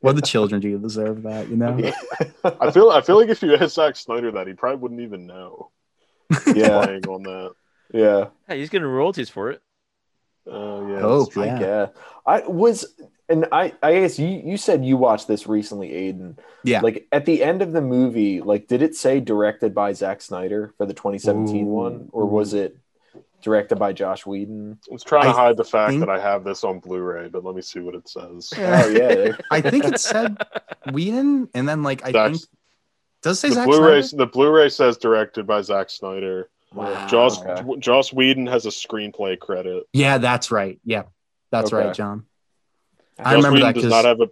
What 0.00 0.16
the 0.16 0.22
children 0.22 0.60
do 0.60 0.68
you 0.68 0.78
deserve 0.78 1.22
that, 1.24 1.48
you 1.48 1.56
know? 1.56 1.76
I 2.44 2.70
feel 2.70 2.90
I 2.90 3.00
feel 3.00 3.16
like 3.18 3.28
if 3.30 3.42
you 3.42 3.54
asked 3.56 3.74
Zack 3.74 3.96
Snyder 3.96 4.30
that, 4.32 4.46
he 4.46 4.52
probably 4.54 4.78
wouldn't 4.78 5.00
even 5.00 5.26
know. 5.26 5.70
yeah. 6.54 6.84
Playing 6.84 7.06
on 7.08 7.22
that. 7.24 7.52
Yeah. 7.92 8.26
Hey, 8.46 8.58
he's 8.60 8.70
getting 8.70 8.86
royalties 8.86 9.28
for 9.30 9.50
it. 9.50 9.62
Uh, 10.46 10.52
yeah. 10.86 11.00
Oh, 11.02 11.18
that's 11.20 11.32
true. 11.34 11.42
I 11.42 11.46
Yeah. 11.46 11.58
guess. 11.58 11.90
I 12.26 12.40
was 12.46 12.94
and 13.28 13.46
I 13.52 13.72
I 13.82 13.92
guess 13.92 14.18
you 14.18 14.28
you 14.28 14.56
said 14.56 14.84
you 14.84 14.96
watched 14.96 15.26
this 15.26 15.46
recently, 15.46 15.90
Aiden. 15.90 16.38
Yeah. 16.64 16.80
Like 16.80 17.06
at 17.12 17.24
the 17.26 17.42
end 17.42 17.60
of 17.62 17.72
the 17.72 17.80
movie, 17.82 18.40
like 18.40 18.68
did 18.68 18.82
it 18.82 18.94
say 18.94 19.20
directed 19.20 19.74
by 19.74 19.92
Zack 19.94 20.22
Snyder 20.22 20.72
for 20.78 20.86
the 20.86 20.94
2017 20.94 21.66
Ooh. 21.66 21.70
one 21.70 22.08
or 22.12 22.26
was 22.26 22.54
it 22.54 22.76
directed 23.42 23.76
by 23.76 23.92
Joss 23.92 24.26
Whedon? 24.26 24.78
I 24.88 24.92
was 24.92 25.04
trying 25.04 25.24
to 25.24 25.28
I 25.30 25.32
hide 25.32 25.56
the 25.56 25.64
fact 25.64 25.90
think- 25.90 26.00
that 26.00 26.10
I 26.10 26.18
have 26.20 26.44
this 26.44 26.64
on 26.64 26.80
Blu-ray, 26.80 27.28
but 27.28 27.44
let 27.44 27.54
me 27.54 27.62
see 27.62 27.80
what 27.80 27.94
it 27.94 28.08
says. 28.08 28.52
Oh 28.58 28.88
yeah. 28.88 29.32
I 29.50 29.60
think 29.60 29.84
it 29.84 30.00
said 30.00 30.36
Whedon, 30.92 31.48
and 31.54 31.68
then 31.68 31.82
like 31.82 32.04
I 32.04 32.12
Zack- 32.12 32.30
think 32.32 32.42
does 33.22 33.36
it 33.38 33.40
say 33.40 33.48
The 33.48 33.54
Zack 33.56 33.66
Blu-ray 33.66 34.02
Snyder? 34.02 34.24
the 34.24 34.30
Blu-ray 34.30 34.68
says 34.68 34.96
directed 34.96 35.46
by 35.46 35.60
Zack 35.62 35.90
Snyder. 35.90 36.50
Wow. 36.74 37.06
Joss 37.06 37.40
Okay. 37.42 37.78
Joss 37.80 38.12
Whedon 38.12 38.46
has 38.46 38.66
a 38.66 38.70
screenplay 38.70 39.38
credit. 39.38 39.84
Yeah, 39.92 40.18
that's 40.18 40.50
right. 40.50 40.78
Yeah, 40.84 41.04
that's 41.50 41.72
Okay. 41.72 41.86
right, 41.86 41.94
John. 41.94 42.26
I 43.18 43.34
Joss 43.34 43.44
remember 43.44 43.50
Whedon 43.54 43.66
that 43.68 43.74
does 43.74 43.82
'cause- 43.84 43.90
not 43.90 44.04
have 44.04 44.20
a 44.20 44.28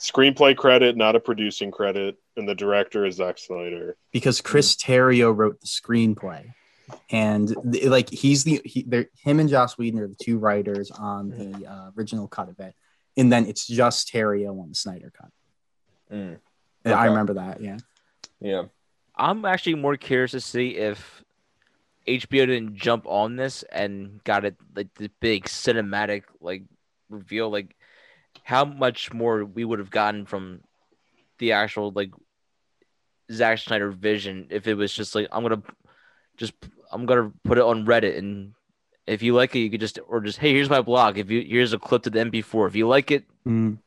screenplay 0.00 0.56
credit, 0.56 0.96
not 0.96 1.14
a 1.16 1.20
producing 1.20 1.70
credit, 1.70 2.16
and 2.36 2.48
the 2.48 2.54
director 2.54 3.04
is 3.04 3.16
Zack 3.16 3.36
Snyder. 3.38 3.96
because 4.12 4.40
Chris 4.40 4.74
Terrio 4.76 5.36
wrote 5.36 5.60
the 5.60 5.66
screenplay, 5.66 6.52
and 7.10 7.54
th- 7.72 7.86
like 7.86 8.10
he's 8.10 8.44
the 8.44 8.60
he, 8.64 8.84
they're- 8.86 9.10
him 9.22 9.40
and 9.40 9.48
Joss 9.48 9.76
Whedon 9.78 10.00
are 10.00 10.08
the 10.08 10.16
two 10.22 10.38
writers 10.38 10.90
on 10.90 11.30
the 11.30 11.66
uh, 11.66 11.90
original 11.96 12.28
cut 12.28 12.48
of 12.48 12.58
it, 12.60 12.74
and 13.16 13.32
then 13.32 13.46
it's 13.46 13.66
just 13.66 14.12
Terrio 14.12 14.50
on 14.60 14.68
the 14.70 14.74
Snyder 14.74 15.12
cut. 15.16 15.30
Mm, 16.12 16.38
And 16.84 16.94
I 16.94 17.06
remember 17.06 17.34
that. 17.34 17.60
Yeah. 17.60 17.78
yeah. 18.40 18.62
I'm 19.16 19.44
actually 19.44 19.74
more 19.74 19.96
curious 19.96 20.30
to 20.30 20.40
see 20.40 20.76
if 20.76 21.22
HBO 22.06 22.46
didn't 22.46 22.76
jump 22.76 23.04
on 23.06 23.36
this 23.36 23.62
and 23.64 24.22
got 24.24 24.44
it 24.44 24.56
like 24.74 24.94
the 24.94 25.10
big 25.20 25.44
cinematic 25.44 26.22
like 26.40 26.62
reveal, 27.10 27.50
like 27.50 27.76
how 28.44 28.64
much 28.64 29.12
more 29.12 29.44
we 29.44 29.64
would 29.64 29.78
have 29.80 29.90
gotten 29.90 30.24
from 30.24 30.60
the 31.38 31.52
actual 31.52 31.90
like 31.90 32.12
Zack 33.30 33.58
Snyder 33.58 33.90
vision 33.90 34.46
if 34.50 34.66
it 34.66 34.74
was 34.74 34.92
just 34.92 35.14
like 35.14 35.28
I'm 35.30 35.42
gonna 35.42 35.62
just 36.38 36.54
I'm 36.92 37.06
gonna 37.06 37.32
put 37.44 37.58
it 37.58 37.64
on 37.64 37.84
Reddit 37.86 38.16
and 38.18 38.52
if 39.06 39.22
you 39.22 39.34
like 39.34 39.54
it 39.56 39.60
you 39.60 39.70
could 39.70 39.80
just 39.80 39.98
or 40.08 40.20
just 40.20 40.38
hey 40.38 40.52
here's 40.52 40.68
my 40.70 40.82
blog 40.82 41.18
if 41.18 41.30
you 41.30 41.40
here's 41.42 41.72
a 41.72 41.78
clip 41.78 42.02
to 42.02 42.10
the 42.10 42.18
MP4 42.18 42.68
if 42.68 42.76
you 42.76 42.86
like 42.88 43.10
it 43.10 43.24
Mm. 43.46 43.78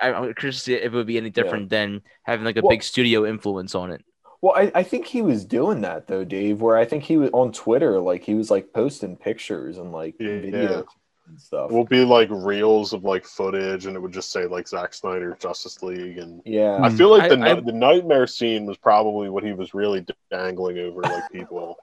I, 0.00 0.12
I'm 0.12 0.34
curious 0.34 0.56
to 0.56 0.60
see 0.64 0.74
if 0.74 0.92
it 0.92 0.96
would 0.96 1.06
be 1.06 1.16
any 1.18 1.30
different 1.30 1.68
than 1.70 2.02
having 2.24 2.44
like 2.44 2.56
a 2.56 2.62
Well- 2.62 2.70
big 2.70 2.82
studio 2.82 3.24
influence 3.26 3.74
on 3.76 3.92
it. 3.92 4.02
Well, 4.40 4.54
I, 4.56 4.72
I 4.74 4.82
think 4.82 5.06
he 5.06 5.22
was 5.22 5.44
doing 5.44 5.82
that 5.82 6.08
though, 6.08 6.24
Dave. 6.24 6.60
Where 6.60 6.76
I 6.76 6.84
think 6.84 7.04
he 7.04 7.16
was 7.16 7.30
on 7.32 7.52
Twitter, 7.52 8.00
like 8.00 8.24
he 8.24 8.34
was 8.34 8.50
like 8.50 8.72
posting 8.72 9.16
pictures 9.16 9.78
and 9.78 9.92
like 9.92 10.16
Yeah. 10.18 10.26
videos 10.30 10.86
and 11.28 11.40
stuff. 11.40 11.70
Will 11.70 11.84
be 11.84 12.04
like 12.04 12.28
reels 12.32 12.92
of 12.92 13.04
like 13.04 13.24
footage, 13.24 13.86
and 13.86 13.94
it 13.94 14.00
would 14.00 14.12
just 14.12 14.32
say 14.32 14.46
like 14.46 14.66
Zack 14.66 14.94
Snyder 14.94 15.36
Justice 15.38 15.80
League, 15.84 16.18
and 16.18 16.42
yeah, 16.44 16.76
I 16.82 16.90
feel 16.90 17.10
like 17.16 17.30
the 17.30 17.38
I- 17.38 17.52
I- 17.52 17.60
the 17.60 17.70
nightmare 17.70 18.26
scene 18.26 18.66
was 18.66 18.76
probably 18.78 19.28
what 19.28 19.44
he 19.44 19.52
was 19.52 19.74
really 19.74 20.04
dangling 20.28 20.76
over 20.80 21.02
like 21.02 21.30
people. 21.30 21.76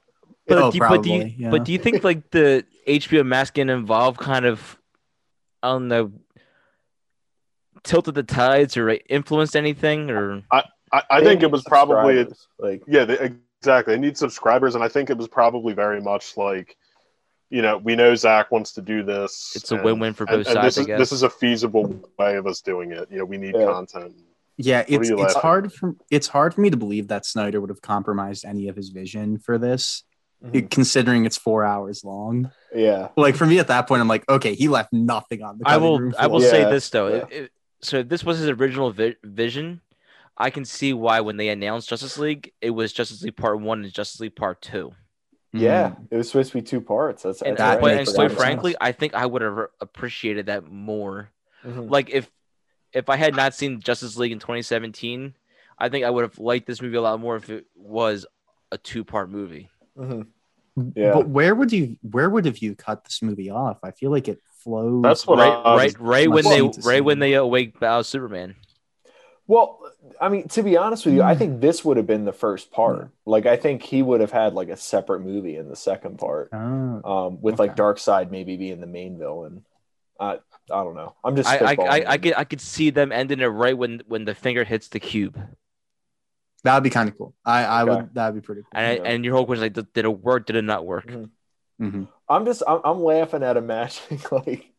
But, 0.46 0.58
Oh, 0.58 0.70
do 0.70 0.78
you, 0.78 0.80
but 0.88 1.02
do 1.02 1.10
you 1.10 1.34
yeah. 1.36 1.50
but 1.50 1.64
do 1.64 1.72
you 1.72 1.78
think 1.78 2.02
like 2.02 2.30
the 2.30 2.64
HBO 2.86 3.24
Max 3.24 3.50
getting 3.50 3.74
involved 3.74 4.18
kind 4.18 4.44
of 4.46 4.78
I 5.62 5.68
don't 5.68 5.88
know 5.88 6.12
tilted 7.84 8.14
the 8.14 8.22
tides 8.22 8.76
or 8.76 8.90
influenced 9.08 9.56
anything 9.56 10.10
or 10.10 10.42
I, 10.50 10.64
I 10.92 11.20
They 11.20 11.26
think 11.26 11.42
it 11.42 11.50
was 11.50 11.62
probably 11.64 12.26
like 12.58 12.82
yeah 12.86 13.04
they, 13.04 13.30
exactly. 13.60 13.94
They 13.94 14.00
need 14.00 14.16
subscribers, 14.18 14.74
and 14.74 14.82
I 14.82 14.88
think 14.88 15.10
it 15.10 15.16
was 15.18 15.28
probably 15.28 15.72
very 15.74 16.00
much 16.00 16.36
like. 16.36 16.76
You 17.52 17.62
know, 17.62 17.78
we 17.78 17.96
know 17.96 18.14
Zack 18.14 18.52
wants 18.52 18.72
to 18.74 18.80
do 18.80 19.02
this. 19.02 19.52
It's 19.56 19.72
a 19.72 19.74
and- 19.74 19.84
win-win 19.84 20.14
for 20.14 20.24
both 20.24 20.46
and 20.46 20.54
sides, 20.54 20.76
This 20.76 20.78
I 20.78 20.80
is, 20.82 20.86
guess. 20.86 20.98
this 21.00 21.10
is 21.12 21.22
a 21.24 21.30
feasible 21.30 22.00
way 22.16 22.36
of 22.36 22.46
us 22.46 22.60
doing 22.60 22.92
it. 22.92 23.08
You 23.10 23.18
know, 23.18 23.24
we 23.24 23.38
need 23.38 23.56
Yeah. 23.56 23.64
content. 23.66 24.14
Yeah, 24.56 24.84
it's 24.86 25.10
it's 25.10 25.18
laughing 25.20 25.40
hard 25.40 25.72
for 25.72 25.96
it's 26.12 26.28
hard 26.28 26.54
for 26.54 26.60
me 26.60 26.70
to 26.70 26.76
believe 26.76 27.08
that 27.08 27.26
Snyder 27.26 27.60
would 27.60 27.70
have 27.70 27.82
compromised 27.82 28.44
any 28.44 28.68
of 28.68 28.76
his 28.76 28.90
vision 28.90 29.36
for 29.38 29.58
this, 29.58 30.04
Mhm. 30.44 30.70
considering 30.70 31.26
it's 31.26 31.36
four 31.36 31.64
hours 31.64 32.02
long. 32.04 32.50
yeah, 32.74 33.08
Like 33.16 33.36
for 33.36 33.44
me 33.46 33.58
at 33.58 33.68
that 33.68 33.86
point, 33.86 34.00
I'm 34.00 34.08
like, 34.08 34.26
okay, 34.28 34.54
he 34.54 34.68
left 34.68 34.92
nothing 34.92 35.42
on 35.42 35.58
the. 35.58 35.68
I 35.68 35.76
will 35.76 35.98
room 35.98 36.14
I 36.18 36.26
will 36.28 36.38
floor. 36.40 36.50
say 36.50 36.64
this 36.70 36.88
though 36.90 37.08
yeah. 37.08 37.14
If- 37.16 37.32
if- 37.32 37.50
so 37.82 38.02
this 38.02 38.22
was 38.24 38.38
his 38.38 38.48
original 38.48 38.90
vi- 38.90 39.16
vision 39.24 39.80
I 40.36 40.48
can 40.50 40.64
see 40.64 40.92
why 40.94 41.20
when 41.20 41.36
they 41.36 41.48
announced 41.50 41.88
Justice 41.90 42.16
League 42.18 42.52
it 42.62 42.70
was 42.70 42.92
Justice 42.92 43.22
League 43.22 43.36
Part 43.36 43.60
1 43.60 43.84
and 43.84 43.92
Justice 43.92 44.20
League 44.20 44.36
Part 44.36 44.60
2 44.62 44.92
yeah. 45.52 45.90
Mm. 45.90 46.06
It 46.12 46.16
was 46.16 46.28
supposed 46.28 46.52
to 46.52 46.58
be 46.58 46.62
two 46.62 46.80
parts. 46.80 47.24
That's, 47.24 47.42
and, 47.42 47.56
that's 47.56 47.58
that 47.58 47.82
right. 47.82 47.96
but, 47.96 48.06
and 48.06 48.14
quite 48.14 48.32
frankly 48.32 48.72
that. 48.72 48.82
I 48.84 48.92
think 48.92 49.14
I 49.14 49.26
would 49.26 49.42
have 49.42 49.58
appreciated 49.80 50.46
that 50.46 50.70
more 50.70 51.30
Mhm. 51.66 51.90
like 51.90 52.08
if 52.10 52.30
if 52.92 53.08
I 53.08 53.16
had 53.16 53.34
not 53.36 53.52
seen 53.54 53.80
Justice 53.80 54.16
League 54.16 54.32
in 54.32 54.38
2017, 54.38 55.34
I 55.78 55.88
think 55.88 56.04
I 56.04 56.10
would 56.10 56.22
have 56.22 56.38
liked 56.38 56.66
this 56.66 56.80
movie 56.82 56.96
a 56.96 57.00
lot 57.02 57.18
more 57.20 57.36
if 57.36 57.48
it 57.50 57.66
was 57.76 58.26
a 58.72 58.78
two 58.78 59.04
part 59.04 59.28
movie. 59.30 59.68
Mhm. 60.00 60.26
Yeah. 60.94 61.12
But 61.12 61.28
where 61.28 61.54
would 61.54 61.72
you 61.72 61.96
where 62.02 62.30
would 62.30 62.46
have 62.46 62.58
you 62.58 62.74
cut 62.74 63.04
this 63.04 63.22
movie 63.22 63.50
off? 63.50 63.78
I 63.82 63.90
feel 63.90 64.10
like 64.10 64.28
it 64.28 64.40
flows. 64.64 65.02
That's 65.02 65.26
what 65.26 65.38
right, 65.38 65.52
I 65.52 65.76
right, 65.76 66.00
right 66.00 66.30
when 66.30 66.44
they 66.44 66.60
need 66.60 66.72
to 66.74 66.80
right 66.82 67.04
when 67.04 67.18
they 67.18 67.34
awake 67.34 67.78
Battle 67.78 68.04
Superman. 68.04 68.54
Well, 69.46 69.80
I 70.20 70.28
mean, 70.28 70.46
to 70.48 70.62
be 70.62 70.76
honest 70.76 71.04
with 71.04 71.14
you. 71.16 71.22
I 71.22 71.34
think 71.34 71.60
this 71.60 71.84
would 71.84 71.96
have 71.96 72.06
been 72.06 72.24
the 72.24 72.32
first 72.32 72.70
part. 72.70 73.10
Like, 73.26 73.46
I 73.46 73.56
think 73.56 73.82
he 73.82 74.00
would 74.00 74.20
have 74.20 74.30
had 74.30 74.54
like 74.54 74.68
a 74.68 74.76
separate 74.76 75.20
movie 75.20 75.56
in 75.56 75.68
the 75.68 75.74
second 75.74 76.18
part, 76.18 76.50
Oh. 76.52 77.02
um, 77.26 77.42
with 77.42 77.58
like 77.58 77.74
Darkseid 77.74 78.30
maybe 78.30 78.56
being 78.56 78.80
the 78.80 78.86
main 78.86 79.18
villain. 79.18 79.64
I 80.20 80.34
I 80.70 80.84
don't 80.84 80.94
know. 80.94 81.16
I'm 81.24 81.34
just 81.34 81.48
I 81.48 81.56
I, 81.56 81.64
I, 81.70 81.76
spitballing. 81.76 82.06
I 82.06 82.18
could 82.18 82.34
I 82.36 82.44
could 82.44 82.60
see 82.60 82.90
them 82.90 83.10
ending 83.10 83.40
it 83.40 83.46
right 83.46 83.76
when 83.76 84.02
when 84.06 84.24
the 84.24 84.34
finger 84.36 84.62
hits 84.62 84.86
the 84.88 85.00
cube, 85.00 85.36
That 86.64 86.74
would 86.74 86.82
be 86.84 86.90
kind 86.90 87.08
of 87.08 87.16
cool. 87.16 87.34
I, 87.44 87.64
I 87.64 87.82
Okay. 87.82 87.90
would. 88.02 88.14
That'd 88.14 88.34
be 88.34 88.44
pretty 88.44 88.62
cool. 88.62 88.70
and 88.74 88.98
Yeah. 88.98 89.10
and 89.10 89.24
your 89.24 89.34
whole 89.34 89.46
question 89.46 89.64
is 89.64 89.76
like, 89.76 89.92
did 89.94 90.04
it 90.04 90.20
work? 90.20 90.46
Did 90.46 90.56
it 90.56 90.62
not 90.64 90.84
work? 90.86 91.06
Mhm. 91.06 91.30
Mhm. 91.80 92.08
I'm 92.28 92.44
just 92.44 92.62
I'm, 92.68 92.80
I'm 92.84 93.00
laughing 93.02 93.42
at 93.42 93.56
imagining 93.56 94.20
like 94.30 94.72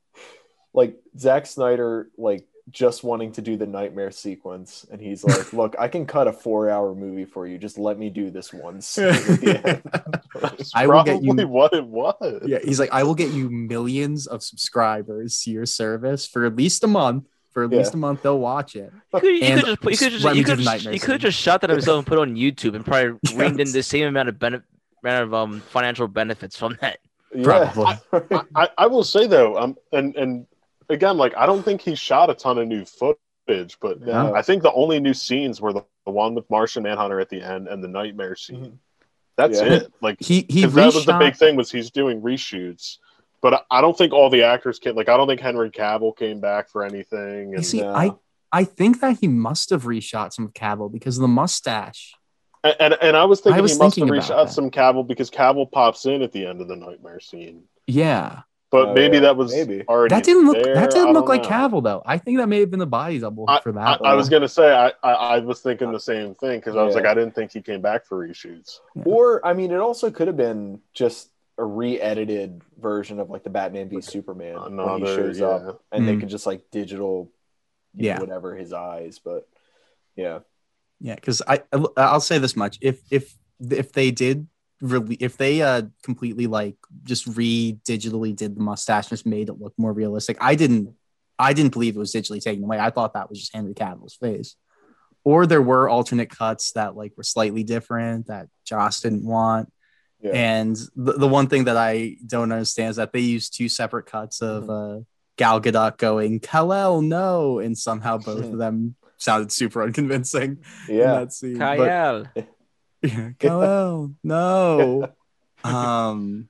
like 0.74 0.98
Zack 1.18 1.46
Snyder 1.48 2.10
like 2.18 2.48
just 2.70 3.04
wanting 3.04 3.32
to 3.34 3.42
do 3.42 3.58
the 3.58 3.66
nightmare 3.66 4.12
sequence, 4.12 4.86
and 4.92 5.02
he's 5.02 5.24
like, 5.24 5.52
"Look, 5.60 5.76
I 5.80 5.88
can 5.88 6.06
cut 6.06 6.28
a 6.28 6.32
four 6.32 6.70
hour 6.70 6.94
movie 6.94 7.26
for 7.26 7.48
you. 7.48 7.58
Just 7.58 7.78
let 7.80 7.98
me 7.98 8.10
do 8.12 8.30
this 8.30 8.54
once." 8.54 8.98
yeah. 9.42 9.80
I 10.76 10.86
will 10.88 11.04
get 11.04 11.24
you- 11.24 11.48
what 11.48 11.74
it 11.74 11.86
was. 11.86 12.44
Yeah, 12.46 12.60
he's 12.64 12.80
like, 12.80 12.92
I 12.94 13.04
will 13.04 13.16
get 13.16 13.32
you 13.32 13.50
millions 13.50 14.28
of 14.28 14.44
subscribers 14.44 15.42
to 15.44 15.52
your 15.52 15.66
service 15.66 16.28
for 16.28 16.46
at 16.46 16.56
least 16.56 16.84
a 16.84 16.88
month, 16.88 17.26
for 17.54 17.66
at 17.66 17.72
Yeah. 17.72 17.80
least 17.80 17.94
a 17.94 17.98
month. 17.98 18.22
They'll 18.24 18.40
watch 18.40 18.76
it. 18.76 18.92
You 19.14 19.20
could, 19.20 19.34
you 19.36 19.40
could 19.42 19.66
just 19.66 19.82
put, 19.82 19.92
you 19.92 19.98
could 19.98 20.12
just, 20.12 20.26
Remington 20.26 20.38
you 20.38 20.44
could 20.46 20.60
just, 20.64 20.86
you 20.94 21.00
could 21.00 21.22
just 21.22 21.38
shot 21.38 21.62
that 21.62 21.70
himself 21.70 21.98
and 22.00 22.08
put 22.08 22.18
it 22.18 22.22
on 22.22 22.36
YouTube 22.36 22.76
and 22.76 22.86
probably 22.86 23.18
ringed 23.36 23.60
in 23.60 23.72
the 23.72 23.84
same 23.84 24.08
amount 24.08 24.30
of 24.30 24.40
benefit 24.40 24.66
amount 25.04 25.24
of 25.24 25.34
um 25.34 25.60
financial 25.62 26.08
benefits 26.08 26.56
from 26.56 26.78
that. 26.82 27.00
Yeah. 27.34 27.72
Probably. 27.74 28.40
I, 28.56 28.70
I 28.78 28.88
will 28.88 29.04
say 29.04 29.26
though, 29.28 29.58
um, 29.58 29.76
and 29.92 30.16
and 30.16 30.46
again, 30.90 31.18
like 31.18 31.36
I 31.36 31.46
don't 31.46 31.64
think 31.64 31.82
he 31.82 31.96
shot 31.96 32.30
a 32.30 32.34
ton 32.36 32.58
of 32.58 32.68
new 32.68 32.86
footage, 32.86 33.78
but 33.82 34.02
No. 34.02 34.34
I 34.36 34.42
think 34.42 34.64
the 34.64 34.72
only 34.74 35.00
new 35.00 35.14
scenes 35.14 35.60
were 35.62 35.74
the, 35.74 35.84
the 36.06 36.12
one 36.12 36.36
with 36.36 36.50
Martian 36.50 36.84
Manhunter 36.84 37.20
at 37.20 37.30
the 37.30 37.42
end 37.42 37.68
and 37.68 37.84
the 37.84 37.88
nightmare 37.88 38.36
scene. 38.36 38.66
Mhm. 38.66 38.72
That's 39.38 39.60
Yeah. 39.60 39.74
it. 39.74 39.94
Like 40.02 40.18
He 40.20 40.46
he 40.50 40.64
'cause 40.64 40.74
that 40.76 40.94
was 40.94 41.06
the 41.06 41.18
big 41.18 41.36
thing 41.36 41.56
was 41.56 41.72
he's 41.72 41.90
doing 41.90 42.22
reshoots. 42.22 42.98
But 43.42 43.54
I- 43.56 43.78
I 43.80 43.82
don't 43.82 43.98
think 43.98 44.14
all 44.14 44.30
the 44.30 44.44
actors 44.44 44.80
came. 44.80 44.96
Like 44.96 45.10
I 45.10 45.18
don't 45.18 45.28
think 45.28 45.42
Henry 45.42 45.70
Cavill 45.72 46.16
came 46.16 46.40
back 46.40 46.70
for 46.70 46.84
anything. 46.84 47.50
You 47.50 47.56
And, 47.58 47.66
see, 47.66 47.82
No. 47.82 47.94
I 47.94 48.12
I 48.54 48.64
think 48.66 49.00
that 49.00 49.18
he 49.22 49.28
must 49.28 49.70
have 49.70 49.84
reshot 49.84 50.34
some 50.34 50.46
of 50.46 50.54
Cavill 50.54 50.92
because 50.92 51.18
of 51.18 51.22
the 51.22 51.28
mustache. 51.28 52.14
and, 52.64 52.76
and 52.80 52.98
and 53.02 53.18
I 53.18 53.26
was 53.26 53.40
thinking 53.42 53.58
I 53.58 53.62
was 53.62 53.74
he 53.74 53.78
must 53.80 53.96
have 53.96 54.04
thinking 54.08 54.18
about 54.18 54.30
reshot 54.30 54.46
that. 54.48 54.54
some 54.54 54.70
Cavill 54.70 55.08
because 55.08 55.30
Cavill 55.32 55.72
pops 55.72 56.06
in 56.06 56.22
at 56.22 56.32
the 56.32 56.46
end 56.46 56.62
of 56.62 56.68
the 56.68 56.76
nightmare 56.76 57.20
scene. 57.20 57.64
Yeah, 57.88 58.42
But 58.70 58.90
Oh, 58.90 58.94
maybe 58.94 59.16
yeah. 59.16 59.22
that 59.22 59.36
was 59.38 59.52
Maybe. 59.54 59.84
already 59.88 60.14
that 60.16 60.24
didn't 60.24 60.46
look 60.46 60.62
there. 60.64 60.76
that 60.76 60.92
didn't 60.92 61.12
look 61.14 61.28
like 61.28 61.42
know. 61.44 61.50
Cavill 61.50 61.84
though. 61.84 62.04
I 62.06 62.18
think 62.20 62.38
that 62.38 62.48
may 62.48 62.60
have 62.60 62.70
been 62.70 62.80
the 62.80 62.86
body 62.86 63.18
double 63.20 63.48
for 63.64 63.70
I, 63.70 63.98
that. 63.98 64.06
I 64.06 64.14
was 64.14 64.30
gonna 64.30 64.48
say 64.48 64.72
I, 64.74 64.92
I 65.04 65.12
I 65.14 65.40
was 65.40 65.62
thinking 65.62 65.92
the 65.92 66.00
same 66.00 66.36
thing 66.36 66.60
because 66.60 66.76
I 66.76 66.84
was 66.84 66.94
Yeah. 66.94 67.02
like 67.02 67.10
I 67.10 67.14
didn't 67.16 67.34
think 67.34 67.52
he 67.52 67.62
came 67.62 67.82
back 67.82 68.06
for 68.06 68.26
reshoots. 68.28 68.80
Or 69.04 69.44
I 69.46 69.54
mean, 69.54 69.72
it 69.72 69.80
also 69.80 70.12
could 70.12 70.28
have 70.28 70.38
been 70.38 70.80
just 70.94 71.31
a 71.62 71.66
re-edited 71.66 72.62
version 72.80 73.20
of 73.20 73.30
like 73.30 73.44
the 73.44 73.50
Batman 73.50 73.88
v 73.88 74.02
Superman 74.02 74.76
when 74.76 75.00
he 75.00 75.06
shows 75.06 75.40
yeah. 75.40 75.46
up, 75.48 75.84
and 75.92 76.08
they 76.08 76.16
Mhm. 76.16 76.22
could 76.22 76.30
just 76.30 76.48
like 76.48 76.72
digital, 76.72 77.32
you 77.94 78.04
know, 78.04 78.08
Yeah. 78.08 78.20
whatever 78.20 78.56
his 78.56 78.74
eyes. 78.74 79.20
But 79.20 79.48
yeah, 80.16 80.40
Yeah, 81.00 81.16
because 81.16 81.42
I 81.48 81.62
I'll 81.96 82.20
say 82.20 82.40
this 82.40 82.56
much: 82.56 82.78
if 82.82 83.02
if 83.12 83.38
if 83.70 83.92
they 83.94 84.10
did 84.12 84.48
really 84.82 85.16
if 85.20 85.38
they 85.38 85.62
uh 85.62 85.84
completely 86.02 86.48
like 86.48 86.76
just 87.04 87.28
re 87.28 87.78
digitally 87.88 88.36
did 88.36 88.56
the 88.56 88.62
mustache, 88.62 89.10
just 89.10 89.26
made 89.28 89.50
it 89.50 89.60
look 89.60 89.74
more 89.78 89.94
realistic. 89.94 90.38
I 90.42 90.56
didn't 90.56 90.96
I 91.38 91.54
didn't 91.54 91.74
believe 91.74 91.96
it 91.96 92.00
was 92.00 92.14
digitally 92.14 92.42
taken 92.42 92.64
away. 92.64 92.80
I 92.80 92.90
thought 92.90 93.14
that 93.14 93.30
was 93.30 93.40
just 93.40 93.54
Henry 93.54 93.74
Cavill's 93.76 94.16
face. 94.16 94.56
Or 95.24 95.46
there 95.46 95.62
were 95.62 95.88
alternate 95.90 96.32
cuts 96.32 96.72
that 96.74 96.96
like 96.96 97.14
were 97.16 97.24
slightly 97.24 97.64
different 97.64 98.28
that 98.28 98.48
Joss 98.66 99.02
didn't 99.02 99.24
want. 99.26 99.72
Yeah, 100.22 100.32
And 100.32 100.76
the, 100.96 101.14
the 101.14 101.28
one 101.28 101.48
thing 101.48 101.66
that 101.66 101.78
I 101.78 102.18
don't 102.26 102.52
understand 102.52 102.92
is 102.92 102.96
that 102.98 103.12
they 103.12 103.22
use 103.22 103.50
two 103.50 103.70
separate 103.70 104.06
cuts 104.06 104.42
of 104.42 104.70
uh, 104.70 105.00
Gal 105.38 105.60
Gadot 105.60 105.98
going 105.98 106.40
Kal-El, 106.40 107.02
no, 107.02 107.60
and 107.60 107.78
somehow 107.78 108.18
both 108.26 108.46
of 108.46 108.58
them 108.58 108.96
sounded 109.18 109.52
super 109.52 109.84
unconvincing. 109.84 110.60
in 110.88 110.96
yeah. 110.96 111.14
that 111.20 111.34
scene. 111.34 111.58
But- 111.58 111.78
Kyle. 111.78 112.28
yeah, 113.02 113.30
Kal-El, 113.40 114.14
no. 114.24 115.12
um, 115.64 116.50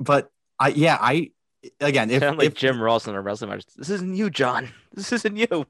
but 0.00 0.30
I 0.58 0.68
yeah 0.68 0.98
I 1.00 1.30
again 1.80 2.10
if, 2.10 2.20
Sound 2.22 2.38
like 2.38 2.48
if 2.48 2.54
Jim 2.54 2.80
Ross 2.80 3.06
in 3.06 3.14
a 3.14 3.20
wrestling 3.20 3.50
match. 3.50 3.64
This 3.76 3.90
isn't 3.90 4.16
you, 4.16 4.30
John. 4.30 4.70
This 4.92 5.12
isn't 5.12 5.36
you. 5.36 5.66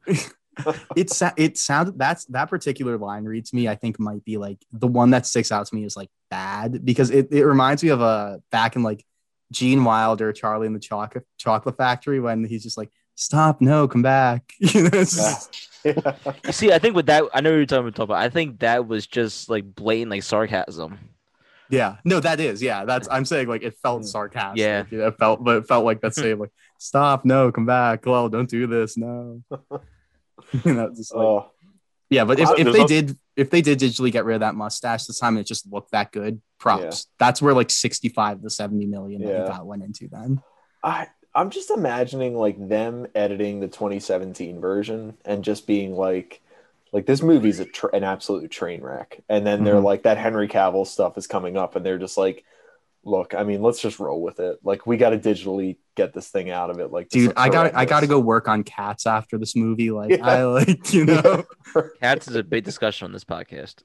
it 0.96 1.10
sa- 1.10 1.32
it 1.36 1.58
sounded 1.58 1.98
that's 1.98 2.24
that 2.26 2.46
particular 2.50 2.96
line 2.98 3.24
reads 3.24 3.52
me 3.52 3.68
I 3.68 3.74
think 3.74 3.98
might 3.98 4.24
be 4.24 4.36
like 4.36 4.58
the 4.72 4.86
one 4.86 5.10
that 5.10 5.26
sticks 5.26 5.50
out 5.52 5.66
to 5.66 5.74
me 5.74 5.84
is 5.84 5.96
like 5.96 6.10
bad 6.30 6.84
because 6.84 7.10
it, 7.10 7.28
it 7.32 7.44
reminds 7.44 7.82
me 7.82 7.90
of 7.90 8.00
a 8.00 8.40
back 8.50 8.76
in 8.76 8.82
like 8.82 9.04
Gene 9.52 9.84
Wilder 9.84 10.32
Charlie 10.32 10.66
and 10.66 10.74
the 10.74 10.80
Chocolate 10.80 11.24
Chocolate 11.38 11.76
Factory 11.76 12.20
when 12.20 12.44
he's 12.44 12.62
just 12.62 12.76
like 12.76 12.90
stop 13.14 13.60
no 13.60 13.86
come 13.86 14.02
back. 14.02 14.52
You 14.60 14.82
know 14.84 14.90
it's 14.92 15.16
just- 15.16 15.68
yeah. 15.84 16.14
You 16.46 16.52
see, 16.52 16.72
I 16.72 16.78
think 16.78 16.96
with 16.96 17.06
that, 17.06 17.24
I 17.34 17.42
know 17.42 17.54
you're 17.54 17.66
talking 17.66 17.88
about, 17.88 18.10
I 18.16 18.30
think 18.30 18.60
that 18.60 18.88
was 18.88 19.06
just 19.06 19.50
like 19.50 19.74
blatant 19.74 20.10
like 20.10 20.22
sarcasm. 20.22 20.98
yeah. 21.68 21.96
No 22.04 22.20
that 22.20 22.40
is 22.40 22.62
yeah. 22.62 22.86
That's 22.86 23.06
I'm 23.10 23.26
saying 23.26 23.48
like 23.48 23.62
it 23.62 23.76
felt 23.82 24.06
sarcastic. 24.06 24.60
Yeah. 24.60 24.84
it 24.90 25.18
felt 25.18 25.44
but 25.44 25.58
it 25.58 25.68
felt 25.68 25.84
like 25.84 26.00
that 26.00 26.14
same 26.14 26.38
like 26.40 26.52
stop 26.78 27.24
no 27.26 27.52
come 27.52 27.66
back. 27.66 28.06
Well 28.06 28.28
don't 28.30 28.48
do 28.48 28.66
this 28.66 28.96
no 28.96 29.42
you 30.64 30.74
know 30.74 30.90
just 30.94 31.14
like 31.14 31.24
oh, 31.24 31.50
Yeah, 32.10 32.24
but 32.24 32.38
if, 32.40 32.48
if 32.58 32.72
they 32.72 32.80
al- 32.80 32.86
did 32.86 33.18
if 33.36 33.50
they 33.50 33.62
did 33.62 33.78
digitally 33.80 34.12
get 34.12 34.24
rid 34.24 34.34
of 34.34 34.40
that 34.40 34.54
mustache 34.54 35.06
this 35.06 35.18
time 35.18 35.36
and 35.36 35.40
it 35.44 35.48
just 35.48 35.66
looked 35.72 35.90
that 35.90 36.12
good, 36.12 36.40
props. 36.58 37.06
That's 37.18 37.42
where 37.42 37.52
like 37.54 37.70
65 37.70 38.42
to 38.42 38.50
70 38.50 38.86
million 38.86 39.22
that 39.22 39.28
Yeah. 39.32 39.40
you 39.42 39.46
got 39.48 39.66
went 39.66 39.82
into 39.82 40.08
then. 40.08 40.40
I 40.82 41.08
I'm 41.34 41.50
just 41.50 41.70
imagining 41.70 42.36
like 42.36 42.68
them 42.68 43.08
editing 43.14 43.58
the 43.58 43.66
2017 43.66 44.60
version 44.60 45.16
and 45.24 45.42
just 45.42 45.66
being 45.66 45.96
like, 45.96 46.40
like 46.92 47.06
this 47.06 47.22
movie's 47.22 47.58
a 47.58 47.64
tr- 47.64 47.88
an 47.92 48.04
absolute 48.04 48.52
train 48.52 48.80
wreck, 48.82 49.20
and 49.28 49.44
then 49.44 49.64
they're 49.64 49.74
Mhm. 49.74 49.82
like 49.84 50.04
that 50.04 50.16
Henry 50.16 50.46
Cavill 50.46 50.86
stuff 50.86 51.18
is 51.18 51.26
coming 51.26 51.56
up, 51.56 51.74
and 51.74 51.84
they're 51.84 51.98
just 51.98 52.16
like, 52.16 52.44
look, 53.04 53.34
I 53.34 53.44
mean, 53.44 53.62
let's 53.62 53.80
just 53.80 53.98
roll 53.98 54.20
with 54.22 54.40
it. 54.40 54.58
Like 54.64 54.86
we 54.86 54.96
got 54.96 55.10
to 55.10 55.18
digitally 55.18 55.76
get 55.96 56.12
this 56.14 56.28
thing 56.28 56.50
out 56.50 56.70
of 56.70 56.78
it. 56.80 56.90
Like, 56.90 57.08
Dude, 57.08 57.32
I 57.36 57.48
got 57.48 57.74
I 57.74 57.84
got 57.84 58.00
to 58.00 58.06
go 58.06 58.18
work 58.18 58.48
on 58.48 58.62
cats 58.64 59.06
after 59.06 59.38
this 59.38 59.54
movie. 59.56 59.90
Like 59.90 60.10
Yeah. 60.10 60.26
I 60.26 60.44
like, 60.44 60.92
you 60.92 61.04
know, 61.06 61.44
Cats 62.00 62.28
is 62.28 62.36
a 62.36 62.42
big 62.42 62.64
discussion 62.64 63.04
on 63.06 63.12
this 63.12 63.24
podcast. 63.24 63.82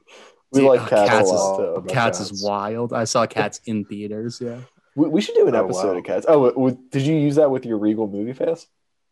We 0.52 0.62
Dude, 0.62 0.70
like 0.70 0.82
oh, 0.82 0.88
cats, 0.88 1.10
Cats 1.10 1.32
a 1.32 1.34
is- 1.34 1.40
lot 1.40 1.58
too. 1.58 1.82
Cats 1.94 2.20
Cats. 2.20 2.32
is 2.32 2.44
wild. 2.44 2.94
I 2.94 3.04
saw 3.04 3.26
Cats 3.28 3.62
in 3.66 3.86
theaters, 3.86 4.40
yeah. 4.42 4.60
We, 4.96 5.08
we 5.08 5.22
should 5.22 5.36
do 5.36 5.48
an 5.48 5.56
Oh, 5.56 5.66
episode 5.66 5.92
wow. 5.94 5.98
of 6.00 6.04
cats. 6.04 6.26
Oh, 6.28 6.50
w- 6.50 6.78
did 6.92 7.04
you 7.04 7.16
use 7.16 7.36
that 7.36 7.52
with 7.52 7.66
your 7.66 7.78
Regal 7.78 8.08
movie 8.08 8.34
pass? 8.34 8.66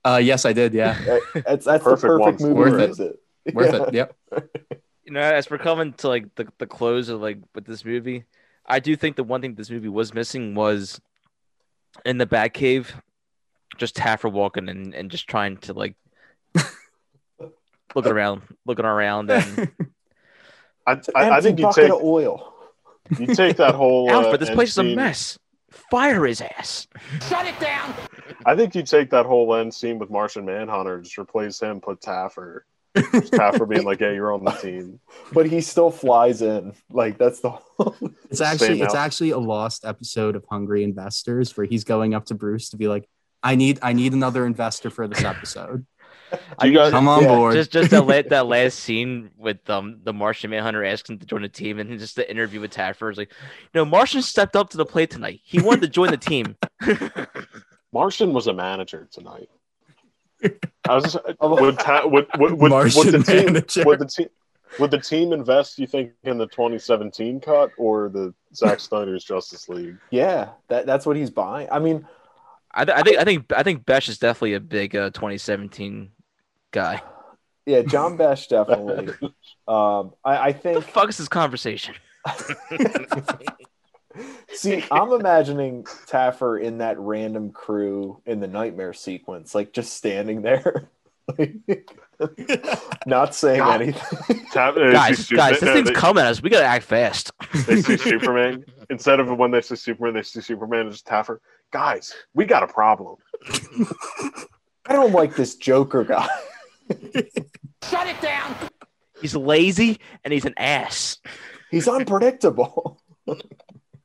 Uh 0.03 0.19
yes, 0.23 0.45
I 0.45 0.53
did, 0.53 0.73
yeah. 0.73 0.97
That's 1.45 1.65
that's 1.65 1.83
Perfect 1.83 2.01
the 2.01 2.07
perfect 2.07 2.41
one. 2.41 2.49
movie. 2.53 2.71
Worth 2.71 2.97
to 2.97 3.03
it. 3.45 3.55
Worth 3.55 3.73
Yeah. 3.73 3.83
it. 3.83 3.93
Yep. 3.93 4.15
You 5.05 5.13
know, 5.13 5.21
as 5.21 5.49
we're 5.49 5.57
coming 5.57 5.93
to 5.93 6.09
like 6.09 6.35
the, 6.35 6.47
the 6.57 6.67
close 6.67 7.07
of 7.07 7.21
like 7.21 7.37
with 7.55 7.63
this 7.65 7.85
movie, 7.85 8.25
I 8.67 8.79
do 8.79 8.95
think 8.95 9.15
the 9.15 9.23
one 9.23 9.41
thing 9.41 9.55
this 9.55 9.69
movie 9.69 9.87
was 9.89 10.13
missing 10.13 10.55
was 10.55 10.99
in 12.05 12.17
the 12.17 12.25
Batcave, 12.25 12.87
just 13.77 13.95
Taffer 13.95 14.31
walking 14.31 14.69
and, 14.69 14.93
and 14.93 15.09
just 15.09 15.27
trying 15.27 15.57
to 15.57 15.73
like 15.73 15.95
looking 17.95 18.11
around, 18.11 18.41
looking 18.65 18.85
around, 18.85 19.31
and 19.31 19.69
I, 20.85 20.99
I, 21.15 21.29
I 21.31 21.41
think 21.41 21.59
you 21.59 21.71
take 21.73 21.91
oil. 21.91 22.53
you 23.17 23.27
take 23.27 23.57
that 23.57 23.75
whole 23.75 24.09
uh, 24.09 24.13
Alfred, 24.13 24.41
this 24.41 24.49
end 24.49 24.55
place 24.57 24.69
is 24.69 24.77
a 24.77 24.81
scene- 24.81 24.95
mess. 24.95 25.39
Fire 25.91 26.25
his 26.25 26.41
ass. 26.41 26.87
Shut 27.27 27.45
it 27.45 27.59
down! 27.59 27.93
I 28.45 28.55
think 28.55 28.73
you 28.73 28.83
take 28.83 29.09
that 29.11 29.25
whole 29.25 29.53
end 29.55 29.73
scene 29.73 29.99
with 29.99 30.09
Martian 30.09 30.45
Manhunter, 30.45 31.01
just 31.01 31.17
replace 31.17 31.59
him, 31.59 31.81
put 31.81 32.01
Taffer. 32.01 32.61
Just 32.95 33.33
Taffer 33.33 33.67
being 33.67 33.83
like, 33.85 33.99
"Yeah, 33.99 34.11
you're 34.11 34.33
on 34.33 34.43
the 34.43 34.51
team." 34.61 34.99
but 35.31 35.45
he 35.47 35.61
still 35.61 35.91
flies 35.91 36.41
in. 36.41 36.73
Like 36.91 37.17
that's 37.17 37.39
the 37.41 37.51
whole 37.51 37.95
It's 38.29 38.41
actually 38.41 38.81
it's 38.81 38.95
out. 38.95 39.05
actually 39.05 39.31
a 39.31 39.37
lost 39.37 39.85
episode 39.85 40.35
of 40.35 40.45
Hungry 40.49 40.83
Investors 40.83 41.55
where 41.55 41.65
he's 41.67 41.83
going 41.83 42.13
up 42.13 42.25
to 42.25 42.35
Bruce 42.35 42.69
to 42.69 42.77
be 42.77 42.87
like, 42.87 43.07
I 43.43 43.55
need 43.55 43.79
I 43.81 43.93
need 43.93 44.13
another 44.13 44.45
investor 44.45 44.89
for 44.89 45.07
this 45.07 45.23
episode. 45.23 45.85
Do 46.59 46.67
you 46.67 46.73
guys, 46.77 46.91
Come 46.91 47.07
on 47.07 47.21
Yeah, 47.23 47.29
board. 47.29 47.53
Just 47.53 47.71
just 47.71 47.91
that 47.91 48.05
la- 48.05 48.21
that 48.29 48.47
last 48.47 48.79
scene 48.79 49.29
with 49.37 49.69
um 49.69 49.99
the 50.03 50.11
Martian 50.11 50.49
Manhunter 50.49 50.83
asking 50.83 51.19
to 51.19 51.25
join 51.25 51.41
the 51.43 51.49
team, 51.49 51.79
and 51.79 51.97
just 51.99 52.15
the 52.15 52.29
interview 52.29 52.59
with 52.59 52.73
Taffer 52.73 53.09
is 53.11 53.17
like, 53.17 53.31
you 53.31 53.69
know, 53.79 53.85
Martian 53.85 54.21
stepped 54.21 54.55
up 54.55 54.69
to 54.71 54.77
the 54.77 54.85
plate 54.85 55.09
tonight. 55.11 55.39
He 55.43 55.61
wanted 55.61 55.81
to 55.81 55.87
join 55.87 56.09
the 56.11 56.17
team. 56.17 56.55
Martian 57.93 58.33
was 58.33 58.47
a 58.47 58.53
manager 58.53 59.07
tonight. 59.11 59.49
I 60.87 60.95
was 60.95 61.03
just, 61.03 61.17
would, 61.41 61.79
ta- 61.79 62.05
would, 62.07 62.27
would, 62.37 62.53
would, 62.53 62.71
would 62.71 62.91
the 62.93 63.23
team 63.25 63.45
manager. 63.53 63.83
would 63.85 63.99
the 63.99 64.05
team 64.05 64.27
would 64.79 64.91
the 64.91 64.99
team 64.99 65.33
invest? 65.33 65.79
You 65.79 65.87
think 65.87 66.11
in 66.23 66.37
the 66.37 66.45
2017 66.47 67.39
cut 67.39 67.71
or 67.77 68.09
the 68.09 68.33
Zack 68.53 68.79
Snyder's 68.79 69.23
Justice 69.23 69.67
League? 69.69 69.97
yeah. 70.11 70.49
That 70.67 70.85
that's 70.85 71.05
what 71.05 71.15
he's 71.15 71.29
buying. 71.29 71.67
I 71.71 71.79
mean, 71.79 72.05
I, 72.71 72.85
th- 72.85 72.97
I 72.97 73.01
think 73.01 73.17
I 73.17 73.23
think 73.23 73.53
I 73.53 73.63
think 73.63 73.85
Besh 73.85 74.09
is 74.09 74.19
definitely 74.19 74.53
a 74.53 74.59
big 74.59 74.95
uh, 74.95 75.09
2017 75.11 76.11
guy. 76.71 77.01
yeah, 77.65 77.81
John 77.81 78.17
Besh 78.17 78.47
definitely. 78.47 79.13
Um, 79.67 80.13
I, 80.23 80.37
I 80.37 80.51
The 80.53 80.59
think. 80.59 80.85
fuck 80.85 81.09
is 81.09 81.17
this 81.17 81.27
conversation? 81.27 81.93
See, 84.57 84.83
I'm 84.91 85.11
imagining 85.13 85.83
Taffer 85.83 86.59
in 86.61 86.79
that 86.79 86.97
random 86.99 87.51
crew 87.51 88.21
in 88.25 88.39
the 88.39 88.47
nightmare 88.47 88.93
sequence, 88.93 89.53
like 89.53 89.71
just 89.71 89.93
standing 89.93 90.41
there, 90.41 90.89
not 93.05 93.35
saying 93.35 93.59
God. 93.59 93.81
anything. 93.83 94.45
Ta- 94.51 94.69
uh, 94.69 94.91
guys, 94.91 95.27
guys, 95.29 95.51
this 95.51 95.59
Superman- 95.59 95.75
thing's 95.75 95.89
they, 95.89 95.93
coming 95.93 96.23
at 96.23 96.31
us. 96.31 96.41
We 96.41 96.49
gotta 96.49 96.65
act 96.65 96.85
fast. 96.85 97.31
they 97.67 97.81
see 97.83 97.97
Superman 97.97 98.65
instead 98.89 99.19
of 99.19 99.29
when 99.37 99.51
they 99.51 99.61
see 99.61 99.75
Superman, 99.75 100.15
they 100.15 100.23
see 100.23 100.41
Superman 100.41 100.87
as 100.87 101.03
Taffer. 101.03 101.37
Guys, 101.71 102.13
we 102.33 102.45
got 102.45 102.63
a 102.63 102.67
problem. 102.67 103.17
I 104.87 104.93
don't 104.93 105.11
like 105.11 105.35
this 105.35 105.55
Joker 105.55 106.03
guy. 106.03 106.27
Shut 107.83 108.07
it 108.07 108.19
down! 108.21 108.55
He's 109.21 109.35
lazy 109.35 109.99
and 110.23 110.33
he's 110.33 110.45
an 110.45 110.53
ass. 110.57 111.17
He's 111.69 111.87
unpredictable. 111.87 112.99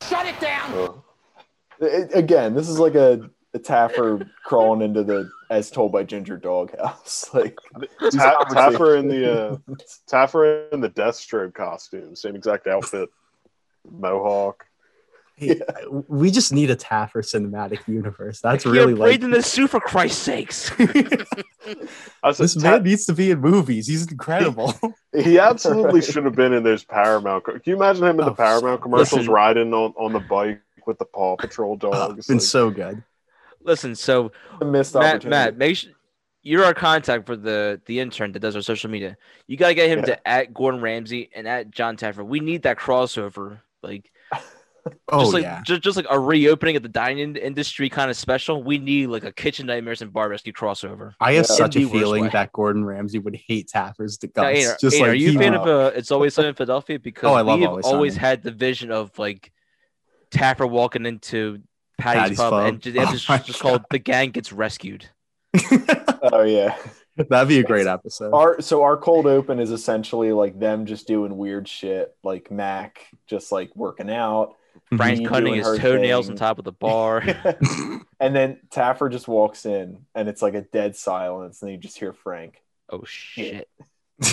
Shut 0.08 0.26
it 0.26 0.38
down! 0.40 0.72
Uh, 0.72 0.92
It- 1.86 2.14
again, 2.14 2.54
this 2.54 2.68
is 2.68 2.78
like 2.78 2.94
a, 2.94 3.28
a 3.54 3.58
Taffer 3.58 4.28
crawling 4.44 4.82
into 4.82 5.02
the 5.02 5.30
as 5.50 5.70
told 5.70 5.92
by 5.92 6.02
Ginger 6.04 6.36
Doghouse. 6.36 7.28
Like 7.34 7.56
Ta- 8.12 8.44
Taffer 8.50 8.98
in 8.98 9.08
the 9.08 9.32
uh, 9.32 9.56
Taffer 10.08 10.70
in 10.72 10.80
the 10.80 10.88
Deathstroke 10.90 11.54
costume, 11.54 12.14
same 12.16 12.36
exact 12.36 12.66
outfit, 12.66 13.08
mohawk. 13.90 14.64
Hey, 15.48 15.60
We 16.08 16.30
just 16.30 16.52
need 16.52 16.70
a 16.70 16.76
Taffer 16.76 17.22
cinematic 17.22 17.86
universe. 17.88 18.40
That's 18.40 18.64
You're 18.64 18.74
really 18.74 18.94
like 18.94 19.20
breathing 19.20 19.30
the 19.30 19.42
suit 19.42 19.70
for 19.70 19.80
Christ's 19.80 20.20
sakes. 20.22 20.70
I 22.22 22.28
was 22.28 22.38
this 22.38 22.54
Ta- 22.54 22.60
man 22.72 22.82
needs 22.84 23.04
to 23.06 23.12
be 23.12 23.30
in 23.30 23.40
movies. 23.40 23.86
He's 23.86 24.10
incredible. 24.10 24.74
He 25.14 25.38
absolutely 25.38 26.00
Right. 26.00 26.04
should 26.04 26.24
have 26.24 26.34
been 26.34 26.54
in 26.54 26.62
those 26.62 26.84
Paramount. 26.84 27.44
co- 27.44 27.52
Can 27.52 27.62
you 27.66 27.76
imagine 27.76 28.04
him 28.04 28.18
in 28.18 28.24
the 28.24 28.30
Oh, 28.32 28.34
Paramount 28.34 28.80
commercials 28.80 29.12
listen. 29.20 29.32
riding 29.32 29.74
on, 29.74 29.92
on 29.98 30.14
the 30.14 30.20
bike 30.20 30.62
with 30.86 30.98
the 30.98 31.04
Paw 31.04 31.36
Patrol 31.36 31.72
Oh, 31.82 31.90
dogs? 31.90 32.18
it's 32.20 32.28
been 32.28 32.38
Like, 32.38 32.42
so 32.46 32.70
good. 32.70 33.02
Listen, 33.62 33.94
so 33.94 34.32
missed 34.64 34.94
Matt. 34.94 35.24
Matt, 35.26 35.58
make 35.58 35.76
sure 35.76 35.92
you're 36.42 36.64
our 36.64 36.72
contact 36.72 37.26
for 37.26 37.36
the 37.36 37.78
the 37.84 38.00
intern 38.00 38.32
that 38.32 38.40
does 38.40 38.56
our 38.56 38.62
social 38.62 38.90
media. 38.90 39.18
You 39.46 39.58
gotta 39.58 39.74
get 39.74 39.90
him 39.90 39.98
Yeah. 39.98 40.04
to 40.16 40.28
at 40.28 40.54
Gordon 40.54 40.80
Ramsay 40.80 41.28
and 41.36 41.46
at 41.46 41.70
Jon 41.70 41.96
Taffer. 41.98 42.24
We 42.24 42.40
need 42.40 42.62
that 42.62 42.78
crossover, 42.78 43.60
like 43.82 44.10
Oh 45.08 45.20
just 45.20 45.32
like 45.34 45.42
yeah. 45.44 45.62
just, 45.64 45.80
just 45.82 45.96
like 45.96 46.06
a 46.10 46.18
reopening 46.18 46.74
of 46.76 46.82
the 46.82 46.88
dining 46.88 47.36
industry 47.36 47.88
kind 47.88 48.10
of 48.10 48.16
special. 48.16 48.62
We 48.64 48.78
need 48.78 49.06
like 49.08 49.22
a 49.24 49.30
kitchen 49.32 49.66
nightmares 49.66 50.02
and 50.02 50.12
bar 50.12 50.28
rescue 50.28 50.52
crossover. 50.52 51.12
I 51.20 51.34
have 51.34 51.46
Yeah. 51.48 51.54
such 51.56 51.76
a 51.76 51.88
feeling 51.88 52.24
way. 52.24 52.30
that 52.30 52.52
Gordon 52.52 52.84
Ramsay 52.84 53.18
would 53.20 53.36
hate 53.46 53.70
Taffer's 53.72 54.18
the 54.18 54.28
Now, 54.36 54.42
guts. 54.44 54.58
Aiden, 54.58 54.80
just 54.80 54.96
Aiden, 54.96 55.00
like 55.00 55.10
are 55.10 55.14
you 55.14 55.30
a 55.30 55.40
fan 55.42 55.52
would- 55.52 55.60
of 55.60 55.66
uh, 55.94 55.96
It's 55.96 56.10
Always 56.10 56.34
Sunny 56.34 56.48
in 56.48 56.54
Philadelphia? 56.54 56.98
Because 56.98 57.30
Oh, 57.30 57.34
I 57.34 57.42
love 57.42 57.60
we've 57.60 57.68
Always 57.68 57.84
always 57.86 58.16
had 58.16 58.42
the 58.42 58.50
vision 58.50 58.90
of 58.90 59.16
like 59.18 59.52
Taffer 60.32 60.68
walking 60.68 61.06
into 61.06 61.60
Patty's, 61.98 62.20
Patty's 62.20 62.36
pub, 62.38 62.50
Pub. 62.50 62.66
and 62.66 62.80
just, 62.80 62.96
it's 62.96 63.08
Oh 63.08 63.12
just, 63.36 63.46
just 63.46 63.60
called 63.60 63.82
The 63.90 63.98
Gang 64.00 64.30
Gets 64.30 64.52
Rescued. 64.52 65.06
Oh 66.24 66.42
yeah. 66.42 66.76
That'd 67.28 67.48
be 67.48 67.58
a 67.58 67.62
great 67.64 67.86
episode. 67.86 68.32
Our 68.32 68.60
so 68.62 68.82
our 68.84 68.96
cold 68.96 69.26
open 69.26 69.58
is 69.58 69.70
essentially 69.70 70.32
like 70.32 70.58
them 70.58 70.86
just 70.86 71.06
doing 71.06 71.36
weird 71.36 71.68
shit, 71.68 72.14
like 72.22 72.50
Mac 72.50 73.06
just 73.26 73.52
like 73.52 73.74
working 73.76 74.08
out. 74.10 74.54
Brian's 74.96 75.20
mm-hmm. 75.20 75.28
cutting 75.28 75.54
his 75.54 75.78
toenails 75.78 76.26
thing. 76.26 76.34
on 76.34 76.38
top 76.38 76.58
of 76.58 76.64
the 76.64 76.72
bar. 76.72 77.20
and 78.20 78.34
then 78.36 78.60
Taffer 78.70 79.10
just 79.10 79.28
walks 79.28 79.66
in 79.66 80.04
and 80.14 80.28
it's 80.28 80.42
like 80.42 80.54
a 80.54 80.62
dead 80.62 80.96
silence, 80.96 81.62
and 81.62 81.70
you 81.70 81.76
just 81.78 81.98
hear 81.98 82.12
Frank. 82.12 82.62
oh 82.90 83.04
shit! 83.04 83.68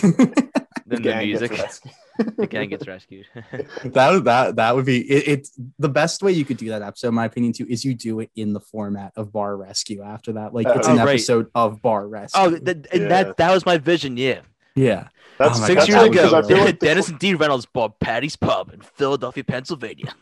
Then 0.89 1.03
the 1.03 1.09
gang 1.09 1.27
gets 1.27 1.41
music. 1.41 1.51
rescued. 1.59 1.93
the 2.37 2.47
gang 2.47 2.69
gets 2.69 2.87
rescued. 2.87 3.25
that 3.85 4.11
would- 4.11 4.25
that 4.25 4.55
that 4.55 4.75
would 4.75 4.85
be 4.85 4.99
it, 5.01 5.27
it's 5.27 5.51
the 5.77 5.87
best 5.89 6.23
way 6.23 6.31
you 6.31 6.43
could 6.43 6.57
do 6.57 6.69
that 6.69 6.81
episode 6.81 7.09
in 7.09 7.13
my 7.13 7.25
opinion 7.25 7.53
too 7.53 7.67
is 7.69 7.85
you 7.85 7.93
do 7.93 8.19
it 8.21 8.31
in 8.35 8.53
the 8.53 8.59
format 8.59 9.13
of 9.15 9.31
bar 9.31 9.55
rescue 9.55 10.01
after 10.01 10.33
that 10.33 10.51
like 10.53 10.65
it's 10.67 10.87
uh, 10.87 10.91
Oh, 10.91 10.93
an 10.93 10.99
right. 10.99 11.09
episode 11.09 11.51
of 11.53 11.81
bar 11.83 12.05
oh, 12.05 12.07
rescue 12.07 12.41
oh, 12.41 12.49
th- 12.57 12.87
and 12.91 13.01
Yeah. 13.03 13.07
that 13.07 13.37
that 13.37 13.51
was 13.53 13.67
my 13.67 13.77
vision. 13.77 14.17
Yeah, 14.17 14.41
yeah 14.75 15.09
That's 15.37 15.59
Oh 15.59 15.61
my 15.61 15.67
six 15.67 15.81
God, 15.81 15.87
years 15.87 16.01
that 16.01 16.05
ago, 16.05 16.11
because 16.11 16.33
I 16.33 16.47
feel 16.47 16.65
like 16.65 16.79
Dennis 16.79 17.07
and 17.09 17.19
Dee 17.19 17.35
Reynolds 17.35 17.67
bought 17.67 17.99
Patty's 17.99 18.35
Pub 18.35 18.71
in 18.73 18.81
Philadelphia, 18.81 19.43
Pennsylvania. 19.43 20.15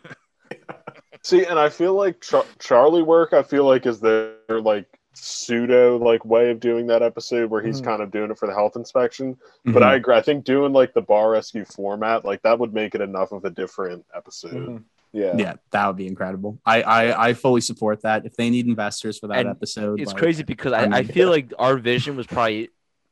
See, 1.27 1.43
and 1.45 1.59
I 1.59 1.67
feel 1.67 1.93
like 1.93 2.21
Char- 2.21 2.45
Charlie 2.57 3.03
work. 3.03 3.33
I 3.33 3.43
feel 3.43 3.65
like 3.65 3.85
is 3.85 3.99
their 3.99 4.35
like 4.61 4.85
pseudo 5.13 5.97
like 5.97 6.23
way 6.23 6.51
of 6.51 6.59
doing 6.61 6.87
that 6.87 7.01
episode 7.03 7.49
where 7.49 7.61
he's 7.61 7.81
Mhm. 7.81 7.85
kind 7.85 8.01
of 8.01 8.11
doing 8.11 8.31
it 8.31 8.37
for 8.37 8.47
the 8.47 8.53
health 8.53 8.77
inspection. 8.77 9.35
Mhm. 9.67 9.73
But 9.73 9.83
I 9.83 9.95
agree. 9.95 10.15
I 10.15 10.21
think 10.21 10.45
doing 10.45 10.71
like 10.71 10.93
the 10.93 11.01
bar 11.01 11.31
rescue 11.31 11.65
format, 11.65 12.23
like 12.23 12.41
that 12.43 12.57
would 12.59 12.73
make 12.73 12.95
it 12.95 13.01
enough 13.01 13.33
of 13.33 13.43
a 13.43 13.49
different 13.49 14.05
episode. 14.15 14.53
Mhm. 14.53 14.83
Yeah. 15.13 15.33
yeah 15.37 15.53
that 15.71 15.87
would 15.87 15.95
be 15.95 16.05
incredible 16.05 16.59
I, 16.65 16.81
I 16.81 17.27
i 17.29 17.33
fully 17.33 17.61
support 17.61 18.01
that 18.01 18.25
if 18.25 18.35
they 18.35 18.49
need 18.49 18.67
investors 18.67 19.17
for 19.17 19.27
that 19.27 19.37
And 19.39 19.47
episode 19.49 20.01
It's 20.01 20.11
like, 20.11 20.21
crazy 20.21 20.43
because 20.43 20.73
I, 20.73 20.81
I 20.81 20.83
I 20.83 20.87
mean- 21.01 21.05
feel 21.05 21.29
like 21.29 21.53
our 21.57 21.77
vision 21.77 22.17
was 22.17 22.27
probably 22.27 22.69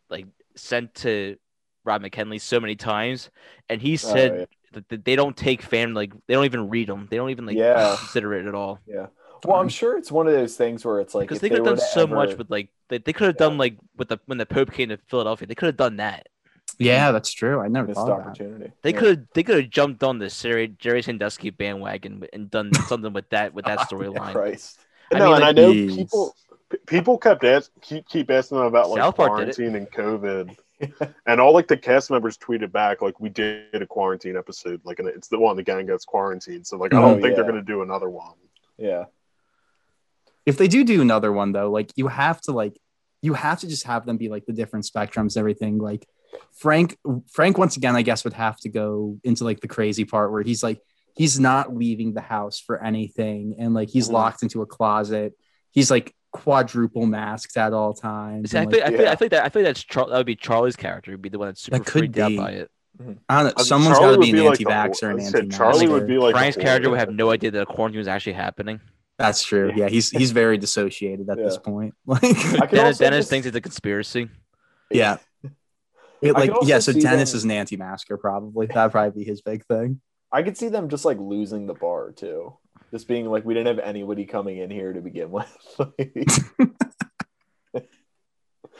like 0.09 0.25
sent 0.55 0.93
to 0.95 1.37
Rob 1.85 2.03
McElhenney 2.03 2.41
so 2.41 2.59
many 2.59 2.75
times, 2.75 3.29
and 3.69 3.81
he 3.81 3.93
Oh, 3.93 3.95
said 3.97 4.39
yeah. 4.39 4.45
That 4.75 4.87
that 4.89 5.03
they 5.05 5.15
don't 5.15 5.35
take 5.35 5.61
fan 5.63 5.93
like 5.93 6.13
they 6.27 6.33
don't 6.35 6.45
even 6.45 6.69
read 6.69 6.87
them. 6.87 7.07
They 7.09 7.17
don't 7.17 7.31
even 7.31 7.45
like 7.47 7.57
Yeah. 7.57 7.95
consider 7.97 8.33
it 8.35 8.45
at 8.45 8.55
all. 8.55 8.79
Yeah. 8.85 9.07
Well, 9.43 9.59
I'm 9.59 9.69
sure 9.69 9.97
it's 9.97 10.11
one 10.11 10.27
of 10.27 10.33
those 10.33 10.55
things 10.55 10.85
where 10.85 10.99
it's 11.01 11.13
like 11.13 11.27
Because 11.27 11.39
they 11.41 11.49
could 11.49 11.57
have 11.59 11.65
done 11.65 11.75
to 11.77 11.81
so 11.81 12.07
much 12.07 12.37
with 12.37 12.49
like 12.49 12.69
they, 12.89 12.99
they 12.99 13.13
could 13.13 13.27
have 13.27 13.35
Yeah. 13.39 13.47
done 13.47 13.57
like 13.57 13.77
with 13.97 14.09
the 14.09 14.19
when 14.25 14.37
the 14.37 14.45
Pope 14.45 14.71
came 14.71 14.89
to 14.89 14.97
Philadelphia. 15.09 15.47
They 15.47 15.55
could 15.55 15.67
have 15.67 15.77
done 15.77 15.97
that. 15.97 16.27
yeah 16.79 17.11
that's 17.11 17.31
true 17.31 17.59
i 17.61 17.67
never 17.69 17.87
missed 17.87 17.97
thought 17.99 18.11
of 18.11 18.17
that 18.17 18.27
opportunity. 18.29 18.71
They 18.81 18.91
Yeah. 18.91 18.99
could 18.99 19.09
have 19.17 19.27
they 19.33 19.43
could 19.43 19.57
have 19.61 19.69
jumped 19.69 20.03
on 20.03 20.19
the 20.19 20.29
Jerry, 20.29 20.67
Jerry 20.79 21.01
Sandusky 21.03 21.49
bandwagon 21.51 22.23
and 22.33 22.49
done 22.51 22.71
something 22.89 23.13
with 23.13 23.29
that 23.29 23.53
with 23.53 23.65
that 23.65 23.79
storyline. 23.87 24.33
Christ. 24.33 24.79
I 25.13 25.19
no, 25.19 25.25
mean, 25.25 25.33
and 25.35 25.41
like, 25.43 25.49
I 25.49 25.61
know 25.61 25.71
Jeez. 25.73 25.95
people 25.95 26.35
people 26.87 27.17
kept 27.17 27.43
ask, 27.43 27.71
keep 27.81 28.07
keep 28.09 28.31
asking 28.31 28.57
them 28.57 28.67
about 28.67 28.89
like 28.89 28.99
South 28.99 29.15
Park 29.15 29.37
did 29.37 29.55
quarantine 29.55 29.75
and 29.75 29.89
COVID, 29.91 30.57
and 31.25 31.39
all 31.41 31.53
like 31.53 31.67
the 31.67 31.77
cast 31.77 32.11
members 32.11 32.37
tweeted 32.37 32.71
back 32.71 33.01
like 33.01 33.19
we 33.19 33.29
did 33.29 33.81
a 33.81 33.85
quarantine 33.85 34.35
episode, 34.37 34.81
like 34.83 34.99
and 34.99 35.07
it's 35.07 35.27
the 35.27 35.39
one 35.39 35.55
the 35.55 35.63
gang 35.63 35.85
gets 35.85 36.05
quarantined. 36.05 36.67
So 36.67 36.77
like 36.77 36.93
I 36.93 36.97
Oh, 36.97 37.01
don't 37.01 37.21
think 37.21 37.35
they're 37.35 37.45
gonna 37.45 37.61
do 37.61 37.81
another 37.81 38.09
one. 38.09 38.33
Yeah. 38.77 39.05
if 40.45 40.57
they 40.57 40.67
do 40.67 40.83
do 40.83 41.01
another 41.01 41.31
one 41.31 41.51
though 41.53 41.71
like 41.71 41.91
you 41.95 42.07
have 42.07 42.41
to 42.41 42.51
like 42.51 42.77
you 43.21 43.33
have 43.33 43.59
to 43.61 43.67
just 43.67 43.85
have 43.85 44.05
them 44.05 44.17
be 44.17 44.29
like 44.29 44.45
the 44.45 44.53
different 44.53 44.85
spectrums 44.85 45.37
everything 45.37 45.77
like 45.77 46.05
frank 46.51 46.97
frank 47.31 47.57
once 47.57 47.77
again 47.77 47.95
i 47.95 48.01
guess 48.01 48.23
would 48.25 48.33
have 48.33 48.57
to 48.59 48.67
go 48.69 49.17
into 49.23 49.43
like 49.45 49.61
the 49.61 49.67
crazy 49.67 50.03
part 50.05 50.31
where 50.31 50.43
he's 50.43 50.61
like 50.61 50.79
he's 51.15 51.39
not 51.39 51.73
leaving 51.73 52.13
the 52.13 52.21
house 52.21 52.59
for 52.59 52.83
anything 52.83 53.55
and 53.57 53.73
like 53.73 53.89
he's 53.89 54.09
Mhm. 54.09 54.13
locked 54.13 54.43
into 54.43 54.61
a 54.61 54.65
closet 54.65 55.33
he's 55.71 55.89
like 55.89 56.13
quadruple 56.35 57.05
masks 57.05 57.55
at 57.57 57.73
all 57.73 57.93
times 57.93 58.51
See, 58.51 58.57
I 58.57 58.61
and, 58.63 58.71
think 58.71 58.83
like, 58.83 58.87
I 58.93 58.95
think 58.95 59.01
yeah. 59.05 59.11
I 59.11 59.15
think 59.15 59.31
that 59.31 59.45
I 59.45 59.49
think 59.49 59.65
that's 59.65 59.83
Char- 59.83 60.07
that 60.09 60.17
would 60.17 60.25
be 60.25 60.35
Charlie's 60.35 60.75
character. 60.75 61.11
Would 61.11 61.21
be 61.21 61.29
the 61.29 61.39
one 61.39 61.47
that's 61.49 61.61
super 61.61 61.77
That 61.77 61.85
could 61.85 61.99
freaked 61.99 62.17
out 62.19 62.35
by 62.35 62.51
it. 62.51 62.71
Mm-hmm. 63.01 63.13
I 63.29 63.43
don't 63.43 63.57
know 63.57 63.63
someone's 63.63 63.97
Charlie 63.97 64.15
got 64.17 64.25
to 64.25 64.31
be 64.33 64.39
an 64.39 64.45
like 64.45 64.57
the 64.57 64.69
anti-vaxxer 64.71 65.01
hor- 65.01 65.09
and 65.11 65.19
I 65.19 65.23
said 65.23 65.35
anti-masker 65.35 65.57
Charlie 65.57 65.87
would 65.87 66.07
be 66.07 66.17
like 66.17 66.33
the 66.33 66.39
Frank's 66.39 66.57
character 66.57 66.89
would 66.89 66.99
have 66.99 67.11
no 67.11 67.29
idea 67.31 67.51
that 67.51 67.61
a 67.61 67.65
quarantine 67.65 67.99
was 67.99 68.07
actually 68.07 68.33
happening. 68.33 68.79
that's 69.17 69.43
true 69.43 69.71
yeah 69.75 69.87
he's 69.89 70.09
he's 70.11 70.31
very 70.31 70.57
dissociated 70.57 71.29
at 71.29 71.37
this 71.37 71.57
point 71.57 71.93
like 72.05 72.21
Dennis, 72.71 72.97
Dennis 72.97 73.19
just- 73.19 73.29
thinks 73.29 73.47
it's 73.47 73.55
a 73.55 73.61
conspiracy. 73.61 74.29
yeah 74.91 75.17
It, 76.21 76.33
like 76.33 76.51
yeah 76.63 76.79
so 76.79 76.93
dennis 76.93 77.31
them- 77.31 77.37
is 77.37 77.43
an 77.43 77.51
anti-masker 77.51 78.17
probably 78.17 78.67
that'd 78.67 78.91
probably 78.93 79.23
be 79.23 79.29
his 79.29 79.41
big 79.41 79.65
thing 79.65 79.99
I 80.31 80.43
could 80.43 80.57
see 80.57 80.69
them 80.69 80.89
just 80.89 81.05
like 81.05 81.17
losing 81.19 81.65
the 81.67 81.73
bar 81.75 82.11
too. 82.11 82.57
Just 82.95 83.09
being 83.09 83.25
like, 83.25 83.43
we 83.43 83.53
didn't 83.53 83.75
have 83.75 83.85
anybody 83.85 84.25
coming 84.25 84.59
in 84.59 84.71
here 84.71 84.93
to 84.93 85.01
begin 85.01 85.29
with. 85.29 85.53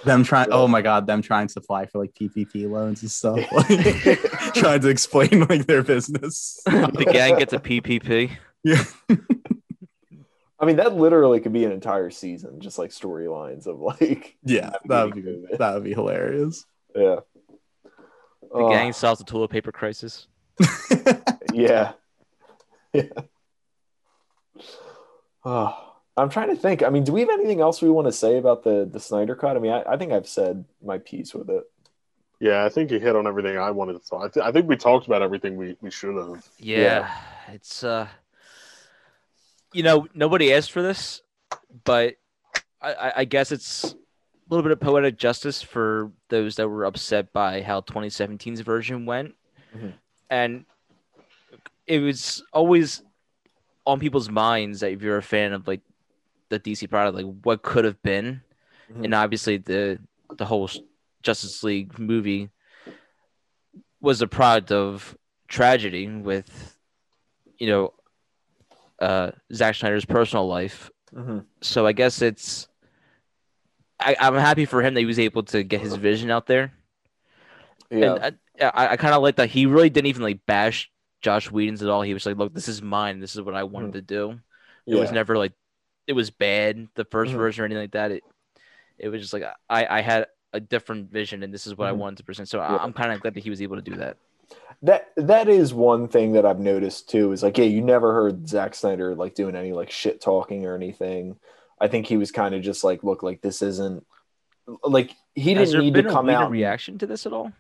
Them 0.06 0.24
trying 0.24 0.48
oh 0.52 0.68
my 0.70 0.82
god 0.82 1.08
them 1.08 1.22
trying 1.22 1.48
to 1.48 1.60
apply 1.60 1.88
for 1.88 2.00
like 2.00 2.14
ppp 2.14 2.70
loans 2.70 3.02
and 3.02 3.10
stuff 3.10 3.40
like 3.52 3.68
trying 4.54 4.82
to 4.82 4.90
explain 4.90 5.46
like 5.50 5.66
their 5.66 5.84
business 5.84 6.62
the 6.66 7.10
gang 7.12 7.38
gets 7.38 7.54
a 7.54 7.60
PPP. 7.60 8.30
yeah 8.64 8.84
I 10.60 10.66
mean, 10.66 10.78
that 10.78 10.96
literally 10.96 11.40
could 11.40 11.54
be 11.54 11.66
an 11.66 11.72
entire 11.72 12.10
season, 12.10 12.62
just 12.62 12.78
like 12.78 12.92
storylines 12.92 13.68
of 13.68 13.80
like, 13.80 14.38
yeah 14.44 14.72
that 14.86 15.06
would 15.06 15.16
be 15.16 15.22
COVID. 15.24 15.58
that 15.58 15.74
would 15.74 15.84
be 15.84 15.94
hilarious 15.94 16.66
yeah. 16.96 17.20
The 17.84 17.92
Oh, 18.54 18.70
gang 18.70 18.94
solves 18.94 19.20
the 19.20 19.26
toilet 19.26 19.50
paper 19.50 19.72
crisis. 19.72 20.28
Yeah. 21.54 21.94
Yeah. 22.94 23.04
Oh, 25.44 25.94
I'm 26.18 26.30
trying 26.30 26.50
to 26.50 26.56
think. 26.56 26.82
I 26.84 26.90
mean, 26.90 27.04
do 27.04 27.12
we 27.12 27.22
have 27.22 27.30
anything 27.30 27.62
else 27.62 27.82
we 27.82 27.90
want 27.90 28.08
to 28.08 28.12
say 28.12 28.38
about 28.38 28.64
the 28.64 28.88
the 28.92 29.00
Snyder 29.00 29.36
cut? 29.36 29.56
I 29.58 29.60
mean, 29.60 29.72
I, 29.72 29.84
I 29.94 29.98
think 29.98 30.12
I've 30.12 30.28
said 30.28 30.66
my 30.84 30.98
piece 30.98 31.34
with 31.34 31.50
it. 31.50 31.64
Yeah, 32.40 32.66
I 32.66 32.70
think 32.70 32.92
you 32.92 33.00
hit 33.00 33.16
on 33.16 33.28
everything 33.28 33.58
I 33.58 33.72
wanted 33.72 33.94
to 33.94 34.08
talk. 34.10 34.24
I, 34.26 34.28
th- 34.28 34.46
I 34.46 34.52
think 34.52 34.68
we 34.68 34.76
talked 34.76 35.08
about 35.08 35.22
everything 35.22 35.56
we, 35.56 35.78
we 35.82 35.90
should 35.90 36.16
have. 36.16 36.48
Yeah, 36.58 37.10
it's 37.52 37.84
uh, 37.84 38.08
you 39.74 39.84
know, 39.84 40.08
nobody 40.14 40.54
asked 40.54 40.72
for 40.72 40.82
this, 40.82 41.22
but 41.84 42.16
I, 42.82 42.94
I, 42.94 43.14
I 43.18 43.26
guess 43.26 43.52
it's 43.52 43.84
a 43.94 43.96
little 44.50 44.64
bit 44.64 44.72
of 44.72 44.80
poetic 44.80 45.18
justice 45.18 45.62
for 45.62 46.12
those 46.30 46.56
that 46.58 46.68
were 46.68 46.86
upset 46.86 47.32
by 47.34 47.62
how 47.62 47.82
2017's 47.82 48.62
version 48.62 49.06
went, 49.06 49.34
Mhm. 49.76 49.94
and 50.30 50.66
it 51.88 52.00
was 52.00 52.44
always 52.54 53.02
on 53.86 54.00
people's 54.00 54.30
minds 54.30 54.80
that 54.80 54.92
if 54.92 55.02
you're 55.02 55.18
a 55.18 55.24
fan 55.24 55.54
of 55.54 55.68
like 55.68 55.82
the 56.50 56.60
DC 56.60 56.90
product, 56.90 57.16
like 57.18 57.36
what 57.44 57.62
could 57.64 57.86
have 57.86 58.02
been, 58.02 58.42
Mhm. 58.92 59.06
and 59.06 59.14
obviously 59.14 59.58
the 59.58 60.00
the 60.38 60.46
whole 60.46 60.70
Justice 61.24 61.64
League 61.64 61.98
movie 62.00 62.50
was 64.02 64.22
a 64.22 64.28
product 64.28 64.72
of 64.72 65.18
tragedy 65.48 66.08
with 66.08 66.78
you 67.58 67.68
know 67.68 67.94
uh 69.00 69.32
Zack 69.54 69.76
Snyder's 69.76 70.06
personal 70.06 70.48
life. 70.48 70.90
Mhm. 71.14 71.46
So 71.62 71.86
I 71.88 71.92
guess 71.94 72.22
it's 72.22 72.68
I, 74.00 74.16
I'm 74.20 74.36
happy 74.36 74.66
for 74.66 74.82
him 74.82 74.94
that 74.94 75.00
he 75.00 75.06
was 75.06 75.20
able 75.20 75.44
to 75.44 75.64
get 75.64 75.80
his 75.82 75.96
vision 75.96 76.30
out 76.30 76.48
there. 76.48 76.74
Yeah. 77.90 78.16
And 78.16 78.38
I, 78.62 78.66
I, 78.66 78.88
I 78.90 78.98
kind 78.98 79.14
of 79.14 79.22
like 79.22 79.38
that 79.38 79.50
he 79.50 79.66
really 79.66 79.90
didn't 79.90 80.08
even 80.08 80.22
like 80.24 80.46
bash 80.46 80.92
Joss 81.26 81.50
Whedon's 81.50 81.82
at 81.82 81.90
all. 81.90 82.04
He 82.04 82.14
was 82.14 82.24
like, 82.28 82.38
"Look, 82.38 82.54
this 82.54 82.68
is 82.68 82.84
mine. 82.84 83.20
This 83.20 83.34
is 83.36 83.42
what 83.42 83.56
I 83.56 83.64
wanted 83.64 83.94
to 83.94 84.02
do." 84.04 84.40
It 84.86 84.94
was 84.94 85.12
never 85.12 85.36
like 85.40 85.54
it 86.06 86.14
was 86.14 86.30
bad 86.30 86.88
the 86.94 87.04
1st 87.06 87.32
Mhm. 87.34 87.38
version 87.38 87.62
or 87.64 87.66
anything 87.66 87.82
like 87.82 87.92
that. 87.94 88.12
It 88.12 88.24
it 89.00 89.10
was 89.10 89.22
just 89.22 89.34
like 89.34 89.44
I 89.68 89.88
I 89.98 90.02
had 90.02 90.28
a 90.54 90.60
different 90.60 91.12
vision 91.12 91.42
and 91.42 91.52
this 91.52 91.66
is 91.66 91.76
what 91.76 91.86
Mhm. 91.86 91.90
I 91.90 91.92
wanted 91.94 92.18
to 92.18 92.24
present. 92.26 92.48
So 92.48 92.60
Yeah. 92.60 92.78
I'm 92.78 92.94
kind 92.94 93.12
of 93.12 93.22
glad 93.22 93.34
that 93.34 93.44
he 93.44 93.50
was 93.50 93.60
able 93.60 93.76
to 93.76 93.82
do 93.82 93.96
that. 93.96 94.18
That 94.84 95.12
that 95.18 95.50
is 95.50 95.74
one 95.74 96.08
thing 96.08 96.34
that 96.34 96.46
I've 96.46 96.60
noticed 96.60 97.10
too. 97.10 97.32
Is 97.32 97.42
like, 97.42 97.58
yeah, 97.58 97.66
you 97.66 97.82
never 97.82 98.14
heard 98.14 98.48
Zack 98.48 98.76
Snyder 98.76 99.16
like 99.16 99.34
doing 99.34 99.56
any 99.56 99.74
like 99.74 99.90
shit 99.90 100.22
talking 100.22 100.68
or 100.68 100.76
anything. 100.76 101.38
I 101.82 101.88
think 101.88 102.06
he 102.06 102.18
was 102.18 102.32
kind 102.32 102.54
of 102.54 102.62
just 102.62 102.84
like, 102.84 103.04
look, 103.04 103.24
like 103.24 103.42
this 103.42 103.64
isn't 103.64 104.06
like 104.84 105.10
he 105.34 105.56
didn't 105.56 105.80
need 105.80 105.96
to 105.96 106.04
come 106.04 106.30
out. 106.30 106.52
reaction 106.52 107.00
to 107.00 107.08
this 107.08 107.26
at 107.26 107.34
all? 107.34 107.52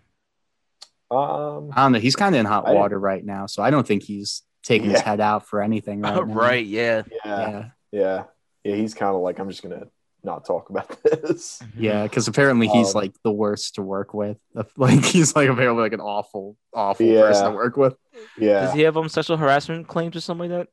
Um, 1.16 1.72
I 1.76 1.84
don't 1.84 1.92
know. 1.94 2.00
He's 2.00 2.16
kind 2.16 2.36
of 2.36 2.40
in 2.40 2.46
hot 2.46 2.68
I 2.68 2.74
water 2.74 3.00
right 3.00 3.24
now, 3.24 3.46
so 3.48 3.64
I 3.64 3.70
don't 3.72 3.86
think 3.88 4.04
he's 4.04 4.44
taking 4.64 4.90
his 4.90 5.02
head 5.02 5.20
out 5.20 5.48
for 5.48 5.62
anything 5.62 6.02
right 6.02 6.16
now. 6.28 6.34
right, 6.34 6.66
yeah. 6.66 7.04
yeah, 7.12 7.40
Yeah. 7.50 7.66
yeah, 7.92 8.24
yeah. 8.64 8.76
He's 8.76 8.94
kind 8.94 9.16
of 9.16 9.22
like, 9.22 9.40
I'm 9.40 9.50
just 9.50 9.62
gonna 9.64 9.88
not 10.24 10.44
talk 10.46 10.70
about 10.72 10.98
this. 11.04 11.62
Yeah, 11.78 12.04
because 12.04 12.28
apparently 12.28 12.68
he's 12.68 12.96
Um, 12.96 13.02
like 13.02 13.14
the 13.24 13.32
worst 13.32 13.76
to 13.76 13.82
work 13.84 14.14
with. 14.14 14.38
Like 14.78 15.04
he's 15.06 15.36
like 15.36 15.50
apparently 15.50 15.84
like 15.84 15.94
an 15.94 16.02
awful, 16.02 16.58
awful 16.74 17.06
Yeah. 17.06 17.22
person 17.22 17.46
to 17.52 17.56
work 17.56 17.78
with. 17.78 17.96
Yeah, 18.38 18.62
Does 18.62 18.74
he 18.74 18.82
have 18.82 18.98
um 18.98 19.08
sexual 19.10 19.38
harassment 19.38 19.88
claims 19.88 20.16
or 20.16 20.22
something 20.22 20.50
like 20.50 20.60
that? 20.60 20.70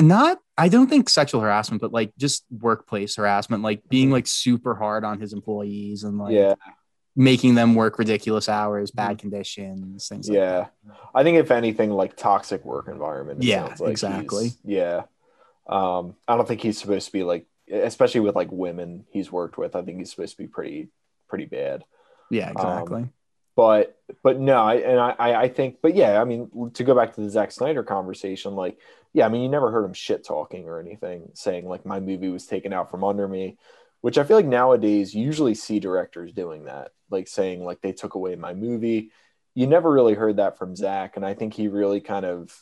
Not, 0.00 0.38
I 0.56 0.68
don't 0.68 0.88
think 0.88 1.08
sexual 1.08 1.40
harassment, 1.40 1.80
but 1.82 1.92
like 1.92 2.12
just 2.16 2.44
workplace 2.52 3.16
harassment, 3.16 3.64
like 3.64 3.80
Mm-hmm. 3.80 3.88
being 3.88 4.10
like 4.12 4.28
super 4.28 4.76
hard 4.76 5.02
on 5.04 5.18
his 5.20 5.32
employees 5.32 6.04
and 6.04 6.18
like 6.18 6.34
yeah, 6.34 6.54
making 7.18 7.56
them 7.56 7.74
work 7.74 7.98
ridiculous 7.98 8.48
hours, 8.48 8.92
bad 8.92 9.18
conditions, 9.18 10.06
things. 10.08 10.28
Like 10.28 10.36
yeah. 10.36 10.66
I 11.12 11.24
think 11.24 11.36
if 11.36 11.50
anything, 11.50 11.90
like 11.90 12.16
toxic 12.16 12.64
work 12.64 12.86
environment. 12.86 13.42
Yeah, 13.42 13.74
like 13.80 13.90
exactly. 13.90 14.52
Yeah. 14.64 15.02
Um, 15.66 16.14
I 16.28 16.36
don't 16.36 16.46
think 16.46 16.62
he's 16.62 16.78
supposed 16.78 17.06
to 17.06 17.12
be 17.12 17.24
like, 17.24 17.44
especially 17.70 18.20
with 18.20 18.36
like 18.36 18.52
women 18.52 19.04
he's 19.10 19.32
worked 19.32 19.58
with. 19.58 19.74
I 19.74 19.82
think 19.82 19.98
he's 19.98 20.10
supposed 20.10 20.36
to 20.36 20.42
be 20.42 20.46
pretty, 20.46 20.90
pretty 21.28 21.46
bad. 21.46 21.84
yeah, 22.30 22.50
exactly. 22.50 23.08
but 23.56 23.98
but 24.22 24.38
no 24.38 24.62
I, 24.62 24.74
and 24.76 25.00
I, 25.00 25.14
I 25.18 25.42
I 25.42 25.48
think 25.48 25.78
but 25.82 25.96
yeah 25.96 26.20
i 26.20 26.24
mean 26.24 26.70
to 26.74 26.84
go 26.84 26.94
back 26.94 27.14
to 27.14 27.20
the 27.20 27.28
Zack 27.28 27.50
snyder 27.50 27.82
conversation 27.82 28.54
like 28.54 28.78
yeah 29.12 29.26
i 29.26 29.28
mean 29.28 29.42
you 29.42 29.48
never 29.48 29.72
heard 29.72 29.84
him 29.84 29.94
shit 29.94 30.24
talking 30.24 30.68
or 30.68 30.78
anything 30.78 31.30
saying 31.34 31.66
like 31.66 31.84
my 31.84 31.98
movie 31.98 32.28
was 32.28 32.46
taken 32.46 32.72
out 32.72 32.88
from 32.88 33.02
under 33.02 33.26
me 33.26 33.58
which 34.00 34.18
i 34.18 34.24
feel 34.24 34.36
like 34.36 34.46
nowadays 34.46 35.14
you 35.14 35.24
usually 35.24 35.54
see 35.54 35.80
directors 35.80 36.32
doing 36.32 36.64
that 36.64 36.92
like 37.10 37.28
saying 37.28 37.64
like 37.64 37.80
they 37.80 37.92
took 37.92 38.14
away 38.14 38.34
my 38.36 38.54
movie 38.54 39.10
you 39.54 39.66
never 39.66 39.90
really 39.90 40.14
heard 40.14 40.36
that 40.36 40.56
from 40.56 40.76
Zack, 40.76 41.16
and 41.16 41.24
i 41.24 41.34
think 41.34 41.54
he 41.54 41.68
really 41.68 42.00
kind 42.00 42.24
of 42.24 42.54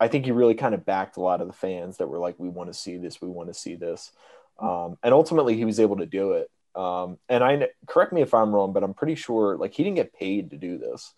i 0.00 0.08
think 0.08 0.24
he 0.24 0.32
really 0.32 0.54
kind 0.54 0.74
of 0.74 0.84
backed 0.84 1.16
a 1.16 1.20
lot 1.20 1.40
of 1.40 1.46
the 1.46 1.52
fans 1.52 1.98
that 1.98 2.08
were 2.08 2.18
like 2.18 2.34
we 2.38 2.48
want 2.48 2.70
to 2.70 2.78
see 2.78 2.96
this 2.96 3.20
we 3.20 3.28
want 3.28 3.48
to 3.48 3.54
see 3.54 3.74
this 3.74 4.12
um, 4.60 4.98
and 5.02 5.14
ultimately 5.14 5.56
he 5.56 5.64
was 5.64 5.80
able 5.80 5.96
to 5.96 6.06
do 6.06 6.32
it 6.32 6.50
um, 6.74 7.18
and 7.28 7.44
I 7.44 7.68
correct 7.86 8.12
me 8.12 8.22
if 8.22 8.32
I'm 8.34 8.54
wrong, 8.54 8.72
but 8.72 8.82
I'm 8.82 8.94
pretty 8.94 9.14
sure 9.14 9.56
like 9.56 9.74
he 9.74 9.84
didn't 9.84 9.96
get 9.96 10.14
paid 10.14 10.50
to 10.50 10.56
do 10.56 10.78
this. 10.78 11.12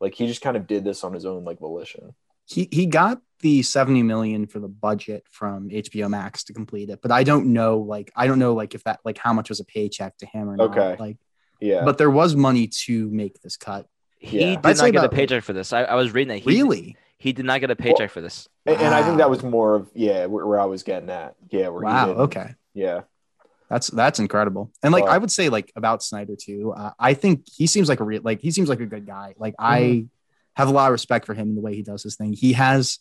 Like 0.00 0.14
he 0.14 0.26
just 0.26 0.42
kind 0.42 0.56
of 0.56 0.66
did 0.66 0.84
this 0.84 1.04
on 1.04 1.12
his 1.12 1.24
own 1.24 1.44
like 1.44 1.58
volition. 1.58 2.14
he 2.46 2.68
he 2.70 2.86
got 2.86 3.20
the 3.40 3.62
70 3.62 4.02
million 4.02 4.46
for 4.46 4.58
the 4.60 4.68
budget 4.68 5.24
from 5.30 5.68
HBO 5.68 6.08
Max 6.08 6.44
to 6.44 6.52
complete 6.52 6.88
it, 6.90 7.00
but 7.02 7.10
I 7.12 7.22
don't 7.22 7.52
know 7.52 7.78
like 7.78 8.10
I 8.16 8.26
don't 8.26 8.38
know 8.38 8.54
like 8.54 8.74
if 8.74 8.84
that 8.84 9.00
like 9.04 9.18
how 9.18 9.32
much 9.32 9.48
was 9.50 9.60
a 9.60 9.64
paycheck 9.64 10.16
to 10.18 10.26
him 10.26 10.48
or 10.48 10.56
not. 10.56 10.70
Okay. 10.76 10.96
Like, 10.98 11.16
Yeah. 11.60 11.84
but 11.84 11.98
there 11.98 12.10
was 12.10 12.34
money 12.36 12.66
to 12.84 13.10
make 13.10 13.40
this 13.42 13.56
cut. 13.56 13.86
He 14.18 14.40
Yeah. 14.40 14.46
did 14.56 14.66
I'd 14.66 14.78
not 14.78 14.92
get 14.92 15.04
a 15.04 15.08
paycheck 15.08 15.44
for 15.44 15.52
this. 15.52 15.72
I, 15.72 15.82
I 15.82 15.94
was 15.94 16.12
reading 16.14 16.28
that. 16.28 16.38
He, 16.42 16.48
Really? 16.62 16.96
He 17.18 17.32
did 17.32 17.44
not 17.44 17.60
get 17.60 17.70
a 17.70 17.76
paycheck 17.76 18.10
for 18.10 18.20
this. 18.20 18.48
and, 18.66 18.76
and 18.80 18.94
I 18.94 19.02
think 19.02 19.18
that 19.18 19.30
was 19.30 19.42
more 19.42 19.74
of 19.76 19.90
yeah 19.94 20.26
where, 20.26 20.46
where 20.46 20.60
I 20.60 20.64
was 20.66 20.82
getting 20.82 21.10
at. 21.10 21.34
Yeah. 21.50 21.68
Where 21.68 21.82
he 21.82 21.86
Wow. 21.86 22.06
didn't- 22.06 22.20
Okay. 22.22 22.54
Yeah. 22.74 23.00
That's 23.68 23.88
that's 23.88 24.18
incredible. 24.20 24.70
And 24.82 24.92
like 24.92 25.04
Wow. 25.04 25.10
I 25.10 25.18
would 25.18 25.30
say 25.32 25.48
like 25.48 25.72
about 25.76 26.02
Snyder 26.02 26.36
too. 26.36 26.72
Uh, 26.76 26.92
I 26.98 27.14
think 27.14 27.44
he 27.52 27.66
seems 27.66 27.88
like 27.88 28.00
a 28.00 28.04
real 28.04 28.22
like 28.22 28.40
he 28.40 28.50
seems 28.50 28.68
like 28.68 28.80
a 28.80 28.86
good 28.86 29.06
guy. 29.06 29.34
Like 29.38 29.54
I 29.58 29.80
Mm-hmm. 29.80 30.06
have 30.54 30.68
a 30.68 30.72
lot 30.72 30.86
of 30.86 30.92
respect 30.92 31.26
for 31.26 31.34
him 31.34 31.48
and 31.48 31.56
the 31.56 31.60
way 31.62 31.74
he 31.74 31.82
does 31.82 32.02
his 32.02 32.16
thing. 32.16 32.32
He 32.32 32.52
has 32.54 32.98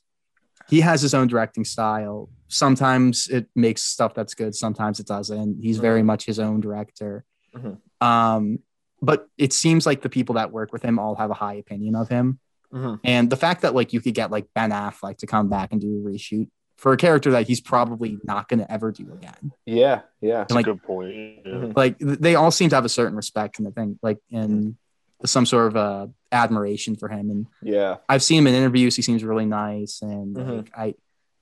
he 0.69 0.81
has 0.81 1.01
his 1.01 1.13
own 1.13 1.27
directing 1.27 1.63
style. 1.65 2.29
Sometimes 2.47 3.27
it 3.27 3.47
makes 3.55 3.83
stuff 3.83 4.13
that's 4.13 4.33
good, 4.33 4.55
sometimes 4.55 4.99
it 4.99 5.07
doesn't. 5.07 5.59
He's 5.61 5.77
very 5.79 6.01
Mhm. 6.01 6.05
much 6.05 6.25
his 6.25 6.39
own 6.39 6.61
director. 6.61 7.25
Mhm. 7.55 7.77
Um 8.01 8.59
but 9.01 9.27
it 9.37 9.53
seems 9.53 9.85
like 9.85 10.01
the 10.01 10.09
people 10.09 10.35
that 10.35 10.51
work 10.51 10.71
with 10.73 10.81
him 10.81 10.97
all 10.97 11.15
have 11.15 11.29
a 11.29 11.33
high 11.35 11.55
opinion 11.55 11.95
of 11.95 12.07
him. 12.09 12.39
Mhm. 12.73 12.99
And 13.03 13.29
the 13.29 13.35
fact 13.35 13.61
that 13.61 13.75
like 13.75 13.93
you 13.93 14.01
could 14.01 14.15
get 14.15 14.31
like 14.31 14.47
Ben 14.55 14.71
Affleck 14.71 15.17
to 15.17 15.27
come 15.27 15.49
back 15.49 15.71
and 15.71 15.79
do 15.81 15.87
a 15.99 16.09
reshoot 16.09 16.49
for 16.77 16.91
a 16.93 16.97
character 16.97 17.31
that 17.31 17.47
he's 17.47 17.61
probably 17.61 18.17
not 18.23 18.49
going 18.49 18.59
to 18.59 18.69
ever 18.71 18.91
do 18.91 19.11
again 19.13 19.51
Yeah. 19.65 20.01
Yeah. 20.21 20.39
That's 20.39 20.53
like- 20.53 20.67
a 20.67 20.71
good 20.73 20.83
point. 20.83 21.39
Yeah. 21.45 21.71
Like 21.75 21.97
they 21.99 22.35
all 22.35 22.51
seem 22.51 22.69
to 22.69 22.75
have 22.75 22.85
a 22.85 22.89
certain 22.89 23.15
respect 23.15 23.59
and 23.59 23.65
the 23.67 23.71
thing 23.71 23.99
like 24.01 24.17
and 24.31 24.75
some 25.23 25.45
sort 25.45 25.67
of 25.67 25.77
uh, 25.77 26.07
admiration 26.31 26.95
for 26.95 27.07
him 27.07 27.29
and 27.29 27.47
Yeah. 27.61 27.97
i've 28.09 28.21
seen 28.23 28.39
him 28.39 28.47
in 28.47 28.55
interviews 28.55 28.95
he 28.95 29.01
seems 29.01 29.23
really 29.23 29.45
nice 29.45 30.01
and 30.01 30.35
Mhm. 30.35 30.57
like, 30.57 30.71
I, 30.77 30.95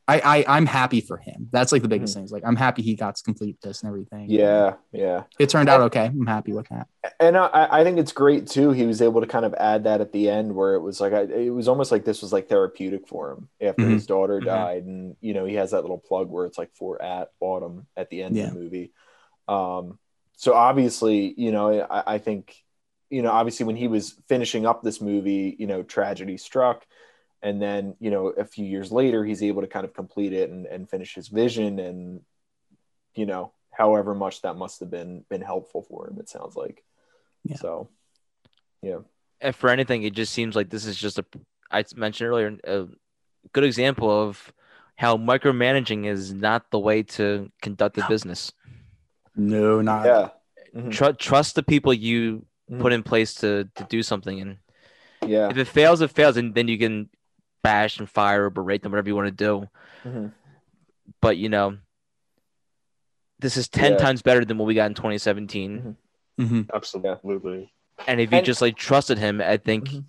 I 0.07 0.19
i 0.47 0.57
i'm 0.57 0.65
happy 0.67 1.01
for 1.01 1.17
him 1.17 1.47
that's 1.51 1.71
like 1.71 1.81
the 1.81 1.87
biggest 1.87 2.13
thing 2.13 2.23
is 2.25 2.31
like 2.31 2.43
i'm 2.45 2.55
happy 2.55 2.81
he 2.83 2.93
got 2.95 3.15
to 3.15 3.23
complete 3.23 3.57
this 3.63 3.81
and 3.81 3.87
everything 3.87 4.29
Yeah. 4.29 4.73
Yeah. 4.91 5.23
it 5.39 5.49
turned 5.49 5.69
out 5.69 5.81
okay 5.81 6.05
i'm 6.05 6.27
happy 6.27 6.53
with 6.53 6.67
that 6.69 6.87
and 7.19 7.35
I, 7.37 7.67
I 7.79 7.83
think 7.83 7.97
it's 7.97 8.11
great 8.13 8.47
too. 8.47 8.71
He 8.71 8.85
was 8.85 9.01
able 9.01 9.19
to 9.21 9.27
kind 9.27 9.43
of 9.45 9.53
add 9.55 9.83
that 9.83 9.99
at 9.99 10.13
the 10.13 10.29
end, 10.29 10.55
where 10.55 10.73
it 10.75 10.79
was 10.81 11.01
like 11.01 11.11
I, 11.13 11.21
it 11.23 11.49
was 11.49 11.67
almost 11.67 11.91
like 11.91 12.05
this 12.05 12.21
was 12.21 12.31
like 12.31 12.47
therapeutic 12.47 13.07
for 13.09 13.31
him 13.33 13.49
after 13.61 13.83
Mhm. 13.83 13.91
his 13.93 14.05
daughter 14.07 14.39
Mhm. 14.39 14.45
died, 14.45 14.83
and 14.85 15.15
you 15.19 15.33
know 15.33 15.43
he 15.43 15.55
has 15.55 15.71
that 15.71 15.81
little 15.81 15.97
plug 15.97 16.29
where 16.29 16.45
it's 16.45 16.57
like 16.57 16.71
for 16.75 17.01
at 17.01 17.29
autumn 17.41 17.87
at 17.97 18.09
the 18.09 18.23
end 18.23 18.35
Yeah. 18.37 18.47
of 18.47 18.53
the 18.53 18.59
movie. 18.61 18.93
Um, 19.49 19.99
so 20.37 20.53
obviously, 20.53 21.33
you 21.37 21.51
know, 21.51 21.81
I, 21.81 22.15
I 22.15 22.17
think, 22.19 22.55
you 23.14 23.22
know, 23.22 23.30
obviously 23.31 23.68
when 23.68 23.76
he 23.76 23.88
was 23.88 24.15
finishing 24.27 24.65
up 24.65 24.81
this 24.81 24.99
movie, 24.99 25.56
you 25.60 25.68
know, 25.68 25.84
tragedy 25.84 26.35
struck, 26.35 26.84
and 27.44 27.61
then 27.61 27.95
you 27.99 28.10
know 28.10 28.27
a 28.30 28.44
few 28.44 28.65
years 28.65 28.91
later 28.91 29.23
he's 29.23 29.44
able 29.44 29.61
to 29.61 29.68
kind 29.68 29.85
of 29.85 29.94
complete 29.94 30.34
it 30.34 30.49
and, 30.49 30.65
and 30.65 30.90
finish 30.90 31.14
his 31.14 31.27
vision, 31.27 31.77
and 31.77 32.22
you 33.14 33.27
know, 33.27 33.52
however 33.69 34.15
much 34.15 34.41
that 34.41 34.56
must 34.56 34.80
have 34.80 34.90
been 34.90 35.26
been 35.30 35.41
helpful 35.41 35.84
for 35.84 36.07
him. 36.07 36.18
It 36.19 36.27
sounds 36.27 36.56
like. 36.56 36.84
Yeah. 37.44 37.57
So, 37.57 37.90
yeah. 38.81 38.99
And 39.40 39.56
for 39.56 39.69
anything, 39.69 40.02
it 40.02 40.14
just 40.14 40.34
seems 40.34 40.56
like 40.56 40.72
this 40.72 40.88
is 40.88 40.98
just 40.98 41.19
a. 41.19 41.26
I 41.69 41.85
mentioned 41.95 42.30
earlier 42.30 42.57
a 42.64 42.88
good 43.52 43.64
example 43.64 44.10
of 44.10 44.52
how 44.95 45.18
micromanaging 45.18 46.07
is 46.07 46.34
not 46.34 46.72
the 46.72 46.80
way 46.80 47.03
to 47.03 47.52
conduct 47.61 47.99
a 47.99 48.07
business. 48.07 48.53
no 49.35 49.81
not 49.81 50.06
Yeah. 50.06 50.30
Mhm. 50.76 50.91
Tr- 50.91 51.11
trust 51.11 51.53
the 51.53 51.61
people 51.64 51.94
you 51.94 52.45
Mhm. 52.72 52.80
put 52.80 52.94
in 52.94 53.03
place 53.03 53.34
to 53.35 53.69
to 53.76 53.84
do 53.90 54.02
something, 54.03 54.40
and 54.41 54.57
Yeah. 55.26 55.49
if 55.49 55.57
it 55.57 55.68
fails, 55.68 56.02
it 56.02 56.11
fails, 56.11 56.38
and 56.38 56.56
then 56.56 56.68
you 56.68 56.77
can 56.77 57.10
bash 57.61 57.99
and 57.99 58.10
fire 58.10 58.45
or 58.45 58.49
berate 58.49 58.84
them, 58.84 58.91
whatever 58.91 59.10
you 59.10 59.15
want 59.15 59.27
to 59.27 59.31
do. 59.31 59.68
Mhm. 60.03 60.34
But 61.22 61.38
you 61.38 61.49
know, 61.49 61.77
this 63.40 63.57
is 63.57 63.68
ten 63.68 63.94
Yeah. 63.94 63.98
times 63.98 64.22
better 64.22 64.45
than 64.45 64.57
what 64.57 64.65
we 64.65 64.73
got 64.73 64.85
in 64.88 64.94
2017. 64.95 65.98
Mhm. 66.40 66.48
Mhm. 66.48 66.69
Absolutely. 66.73 67.73
And 68.07 68.19
if 68.19 68.31
you 68.31 68.38
And- 68.38 68.45
just 68.45 68.61
like 68.61 68.76
trusted 68.76 69.18
him, 69.18 69.41
I 69.41 69.57
think 69.57 69.90
Mhm. 69.90 70.06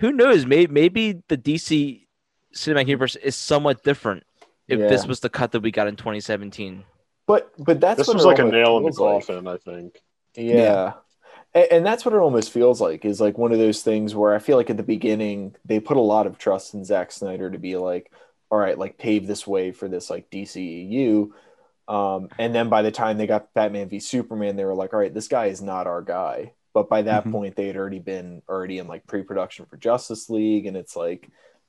who 0.00 0.12
knows, 0.12 0.46
maybe 0.46 0.72
maybe 0.72 1.22
the 1.28 1.36
DC 1.36 2.08
cinematic 2.54 2.88
universe 2.88 3.16
is 3.16 3.36
somewhat 3.36 3.84
different 3.84 4.24
if 4.66 4.78
this 4.80 5.06
was 5.06 5.20
the 5.20 5.28
cut 5.28 5.52
that 5.52 5.60
we 5.60 5.70
got 5.70 5.86
in 5.86 5.96
2017. 5.96 6.84
But 7.26 7.52
but 7.62 7.80
that's 7.80 7.98
This 7.98 8.08
what 8.08 8.16
was 8.16 8.24
like 8.24 8.38
a 8.38 8.44
nail 8.44 8.78
in 8.78 8.82
the 8.84 8.88
feels 8.88 9.00
like. 9.00 9.26
coffin, 9.26 9.46
I 9.46 9.56
think. 9.58 10.02
Yeah. 10.34 10.54
Yeah. 10.54 10.92
And, 11.58 11.72
and 11.72 11.86
that's 11.86 12.04
what 12.04 12.14
it 12.14 12.18
almost 12.18 12.52
feels 12.52 12.80
like 12.80 13.04
is 13.04 13.20
like 13.20 13.36
one 13.38 13.52
of 13.52 13.58
those 13.58 13.82
things 13.82 14.14
where 14.14 14.34
I 14.34 14.38
feel 14.38 14.56
like 14.56 14.70
at 14.70 14.76
the 14.76 14.82
beginning 14.82 15.56
they 15.64 15.80
put 15.80 15.96
a 15.96 16.00
lot 16.00 16.26
of 16.26 16.38
trust 16.38 16.74
in 16.74 16.84
Zack 16.84 17.10
Snyder 17.12 17.50
to 17.50 17.58
be 17.58 17.76
like, 17.76 18.12
all 18.50 18.58
right, 18.58 18.78
like 18.78 18.98
pave 18.98 19.26
this 19.26 19.46
way 19.46 19.72
for 19.72 19.88
this 19.88 20.08
like 20.10 20.30
DCEU. 20.30 21.30
Um, 21.88 22.28
and 22.38 22.54
then 22.54 22.68
by 22.68 22.82
the 22.82 22.90
time 22.90 23.18
they 23.18 23.26
got 23.26 23.52
Batman 23.54 23.88
v 23.88 23.98
Superman, 23.98 24.56
they 24.56 24.64
were 24.64 24.74
like, 24.74 24.92
all 24.92 25.00
right, 25.00 25.12
this 25.12 25.28
guy 25.28 25.46
is 25.46 25.60
not 25.62 25.86
our 25.86 26.02
guy. 26.02 26.52
But 26.74 26.88
by 26.88 27.02
that 27.02 27.24
Mhm. 27.24 27.32
point, 27.32 27.56
they 27.56 27.66
had 27.66 27.76
already 27.76 27.98
been 27.98 28.42
already 28.48 28.78
in 28.78 28.86
like 28.86 29.06
pre-production 29.06 29.66
for 29.66 29.76
Justice 29.78 30.28
League, 30.30 30.66
and 30.66 30.76
it's 30.76 30.94
like 30.96 31.28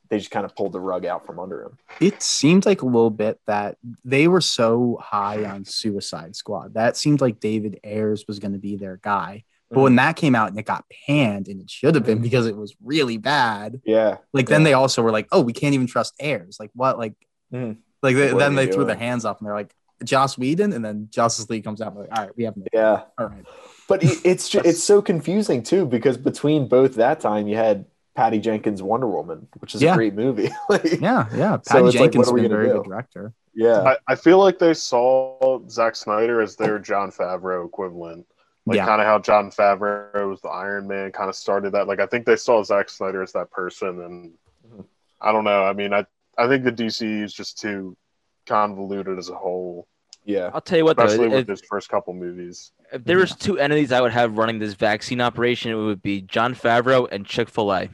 they 0.10 0.18
just 0.18 0.32
kind 0.32 0.46
of 0.46 0.56
pulled 0.56 0.74
the 0.74 0.80
rug 0.80 1.06
out 1.06 1.26
from 1.26 1.40
under 1.40 1.64
him. 1.64 1.78
it 2.02 2.22
seemed 2.22 2.66
like 2.66 2.82
a 2.82 2.86
little 2.86 3.10
bit 3.10 3.40
that 3.48 3.78
they 4.04 4.28
were 4.28 4.42
so 4.42 4.98
high 5.02 5.46
on 5.46 5.64
suicide 5.66 6.36
squad 6.36 6.74
that 6.74 6.96
seemed 6.98 7.22
like 7.22 7.40
david 7.40 7.80
ayers 7.84 8.26
was 8.28 8.40
going 8.40 8.54
to 8.54 8.58
be 8.60 8.76
their 8.76 8.98
guy 9.04 9.44
but 9.72 9.82
when 9.82 9.96
that 9.98 10.16
came 10.16 10.36
out 10.36 10.50
and 10.50 10.58
it 10.60 10.66
got 10.66 10.86
panned 11.06 11.48
and 11.48 11.62
it 11.62 11.70
should 11.70 11.96
have 11.96 12.06
been 12.06 12.22
because 12.22 12.46
it 12.48 12.56
was 12.58 12.76
really 12.84 13.18
bad 13.18 13.82
Yeah, 13.86 14.18
like 14.34 14.48
then 14.48 14.64
they 14.64 14.74
also 14.74 15.02
were 15.02 15.12
like 15.12 15.28
oh 15.32 15.42
we 15.42 15.54
can't 15.54 15.74
even 15.74 15.88
trust 15.88 16.14
airs." 16.20 16.58
like 16.60 16.72
what 16.74 16.98
like 16.98 17.14
Mhm. 17.54 17.78
like 18.04 18.16
they, 18.16 18.34
What 18.34 18.40
then 18.40 18.56
they 18.56 18.66
they 18.68 18.72
threw 18.72 18.86
their 18.86 18.96
hands 18.96 19.26
up 19.26 19.40
and 19.40 19.48
they're 19.48 19.56
like 19.56 19.74
joss 20.04 20.38
whedon 20.38 20.72
and 20.74 20.84
then 20.86 21.08
justice 21.12 21.50
league 21.50 21.64
comes 21.64 21.82
out 21.82 21.92
and 21.94 22.02
like 22.02 22.10
all 22.18 22.26
right 22.26 22.38
we 22.38 22.44
have 22.46 22.56
no 22.58 22.64
yeah. 22.74 23.02
all 23.18 23.28
right 23.28 23.44
But 23.88 24.00
it's 24.04 24.48
ju- 24.50 24.62
it's 24.64 24.84
so 24.92 25.02
confusing 25.02 25.62
too 25.64 25.86
because 25.86 26.18
between 26.18 26.68
both 26.68 26.96
that 26.96 27.20
time 27.20 27.48
you 27.48 27.56
had 27.58 27.86
Patty 28.16 28.40
Jenkins 28.40 28.84
Wonder 28.84 29.08
Woman, 29.08 29.48
which 29.60 29.76
is 29.76 29.82
Yeah. 29.82 29.94
a 29.94 29.96
great 29.96 30.14
movie. 30.14 30.50
like, 30.70 31.00
yeah 31.00 31.28
yeah 31.34 31.58
So 31.62 31.76
patty 31.76 31.86
it's 31.88 31.96
like, 31.96 32.12
jenkins 32.12 32.16
what 32.16 32.26
has 32.28 32.34
we 32.34 32.42
been 32.42 32.46
a 32.46 32.50
gonna 32.50 32.58
very 32.64 32.68
do? 32.70 32.74
good 32.82 32.86
director 32.90 33.34
Yeah. 33.56 33.82
I, 33.82 33.98
I 34.10 34.16
feel 34.16 34.40
like 34.40 34.60
they 34.60 34.74
saw 34.74 35.60
Zack 35.70 35.96
Snyder 35.96 36.42
as 36.42 36.56
their 36.56 36.80
Jon 36.80 37.12
Favreau 37.12 37.66
equivalent. 37.66 38.26
Like 38.70 38.76
Yeah. 38.78 38.86
kind 38.86 39.02
of 39.02 39.08
how 39.08 39.18
Jon 39.20 39.50
Favreau 39.50 40.30
was 40.30 40.42
the 40.42 40.50
Iron 40.50 40.88
Man, 40.88 41.12
kind 41.12 41.28
of 41.30 41.36
started 41.36 41.72
that. 41.74 41.88
Like 41.88 42.00
I 42.00 42.06
think 42.06 42.26
they 42.26 42.36
saw 42.36 42.64
Zack 42.64 42.88
Snyder 42.90 43.24
as 43.24 43.32
that 43.34 43.50
person, 43.52 44.02
and 44.02 44.34
Mhm. 44.72 44.86
I 45.20 45.32
don't 45.32 45.44
know. 45.44 45.64
I 45.64 45.74
mean, 45.74 45.92
I 45.94 46.06
I 46.38 46.48
think 46.48 46.64
the 46.64 46.72
DCU 46.72 47.24
is 47.24 47.34
just 47.34 47.60
too 47.60 47.98
convoluted 48.46 49.18
as 49.18 49.30
a 49.30 49.36
whole, 49.36 49.88
Yeah. 50.24 50.52
I'll 50.54 50.62
tell 50.62 50.78
you 50.78 50.86
what, 50.86 50.96
though, 50.98 51.04
especially 51.04 51.26
if, 51.28 51.32
with 51.34 51.48
his 51.50 51.62
first 51.70 51.90
couple 51.90 52.14
movies. 52.14 52.72
if 52.94 53.04
there 53.04 53.18
was 53.18 53.36
two 53.36 53.58
entities 53.60 53.92
I 53.92 54.00
would 54.02 54.12
have 54.14 54.38
running 54.38 54.60
this 54.60 54.74
vaccine 54.76 55.20
operation, 55.22 55.72
it 55.72 55.76
would 55.76 56.02
be 56.02 56.22
Jon 56.22 56.54
Favreau 56.56 57.08
and 57.12 57.26
Chick 57.26 57.50
Fil 57.50 57.74
A. 57.74 57.90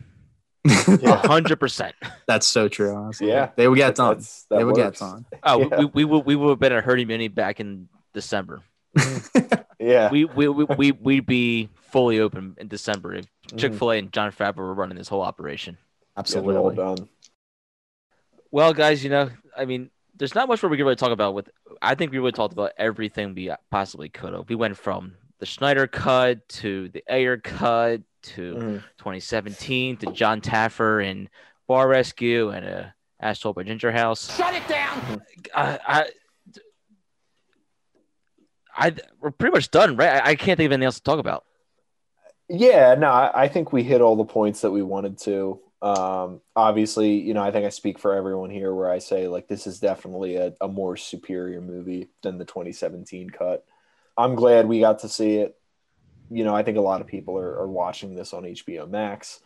Hundred 0.68 1.60
percent. 1.60 1.95
That's 2.27 2.45
so 2.47 2.68
true. 2.68 2.93
Honestly. 2.95 3.27
Yeah. 3.30 3.49
they 3.56 3.68
would 3.68 3.77
get 3.77 3.95
That- 3.95 4.03
done. 4.03 4.18
that 4.19 4.57
They 4.57 4.64
would 4.64 4.76
get 4.76 4.85
works. 4.85 4.99
done. 4.99 5.26
Oh, 5.43 5.60
Yeah. 5.61 5.77
we, 5.80 5.85
we, 5.85 6.06
would 6.06 6.26
we 6.26 6.35
would 6.35 6.49
have 6.49 6.60
been 6.60 6.73
at 6.73 6.84
herd 6.84 6.99
immunity 6.99 7.27
back 7.30 7.60
in 7.60 7.88
December. 8.14 8.61
Yeah. 9.86 10.10
We 10.10 10.26
we 10.26 10.48
we 10.48 10.64
we 10.66 10.91
we'd 11.07 11.26
be 11.26 11.70
fully 11.76 12.20
open 12.20 12.56
in 12.57 12.68
December 12.68 13.16
if 13.16 13.26
Mhm. 13.48 13.57
Chick 13.60 13.74
Fil 13.76 13.91
A 13.91 13.98
and 13.99 14.12
Jon 14.12 14.32
Favreau 14.32 14.57
were 14.57 14.74
running 14.74 14.98
this 14.98 15.07
whole 15.07 15.22
operation. 15.22 15.78
Absolutely. 16.18 16.53
they're 16.53 16.62
all 16.86 16.95
done. 16.95 17.10
Well, 18.52 18.74
guys, 18.74 19.03
you 19.03 19.10
know, 19.10 19.30
I 19.57 19.66
mean, 19.66 19.90
there's 20.16 20.34
not 20.34 20.48
much 20.48 20.64
more 20.64 20.70
we 20.70 20.78
can 20.78 20.86
really 20.86 20.95
talk 20.95 21.12
about. 21.12 21.34
With 21.34 21.49
I 21.82 21.95
think 21.95 22.12
we 22.12 22.18
really 22.20 22.32
talked 22.32 22.53
about 22.53 22.72
everything 22.78 23.36
we 23.36 23.52
possibly 23.70 24.10
could 24.10 24.34
have. 24.34 24.49
We 24.49 24.56
went 24.56 24.78
from 24.78 25.14
the 25.40 25.45
Schneider 25.45 25.88
cut 25.88 26.48
to 26.49 26.90
the 26.90 27.03
Ayer 27.10 27.38
cut 27.38 28.02
to 28.24 28.56
Mhm. 28.56 28.84
2017 28.98 29.98
to 29.98 30.12
Jon 30.12 30.41
Taffer 30.41 31.06
and 31.06 31.30
Bar 31.68 31.88
Rescue 31.88 32.49
and 32.49 32.66
uh, 32.66 32.84
Asshole 33.20 33.53
by 33.53 33.64
Ginger 33.64 33.91
House. 33.91 34.36
Shut 34.36 34.53
it 34.56 34.68
down. 34.68 35.22
I, 35.53 35.80
I, 35.88 36.10
I, 38.76 38.95
we're 39.19 39.31
pretty 39.31 39.53
much 39.53 39.72
done, 39.72 39.95
right? 39.95 40.22
I, 40.22 40.31
I 40.31 40.35
can't 40.35 40.57
think 40.57 40.68
of 40.68 40.73
anything 40.73 40.85
else 40.85 40.97
to 40.97 41.03
talk 41.03 41.19
about. 41.19 41.45
Yeah, 42.49 42.95
no, 42.95 43.07
I, 43.07 43.43
I 43.43 43.47
think 43.47 43.73
we 43.73 43.84
hit 43.84 44.02
all 44.02 44.15
the 44.15 44.26
points 44.26 44.61
that 44.61 44.72
we 44.72 44.84
wanted 44.84 45.18
to. 45.19 45.60
Um, 45.81 46.41
obviously, 46.56 47.19
you 47.19 47.34
know, 47.34 47.43
I 47.43 47.52
think 47.52 47.65
I 47.65 47.69
speak 47.69 47.99
for 47.99 48.14
everyone 48.14 48.49
here 48.49 48.73
where 48.73 48.89
I 48.89 48.99
say 48.99 49.27
like 49.27 49.47
this 49.47 49.68
is 49.68 49.80
definitely 49.80 50.35
a, 50.35 50.53
a 50.61 50.68
more 50.68 50.97
superior 50.97 51.61
movie 51.61 52.10
than 52.22 52.38
the 52.38 52.45
2017 52.45 53.30
cut. 53.30 53.65
I'm 54.18 54.35
glad 54.35 54.68
we 54.68 54.80
got 54.80 54.99
to 54.99 55.10
see 55.10 55.38
it. 55.38 55.57
You 56.30 56.43
know, 56.43 56.56
I 56.56 56.64
think 56.64 56.77
a 56.77 56.81
lot 56.81 57.02
of 57.02 57.07
people 57.07 57.38
are, 57.38 57.60
are 57.60 57.68
watching 57.68 58.15
this 58.15 58.34
on 58.34 58.43
HBO 58.43 58.89
Max, 58.89 59.41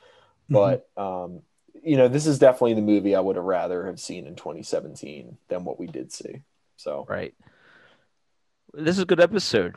but 0.49 0.88
um, 0.95 1.41
you 1.84 1.97
know, 1.97 2.07
this 2.07 2.26
is 2.26 2.39
definitely 2.39 2.76
the 2.76 2.81
movie 2.81 3.15
I 3.15 3.19
would 3.19 3.35
have 3.35 3.45
rather 3.45 3.85
have 3.85 3.99
seen 3.99 4.27
in 4.27 4.35
2017 4.35 5.38
than 5.49 5.64
what 5.65 5.80
we 5.80 5.88
did 5.88 6.11
see. 6.11 6.41
So 6.77 7.06
Right. 7.10 7.34
This 8.74 8.98
is 8.98 9.04
a 9.04 9.06
good 9.06 9.20
episode. 9.20 9.76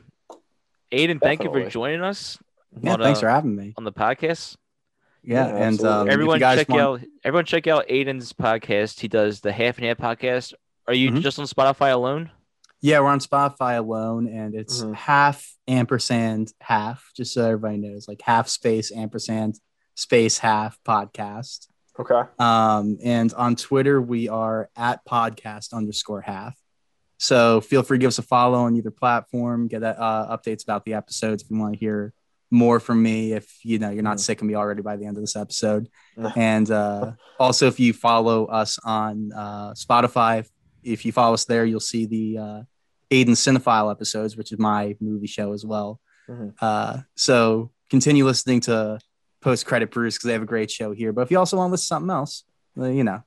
Aiden, 0.92 1.20
thank 1.20 1.42
you 1.42 1.50
for 1.50 1.68
joining 1.68 2.02
us 2.02 2.38
Yeah, 2.80 2.94
on, 2.94 3.00
thanks 3.00 3.18
uh, 3.18 3.22
for 3.22 3.28
having 3.30 3.56
me. 3.56 3.74
on 3.76 3.84
the 3.84 3.92
podcast. 3.92 4.56
Yeah, 5.22 5.46
Yeah, 5.46 5.56
and 5.68 5.80
um, 5.82 6.10
everyone 6.10 6.36
you 6.36 6.40
guys 6.40 6.58
check 6.58 6.68
want- 6.68 6.80
out 6.82 7.00
everyone 7.24 7.44
check 7.46 7.66
out 7.66 7.88
Aiden's 7.88 8.32
podcast. 8.32 9.00
He 9.00 9.08
does 9.08 9.40
the 9.40 9.52
half 9.52 9.78
and 9.78 9.86
half 9.86 9.96
podcast. 9.98 10.52
Are 10.86 10.94
you 10.94 11.10
Mhm. 11.10 11.20
just 11.20 11.38
on 11.38 11.46
Spotify 11.46 11.92
alone? 11.92 12.30
Yeah, 12.80 12.98
we're 13.00 13.06
on 13.10 13.20
Spotify 13.20 13.78
alone, 13.78 14.26
and 14.28 14.54
it's 14.54 14.82
Mhm. 14.82 14.94
half 14.94 15.54
ampersand 15.68 16.52
half, 16.60 17.12
just 17.16 17.32
so 17.32 17.44
everybody 17.46 17.76
knows, 17.78 18.08
like 18.08 18.20
half 18.22 18.48
space 18.48 18.90
ampersand 18.92 19.60
space 19.94 20.38
half 20.38 20.78
podcast. 20.84 21.68
okay, 21.98 22.22
Um, 22.38 22.98
and 23.04 23.32
on 23.34 23.54
Twitter, 23.54 24.00
we 24.02 24.28
are 24.28 24.68
at 24.76 25.04
podcast 25.04 25.72
underscore 25.72 26.22
half. 26.22 26.58
So 27.22 27.60
feel 27.60 27.84
free 27.84 27.98
to 27.98 28.00
give 28.00 28.08
us 28.08 28.18
a 28.18 28.22
follow 28.22 28.58
on 28.58 28.74
either 28.76 28.90
platform. 28.90 29.68
Get 29.68 29.84
uh, 29.84 30.36
updates 30.36 30.64
about 30.64 30.84
the 30.84 30.94
episodes 30.94 31.44
if 31.44 31.50
you 31.50 31.56
want 31.56 31.74
to 31.74 31.78
hear 31.78 32.12
more 32.50 32.80
from 32.80 33.00
me. 33.00 33.32
If 33.32 33.64
you 33.64 33.78
know 33.78 33.90
you're 33.90 34.02
not 34.02 34.16
Mhm. 34.16 34.20
sick 34.28 34.40
of 34.40 34.46
me 34.48 34.56
already 34.56 34.82
by 34.82 34.96
the 34.96 35.06
end 35.06 35.16
of 35.16 35.22
this 35.22 35.36
episode, 35.36 35.88
and 36.36 36.68
uh, 36.68 37.12
also 37.38 37.68
if 37.68 37.78
you 37.78 37.92
follow 37.92 38.46
us 38.46 38.76
on 38.84 39.30
uh, 39.32 39.70
Spotify, 39.74 40.44
if 40.82 41.04
you 41.06 41.12
follow 41.12 41.34
us 41.34 41.44
there, 41.44 41.64
you'll 41.64 41.78
see 41.94 42.06
the 42.06 42.38
uh, 42.38 42.62
Aiden 43.12 43.36
Cinephile 43.44 43.88
episodes, 43.92 44.36
which 44.36 44.50
is 44.50 44.58
my 44.58 44.96
movie 45.00 45.28
show 45.28 45.52
as 45.52 45.64
well. 45.64 46.00
Mhm. 46.28 46.54
Uh, 46.60 46.98
so 47.14 47.70
continue 47.88 48.24
listening 48.24 48.60
to 48.62 48.98
Post 49.40 49.64
Credit 49.66 49.90
Brews 49.92 50.14
because 50.16 50.26
they 50.26 50.32
have 50.32 50.42
a 50.42 50.46
great 50.54 50.72
show 50.72 50.92
here. 50.92 51.12
But 51.12 51.20
if 51.22 51.30
you 51.30 51.38
also 51.38 51.56
want 51.56 51.68
to 51.68 51.72
listen 51.72 51.84
to 51.84 51.86
something 51.86 52.10
else, 52.10 52.42
well, 52.74 52.90
you 52.90 53.04
know, 53.04 53.22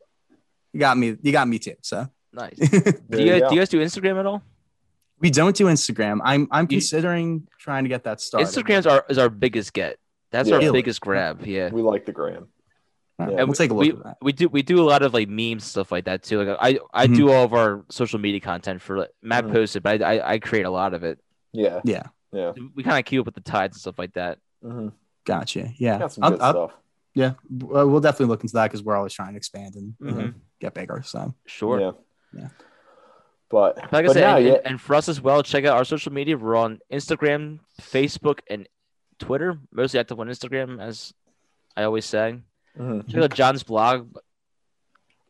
you 0.74 0.82
got 0.82 0.98
me. 0.98 1.16
You 1.22 1.32
got 1.32 1.48
me 1.48 1.60
too. 1.60 1.76
So 1.82 2.10
Nice. 2.36 2.58
Do 3.10 3.20
you 3.20 3.34
you 3.34 3.40
guys, 3.40 3.50
do 3.50 3.56
you 3.56 3.62
guys 3.62 3.70
do 3.70 3.80
Instagram 3.82 4.20
at 4.20 4.26
all? 4.26 4.44
we 5.20 5.30
don't 5.30 5.56
do 5.56 5.66
Instagram. 5.66 6.20
I'm 6.24 6.48
I'm 6.52 6.64
You- 6.66 6.68
considering 6.78 7.48
trying 7.60 7.84
to 7.86 7.90
get 7.90 8.04
that 8.04 8.20
started. 8.22 8.48
Instagram's 8.48 8.86
our 8.86 9.06
is 9.10 9.18
our 9.18 9.30
biggest 9.30 9.74
get. 9.74 9.98
That's 10.32 10.50
Yeah. 10.50 10.56
our 10.56 10.62
Really? 10.62 10.80
biggest 10.82 11.00
grab. 11.02 11.46
Yeah. 11.46 11.70
we 11.72 11.82
like 11.82 12.06
the 12.06 12.12
gram. 12.12 12.48
All 13.18 13.28
right, 13.28 13.36
Yeah. 13.36 13.44
we'll 13.44 13.54
take 13.54 13.72
a 13.72 13.74
look 13.74 13.82
we, 13.84 14.10
at 14.10 14.18
we 14.22 14.32
do 14.34 14.50
we 14.50 14.62
do 14.62 14.82
a 14.82 14.88
lot 14.88 15.02
of 15.02 15.14
like 15.14 15.30
memes 15.30 15.64
stuff 15.64 15.90
like 15.92 16.06
that 16.06 16.24
too. 16.24 16.44
Like 16.44 16.58
I 16.60 16.80
I 16.94 17.08
Mhm. 17.08 17.16
do 17.16 17.32
all 17.32 17.46
of 17.46 17.54
our 17.54 17.86
social 17.90 18.20
media 18.20 18.42
content 18.42 18.82
for 18.82 18.98
like, 19.00 19.10
Matt 19.22 19.46
Mhm. 19.46 19.54
posted, 19.54 19.84
but 19.84 20.02
I, 20.02 20.18
I 20.18 20.32
I 20.34 20.40
create 20.40 20.66
a 20.66 20.70
lot 20.70 20.94
of 20.94 21.04
it. 21.04 21.18
Yeah, 21.54 21.80
Yeah, 21.86 22.04
yeah. 22.34 22.52
We 22.76 22.84
kind 22.84 23.00
of 23.00 23.06
keep 23.06 23.22
up 23.22 23.26
with 23.26 23.36
the 23.36 23.42
tides 23.42 23.78
and 23.78 23.82
stuff 23.82 23.98
like 23.98 24.14
that. 24.16 24.40
hmm 24.62 24.90
gotcha. 25.24 25.72
Yeah, 25.78 25.98
Got 26.00 26.12
some 26.12 26.24
I'll- 26.26 26.32
good 26.32 26.42
I'll- 26.42 26.52
stuff. 26.52 26.72
yeah. 27.14 27.34
Well, 27.50 27.90
we'll 27.90 28.02
definitely 28.02 28.28
look 28.28 28.42
into 28.44 28.54
that 28.56 28.66
because 28.70 28.84
we're 28.84 28.98
always 28.98 29.14
trying 29.14 29.32
to 29.32 29.38
expand 29.38 29.76
and 29.76 29.94
you 30.02 30.12
know, 30.12 30.24
Mhm. 30.28 30.34
get 30.60 30.74
bigger. 30.74 31.02
So 31.06 31.34
Sure. 31.46 31.80
Yeah. 31.80 31.92
Yeah. 32.36 32.50
But, 33.50 33.92
Like 33.94 34.06
I 34.08 34.14
said, 34.14 34.22
now, 34.22 34.38
and, 34.38 34.46
yeah, 34.46 34.58
and 34.66 34.82
for 34.82 34.96
us 34.96 35.08
as 35.08 35.22
well, 35.22 35.44
check 35.44 35.66
out 35.66 35.78
our 35.78 35.86
social 35.86 36.12
media. 36.12 36.36
We're 36.38 36.56
on 36.56 36.80
Instagram, 36.92 37.60
Facebook, 37.82 38.40
and 38.50 38.68
Twitter. 39.20 39.60
Mostly 39.72 40.00
active 40.00 40.20
on 40.20 40.28
Instagram, 40.28 40.82
as 40.82 41.14
I 41.78 41.84
always 41.84 42.06
say. 42.06 42.40
Mhm. 42.78 43.08
Check 43.10 43.24
out 43.24 43.34
John's 43.34 43.64
blog. 43.64 44.16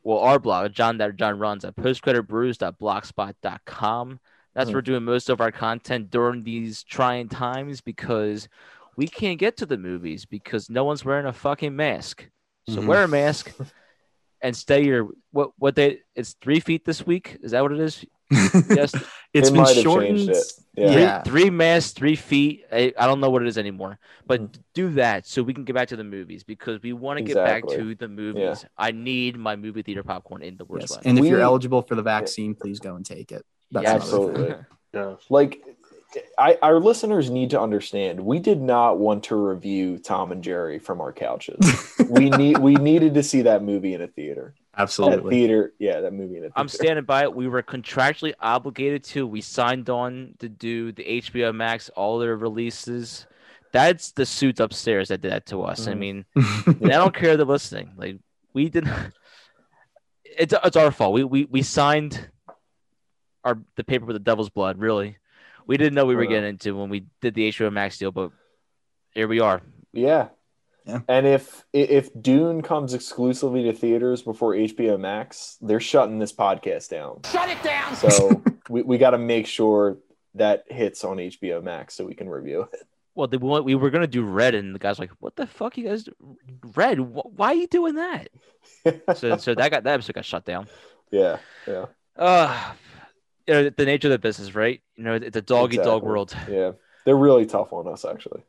Well, 0.04 0.20
our 0.20 0.40
blog, 0.40 0.72
John 0.72 0.98
that 1.00 1.16
John 1.18 1.38
runs 1.40 1.66
at 1.66 1.76
postcreditbrews.blogspot.com. 1.76 4.20
That's 4.54 4.68
where 4.70 4.76
we're 4.78 4.82
doing 4.82 5.04
most 5.04 5.30
of 5.30 5.42
our 5.42 5.52
content 5.52 6.10
during 6.12 6.44
these 6.44 6.84
trying 6.84 7.28
times 7.28 7.82
because 7.82 8.48
we 8.96 9.08
can't 9.08 9.40
get 9.40 9.58
to 9.58 9.66
the 9.66 9.78
movies 9.78 10.26
because 10.26 10.70
no 10.70 10.84
one's 10.86 11.04
wearing 11.04 11.26
a 11.26 11.34
fucking 11.34 11.76
mask. 11.76 12.30
So 12.70 12.82
Mhm. 12.82 12.86
wear 12.88 13.04
a 13.04 13.08
mask 13.08 13.54
and 14.46 14.56
stay 14.56 14.84
your 14.86 15.10
what 15.32 15.52
what 15.58 15.76
they 15.76 16.00
it's 16.16 16.34
three 16.42 16.60
feet 16.60 16.86
this 16.86 17.06
week. 17.06 17.38
Is 17.42 17.52
that 17.52 17.62
what 17.64 17.72
it 17.72 17.80
is? 17.80 18.06
Yes. 18.80 18.94
it's 19.34 19.50
It 19.50 19.54
been 19.54 19.66
shortened. 19.84 20.30
it. 20.30 20.38
Yeah. 20.78 20.92
Three, 20.94 21.02
Yeah. 21.02 21.24
three 21.24 21.50
masks, 21.50 21.94
three 21.94 22.16
feet. 22.16 22.66
I, 22.72 22.94
I 22.98 23.06
don't 23.08 23.20
know 23.22 23.30
what 23.30 23.42
it 23.42 23.48
is 23.48 23.58
anymore, 23.58 23.98
but 24.28 24.42
Mhm. 24.42 24.60
do 24.74 24.90
that 25.02 25.26
so 25.26 25.42
we 25.44 25.54
can 25.54 25.64
get 25.64 25.74
back 25.74 25.88
to 25.90 25.96
the 25.96 26.04
movies 26.04 26.44
because 26.44 26.82
we 26.82 26.92
want 26.94 27.18
to 27.20 27.24
get 27.24 27.36
back 27.36 27.66
to 27.68 27.96
the 27.96 28.08
movies. 28.08 28.66
I 28.78 28.92
need 28.92 29.38
my 29.38 29.56
movie 29.56 29.84
theater 29.84 30.04
popcorn 30.04 30.42
in 30.42 30.58
the 30.58 30.66
worst 30.66 30.90
Yes. 30.90 30.98
way. 30.98 31.02
And 31.06 31.18
if 31.18 31.24
We- 31.24 31.30
you're 31.30 31.42
eligible 31.42 31.82
for 31.82 31.96
the 31.96 32.04
vaccine, 32.04 32.56
please 32.56 32.80
go 32.80 32.96
and 32.96 33.06
take 33.06 33.32
it. 33.32 33.44
That's 33.72 33.84
Yeah, 33.84 33.96
another. 33.96 34.04
Absolutely. 34.04 34.56
Yeah. 34.96 35.16
like 35.30 35.62
I, 36.38 36.58
our 36.62 36.80
listeners 36.80 37.30
need 37.30 37.50
to 37.52 37.60
understand 37.62 38.20
we 38.20 38.40
did 38.40 38.62
not 38.62 38.98
want 39.00 39.24
to 39.26 39.36
review 39.36 39.98
Tom 39.98 40.32
and 40.32 40.44
Jerry 40.44 40.80
from 40.80 41.02
our 41.02 41.12
couches. 41.14 41.58
we 42.10 42.30
need 42.42 42.58
we 42.60 42.76
needed 42.76 43.14
to 43.16 43.24
see 43.24 43.42
that 43.44 43.64
movie 43.64 43.94
in 43.94 44.02
a 44.02 44.08
theater. 44.08 44.54
That 44.76 44.82
Absolutely. 44.84 45.32
theater, 45.36 45.74
yeah, 45.80 46.02
that 46.02 46.12
movie 46.14 46.34
in 46.38 46.40
a 46.40 46.48
theater. 46.48 46.54
I'm 46.58 46.68
standing 46.68 47.06
by 47.06 47.24
it. 47.24 47.34
We 47.34 47.48
were 47.48 47.64
contractually 47.64 48.34
obligated 48.40 49.04
to. 49.06 49.26
We 49.26 49.42
signed 49.42 49.90
on 49.90 50.36
to 50.40 50.50
do 50.50 50.92
the 50.92 51.04
HBO 51.22 51.56
Max, 51.56 51.90
all 51.90 52.20
their 52.20 52.36
releases. 52.36 53.26
That's 53.72 54.12
the 54.12 54.26
suits 54.26 54.60
upstairs 54.60 55.08
that 55.10 55.22
did 55.22 55.32
that 55.32 55.46
to 55.48 55.64
us. 55.64 55.88
I 55.88 55.94
Mhm. 55.94 55.98
mean, 55.98 56.26
and 56.36 56.86
I 56.94 56.98
don't 56.98 57.14
care 57.16 57.36
they're 57.38 57.46
listening. 57.46 57.92
Like 57.98 58.18
we 58.54 58.70
did. 58.70 58.88
It's 60.38 60.54
it's 60.66 60.76
our 60.76 60.92
fault. 60.92 61.14
We 61.14 61.24
we 61.24 61.46
we 61.46 61.62
signed 61.62 62.30
our 63.46 63.58
the 63.78 63.86
paper 63.86 64.06
with 64.06 64.16
the 64.16 64.20
devil's 64.20 64.50
blood. 64.50 64.78
Really, 64.80 65.18
we 65.68 65.78
didn't 65.78 65.94
know 65.96 66.06
we 66.06 66.16
were 66.16 66.26
getting 66.26 66.50
into 66.50 66.76
when 66.78 66.90
we 66.90 67.06
did 67.22 67.34
the 67.36 67.50
HBO 67.52 67.72
Max 67.72 67.98
deal, 67.98 68.12
but 68.12 68.32
here 69.12 69.28
we 69.28 69.40
are. 69.40 69.62
Yeah. 69.94 70.30
Yeah. 70.86 71.00
And 71.08 71.26
if 71.26 71.66
if 71.74 72.10
Dune 72.22 72.62
comes 72.62 72.94
exclusively 72.94 73.64
to 73.64 73.74
theaters 73.74 74.22
before 74.22 74.54
HBO 74.54 75.00
Max, 75.00 75.58
they're 75.60 75.80
shutting 75.80 76.20
this 76.20 76.32
podcast 76.32 76.90
down. 76.90 77.22
Shut 77.32 77.50
it 77.50 77.62
down. 77.64 77.96
So 77.96 78.44
we, 78.70 78.84
we 78.84 78.98
got 79.00 79.12
to 79.12 79.18
make 79.18 79.48
sure 79.48 79.98
that 80.36 80.66
hits 80.68 81.04
on 81.04 81.18
HBO 81.18 81.64
Max 81.64 81.96
so 81.96 82.06
we 82.06 82.14
can 82.14 82.30
review 82.30 82.68
it. 82.72 82.84
Well, 83.16 83.28
they, 83.28 83.38
we 83.38 83.62
we 83.62 83.76
were 83.76 83.90
gonna 83.90 84.06
do 84.06 84.24
Red, 84.24 84.54
and 84.56 84.76
the 84.76 84.80
guy's 84.80 85.00
like, 85.00 85.10
"What 85.22 85.36
the 85.38 85.48
fuck, 85.48 85.78
you 85.78 85.88
guys? 85.88 86.04
do- 86.04 86.38
Red? 86.76 87.00
Wh- 87.00 87.34
Why 87.40 87.48
are 87.48 87.56
you 87.56 87.68
doing 87.68 87.96
that?" 87.96 88.28
So 89.16 89.38
so 89.38 89.56
that 89.56 89.72
got 89.72 89.86
that 89.86 89.94
episode 89.94 90.14
got 90.16 90.26
shut 90.26 90.44
down. 90.46 90.68
yeah, 91.12 91.38
yeah, 91.66 91.86
Uh 92.18 92.74
you 93.48 93.54
know, 93.54 93.70
the 93.70 93.86
nature 93.86 94.08
of 94.08 94.12
the 94.12 94.20
business, 94.20 94.56
right? 94.56 94.82
You 94.96 95.04
know, 95.04 95.14
it's 95.16 95.38
a 95.38 95.42
doggy 95.42 95.78
dog 95.78 96.04
world. 96.04 96.36
yeah. 96.50 96.72
They're 97.06 97.16
really 97.16 97.46
tough 97.46 97.72
on 97.74 97.88
us, 97.88 98.04
actually. 98.06 98.42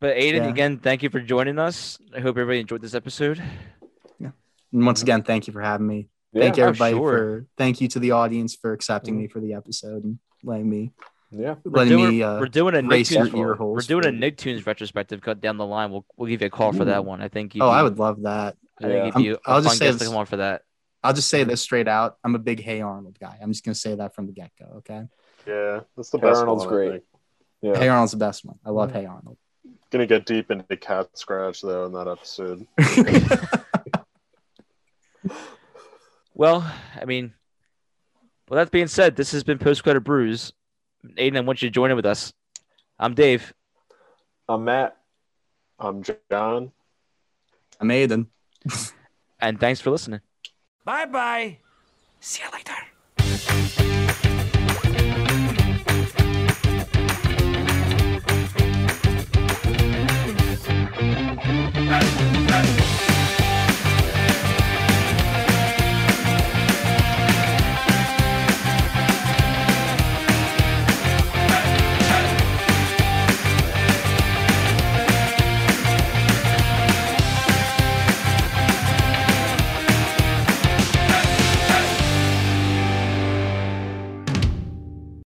But 0.00 0.16
Aiden, 0.16 0.34
Yeah. 0.44 0.48
again, 0.48 0.78
thank 0.78 1.02
you 1.02 1.10
for 1.10 1.20
joining 1.20 1.58
us. 1.58 1.98
I 2.14 2.20
hope 2.20 2.30
everybody 2.36 2.60
enjoyed 2.60 2.82
this 2.82 2.94
episode. 2.94 3.42
Yeah. 4.20 4.30
And 4.72 4.86
once 4.86 5.02
again, 5.02 5.22
thank 5.22 5.46
you 5.46 5.52
for 5.52 5.60
having 5.62 5.86
me. 5.86 6.08
thank 6.34 6.56
Yeah. 6.56 6.64
Oh, 6.64 6.68
everybody 6.68 6.94
sure. 6.94 7.10
for 7.18 7.46
thank 7.56 7.80
you 7.80 7.88
to 7.88 7.98
the 7.98 8.10
audience 8.12 8.54
for 8.54 8.72
accepting 8.72 9.14
Mhm. 9.14 9.18
me 9.18 9.26
for 9.28 9.40
the 9.40 9.54
episode 9.54 10.04
and 10.04 10.18
letting 10.44 10.68
me 10.68 10.92
Yeah. 11.30 11.54
We're 11.64 11.72
letting 11.84 11.96
doing, 11.98 12.10
me 12.10 12.22
uh, 12.22 12.38
we're 12.38 12.46
doing 12.46 12.74
a 12.74 12.82
race 12.82 13.10
your 13.10 13.24
Nicktoons. 13.26 13.38
ear 13.38 13.46
We're 13.48 13.54
holes. 13.54 13.86
doing 13.86 14.04
a 14.04 14.08
Nicktoons 14.10 14.66
retrospective 14.66 15.20
cut 15.22 15.40
down 15.40 15.56
the 15.56 15.64
line. 15.66 15.90
We'll 15.90 16.04
we'll 16.16 16.28
give 16.28 16.40
you 16.42 16.46
a 16.46 16.50
call 16.50 16.72
for 16.72 16.84
that 16.84 17.04
one. 17.06 17.20
I 17.22 17.28
think. 17.28 17.54
You'd 17.54 17.62
Oh, 17.64 17.68
I 17.68 17.82
would 17.82 17.98
love 17.98 18.22
that. 18.22 18.56
I 18.78 18.82
think 18.82 18.92
Yeah. 18.94 19.02
it'd 19.08 19.14
be 19.14 19.28
a 19.30 19.38
I'll 19.46 19.62
just 19.62 19.78
say 19.78 19.86
guest 19.86 19.98
to 19.98 20.04
this- 20.04 20.08
come 20.08 20.16
on 20.18 20.26
for 20.26 20.36
that. 20.36 20.62
I'll 21.02 21.12
just 21.12 21.28
say 21.28 21.44
this 21.44 21.60
straight 21.60 21.88
out. 21.88 22.16
I'm 22.24 22.34
a 22.34 22.38
big 22.38 22.60
Hey 22.60 22.80
Arnold 22.80 23.18
guy. 23.20 23.38
I'm 23.40 23.52
just 23.52 23.64
gonna 23.64 23.74
say 23.74 23.94
that 23.94 24.14
from 24.14 24.26
the 24.26 24.32
get 24.32 24.50
go. 24.58 24.66
Okay. 24.78 25.04
Yeah, 25.46 25.80
that's 25.96 26.10
the 26.10 26.18
Hey 26.18 26.26
best 26.26 26.40
Arnold's 26.40 26.64
one. 26.66 26.74
I 26.74 26.76
great. 26.76 27.02
Yeah. 27.62 27.76
Hey 27.78 27.88
Arnold's 27.88 28.12
the 28.12 28.18
best 28.18 28.44
one. 28.44 28.58
I 28.64 28.70
love 28.70 28.90
Mhm. 28.90 28.94
Hey 28.94 29.06
Arnold. 29.06 29.36
Gonna 29.90 30.06
get 30.06 30.26
deep 30.26 30.50
into 30.50 30.76
cat 30.76 31.16
scratch 31.16 31.62
though 31.62 31.86
in 31.86 31.92
that 31.92 32.08
episode. 32.08 32.66
Well, 36.34 36.72
I 36.94 37.04
mean, 37.04 37.34
well, 38.48 38.58
that 38.58 38.70
being 38.70 38.86
said, 38.86 39.16
this 39.16 39.32
has 39.32 39.42
been 39.42 39.58
Post 39.58 39.82
Credit 39.82 40.00
Brews. 40.00 40.52
Aiden, 41.04 41.36
I 41.36 41.40
want 41.40 41.62
you 41.62 41.68
to 41.68 41.72
join 41.74 41.90
in 41.90 41.96
with 41.96 42.06
us. 42.06 42.32
I'm 42.96 43.14
Dave. 43.14 43.52
I'm 44.48 44.64
Matt. 44.64 44.96
I'm 45.80 46.04
John. 46.30 46.70
I'm 47.80 47.88
Aiden. 47.88 48.26
And 49.40 49.58
thanks 49.58 49.80
for 49.80 49.90
listening. 49.90 50.20
Bye-bye. 50.88 51.58
See 52.18 52.42
you 52.42 52.48
later. 52.50 52.78